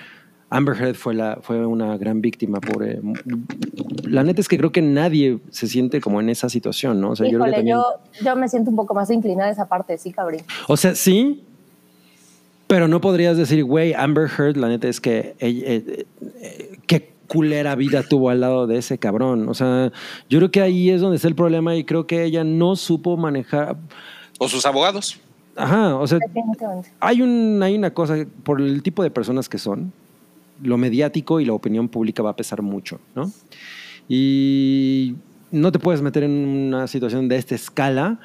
Amber 0.50 0.76
Heard 0.80 0.96
fue, 0.96 1.14
la, 1.14 1.40
fue 1.42 1.66
una 1.66 1.98
gran 1.98 2.22
víctima, 2.22 2.60
pobre. 2.62 3.00
La 4.04 4.24
neta 4.24 4.42
es 4.42 4.48
que 4.48 4.58
creo 4.58 4.72
que 4.72 4.82
nadie 4.82 5.40
se 5.50 5.68
siente 5.68 6.00
como 6.00 6.22
en 6.22 6.30
esa 6.30 6.50
situación, 6.50 7.02
¿no? 7.02 7.12
O 7.12 7.16
sea, 7.16 7.26
yo 7.28 7.40
creo 7.40 7.46
que 7.46 7.52
también- 7.58 7.76
yo, 7.78 7.84
yo 8.24 8.36
me 8.36 8.48
siento 8.48 8.70
un 8.70 8.76
poco 8.76 8.94
más 8.94 9.10
inclinada 9.10 9.50
a 9.50 9.52
esa 9.52 9.68
parte, 9.68 9.98
sí, 9.98 10.12
cabrín. 10.12 10.42
O 10.68 10.78
sea, 10.78 10.96
sí, 10.96 11.44
pero 12.68 12.88
no 12.88 13.02
podrías 13.02 13.38
decir, 13.38 13.64
güey, 13.64 13.94
Amber 13.94 14.30
Heard, 14.38 14.58
la 14.58 14.68
neta 14.70 14.88
es 14.88 15.00
que 15.02 15.36
ella- 15.40 15.64
eh, 15.68 16.06
eh, 16.42 16.72
qué 16.72 16.75
culera 17.28 17.76
vida 17.76 18.04
tuvo 18.04 18.30
al 18.30 18.42
lado 18.42 18.68
de 18.68 18.78
ese 18.78 18.98
cabrón. 18.98 19.50
O 19.50 19.54
sea, 19.54 19.92
yo 20.30 20.40
creo 20.40 20.52
que 20.52 20.62
ahí 20.62 20.90
es 20.90 21.02
donde 21.02 21.18
está 21.18 21.28
el 21.28 21.36
problema 21.36 21.76
y 21.76 21.84
creo 21.84 22.08
que 22.08 22.24
ella 22.24 22.44
no 22.44 22.76
supo 22.76 23.18
manejar. 23.18 23.78
o 24.40 24.48
sus 24.48 24.66
abogados. 24.66 25.20
Ajá, 25.56 25.96
o 25.96 26.06
sea, 26.06 26.20
hay, 27.00 27.22
un, 27.22 27.62
hay 27.64 27.76
una 27.76 27.92
cosa, 27.92 28.26
por 28.44 28.60
el 28.60 28.84
tipo 28.84 29.04
de 29.04 29.10
personas 29.10 29.48
que 29.48 29.58
son, 29.58 29.94
lo 30.62 30.78
mediático 30.78 31.40
y 31.40 31.46
la 31.46 31.54
opinión 31.54 31.88
pública 31.88 32.22
va 32.22 32.32
a 32.32 32.36
pesar 32.36 32.62
mucho, 32.62 33.00
¿no? 33.16 33.32
Y 34.10 35.16
no 35.52 35.72
te 35.72 35.80
puedes 35.80 36.02
meter 36.02 36.24
en 36.24 36.32
una 36.32 36.88
situación 36.88 37.30
de 37.30 37.38
esta 37.38 37.56
escala 37.56 38.20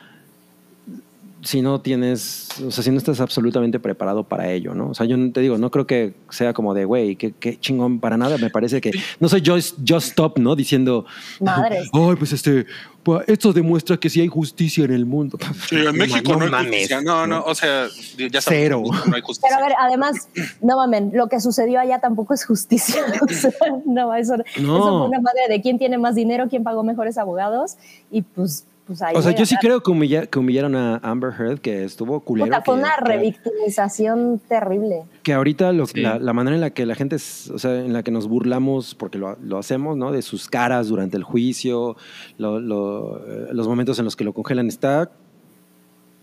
si 1.42 1.62
no 1.62 1.80
tienes, 1.80 2.48
o 2.66 2.70
sea, 2.70 2.84
si 2.84 2.90
no 2.90 2.98
estás 2.98 3.20
absolutamente 3.20 3.80
preparado 3.80 4.24
para 4.24 4.50
ello, 4.52 4.74
¿no? 4.74 4.90
O 4.90 4.94
sea, 4.94 5.06
yo 5.06 5.16
no- 5.16 5.32
te 5.32 5.40
digo, 5.40 5.56
no 5.58 5.70
creo 5.70 5.86
que 5.86 6.14
sea 6.28 6.52
como 6.52 6.74
de, 6.74 6.84
güey, 6.84 7.16
qué, 7.16 7.32
qué 7.32 7.58
chingón 7.58 7.98
para 8.00 8.16
nada. 8.18 8.36
Me 8.38 8.50
parece 8.50 8.80
que 8.80 8.90
no 9.20 9.28
soy 9.28 9.42
Just, 9.44 9.78
just 9.88 10.08
Stop, 10.08 10.38
¿no? 10.38 10.54
Diciendo, 10.54 11.06
Madres. 11.40 11.88
ay, 11.92 12.16
pues 12.16 12.32
este, 12.32 12.66
pues, 13.02 13.26
esto 13.28 13.52
demuestra 13.54 13.96
que 13.96 14.10
sí 14.10 14.20
hay 14.20 14.28
justicia 14.28 14.84
en 14.84 14.92
el 14.92 15.06
mundo. 15.06 15.38
Sí, 15.68 15.76
en 15.76 15.96
México 15.96 16.34
no, 16.36 16.44
hay 16.44 16.50
mames. 16.50 16.70
justicia. 16.72 17.00
No, 17.00 17.26
no, 17.26 17.42
o 17.44 17.54
sea, 17.54 17.86
ya 18.18 18.40
sabes, 18.40 18.60
Cero. 18.60 18.82
no 19.06 19.14
hay 19.14 19.22
justicia. 19.22 19.48
Pero 19.56 19.64
a 19.64 19.68
ver, 19.68 19.76
además, 19.78 20.28
no 20.60 20.76
mamen, 20.76 21.10
lo 21.14 21.28
que 21.28 21.40
sucedió 21.40 21.80
allá 21.80 22.00
tampoco 22.00 22.34
es 22.34 22.44
justicia. 22.44 23.02
O 23.22 23.28
sea, 23.32 23.50
no, 23.86 24.14
eso, 24.14 24.34
eso 24.34 24.44
fue 24.56 25.06
una 25.08 25.20
madre 25.20 25.42
de 25.48 25.60
quién 25.62 25.78
tiene 25.78 25.96
más 25.96 26.14
dinero, 26.14 26.48
quién 26.50 26.64
pagó 26.64 26.82
mejores 26.82 27.16
abogados 27.18 27.76
y 28.10 28.22
pues, 28.22 28.64
pues 28.90 29.02
ahí. 29.02 29.14
O 29.16 29.22
sea, 29.22 29.30
yo 29.32 29.46
sí 29.46 29.54
creo 29.60 29.82
que, 29.84 29.90
humilla- 29.92 30.26
que 30.26 30.38
humillaron 30.40 30.74
a 30.74 30.96
Amber 30.96 31.32
Heard, 31.38 31.60
que 31.60 31.84
estuvo 31.84 32.18
culero. 32.20 32.46
Puta, 32.48 32.62
fue 32.62 32.74
que- 32.74 32.80
una 32.80 32.96
que- 32.96 33.04
revictimización 33.04 34.40
terrible. 34.48 35.04
que 35.22 35.32
ahorita 35.32 35.72
lo- 35.72 35.86
Sí. 35.86 36.00
la, 36.00 36.18
la 36.18 36.32
manera 36.32 36.56
en 36.56 36.60
la 36.60 36.70
que 36.70 36.84
la 36.86 36.96
gente, 36.96 37.14
es- 37.16 37.50
o 37.50 37.58
sea, 37.60 37.76
en 37.78 37.92
la 37.92 38.02
que 38.02 38.10
nos 38.10 38.26
burlamos, 38.26 38.96
porque 38.96 39.16
lo, 39.18 39.36
lo 39.40 39.58
hacemos, 39.58 39.96
¿no? 39.96 40.10
De 40.10 40.22
sus 40.22 40.48
caras 40.48 40.88
durante 40.88 41.16
el 41.16 41.22
juicio, 41.22 41.96
lo- 42.36 42.58
lo- 42.58 43.24
eh, 43.26 43.48
los 43.52 43.68
momentos 43.68 43.98
en 44.00 44.04
los 44.06 44.16
que 44.16 44.24
lo 44.24 44.32
congelan, 44.32 44.66
está 44.66 45.12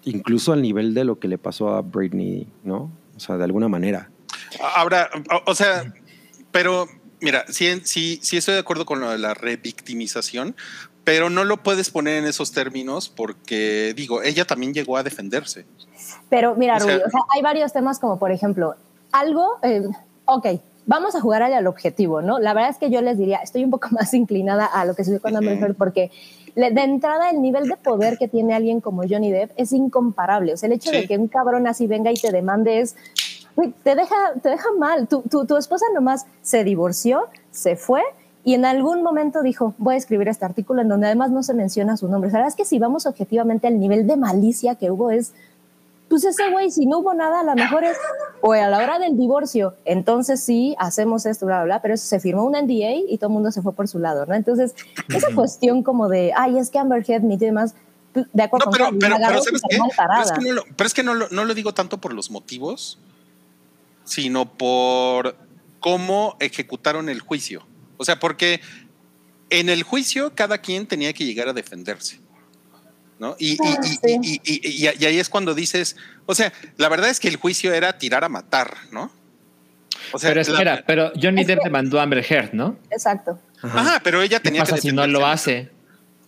incluso 0.03 0.53
al 0.53 0.61
nivel 0.61 0.93
de 0.93 1.03
lo 1.05 1.19
que 1.19 1.27
le 1.27 1.37
pasó 1.37 1.69
a 1.73 1.81
Britney, 1.81 2.47
¿no? 2.63 2.91
O 3.15 3.19
sea, 3.19 3.37
de 3.37 3.43
alguna 3.45 3.67
manera. 3.67 4.09
Ahora, 4.75 5.09
o, 5.45 5.51
o 5.51 5.55
sea, 5.55 5.93
pero 6.51 6.87
mira, 7.19 7.45
sí, 7.49 7.67
sí, 7.83 8.19
sí 8.21 8.37
estoy 8.37 8.53
de 8.53 8.59
acuerdo 8.59 8.85
con 8.85 8.99
lo 8.99 9.09
de 9.09 9.17
la 9.17 9.33
revictimización, 9.33 10.55
pero 11.07 11.29
no 11.29 11.45
lo 11.45 11.55
puedes 11.63 11.89
poner 11.89 12.17
en 12.17 12.25
esos 12.25 12.51
términos 12.51 13.07
porque, 13.07 13.93
digo, 13.95 14.21
ella 14.23 14.43
también 14.43 14.73
llegó 14.73 14.97
a 14.97 15.03
defenderse. 15.03 15.65
Pero 16.29 16.53
mira, 16.55 16.75
O 16.75 16.79
sea- 16.81 16.97
o 16.97 17.09
sea, 17.09 17.21
hay 17.33 17.41
varios 17.41 17.71
temas 17.71 17.97
como, 17.97 18.19
por 18.19 18.29
ejemplo, 18.33 18.75
algo, 19.13 19.57
eh, 19.63 19.83
ok, 20.25 20.47
vamos 20.85 21.15
a 21.15 21.21
jugar 21.21 21.43
al 21.43 21.65
objetivo, 21.65 22.21
¿no? 22.21 22.39
La 22.39 22.53
verdad 22.53 22.71
es 22.71 22.77
que 22.77 22.89
yo 22.89 23.01
les 23.01 23.17
diría, 23.17 23.37
estoy 23.37 23.63
un 23.63 23.71
poco 23.71 23.87
más 23.91 24.13
inclinada 24.13 24.65
a 24.65 24.83
lo 24.83 24.95
que 24.95 25.05
sucedió 25.05 25.21
con 25.21 25.37
Amber. 25.37 25.57
Heard 25.57 25.75
porque 25.77 26.11
le- 26.55 26.71
de 26.71 26.81
entrada 26.81 27.29
el 27.29 27.41
nivel 27.41 27.69
de 27.69 27.77
poder 27.77 28.17
que 28.17 28.27
tiene 28.27 28.53
alguien 28.53 28.81
como 28.81 29.03
Johnny 29.09 29.31
Depp 29.31 29.51
es 29.55 29.71
incomparable. 29.71 30.51
O 30.55 30.57
sea, 30.57 30.67
el 30.67 30.73
hecho 30.73 30.89
Sí. 30.89 30.97
de 30.97 31.07
que 31.07 31.17
un 31.17 31.29
cabrón 31.29 31.67
así 31.67 31.87
venga 31.87 32.11
y 32.11 32.15
te 32.15 32.33
demande 32.33 32.81
es, 32.81 32.97
te 33.83 33.95
deja, 33.95 34.15
te 34.43 34.49
deja 34.49 34.67
mal. 34.77 35.07
Tu, 35.07 35.21
tu, 35.21 35.45
tu 35.45 35.55
esposa 35.55 35.85
nomás 35.93 36.25
se 36.41 36.65
divorció, 36.65 37.27
se 37.51 37.77
fue 37.77 38.03
y 38.47 38.53
en 38.53 38.63
algún 38.63 39.03
momento 39.03 39.41
dijo, 39.41 39.73
voy 39.77 39.95
a 39.95 39.97
escribir 39.97 40.29
este 40.29 40.45
artículo 40.45 40.81
en 40.81 40.87
donde 40.87 41.07
además 41.07 41.31
no 41.31 41.43
se 41.43 41.53
menciona 41.53 41.97
su 41.97 42.07
nombre. 42.07 42.29
O 42.29 42.31
sea, 42.31 42.39
la 42.39 42.45
verdad 42.45 42.57
es 42.57 42.63
que 42.63 42.63
si 42.69 42.79
vamos 42.79 43.05
objetivamente 43.05 43.67
al 43.67 43.77
nivel 43.77 44.07
de 44.07 44.15
malicia 44.15 44.75
que 44.75 44.89
hubo 44.89 45.11
es, 45.11 45.33
pues 46.07 46.23
ese 46.23 46.49
güey, 46.49 46.71
si 46.71 46.85
no 46.85 46.99
hubo 46.99 47.13
nada, 47.13 47.41
a 47.41 47.43
lo 47.43 47.55
mejor 47.55 47.83
es, 47.83 47.97
o 48.39 48.53
a 48.53 48.67
la 48.69 48.77
hora 48.77 48.99
del 48.99 49.17
divorcio, 49.17 49.73
entonces 49.83 50.39
sí, 50.41 50.77
hacemos 50.79 51.25
esto, 51.25 51.45
bla, 51.45 51.57
bla, 51.57 51.65
bla, 51.65 51.81
pero 51.81 51.97
se 51.97 52.21
firmó 52.21 52.45
un 52.45 52.53
NDA 52.53 52.93
y 53.09 53.17
todo 53.17 53.27
el 53.27 53.33
mundo 53.33 53.51
se 53.51 53.61
fue 53.61 53.73
por 53.73 53.89
su 53.89 53.99
lado, 53.99 54.25
¿no? 54.25 54.33
Entonces, 54.33 54.73
esa 55.09 55.27
cuestión 55.35 55.83
como 55.83 56.07
de, 56.07 56.31
ay, 56.33 56.57
es 56.57 56.69
que 56.69 56.79
Amber 56.79 57.03
Heard 57.05 57.23
ni 57.23 57.35
demás, 57.35 57.75
pues, 58.13 58.27
de 58.31 58.43
acuerdo 58.43 58.67
No, 58.67 58.71
con 58.71 58.77
pero, 58.77 58.85
Javi, 58.85 58.99
pero, 58.99 59.15
pero 59.27 59.43
¿sabes 59.43 59.61
qué? 59.69 59.77
Pero 59.77 60.21
es 60.23 60.31
que, 60.31 60.45
no 60.47 60.53
lo, 60.53 60.63
pero 60.77 60.87
es 60.87 60.93
que 60.93 61.03
no 61.03 61.13
lo- 61.15 61.27
no 61.31 61.43
lo 61.43 61.53
digo 61.53 61.73
tanto 61.73 61.97
por 61.97 62.13
los 62.13 62.31
motivos, 62.31 62.97
sino 64.05 64.45
por 64.45 65.35
cómo 65.81 66.37
ejecutaron 66.39 67.09
el 67.09 67.19
juicio. 67.19 67.63
O 67.97 68.05
sea, 68.05 68.19
porque 68.19 68.61
en 69.49 69.69
el 69.69 69.83
juicio 69.83 70.33
cada 70.35 70.59
quien 70.59 70.85
tenía 70.87 71.13
que 71.13 71.25
llegar 71.25 71.47
a 71.47 71.53
defenderse. 71.53 72.19
¿no? 73.19 73.35
Y, 73.39 73.57
Ah, 73.63 73.79
y- 73.83 73.87
sí. 73.87 74.19
y- 74.21 74.41
y- 74.43 74.85
y- 74.85 74.89
y 74.99 75.05
ahí 75.05 75.17
es 75.17 75.27
cuando 75.27 75.55
dices, 75.55 75.95
o 76.27 76.35
sea, 76.35 76.53
la 76.77 76.87
verdad 76.87 77.09
es 77.09 77.19
que 77.19 77.27
el 77.27 77.37
juicio 77.37 77.73
era 77.73 77.97
tirar 77.97 78.23
a 78.23 78.29
matar, 78.29 78.77
¿no? 78.91 79.11
O 80.13 80.19
sea, 80.19 80.29
Pero 80.29 80.43
la- 80.43 80.51
espera, 80.51 80.83
pero 80.85 81.11
Johnny 81.19 81.43
Depp 81.43 81.63
demandó 81.63 81.99
a 81.99 82.03
Amber 82.03 82.23
Heard, 82.29 82.53
¿no? 82.53 82.77
Exacto. 82.91 83.41
Ajá, 83.63 84.01
pero 84.03 84.21
ella 84.21 84.37
¿Qué 84.39 84.43
tenía 84.49 84.61
pasa 84.61 84.75
que 84.75 84.81
si 84.81 84.91
no 84.91 85.07
lo 85.07 85.25
hace? 85.25 85.71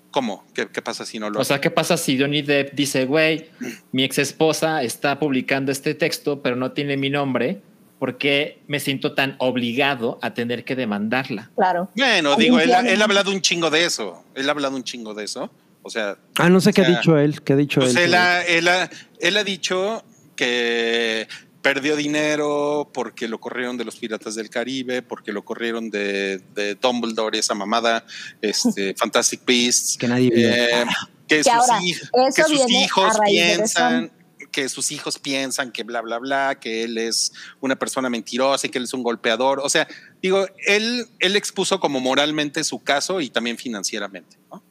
¿Cómo? 0.10 0.44
¿Qué, 0.56 0.68
qué 0.70 0.82
pasa 0.82 1.06
si 1.06 1.20
no 1.20 1.30
lo 1.30 1.40
O 1.40 1.44
sea, 1.44 1.62
¿qué 1.62 1.70
pasa 1.70 1.96
si 1.96 2.20
Johnny 2.20 2.42
Depp 2.42 2.74
dice, 2.74 3.06
güey, 3.06 3.52
mi 3.92 4.04
ex 4.04 4.18
esposa 4.18 4.82
está 4.82 5.20
publicando 5.20 5.72
este 5.72 5.94
texto, 5.94 6.42
pero 6.42 6.56
no 6.56 6.72
tiene 6.72 6.98
mi 6.98 7.12
nombre? 7.12 7.62
¿Por 8.00 8.18
qué 8.18 8.60
me 8.68 8.80
siento 8.80 9.14
tan 9.14 9.36
obligado 9.40 10.18
a 10.22 10.34
tener 10.34 10.64
que 10.64 10.76
demandarla? 10.76 11.52
Claro. 11.56 11.90
Bueno, 11.96 12.36
digo, 12.38 12.60
él, 12.60 12.72
ha- 12.74 12.80
tiene- 12.80 12.94
él 12.94 13.02
ha 13.02 13.06
hablado 13.06 13.30
un 13.32 13.42
chingo 13.42 13.70
de 13.70 13.84
eso. 13.86 14.24
Él 14.36 14.48
ha 14.48 14.54
hablado 14.54 14.76
un 14.78 14.84
chingo 14.84 15.14
de 15.14 15.26
eso. 15.26 15.52
O 15.82 15.90
sea, 15.90 16.18
Ah, 16.38 16.50
no 16.50 16.62
sé 16.62 16.72
qué 16.74 16.84
sea, 16.86 16.94
ha 16.94 16.98
dicho 16.98 17.18
él, 17.18 17.42
qué 17.42 17.54
ha 17.54 17.56
dicho 17.56 17.82
pues 17.82 17.96
él. 17.96 18.04
él, 18.06 18.16
ha, 18.16 18.42
él, 18.46 18.68
ha, 18.68 18.90
él 19.20 19.38
ha 19.38 19.44
dicho 19.44 20.04
que 20.36 21.28
perdió 21.62 21.96
dinero 21.98 22.90
porque 22.94 23.28
lo 23.28 23.40
corrieron 23.40 23.78
de 23.78 23.84
los 23.86 23.98
Piratas 23.98 24.36
del 24.36 24.50
Caribe, 24.50 25.02
porque 25.02 25.32
lo 25.34 25.44
corrieron 25.44 25.90
de, 25.90 26.40
de 26.56 26.76
Dumbledore, 26.76 27.38
esa 27.38 27.54
mamada, 27.54 28.06
este, 28.42 28.94
Fantastic 28.98 29.42
Beasts. 29.46 29.98
Que 29.98 30.08
nadie 30.08 30.30
vio. 30.30 30.50
eh, 30.50 30.86
que, 31.28 31.38
Que 31.38 31.44
sus, 31.44 31.52
ahora, 31.54 31.80
hij- 31.80 31.92
eso 31.92 32.12
que 32.36 32.44
sus 32.44 32.52
viene 32.52 32.78
a 32.78 32.86
hijos 32.86 33.18
piensan 33.26 34.12
que 34.52 34.68
sus 34.70 34.92
hijos 34.92 35.20
piensan 35.20 35.72
que 35.72 35.84
bla, 35.84 36.02
bla, 36.02 36.18
bla, 36.20 36.58
que 36.60 36.84
él 36.84 36.98
es 36.98 37.32
una 37.62 37.76
persona 37.78 38.10
mentirosa 38.10 38.68
y 38.68 38.70
que 38.70 38.78
él 38.78 38.84
es 38.86 38.94
un 38.94 39.04
golpeador. 39.04 39.60
O 39.64 39.70
sea, 39.70 39.88
digo, 40.22 40.46
él, 40.68 41.06
él 41.20 41.36
expuso 41.36 41.80
como 41.80 42.00
moralmente 42.00 42.64
su 42.64 42.80
caso 42.84 43.22
y 43.22 43.30
también 43.30 43.58
financieramente. 43.58 44.38
¿no? 44.52 44.62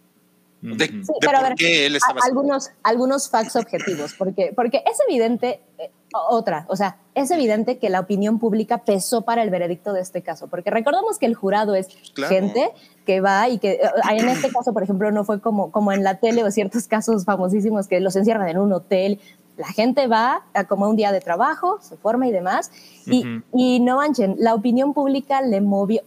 de, 0.61 0.69
Ujú. 0.71 0.77
de 0.77 0.87
Sí, 0.87 1.13
pero 1.21 1.39
a 1.39 1.43
ver, 1.43 1.55
qué 1.57 1.87
él 1.87 1.95
a- 1.95 1.99
estaba 1.99 2.21
algunos, 2.25 2.71
algunos 2.83 3.31
facts 3.31 3.55
objetivos, 3.57 4.15
porque, 4.19 4.53
porque 4.57 4.79
es 4.91 4.99
evidente, 5.09 5.61
eh, 5.79 5.91
otra, 6.31 6.65
o 6.69 6.75
sea, 6.75 6.97
es 7.15 7.31
evidente 7.31 7.79
que 7.79 7.91
la 7.91 8.01
opinión 8.01 8.39
pública 8.41 8.79
pesó 8.85 9.23
para 9.23 9.43
el 9.45 9.51
veredicto 9.51 9.93
de 9.93 10.01
este 10.01 10.23
caso, 10.23 10.49
porque 10.49 10.71
recordamos 10.71 11.19
que 11.19 11.27
el 11.27 11.35
jurado 11.37 11.75
es 11.77 11.87
Claro. 12.15 12.35
gente 12.35 12.71
que 13.07 13.21
va 13.21 13.49
y 13.49 13.59
que 13.59 13.73
eh, 13.73 13.81
en 14.13 14.29
este 14.29 14.51
caso, 14.51 14.73
por 14.73 14.83
ejemplo, 14.83 15.13
no 15.13 15.23
fue 15.25 15.41
como, 15.41 15.71
como 15.71 15.93
en 15.93 16.03
la 16.03 16.19
tele 16.19 16.43
o 16.43 16.51
ciertos 16.51 16.89
casos 16.89 17.25
famosísimos 17.25 17.87
que 17.87 18.01
los 18.01 18.17
encierran 18.17 18.49
en 18.49 18.59
un 18.59 18.73
hotel. 18.73 19.21
La 19.59 19.67
gente 19.69 20.07
va 20.07 20.43
a 20.55 20.65
como 20.65 20.89
un 20.89 20.97
día 20.97 21.13
de 21.13 21.21
trabajo, 21.21 21.79
se 21.83 21.97
forma 21.97 22.27
y 22.29 22.33
demás, 22.33 22.71
y, 23.07 23.21
Ujú. 23.21 23.43
y 23.53 23.81
no 23.81 23.97
manchen, 23.97 24.37
la 24.39 24.55
opinión 24.55 24.95
pública 24.95 25.43
le 25.43 25.61
movió. 25.61 26.03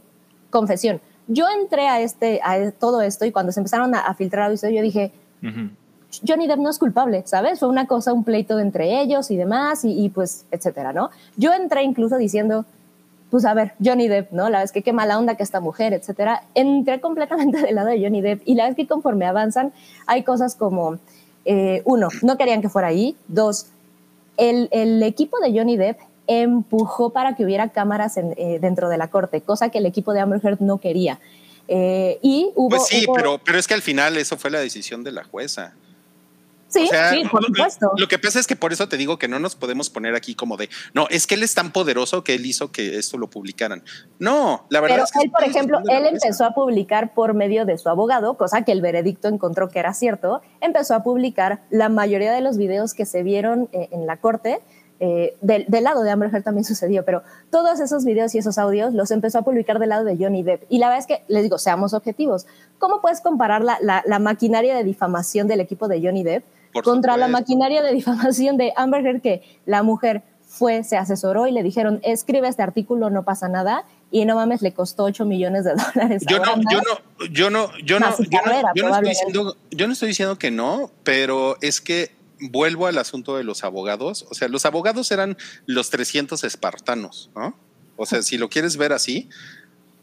Confesión, 0.50 1.02
yo 1.28 1.46
entré 1.50 1.88
a, 1.88 2.00
este, 2.02 2.42
a 2.44 2.72
todo 2.72 3.02
esto 3.02 3.26
y 3.26 3.32
cuando 3.32 3.52
se 3.52 3.60
empezaron 3.60 3.94
a, 3.94 4.00
a 4.00 4.14
filtrar 4.16 4.46
audios, 4.46 4.62
yo 4.62 4.82
dije, 4.82 5.12
Ujú. 5.44 5.70
Johnny 6.28 6.48
Depp 6.48 6.60
no 6.60 6.70
es 6.70 6.80
culpable, 6.80 7.24
¿sabes? 7.26 7.60
Fue 7.60 7.70
una 7.70 7.88
cosa, 7.88 8.12
un 8.12 8.24
pleito 8.24 8.60
entre 8.60 9.02
ellos 9.02 9.32
y 9.32 9.38
demás, 9.38 9.86
y, 9.86 9.92
y 10.04 10.10
pues, 10.10 10.46
etcétera, 10.52 10.92
¿no? 10.94 11.10
Yo 11.38 11.54
entré 11.54 11.84
incluso 11.84 12.18
diciendo, 12.18 12.66
pues 13.30 13.46
a 13.46 13.54
ver, 13.54 13.74
Johnny 13.84 14.10
Depp, 14.10 14.34
¿no? 14.34 14.50
La 14.50 14.60
vez 14.60 14.74
que 14.74 14.84
qué 14.84 14.92
mala 14.92 15.18
onda 15.18 15.36
que 15.36 15.44
esta 15.44 15.62
mujer, 15.62 15.94
etcétera. 15.94 16.44
Entré 16.54 17.00
completamente 17.00 17.62
del 17.62 17.76
lado 17.76 17.88
de 17.88 18.02
Johnny 18.02 18.22
Depp 18.22 18.42
y 18.46 18.56
la 18.56 18.66
vez 18.68 18.76
que 18.76 18.88
conforme 18.88 19.26
avanzan 19.26 19.72
hay 20.06 20.24
cosas 20.24 20.56
como, 20.56 20.98
eh, 21.46 21.82
uno, 21.86 22.10
no 22.22 22.38
querían 22.38 22.62
que 22.62 22.70
fuera 22.70 22.88
ahí, 22.90 23.16
dos, 23.28 23.68
el, 24.38 24.70
el 24.72 25.02
equipo 25.04 25.40
de 25.40 25.52
Johnny 25.58 25.78
Depp 25.78 26.00
empujó 26.28 27.10
para 27.12 27.36
que 27.36 27.44
hubiera 27.44 27.70
cámaras 27.70 28.18
en, 28.18 28.34
eh, 28.38 28.60
dentro 28.62 28.90
de 28.90 28.98
la 28.98 29.10
corte, 29.10 29.42
cosa 29.42 29.70
que 29.70 29.80
el 29.80 29.86
equipo 29.86 30.14
de 30.14 30.20
Amber 30.22 30.40
Heard 30.44 30.60
no 30.62 30.78
quería. 30.78 31.20
Eh, 31.68 32.20
y 32.22 32.52
hubo... 32.56 32.70
Pues 32.70 32.88
sí, 32.88 33.06
hubo- 33.06 33.14
pero, 33.16 33.40
pero 33.44 33.58
es 33.58 33.68
que 33.68 33.74
al 33.74 33.82
final 33.82 34.18
eso 34.18 34.38
fue 34.38 34.50
la 34.52 34.60
decisión 34.60 35.04
de 35.04 35.12
la 35.12 35.24
jueza. 35.24 35.74
Sí, 36.72 36.86
O 36.86 36.88
sea, 36.88 37.12
sí, 37.12 37.24
por 37.30 37.44
supuesto. 37.46 37.92
Lo 37.98 38.08
que 38.08 38.18
pasa 38.18 38.40
es 38.40 38.48
que 38.48 38.56
por 38.56 38.72
eso 38.72 38.88
te 38.88 38.96
digo 38.96 39.20
que 39.20 39.28
no 39.28 39.40
nos 39.40 39.56
podemos 39.56 39.90
poner 39.90 40.16
aquí 40.16 40.36
como 40.36 40.56
de, 40.56 40.70
no, 40.94 41.06
es 41.10 41.28
que 41.28 41.36
él 41.36 41.44
es 41.44 41.54
tan 41.54 41.72
poderoso 41.74 42.24
que 42.24 42.34
él 42.36 42.46
hizo 42.46 42.72
que 42.72 42.98
esto 42.98 43.18
lo 43.18 43.30
publicaran. 43.30 43.84
No, 44.20 44.66
la 44.70 44.80
verdad 44.80 44.96
Pero 44.96 45.04
es 45.06 45.12
que 45.12 45.20
él, 45.26 45.32
por 45.32 45.44
ejemplo, 45.44 45.80
él 45.90 46.06
empezó 46.08 46.46
a 46.46 46.54
publicar 46.54 47.14
por 47.14 47.34
medio 47.34 47.66
de 47.66 47.78
su 47.78 47.90
abogado, 47.90 48.36
cosa 48.38 48.64
que 48.64 48.72
el 48.72 48.82
veredicto 48.82 49.28
encontró 49.28 49.68
que 49.70 49.80
era 49.80 49.94
cierto, 49.94 50.42
empezó 50.62 50.96
a 50.96 51.04
publicar 51.04 51.62
la 51.70 51.90
mayoría 51.90 52.32
de 52.32 52.42
los 52.42 52.58
videos 52.58 52.94
que 52.94 53.06
se 53.06 53.22
vieron 53.22 53.68
eh, 53.74 53.90
en 53.92 54.08
la 54.08 54.18
corte. 54.18 54.62
eh, 55.04 55.36
del, 55.42 55.66
del 55.68 55.84
lado 55.84 56.04
de 56.04 56.12
Amber 56.12 56.30
Heard 56.32 56.44
también 56.44 56.64
sucedió, 56.64 57.04
pero 57.04 57.24
todos 57.50 57.80
esos 57.80 58.06
videos 58.06 58.36
y 58.36 58.38
esos 58.38 58.60
audios 58.60 58.94
los 58.94 59.10
empezó 59.10 59.40
a 59.40 59.42
publicar 59.42 59.80
del 59.80 59.90
lado 59.90 60.04
de 60.06 60.16
Johnny 60.16 60.44
Depp. 60.44 60.64
Y 60.70 60.78
la 60.78 60.90
verdad 60.90 61.00
es 61.00 61.08
que, 61.08 61.24
les 61.28 61.42
digo, 61.42 61.58
seamos 61.58 61.94
objetivos. 61.96 62.46
¿Cómo 62.78 63.02
puedes 63.02 63.20
comparar 63.20 63.64
la, 63.64 63.80
la- 63.82 64.04
la 64.06 64.20
maquinaria 64.20 64.76
de 64.76 64.84
difamación 64.84 65.48
del 65.48 65.60
equipo 65.60 65.88
de 65.88 66.00
Johnny 66.04 66.24
Depp 66.24 66.46
Por 66.72 66.84
contra 66.84 67.18
la 67.18 67.28
supuesto. 67.28 67.42
maquinaria 67.42 67.82
de 67.82 67.94
difamación 67.94 68.58
de 68.58 68.74
Amber 68.76 69.06
Heard 69.06 69.22
que 69.22 69.44
la 69.66 69.84
mujer 69.84 70.24
fue, 70.52 70.84
se 70.84 70.98
asesoró 70.98 71.48
y 71.48 71.52
le 71.52 71.64
dijeron, 71.64 72.02
escribe 72.04 72.48
este 72.48 72.62
artículo, 72.62 73.10
no 73.10 73.24
pasa 73.24 73.48
nada, 73.48 73.86
y 74.12 74.26
no 74.26 74.36
mames, 74.36 74.62
le 74.62 74.74
costó 74.74 75.06
8 75.06 75.26
millones 75.26 75.64
de 75.64 75.72
dólares. 75.96 76.24
Yo 76.28 76.40
no, 76.40 76.56
yo 76.70 76.82
no, 76.82 77.28
yo 77.30 77.50
no, 77.50 77.72
yo 77.80 78.00
no, 78.00 78.18
yo 78.18 78.30
no, 78.30 78.42
carrera, 78.44 78.72
yo 78.76 78.90
no 78.90 78.96
estoy 78.96 79.10
diciendo, 79.10 79.58
yo 79.72 79.88
no 79.88 79.94
estoy 79.94 80.08
diciendo 80.10 80.38
que 80.38 80.52
no, 80.52 80.92
pero 81.04 81.58
es 81.62 81.80
que 81.80 82.12
vuelvo 82.42 82.88
al 82.88 82.98
asunto 82.98 83.38
de 83.38 83.44
los 83.44 83.64
abogados. 83.64 84.26
O 84.30 84.34
sea, 84.34 84.50
los 84.50 84.66
abogados 84.66 85.12
eran 85.12 85.38
los 85.66 85.90
300 85.90 86.44
espartanos, 86.44 87.30
¿no? 87.36 87.56
O 87.96 88.06
sea, 88.06 88.22
si 88.22 88.38
lo 88.38 88.50
quieres 88.50 88.78
ver 88.78 88.94
así, 88.94 89.30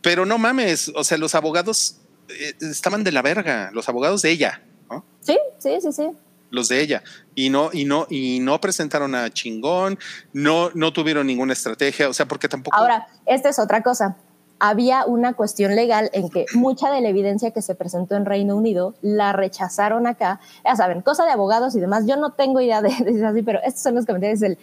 pero 0.00 0.24
no 0.24 0.38
mames, 0.38 0.90
o 0.94 1.04
sea, 1.04 1.18
los 1.18 1.34
abogados 1.34 1.98
eh, 2.28 2.54
estaban 2.60 3.04
de 3.04 3.12
la 3.12 3.22
verga, 3.22 3.70
los 3.72 3.88
abogados 3.88 4.22
de 4.22 4.30
ella, 4.30 4.62
¿no? 4.90 5.04
Sí, 5.20 5.36
sí, 5.58 5.78
sí, 5.82 5.92
sí. 5.92 6.08
Los 6.50 6.68
de 6.68 6.80
ella 6.80 7.02
y 7.34 7.50
no 7.50 7.70
y 7.72 7.84
no 7.84 8.06
y 8.08 8.40
no 8.40 8.60
presentaron 8.60 9.14
a 9.14 9.30
chingón, 9.30 9.98
no 10.32 10.70
no 10.74 10.92
tuvieron 10.92 11.26
ninguna 11.26 11.52
estrategia, 11.52 12.08
o 12.08 12.14
sea, 12.14 12.26
porque 12.26 12.48
tampoco 12.48 12.76
Ahora, 12.76 13.06
esta 13.26 13.48
es 13.48 13.58
otra 13.58 13.82
cosa. 13.82 14.16
Había 14.60 15.04
una 15.06 15.34
cuestión 15.34 15.76
legal 15.76 16.10
en 16.12 16.30
que 16.30 16.46
mucha 16.54 16.90
de 16.90 17.00
la 17.00 17.08
evidencia 17.08 17.52
que 17.52 17.62
se 17.62 17.76
presentó 17.76 18.16
en 18.16 18.24
Reino 18.24 18.56
Unido 18.56 18.94
la 19.02 19.32
rechazaron 19.32 20.08
acá. 20.08 20.40
Ya 20.64 20.74
saben, 20.74 21.00
cosa 21.00 21.24
de 21.24 21.30
abogados 21.30 21.76
y 21.76 21.80
demás. 21.80 22.06
Yo 22.08 22.16
no 22.16 22.32
tengo 22.32 22.60
idea 22.60 22.82
de, 22.82 22.88
de 22.88 23.24
así, 23.24 23.42
pero 23.42 23.60
estos 23.62 23.82
son 23.82 23.94
los 23.94 24.04
comentarios 24.04 24.40
del. 24.40 24.58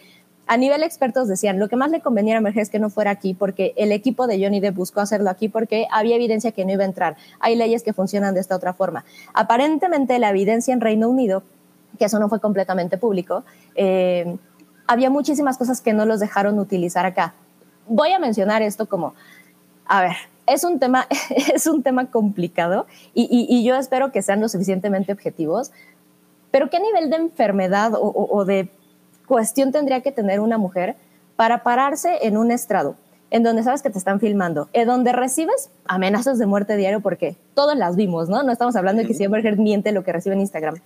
A 0.48 0.56
nivel 0.58 0.84
expertos 0.84 1.26
decían, 1.26 1.58
lo 1.58 1.68
que 1.68 1.74
más 1.74 1.90
le 1.90 2.00
convenía 2.00 2.38
a 2.38 2.40
Merger 2.40 2.62
es 2.62 2.70
que 2.70 2.78
no 2.78 2.88
fuera 2.88 3.10
aquí 3.10 3.34
porque 3.34 3.72
el 3.76 3.90
equipo 3.90 4.28
de 4.28 4.40
Johnny 4.40 4.60
Depp 4.60 4.76
buscó 4.76 5.00
hacerlo 5.00 5.28
aquí 5.28 5.48
porque 5.48 5.88
había 5.90 6.14
evidencia 6.14 6.52
que 6.52 6.64
no 6.64 6.72
iba 6.72 6.84
a 6.84 6.86
entrar. 6.86 7.16
Hay 7.40 7.56
leyes 7.56 7.82
que 7.82 7.92
funcionan 7.92 8.32
de 8.34 8.40
esta 8.40 8.54
otra 8.54 8.72
forma. 8.72 9.04
Aparentemente 9.34 10.18
la 10.20 10.30
evidencia 10.30 10.72
en 10.72 10.80
Reino 10.80 11.08
Unido, 11.08 11.42
que 11.96 12.04
eso 12.06 12.18
no 12.18 12.28
fue 12.28 12.40
completamente 12.40 12.98
público, 12.98 13.44
eh, 13.74 14.36
había 14.86 15.10
muchísimas 15.10 15.58
cosas 15.58 15.80
que 15.80 15.92
no 15.92 16.06
los 16.06 16.20
dejaron 16.20 16.58
utilizar 16.58 17.06
acá. 17.06 17.34
Voy 17.88 18.12
a 18.12 18.18
mencionar 18.18 18.62
esto 18.62 18.86
como, 18.86 19.14
a 19.86 20.00
ver, 20.02 20.16
es 20.46 20.62
un 20.64 20.78
tema, 20.78 21.06
es 21.54 21.66
un 21.66 21.82
tema 21.82 22.10
complicado 22.10 22.86
y, 23.14 23.26
y- 23.30 23.64
yo 23.64 23.74
espero 23.76 24.12
que 24.12 24.22
sean 24.22 24.40
lo 24.40 24.48
suficientemente 24.48 25.12
objetivos, 25.12 25.72
pero 26.50 26.70
¿qué 26.70 26.78
nivel 26.80 27.10
de 27.10 27.16
enfermedad 27.16 27.94
o- 27.94 28.28
o 28.30 28.44
de 28.44 28.68
cuestión 29.26 29.72
tendría 29.72 30.02
que 30.02 30.12
tener 30.12 30.38
una 30.40 30.56
mujer 30.58 30.96
para 31.34 31.62
pararse 31.64 32.18
en 32.22 32.36
un 32.36 32.50
estrado 32.52 32.94
en 33.30 33.42
donde 33.42 33.62
sabes 33.62 33.82
que 33.82 33.90
te 33.90 33.98
están 33.98 34.20
filmando, 34.20 34.68
en 34.72 34.86
donde 34.86 35.12
recibes 35.12 35.70
amenazas 35.86 36.38
de 36.38 36.46
muerte 36.46 36.76
diario 36.76 37.00
porque 37.00 37.36
todas 37.54 37.76
las 37.76 37.96
vimos, 37.96 38.28
¿no? 38.28 38.42
No 38.42 38.52
estamos 38.52 38.76
hablando 38.76 39.02
de 39.02 39.08
que 39.08 39.14
si 39.14 39.24
Amber 39.24 39.44
Heard 39.44 39.58
miente 39.58 39.92
lo 39.92 40.04
que 40.04 40.12
recibe 40.12 40.34
en 40.34 40.42
Instagram 40.42 40.76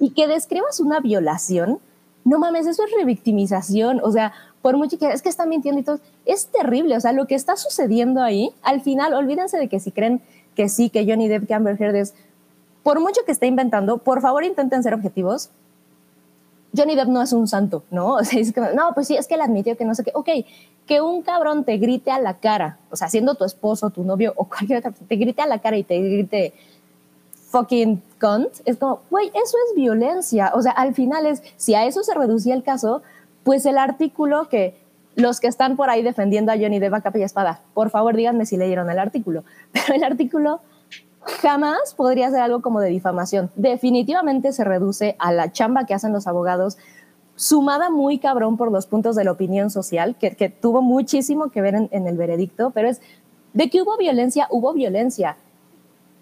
y 0.00 0.10
que 0.10 0.26
describas 0.26 0.80
una 0.80 1.00
violación, 1.00 1.78
no 2.24 2.38
mames, 2.38 2.66
eso 2.66 2.84
es 2.84 2.90
revictimización, 2.98 4.00
o 4.02 4.10
sea, 4.10 4.32
por 4.62 4.76
mucho 4.76 4.98
que 4.98 5.10
es 5.10 5.22
que 5.22 5.28
está 5.28 5.46
mintiendo 5.46 5.80
y 5.80 5.84
todo, 5.84 6.00
es 6.24 6.46
terrible, 6.46 6.96
o 6.96 7.00
sea, 7.00 7.12
lo 7.12 7.26
que 7.26 7.34
está 7.34 7.56
sucediendo 7.56 8.22
ahí, 8.22 8.50
al 8.62 8.80
final, 8.80 9.14
olvídense 9.14 9.58
de 9.58 9.68
que 9.68 9.78
si 9.78 9.92
creen 9.92 10.20
que 10.56 10.68
sí, 10.68 10.90
que 10.90 11.06
Johnny 11.06 11.28
Depp, 11.28 11.46
que 11.46 11.54
Amber 11.54 11.80
Heard 11.80 11.96
es, 11.96 12.14
por 12.82 13.00
mucho 13.00 13.22
que 13.24 13.32
esté 13.32 13.46
inventando, 13.46 13.98
por 13.98 14.20
favor 14.20 14.44
intenten 14.44 14.82
ser 14.82 14.94
objetivos. 14.94 15.50
Johnny 16.76 16.96
Depp 16.96 17.08
no 17.08 17.22
es 17.22 17.32
un 17.32 17.48
santo, 17.48 17.84
¿no? 17.90 18.14
O 18.16 18.24
sea, 18.24 18.40
es 18.40 18.52
que, 18.52 18.60
no, 18.60 18.92
pues 18.94 19.06
sí, 19.06 19.16
es 19.16 19.26
que 19.26 19.34
él 19.34 19.40
admitió 19.40 19.76
que 19.76 19.84
no 19.84 19.94
sé 19.94 20.04
qué. 20.04 20.12
Ok, 20.14 20.28
que 20.86 21.00
un 21.00 21.22
cabrón 21.22 21.64
te 21.64 21.78
grite 21.78 22.10
a 22.10 22.18
la 22.18 22.34
cara, 22.34 22.78
o 22.90 22.96
sea, 22.96 23.08
siendo 23.08 23.34
tu 23.34 23.44
esposo, 23.44 23.90
tu 23.90 24.04
novio 24.04 24.32
o 24.36 24.44
cualquier 24.48 24.78
otra, 24.78 24.92
te 24.92 25.16
grite 25.16 25.42
a 25.42 25.46
la 25.46 25.58
cara 25.58 25.76
y 25.76 25.84
te 25.84 25.98
grite 25.98 26.52
fucking 27.50 28.02
cunt, 28.20 28.52
es 28.64 28.76
como, 28.78 29.00
güey, 29.10 29.28
eso 29.28 29.56
es 29.68 29.76
violencia. 29.76 30.50
O 30.54 30.62
sea, 30.62 30.72
al 30.72 30.92
final 30.94 31.24
es, 31.26 31.42
si 31.56 31.74
a 31.74 31.86
eso 31.86 32.02
se 32.02 32.12
reducía 32.12 32.54
el 32.54 32.64
caso, 32.64 33.02
pues 33.44 33.64
el 33.64 33.78
artículo 33.78 34.48
que 34.48 34.74
los 35.14 35.38
que 35.38 35.46
están 35.46 35.76
por 35.76 35.88
ahí 35.88 36.02
defendiendo 36.02 36.50
a 36.50 36.56
Johnny 36.56 36.80
Depp 36.80 36.94
a 36.94 37.00
capa 37.00 37.18
y 37.18 37.22
espada, 37.22 37.60
por 37.72 37.90
favor 37.90 38.16
díganme 38.16 38.46
si 38.46 38.56
leyeron 38.56 38.90
el 38.90 38.98
artículo. 38.98 39.44
Pero 39.72 39.94
el 39.94 40.02
artículo 40.02 40.60
jamás 41.20 41.94
podría 41.94 42.28
ser 42.30 42.40
algo 42.40 42.60
como 42.60 42.80
de 42.80 42.88
difamación. 42.88 43.50
Definitivamente 43.54 44.52
se 44.52 44.64
reduce 44.64 45.14
a 45.20 45.32
la 45.32 45.52
chamba 45.52 45.86
que 45.86 45.94
hacen 45.94 46.12
los 46.12 46.26
abogados, 46.26 46.76
sumada 47.36 47.90
muy 47.90 48.18
cabrón 48.18 48.56
por 48.56 48.70
los 48.70 48.86
puntos 48.86 49.16
de 49.16 49.24
la 49.24 49.32
opinión 49.32 49.70
social, 49.70 50.16
que, 50.16 50.48
tuvo 50.48 50.82
muchísimo 50.82 51.50
que 51.50 51.60
ver 51.60 51.74
en, 51.90 52.06
el 52.06 52.16
veredicto, 52.16 52.70
pero 52.70 52.88
es 52.88 53.00
de 53.52 53.70
que 53.70 53.82
hubo 53.82 53.96
violencia, 53.96 54.46
hubo 54.50 54.72
violencia. 54.72 55.36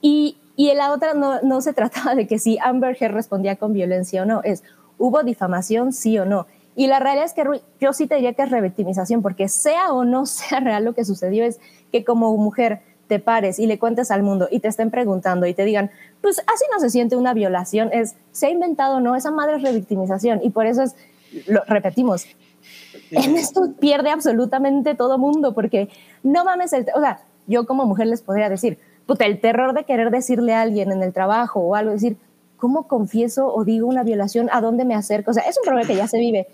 Y, 0.00 0.36
y 0.57 0.70
en 0.70 0.78
la 0.78 0.92
otra 0.92 1.15
no, 1.15 1.41
no 1.42 1.60
se 1.60 1.73
trataba 1.74 2.15
de 2.15 2.26
que 2.26 2.39
si 2.39 2.58
Amber 2.58 2.97
Heard 2.99 3.15
respondía 3.15 3.57
con 3.57 3.73
violencia 3.73 4.23
o 4.23 4.26
no, 4.26 4.42
es 4.42 4.62
hubo 4.99 5.23
difamación, 5.23 5.92
sí 5.92 6.18
o 6.18 6.24
no. 6.24 6.47
Y 6.74 6.86
la 6.86 7.00
realidad 7.00 7.26
es 7.26 7.34
que 7.34 7.44
yo 7.81 7.92
sí 7.92 8.07
te 8.07 8.15
diría 8.15 8.32
que 8.32 8.42
es 8.42 8.50
revictimización, 8.50 9.20
porque 9.20 9.49
sea 9.49 9.92
o 9.92 10.05
no 10.05 10.26
sea 10.26 10.60
real 10.60 10.84
lo 10.84 10.94
que 10.94 11.05
sucedió, 11.05 11.44
es 11.44 11.60
que 11.91 12.05
como 12.05 12.34
mujer 12.36 12.81
te 13.12 13.18
pares 13.18 13.58
y 13.58 13.66
le 13.66 13.78
cuentes 13.78 14.10
al 14.10 14.23
mundo 14.23 14.49
y 14.50 14.60
te 14.60 14.68
estén 14.68 14.91
preguntando 14.91 15.44
y 15.44 15.52
te 15.52 15.66
digan, 15.66 15.91
pues 16.23 16.39
así 16.47 16.65
no 16.73 16.81
se 16.81 16.89
siente 16.89 17.15
una 17.15 17.34
violación, 17.34 17.91
es, 17.92 18.16
se 18.31 18.47
ha 18.47 18.49
inventado 18.49 18.97
o 18.97 19.00
no, 19.00 19.15
esa 19.15 19.31
madre 19.31 19.57
es 19.57 19.62
revictimización. 19.62 20.41
Y 20.42 20.49
por 20.49 20.65
eso 20.65 20.82
es, 20.82 20.97
lo 21.47 21.62
repetimos, 21.66 22.24
en 23.10 23.36
esto 23.36 23.74
pierde 23.78 24.08
absolutamente 24.08 24.94
todo 24.94 25.18
mundo, 25.18 25.52
porque 25.52 25.91
no 26.23 26.42
mames, 26.47 26.73
el, 26.73 26.86
o 26.94 27.00
sea, 27.00 27.20
yo 27.47 27.66
como 27.66 27.84
mujer 27.84 28.07
les 28.07 28.23
podría 28.23 28.49
decir, 28.49 28.78
puta, 29.05 29.26
el 29.26 29.42
terror 29.42 29.74
de 29.74 29.84
querer 29.84 30.10
decirle 30.10 30.55
a 30.55 30.62
alguien 30.62 30.91
en 30.91 31.02
el 31.02 31.12
trabajo 31.12 31.60
o 31.60 31.74
algo, 31.74 31.92
decir, 31.92 32.16
¿cómo 32.57 32.89
confieso 32.89 33.52
o 33.52 33.62
digo 33.62 33.86
una 33.86 34.05
violación? 34.05 34.49
¿A 34.52 34.62
dónde 34.62 34.86
me 34.86 34.94
acerco? 34.94 35.32
O 35.32 35.34
sea, 35.34 35.42
es 35.42 35.58
un 35.58 35.65
problema 35.65 35.86
que 35.86 35.97
ya 35.97 36.08
se 36.08 36.18
vive. 36.18 36.47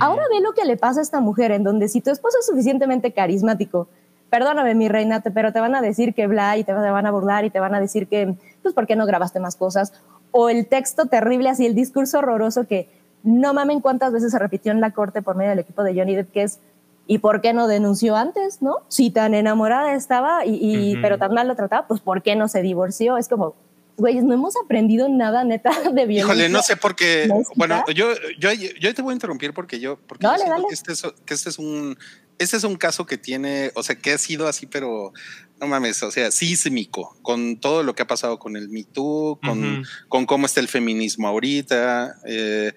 Ahora 0.00 0.22
ve 0.30 0.40
lo 0.40 0.52
que 0.52 0.64
le 0.64 0.78
pasa 0.78 1.00
a 1.00 1.02
esta 1.02 1.20
mujer, 1.20 1.50
en 1.50 1.64
donde 1.64 1.88
si 1.88 2.00
tu 2.00 2.10
esposo 2.10 2.38
es 2.40 2.46
suficientemente 2.46 3.12
carismático, 3.12 3.88
perdóname 4.30 4.74
mi 4.74 4.88
reina, 4.88 5.20
pero 5.20 5.52
te 5.52 5.60
van 5.60 5.74
a 5.74 5.80
decir 5.80 6.14
que 6.14 6.26
bla 6.26 6.56
y 6.56 6.64
te, 6.64 6.72
van 6.72 7.06
a 7.06 7.10
burlar 7.10 7.44
y 7.44 7.50
te 7.50 7.60
van 7.60 7.74
a 7.74 7.80
decir 7.80 8.06
que, 8.08 8.34
pues, 8.62 8.74
¿por 8.74 8.86
qué 8.86 8.96
no 8.96 9.06
grabaste 9.06 9.40
más 9.40 9.56
cosas? 9.56 9.92
O 10.30 10.48
el 10.50 10.66
texto 10.66 11.06
terrible, 11.06 11.48
así 11.48 11.66
el 11.66 11.74
discurso 11.74 12.18
horroroso 12.18 12.66
que 12.66 12.88
no 13.22 13.54
mamen 13.54 13.80
cuántas 13.80 14.12
veces 14.12 14.30
se 14.32 14.38
repitió 14.38 14.72
en 14.72 14.80
la 14.80 14.92
corte 14.92 15.22
por 15.22 15.36
medio 15.36 15.50
del 15.50 15.58
equipo 15.60 15.82
de 15.82 15.94
Johnny 15.94 16.14
Depp, 16.14 16.30
que 16.32 16.42
es, 16.42 16.58
¿y 17.06 17.18
por 17.18 17.40
qué 17.40 17.52
no 17.52 17.66
denunció 17.66 18.16
antes, 18.16 18.60
no? 18.62 18.76
Si 18.88 19.10
tan 19.10 19.34
enamorada 19.34 19.94
estaba 19.94 20.44
y, 20.44 20.58
y- 20.60 20.92
Ujú. 20.92 21.02
pero 21.02 21.18
tan 21.18 21.32
mal 21.32 21.48
lo 21.48 21.56
trataba, 21.56 21.86
pues 21.86 22.00
¿por 22.00 22.22
qué 22.22 22.36
no 22.36 22.48
se 22.48 22.60
divorció? 22.62 23.16
Es 23.16 23.28
como, 23.28 23.54
güey, 23.96 24.20
no 24.20 24.34
hemos 24.34 24.54
aprendido 24.62 25.08
nada 25.08 25.42
neta 25.44 25.70
de 25.92 26.06
violencia. 26.06 26.20
Híjole, 26.20 26.48
no 26.50 26.62
sé 26.62 26.76
por 26.76 26.94
qué. 26.94 27.28
Bueno, 27.56 27.82
yo, 27.94 28.10
yo, 28.38 28.50
yo 28.52 28.94
te 28.94 29.02
voy 29.02 29.12
a 29.12 29.14
interrumpir 29.14 29.52
porque 29.54 29.80
yo, 29.80 29.98
porque 30.06 30.24
yo 30.24 30.30
Dale, 30.30 30.44
siento 30.44 30.54
dale. 30.56 30.68
Que, 30.68 30.74
este 30.74 30.92
es, 30.92 31.02
que 31.24 31.34
este 31.34 31.48
es 31.48 31.58
un, 31.58 31.96
este 32.38 32.56
es 32.56 32.64
un 32.64 32.76
caso 32.76 33.06
que 33.06 33.18
tiene, 33.18 33.72
o 33.74 33.82
sea, 33.82 33.96
que 33.96 34.12
ha 34.12 34.18
sido 34.18 34.48
así, 34.48 34.66
pero 34.66 35.12
no 35.60 35.66
mames, 35.66 36.02
o 36.02 36.10
sea, 36.10 36.30
sísmico 36.30 37.16
con 37.22 37.58
todo 37.58 37.82
lo 37.82 37.94
que 37.94 38.02
ha 38.02 38.06
pasado 38.06 38.38
con 38.38 38.56
el 38.56 38.68
Me 38.68 38.84
Too, 38.84 39.40
con, 39.44 39.84
con 40.08 40.26
cómo 40.26 40.46
está 40.46 40.60
el 40.60 40.68
feminismo 40.68 41.28
ahorita. 41.28 42.16
eh, 42.26 42.72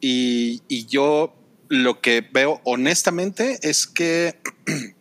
y, 0.00 0.62
y 0.68 0.86
yo 0.86 1.34
lo 1.68 2.00
que 2.00 2.20
veo 2.32 2.60
honestamente 2.64 3.58
es 3.62 3.86
que 3.86 4.40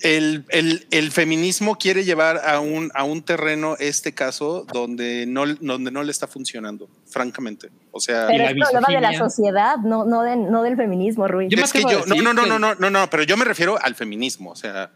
el, 0.00 0.44
el- 0.50 0.86
el 0.90 1.10
feminismo 1.10 1.76
quiere 1.76 2.04
llevar 2.04 2.42
a 2.46 2.60
un, 2.60 2.90
a 2.94 3.04
un 3.04 3.22
terreno 3.22 3.76
este 3.78 4.12
caso 4.12 4.66
donde 4.72 5.24
no, 5.26 5.46
donde 5.46 5.90
no 5.90 6.02
le 6.02 6.10
está 6.12 6.26
funcionando, 6.26 6.88
francamente. 7.06 7.70
O 7.92 8.00
sea, 8.00 8.26
Pero 8.26 8.44
es 8.44 8.54
problema 8.54 8.88
de 8.88 9.00
la 9.00 9.16
sociedad, 9.18 9.76
no, 9.78 10.04
no, 10.04 10.22
de- 10.22 10.36
no 10.36 10.62
del 10.62 10.76
feminismo, 10.76 11.26
Rui. 11.28 11.48
Yo 11.48 11.56
me 11.56 11.62
es 11.64 11.72
que 11.72 11.78
atrevo 11.78 12.02
a 12.02 12.06
yo, 12.06 12.14
no, 12.14 12.22
no, 12.22 12.34
no, 12.34 12.46
no, 12.46 12.58
no, 12.58 12.74
no, 12.74 12.90
no, 12.90 13.10
pero 13.10 13.22
yo 13.22 13.36
me 13.36 13.44
refiero 13.46 13.78
al 13.82 13.94
feminismo. 13.94 14.50
O 14.50 14.56
sea, 14.56 14.90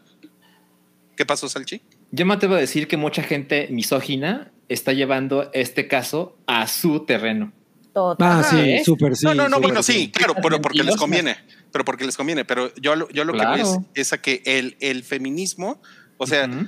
¿qué 1.15 1.25
pasó, 1.25 1.49
Salchi? 1.49 1.81
Yo 2.11 2.25
me 2.25 2.33
atrevo 2.33 2.55
a 2.55 2.59
decir 2.59 2.87
que 2.87 2.97
mucha 2.97 3.23
gente 3.23 3.67
misógina 3.71 4.51
está 4.69 4.93
llevando 4.93 5.49
este 5.53 5.87
caso 5.87 6.37
a 6.45 6.67
su 6.67 7.05
terreno. 7.05 7.53
Total. 7.93 8.39
Ah, 8.39 8.43
sí, 8.43 8.57
¿eh? 8.57 8.81
súper 8.85 9.15
sí. 9.17 9.25
no, 9.25 9.33
no, 9.35 9.43
no, 9.49 9.55
súper 9.57 9.61
bueno, 9.69 9.83
sí, 9.83 10.09
claro, 10.11 10.33
pero 10.41 10.61
porque 10.61 10.83
les 10.83 10.95
conviene. 10.95 11.37
Pero 11.71 11.83
porque 11.85 12.05
les 12.05 12.15
conviene. 12.15 12.45
Pero 12.45 12.73
yo, 12.75 12.95
lo- 12.95 13.09
yo 13.09 13.23
lo 13.25 13.33
que 13.33 13.39
Claro. 13.39 13.55
veo 13.55 13.85
es, 13.93 14.07
es 14.07 14.13
a 14.13 14.17
que 14.21 14.41
el, 14.45 14.77
el 14.79 15.03
feminismo, 15.03 15.81
o 16.17 16.25
sea, 16.27 16.45
Ujú. 16.47 16.67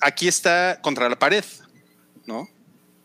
aquí 0.00 0.28
está 0.28 0.80
contra 0.82 1.08
la 1.08 1.18
pared, 1.18 1.44
¿no? 2.26 2.48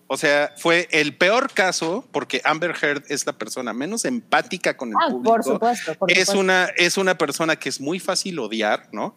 O 0.07 0.17
sea, 0.17 0.53
fue 0.57 0.87
el 0.91 1.15
peor 1.15 1.51
caso 1.53 2.05
porque 2.11 2.41
Amber 2.43 2.75
Heard 2.81 3.03
es 3.07 3.25
la 3.25 3.31
persona 3.33 3.71
menos 3.73 4.03
empática 4.03 4.75
con 4.75 4.89
el 4.89 4.95
Ah, 4.95 5.09
público. 5.09 5.31
por 5.33 5.43
supuesto, 5.43 5.95
por 5.95 6.11
es 6.11 6.17
supuesto. 6.27 6.39
una 6.39 6.65
es 6.75 6.97
una 6.97 7.17
persona 7.17 7.55
que 7.55 7.69
es 7.69 7.79
muy 7.79 7.99
fácil 7.99 8.37
odiar, 8.39 8.89
¿no? 8.91 9.15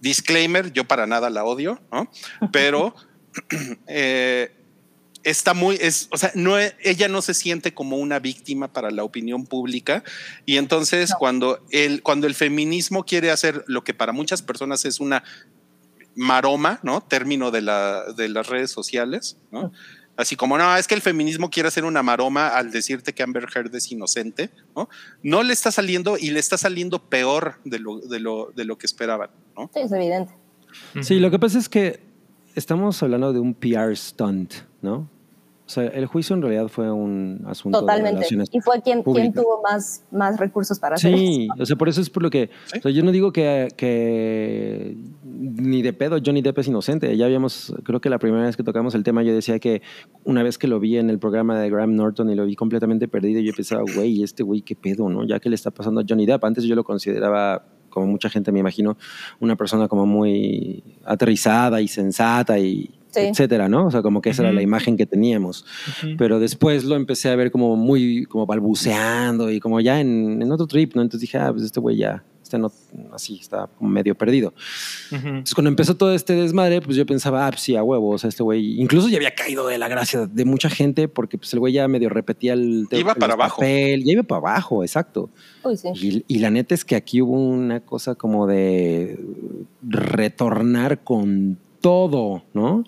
Disclaimer, 0.00 0.72
yo 0.72 0.84
para 0.84 1.06
nada 1.06 1.30
la 1.30 1.44
odio, 1.44 1.80
¿no? 1.92 2.08
Pero 2.52 2.94
eh, 3.88 4.52
está 5.22 5.52
muy, 5.54 5.76
es, 5.80 6.08
o 6.12 6.16
sea, 6.18 6.32
no, 6.34 6.58
e- 6.58 6.74
ella 6.82 7.08
no 7.08 7.20
se 7.22 7.34
siente 7.34 7.74
como 7.74 7.96
una 7.98 8.18
víctima 8.18 8.72
para 8.72 8.90
la 8.90 9.04
opinión 9.04 9.44
pública 9.46 10.02
y 10.46 10.56
entonces 10.56 11.10
No. 11.10 11.16
cuando 11.18 11.64
el 11.70 12.02
cuando 12.02 12.26
el 12.26 12.34
feminismo 12.34 13.04
quiere 13.04 13.30
hacer 13.30 13.64
lo 13.66 13.84
que 13.84 13.92
para 13.94 14.12
muchas 14.12 14.40
personas 14.42 14.84
es 14.84 14.98
una 15.00 15.22
maroma, 16.16 16.80
¿no? 16.82 17.00
Término 17.02 17.50
de 17.50 17.62
la 17.62 18.12
de 18.12 18.28
las 18.28 18.46
redes 18.48 18.70
sociales, 18.70 19.36
¿no? 19.50 19.72
Así 20.16 20.36
como, 20.36 20.58
no, 20.58 20.76
es 20.76 20.86
que 20.86 20.94
el 20.94 21.00
feminismo 21.00 21.48
quiere 21.48 21.68
hacer 21.68 21.84
una 21.84 22.02
maroma 22.02 22.48
al 22.48 22.70
decirte 22.70 23.14
que 23.14 23.22
Amber 23.22 23.46
Heard 23.54 23.74
es 23.74 23.90
inocente, 23.90 24.50
¿no? 24.76 24.90
No 25.22 25.42
le 25.42 25.54
está 25.54 25.70
saliendo 25.72 26.18
y 26.18 26.30
le 26.30 26.40
está 26.40 26.58
saliendo 26.58 27.08
peor 27.08 27.58
de 27.64 27.78
lo, 27.78 28.00
de 28.00 28.20
lo, 28.20 28.52
de 28.54 28.64
lo 28.66 28.76
que 28.76 28.86
esperaban, 28.86 29.30
¿no? 29.56 29.70
Sí, 29.72 29.80
es 29.80 29.92
evidente. 29.92 30.34
Sí, 31.02 31.20
lo 31.20 31.30
que 31.30 31.38
pasa 31.38 31.58
es 31.58 31.70
que 31.70 32.00
estamos 32.54 33.02
hablando 33.02 33.32
de 33.32 33.38
un 33.40 33.54
PR 33.54 33.96
stunt, 33.96 34.52
¿no? 34.82 35.08
O 35.66 35.72
sea, 35.72 35.84
el 35.84 36.06
juicio 36.06 36.34
en 36.34 36.42
realidad 36.42 36.66
fue 36.66 36.90
un 36.90 37.44
asunto 37.46 37.78
de 37.78 37.82
Totalmente. 37.82 38.16
relaciones 38.16 38.48
Y 38.50 38.58
fue 38.60 38.82
quien, 38.82 39.04
tuvo 39.04 39.62
más, 39.62 40.02
más 40.10 40.36
recursos 40.36 40.80
para 40.80 40.96
hacer 40.96 41.16
Sí, 41.16 41.44
eso. 41.54 41.62
o 41.62 41.66
sea, 41.66 41.76
por 41.76 41.88
eso 41.88 42.00
es 42.00 42.10
por 42.10 42.24
lo 42.24 42.30
que. 42.30 42.50
Sí. 42.66 42.78
O 42.80 42.82
sea, 42.82 42.90
yo 42.90 43.04
no 43.04 43.12
digo 43.12 43.32
que, 43.32 43.68
que 43.76 44.96
ni 45.22 45.82
de 45.82 45.92
pedo 45.92 46.18
Johnny 46.26 46.42
Depp 46.42 46.58
es 46.58 46.66
inocente. 46.66 47.16
Ya 47.16 47.26
habíamos, 47.26 47.72
creo 47.84 48.00
que 48.00 48.10
la 48.10 48.18
primera 48.18 48.46
vez 48.46 48.56
que 48.56 48.64
tocamos 48.64 48.96
el 48.96 49.04
tema, 49.04 49.22
yo 49.22 49.32
decía 49.32 49.60
que 49.60 49.80
una 50.24 50.42
vez 50.42 50.58
que 50.58 50.66
lo 50.66 50.80
vi 50.80 50.96
en 50.96 51.08
el 51.08 51.20
programa 51.20 51.56
de 51.60 51.70
Graham 51.70 51.94
Norton 51.94 52.28
y 52.30 52.34
lo 52.34 52.46
vi 52.46 52.56
completamente 52.56 53.06
perdido, 53.06 53.40
yo 53.40 53.52
pensaba, 53.54 53.84
güey, 53.94 54.24
este 54.24 54.42
güey, 54.42 54.62
qué 54.62 54.74
pedo, 54.74 55.08
¿no? 55.08 55.24
Ya 55.24 55.38
que 55.38 55.50
le 55.50 55.54
está 55.54 55.70
pasando 55.70 56.00
a 56.00 56.04
Johnny 56.08 56.26
Depp. 56.26 56.44
Antes 56.44 56.64
yo 56.64 56.74
lo 56.74 56.82
consideraba, 56.82 57.64
como 57.90 58.08
mucha 58.08 58.28
gente 58.28 58.50
me 58.50 58.58
imagino, 58.58 58.96
una 59.38 59.54
persona 59.54 59.86
como 59.86 60.04
muy 60.04 60.82
aterrizada 61.04 61.80
y 61.80 61.86
sensata 61.86 62.58
y 62.58 62.90
Sí. 63.10 63.20
etcétera, 63.20 63.68
¿no? 63.68 63.86
O 63.86 63.90
sea, 63.90 64.02
como 64.02 64.20
que 64.22 64.30
esa 64.30 64.42
era 64.42 64.50
Ujú. 64.50 64.56
la 64.56 64.62
imagen 64.62 64.96
que 64.96 65.04
teníamos 65.06 65.64
Ujú. 66.02 66.14
pero 66.16 66.38
después 66.38 66.84
lo 66.84 66.94
empecé 66.96 67.28
a 67.28 67.36
ver 67.36 67.50
como 67.50 67.74
muy, 67.76 68.24
como 68.26 68.46
balbuceando 68.46 69.50
y 69.50 69.58
como 69.60 69.80
ya 69.80 70.00
en, 70.00 70.40
en 70.42 70.52
otro 70.52 70.66
trip, 70.66 70.94
¿no? 70.94 71.02
Entonces 71.02 71.22
dije, 71.22 71.38
ah, 71.38 71.50
pues 71.52 71.64
este 71.64 71.80
güey 71.80 71.96
ya, 71.96 72.22
este 72.42 72.56
no, 72.58 72.70
así, 73.12 73.38
está 73.40 73.68
como 73.78 73.90
medio 73.90 74.14
perdido. 74.16 74.52
Ujú. 75.12 75.26
Entonces 75.26 75.54
cuando 75.54 75.68
empezó 75.70 75.96
todo 75.96 76.12
este 76.14 76.34
desmadre, 76.34 76.80
pues 76.80 76.96
yo 76.96 77.04
pensaba, 77.06 77.46
ah, 77.46 77.50
pues 77.50 77.62
sí, 77.62 77.74
a 77.76 77.82
huevo, 77.82 78.10
o 78.10 78.18
sea, 78.18 78.28
este 78.28 78.42
güey, 78.42 78.80
incluso 78.80 79.08
ya 79.08 79.16
había 79.16 79.34
caído 79.34 79.66
de 79.66 79.78
la 79.78 79.88
gracia 79.88 80.26
de 80.26 80.44
mucha 80.44 80.68
gente 80.70 81.08
porque 81.08 81.36
pues 81.38 81.52
el 81.52 81.58
güey 81.60 81.72
ya 81.72 81.88
medio 81.88 82.08
repetía 82.10 82.52
el 82.54 82.86
Iba 82.92 83.12
el 83.12 83.18
para 83.18 83.34
abajo. 83.34 83.56
papel, 83.60 84.04
ya 84.04 84.12
iba 84.12 84.22
para 84.22 84.38
abajo, 84.38 84.82
exacto. 84.84 85.30
Uy, 85.64 85.76
sí. 85.76 85.88
Y, 85.94 86.24
y 86.36 86.38
la 86.38 86.50
neta 86.50 86.74
es 86.74 86.84
que 86.84 86.94
aquí 86.96 87.20
hubo 87.22 87.32
una 87.36 87.80
cosa 87.80 88.14
como 88.14 88.46
de 88.46 89.18
retornar 89.82 91.02
con 91.02 91.58
todo, 91.80 92.42
¿no? 92.54 92.84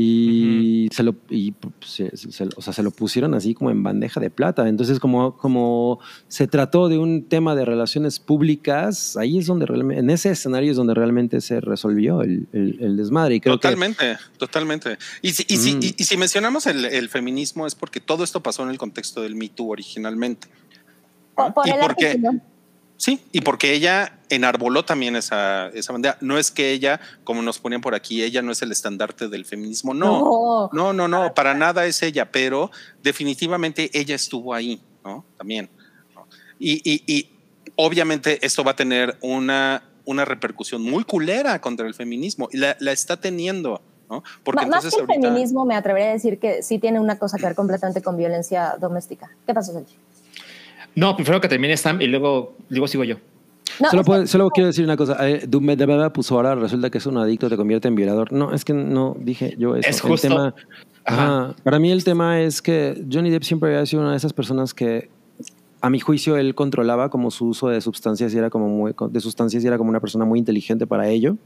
Y, 0.00 0.88
se 0.92 1.02
lo, 1.02 1.16
y, 1.28 1.50
pues, 1.52 1.74
se, 1.84 2.16
se- 2.16 2.48
o 2.56 2.62
sea, 2.62 2.72
se 2.72 2.84
lo 2.84 2.92
pusieron 2.92 3.34
así 3.34 3.52
como 3.54 3.70
en 3.72 3.82
bandeja 3.82 4.20
de 4.20 4.30
plata. 4.30 4.68
Entonces, 4.68 5.00
como, 5.00 5.36
como 5.36 5.98
se 6.28 6.46
trató 6.46 6.88
de 6.88 6.98
un 6.98 7.24
tema 7.24 7.56
de 7.56 7.64
relaciones 7.64 8.20
públicas, 8.20 9.16
ahí 9.16 9.38
es 9.38 9.46
donde 9.46 9.66
realmente, 9.66 10.00
en 10.00 10.10
ese 10.10 10.30
escenario 10.30 10.70
es 10.70 10.76
donde 10.76 10.94
realmente 10.94 11.40
se 11.40 11.60
resolvió 11.60 12.22
el, 12.22 12.46
el- 12.52 12.76
el 12.80 12.96
desmadre. 12.96 13.36
Y 13.36 13.40
creo 13.40 13.56
que- 13.56 13.62
Totalmente, 13.66 14.16
totalmente. 14.36 14.98
Y 15.20 15.30
si, 15.32 15.44
y 15.48 15.56
si, 15.56 15.74
Mm. 15.74 15.80
y- 15.82 15.94
y 15.96 16.04
si 16.04 16.16
mencionamos 16.16 16.66
el, 16.68 16.84
el 16.84 17.08
feminismo 17.08 17.66
es 17.66 17.74
porque 17.74 17.98
todo 17.98 18.22
esto 18.22 18.40
pasó 18.40 18.62
en 18.62 18.70
el 18.70 18.78
contexto 18.78 19.22
del 19.22 19.34
Me 19.34 19.48
Too 19.48 19.68
originalmente. 19.68 20.46
Por, 21.34 21.52
por 21.54 21.66
¿Y 21.66 21.70
el 21.72 21.80
por 21.80 21.96
qué? 21.96 22.06
artículo. 22.08 22.40
Sí, 23.00 23.22
y 23.30 23.42
porque 23.42 23.72
ella 23.74 24.18
enarboló 24.28 24.84
también 24.84 25.14
esa, 25.14 25.68
esa 25.68 25.92
bandera. 25.92 26.18
No 26.20 26.36
es 26.36 26.50
que 26.50 26.72
ella, 26.72 27.00
como 27.22 27.42
nos 27.42 27.60
ponían 27.60 27.80
por 27.80 27.94
aquí, 27.94 28.24
ella 28.24 28.42
no 28.42 28.50
es 28.50 28.60
el 28.60 28.72
estandarte 28.72 29.28
del 29.28 29.44
feminismo. 29.44 29.94
No, 29.94 30.18
No. 30.18 30.70
no, 30.72 30.92
no, 30.92 31.06
no, 31.08 31.32
para 31.32 31.54
nada 31.54 31.86
es 31.86 32.02
ella, 32.02 32.30
pero 32.32 32.72
definitivamente 33.02 33.88
ella 33.92 34.16
estuvo 34.16 34.52
ahí, 34.52 34.80
¿no? 35.04 35.24
También. 35.36 35.70
¿no? 36.14 36.26
Y, 36.58 36.80
y- 36.84 37.04
y 37.06 37.30
obviamente 37.76 38.44
esto 38.44 38.64
va 38.64 38.72
a 38.72 38.76
tener 38.76 39.16
una, 39.20 39.82
una 40.04 40.24
repercusión 40.24 40.82
muy 40.82 41.04
culera 41.04 41.60
contra 41.60 41.86
el 41.86 41.94
feminismo 41.94 42.48
y 42.52 42.56
la, 42.56 42.76
la 42.80 42.90
está 42.90 43.16
teniendo, 43.16 43.80
¿no? 44.10 44.24
Porque 44.42 44.66
más 44.66 44.84
entonces 44.84 44.94
que 44.94 45.04
el 45.04 45.08
ahorita. 45.10 45.28
feminismo, 45.28 45.64
me 45.64 45.76
atrevería 45.76 46.08
a 46.10 46.12
decir 46.14 46.40
que 46.40 46.64
sí 46.64 46.80
tiene 46.80 46.98
una 46.98 47.16
cosa 47.16 47.36
que 47.38 47.44
ver 47.46 47.54
completamente 47.54 48.02
con 48.02 48.16
violencia 48.16 48.74
doméstica. 48.80 49.30
¿Qué 49.46 49.54
pasó, 49.54 49.72
Sergio? 49.72 49.96
No, 50.98 51.14
prefiero 51.14 51.40
que 51.40 51.46
termine 51.48 51.76
Sam 51.76 52.00
y 52.02 52.08
luego, 52.08 52.56
luego 52.70 52.88
sigo 52.88 53.04
yo. 53.04 53.16
No, 53.80 54.26
Solo, 54.26 54.50
quiero 54.50 54.66
decir 54.66 54.84
una 54.84 54.96
cosa. 54.96 55.16
Eh, 55.28 55.44
Dume 55.46 55.76
de 55.76 55.86
Beba, 55.86 56.12
pues 56.12 56.32
ahora 56.32 56.56
resulta 56.56 56.90
que 56.90 56.98
es 56.98 57.06
un 57.06 57.16
adicto, 57.18 57.48
te 57.48 57.56
convierte 57.56 57.86
en 57.86 57.94
violador. 57.94 58.32
No, 58.32 58.52
es 58.52 58.64
que 58.64 58.72
no 58.72 59.16
dije 59.20 59.54
yo 59.58 59.76
eso. 59.76 59.88
Es 59.88 60.02
El 60.02 60.10
justo. 60.10 60.26
tema- 60.28 60.54
Ajá. 61.04 61.22
Ajá. 61.44 61.54
Para 61.62 61.78
mí 61.78 61.92
el 61.92 62.02
tema 62.02 62.40
es 62.40 62.60
que 62.60 63.04
Johnny 63.10 63.30
Depp 63.30 63.44
siempre 63.44 63.70
había 63.70 63.86
sido 63.86 64.02
una 64.02 64.10
de 64.10 64.16
esas 64.16 64.32
personas 64.32 64.74
que, 64.74 65.08
a 65.80 65.88
mi 65.90 66.00
juicio, 66.00 66.36
él 66.36 66.56
controlaba 66.56 67.08
como 67.10 67.30
su 67.30 67.46
uso 67.46 67.68
de 67.68 67.80
sustancias 67.80 68.34
y 68.34 68.38
era 68.38 68.50
como 68.50 68.68
muy, 68.68 68.92
de 69.10 69.20
sustancias 69.20 69.62
y 69.62 69.66
era 69.68 69.78
como 69.78 69.90
una 69.90 70.00
persona 70.00 70.24
muy 70.24 70.40
inteligente 70.40 70.86
para 70.88 71.08
ello. 71.08 71.36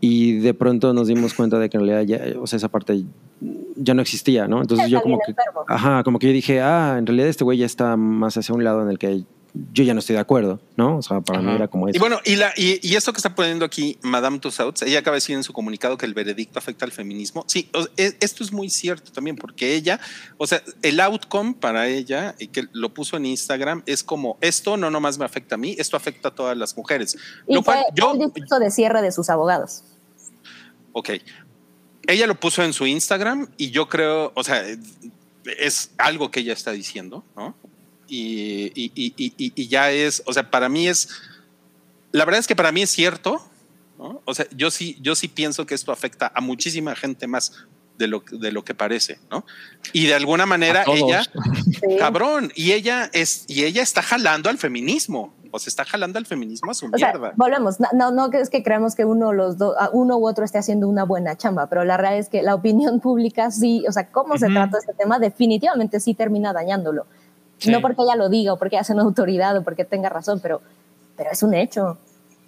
Y 0.00 0.38
de 0.38 0.54
pronto 0.54 0.92
nos 0.92 1.08
dimos 1.08 1.34
cuenta 1.34 1.58
de 1.58 1.68
que 1.68 1.76
en 1.76 1.86
realidad 1.86 2.18
ya, 2.18 2.40
o 2.40 2.46
sea, 2.46 2.56
esa 2.56 2.68
parte 2.68 3.04
ya 3.76 3.94
no 3.94 4.02
existía, 4.02 4.48
¿no? 4.48 4.60
Entonces 4.60 4.88
yo 4.88 5.02
como 5.02 5.18
que, 5.18 5.32
enfermo. 5.32 5.64
ajá, 5.68 6.02
como 6.04 6.18
que 6.18 6.28
yo 6.28 6.32
dije, 6.32 6.60
ah, 6.60 6.96
en 6.98 7.06
realidad 7.06 7.28
este 7.28 7.44
güey 7.44 7.58
ya 7.58 7.66
está 7.66 7.96
más 7.96 8.36
hacia 8.36 8.54
un 8.54 8.64
lado 8.64 8.82
en 8.82 8.88
el 8.88 8.98
que 8.98 9.24
yo 9.72 9.84
ya 9.84 9.92
no 9.92 10.00
estoy 10.00 10.14
de 10.14 10.20
acuerdo, 10.20 10.60
¿no? 10.76 10.96
O 10.96 11.02
sea, 11.02 11.20
para 11.20 11.42
mí 11.42 11.52
era 11.54 11.68
como 11.68 11.86
eso. 11.86 11.96
Y 11.96 12.00
bueno, 12.00 12.20
y, 12.24 12.36
la, 12.36 12.54
y, 12.56 12.80
y 12.86 12.96
esto 12.96 13.12
que 13.12 13.18
está 13.18 13.34
poniendo 13.34 13.66
aquí 13.66 13.98
Madame 14.00 14.38
Tussauds, 14.38 14.80
ella 14.80 15.00
acaba 15.00 15.14
de 15.14 15.18
decir 15.18 15.36
en 15.36 15.44
su 15.44 15.52
comunicado 15.52 15.98
que 15.98 16.06
el 16.06 16.14
veredicto 16.14 16.58
afecta 16.58 16.86
al 16.86 16.92
feminismo. 16.92 17.44
Sí, 17.46 17.68
o- 17.74 17.86
e- 17.98 18.16
esto 18.20 18.42
es 18.44 18.50
muy 18.50 18.70
cierto 18.70 19.12
también, 19.12 19.36
porque 19.36 19.74
ella, 19.74 20.00
o 20.38 20.46
sea, 20.46 20.62
el 20.80 20.98
outcome 21.00 21.52
para 21.52 21.86
ella, 21.88 22.34
y 22.38 22.46
que 22.48 22.66
lo 22.72 22.94
puso 22.94 23.18
en 23.18 23.26
Instagram, 23.26 23.82
es 23.84 24.02
como, 24.02 24.38
esto 24.40 24.78
no 24.78 24.90
nomás 24.90 25.18
me 25.18 25.26
afecta 25.26 25.56
a 25.56 25.58
mí, 25.58 25.74
esto 25.78 25.98
afecta 25.98 26.28
a 26.28 26.34
todas 26.34 26.56
las 26.56 26.74
mujeres. 26.76 27.18
y 27.46 27.54
Lo 27.54 27.62
fue 27.62 27.74
cual 27.74 27.84
yo, 27.94 28.12
el 28.12 28.18
discurso 28.20 28.58
de 28.58 28.70
cierre 28.70 29.02
de 29.02 29.12
sus 29.12 29.28
abogados. 29.28 29.84
ok, 30.92 31.10
ella 32.06 32.26
lo 32.26 32.34
puso 32.40 32.62
en 32.64 32.72
su 32.72 32.86
Instagram 32.86 33.48
y 33.58 33.70
yo 33.70 33.88
creo, 33.88 34.32
o 34.34 34.42
sea, 34.42 34.64
es 35.58 35.90
algo 35.98 36.30
que 36.30 36.40
ella 36.40 36.52
está 36.52 36.70
diciendo, 36.72 37.22
¿no? 37.36 37.54
Y, 38.14 38.70
y- 38.74 38.92
y- 38.94 39.14
y- 39.16 39.34
y- 39.38 39.52
y 39.56 39.68
ya 39.68 39.90
es, 39.90 40.22
o 40.26 40.34
sea, 40.34 40.50
para 40.50 40.68
mí 40.68 40.86
es, 40.86 41.08
la 42.10 42.26
verdad 42.26 42.40
es 42.40 42.46
que 42.46 42.54
para 42.54 42.70
mí 42.70 42.82
es 42.82 42.90
cierto, 42.90 43.40
¿no? 43.98 44.20
O 44.26 44.34
sea, 44.34 44.44
yo 44.54 44.70
sí, 44.70 44.98
yo 45.00 45.14
sí 45.14 45.28
pienso 45.28 45.64
que 45.64 45.74
esto 45.74 45.92
afecta 45.92 46.30
a 46.34 46.42
muchísima 46.42 46.94
gente 46.94 47.26
más 47.26 47.52
de 47.96 48.08
lo, 48.08 48.22
de 48.30 48.52
lo 48.52 48.64
que 48.64 48.74
parece, 48.74 49.18
¿no? 49.30 49.46
Y 49.94 50.06
de 50.08 50.14
alguna 50.14 50.44
manera 50.44 50.84
ella, 50.88 51.22
Sí. 51.80 51.96
cabrón, 51.98 52.52
y 52.54 52.72
ella 52.72 53.08
es, 53.14 53.44
y 53.48 53.64
ella 53.64 53.80
está 53.82 54.02
jalando 54.02 54.50
al 54.50 54.58
feminismo, 54.58 55.32
O 55.54 55.58
se 55.58 55.68
está 55.70 55.84
jalando 55.86 56.18
al 56.18 56.26
feminismo 56.26 56.70
a 56.70 56.74
su 56.74 56.86
O 56.86 56.98
sea, 56.98 57.12
mierda. 57.12 57.32
volvemos. 57.36 57.78
No, 57.80 57.88
no, 57.94 58.10
no 58.10 58.30
es 58.32 58.48
que 58.50 58.62
creamos 58.62 58.94
que 58.94 59.04
uno, 59.06 59.32
los 59.34 59.56
dos, 59.58 59.74
a 59.78 59.88
uno 59.90 60.16
u 60.18 60.26
otro 60.26 60.44
esté 60.44 60.58
haciendo 60.58 60.86
una 60.88 61.04
buena 61.04 61.36
chamba, 61.36 61.66
pero 61.68 61.84
la 61.84 61.96
realidad 61.96 62.20
es 62.20 62.28
que 62.28 62.42
la 62.42 62.54
opinión 62.54 63.00
pública 63.06 63.50
sí, 63.50 63.84
o 63.88 63.92
sea, 63.92 64.10
cómo 64.10 64.36
se 64.36 64.48
trata 64.48 64.76
este 64.78 64.92
tema, 64.94 65.18
definitivamente 65.18 65.98
sí 66.00 66.12
termina 66.14 66.52
dañándolo. 66.54 67.06
Sí. 67.64 67.70
No 67.70 67.80
porque 67.80 68.02
ella 68.02 68.16
lo 68.16 68.28
diga 68.28 68.52
o 68.52 68.58
porque 68.58 68.76
ella 68.76 68.84
sea 68.84 68.94
una 68.94 69.04
autoridad 69.04 69.56
o 69.56 69.62
porque 69.62 69.84
tenga 69.84 70.08
razón, 70.08 70.40
pero, 70.40 70.62
pero 71.16 71.30
es 71.30 71.42
un 71.42 71.54
hecho. 71.54 71.98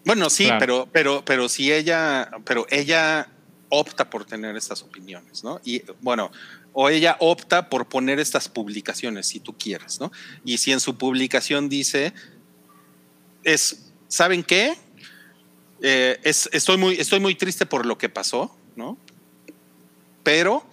Bueno, 0.05 0.28
sí, 0.28 0.44
Claro. 0.44 0.59
pero, 0.60 0.89
pero, 0.93 1.25
pero 1.25 1.49
si 1.49 1.73
ella, 1.73 2.31
pero 2.44 2.67
ella 2.70 3.28
opta 3.68 4.09
por 4.10 4.25
tener 4.25 4.57
estas 4.57 4.83
opiniones, 4.83 5.43
¿no? 5.43 5.60
Y 5.65 5.83
bueno, 6.01 6.31
o 6.73 6.89
ella 6.89 7.17
opta 7.20 7.68
por 7.68 7.86
poner 7.86 8.18
estas 8.20 8.49
publicaciones, 8.49 9.26
si 9.26 9.41
tú 9.41 9.55
quieres, 9.57 10.01
¿no? 10.01 10.10
Y 10.44 10.59
si 10.59 10.73
en 10.73 10.81
su 10.81 10.97
publicación 10.97 11.68
dice, 11.68 12.12
es, 13.44 13.93
¿saben 14.09 14.43
qué? 14.43 14.76
Eh, 15.81 16.18
es, 16.23 16.49
estoy, 16.52 16.76
muy, 16.76 16.94
estoy 16.94 17.20
muy 17.20 17.34
triste 17.34 17.67
por 17.67 17.86
lo 17.86 17.97
que 17.97 18.09
pasó, 18.09 18.55
¿no? 18.76 18.99
Pero, 20.23 20.65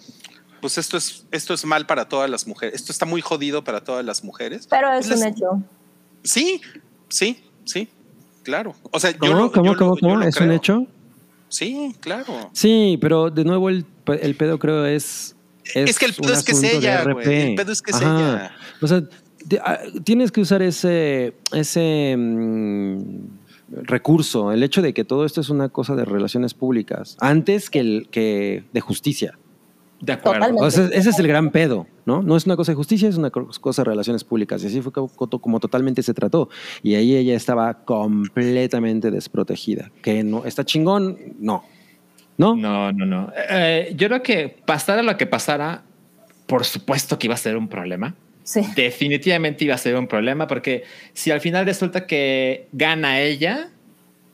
pues 0.62 0.78
esto 0.78 0.98
es, 0.98 1.26
esto 1.32 1.54
es 1.54 1.66
mal 1.66 1.86
para 1.86 2.08
todas 2.08 2.30
las 2.30 2.48
mujeres, 2.48 2.76
esto 2.76 2.92
está 2.92 3.06
muy 3.06 3.22
jodido 3.22 3.64
para 3.64 3.84
todas 3.84 4.06
las 4.06 4.24
mujeres. 4.24 4.68
Pero 4.70 4.92
es 4.94 5.08
Pues 5.08 5.20
un 5.20 5.28
hecho. 5.28 5.64
Sí, 6.24 6.62
sí, 7.10 7.44
sí, 7.66 7.90
claro. 8.44 8.76
O 8.92 9.00
sea, 9.00 9.12
yo 9.12 9.18
¿Cómo? 9.20 9.34
lo- 9.34 9.52
¿Cómo? 9.52 9.66
yo 9.66 9.72
lo- 9.74 9.78
¿Cómo? 9.80 9.96
yo 9.96 10.02
¿Cómo? 10.02 10.16
lo 10.18 10.26
¿Es 10.28 10.38
un 10.40 10.52
hecho? 10.52 10.86
Sí, 11.50 11.94
claro. 12.00 12.50
Sí, 12.54 12.98
pero 13.02 13.30
de 13.30 13.44
nuevo 13.44 13.70
el, 13.70 13.84
pe- 13.84 14.26
el 14.26 14.36
pedo 14.36 14.58
creo 14.60 14.86
es... 14.86 15.36
Es 15.76 16.00
que 16.00 16.06
el 16.06 16.14
pedo 16.14 16.32
un 16.32 16.38
es 16.38 16.44
que 16.44 16.52
es 16.54 16.58
asunto 16.60 16.76
de 16.76 16.78
ella, 16.80 17.04
RP. 17.04 17.14
güey. 17.14 17.42
El 17.50 17.56
pedo 17.56 17.72
es 17.72 17.82
que 17.82 17.92
es 17.92 17.98
Ajá. 17.98 18.16
ella. 18.20 18.52
O 18.82 18.88
sea, 18.88 19.02
te- 19.48 19.60
ah, 19.60 19.80
tienes 20.04 20.32
que 20.32 20.42
usar 20.42 20.62
ese, 20.62 21.34
ese 21.52 22.16
mm, 22.18 22.98
recurso, 23.84 24.52
el 24.52 24.64
hecho 24.64 24.82
de 24.82 24.94
que 24.94 25.04
todo 25.04 25.26
esto 25.26 25.42
es 25.42 25.50
una 25.50 25.70
cosa 25.70 25.96
de 25.96 26.06
relaciones 26.06 26.54
públicas, 26.54 27.16
antes 27.20 27.70
que, 27.70 27.80
el, 27.80 28.08
que 28.12 28.64
de 28.74 28.82
justicia. 28.82 29.38
De 30.02 30.14
acuerdo. 30.14 30.40
Totalmente. 30.40 30.66
O 30.66 30.72
sea, 30.72 30.86
ese 30.98 31.10
es 31.12 31.20
el 31.20 31.28
gran 31.28 31.52
pedo, 31.52 31.86
¿no? 32.06 32.22
No 32.24 32.36
es 32.36 32.46
una 32.46 32.56
cosa 32.56 32.72
de 32.72 32.76
justicia, 32.76 33.08
es 33.08 33.18
una 33.18 33.30
co- 33.30 33.50
cosa 33.62 33.84
de 33.84 33.90
relaciones 33.92 34.24
públicas. 34.24 34.64
Y 34.64 34.68
así 34.68 34.82
fue 34.82 34.92
co- 34.92 35.08
co- 35.08 35.30
como 35.40 35.60
totalmente 35.60 36.02
se 36.04 36.14
trató. 36.14 36.50
Y 36.82 36.96
ahí 36.96 37.16
ella 37.16 37.36
estaba 37.36 37.84
completamente 37.86 39.12
desprotegida. 39.12 39.92
Que 40.02 40.24
no, 40.24 40.46
está 40.46 40.66
chingón, 40.66 41.18
no. 41.40 41.64
¿No? 42.38 42.56
No, 42.56 42.92
no, 42.92 43.06
no. 43.06 43.32
Eh, 43.50 43.94
yo 43.96 44.08
creo 44.08 44.24
que 44.24 44.50
pasara 44.66 45.04
lo 45.04 45.16
que 45.18 45.28
pasara, 45.28 45.84
por 46.48 46.66
supuesto 46.66 47.20
que 47.20 47.28
iba 47.28 47.36
a 47.36 47.38
ser 47.38 47.56
un 47.56 47.68
problema. 47.68 48.16
Sí. 48.44 48.62
Definitivamente 48.76 49.66
iba 49.66 49.76
a 49.76 49.78
ser 49.78 49.96
un 49.96 50.08
problema 50.08 50.48
porque 50.48 50.84
si 51.14 51.30
al 51.30 51.42
final 51.42 51.66
resulta 51.66 52.08
que 52.08 52.68
gana 52.72 53.20
ella, 53.22 53.70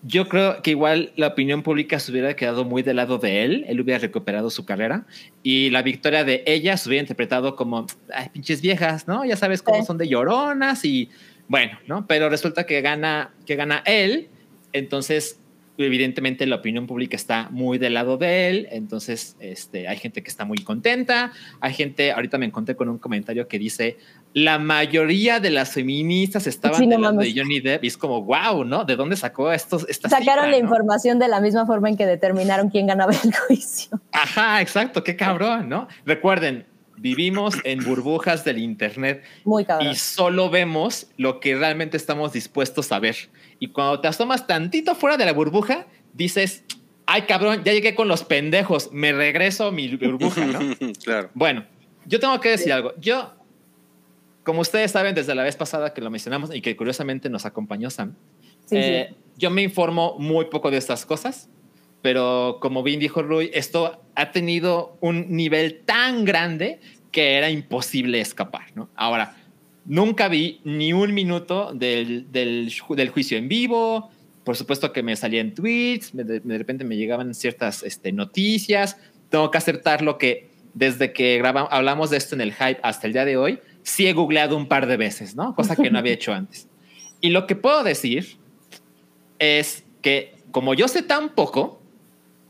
yo 0.03 0.29
creo 0.29 0.61
que 0.61 0.71
igual 0.71 1.11
la 1.15 1.27
opinión 1.27 1.63
pública 1.63 1.99
se 1.99 2.11
hubiera 2.11 2.35
quedado 2.35 2.65
muy 2.65 2.83
del 2.83 2.97
lado 2.97 3.17
de 3.17 3.43
él, 3.43 3.65
él 3.67 3.81
hubiera 3.81 3.99
recuperado 3.99 4.49
su 4.49 4.65
carrera 4.65 5.05
y 5.43 5.69
la 5.71 5.81
victoria 5.81 6.23
de 6.23 6.43
ella 6.45 6.77
se 6.77 6.89
hubiera 6.89 7.01
interpretado 7.01 7.55
como, 7.55 7.87
ay, 8.13 8.29
pinches 8.29 8.61
viejas, 8.61 9.07
¿no? 9.07 9.25
Ya 9.25 9.35
sabes 9.35 9.61
cómo 9.61 9.83
son 9.83 9.97
de 9.97 10.07
lloronas 10.07 10.85
y 10.85 11.09
bueno, 11.47 11.79
¿no? 11.87 12.05
Pero 12.07 12.29
resulta 12.29 12.65
que 12.65 12.81
gana, 12.81 13.33
que 13.45 13.55
gana 13.55 13.81
él, 13.85 14.29
entonces 14.73 15.39
evidentemente 15.77 16.45
la 16.47 16.55
opinión 16.57 16.87
pública 16.87 17.15
está 17.15 17.49
muy 17.51 17.77
del 17.77 17.93
lado 17.93 18.17
de 18.17 18.49
él, 18.49 18.67
entonces 18.71 19.35
este, 19.39 19.87
hay 19.87 19.97
gente 19.97 20.23
que 20.23 20.29
está 20.29 20.45
muy 20.45 20.57
contenta, 20.59 21.31
hay 21.59 21.73
gente, 21.73 22.11
ahorita 22.11 22.37
me 22.37 22.47
encontré 22.47 22.75
con 22.75 22.89
un 22.89 22.97
comentario 22.97 23.47
que 23.47 23.59
dice, 23.59 23.97
la 24.37 24.59
mayoría 24.59 25.39
de 25.39 25.49
las 25.49 25.71
feministas 25.71 26.45
estaban 26.45 26.77
Sí, 26.77 26.85
no 26.85 27.11
de 27.13 27.33
Johnny 27.35 27.59
Depp 27.59 27.83
y 27.83 27.87
es 27.87 27.97
como, 27.97 28.21
wow, 28.21 28.63
¿no? 28.63 28.85
¿De 28.85 28.95
dónde 28.95 29.15
sacó 29.15 29.51
estos? 29.51 29.83
Esta 29.89 30.09
Sacaron 30.09 30.45
cifra, 30.45 30.51
la 30.51 30.51
no? 30.51 30.63
información 30.63 31.17
de 31.17 31.27
la 31.27 31.41
misma 31.41 31.65
forma 31.65 31.89
en 31.89 31.97
que 31.97 32.05
determinaron 32.05 32.69
quién 32.69 32.85
ganaba 32.85 33.13
el 33.23 33.33
juicio. 33.33 33.99
Ajá, 34.11 34.61
exacto, 34.61 35.03
qué 35.03 35.15
cabrón, 35.15 35.69
¿no? 35.69 35.87
Recuerden, 36.05 36.67
vivimos 36.97 37.55
en 37.63 37.83
burbujas 37.83 38.45
del 38.45 38.59
Internet 38.59 39.23
Muy 39.43 39.65
cabrón. 39.65 39.89
y 39.89 39.95
solo 39.95 40.51
vemos 40.51 41.07
lo 41.17 41.39
que 41.39 41.55
realmente 41.55 41.97
estamos 41.97 42.31
dispuestos 42.31 42.91
a 42.91 42.99
ver. 42.99 43.15
Y 43.57 43.69
cuando 43.69 44.01
te 44.01 44.07
asomas 44.07 44.45
tantito 44.45 44.93
fuera 44.93 45.17
de 45.17 45.25
la 45.25 45.33
burbuja, 45.33 45.87
dices, 46.13 46.63
ay 47.07 47.23
cabrón, 47.23 47.63
ya 47.65 47.73
llegué 47.73 47.95
con 47.95 48.07
los 48.07 48.23
pendejos, 48.23 48.91
me 48.91 49.13
regreso 49.13 49.65
a 49.65 49.71
mi 49.71 49.95
burbuja, 49.95 50.45
¿no? 50.45 50.59
claro. 51.03 51.31
Bueno, 51.33 51.65
yo 52.05 52.19
tengo 52.19 52.39
que 52.39 52.49
decir 52.49 52.71
algo. 52.71 52.93
Yo, 52.99 53.33
como 54.47 54.61
ustedes 54.61 54.91
saben 54.91 55.13
desde 55.13 55.35
la 55.35 55.43
vez 55.43 55.57
pasada 55.57 55.93
que 55.93 55.99
lo 55.99 56.09
mencionamos 56.09 56.55
y 56.55 56.61
que 56.61 56.77
curiosamente 56.77 57.29
nos 57.29 57.45
acompañó 57.45 57.89
Sam, 57.89 58.15
Sí, 58.65 58.77
eh, 58.77 59.13
yo 59.37 59.49
me 59.49 59.61
informo 59.61 60.15
muy 60.19 60.45
poco 60.45 60.71
de 60.71 60.77
estas 60.77 61.05
cosas, 61.05 61.49
pero 62.01 62.59
como 62.61 62.81
bien 62.81 63.01
dijo 63.01 63.21
Rui, 63.23 63.51
esto 63.53 64.01
ha 64.15 64.31
tenido 64.31 64.97
un 65.01 65.35
nivel 65.35 65.81
tan 65.83 66.23
grande 66.23 66.79
que 67.11 67.33
era 67.33 67.49
imposible 67.49 68.21
escapar, 68.21 68.67
¿no? 68.73 68.89
Ahora, 68.95 69.35
nunca 69.83 70.29
vi 70.29 70.61
ni 70.63 70.93
un 70.93 71.13
minuto 71.13 71.73
del, 71.73 72.31
del, 72.31 72.71
del 72.95 73.09
juicio 73.09 73.37
en 73.37 73.49
vivo, 73.49 74.09
por 74.45 74.55
supuesto 74.55 74.93
que 74.93 75.03
me 75.03 75.17
salían 75.17 75.53
tweets, 75.53 76.11
de 76.13 76.57
repente 76.57 76.85
me 76.85 76.95
llegaban 76.95 77.33
ciertas 77.33 77.83
este, 77.83 78.13
noticias, 78.13 78.95
tengo 79.29 79.51
que 79.51 79.57
aceptar 79.57 80.01
lo 80.01 80.17
que 80.17 80.47
desde 80.73 81.11
que 81.11 81.37
grabamos, 81.37 81.69
hablamos 81.73 82.11
de 82.11 82.17
esto 82.17 82.35
en 82.35 82.41
el 82.41 82.53
hype 82.53 82.79
hasta 82.83 83.07
el 83.07 83.13
día 83.13 83.25
de 83.25 83.35
hoy, 83.35 83.59
sí 83.87 84.05
he 84.05 84.13
googleado 84.13 84.57
un 84.57 84.67
par 84.67 84.85
de 84.85 84.97
veces, 84.97 85.35
¿no? 85.35 85.55
Cosa 85.55 85.75
que 85.75 85.89
no 85.89 85.97
había 85.97 86.13
hecho 86.13 86.33
antes. 86.33 86.67
Y 87.21 87.29
lo 87.29 87.47
que 87.47 87.55
puedo 87.55 87.83
decir 87.83 88.37
es 89.39 89.85
que 90.01 90.35
como 90.51 90.73
yo 90.73 90.89
sé 90.89 91.03
tan 91.03 91.29
poco, 91.29 91.81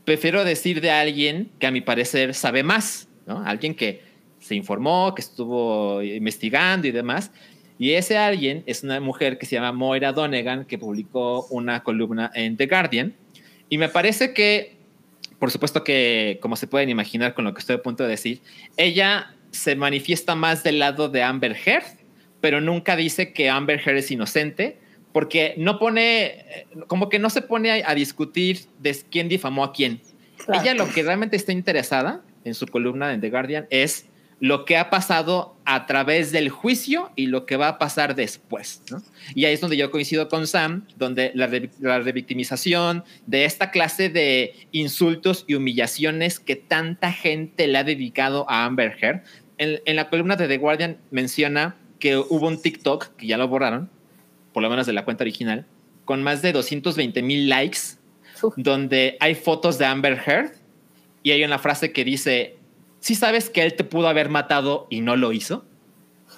prefiero 0.04 0.44
decir 0.44 0.80
de 0.80 0.90
alguien 0.90 1.50
que 1.60 1.68
a 1.68 1.70
mi 1.70 1.80
parecer 1.80 2.34
sabe 2.34 2.64
más, 2.64 3.08
¿no? 3.26 3.42
Alguien 3.44 3.74
que 3.74 4.02
se 4.40 4.56
informó, 4.56 5.14
que 5.14 5.22
estuvo 5.22 6.02
investigando 6.02 6.88
y 6.88 6.90
demás. 6.90 7.30
Y 7.78 7.92
ese 7.92 8.18
alguien 8.18 8.64
es 8.66 8.82
una 8.82 8.98
mujer 8.98 9.38
que 9.38 9.46
se 9.46 9.54
llama 9.54 9.70
Moira 9.70 10.12
Donegan, 10.12 10.64
que 10.64 10.76
publicó 10.76 11.46
una 11.50 11.84
columna 11.84 12.32
en 12.34 12.56
The 12.56 12.66
Guardian. 12.66 13.14
Y 13.68 13.78
me 13.78 13.88
parece 13.88 14.34
que, 14.34 14.76
por 15.38 15.52
supuesto 15.52 15.84
que, 15.84 16.40
como 16.42 16.56
se 16.56 16.66
pueden 16.66 16.88
imaginar 16.88 17.34
con 17.34 17.44
lo 17.44 17.54
que 17.54 17.60
estoy 17.60 17.76
a 17.76 17.82
punto 17.82 18.02
de 18.02 18.08
decir, 18.08 18.40
ella 18.76 19.36
se 19.50 19.76
manifiesta 19.76 20.34
más 20.34 20.62
del 20.62 20.78
lado 20.78 21.08
de 21.08 21.22
Amber 21.22 21.56
Heard, 21.64 21.84
pero 22.40 22.60
nunca 22.60 22.96
dice 22.96 23.32
que 23.32 23.50
Amber 23.50 23.80
Heard 23.84 23.98
es 23.98 24.10
inocente, 24.10 24.78
porque 25.12 25.54
no 25.56 25.78
pone, 25.78 26.24
eh, 26.24 26.66
como 26.86 27.08
que 27.08 27.18
no 27.18 27.30
se 27.30 27.42
pone 27.42 27.82
a, 27.82 27.90
a 27.90 27.94
discutir 27.94 28.66
de 28.78 28.96
quién 29.10 29.28
difamó 29.28 29.64
a 29.64 29.72
quién. 29.72 30.00
Claro. 30.44 30.60
Ella 30.60 30.74
lo 30.74 30.88
que 30.88 31.02
realmente 31.02 31.36
está 31.36 31.52
interesada 31.52 32.22
en 32.44 32.54
su 32.54 32.66
columna 32.66 33.12
en 33.12 33.20
The 33.20 33.30
Guardian 33.30 33.66
es 33.70 34.07
lo 34.40 34.64
que 34.64 34.76
ha 34.76 34.88
pasado 34.88 35.56
a 35.64 35.86
través 35.86 36.30
del 36.30 36.48
juicio 36.48 37.10
y 37.16 37.26
lo 37.26 37.44
que 37.44 37.56
va 37.56 37.68
a 37.68 37.78
pasar 37.78 38.14
después. 38.14 38.82
¿no? 38.90 39.02
Y 39.34 39.44
ahí 39.46 39.54
es 39.54 39.60
donde 39.60 39.76
yo 39.76 39.90
coincido 39.90 40.28
con 40.28 40.46
Sam, 40.46 40.86
donde 40.96 41.32
la, 41.34 41.46
re- 41.48 41.70
la 41.80 41.98
revictimización 41.98 43.02
de 43.26 43.44
esta 43.44 43.70
clase 43.72 44.08
de 44.10 44.54
insultos 44.70 45.44
y 45.48 45.54
humillaciones 45.54 46.38
que 46.38 46.54
tanta 46.56 47.12
gente 47.12 47.66
le 47.66 47.78
ha 47.78 47.84
dedicado 47.84 48.48
a 48.48 48.64
Amber 48.64 48.96
Heard. 49.00 49.22
En, 49.58 49.80
en 49.84 49.96
la 49.96 50.08
columna 50.08 50.36
de 50.36 50.46
The 50.46 50.58
Guardian 50.58 50.98
menciona 51.10 51.74
que 51.98 52.16
hubo 52.16 52.46
un 52.46 52.62
TikTok, 52.62 53.16
que 53.16 53.26
ya 53.26 53.36
lo 53.38 53.48
borraron, 53.48 53.90
por 54.52 54.62
lo 54.62 54.70
menos 54.70 54.86
de 54.86 54.92
la 54.92 55.04
cuenta 55.04 55.24
original, 55.24 55.66
con 56.04 56.22
más 56.22 56.42
de 56.42 56.52
220 56.52 57.22
mil 57.22 57.48
likes, 57.48 57.78
Uf. 58.40 58.54
donde 58.56 59.16
hay 59.18 59.34
fotos 59.34 59.78
de 59.78 59.86
Amber 59.86 60.22
Heard 60.24 60.52
y 61.24 61.32
hay 61.32 61.42
una 61.42 61.58
frase 61.58 61.92
que 61.92 62.04
dice, 62.04 62.56
¿sí 63.00 63.14
sabes 63.14 63.50
que 63.50 63.62
él 63.62 63.74
te 63.74 63.84
pudo 63.84 64.08
haber 64.08 64.28
matado 64.28 64.86
y 64.90 65.00
no 65.00 65.16
lo 65.16 65.32
hizo? 65.32 65.64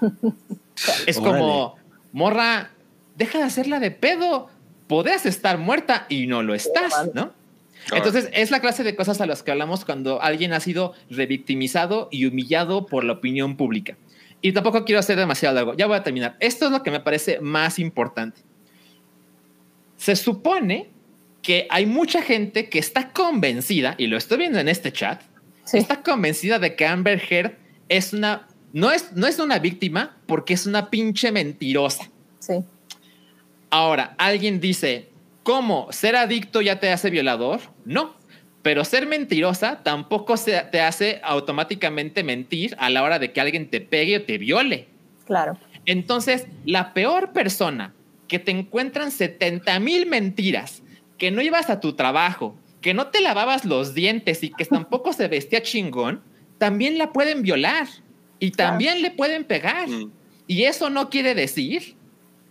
es 1.06 1.18
como, 1.18 1.76
morra, 2.12 2.70
deja 3.16 3.38
de 3.38 3.44
hacerla 3.44 3.80
de 3.80 3.90
pedo, 3.90 4.48
podrías 4.86 5.26
estar 5.26 5.58
muerta 5.58 6.06
y 6.08 6.26
no 6.26 6.42
lo 6.42 6.54
estás, 6.54 7.10
¿no? 7.14 7.32
Entonces, 7.92 8.28
es 8.32 8.50
la 8.50 8.60
clase 8.60 8.84
de 8.84 8.94
cosas 8.94 9.20
a 9.20 9.26
las 9.26 9.42
que 9.42 9.50
hablamos 9.50 9.84
cuando 9.84 10.22
alguien 10.22 10.52
ha 10.52 10.60
sido 10.60 10.94
revictimizado 11.08 12.08
y 12.10 12.26
humillado 12.26 12.86
por 12.86 13.04
la 13.04 13.14
opinión 13.14 13.56
pública. 13.56 13.96
Y 14.42 14.52
tampoco 14.52 14.84
quiero 14.84 15.00
hacer 15.00 15.18
demasiado 15.18 15.54
largo. 15.54 15.74
Ya 15.74 15.86
voy 15.86 15.96
a 15.96 16.02
terminar. 16.02 16.36
Esto 16.40 16.66
es 16.66 16.72
lo 16.72 16.82
que 16.82 16.90
me 16.90 17.00
parece 17.00 17.40
más 17.40 17.78
importante. 17.78 18.40
Se 19.96 20.16
supone 20.16 20.90
que 21.42 21.66
hay 21.70 21.86
mucha 21.86 22.22
gente 22.22 22.68
que 22.68 22.78
está 22.78 23.12
convencida, 23.12 23.94
y 23.98 24.06
lo 24.06 24.16
estoy 24.16 24.38
viendo 24.38 24.58
en 24.58 24.68
este 24.68 24.92
chat, 24.92 25.22
Sí. 25.70 25.78
está 25.78 26.02
convencida 26.02 26.58
de 26.58 26.74
que 26.76 26.86
Amber 26.86 27.22
Heard 27.30 27.52
es 27.88 28.12
una, 28.12 28.46
no 28.72 28.90
es, 28.92 29.12
no 29.14 29.26
es 29.26 29.38
una 29.38 29.58
víctima 29.58 30.16
porque 30.26 30.54
es 30.54 30.66
una 30.66 30.90
pinche 30.90 31.30
mentirosa. 31.32 32.08
Sí. 32.38 32.54
Ahora, 33.70 34.14
alguien 34.18 34.60
dice, 34.60 35.08
¿cómo? 35.42 35.88
¿Ser 35.92 36.16
adicto 36.16 36.60
ya 36.60 36.80
te 36.80 36.90
hace 36.90 37.10
violador? 37.10 37.60
No. 37.84 38.14
Pero 38.62 38.84
ser 38.84 39.06
mentirosa 39.06 39.82
tampoco 39.82 40.36
se- 40.36 40.60
te 40.70 40.80
hace 40.80 41.20
automáticamente 41.24 42.22
mentir 42.24 42.76
a 42.78 42.90
la 42.90 43.02
hora 43.02 43.18
de 43.18 43.32
que 43.32 43.40
alguien 43.40 43.70
te 43.70 43.80
pegue 43.80 44.18
o 44.18 44.22
te 44.22 44.36
viole. 44.38 44.88
Claro. 45.24 45.56
Entonces, 45.86 46.46
la 46.66 46.92
peor 46.92 47.32
persona 47.32 47.94
que 48.28 48.38
te 48.38 48.50
encuentran 48.50 49.10
70 49.10 49.80
mil 49.80 50.06
mentiras, 50.06 50.82
que 51.16 51.30
no 51.30 51.40
ibas 51.40 51.70
a 51.70 51.80
tu 51.80 51.94
trabajo, 51.94 52.54
que 52.80 52.94
no 52.94 53.08
te 53.08 53.20
lavabas 53.20 53.64
los 53.64 53.94
dientes 53.94 54.42
y 54.42 54.50
que 54.50 54.64
tampoco 54.64 55.12
se 55.12 55.28
vestía 55.28 55.62
chingón, 55.62 56.22
también 56.58 56.98
la 56.98 57.12
pueden 57.12 57.42
violar 57.42 57.86
y 58.38 58.50
también 58.52 59.02
le 59.02 59.10
pueden 59.10 59.44
pegar. 59.44 59.88
Mm. 59.88 60.10
Y 60.46 60.64
eso 60.64 60.90
no 60.90 61.10
quiere 61.10 61.34
decir 61.34 61.94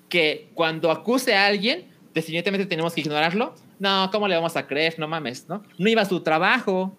que 0.08 0.50
cuando 0.54 0.92
acuse 0.92 1.36
a 1.36 1.46
alguien, 1.48 1.86
definitivamente 2.14 2.66
tenemos 2.66 2.94
que 2.94 3.02
ignorarlo. 3.02 3.54
No, 3.80 4.10
¿cómo 4.12 4.28
le 4.28 4.36
vamos 4.36 4.56
a 4.56 4.68
creer? 4.68 4.96
No 5.00 5.08
mames, 5.08 5.48
¿no? 5.48 5.64
No 5.78 5.90
iba 5.90 6.02
a 6.02 6.06
su 6.06 6.22
trabajo, 6.22 6.96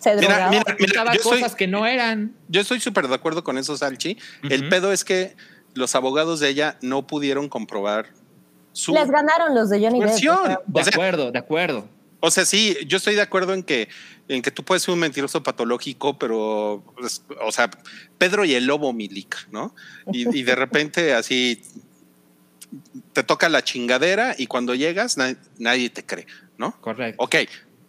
Se 0.00 0.14
Mira, 0.16 0.26
drogaba. 0.28 0.50
mira, 0.50 0.64
mira, 0.78 0.86
Estaba 0.86 1.14
yo 1.14 1.22
soy- 1.22 1.40
cosas 1.40 1.54
que 1.54 1.66
no 1.66 1.86
eran. 1.86 2.34
Yo 2.48 2.60
estoy 2.60 2.78
súper 2.80 3.08
de 3.08 3.14
acuerdo 3.14 3.42
con 3.42 3.56
eso, 3.56 3.74
Salchi. 3.76 4.18
El 4.42 4.68
pedo 4.68 4.92
es 4.92 5.02
que 5.04 5.34
los 5.72 5.94
abogados 5.94 6.40
de 6.40 6.50
ella 6.50 6.76
no 6.82 7.06
pudieron 7.06 7.48
comprobar 7.48 8.06
su 8.72 8.92
Les 8.92 9.10
ganaron 9.10 9.54
los 9.54 9.70
de 9.70 9.78
Johnny 9.80 10.00
Depp. 10.00 10.08
o 10.08 10.10
versión. 10.10 10.38
sea, 10.46 10.58
De 10.66 10.80
acuerdo, 10.82 11.32
de 11.32 11.38
acuerdo. 11.38 11.88
O 12.26 12.30
sea, 12.30 12.44
sí, 12.46 12.76
yo 12.86 12.96
estoy 12.96 13.14
de 13.16 13.20
acuerdo 13.20 13.52
en 13.52 13.62
que, 13.62 13.88
en 14.28 14.40
que 14.40 14.50
tú 14.50 14.64
puedes 14.64 14.82
ser 14.82 14.94
un 14.94 15.00
mentiroso 15.00 15.42
patológico, 15.42 16.18
pero, 16.18 16.82
pues, 16.96 17.22
o 17.42 17.52
sea, 17.52 17.70
Pedro 18.16 18.44
y 18.46 18.54
el 18.54 18.64
lobo 18.64 18.92
milica, 18.94 19.38
¿no? 19.50 19.74
Y, 20.12 20.34
y 20.38 20.42
de 20.42 20.54
repente 20.54 21.12
así 21.12 21.62
te 23.12 23.22
toca 23.22 23.48
la 23.48 23.62
chingadera 23.62 24.34
y 24.38 24.46
cuando 24.46 24.74
llegas 24.74 25.16
na- 25.16 25.36
nadie 25.58 25.90
te 25.90 26.04
cree, 26.04 26.26
¿no? 26.58 26.80
Correcto. 26.80 27.22
Ok, 27.22 27.34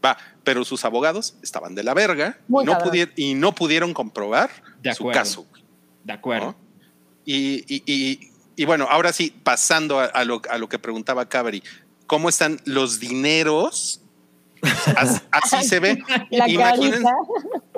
va, 0.03 0.17
pero 0.43 0.65
sus 0.65 0.85
abogados 0.85 1.35
estaban 1.41 1.73
de 1.73 1.83
la 1.83 1.93
verga 1.93 2.37
Muy 2.47 2.63
y 3.15 3.33
no, 3.35 3.49
y 3.49 3.51
pudieron 3.53 3.93
comprobar 3.93 4.49
De 4.81 4.93
su 4.93 5.03
acuerdo. 5.03 5.19
caso. 5.19 5.47
De 6.03 6.13
acuerdo. 6.13 6.45
¿no? 6.47 6.55
Y, 7.25 7.63
y- 7.73 7.83
y- 7.85 8.31
y 8.57 8.65
bueno, 8.65 8.87
ahora 8.89 9.11
sí, 9.11 9.33
pasando 9.43 9.99
a, 9.99 10.05
a 10.05 10.23
lo, 10.23 10.41
a 10.49 10.57
lo 10.57 10.69
que 10.69 10.77
preguntaba 10.79 11.27
Cabri, 11.27 11.63
¿cómo 12.05 12.29
están 12.29 12.61
los 12.65 12.99
dineros? 12.99 14.01
As- 14.95 15.21
Así, 15.31 15.63
se 15.67 15.79
ve. 15.79 16.01
La 16.31 16.47
Imaginen, 16.49 16.91
carita. 17.03 17.15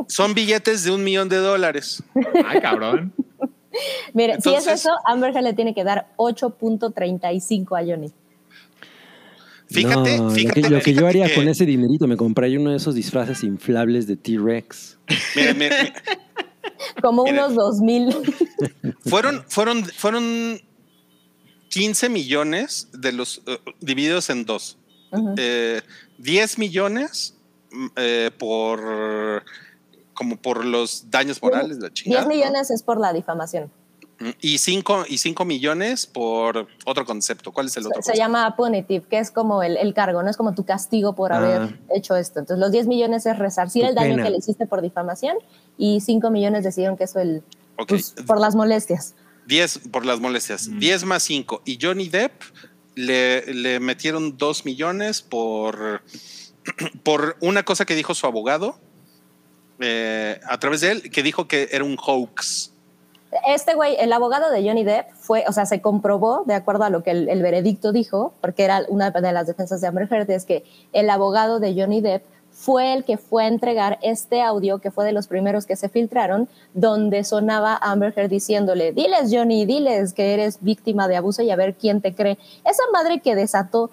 son 0.08 0.34
billetes 0.34 0.84
de 0.84 0.92
un 0.92 1.04
millón 1.04 1.30
de 1.30 1.38
dólares. 1.38 2.04
Ay, 2.46 2.60
cabrón. 2.62 3.14
Mire, 4.14 4.34
si 4.42 4.50
es 4.50 4.56
Entonces- 4.58 4.80
eso, 4.82 4.92
Amber 5.06 5.32
Heard 5.36 5.44
le 5.44 5.54
tiene 5.54 5.74
que 5.76 5.84
dar 5.84 6.08
8.35 6.18 7.80
a 7.80 7.86
Johnny. 7.86 8.12
Fíjate, 9.70 10.18
No, 10.18 10.30
fíjate. 10.32 10.62
lo 10.62 10.68
que, 10.68 10.74
lo 10.76 10.78
que 10.80 10.84
fíjate 10.86 10.94
yo 11.02 11.08
haría 11.08 11.28
que- 11.28 11.36
con 11.36 11.48
ese 11.50 11.66
dinerito, 11.66 12.08
me 12.08 12.16
compraría 12.16 12.60
uno 12.60 12.72
de 12.72 12.78
esos 12.78 12.96
disfraces 12.96 13.44
inflables 13.44 14.08
de 14.08 14.16
T-Rex. 14.16 14.98
mira, 15.36 15.54
mira, 15.54 15.76
mira, 15.84 15.94
Como 17.02 17.24
unos 17.24 17.54
2000. 17.56 18.16
fueron, 19.06 19.44
fueron, 19.50 19.84
fueron 19.84 20.62
15 21.70 22.08
millones 22.10 22.88
de 22.94 23.12
los 23.12 23.42
eh, 23.46 23.58
divididos 23.82 24.30
en 24.30 24.46
dos. 24.46 24.78
Eh, 25.38 25.82
10 26.18 26.58
millones 26.58 27.36
mm, 27.72 27.88
eh, 27.96 28.32
por 28.38 29.44
como 30.14 30.36
por 30.38 30.66
los 30.66 31.12
daños 31.12 31.42
morales, 31.44 31.78
la 31.78 31.90
10 31.90 31.94
chingada. 31.94 32.24
¿no? 32.24 32.30
millones 32.30 32.72
es 32.72 32.82
por 32.84 33.00
la 33.00 33.14
difamación. 33.14 33.72
Mm, 34.20 34.30
Y 34.42 34.58
5 34.58 35.06
y 35.10 35.20
cinco 35.20 35.46
millones 35.46 36.08
por 36.08 36.68
otro 36.86 37.06
concepto. 37.06 37.52
¿Cuál 37.52 37.68
es 37.68 37.78
el 37.78 37.86
otro? 37.86 38.02
Se, 38.02 38.14
se 38.14 38.18
llama 38.18 38.56
punitive, 38.56 39.06
que 39.08 39.20
es 39.20 39.30
como 39.30 39.62
el, 39.62 39.78
el 39.78 39.94
cargo, 39.94 40.24
no 40.24 40.30
es 40.32 40.36
como 40.38 40.56
tu 40.56 40.66
castigo 40.66 41.14
por 41.14 41.32
Ah. 41.32 41.38
haber 41.38 41.80
hecho 41.94 42.16
esto. 42.16 42.40
Entonces, 42.40 42.60
los 42.60 42.72
10 42.72 42.88
millones 42.88 43.28
es 43.28 43.38
resarcir 43.38 43.84
Tu 43.84 43.90
el 43.90 43.96
daño 43.96 44.16
pena. 44.16 44.24
que 44.24 44.30
le 44.32 44.38
hiciste 44.38 44.66
por 44.66 44.82
difamación 44.82 45.38
y 45.78 46.02
5 46.02 46.32
millones 46.32 46.64
decidieron 46.64 46.98
que 46.98 47.04
eso 47.04 47.20
el, 47.20 47.44
Ok. 47.78 47.90
pues, 47.90 48.16
por 48.26 48.40
las 48.40 48.56
molestias. 48.56 49.14
10 49.46 49.82
por 49.92 50.04
las 50.04 50.20
molestias. 50.20 50.68
10 50.80 51.04
más 51.06 51.22
5. 51.22 51.62
Y 51.64 51.78
Johnny 51.80 52.10
Depp 52.10 52.42
le, 52.98 53.54
le 53.54 53.80
metieron 53.80 54.38
2 54.38 54.66
millones 54.66 55.22
por, 55.22 56.02
por 57.04 57.38
una 57.42 57.64
cosa 57.64 57.86
que 57.86 57.96
dijo 57.96 58.16
su 58.16 58.26
abogado 58.26 58.78
eh, 59.80 60.40
a 60.48 60.58
través 60.60 60.82
de 60.82 60.92
él, 60.92 61.12
que 61.12 61.22
dijo 61.22 61.48
que 61.48 61.70
era 61.72 61.84
un 61.84 61.98
hoax. 61.98 62.74
Este 63.48 63.76
güey, 63.76 63.96
el 64.00 64.12
abogado 64.14 64.50
de 64.50 64.64
Johnny 64.68 64.84
Depp 64.84 65.12
fue, 65.14 65.44
o 65.48 65.52
sea, 65.52 65.66
se 65.66 65.80
comprobó 65.82 66.44
de 66.48 66.56
acuerdo 66.56 66.86
a 66.86 66.90
lo 66.90 67.04
que 67.04 67.12
el, 67.12 67.30
el 67.30 67.44
veredicto 67.44 67.92
dijo, 67.92 68.34
porque 68.42 68.64
era 68.64 68.84
una 68.88 69.12
de 69.12 69.32
las 69.32 69.46
defensas 69.46 69.80
de 69.80 69.88
Amber 69.88 70.08
Heard, 70.12 70.32
es 70.32 70.46
que 70.46 70.64
el 70.94 71.10
abogado 71.10 71.60
de 71.60 71.80
Johnny 71.80 72.02
Depp 72.02 72.24
fue 72.60 72.94
el 72.94 73.04
que 73.06 73.18
fue 73.18 73.44
a 73.44 73.48
entregar 73.48 74.00
este 74.02 74.42
audio, 74.42 74.80
que 74.80 74.90
fue 74.90 75.06
de 75.06 75.12
los 75.12 75.28
primeros 75.28 75.68
que 75.68 75.76
se 75.76 75.90
filtraron, 75.90 76.50
donde 76.74 77.24
sonaba 77.24 77.78
Amber 77.80 78.12
Heard 78.18 78.30
diciéndole, 78.32 78.94
diles 78.94 79.30
Johnny, 79.32 79.66
diles 79.66 80.14
que 80.14 80.34
eres 80.34 80.58
víctima 80.62 81.08
de 81.08 81.18
abuso 81.18 81.44
y 81.44 81.52
a 81.52 81.56
ver 81.56 81.76
quién 81.76 82.02
te 82.02 82.16
cree. 82.16 82.40
Esa 82.66 82.82
madre 82.92 83.20
que 83.20 83.36
desató 83.36 83.92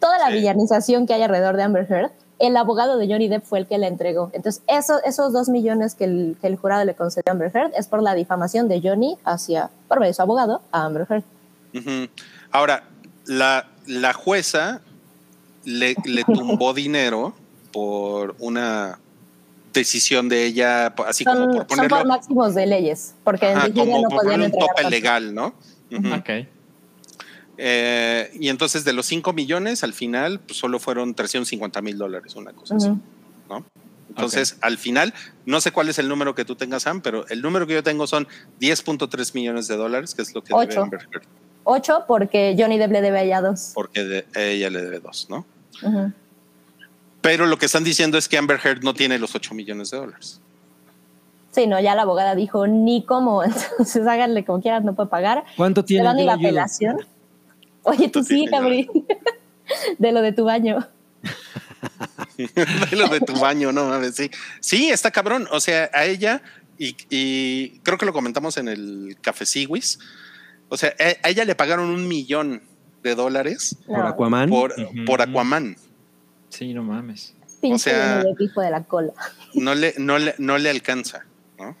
toda 0.00 0.18
la 0.18 0.26
Sí. 0.26 0.32
villanización 0.38 1.06
que 1.06 1.14
hay 1.14 1.22
alrededor 1.22 1.56
de 1.56 1.62
Amber 1.62 1.86
Heard, 1.88 2.10
el 2.40 2.56
abogado 2.56 2.96
de 2.98 3.06
Johnny 3.06 3.28
Depp 3.28 3.44
fue 3.44 3.60
el 3.60 3.66
que 3.66 3.78
la 3.78 3.86
entregó. 3.86 4.30
Entonces, 4.32 4.62
eso- 4.66 5.00
esos 5.04 5.32
dos 5.32 5.48
millones 5.48 5.94
que 5.94 6.04
el, 6.04 6.36
que 6.40 6.48
el 6.48 6.56
jurado 6.56 6.84
le 6.84 6.94
concedió 6.94 7.24
a 7.28 7.32
Amber 7.32 7.52
Heard 7.54 7.72
es 7.76 7.86
por 7.86 8.02
la 8.02 8.14
difamación 8.14 8.66
de 8.66 8.80
Johnny 8.82 9.18
hacia, 9.24 9.70
por 9.88 10.00
medio 10.00 10.10
de 10.10 10.14
su 10.14 10.22
abogado, 10.22 10.62
a 10.72 10.84
Amber 10.84 11.06
Heard. 11.08 11.22
Ahora, 12.50 12.82
la, 13.26 13.68
la 13.86 14.12
jueza 14.14 14.80
le, 15.64 15.94
le 16.04 16.24
tumbó 16.24 16.72
dinero 16.74 17.34
por 17.72 18.34
una 18.38 18.98
decisión 19.72 20.28
de 20.28 20.44
ella, 20.46 20.86
así 21.06 21.24
como 21.24 21.38
Son, 21.38 21.46
por 21.52 21.58
son 21.60 21.66
ponerlo 21.68 21.96
por 21.98 22.06
máximos 22.06 22.54
de 22.54 22.66
leyes, 22.66 23.14
porque 23.24 23.46
ajá, 23.46 23.66
en 23.66 23.72
como 23.72 24.02
no 24.02 24.08
por 24.08 24.22
podían 24.24 24.42
un 24.42 24.50
tope 24.50 24.66
tanto. 24.76 24.90
legal, 24.90 25.34
¿no? 25.34 25.54
Ujú. 25.92 26.14
Ok. 26.14 26.30
Eh, 27.62 28.30
y 28.40 28.48
entonces 28.48 28.84
de 28.84 28.92
los 28.92 29.06
5 29.06 29.32
millones, 29.32 29.84
al 29.84 29.92
final, 29.92 30.40
pues, 30.40 30.58
solo 30.58 30.78
fueron 30.78 31.14
350 31.14 31.82
mil 31.82 31.98
dólares, 31.98 32.34
una 32.36 32.52
cosa 32.52 32.76
así. 32.76 32.88
¿no? 33.48 33.64
Entonces, 34.08 34.56
al 34.60 34.76
final, 34.78 35.12
no 35.46 35.60
sé 35.60 35.70
cuál 35.70 35.88
es 35.88 35.98
el 35.98 36.08
número 36.08 36.34
que 36.34 36.44
tú 36.44 36.56
tengas, 36.56 36.82
Sam, 36.84 37.00
pero 37.00 37.26
el 37.28 37.42
número 37.42 37.66
que 37.66 37.74
yo 37.74 37.82
tengo 37.82 38.06
son 38.06 38.26
10.3 38.60 39.34
millones 39.34 39.68
de 39.68 39.76
dólares, 39.76 40.14
que 40.14 40.22
es 40.22 40.34
lo 40.34 40.42
que 40.42 40.52
debe 40.54 40.72
Ocho. 40.72 40.82
Amber 40.82 41.00
Heard, 41.12 41.24
Ocho, 41.64 42.04
porque 42.08 42.56
Johnny 42.58 42.78
Depp 42.78 42.90
le 42.92 43.00
debe 43.02 43.18
a 43.18 43.22
ella 43.22 43.40
dos. 43.40 43.70
porque 43.74 44.02
de- 44.04 44.26
ella 44.34 44.70
le 44.70 44.82
debe 44.82 44.98
dos, 45.00 45.26
¿no? 45.28 45.44
Ujú. 45.82 46.12
Pero 47.20 47.46
lo 47.46 47.58
que 47.58 47.66
están 47.66 47.84
diciendo 47.84 48.16
es 48.18 48.28
que 48.28 48.38
Amber 48.38 48.58
Heard 48.62 48.82
no 48.82 48.94
tiene 48.94 49.18
los 49.18 49.34
8 49.34 49.54
millones 49.54 49.90
de 49.90 49.98
dólares. 49.98 50.40
Sí, 51.52 51.66
no, 51.66 51.80
ya 51.80 51.94
la 51.94 52.02
abogada 52.02 52.34
dijo, 52.34 52.66
ni 52.66 53.04
cómo, 53.04 53.42
entonces 53.44 54.06
háganle 54.06 54.44
como 54.44 54.62
quieran, 54.62 54.84
no 54.84 54.94
puede 54.94 55.08
pagar. 55.08 55.44
¿Cuánto 55.56 55.82
¿Te 55.82 55.88
tiene? 55.88 56.04
dan 56.04 56.18
Yo 56.18 56.24
la 56.24 56.34
apelación? 56.34 56.98
Oye, 57.82 58.08
tú 58.08 58.20
¿Cuánto 58.20 58.28
sí? 58.28 58.46
Cabri. 58.50 58.90
de 59.98 60.12
lo 60.12 60.22
de 60.22 60.32
tu 60.32 60.44
baño. 60.44 60.86
de 62.36 62.96
lo 62.96 63.08
de 63.08 63.20
tu 63.20 63.34
baño, 63.38 63.72
no 63.72 63.88
mames, 63.88 64.14
sí. 64.14 64.30
Sí, 64.60 64.90
está 64.90 65.10
cabrón. 65.10 65.46
O 65.50 65.60
sea, 65.60 65.90
a 65.92 66.04
ella, 66.04 66.42
y, 66.78 66.96
y 67.10 67.78
creo 67.80 67.98
que 67.98 68.06
lo 68.06 68.12
comentamos 68.12 68.56
en 68.56 68.68
el 68.68 69.16
Café 69.20 69.44
Siwis. 69.46 69.98
O 70.68 70.76
sea, 70.76 70.94
a, 71.22 71.28
ella 71.28 71.44
le 71.44 71.54
pagaron 71.54 71.90
un 71.90 72.06
millón 72.06 72.62
de 73.02 73.14
dólares 73.14 73.76
Por 73.86 74.06
Aquaman. 74.06 74.50
por 75.06 75.22
Aquaman. 75.22 75.76
Sí, 76.50 76.74
no 76.74 76.82
mames. 76.82 77.34
Pinche 77.60 77.90
o 77.90 77.94
sea- 77.94 78.24
hijo 78.38 78.60
de 78.60 78.70
la 78.70 78.84
cola. 78.84 79.12
No 79.54 79.74
le, 79.74 79.94
no 79.98 80.18
le, 80.18 80.34
no 80.38 80.58
le 80.58 80.70
alcanza. 80.70 81.24
¿no? 81.58 81.76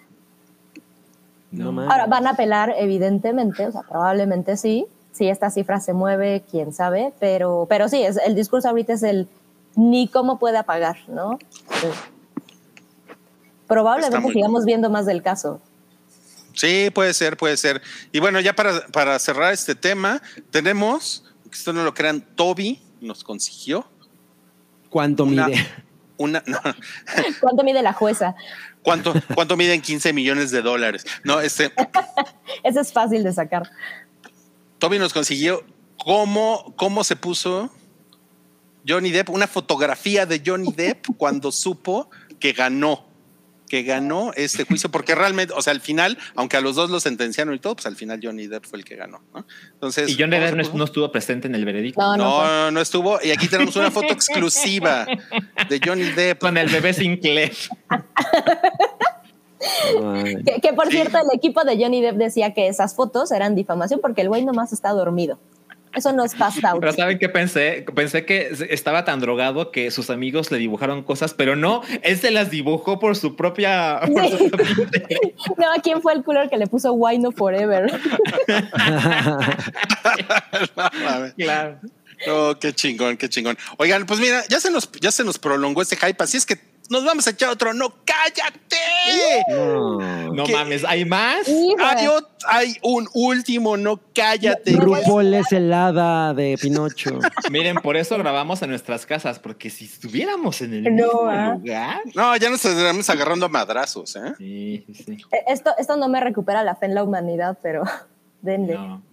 No 1.52 1.72
mames. 1.72 1.90
Ahora 1.92 2.06
van 2.06 2.26
a 2.26 2.30
apelar, 2.30 2.74
evidentemente, 2.76 3.66
o 3.66 3.72
sea, 3.72 3.82
probablemente 3.82 4.56
sí. 4.56 4.86
Si 5.12 5.28
esta 5.28 5.50
cifra 5.50 5.80
se 5.80 5.92
mueve, 5.92 6.44
quién 6.50 6.72
sabe, 6.72 7.12
pero, 7.20 7.66
pero 7.68 7.88
sí, 7.88 8.02
es, 8.02 8.16
el 8.16 8.34
discurso 8.34 8.68
ahorita 8.68 8.92
es 8.94 9.02
el 9.02 9.28
ni 9.76 10.08
cómo 10.08 10.38
puede 10.38 10.62
pagar, 10.64 10.98
¿no? 11.08 11.38
Entonces, 11.74 12.00
probablemente 13.66 14.32
sigamos 14.32 14.64
viendo 14.64 14.90
más 14.90 15.06
del 15.06 15.22
caso. 15.22 15.60
Sí, 16.54 16.90
puede 16.92 17.14
ser, 17.14 17.36
puede 17.36 17.56
ser. 17.56 17.80
Y 18.12 18.18
bueno, 18.20 18.40
ya 18.40 18.54
para, 18.54 18.86
para 18.88 19.18
cerrar 19.18 19.52
este 19.52 19.74
tema, 19.74 20.20
tenemos, 20.50 21.24
que 21.44 21.56
esto 21.56 21.72
no 21.72 21.84
lo 21.84 21.94
crean, 21.94 22.20
Toby 22.20 22.82
nos 23.00 23.22
consiguió 23.24 23.86
¿Cuánto 24.90 25.24
una, 25.24 25.46
mide? 25.46 25.66
una 26.18 26.42
no, 26.46 26.58
¿Cuánto 27.40 27.64
mide 27.64 27.82
la 27.82 27.94
jueza? 27.94 28.34
¿cuánto, 28.82 29.14
¿cuánto 29.34 29.56
miden 29.56 29.80
15 29.80 30.12
millones 30.12 30.50
de 30.50 30.62
dólares? 30.62 31.06
No, 31.24 31.40
este, 31.40 31.72
Eso 32.62 32.80
es 32.80 32.92
fácil 32.92 33.24
de 33.24 33.32
sacar. 33.32 33.70
Toby 34.78 34.98
nos 34.98 35.12
consiguió 35.12 35.64
cómo, 35.98 36.74
cómo 36.76 37.04
se 37.04 37.16
puso 37.16 37.70
Johnny 38.86 39.10
Depp, 39.10 39.30
una 39.30 39.46
fotografía 39.46 40.26
de 40.26 40.42
Johnny 40.44 40.72
Depp 40.72 41.06
cuando 41.16 41.52
supo 41.52 42.10
que 42.38 42.52
ganó, 42.52 43.06
que 43.70 43.84
ganó 43.84 44.32
este 44.34 44.64
juicio, 44.64 44.90
porque 44.90 45.14
realmente, 45.14 45.54
o 45.56 45.62
sea, 45.62 45.72
al 45.72 45.80
final, 45.80 46.18
aunque 46.34 46.56
a 46.56 46.60
los 46.60 46.74
dos 46.74 46.90
lo 46.90 46.98
sentenciaron 46.98 47.54
y 47.54 47.60
todo, 47.60 47.76
pues 47.76 47.86
al 47.86 47.94
final 47.94 48.18
Johnny 48.20 48.48
Depp 48.48 48.66
fue 48.66 48.80
el 48.80 48.84
que 48.84 48.96
ganó. 48.96 49.22
¿no? 49.32 49.46
Entonces, 49.72 50.10
Y 50.10 50.16
John 50.18 50.30
¿cómo 50.30 50.42
Depp 50.42 50.74
no, 50.74 50.84
estuvo 50.84 51.12
presente 51.12 51.46
en 51.46 51.54
el 51.54 51.64
veredicto. 51.64 52.00
No, 52.02 52.16
no, 52.16 52.70
No, 52.72 52.80
estuvo. 52.80 53.20
Y 53.22 53.30
aquí 53.30 53.46
tenemos 53.46 53.76
una 53.76 53.92
foto 53.92 54.12
exclusiva 54.12 55.06
de 55.68 55.80
Johnny 55.82 56.10
Depp. 56.10 56.40
Con 56.40 56.58
el 56.58 56.68
bebé 56.68 56.92
Sinclair. 56.92 57.52
Que, 60.46 60.60
que, 60.62 60.72
por 60.72 60.86
Sí. 60.86 60.92
cierto, 60.92 61.18
el 61.18 61.36
equipo 61.36 61.62
de 61.64 61.76
Johnny 61.76 62.00
Depp 62.00 62.16
decía 62.16 62.54
que 62.54 62.66
esas 62.68 62.94
fotos 62.94 63.30
eran 63.30 63.54
difamación 63.54 64.00
porque 64.00 64.22
el 64.22 64.28
güey 64.28 64.42
nomás 64.44 64.72
está 64.72 64.88
dormido. 64.90 65.38
Eso 65.94 66.12
no 66.12 66.24
es 66.24 66.34
passed 66.34 66.64
out. 66.64 66.80
Pero 66.80 66.92
¿saben 66.92 67.18
qué 67.18 67.28
pensé? 67.28 67.84
Pensé 67.94 68.24
que 68.24 68.50
estaba 68.70 69.04
tan 69.04 69.20
drogado 69.20 69.72
que 69.72 69.90
sus 69.90 70.08
amigos 70.10 70.50
le 70.50 70.58
dibujaron 70.58 71.02
cosas, 71.02 71.34
pero 71.34 71.56
no, 71.56 71.82
él 72.02 72.16
se 72.18 72.30
las 72.30 72.50
dibujó 72.50 73.00
por 73.00 73.16
su 73.16 73.34
propia... 73.34 74.00
por 74.00 74.28
su 74.28 74.50
propia. 74.50 75.18
No, 75.56 75.66
¿quién 75.82 76.00
fue 76.00 76.12
el 76.12 76.22
culero 76.22 76.48
que 76.48 76.56
le 76.56 76.66
puso 76.66 76.92
Why 76.92 77.18
No 77.18 77.32
Forever? 77.32 77.90
No, 80.76 81.34
claro. 81.36 81.78
Oh, 82.28 82.54
qué 82.60 82.72
chingón, 82.72 83.16
qué 83.16 83.28
chingón. 83.28 83.56
Oigan, 83.78 84.06
pues 84.06 84.20
mira, 84.20 84.42
ya 84.48 84.60
se 84.60 84.70
nos, 84.70 84.90
ya 85.00 85.10
se 85.10 85.24
nos 85.24 85.38
prolongó 85.38 85.82
este 85.82 85.96
hype, 85.96 86.22
así 86.22 86.36
es 86.36 86.46
que 86.46 86.58
nos 86.90 87.04
vamos 87.04 87.26
a 87.26 87.30
echar 87.30 87.48
otro. 87.50 87.72
¡No, 87.72 87.94
cállate! 88.04 88.76
No. 89.48 90.44
Mames, 90.52 90.84
¿hay 90.84 91.04
más? 91.04 91.48
Hay, 91.78 92.08
hay 92.48 92.76
un 92.82 93.08
último, 93.14 93.76
no 93.76 94.00
cállate. 94.14 94.72
RuPaul 94.72 95.34
es 95.34 95.52
el 95.52 95.72
hada 95.72 96.34
de 96.34 96.58
Pinocho. 96.60 97.18
Miren, 97.50 97.76
por 97.76 97.96
eso 97.96 98.18
grabamos 98.18 98.60
en 98.62 98.70
nuestras 98.70 99.06
casas, 99.06 99.38
porque 99.38 99.70
si 99.70 99.84
estuviéramos 99.84 100.60
en 100.62 100.74
el 100.74 100.82
No, 100.84 100.90
mismo 100.90 101.20
ah. 101.28 101.54
lugar... 101.56 102.00
No, 102.14 102.36
ya 102.36 102.50
nos 102.50 102.64
estaremos 102.64 103.08
agarrando 103.08 103.46
a 103.46 103.48
madrazos, 103.48 104.16
¿eh? 104.16 104.34
Sí, 104.36 104.84
sí, 104.92 105.04
sí. 105.04 105.12
Eh, 105.30 105.44
Esto, 105.46 105.70
esto 105.78 105.96
no 105.96 106.08
me 106.08 106.20
recupera 106.20 106.64
la 106.64 106.74
fe 106.74 106.86
en 106.86 106.96
la 106.96 107.04
humanidad, 107.04 107.56
pero 107.62 107.84
denle. 108.42 108.74
No. 108.74 109.09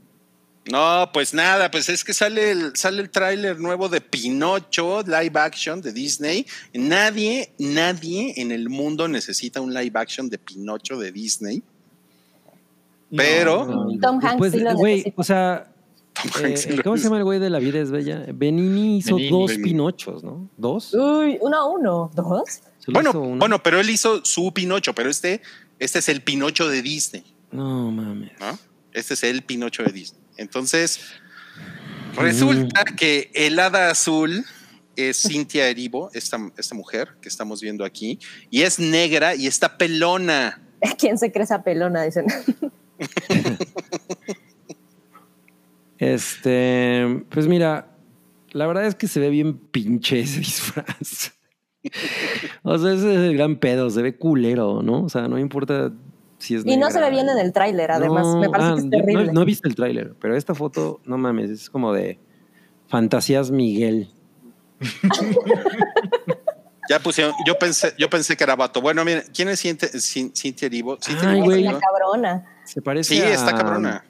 No, 0.71 1.09
pues 1.13 1.33
nada, 1.33 1.71
pues 1.71 1.87
es 1.89 2.03
que 2.03 2.13
sale 2.13 2.51
el, 2.51 2.75
sale 2.75 3.01
el 3.01 3.09
tráiler 3.09 3.59
nuevo 3.59 3.87
de 3.89 4.01
Pinocho, 4.01 5.01
live 5.03 5.31
action 5.39 5.81
de 5.81 5.93
Disney. 5.93 6.45
Nadie, 6.73 7.53
nadie 7.57 8.33
en 8.37 8.51
el 8.51 8.69
mundo 8.69 9.07
necesita 9.07 9.61
un 9.61 9.73
live 9.73 9.91
action 9.99 10.29
de 10.29 10.37
Pinocho 10.37 10.97
de 10.97 11.11
Disney. 11.11 11.63
Pero- 13.15 13.65
No. 13.65 13.87
Tom 14.01 14.15
Hanks 14.21 14.31
Después, 14.31 14.51
sí 14.51 14.59
lo 14.59 14.73
necesita. 14.73 15.13
o 15.15 15.23
sea, 15.23 15.67
Tom 16.13 16.45
eh, 16.45 16.81
¿cómo 16.83 16.97
se 16.97 17.03
llama 17.03 17.17
el 17.17 17.23
güey 17.23 17.39
de 17.39 17.49
La 17.49 17.59
vida 17.59 17.79
es 17.79 17.91
bella? 17.91 18.25
Benini 18.33 18.97
hizo 18.97 19.17
dos. 19.29 19.53
Pinochos, 19.53 20.23
¿no? 20.23 20.49
¿Dos? 20.57 20.93
Uy, 20.93 21.37
uno, 21.41 21.69
uno, 21.71 22.11
dos. 22.13 22.61
Bueno, 22.87 23.13
bueno, 23.13 23.61
pero 23.61 23.79
él 23.79 23.89
hizo 23.89 24.23
su 24.25 24.51
Pinocho, 24.53 24.93
pero 24.95 25.09
este, 25.09 25.41
este 25.79 25.99
es 25.99 26.09
el 26.09 26.21
Pinocho 26.21 26.67
de 26.67 26.81
Disney, 26.81 27.23
No 27.51 27.91
mames. 27.91 28.31
¿no? 28.39 28.57
Este 28.93 29.13
es 29.13 29.23
el 29.23 29.43
Pinocho 29.43 29.83
de 29.83 29.91
Disney. 29.91 30.21
Entonces, 30.37 31.01
resulta 32.15 32.83
que 32.85 33.31
el 33.33 33.59
hada 33.59 33.89
azul 33.89 34.45
es 34.95 35.21
Cintia 35.21 35.69
Erivo, 35.69 36.09
esta, 36.13 36.37
esta 36.57 36.75
mujer 36.75 37.09
que 37.21 37.29
estamos 37.29 37.61
viendo 37.61 37.83
aquí, 37.83 38.19
y 38.49 38.61
es 38.61 38.79
negra 38.79 39.35
y 39.35 39.47
está 39.47 39.77
pelona. 39.77 40.61
¿Quién 40.97 41.17
se 41.17 41.31
cree 41.31 41.43
esa 41.43 41.63
pelona? 41.63 42.03
Dicen. 42.03 42.25
Este, 45.99 47.25
pues 47.29 47.47
mira, 47.47 47.97
la 48.51 48.67
verdad 48.67 48.85
es 48.85 48.95
que 48.95 49.07
se 49.07 49.19
ve 49.19 49.29
bien 49.29 49.57
pinche 49.57 50.19
ese 50.19 50.39
disfraz. 50.39 51.33
o 52.63 52.77
sea, 52.77 52.93
ese 52.93 53.13
es 53.13 53.19
el 53.19 53.35
gran 53.35 53.57
pedo, 53.57 53.89
se 53.89 54.01
ve 54.01 54.15
culero, 54.15 54.83
¿no? 54.83 55.03
O 55.03 55.09
sea, 55.09 55.27
no 55.27 55.39
importa 55.39 55.91
es 56.39 56.65
Y 56.65 56.77
no 56.77 56.89
se 56.91 56.99
ve 56.99 57.09
bien 57.09 57.27
en 57.29 57.37
el 57.39 57.51
tráiler, 57.53 57.91
además. 57.91 58.25
No, 58.27 58.39
me 58.39 58.49
parece 58.49 58.69
ah, 58.69 58.73
que 58.73 58.79
es 58.79 58.85
no- 58.85 58.91
terrible. 58.91 59.33
No, 59.33 59.41
he 59.41 59.45
visto 59.45 59.67
el 59.67 59.75
tráiler, 59.75 60.13
pero 60.19 60.35
esta 60.35 60.53
foto, 60.55 61.01
no 61.05 61.17
mames, 61.17 61.49
es 61.49 61.69
como 61.69 61.93
de 61.93 62.19
Fantasías 62.87 63.51
Miguel. 63.51 64.09
Ya 66.89 66.99
pusieron, 66.99 67.33
yo 67.45 67.59
pensé, 67.59 67.93
yo 67.97 68.09
pensé 68.09 68.37
que 68.37 68.45
era 68.45 68.55
vato. 68.55 68.79
Bueno, 68.81 69.03
miren, 69.03 69.23
¿quién 69.35 69.49
es 69.49 69.59
Cintia, 69.61 69.89
Cin- 69.89 70.31
Cintia 70.33 70.67
Erivo? 70.67 70.97
Cintia 71.01 71.27
Ay, 71.31 71.39
Erivo, 71.39 71.45
güey. 71.47 71.63
la 71.63 71.73
¿no? 71.73 71.79
cabrona. 71.81 72.45
Se 72.63 72.81
parece 72.81 73.15
Sí, 73.15 73.21
a, 73.21 73.33
está 73.33 73.53
cabrona. 73.53 74.05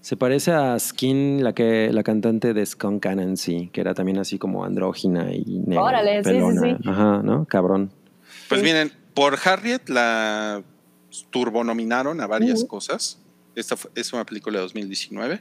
Se 0.00 0.16
parece 0.16 0.50
a 0.50 0.76
Skin, 0.76 1.44
la 1.44 1.52
que 1.52 1.92
la 1.92 2.02
cantante 2.02 2.52
de 2.52 2.66
Skunk 2.66 3.06
Anansi, 3.06 3.68
que 3.72 3.80
era 3.80 3.94
también 3.94 4.18
así 4.18 4.40
como 4.40 4.64
andrógina 4.64 5.30
y 5.32 5.60
negra. 5.60 5.84
Órale, 5.84 6.24
sí, 6.24 6.30
sí, 6.30 6.34
pelona. 6.34 6.60
sí. 6.62 6.88
Ajá, 6.88 7.20
¿no? 7.22 7.44
Cabrón. 7.44 7.92
Pues 8.48 8.60
Sí. 8.60 8.66
miren, 8.66 8.90
por 9.14 9.38
Harriet 9.44 9.88
la 9.88 10.64
turbonominaron 11.30 12.20
a 12.20 12.26
varias 12.26 12.60
Ujú. 12.60 12.68
cosas. 12.68 13.18
Esta 13.54 13.76
fue- 13.76 13.90
es 13.94 14.12
una 14.12 14.24
película 14.24 14.58
de 14.58 14.62
2019. 14.62 15.36
Mm. 15.36 15.40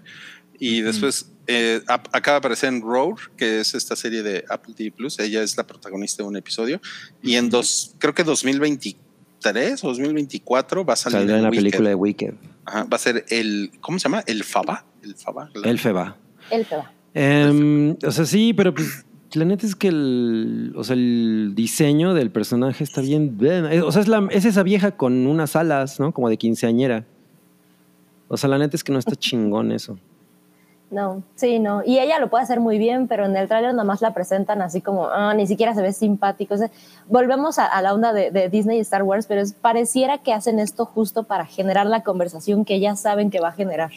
Y 0.59 0.81
después 0.81 1.31
eh, 1.47 1.81
acaba 1.87 2.35
de 2.35 2.37
aparecer 2.37 2.69
en 2.69 2.81
Roar, 2.81 3.15
que 3.37 3.59
es 3.61 3.73
esta 3.73 3.95
serie 3.95 4.21
de 4.23 4.43
Apple 4.49 4.73
TV 4.75 4.91
Plus. 4.91 5.17
Ella 5.19 5.41
es 5.41 5.57
la 5.57 5.65
protagonista 5.65 6.21
de 6.21 6.29
un 6.29 6.35
episodio. 6.37 6.79
Y 7.23 7.35
en 7.35 7.49
dos, 7.49 7.95
creo 7.97 8.13
que 8.13 8.23
2023 8.23 9.83
o 9.83 9.87
2024 9.87 10.85
va 10.85 10.93
a 10.93 10.95
salir 10.95 11.19
Saldrá 11.19 11.37
en 11.37 11.43
la 11.43 11.49
Wicked. 11.49 11.59
película 11.63 11.89
de 11.89 11.95
Wicked. 11.95 12.33
Ajá, 12.65 12.83
va 12.83 12.95
a 12.97 12.99
ser 12.99 13.25
el, 13.29 13.71
¿cómo 13.81 13.97
se 13.99 14.03
llama? 14.03 14.23
El 14.27 14.43
Faba. 14.43 14.85
El 15.01 15.15
Faba. 15.15 15.49
El 15.63 15.79
Feba. 15.79 16.17
Él 16.51 16.65
te 16.67 16.75
va. 16.75 16.93
Em, 17.13 17.95
o 18.05 18.11
sea, 18.11 18.25
sí, 18.25 18.53
pero 18.53 18.73
pues 18.73 19.05
la 19.33 19.45
neta 19.45 19.65
es 19.65 19.75
que 19.75 19.89
el, 19.89 20.73
o 20.75 20.83
sea, 20.83 20.95
el 20.95 21.53
diseño 21.55 22.13
del 22.13 22.31
personaje 22.31 22.83
está 22.83 23.01
bien. 23.01 23.37
O 23.85 23.91
sea, 23.91 24.01
es, 24.01 24.07
la- 24.07 24.27
es 24.31 24.45
esa 24.45 24.63
vieja 24.63 24.91
con 24.91 25.27
unas 25.27 25.55
alas, 25.55 25.99
¿no? 25.99 26.11
Como 26.13 26.29
de 26.29 26.37
quinceañera. 26.37 27.05
O 28.27 28.37
sea, 28.37 28.49
la 28.49 28.57
neta 28.57 28.75
es 28.75 28.83
que 28.83 28.91
no 28.91 28.99
está 28.99 29.15
chingón 29.15 29.71
eso. 29.71 29.97
No, 30.91 31.21
sí, 31.35 31.59
no. 31.59 31.83
Y 31.85 31.99
ella 31.99 32.17
lo 32.17 32.31
puede 32.31 32.43
hacer 32.43 32.59
muy 32.59 32.79
bien, 32.79 33.07
pero 33.07 33.25
en 33.25 33.35
el 33.35 33.47
tráiler 33.47 33.73
nada 33.73 33.83
más 33.83 34.01
la 34.01 34.11
presentan 34.15 34.63
así 34.63 34.81
como, 34.81 35.07
ah, 35.09 35.35
ni 35.35 35.45
siquiera 35.45 35.75
se 35.75 35.83
ve 35.83 35.93
simpático. 35.93 36.55
O 36.55 36.57
sea, 36.57 36.71
volvemos 37.07 37.59
a, 37.59 37.67
a 37.67 37.81
la 37.83 37.93
onda 37.93 38.11
de, 38.11 38.31
de 38.31 38.49
Disney 38.49 38.77
y 38.77 38.81
Star 38.81 39.03
Wars, 39.03 39.27
pero 39.27 39.41
es, 39.41 39.53
pareciera 39.53 40.17
que 40.17 40.33
hacen 40.33 40.57
esto 40.57 40.85
justo 40.85 41.23
para 41.25 41.45
generar 41.45 41.85
la 41.85 42.01
conversación 42.01 42.65
que 42.65 42.79
ya 42.79 42.95
saben 42.95 43.29
que 43.29 43.39
va 43.39 43.49
a 43.49 43.51
generar. 43.51 43.91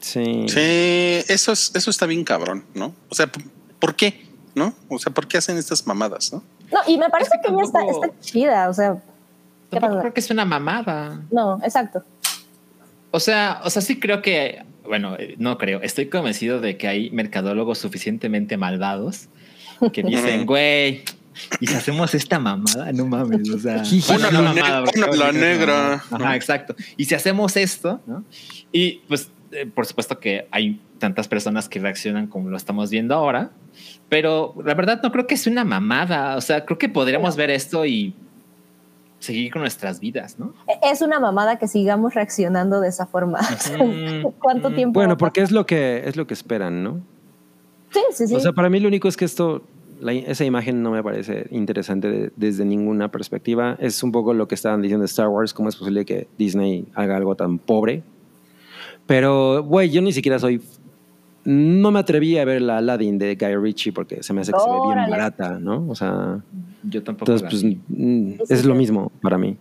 Sí. 0.00 0.46
Sí, 0.48 1.24
eso, 1.28 1.52
es, 1.52 1.72
eso 1.74 1.90
está 1.90 2.06
bien 2.06 2.24
cabrón, 2.24 2.64
¿no? 2.74 2.94
O 3.10 3.14
sea, 3.14 3.30
¿por 3.78 3.94
qué? 3.94 4.24
¿No? 4.54 4.74
O 4.88 4.98
sea, 4.98 5.12
¿por 5.12 5.26
qué 5.28 5.38
hacen 5.38 5.56
estas 5.56 5.86
mamadas, 5.86 6.32
no? 6.32 6.42
No, 6.72 6.80
y 6.86 6.98
me 6.98 7.08
parece 7.08 7.30
Es 7.34 7.40
que 7.42 7.48
que 7.48 7.54
ella 7.54 7.62
está, 7.64 7.78
tampoco- 7.78 8.04
está 8.06 8.20
chida, 8.20 8.68
o 8.68 8.74
sea, 8.74 8.94
¿qué 8.94 9.00
Tampoco 9.78 9.92
pasa? 9.94 10.00
creo 10.02 10.14
que 10.14 10.20
es 10.20 10.30
una 10.30 10.44
mamada. 10.44 11.20
No, 11.30 11.58
exacto. 11.62 12.02
O 13.10 13.20
sea, 13.20 13.60
o 13.64 13.70
sea, 13.70 13.80
sí 13.82 13.98
creo 13.98 14.20
que, 14.20 14.62
bueno, 14.84 15.16
eh, 15.18 15.34
no 15.38 15.56
creo, 15.58 15.80
estoy 15.82 16.08
convencido 16.08 16.60
de 16.60 16.76
que 16.76 16.88
hay 16.88 17.10
mercadólogos 17.10 17.78
suficientemente 17.78 18.56
malvados 18.56 19.28
que 19.92 20.02
dicen, 20.02 20.44
güey, 20.44 21.04
y 21.60 21.66
si 21.68 21.74
hacemos 21.74 22.14
esta 22.14 22.38
mamada, 22.38 22.92
no 22.92 23.06
mames, 23.06 23.48
o 23.50 23.58
sea, 23.58 23.82
bueno, 24.08 24.30
no 24.32 24.42
mamada, 24.42 25.32
negra. 25.32 26.02
Ajá, 26.10 26.34
exacto. 26.36 26.74
Y 26.96 27.04
si 27.04 27.14
hacemos 27.14 27.56
esto, 27.56 28.00
¿no? 28.06 28.24
Y 28.72 29.02
pues, 29.08 29.30
eh, 29.52 29.66
por 29.66 29.86
supuesto 29.86 30.18
que 30.20 30.46
hay 30.50 30.80
tantas 30.98 31.28
personas 31.28 31.68
que 31.68 31.78
reaccionan 31.80 32.26
como 32.26 32.48
lo 32.50 32.56
estamos 32.56 32.90
viendo 32.90 33.14
ahora, 33.14 33.50
pero 34.08 34.54
la 34.64 34.74
verdad 34.74 35.00
no 35.02 35.12
creo 35.12 35.26
que 35.26 35.36
sea 35.36 35.52
una 35.52 35.64
mamada, 35.64 36.36
o 36.36 36.40
sea, 36.40 36.64
creo 36.64 36.78
que 36.78 36.88
podríamos 36.88 37.36
ver 37.36 37.50
esto 37.50 37.84
y 37.86 38.14
seguir 39.20 39.52
con 39.52 39.62
nuestras 39.62 40.00
vidas, 40.00 40.38
¿no? 40.38 40.54
E- 40.68 40.90
Es 40.92 41.02
una 41.02 41.18
mamada 41.20 41.58
que 41.58 41.66
sigamos 41.68 42.14
reaccionando 42.14 42.80
de 42.80 42.88
esa 42.88 43.06
forma. 43.06 43.40
¿Cuánto 44.38 44.72
tiempo? 44.72 44.98
Bueno, 45.00 45.16
porque 45.16 45.40
es 45.42 45.50
lo 45.50 45.66
que 45.66 46.02
es 46.06 46.16
lo 46.16 46.26
que 46.26 46.34
esperan, 46.34 46.82
¿no? 46.82 47.00
Sí, 47.90 48.00
sí, 48.12 48.26
sí. 48.28 48.34
O 48.34 48.40
sea, 48.40 48.52
para 48.52 48.68
mí 48.70 48.80
lo 48.80 48.88
único 48.88 49.08
es 49.08 49.16
que 49.16 49.24
esto, 49.24 49.62
la- 50.00 50.12
esa 50.12 50.44
imagen 50.44 50.82
no 50.82 50.90
me 50.90 51.02
parece 51.02 51.46
interesante 51.50 52.08
de- 52.10 52.32
desde 52.36 52.64
ninguna 52.64 53.10
perspectiva. 53.10 53.76
Es 53.80 54.02
un 54.02 54.12
poco 54.12 54.34
lo 54.34 54.46
que 54.46 54.54
estaban 54.54 54.82
diciendo 54.82 55.02
de 55.02 55.06
Star 55.06 55.28
Wars, 55.28 55.52
cómo 55.54 55.68
es 55.68 55.76
posible 55.76 56.04
que 56.04 56.28
Disney 56.38 56.86
haga 56.94 57.16
algo 57.16 57.34
tan 57.34 57.58
pobre. 57.58 58.02
Pero, 59.08 59.64
güey, 59.64 59.88
yo 59.90 60.02
ni 60.02 60.12
siquiera 60.12 60.38
soy... 60.38 60.60
No 61.44 61.90
me 61.90 61.98
atreví 62.00 62.36
a 62.36 62.44
ver 62.44 62.60
la 62.60 62.76
Aladdin 62.76 63.16
de 63.18 63.34
Guy 63.34 63.56
Ritchie 63.56 63.90
porque 63.90 64.22
se 64.22 64.34
me 64.34 64.42
hace 64.42 64.52
que 64.52 64.58
se 64.60 64.66
ve 64.68 64.76
bien 64.84 64.92
Órale. 64.92 65.10
barata, 65.10 65.58
¿no? 65.58 65.86
O 65.88 65.94
sea, 65.94 66.40
Yo 66.82 67.02
tampoco. 67.02 67.32
entonces, 67.32 67.62
la 67.64 67.70
pues, 67.70 67.78
mm, 67.88 68.32
es 68.50 68.64
lo 68.66 68.74
mismo 68.74 69.10
para 69.22 69.38
mí. 69.38 69.56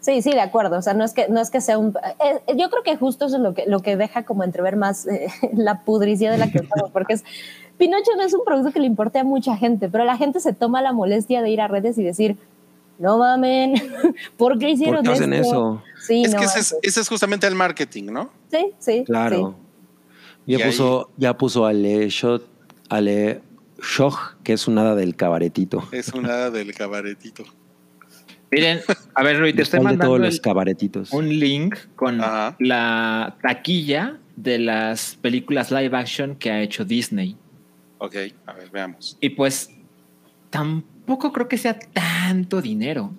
Sí, 0.00 0.22
sí, 0.22 0.30
de 0.30 0.40
acuerdo. 0.40 0.78
O 0.78 0.82
sea, 0.82 0.94
no 0.94 1.04
es 1.04 1.12
que, 1.12 1.28
no 1.28 1.40
es 1.40 1.50
que 1.50 1.60
sea 1.60 1.76
un. 1.76 1.88
eh, 2.24 2.54
yo 2.56 2.70
creo 2.70 2.84
que 2.84 2.96
justo 2.96 3.26
eso 3.26 3.36
es 3.36 3.42
lo 3.42 3.52
que, 3.52 3.64
lo 3.66 3.80
que 3.80 3.96
deja 3.96 4.22
como 4.22 4.44
entrever 4.44 4.76
más 4.76 5.08
eh, 5.08 5.26
la 5.54 5.82
pudricia 5.82 6.30
de 6.30 6.38
la 6.38 6.52
que 6.52 6.58
estamos, 6.58 6.90
porque 6.92 7.14
es. 7.14 7.24
Pinocho 7.76 8.12
no 8.16 8.22
es 8.22 8.32
un 8.32 8.44
producto 8.44 8.72
que 8.72 8.80
le 8.80 8.86
importe 8.86 9.18
a 9.18 9.24
mucha 9.24 9.56
gente, 9.56 9.88
pero 9.88 10.04
la 10.04 10.16
gente 10.16 10.38
se 10.38 10.52
toma 10.52 10.82
la 10.82 10.92
molestia 10.92 11.42
de 11.42 11.50
ir 11.50 11.60
a 11.60 11.68
redes 11.68 11.98
y 11.98 12.04
decir, 12.04 12.36
no 12.98 13.18
mamen, 13.18 13.74
¿por 14.36 14.58
qué 14.58 14.70
hicieron 14.70 14.96
¿Por 14.96 15.04
qué 15.04 15.10
hacen 15.12 15.32
esto? 15.32 15.48
eso? 15.48 15.82
Sí, 16.06 16.24
es 16.24 16.32
no 16.32 16.38
que 16.40 16.44
ese 16.46 16.58
es, 16.60 16.72
manches. 16.72 16.88
ese 16.90 17.00
es 17.00 17.08
justamente 17.08 17.46
el 17.46 17.54
marketing, 17.54 18.04
¿no? 18.06 18.30
Sí, 18.50 18.72
sí. 18.78 19.04
Claro. 19.06 19.56
Ya 20.46 20.64
puso, 20.64 21.10
ya 21.16 21.36
puso 21.36 21.66
Ale 21.66 22.08
Shot, 22.08 22.42
Ale 22.88 23.42
Shoch, 23.82 24.36
que 24.42 24.54
es 24.54 24.66
un 24.66 24.78
hada 24.78 24.94
del 24.94 25.14
cabaretito. 25.14 25.86
Es 25.92 26.12
una 26.14 26.50
del 26.50 26.74
cabaretito. 26.74 27.44
Miren, 28.50 28.80
a 29.14 29.22
ver, 29.22 29.38
Rui, 29.38 29.52
te 29.52 29.60
estoy 29.60 29.78
¿Cuál 29.80 29.92
de 29.92 29.98
mandando 29.98 30.06
todos 30.16 30.20
el- 30.20 30.34
los 30.34 30.40
cabaretitos. 30.40 31.12
un 31.12 31.28
link 31.28 31.76
con 31.96 32.20
Ajá. 32.22 32.56
la 32.58 33.36
taquilla 33.42 34.18
de 34.36 34.58
las 34.58 35.16
películas 35.16 35.70
live 35.70 35.94
action 35.94 36.34
que 36.36 36.50
ha 36.50 36.62
hecho 36.62 36.84
Disney. 36.86 37.36
Ok, 37.98 38.14
a 38.46 38.52
ver, 38.54 38.70
veamos. 38.70 39.18
Y 39.20 39.28
pues 39.30 39.70
tampoco 41.08 41.32
creo 41.32 41.48
que 41.48 41.56
sea 41.56 41.78
tanto 41.78 42.60
dinero. 42.60 43.12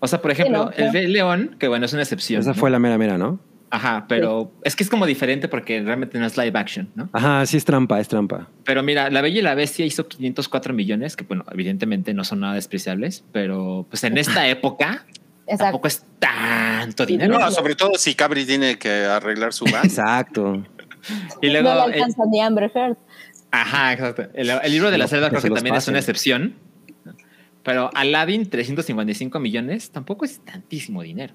O 0.00 0.06
sea, 0.06 0.20
por 0.22 0.30
ejemplo, 0.30 0.66
no, 0.66 0.70
el. 0.70 0.92
Rey 0.92 1.06
León, 1.08 1.56
que 1.58 1.68
bueno, 1.68 1.84
es 1.86 1.92
una 1.92 2.02
excepción. 2.02 2.40
Esa 2.40 2.50
¿no? 2.52 2.56
fue 2.56 2.70
la 2.70 2.78
mera 2.78 2.96
mera, 2.98 3.18
¿no? 3.18 3.38
Ajá, 3.70 4.06
pero 4.08 4.52
es 4.62 4.76
que 4.76 4.84
es 4.84 4.88
como 4.90 5.04
diferente 5.04 5.48
porque 5.48 5.82
realmente 5.82 6.18
no 6.18 6.26
es 6.26 6.36
live 6.38 6.56
action, 6.58 6.90
¿no? 6.94 7.08
Ajá, 7.12 7.44
sí 7.44 7.56
es 7.56 7.64
trampa, 7.64 7.98
es 8.00 8.08
trampa. 8.08 8.48
Pero 8.64 8.82
mira, 8.82 9.10
La 9.10 9.20
Bella 9.20 9.40
y 9.40 9.42
la 9.42 9.54
Bestia 9.54 9.84
hizo 9.84 10.06
504 10.06 10.72
millones, 10.72 11.16
que 11.16 11.24
bueno, 11.24 11.44
evidentemente 11.52 12.14
no 12.14 12.22
son 12.24 12.40
nada 12.40 12.54
despreciables, 12.54 13.24
pero 13.32 13.84
pues 13.90 14.04
en 14.04 14.16
esta 14.16 14.46
época 14.48 15.04
Exacto. 15.46 15.64
tampoco 15.64 15.88
es 15.88 16.06
tanto 16.20 17.04
dinero. 17.04 17.38
No, 17.38 17.50
sobre 17.50 17.74
todo 17.74 17.92
si 17.96 18.14
Cabri 18.14 18.46
tiene 18.46 18.78
que 18.78 19.04
arreglar 19.06 19.52
su 19.52 19.64
van. 19.72 19.84
Exacto. 19.84 20.62
Y 21.42 21.50
luego, 21.50 21.68
no 21.74 21.88
le 21.88 21.96
el- 21.96 22.02
alcanza 22.02 22.22
ni 22.30 22.40
Amber 22.40 22.70
Heard. 22.74 22.96
Ajá, 23.60 23.92
exacto. 23.92 24.22
El, 24.34 24.50
el 24.50 24.72
libro 24.72 24.90
de 24.90 24.98
la 24.98 25.08
selva 25.08 25.30
que 25.30 25.36
creo 25.36 25.50
que 25.50 25.54
también 25.54 25.76
es 25.76 25.88
una 25.88 25.98
excepción. 25.98 26.54
Pero 27.62 27.90
Aladdin, 27.94 28.48
355 28.48 29.40
millones, 29.40 29.90
tampoco 29.90 30.24
es 30.24 30.40
tantísimo 30.44 31.02
dinero. 31.02 31.34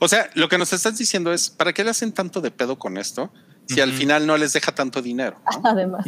O 0.00 0.08
sea, 0.08 0.28
lo 0.34 0.48
que 0.48 0.58
nos 0.58 0.72
estás 0.72 0.98
diciendo 0.98 1.32
es, 1.32 1.50
¿para 1.50 1.72
qué 1.72 1.84
le 1.84 1.90
hacen 1.90 2.12
tanto 2.12 2.40
de 2.40 2.50
pedo 2.50 2.78
con 2.78 2.96
esto 2.96 3.30
si 3.66 3.80
al 3.80 3.92
final 3.92 4.26
no 4.26 4.36
les 4.36 4.52
deja 4.52 4.74
tanto 4.74 5.02
dinero? 5.02 5.36
Además. 5.62 6.04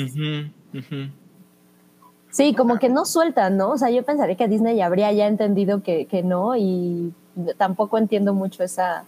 Sí, 2.31 2.55
como 2.55 2.79
que 2.79 2.89
no 2.89 3.05
sueltan, 3.05 3.57
¿no? 3.57 3.71
O 3.71 3.79
sea, 3.79 3.91
yo 3.91 4.05
pensaría 4.05 4.37
que 4.37 4.47
Disney 4.49 4.81
habría 4.81 5.13
ya 5.13 5.27
entendido 5.27 5.83
que, 5.83 6.07
que 6.07 6.23
no 6.23 6.57
y 6.57 7.13
tampoco 7.57 7.99
entiendo 7.99 8.35
mucho 8.35 8.63
esa... 8.63 9.05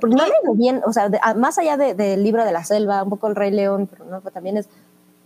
porque 0.00 0.16
no 0.16 0.24
le 0.26 0.32
ha 0.32 0.42
ido 0.42 0.54
bien, 0.54 0.80
o 0.86 0.92
sea, 0.92 1.08
de- 1.08 1.18
a- 1.22 1.34
más 1.34 1.58
allá 1.58 1.76
de- 1.76 1.94
del 1.94 2.22
libro 2.24 2.44
de 2.44 2.52
la 2.52 2.64
selva, 2.64 3.02
un 3.02 3.10
poco 3.10 3.28
el 3.28 3.36
Rey 3.36 3.50
León, 3.50 3.86
pero 3.90 4.04
no, 4.04 4.20
pero 4.20 4.32
también 4.32 4.56
es... 4.56 4.68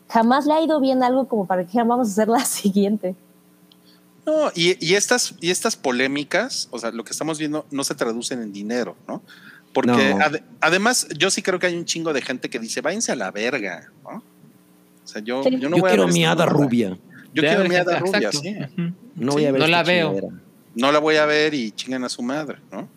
Jamás 0.09 0.45
le 0.47 0.55
ha 0.55 0.61
ido 0.63 0.81
bien 0.81 1.03
algo 1.05 1.29
como 1.29 1.47
para 1.47 1.63
que 1.63 1.67
dijeran, 1.67 1.89
vamos 1.89 2.09
a 2.09 2.11
hacer 2.13 2.29
la 2.29 2.45
siguiente. 2.45 3.15
No, 4.27 4.51
y, 4.55 4.77
y 4.85 4.95
estas, 4.97 5.35
y 5.41 5.51
estas 5.51 5.77
polémicas, 5.77 6.69
o 6.71 6.79
sea, 6.79 6.91
lo 6.91 7.05
que 7.05 7.13
estamos 7.13 7.39
viendo 7.39 7.65
no 7.71 7.85
se 7.85 7.95
traducen 7.95 8.43
en 8.43 8.53
dinero, 8.53 8.95
¿no? 9.09 9.23
Porque 9.73 10.15
No. 10.15 10.19
además, 10.61 11.07
yo 11.17 11.31
sí 11.31 11.43
creo 11.43 11.59
que 11.59 11.67
hay 11.69 11.77
un 11.77 11.85
chingo 11.85 12.13
de 12.13 12.21
gente 12.23 12.51
que 12.51 12.59
dice, 12.59 12.81
váyanse 12.81 13.13
a 13.13 13.17
la 13.17 13.31
verga, 13.31 13.89
¿no? 14.03 14.19
O 15.05 15.09
sea, 15.09 15.23
yo, 15.23 15.43
Sí. 15.45 15.59
yo 15.59 15.69
no 15.71 15.77
Yo 15.77 15.83
voy 15.83 15.89
a 15.91 15.93
quiero 15.93 16.05
ver 16.07 16.13
mi 16.13 16.25
hada 16.27 16.45
rubia. 16.47 16.99
Yo 17.33 17.43
quiero 17.43 17.65
mi 17.69 17.77
hada 17.77 17.99
rubia, 18.01 18.31
sí. 18.33 18.57
No 19.15 19.33
Sí, 19.33 19.37
voy 19.39 19.45
a 19.47 19.53
ver 19.53 19.61
no 19.61 19.67
la 19.69 19.83
veo. 19.85 20.09
chingadera. 20.13 20.35
No 20.75 20.93
la 20.93 20.99
voy 20.99 21.17
a 21.17 21.25
ver 21.27 21.55
y 21.55 21.71
chingan 21.73 22.05
a 22.05 22.09
su 22.09 22.23
madre, 22.23 22.59
¿no? 22.71 22.89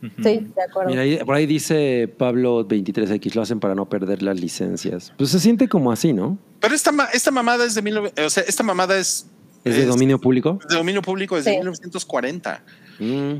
Sí, 0.00 0.46
de 0.54 0.62
acuerdo. 0.68 0.90
Mira, 0.90 1.02
ahí- 1.02 1.18
por 1.24 1.34
ahí 1.34 1.46
dice 1.46 2.08
Pablo 2.18 2.66
23X, 2.66 3.34
lo 3.34 3.42
hacen 3.42 3.60
para 3.60 3.74
no 3.74 3.88
perder 3.88 4.22
las 4.22 4.40
licencias. 4.40 5.12
Pues 5.16 5.30
se 5.30 5.40
siente 5.40 5.68
como 5.68 5.92
así, 5.92 6.12
¿no? 6.12 6.38
Pero 6.60 6.74
esta, 6.74 6.90
esta 7.12 7.30
mamada 7.30 7.64
es 7.64 7.74
de 7.74 7.82
mil, 7.82 7.98
o 7.98 8.30
sea, 8.30 8.42
esta 8.46 8.62
mamada 8.62 8.96
es, 8.98 9.26
Es 9.64 9.76
de 9.76 9.86
dominio 9.86 10.18
público. 10.20 10.58
de 10.68 10.76
dominio 10.76 11.02
público 11.02 11.36
desde 11.36 11.50
Sí. 11.52 11.56
1940. 11.58 12.62
Mm. 12.98 13.34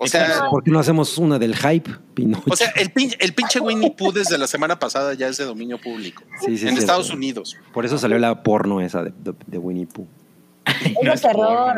O 0.00 0.06
sea, 0.06 0.46
¿Por 0.48 0.62
qué 0.62 0.70
no 0.70 0.78
hacemos 0.78 1.18
una 1.18 1.40
del 1.40 1.56
hype, 1.56 1.90
Pinocho? 2.14 2.44
o 2.48 2.54
sea, 2.54 2.68
el, 2.76 2.92
pin- 2.94 3.16
el 3.18 3.34
pinche 3.34 3.58
Winnie 3.58 3.90
Pooh 3.98 4.12
desde 4.12 4.38
la 4.38 4.46
semana 4.46 4.78
pasada 4.78 5.12
ya 5.14 5.26
es 5.26 5.38
de 5.38 5.44
dominio 5.44 5.76
público. 5.80 6.22
Sí, 6.44 6.56
sí, 6.56 6.68
en 6.68 6.74
sí, 6.74 6.80
Estados 6.80 7.08
sí. 7.08 7.14
Unidos. 7.14 7.56
Por 7.74 7.84
eso 7.84 7.98
salió 7.98 8.16
la 8.18 8.44
porno 8.44 8.80
esa 8.80 9.02
de, 9.02 9.10
de- 9.24 9.34
de 9.44 9.58
Winnie 9.58 9.86
Pooh. 9.86 10.06
Es 11.02 11.22
de 11.22 11.28
terror. 11.28 11.74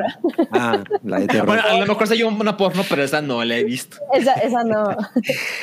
Ah, 0.52 0.83
la 1.05 1.20
de 1.20 1.27
terror. 1.27 1.47
Bueno, 1.47 1.62
a 1.69 1.78
lo 1.78 1.86
mejor 1.86 2.07
se 2.07 2.17
llevó 2.17 2.31
una 2.31 2.57
porno, 2.57 2.83
pero 2.89 3.02
esa 3.02 3.20
no 3.23 3.44
la 3.44 3.57
he 3.57 3.65
visto. 3.65 3.97
Esa, 4.12 4.33
esa 4.35 4.65
no. 4.65 4.97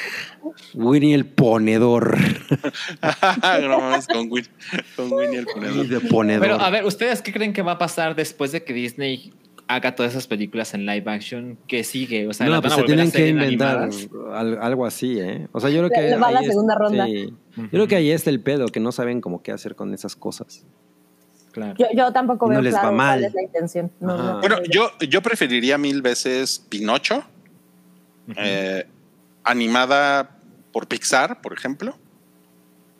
Winnie 0.74 1.14
el 1.14 1.26
ponedor. 1.26 2.18
no 3.62 3.80
mames, 3.80 4.08
con, 4.08 4.30
Win- 4.30 4.48
con 4.96 5.12
Winnie 5.12 5.40
el 5.40 5.46
ponedor. 5.46 5.88
de 5.88 6.00
ponedor. 6.02 6.42
Pero 6.42 6.62
a 6.62 6.70
ver, 6.70 6.86
¿ustedes 6.86 7.22
qué 7.22 7.34
creen 7.34 7.54
que 7.54 7.62
va 7.62 7.74
a 7.74 7.78
pasar 7.78 8.16
después 8.16 8.52
de 8.52 8.64
que 8.64 8.74
Disney 8.74 9.34
haga 9.68 9.96
todas 9.96 10.14
esas 10.14 10.28
películas 10.28 10.74
en 10.74 10.86
live 10.86 11.04
action? 11.12 11.58
¿Qué 11.68 11.84
sigue? 11.84 12.28
O 12.28 12.34
sea, 12.34 12.46
no, 12.46 12.54
¿las 12.54 12.62
pues 12.62 12.74
se 12.76 12.84
tienen 12.84 13.12
que 13.12 13.28
inventar 13.28 13.78
animadas? 13.84 14.08
al- 14.34 14.62
algo 14.62 14.86
así, 14.86 15.20
¿eh? 15.20 15.48
O 15.52 15.60
sea, 15.60 15.70
yo 15.70 15.80
creo 15.80 15.90
que. 15.90 16.16
Va 16.16 16.32
la 16.32 16.40
ahí 16.40 16.46
es- 16.46 16.52
segunda 16.52 16.76
ronda. 16.76 17.06
sí. 17.06 17.34
Yo 17.58 17.70
creo 17.72 17.88
que 17.88 17.96
ahí 17.96 18.12
está 18.12 18.30
el 18.30 18.40
pedo, 18.40 18.68
que 18.68 18.80
no 18.80 18.92
saben 18.92 19.20
cómo 19.20 19.42
qué 19.42 19.52
hacer 19.52 19.76
con 19.76 19.94
esas 19.94 20.16
cosas. 20.16 20.64
Claro. 21.58 21.74
Yo, 21.80 21.88
yo 21.92 22.14
tampoco 22.14 22.46
No 22.46 22.52
veo 22.52 22.62
les 22.62 22.76
va 22.76 22.82
claro 22.82 22.96
mal. 22.96 23.18
cuál 23.20 23.24
es 23.26 23.34
la 23.34 23.42
intención. 23.42 23.92
No, 24.00 24.16
no 24.16 24.40
Bueno, 24.42 24.58
yo, 24.70 24.92
yo 25.00 25.24
preferiría 25.24 25.80
mil 25.80 26.04
veces 26.04 26.60
Pinocho, 26.70 27.24
eh, 28.36 28.86
animada 29.44 30.38
por 30.72 30.88
Pixar, 30.88 31.42
por 31.42 31.54
ejemplo, 31.54 31.96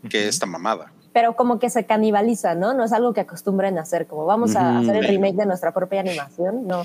que 0.10 0.28
esta 0.28 0.48
mamada. 0.48 0.92
Pero 1.14 1.36
como 1.36 1.60
que 1.60 1.70
se 1.70 1.86
canibaliza, 1.86 2.56
¿no? 2.56 2.74
No 2.74 2.84
es 2.84 2.94
algo 2.94 3.14
que 3.14 3.22
acostumbren 3.22 3.78
a 3.78 3.82
hacer, 3.82 4.08
como 4.08 4.26
vamos 4.26 4.56
a 4.56 4.72
Ujú. 4.72 4.80
hacer 4.80 4.96
el 4.96 5.08
remake 5.08 5.36
de 5.36 5.46
nuestra 5.46 5.72
propia 5.72 6.00
animación, 6.00 6.66
no. 6.66 6.84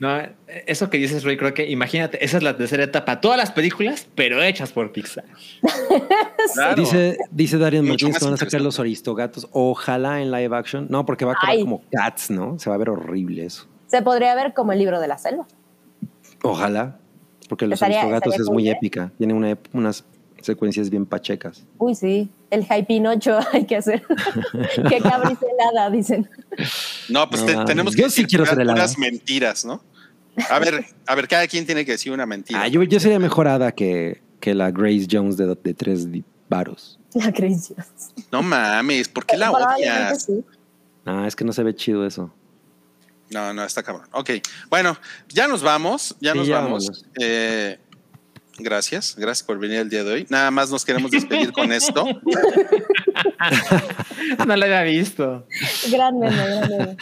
No, 0.00 0.18
eso 0.66 0.90
que 0.90 0.98
dices, 0.98 1.22
Roy, 1.24 1.36
creo 1.36 1.54
que 1.54 1.70
imagínate, 1.70 2.22
esa 2.24 2.36
es 2.38 2.42
la 2.42 2.56
tercera 2.56 2.82
etapa. 2.84 3.20
Todas 3.20 3.38
las 3.38 3.52
películas, 3.52 4.08
pero 4.14 4.42
hechas 4.42 4.72
por 4.72 4.92
Pixar. 4.92 5.24
Claro. 6.54 6.76
Dice, 6.82 7.16
dice 7.30 7.58
Darian 7.58 7.86
Martínez 7.86 8.18
que 8.18 8.24
van 8.24 8.34
a 8.34 8.36
sacar 8.36 8.60
los 8.60 8.78
aristogatos. 8.78 9.48
Ojalá 9.52 10.20
en 10.20 10.30
live 10.30 10.54
action. 10.56 10.86
No, 10.90 11.04
porque 11.06 11.24
va 11.24 11.32
a 11.32 11.36
quedar 11.40 11.56
Ay. 11.56 11.62
como 11.62 11.82
Cats, 11.90 12.30
¿no? 12.30 12.58
Se 12.58 12.68
va 12.70 12.76
a 12.76 12.78
ver 12.78 12.90
horrible 12.90 13.44
eso. 13.46 13.66
Se 13.86 14.02
podría 14.02 14.34
ver 14.34 14.52
como 14.52 14.72
el 14.72 14.78
libro 14.78 15.00
de 15.00 15.08
la 15.08 15.16
selva. 15.18 15.46
Ojalá. 16.42 16.98
Porque 17.48 17.66
los 17.66 17.74
Estaría- 17.74 17.98
aristogatos 18.00 18.34
estaría 18.34 18.44
es 18.44 18.50
muy 18.52 18.68
épica. 18.68 19.10
Tiene 19.18 19.32
una 19.34 19.58
unas 19.72 20.04
secuencias 20.40 20.90
bien 20.90 21.06
pachecas. 21.06 21.66
Uy, 21.78 21.94
sí, 21.94 22.30
el 22.54 22.86
Pinocho 22.86 23.38
hay 23.52 23.66
que 23.66 23.76
hacer. 23.76 24.02
que 24.88 25.00
cabrice 25.00 25.46
helada, 25.58 25.90
dicen. 25.90 26.28
No, 27.08 27.28
pues 27.28 27.42
No 27.42 27.46
te- 27.46 27.64
tenemos 27.66 27.94
Yo 27.94 28.04
que 28.04 28.10
sí 28.10 28.22
decir 28.22 28.26
quiero 28.28 28.44
puras 28.44 28.98
mentiras, 28.98 29.64
¿no? 29.64 29.82
A 30.50 30.58
ver, 30.58 30.84
a 31.06 31.14
ver, 31.14 31.28
cada 31.28 31.46
quien 31.46 31.64
tiene 31.66 31.84
que 31.84 31.92
decir 31.92 32.10
una 32.12 32.26
mentira. 32.26 32.60
Ah, 32.62 32.68
yo, 32.68 32.82
yo 32.82 32.98
sería 32.98 33.18
mejor 33.20 33.46
hada 33.46 33.72
que, 33.72 34.20
que 34.40 34.54
la 34.54 34.70
Grace 34.72 35.06
Jones 35.10 35.36
de, 35.36 35.46
de 35.62 35.74
tres 35.74 36.06
varos. 36.48 36.98
La 37.14 37.32
creencia. 37.32 37.76
No 38.32 38.42
mames, 38.42 39.08
¿por 39.08 39.24
qué 39.26 39.36
la 39.36 39.52
odias? 39.52 40.24
sí. 40.24 40.44
Ah, 41.06 41.24
es 41.26 41.36
que 41.36 41.44
no 41.44 41.52
se 41.52 41.62
ve 41.62 41.74
chido 41.74 42.04
eso. 42.06 42.34
No, 43.30 43.52
no, 43.54 43.64
está 43.64 43.82
cabrón. 43.82 44.06
Ok, 44.12 44.30
bueno, 44.70 44.96
ya 45.28 45.46
nos 45.48 45.62
vamos, 45.62 46.14
ya 46.20 46.32
Sí, 46.32 46.38
nos 46.38 46.46
ya 46.48 46.60
vamos. 46.60 47.04
Eh, 47.20 47.78
gracias, 48.58 49.14
gracias 49.16 49.44
por 49.46 49.58
venir 49.58 49.78
el 49.78 49.90
día 49.90 50.04
de 50.04 50.12
hoy. 50.12 50.26
Nada 50.28 50.50
más 50.50 50.70
nos 50.70 50.84
queremos 50.84 51.10
despedir 51.10 51.52
con 51.52 51.72
esto. 51.72 52.06
No 54.46 54.56
la 54.56 54.64
había 54.66 54.82
visto. 54.82 55.46
Gran 55.90 56.18
meme, 56.18 56.34
gran 56.36 56.68
meme. 56.70 56.96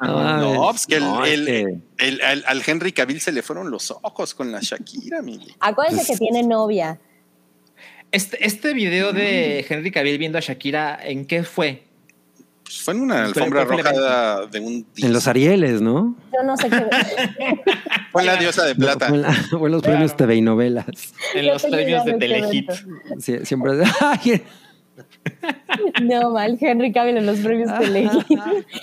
No, 0.00 0.68
pues 0.70 0.86
que 0.86 0.96
el, 0.96 1.02
No, 1.02 1.24
es 1.24 1.32
el- 1.32 1.44
que- 1.46 1.78
el- 1.98 2.20
al, 2.22 2.62
Henry 2.66 2.92
Cavill 2.92 3.20
se 3.20 3.32
le 3.32 3.42
fueron 3.42 3.70
los 3.70 3.90
ojos 3.90 4.34
con 4.34 4.50
la 4.52 4.60
Shakira, 4.60 5.22
mi. 5.22 5.40
Acuérdense 5.60 6.12
que 6.12 6.18
tiene 6.18 6.42
novia. 6.42 6.98
Este, 8.12 8.44
este 8.44 8.72
video 8.74 9.12
de 9.12 9.64
Henry 9.68 9.90
Cavill 9.90 10.18
viendo 10.18 10.38
a 10.38 10.40
Shakira, 10.40 10.98
¿en 11.02 11.26
qué 11.26 11.42
fue? 11.44 11.84
Pues 12.70 12.82
fue 12.82 12.94
en 12.94 13.00
una 13.00 13.24
alfombra 13.24 13.66
¿cuál 13.66 13.80
fue 13.82 13.90
el 13.90 13.96
roja 13.98 14.46
de 14.46 14.60
un 14.60 14.86
En 14.98 15.12
los 15.12 15.26
Arieles, 15.26 15.80
¿no? 15.82 16.14
Yo 16.32 16.42
no 16.44 16.56
sé 16.56 16.70
qué. 16.70 16.86
Fue 18.12 18.22
la 18.24 18.36
diosa 18.36 18.64
de 18.64 18.76
plata. 18.76 19.08
Fue 19.08 19.16
en, 19.16 19.22
la- 19.22 19.32
fue 19.32 19.66
en 19.68 19.72
los 19.72 19.82
premios 19.82 20.16
TV 20.16 20.36
y 20.36 20.40
novelas. 20.40 20.86
En 21.34 21.46
los 21.48 21.62
premios 21.64 22.04
de 22.04 22.12
Telehit. 22.14 22.70
Sie- 23.18 23.44
siempre. 23.44 23.72
No, 26.02 26.30
mal, 26.30 26.58
Henry 26.60 26.92
Cavill 26.92 27.16
en 27.16 27.26
los 27.26 27.38
premios 27.40 27.70
Telehit. 27.78 28.10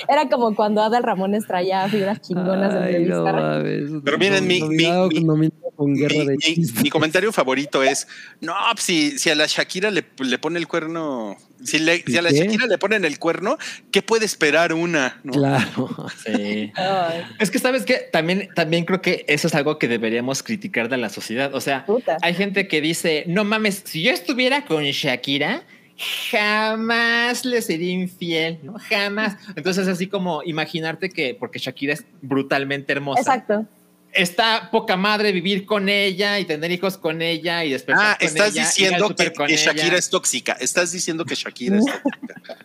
Era 0.07 0.30
como 0.30 0.56
cuando 0.56 0.82
Adal 0.82 1.03
Ramones 1.03 1.45
traía 1.45 1.88
figuras 1.90 2.22
chingonas 2.22 2.74
de 2.74 2.80
ay, 2.80 3.06
no 3.06 3.24
mames. 3.24 3.83
Pero 4.03 4.17
miren, 4.17 4.48
mi- 4.48 4.59
Nominado- 4.59 5.09
mi- 5.09 5.19
mi- 5.19 5.25
nominado 5.25 5.72
con 5.75 5.93
guerra 5.95 6.16
Mi, 6.19 6.25
de 6.25 6.32
mi- 6.32 6.38
chistes. 6.38 6.83
mi 6.83 6.90
comentario 6.90 7.32
favorito 7.32 7.83
es: 7.83 8.07
No, 8.41 8.53
pues, 8.74 8.83
si, 8.83 9.19
si 9.19 9.30
a 9.30 9.35
la 9.35 9.45
Shakira 9.48 9.91
le, 9.91 10.03
le 10.19 10.38
pone 10.40 10.57
el 10.59 10.67
cuerno, 10.67 11.38
si, 11.64 11.80
le- 11.80 12.03
si 12.06 12.17
a 12.17 12.22
la. 12.22 12.32
Shakira 12.32 12.66
le 12.67 12.77
ponen 12.77 13.06
el 13.06 13.19
cuerno, 13.19 13.57
¿qué 13.91 14.01
puede 14.01 14.25
esperar 14.25 14.74
una? 14.74 15.19
no? 15.24 15.33
Claro. 15.33 15.90
Sí. 16.25 16.72
Ay, 16.75 17.24
Es 17.40 17.51
que 17.51 17.59
sabes 17.59 17.83
que 17.85 17.95
también, 18.11 18.49
también 18.56 18.85
creo 18.85 19.01
que 19.01 19.25
eso 19.27 19.48
es 19.48 19.56
algo 19.56 19.77
que 19.80 19.88
deberíamos 19.88 20.43
criticar 20.43 20.90
de 20.90 20.98
la 20.98 21.09
sociedad. 21.09 21.53
O 21.53 21.61
sea, 21.61 21.85
puta. 21.85 22.17
hay 22.22 22.33
gente 22.33 22.67
que 22.67 22.82
dice, 22.82 23.24
no 23.27 23.43
mames, 23.43 23.82
si 23.85 24.01
yo 24.03 24.11
estuviera 24.11 24.66
con 24.66 24.83
Shakira, 24.83 25.64
jamás 25.98 27.45
le 27.45 27.61
sería 27.61 27.92
infiel, 27.92 28.59
¿no? 28.64 28.76
Jamás. 28.90 29.38
Entonces, 29.56 29.88
así 29.88 30.08
como 30.08 30.43
imaginarte 30.43 31.09
que, 31.09 31.35
porque 31.35 31.59
Shakira 31.59 31.93
es 31.93 32.06
brutalmente 32.22 32.92
hermosa, 32.93 33.22
Exacto. 33.22 33.66
está 34.14 34.69
poca 34.72 34.95
madre 34.95 35.32
vivir 35.32 35.66
con 35.66 35.90
ella 35.90 36.40
y 36.40 36.45
tener 36.45 36.72
hijos 36.72 36.98
con 36.98 37.22
ella 37.22 37.64
y 37.66 37.72
despertar 37.72 38.06
Ah, 38.14 38.17
con 38.19 38.27
estás 38.27 38.53
ella, 38.56 38.64
diciendo 38.66 39.16
que, 39.16 39.34
con 39.34 39.48
que 39.48 39.53
ella. 39.53 39.74
Shakira 39.74 39.98
es 39.98 40.09
tóxica. 40.09 40.53
Estás 40.59 40.92
diciendo 40.92 41.26
que 41.26 41.35
Shakira 41.35 41.77
es 41.77 41.85
tóxica. 42.03 42.58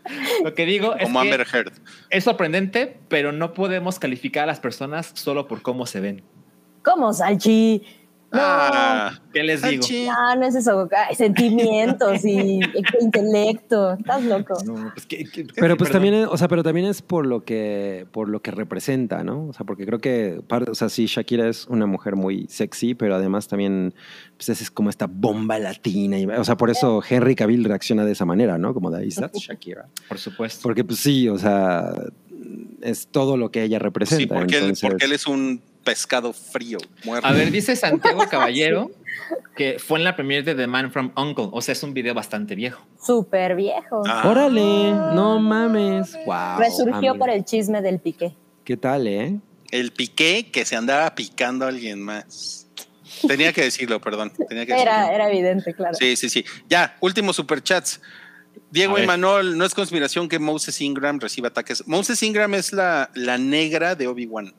Lo 0.44 0.54
que 0.54 0.66
digo 0.66 0.94
es 0.96 1.04
como 1.04 1.22
que 1.22 1.28
Heard. 1.30 1.72
es 2.10 2.24
sorprendente, 2.24 2.98
pero 3.08 3.32
no 3.32 3.54
podemos 3.54 3.98
calificar 3.98 4.44
a 4.44 4.46
las 4.46 4.60
personas 4.60 5.10
solo 5.14 5.48
por 5.48 5.62
cómo 5.62 5.86
se 5.86 6.00
ven. 6.00 6.22
¿Cómo, 6.82 7.12
Salchi? 7.12 7.82
Ah, 8.32 9.12
¿Qué 9.32 9.42
les 9.42 9.62
digo? 9.62 9.82
Salchi. 9.82 10.06
No, 10.06 10.36
no 10.36 10.46
es 10.46 10.54
eso. 10.54 10.88
Ay, 11.08 11.14
sentimientos 11.14 12.24
y 12.24 12.60
intelecto. 13.00 13.92
Estás 13.92 14.24
loco. 14.24 14.54
No, 14.64 14.90
pues, 14.94 15.06
¿qué- 15.06 15.24
qué- 15.24 15.44
Pero 15.54 15.76
pues 15.76 15.90
perdón. 15.90 15.92
también, 15.92 16.14
es- 16.14 16.28
o 16.30 16.36
sea, 16.36 16.48
pero 16.48 16.62
también 16.62 16.86
es 16.86 17.02
por 17.02 17.26
lo 17.26 17.44
que, 17.44 18.06
por 18.12 18.28
lo 18.28 18.40
que 18.40 18.50
representa, 18.50 19.22
¿no? 19.24 19.48
O 19.48 19.52
sea, 19.52 19.64
porque 19.66 19.84
creo 19.86 19.98
que, 20.00 20.40
parte- 20.46 20.70
o 20.70 20.74
sea, 20.74 20.88
sí, 20.88 21.06
Shakira 21.06 21.48
es 21.48 21.66
una 21.66 21.86
mujer 21.86 22.16
muy 22.16 22.46
sexy, 22.48 22.94
pero 22.94 23.14
además 23.14 23.48
también, 23.48 23.94
pues 24.36 24.48
es 24.48 24.70
como 24.70 24.90
esta 24.90 25.06
bomba 25.06 25.58
latina. 25.58 26.18
y- 26.18 26.26
o 26.26 26.44
sea, 26.44 26.56
por 26.56 26.70
eso 26.70 27.02
Henry 27.08 27.34
Cavill 27.34 27.64
reacciona 27.64 28.04
de 28.04 28.12
esa 28.12 28.24
manera, 28.24 28.58
¿no? 28.58 28.74
Como 28.74 28.90
de, 28.90 29.06
"Is 29.06 29.16
that 29.30 29.32
Shakira? 29.34 29.86
Por 30.08 30.18
supuesto. 30.18 30.60
Porque 30.62 30.84
pues 30.84 30.98
sí, 31.00 31.28
o 31.28 31.38
sea, 31.38 31.92
es 32.80 33.06
todo 33.08 33.36
lo 33.36 33.50
que 33.50 33.62
ella 33.62 33.78
Sí, 33.78 33.82
representa. 33.82 34.36
él, 34.38 34.42
entonces- 34.52 34.80
porque 34.88 35.04
él 35.04 35.12
es 35.12 35.26
un 35.26 35.62
pescado 35.84 36.32
frío, 36.32 36.78
muerto. 37.04 37.26
A 37.26 37.32
ver, 37.32 37.50
dice 37.50 37.76
Santiago 37.76 38.26
Caballero 38.30 38.90
que 39.56 39.78
fue 39.78 39.98
en 39.98 40.04
la 40.04 40.16
premiere 40.16 40.42
de 40.42 40.54
The 40.54 40.66
Man 40.66 40.90
from 40.90 41.12
Uncle. 41.16 41.48
O 41.52 41.60
sea, 41.60 41.72
es 41.72 41.82
un 41.82 41.92
video 41.92 42.14
bastante 42.14 42.54
viejo. 42.54 42.84
Súper 43.04 43.54
viejo. 43.54 44.02
Ah, 44.06 44.22
Órale, 44.28 44.92
no 44.92 45.38
mames. 45.40 46.16
Wow. 46.24 46.58
Resurgió 46.58 47.16
por 47.18 47.28
el 47.30 47.44
chisme 47.44 47.82
del 47.82 47.98
piqué. 48.00 48.34
¿Qué 48.64 48.76
tal, 48.76 49.06
eh? 49.06 49.38
El 49.70 49.92
piqué 49.92 50.50
que 50.50 50.64
se 50.64 50.76
andaba 50.76 51.14
picando 51.14 51.66
a 51.66 51.68
alguien 51.68 52.00
más. 52.00 52.66
Tenía 53.26 53.52
que 53.52 53.62
decirlo, 53.62 54.00
perdón. 54.00 54.32
Tenía 54.48 54.64
que 54.66 54.72
Era, 54.72 55.00
decirlo. 55.00 55.14
era 55.14 55.30
evidente, 55.30 55.74
claro. 55.74 55.94
Sí, 55.94 56.16
sí, 56.16 56.28
sí. 56.28 56.44
Ya, 56.68 56.96
últimos 57.00 57.36
superchats. 57.36 58.00
Diego. 58.70 58.96
Emanuel, 58.98 59.56
no 59.58 59.64
es 59.64 59.74
conspiración 59.74 60.28
que 60.28 60.38
Moses 60.38 60.80
Ingram 60.80 61.20
reciba 61.20 61.48
ataques. 61.48 61.86
Moses 61.86 62.22
Ingram 62.22 62.54
es 62.54 62.72
la, 62.72 63.10
la 63.14 63.36
negra 63.38 63.94
de 63.94 64.06
Obi-Wan, 64.06 64.54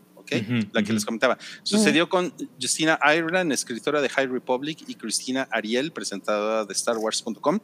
la 0.72 0.84
que 0.84 0.93
les 0.93 1.06
comentaba. 1.06 1.38
Sucedió 1.64 2.10
con 2.10 2.34
Justina 2.61 3.00
Ireland, 3.03 3.52
escritora 3.52 4.02
de 4.02 4.10
High 4.10 4.27
Republic, 4.27 4.84
y 4.88 4.95
Cristina 4.95 5.48
Ariel, 5.52 5.92
presentadora 5.92 6.66
de 6.66 6.74
StarWars.com. 6.74 7.60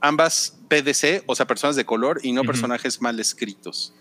Ambas 0.00 0.58
PDC, 0.68 1.22
o 1.26 1.34
sea, 1.34 1.46
personas 1.46 1.76
de 1.76 1.84
color 1.84 2.20
y 2.22 2.32
no 2.32 2.42
personajes 2.42 3.00
mal 3.00 3.20
escritos. 3.20 3.94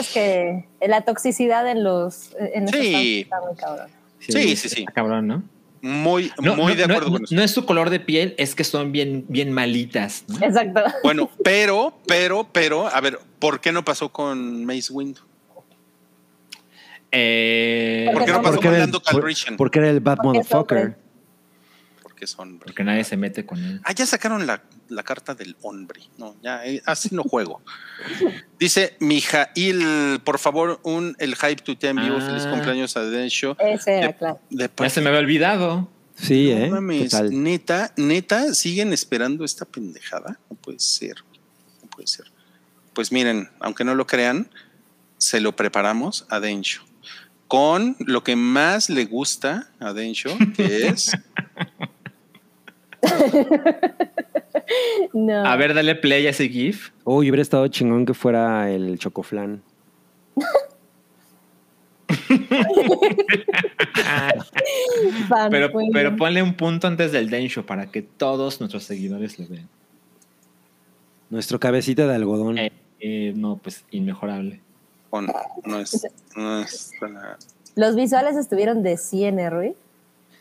Es 0.00 0.08
que 0.12 0.66
la 0.80 1.02
toxicidad 1.02 1.68
en 1.70 1.84
los 1.84 2.30
en 2.38 2.66
Sí. 2.68 3.20
está 3.22 3.40
muy 3.40 3.56
cabrón. 3.56 3.88
Sí, 4.18 4.56
sí, 4.56 4.68
sí. 4.68 4.80
está 4.80 4.92
Cabrón, 4.92 5.26
¿no? 5.26 5.42
Muy, 5.82 6.32
No, 6.40 6.56
muy 6.56 6.72
no, 6.72 6.78
de 6.78 6.84
acuerdo 6.84 7.08
no, 7.08 7.12
con 7.16 7.24
eso. 7.24 7.34
no 7.34 7.42
es 7.42 7.50
su 7.50 7.66
color 7.66 7.90
de 7.90 8.00
piel, 8.00 8.34
es 8.38 8.54
que 8.54 8.64
son 8.64 8.90
bien, 8.90 9.26
bien 9.28 9.52
malitas. 9.52 10.24
¿no? 10.28 10.38
Exacto. 10.44 10.80
Bueno, 11.02 11.30
pero, 11.44 11.98
pero, 12.06 12.48
pero, 12.50 12.88
a 12.88 13.00
ver, 13.02 13.18
¿por 13.38 13.60
qué 13.60 13.70
no 13.70 13.84
pasó 13.84 14.10
con 14.10 14.64
Mace 14.64 14.90
Windu? 14.90 15.20
Eh, 17.16 18.10
¿Por 18.12 18.24
qué 18.24 18.32
no 18.32 18.36
Porque 18.38 18.42
pasó 18.42 18.54
Porque 18.56 18.68
era, 18.68 18.76
el, 18.76 18.80
Lando 18.82 19.00
Calrissian? 19.02 19.56
porque 19.56 19.78
era 19.78 19.90
el 19.90 20.00
bad 20.00 20.16
Porque 20.16 20.38
es 20.40 20.44
motherfucker. 20.50 20.78
hombre. 22.38 22.64
Porque 22.64 22.84
nadie 22.84 23.04
se 23.04 23.16
mete 23.16 23.44
con 23.44 23.62
él. 23.62 23.80
Ah, 23.84 23.92
ya 23.92 24.06
sacaron 24.06 24.46
la, 24.46 24.62
la 24.88 25.02
carta 25.02 25.34
del 25.34 25.56
hombre. 25.62 26.00
No, 26.16 26.34
ya, 26.42 26.64
eh, 26.64 26.82
así 26.86 27.10
no 27.12 27.22
juego. 27.22 27.60
Dice 28.58 28.96
Mijail, 29.00 30.20
por 30.24 30.38
favor, 30.38 30.80
un 30.84 31.14
el 31.18 31.36
hype 31.36 31.56
tuitea 31.56 31.90
en 31.90 31.96
vivo. 31.96 32.16
Ah. 32.18 32.26
Feliz 32.26 32.46
cumpleaños 32.46 32.96
a 32.96 33.04
Densho. 33.04 33.56
Ese 33.60 33.98
era, 33.98 34.06
De- 34.08 34.14
claro. 34.16 34.40
de 34.50 34.70
Ya 34.78 34.88
se 34.90 35.00
me 35.02 35.08
había 35.08 35.20
olvidado. 35.20 35.90
Sí, 36.16 36.50
No 36.70 36.78
¿eh? 36.78 37.30
Neta, 37.30 37.92
neta, 37.96 38.54
siguen 38.54 38.92
esperando 38.92 39.44
esta 39.44 39.64
pendejada. 39.66 40.38
No 40.48 40.56
puede 40.56 40.78
ser. 40.78 41.16
No 41.82 41.90
puede 41.90 42.06
ser. 42.06 42.26
Pues 42.94 43.10
miren, 43.12 43.50
aunque 43.60 43.84
no 43.84 43.94
lo 43.94 44.06
crean, 44.06 44.48
se 45.18 45.40
lo 45.40 45.54
preparamos 45.56 46.24
a 46.30 46.38
Densho. 46.40 46.84
Con 47.54 47.94
lo 48.00 48.24
que 48.24 48.34
más 48.34 48.90
le 48.90 49.04
gusta 49.04 49.68
a 49.78 49.92
Densho, 49.92 50.30
que 50.56 50.88
es 50.88 51.12
No. 55.12 55.46
A 55.46 55.54
ver, 55.56 55.74
dale 55.74 55.94
play 55.94 56.26
a 56.26 56.30
ese 56.30 56.48
GIF. 56.48 56.90
Uy, 57.04 57.30
hubiera 57.30 57.42
estado 57.42 57.68
chingón 57.68 58.06
que 58.06 58.14
fuera 58.14 58.72
el 58.72 58.98
chocoflán. 58.98 59.62
Fan, 65.28 65.50
Pero, 65.50 65.70
muy 65.70 65.90
pero 65.92 66.16
ponle 66.16 66.42
un 66.42 66.54
punto 66.54 66.88
antes 66.88 67.12
del 67.12 67.30
Densho 67.30 67.64
para 67.64 67.86
que 67.86 68.02
todos 68.02 68.58
nuestros 68.60 68.82
seguidores 68.82 69.38
lo 69.38 69.46
vean. 69.46 69.68
Nuestro 71.30 71.60
cabecita 71.60 72.08
de 72.08 72.16
algodón. 72.16 72.58
Eh, 72.58 72.72
eh, 72.98 73.32
no, 73.36 73.58
pues 73.58 73.84
inmejorable. 73.90 74.60
Con 75.14 75.30
nuestra, 75.64 76.10
nuestra- 76.34 77.38
Los 77.76 77.94
visuales 77.94 78.34
estuvieron 78.36 78.82
de 78.82 78.96
100, 78.96 79.38
¿eh, 79.38 79.48
Rui? 79.50 79.74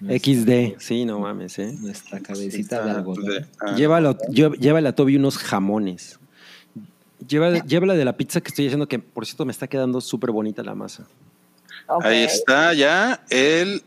XD. 0.01 0.79
Sí, 0.79 1.05
no 1.05 1.19
mames, 1.19 1.59
¿eh? 1.59 1.75
Nuestra 1.79 2.19
cabecita 2.19 2.83
de 2.83 2.89
algodón. 2.91 3.23
de- 3.25 3.45
ah, 3.61 3.75
Llévalo, 3.75 4.17
llévale 4.31 4.89
a 4.89 4.95
Toby 4.95 5.15
unos 5.17 5.37
jamones. 5.37 6.19
Lleva, 7.27 7.63
llévala 7.63 7.93
de 7.93 8.03
la 8.03 8.13
pizza 8.17 8.41
que 8.41 8.49
estoy 8.49 8.65
haciendo, 8.65 8.87
que 8.87 8.97
por 8.97 9.27
cierto 9.27 9.45
me 9.45 9.51
está 9.51 9.67
quedando 9.67 10.01
súper 10.01 10.31
bonita 10.31 10.63
la 10.63 10.73
masa. 10.73 11.05
Ahí 12.01 12.23
está 12.23 12.73
ya 12.73 13.23
el. 13.29 13.83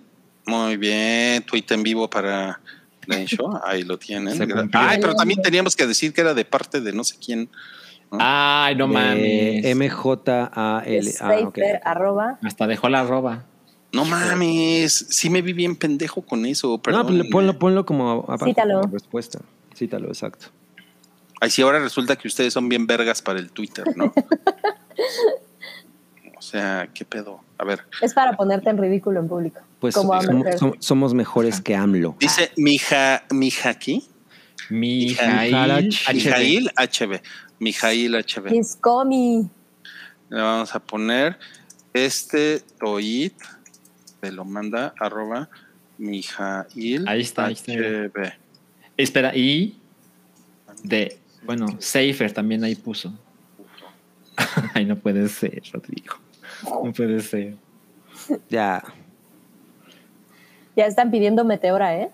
Muy 0.47 0.77
bien, 0.77 1.43
tweet 1.43 1.65
en 1.71 1.83
vivo 1.83 2.09
para 2.09 2.61
Densho. 3.09 3.61
Ahí 3.67 3.83
lo 3.83 3.99
tienen. 3.99 4.41
Ay, 4.73 4.99
pero 5.01 5.15
también 5.17 5.43
teníamos 5.43 5.75
que 5.75 5.85
decir 5.87 6.13
que 6.15 6.21
era 6.21 6.33
de 6.33 6.45
parte 6.45 6.81
de 6.81 6.93
no 6.93 7.03
sé 7.03 7.17
quién. 7.23 7.49
Ay, 8.11 8.75
no 8.77 8.89
mames. 8.89 9.65
M-J-A-L. 9.65 11.11
Ah, 11.21 11.51
arroba. 11.85 12.39
Hasta 12.43 12.67
dejó 12.67 12.89
la 12.89 13.05
roba. 13.05 13.45
No 13.93 14.05
mames, 14.05 15.07
sí 15.09 15.31
me 15.31 15.43
vi 15.43 15.53
bien 15.53 15.77
pendejo 15.77 16.23
con 16.23 16.45
eso. 16.45 16.69
No, 16.69 16.83
Perdón. 16.83 17.07
pues 17.07 17.31
ponlo, 17.31 17.59
ponlo 17.59 17.87
como 17.87 18.11
abajo, 18.11 18.45
Cítalo. 18.45 18.81
como 18.83 18.93
respuesta. 18.93 19.39
Cítalo, 19.75 20.09
exacto. 20.09 20.47
Ay, 21.41 21.51
sí, 21.51 21.63
ahora 21.63 21.79
resulta 21.79 22.17
que 22.17 22.29
ustedes 22.29 22.53
son 22.53 22.69
bien 22.69 22.87
vergas 22.87 23.23
para 23.23 23.39
el 23.39 23.51
Twitter, 23.51 23.85
¿no? 23.97 24.13
o 26.39 26.43
sea, 26.43 26.89
¿qué 26.93 27.05
pedo? 27.05 27.41
A 27.59 27.65
ver, 27.65 27.81
Es 28.03 28.15
para 28.15 28.37
ponerte 28.37 28.71
en 28.71 28.79
ridículo 28.79 29.21
en 29.21 29.29
público. 29.29 29.61
Pues 29.81 29.95
como 29.95 30.13
somos, 30.81 31.15
mejores 31.15 31.61
que 31.61 31.75
AMLO. 31.75 32.17
dice 32.19 32.51
Mija, 32.57 33.25
Mijaki, 33.31 34.09
Mijail 34.71 35.91
Mijail 36.13 36.71
HB. 36.77 37.21
Mijail 37.59 38.15
HB, 38.15 38.81
coming. 38.81 39.49
Le 40.29 40.41
vamos 40.41 40.75
a 40.75 40.81
poner 40.81 41.39
este 41.95 42.61
tweet, 42.79 43.33
te 44.21 44.33
lo 44.33 44.45
manda 44.45 44.93
arroba 44.99 45.49
Mijail 45.99 47.07
Ahí 47.09 47.21
está, 47.21 47.47
ahí 47.47 47.55
está. 47.55 47.73
HB. 47.73 48.33
Espera, 48.97 49.35
y 49.37 49.79
de, 50.83 51.19
bueno, 51.45 51.67
Safer 51.79 52.33
también 52.33 52.65
ahí 52.65 52.75
puso. 52.75 53.13
Ay, 54.75 54.85
no 54.85 54.97
puede 54.97 55.29
ser, 55.29 55.63
Rodrigo. 55.73 56.17
No 56.85 56.93
puede 56.93 57.21
ser. 57.21 57.57
Ya. 58.51 58.83
Ya 60.75 60.87
están 60.87 61.11
pidiendo 61.11 61.45
meteora, 61.45 61.97
¿eh? 61.97 62.11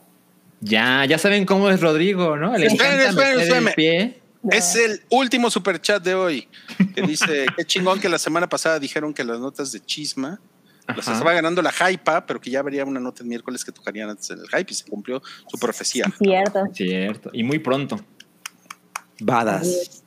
Ya, 0.61 1.05
ya 1.07 1.19
saben 1.19 1.45
cómo 1.45 1.69
es 1.71 1.81
Rodrigo, 1.81 2.37
¿no? 2.37 2.57
Le 2.57 2.69
Sí. 2.71 2.75
encanta 2.77 3.09
Esperen, 3.09 3.17
meter 3.17 3.43
esperen, 3.43 3.69
el 3.69 3.75
pie. 3.75 4.22
No. 4.43 4.51
Es 4.51 4.75
el 4.75 5.03
último 5.11 5.51
superchat 5.51 6.03
de 6.03 6.15
hoy, 6.15 6.49
que 6.95 7.03
dice, 7.07 7.47
qué 7.57 7.65
chingón 7.65 8.01
que 8.01 8.09
la 8.09 8.19
semana 8.19 8.49
pasada 8.49 8.79
dijeron 8.81 9.15
que 9.15 9.23
las 9.25 9.39
notas 9.39 9.71
de 9.73 9.81
chisma 9.81 10.41
las 10.89 11.07
estaba 11.07 11.33
ganando 11.33 11.63
la 11.63 11.73
hypa, 11.73 12.27
pero 12.27 12.41
que 12.41 12.51
ya 12.51 12.59
habría 12.59 12.85
una 12.85 12.99
nota 13.01 13.23
el 13.23 13.29
miércoles 13.29 13.65
que 13.65 13.71
tocarían 13.73 14.11
antes 14.11 14.29
del 14.29 14.49
hype 14.49 14.67
y 14.69 14.75
se 14.75 14.85
cumplió 14.85 15.23
su 15.49 15.59
profecía. 15.59 16.07
Cierto. 16.19 16.67
Cierto. 16.75 17.31
Y 17.33 17.45
muy 17.45 17.61
pronto. 17.61 18.01
Badas. 19.21 20.03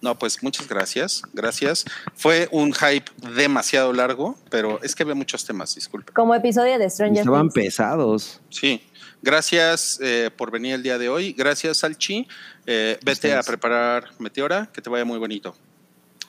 No, 0.00 0.16
pues 0.16 0.40
muchas 0.44 0.68
gracias, 0.68 1.22
gracias. 1.32 1.84
Fue 2.14 2.48
un 2.52 2.72
hype 2.72 3.10
demasiado 3.34 3.92
largo, 3.92 4.38
pero 4.48 4.80
es 4.84 4.94
que 4.94 5.02
había 5.02 5.16
muchos 5.16 5.44
temas, 5.44 5.74
disculpe. 5.74 6.12
Como 6.12 6.34
episodio 6.36 6.78
de 6.78 6.88
Stranger 6.88 7.18
Estaban 7.18 7.50
Things. 7.50 7.64
pesados. 7.66 8.40
Sí, 8.48 8.80
gracias 9.22 9.98
eh, 10.02 10.30
por 10.36 10.50
venir 10.50 10.74
el 10.74 10.82
día 10.82 10.98
de 10.98 11.08
hoy. 11.08 11.32
Gracias, 11.32 11.78
Salchi. 11.78 12.26
Eh, 12.66 12.98
vete 13.04 13.32
a 13.34 13.42
preparar 13.42 14.08
Meteora, 14.18 14.68
que 14.72 14.80
te 14.82 14.90
vaya 14.90 15.04
muy 15.04 15.18
bonito. 15.18 15.54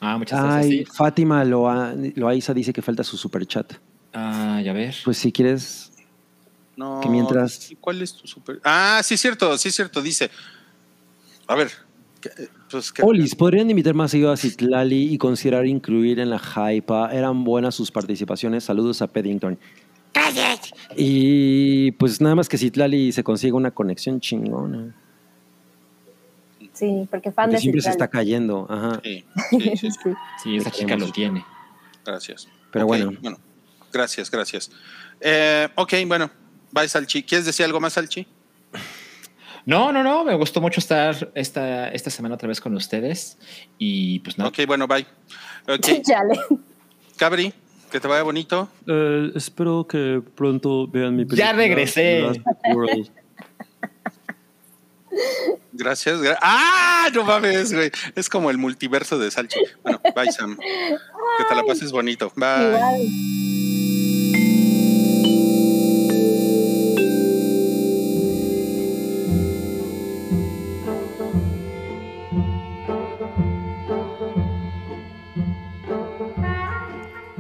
Ah, 0.01 0.17
muchas 0.17 0.41
gracias. 0.41 0.65
Ay, 0.65 0.77
sí. 0.79 0.85
Fátima 0.85 1.43
Loa- 1.43 1.93
Loaiza 2.15 2.53
dice 2.53 2.71
que 2.71 2.81
falta 2.81 3.03
su 3.03 3.17
superchat. 3.17 3.73
Ah, 4.13 4.61
ya 4.63 4.73
ver. 4.73 4.95
Pues 5.03 5.17
si 5.17 5.31
quieres, 5.31 5.91
No. 6.77 7.01
Que 7.03 7.09
mientras- 7.09 7.69
¿y 7.71 7.75
¿Cuál 7.75 8.01
es 8.01 8.13
tu 8.13 8.25
super? 8.25 8.61
Ah, 8.63 9.01
sí, 9.03 9.15
es 9.15 9.19
cierto, 9.21 9.57
sí, 9.57 9.67
es 9.67 9.75
cierto. 9.75 10.01
Dice. 10.01 10.31
A 11.47 11.55
ver. 11.55 11.69
¿qué- 12.21 12.29
Pues, 12.71 12.91
¿qué- 12.93 13.01
Olis, 13.03 13.35
podrían 13.35 13.69
invitar 13.69 13.93
más 13.93 14.11
seguido 14.11 14.31
a 14.31 14.37
Citlali 14.37 15.13
y 15.13 15.17
considerar 15.17 15.65
incluir 15.65 16.19
en 16.19 16.29
la 16.29 16.39
hypa. 16.71 17.09
Eran 17.11 17.43
buenas 17.43 17.75
sus 17.75 17.91
participaciones. 17.91 18.63
Saludos 18.63 19.01
a 19.01 19.07
Paddington. 19.07 19.59
Gracias. 20.13 20.71
Y 20.95 21.91
pues 21.93 22.19
nada 22.21 22.35
más 22.35 22.49
que 22.49 22.57
Citlali 22.57 23.11
se 23.11 23.23
consiga 23.23 23.55
una 23.55 23.71
conexión 23.71 24.19
chingona. 24.19 24.95
Sí, 26.73 27.07
porque 27.09 27.31
fan 27.31 27.45
Porque 27.45 27.55
de 27.57 27.61
siempre 27.61 27.81
se 27.81 27.91
Citlali. 27.91 28.03
está 28.03 28.07
cayendo. 28.09 28.67
Ajá. 28.69 29.01
Sí, 29.03 29.25
sí, 29.49 29.77
sí, 29.77 29.91
sí, 29.91 30.09
Sí. 30.43 30.57
Esa 30.57 30.71
chica 30.71 30.95
lo 30.95 31.11
tiene. 31.11 31.43
gracias. 32.05 32.47
Pero 32.71 32.85
Ok, 32.85 32.89
bueno. 32.89 33.11
Bueno, 33.21 33.37
gracias, 33.91 34.29
gracias. 34.31 34.71
Eh, 35.19 35.67
ok, 35.75 35.93
bueno. 36.07 36.29
Bye, 36.71 36.87
Salchi. 36.87 37.23
¿Quieres 37.23 37.45
decir 37.45 37.65
algo 37.65 37.79
más, 37.79 37.93
Salchi? 37.93 38.27
No, 39.65 39.91
no, 39.91 40.03
no, 40.03 40.23
me 40.23 40.35
gustó 40.35 40.61
mucho 40.61 40.79
estar 40.79 41.31
esta, 41.35 41.89
esta 41.89 42.09
semana 42.09 42.35
otra 42.35 42.47
vez 42.47 42.61
con 42.61 42.75
ustedes. 42.75 43.37
Y 43.77 44.19
pues 44.19 44.37
no. 44.37 44.47
Ok, 44.47 44.59
bueno, 44.67 44.87
bye. 44.87 45.05
Ok, 45.67 46.01
Chale. 46.03 46.39
Cabri, 47.17 47.53
que 47.89 47.99
te 47.99 48.07
vaya 48.07 48.23
bonito. 48.23 48.69
Eh, 48.87 49.31
espero 49.35 49.85
que 49.87 50.21
pronto 50.35 50.87
vean 50.87 51.15
mi 51.15 51.25
película. 51.25 51.51
Ya 51.51 51.53
regresé. 51.57 52.23
Gracias. 55.73 56.21
gra- 56.21 56.37
¡Ah! 56.41 57.07
No 57.13 57.23
mames, 57.23 57.73
güey. 57.73 57.91
Es 58.15 58.29
como 58.29 58.49
el 58.51 58.57
multiverso 58.57 59.17
de 59.17 59.31
Salchi. 59.31 59.59
Bueno, 59.83 59.99
bye, 60.15 60.31
Sam. 60.31 60.57
Que 60.57 61.43
te 61.47 61.55
la 61.55 61.63
pases 61.63 61.91
bonito. 61.91 62.31
Bye. 62.35 62.67
Igual. 62.67 62.99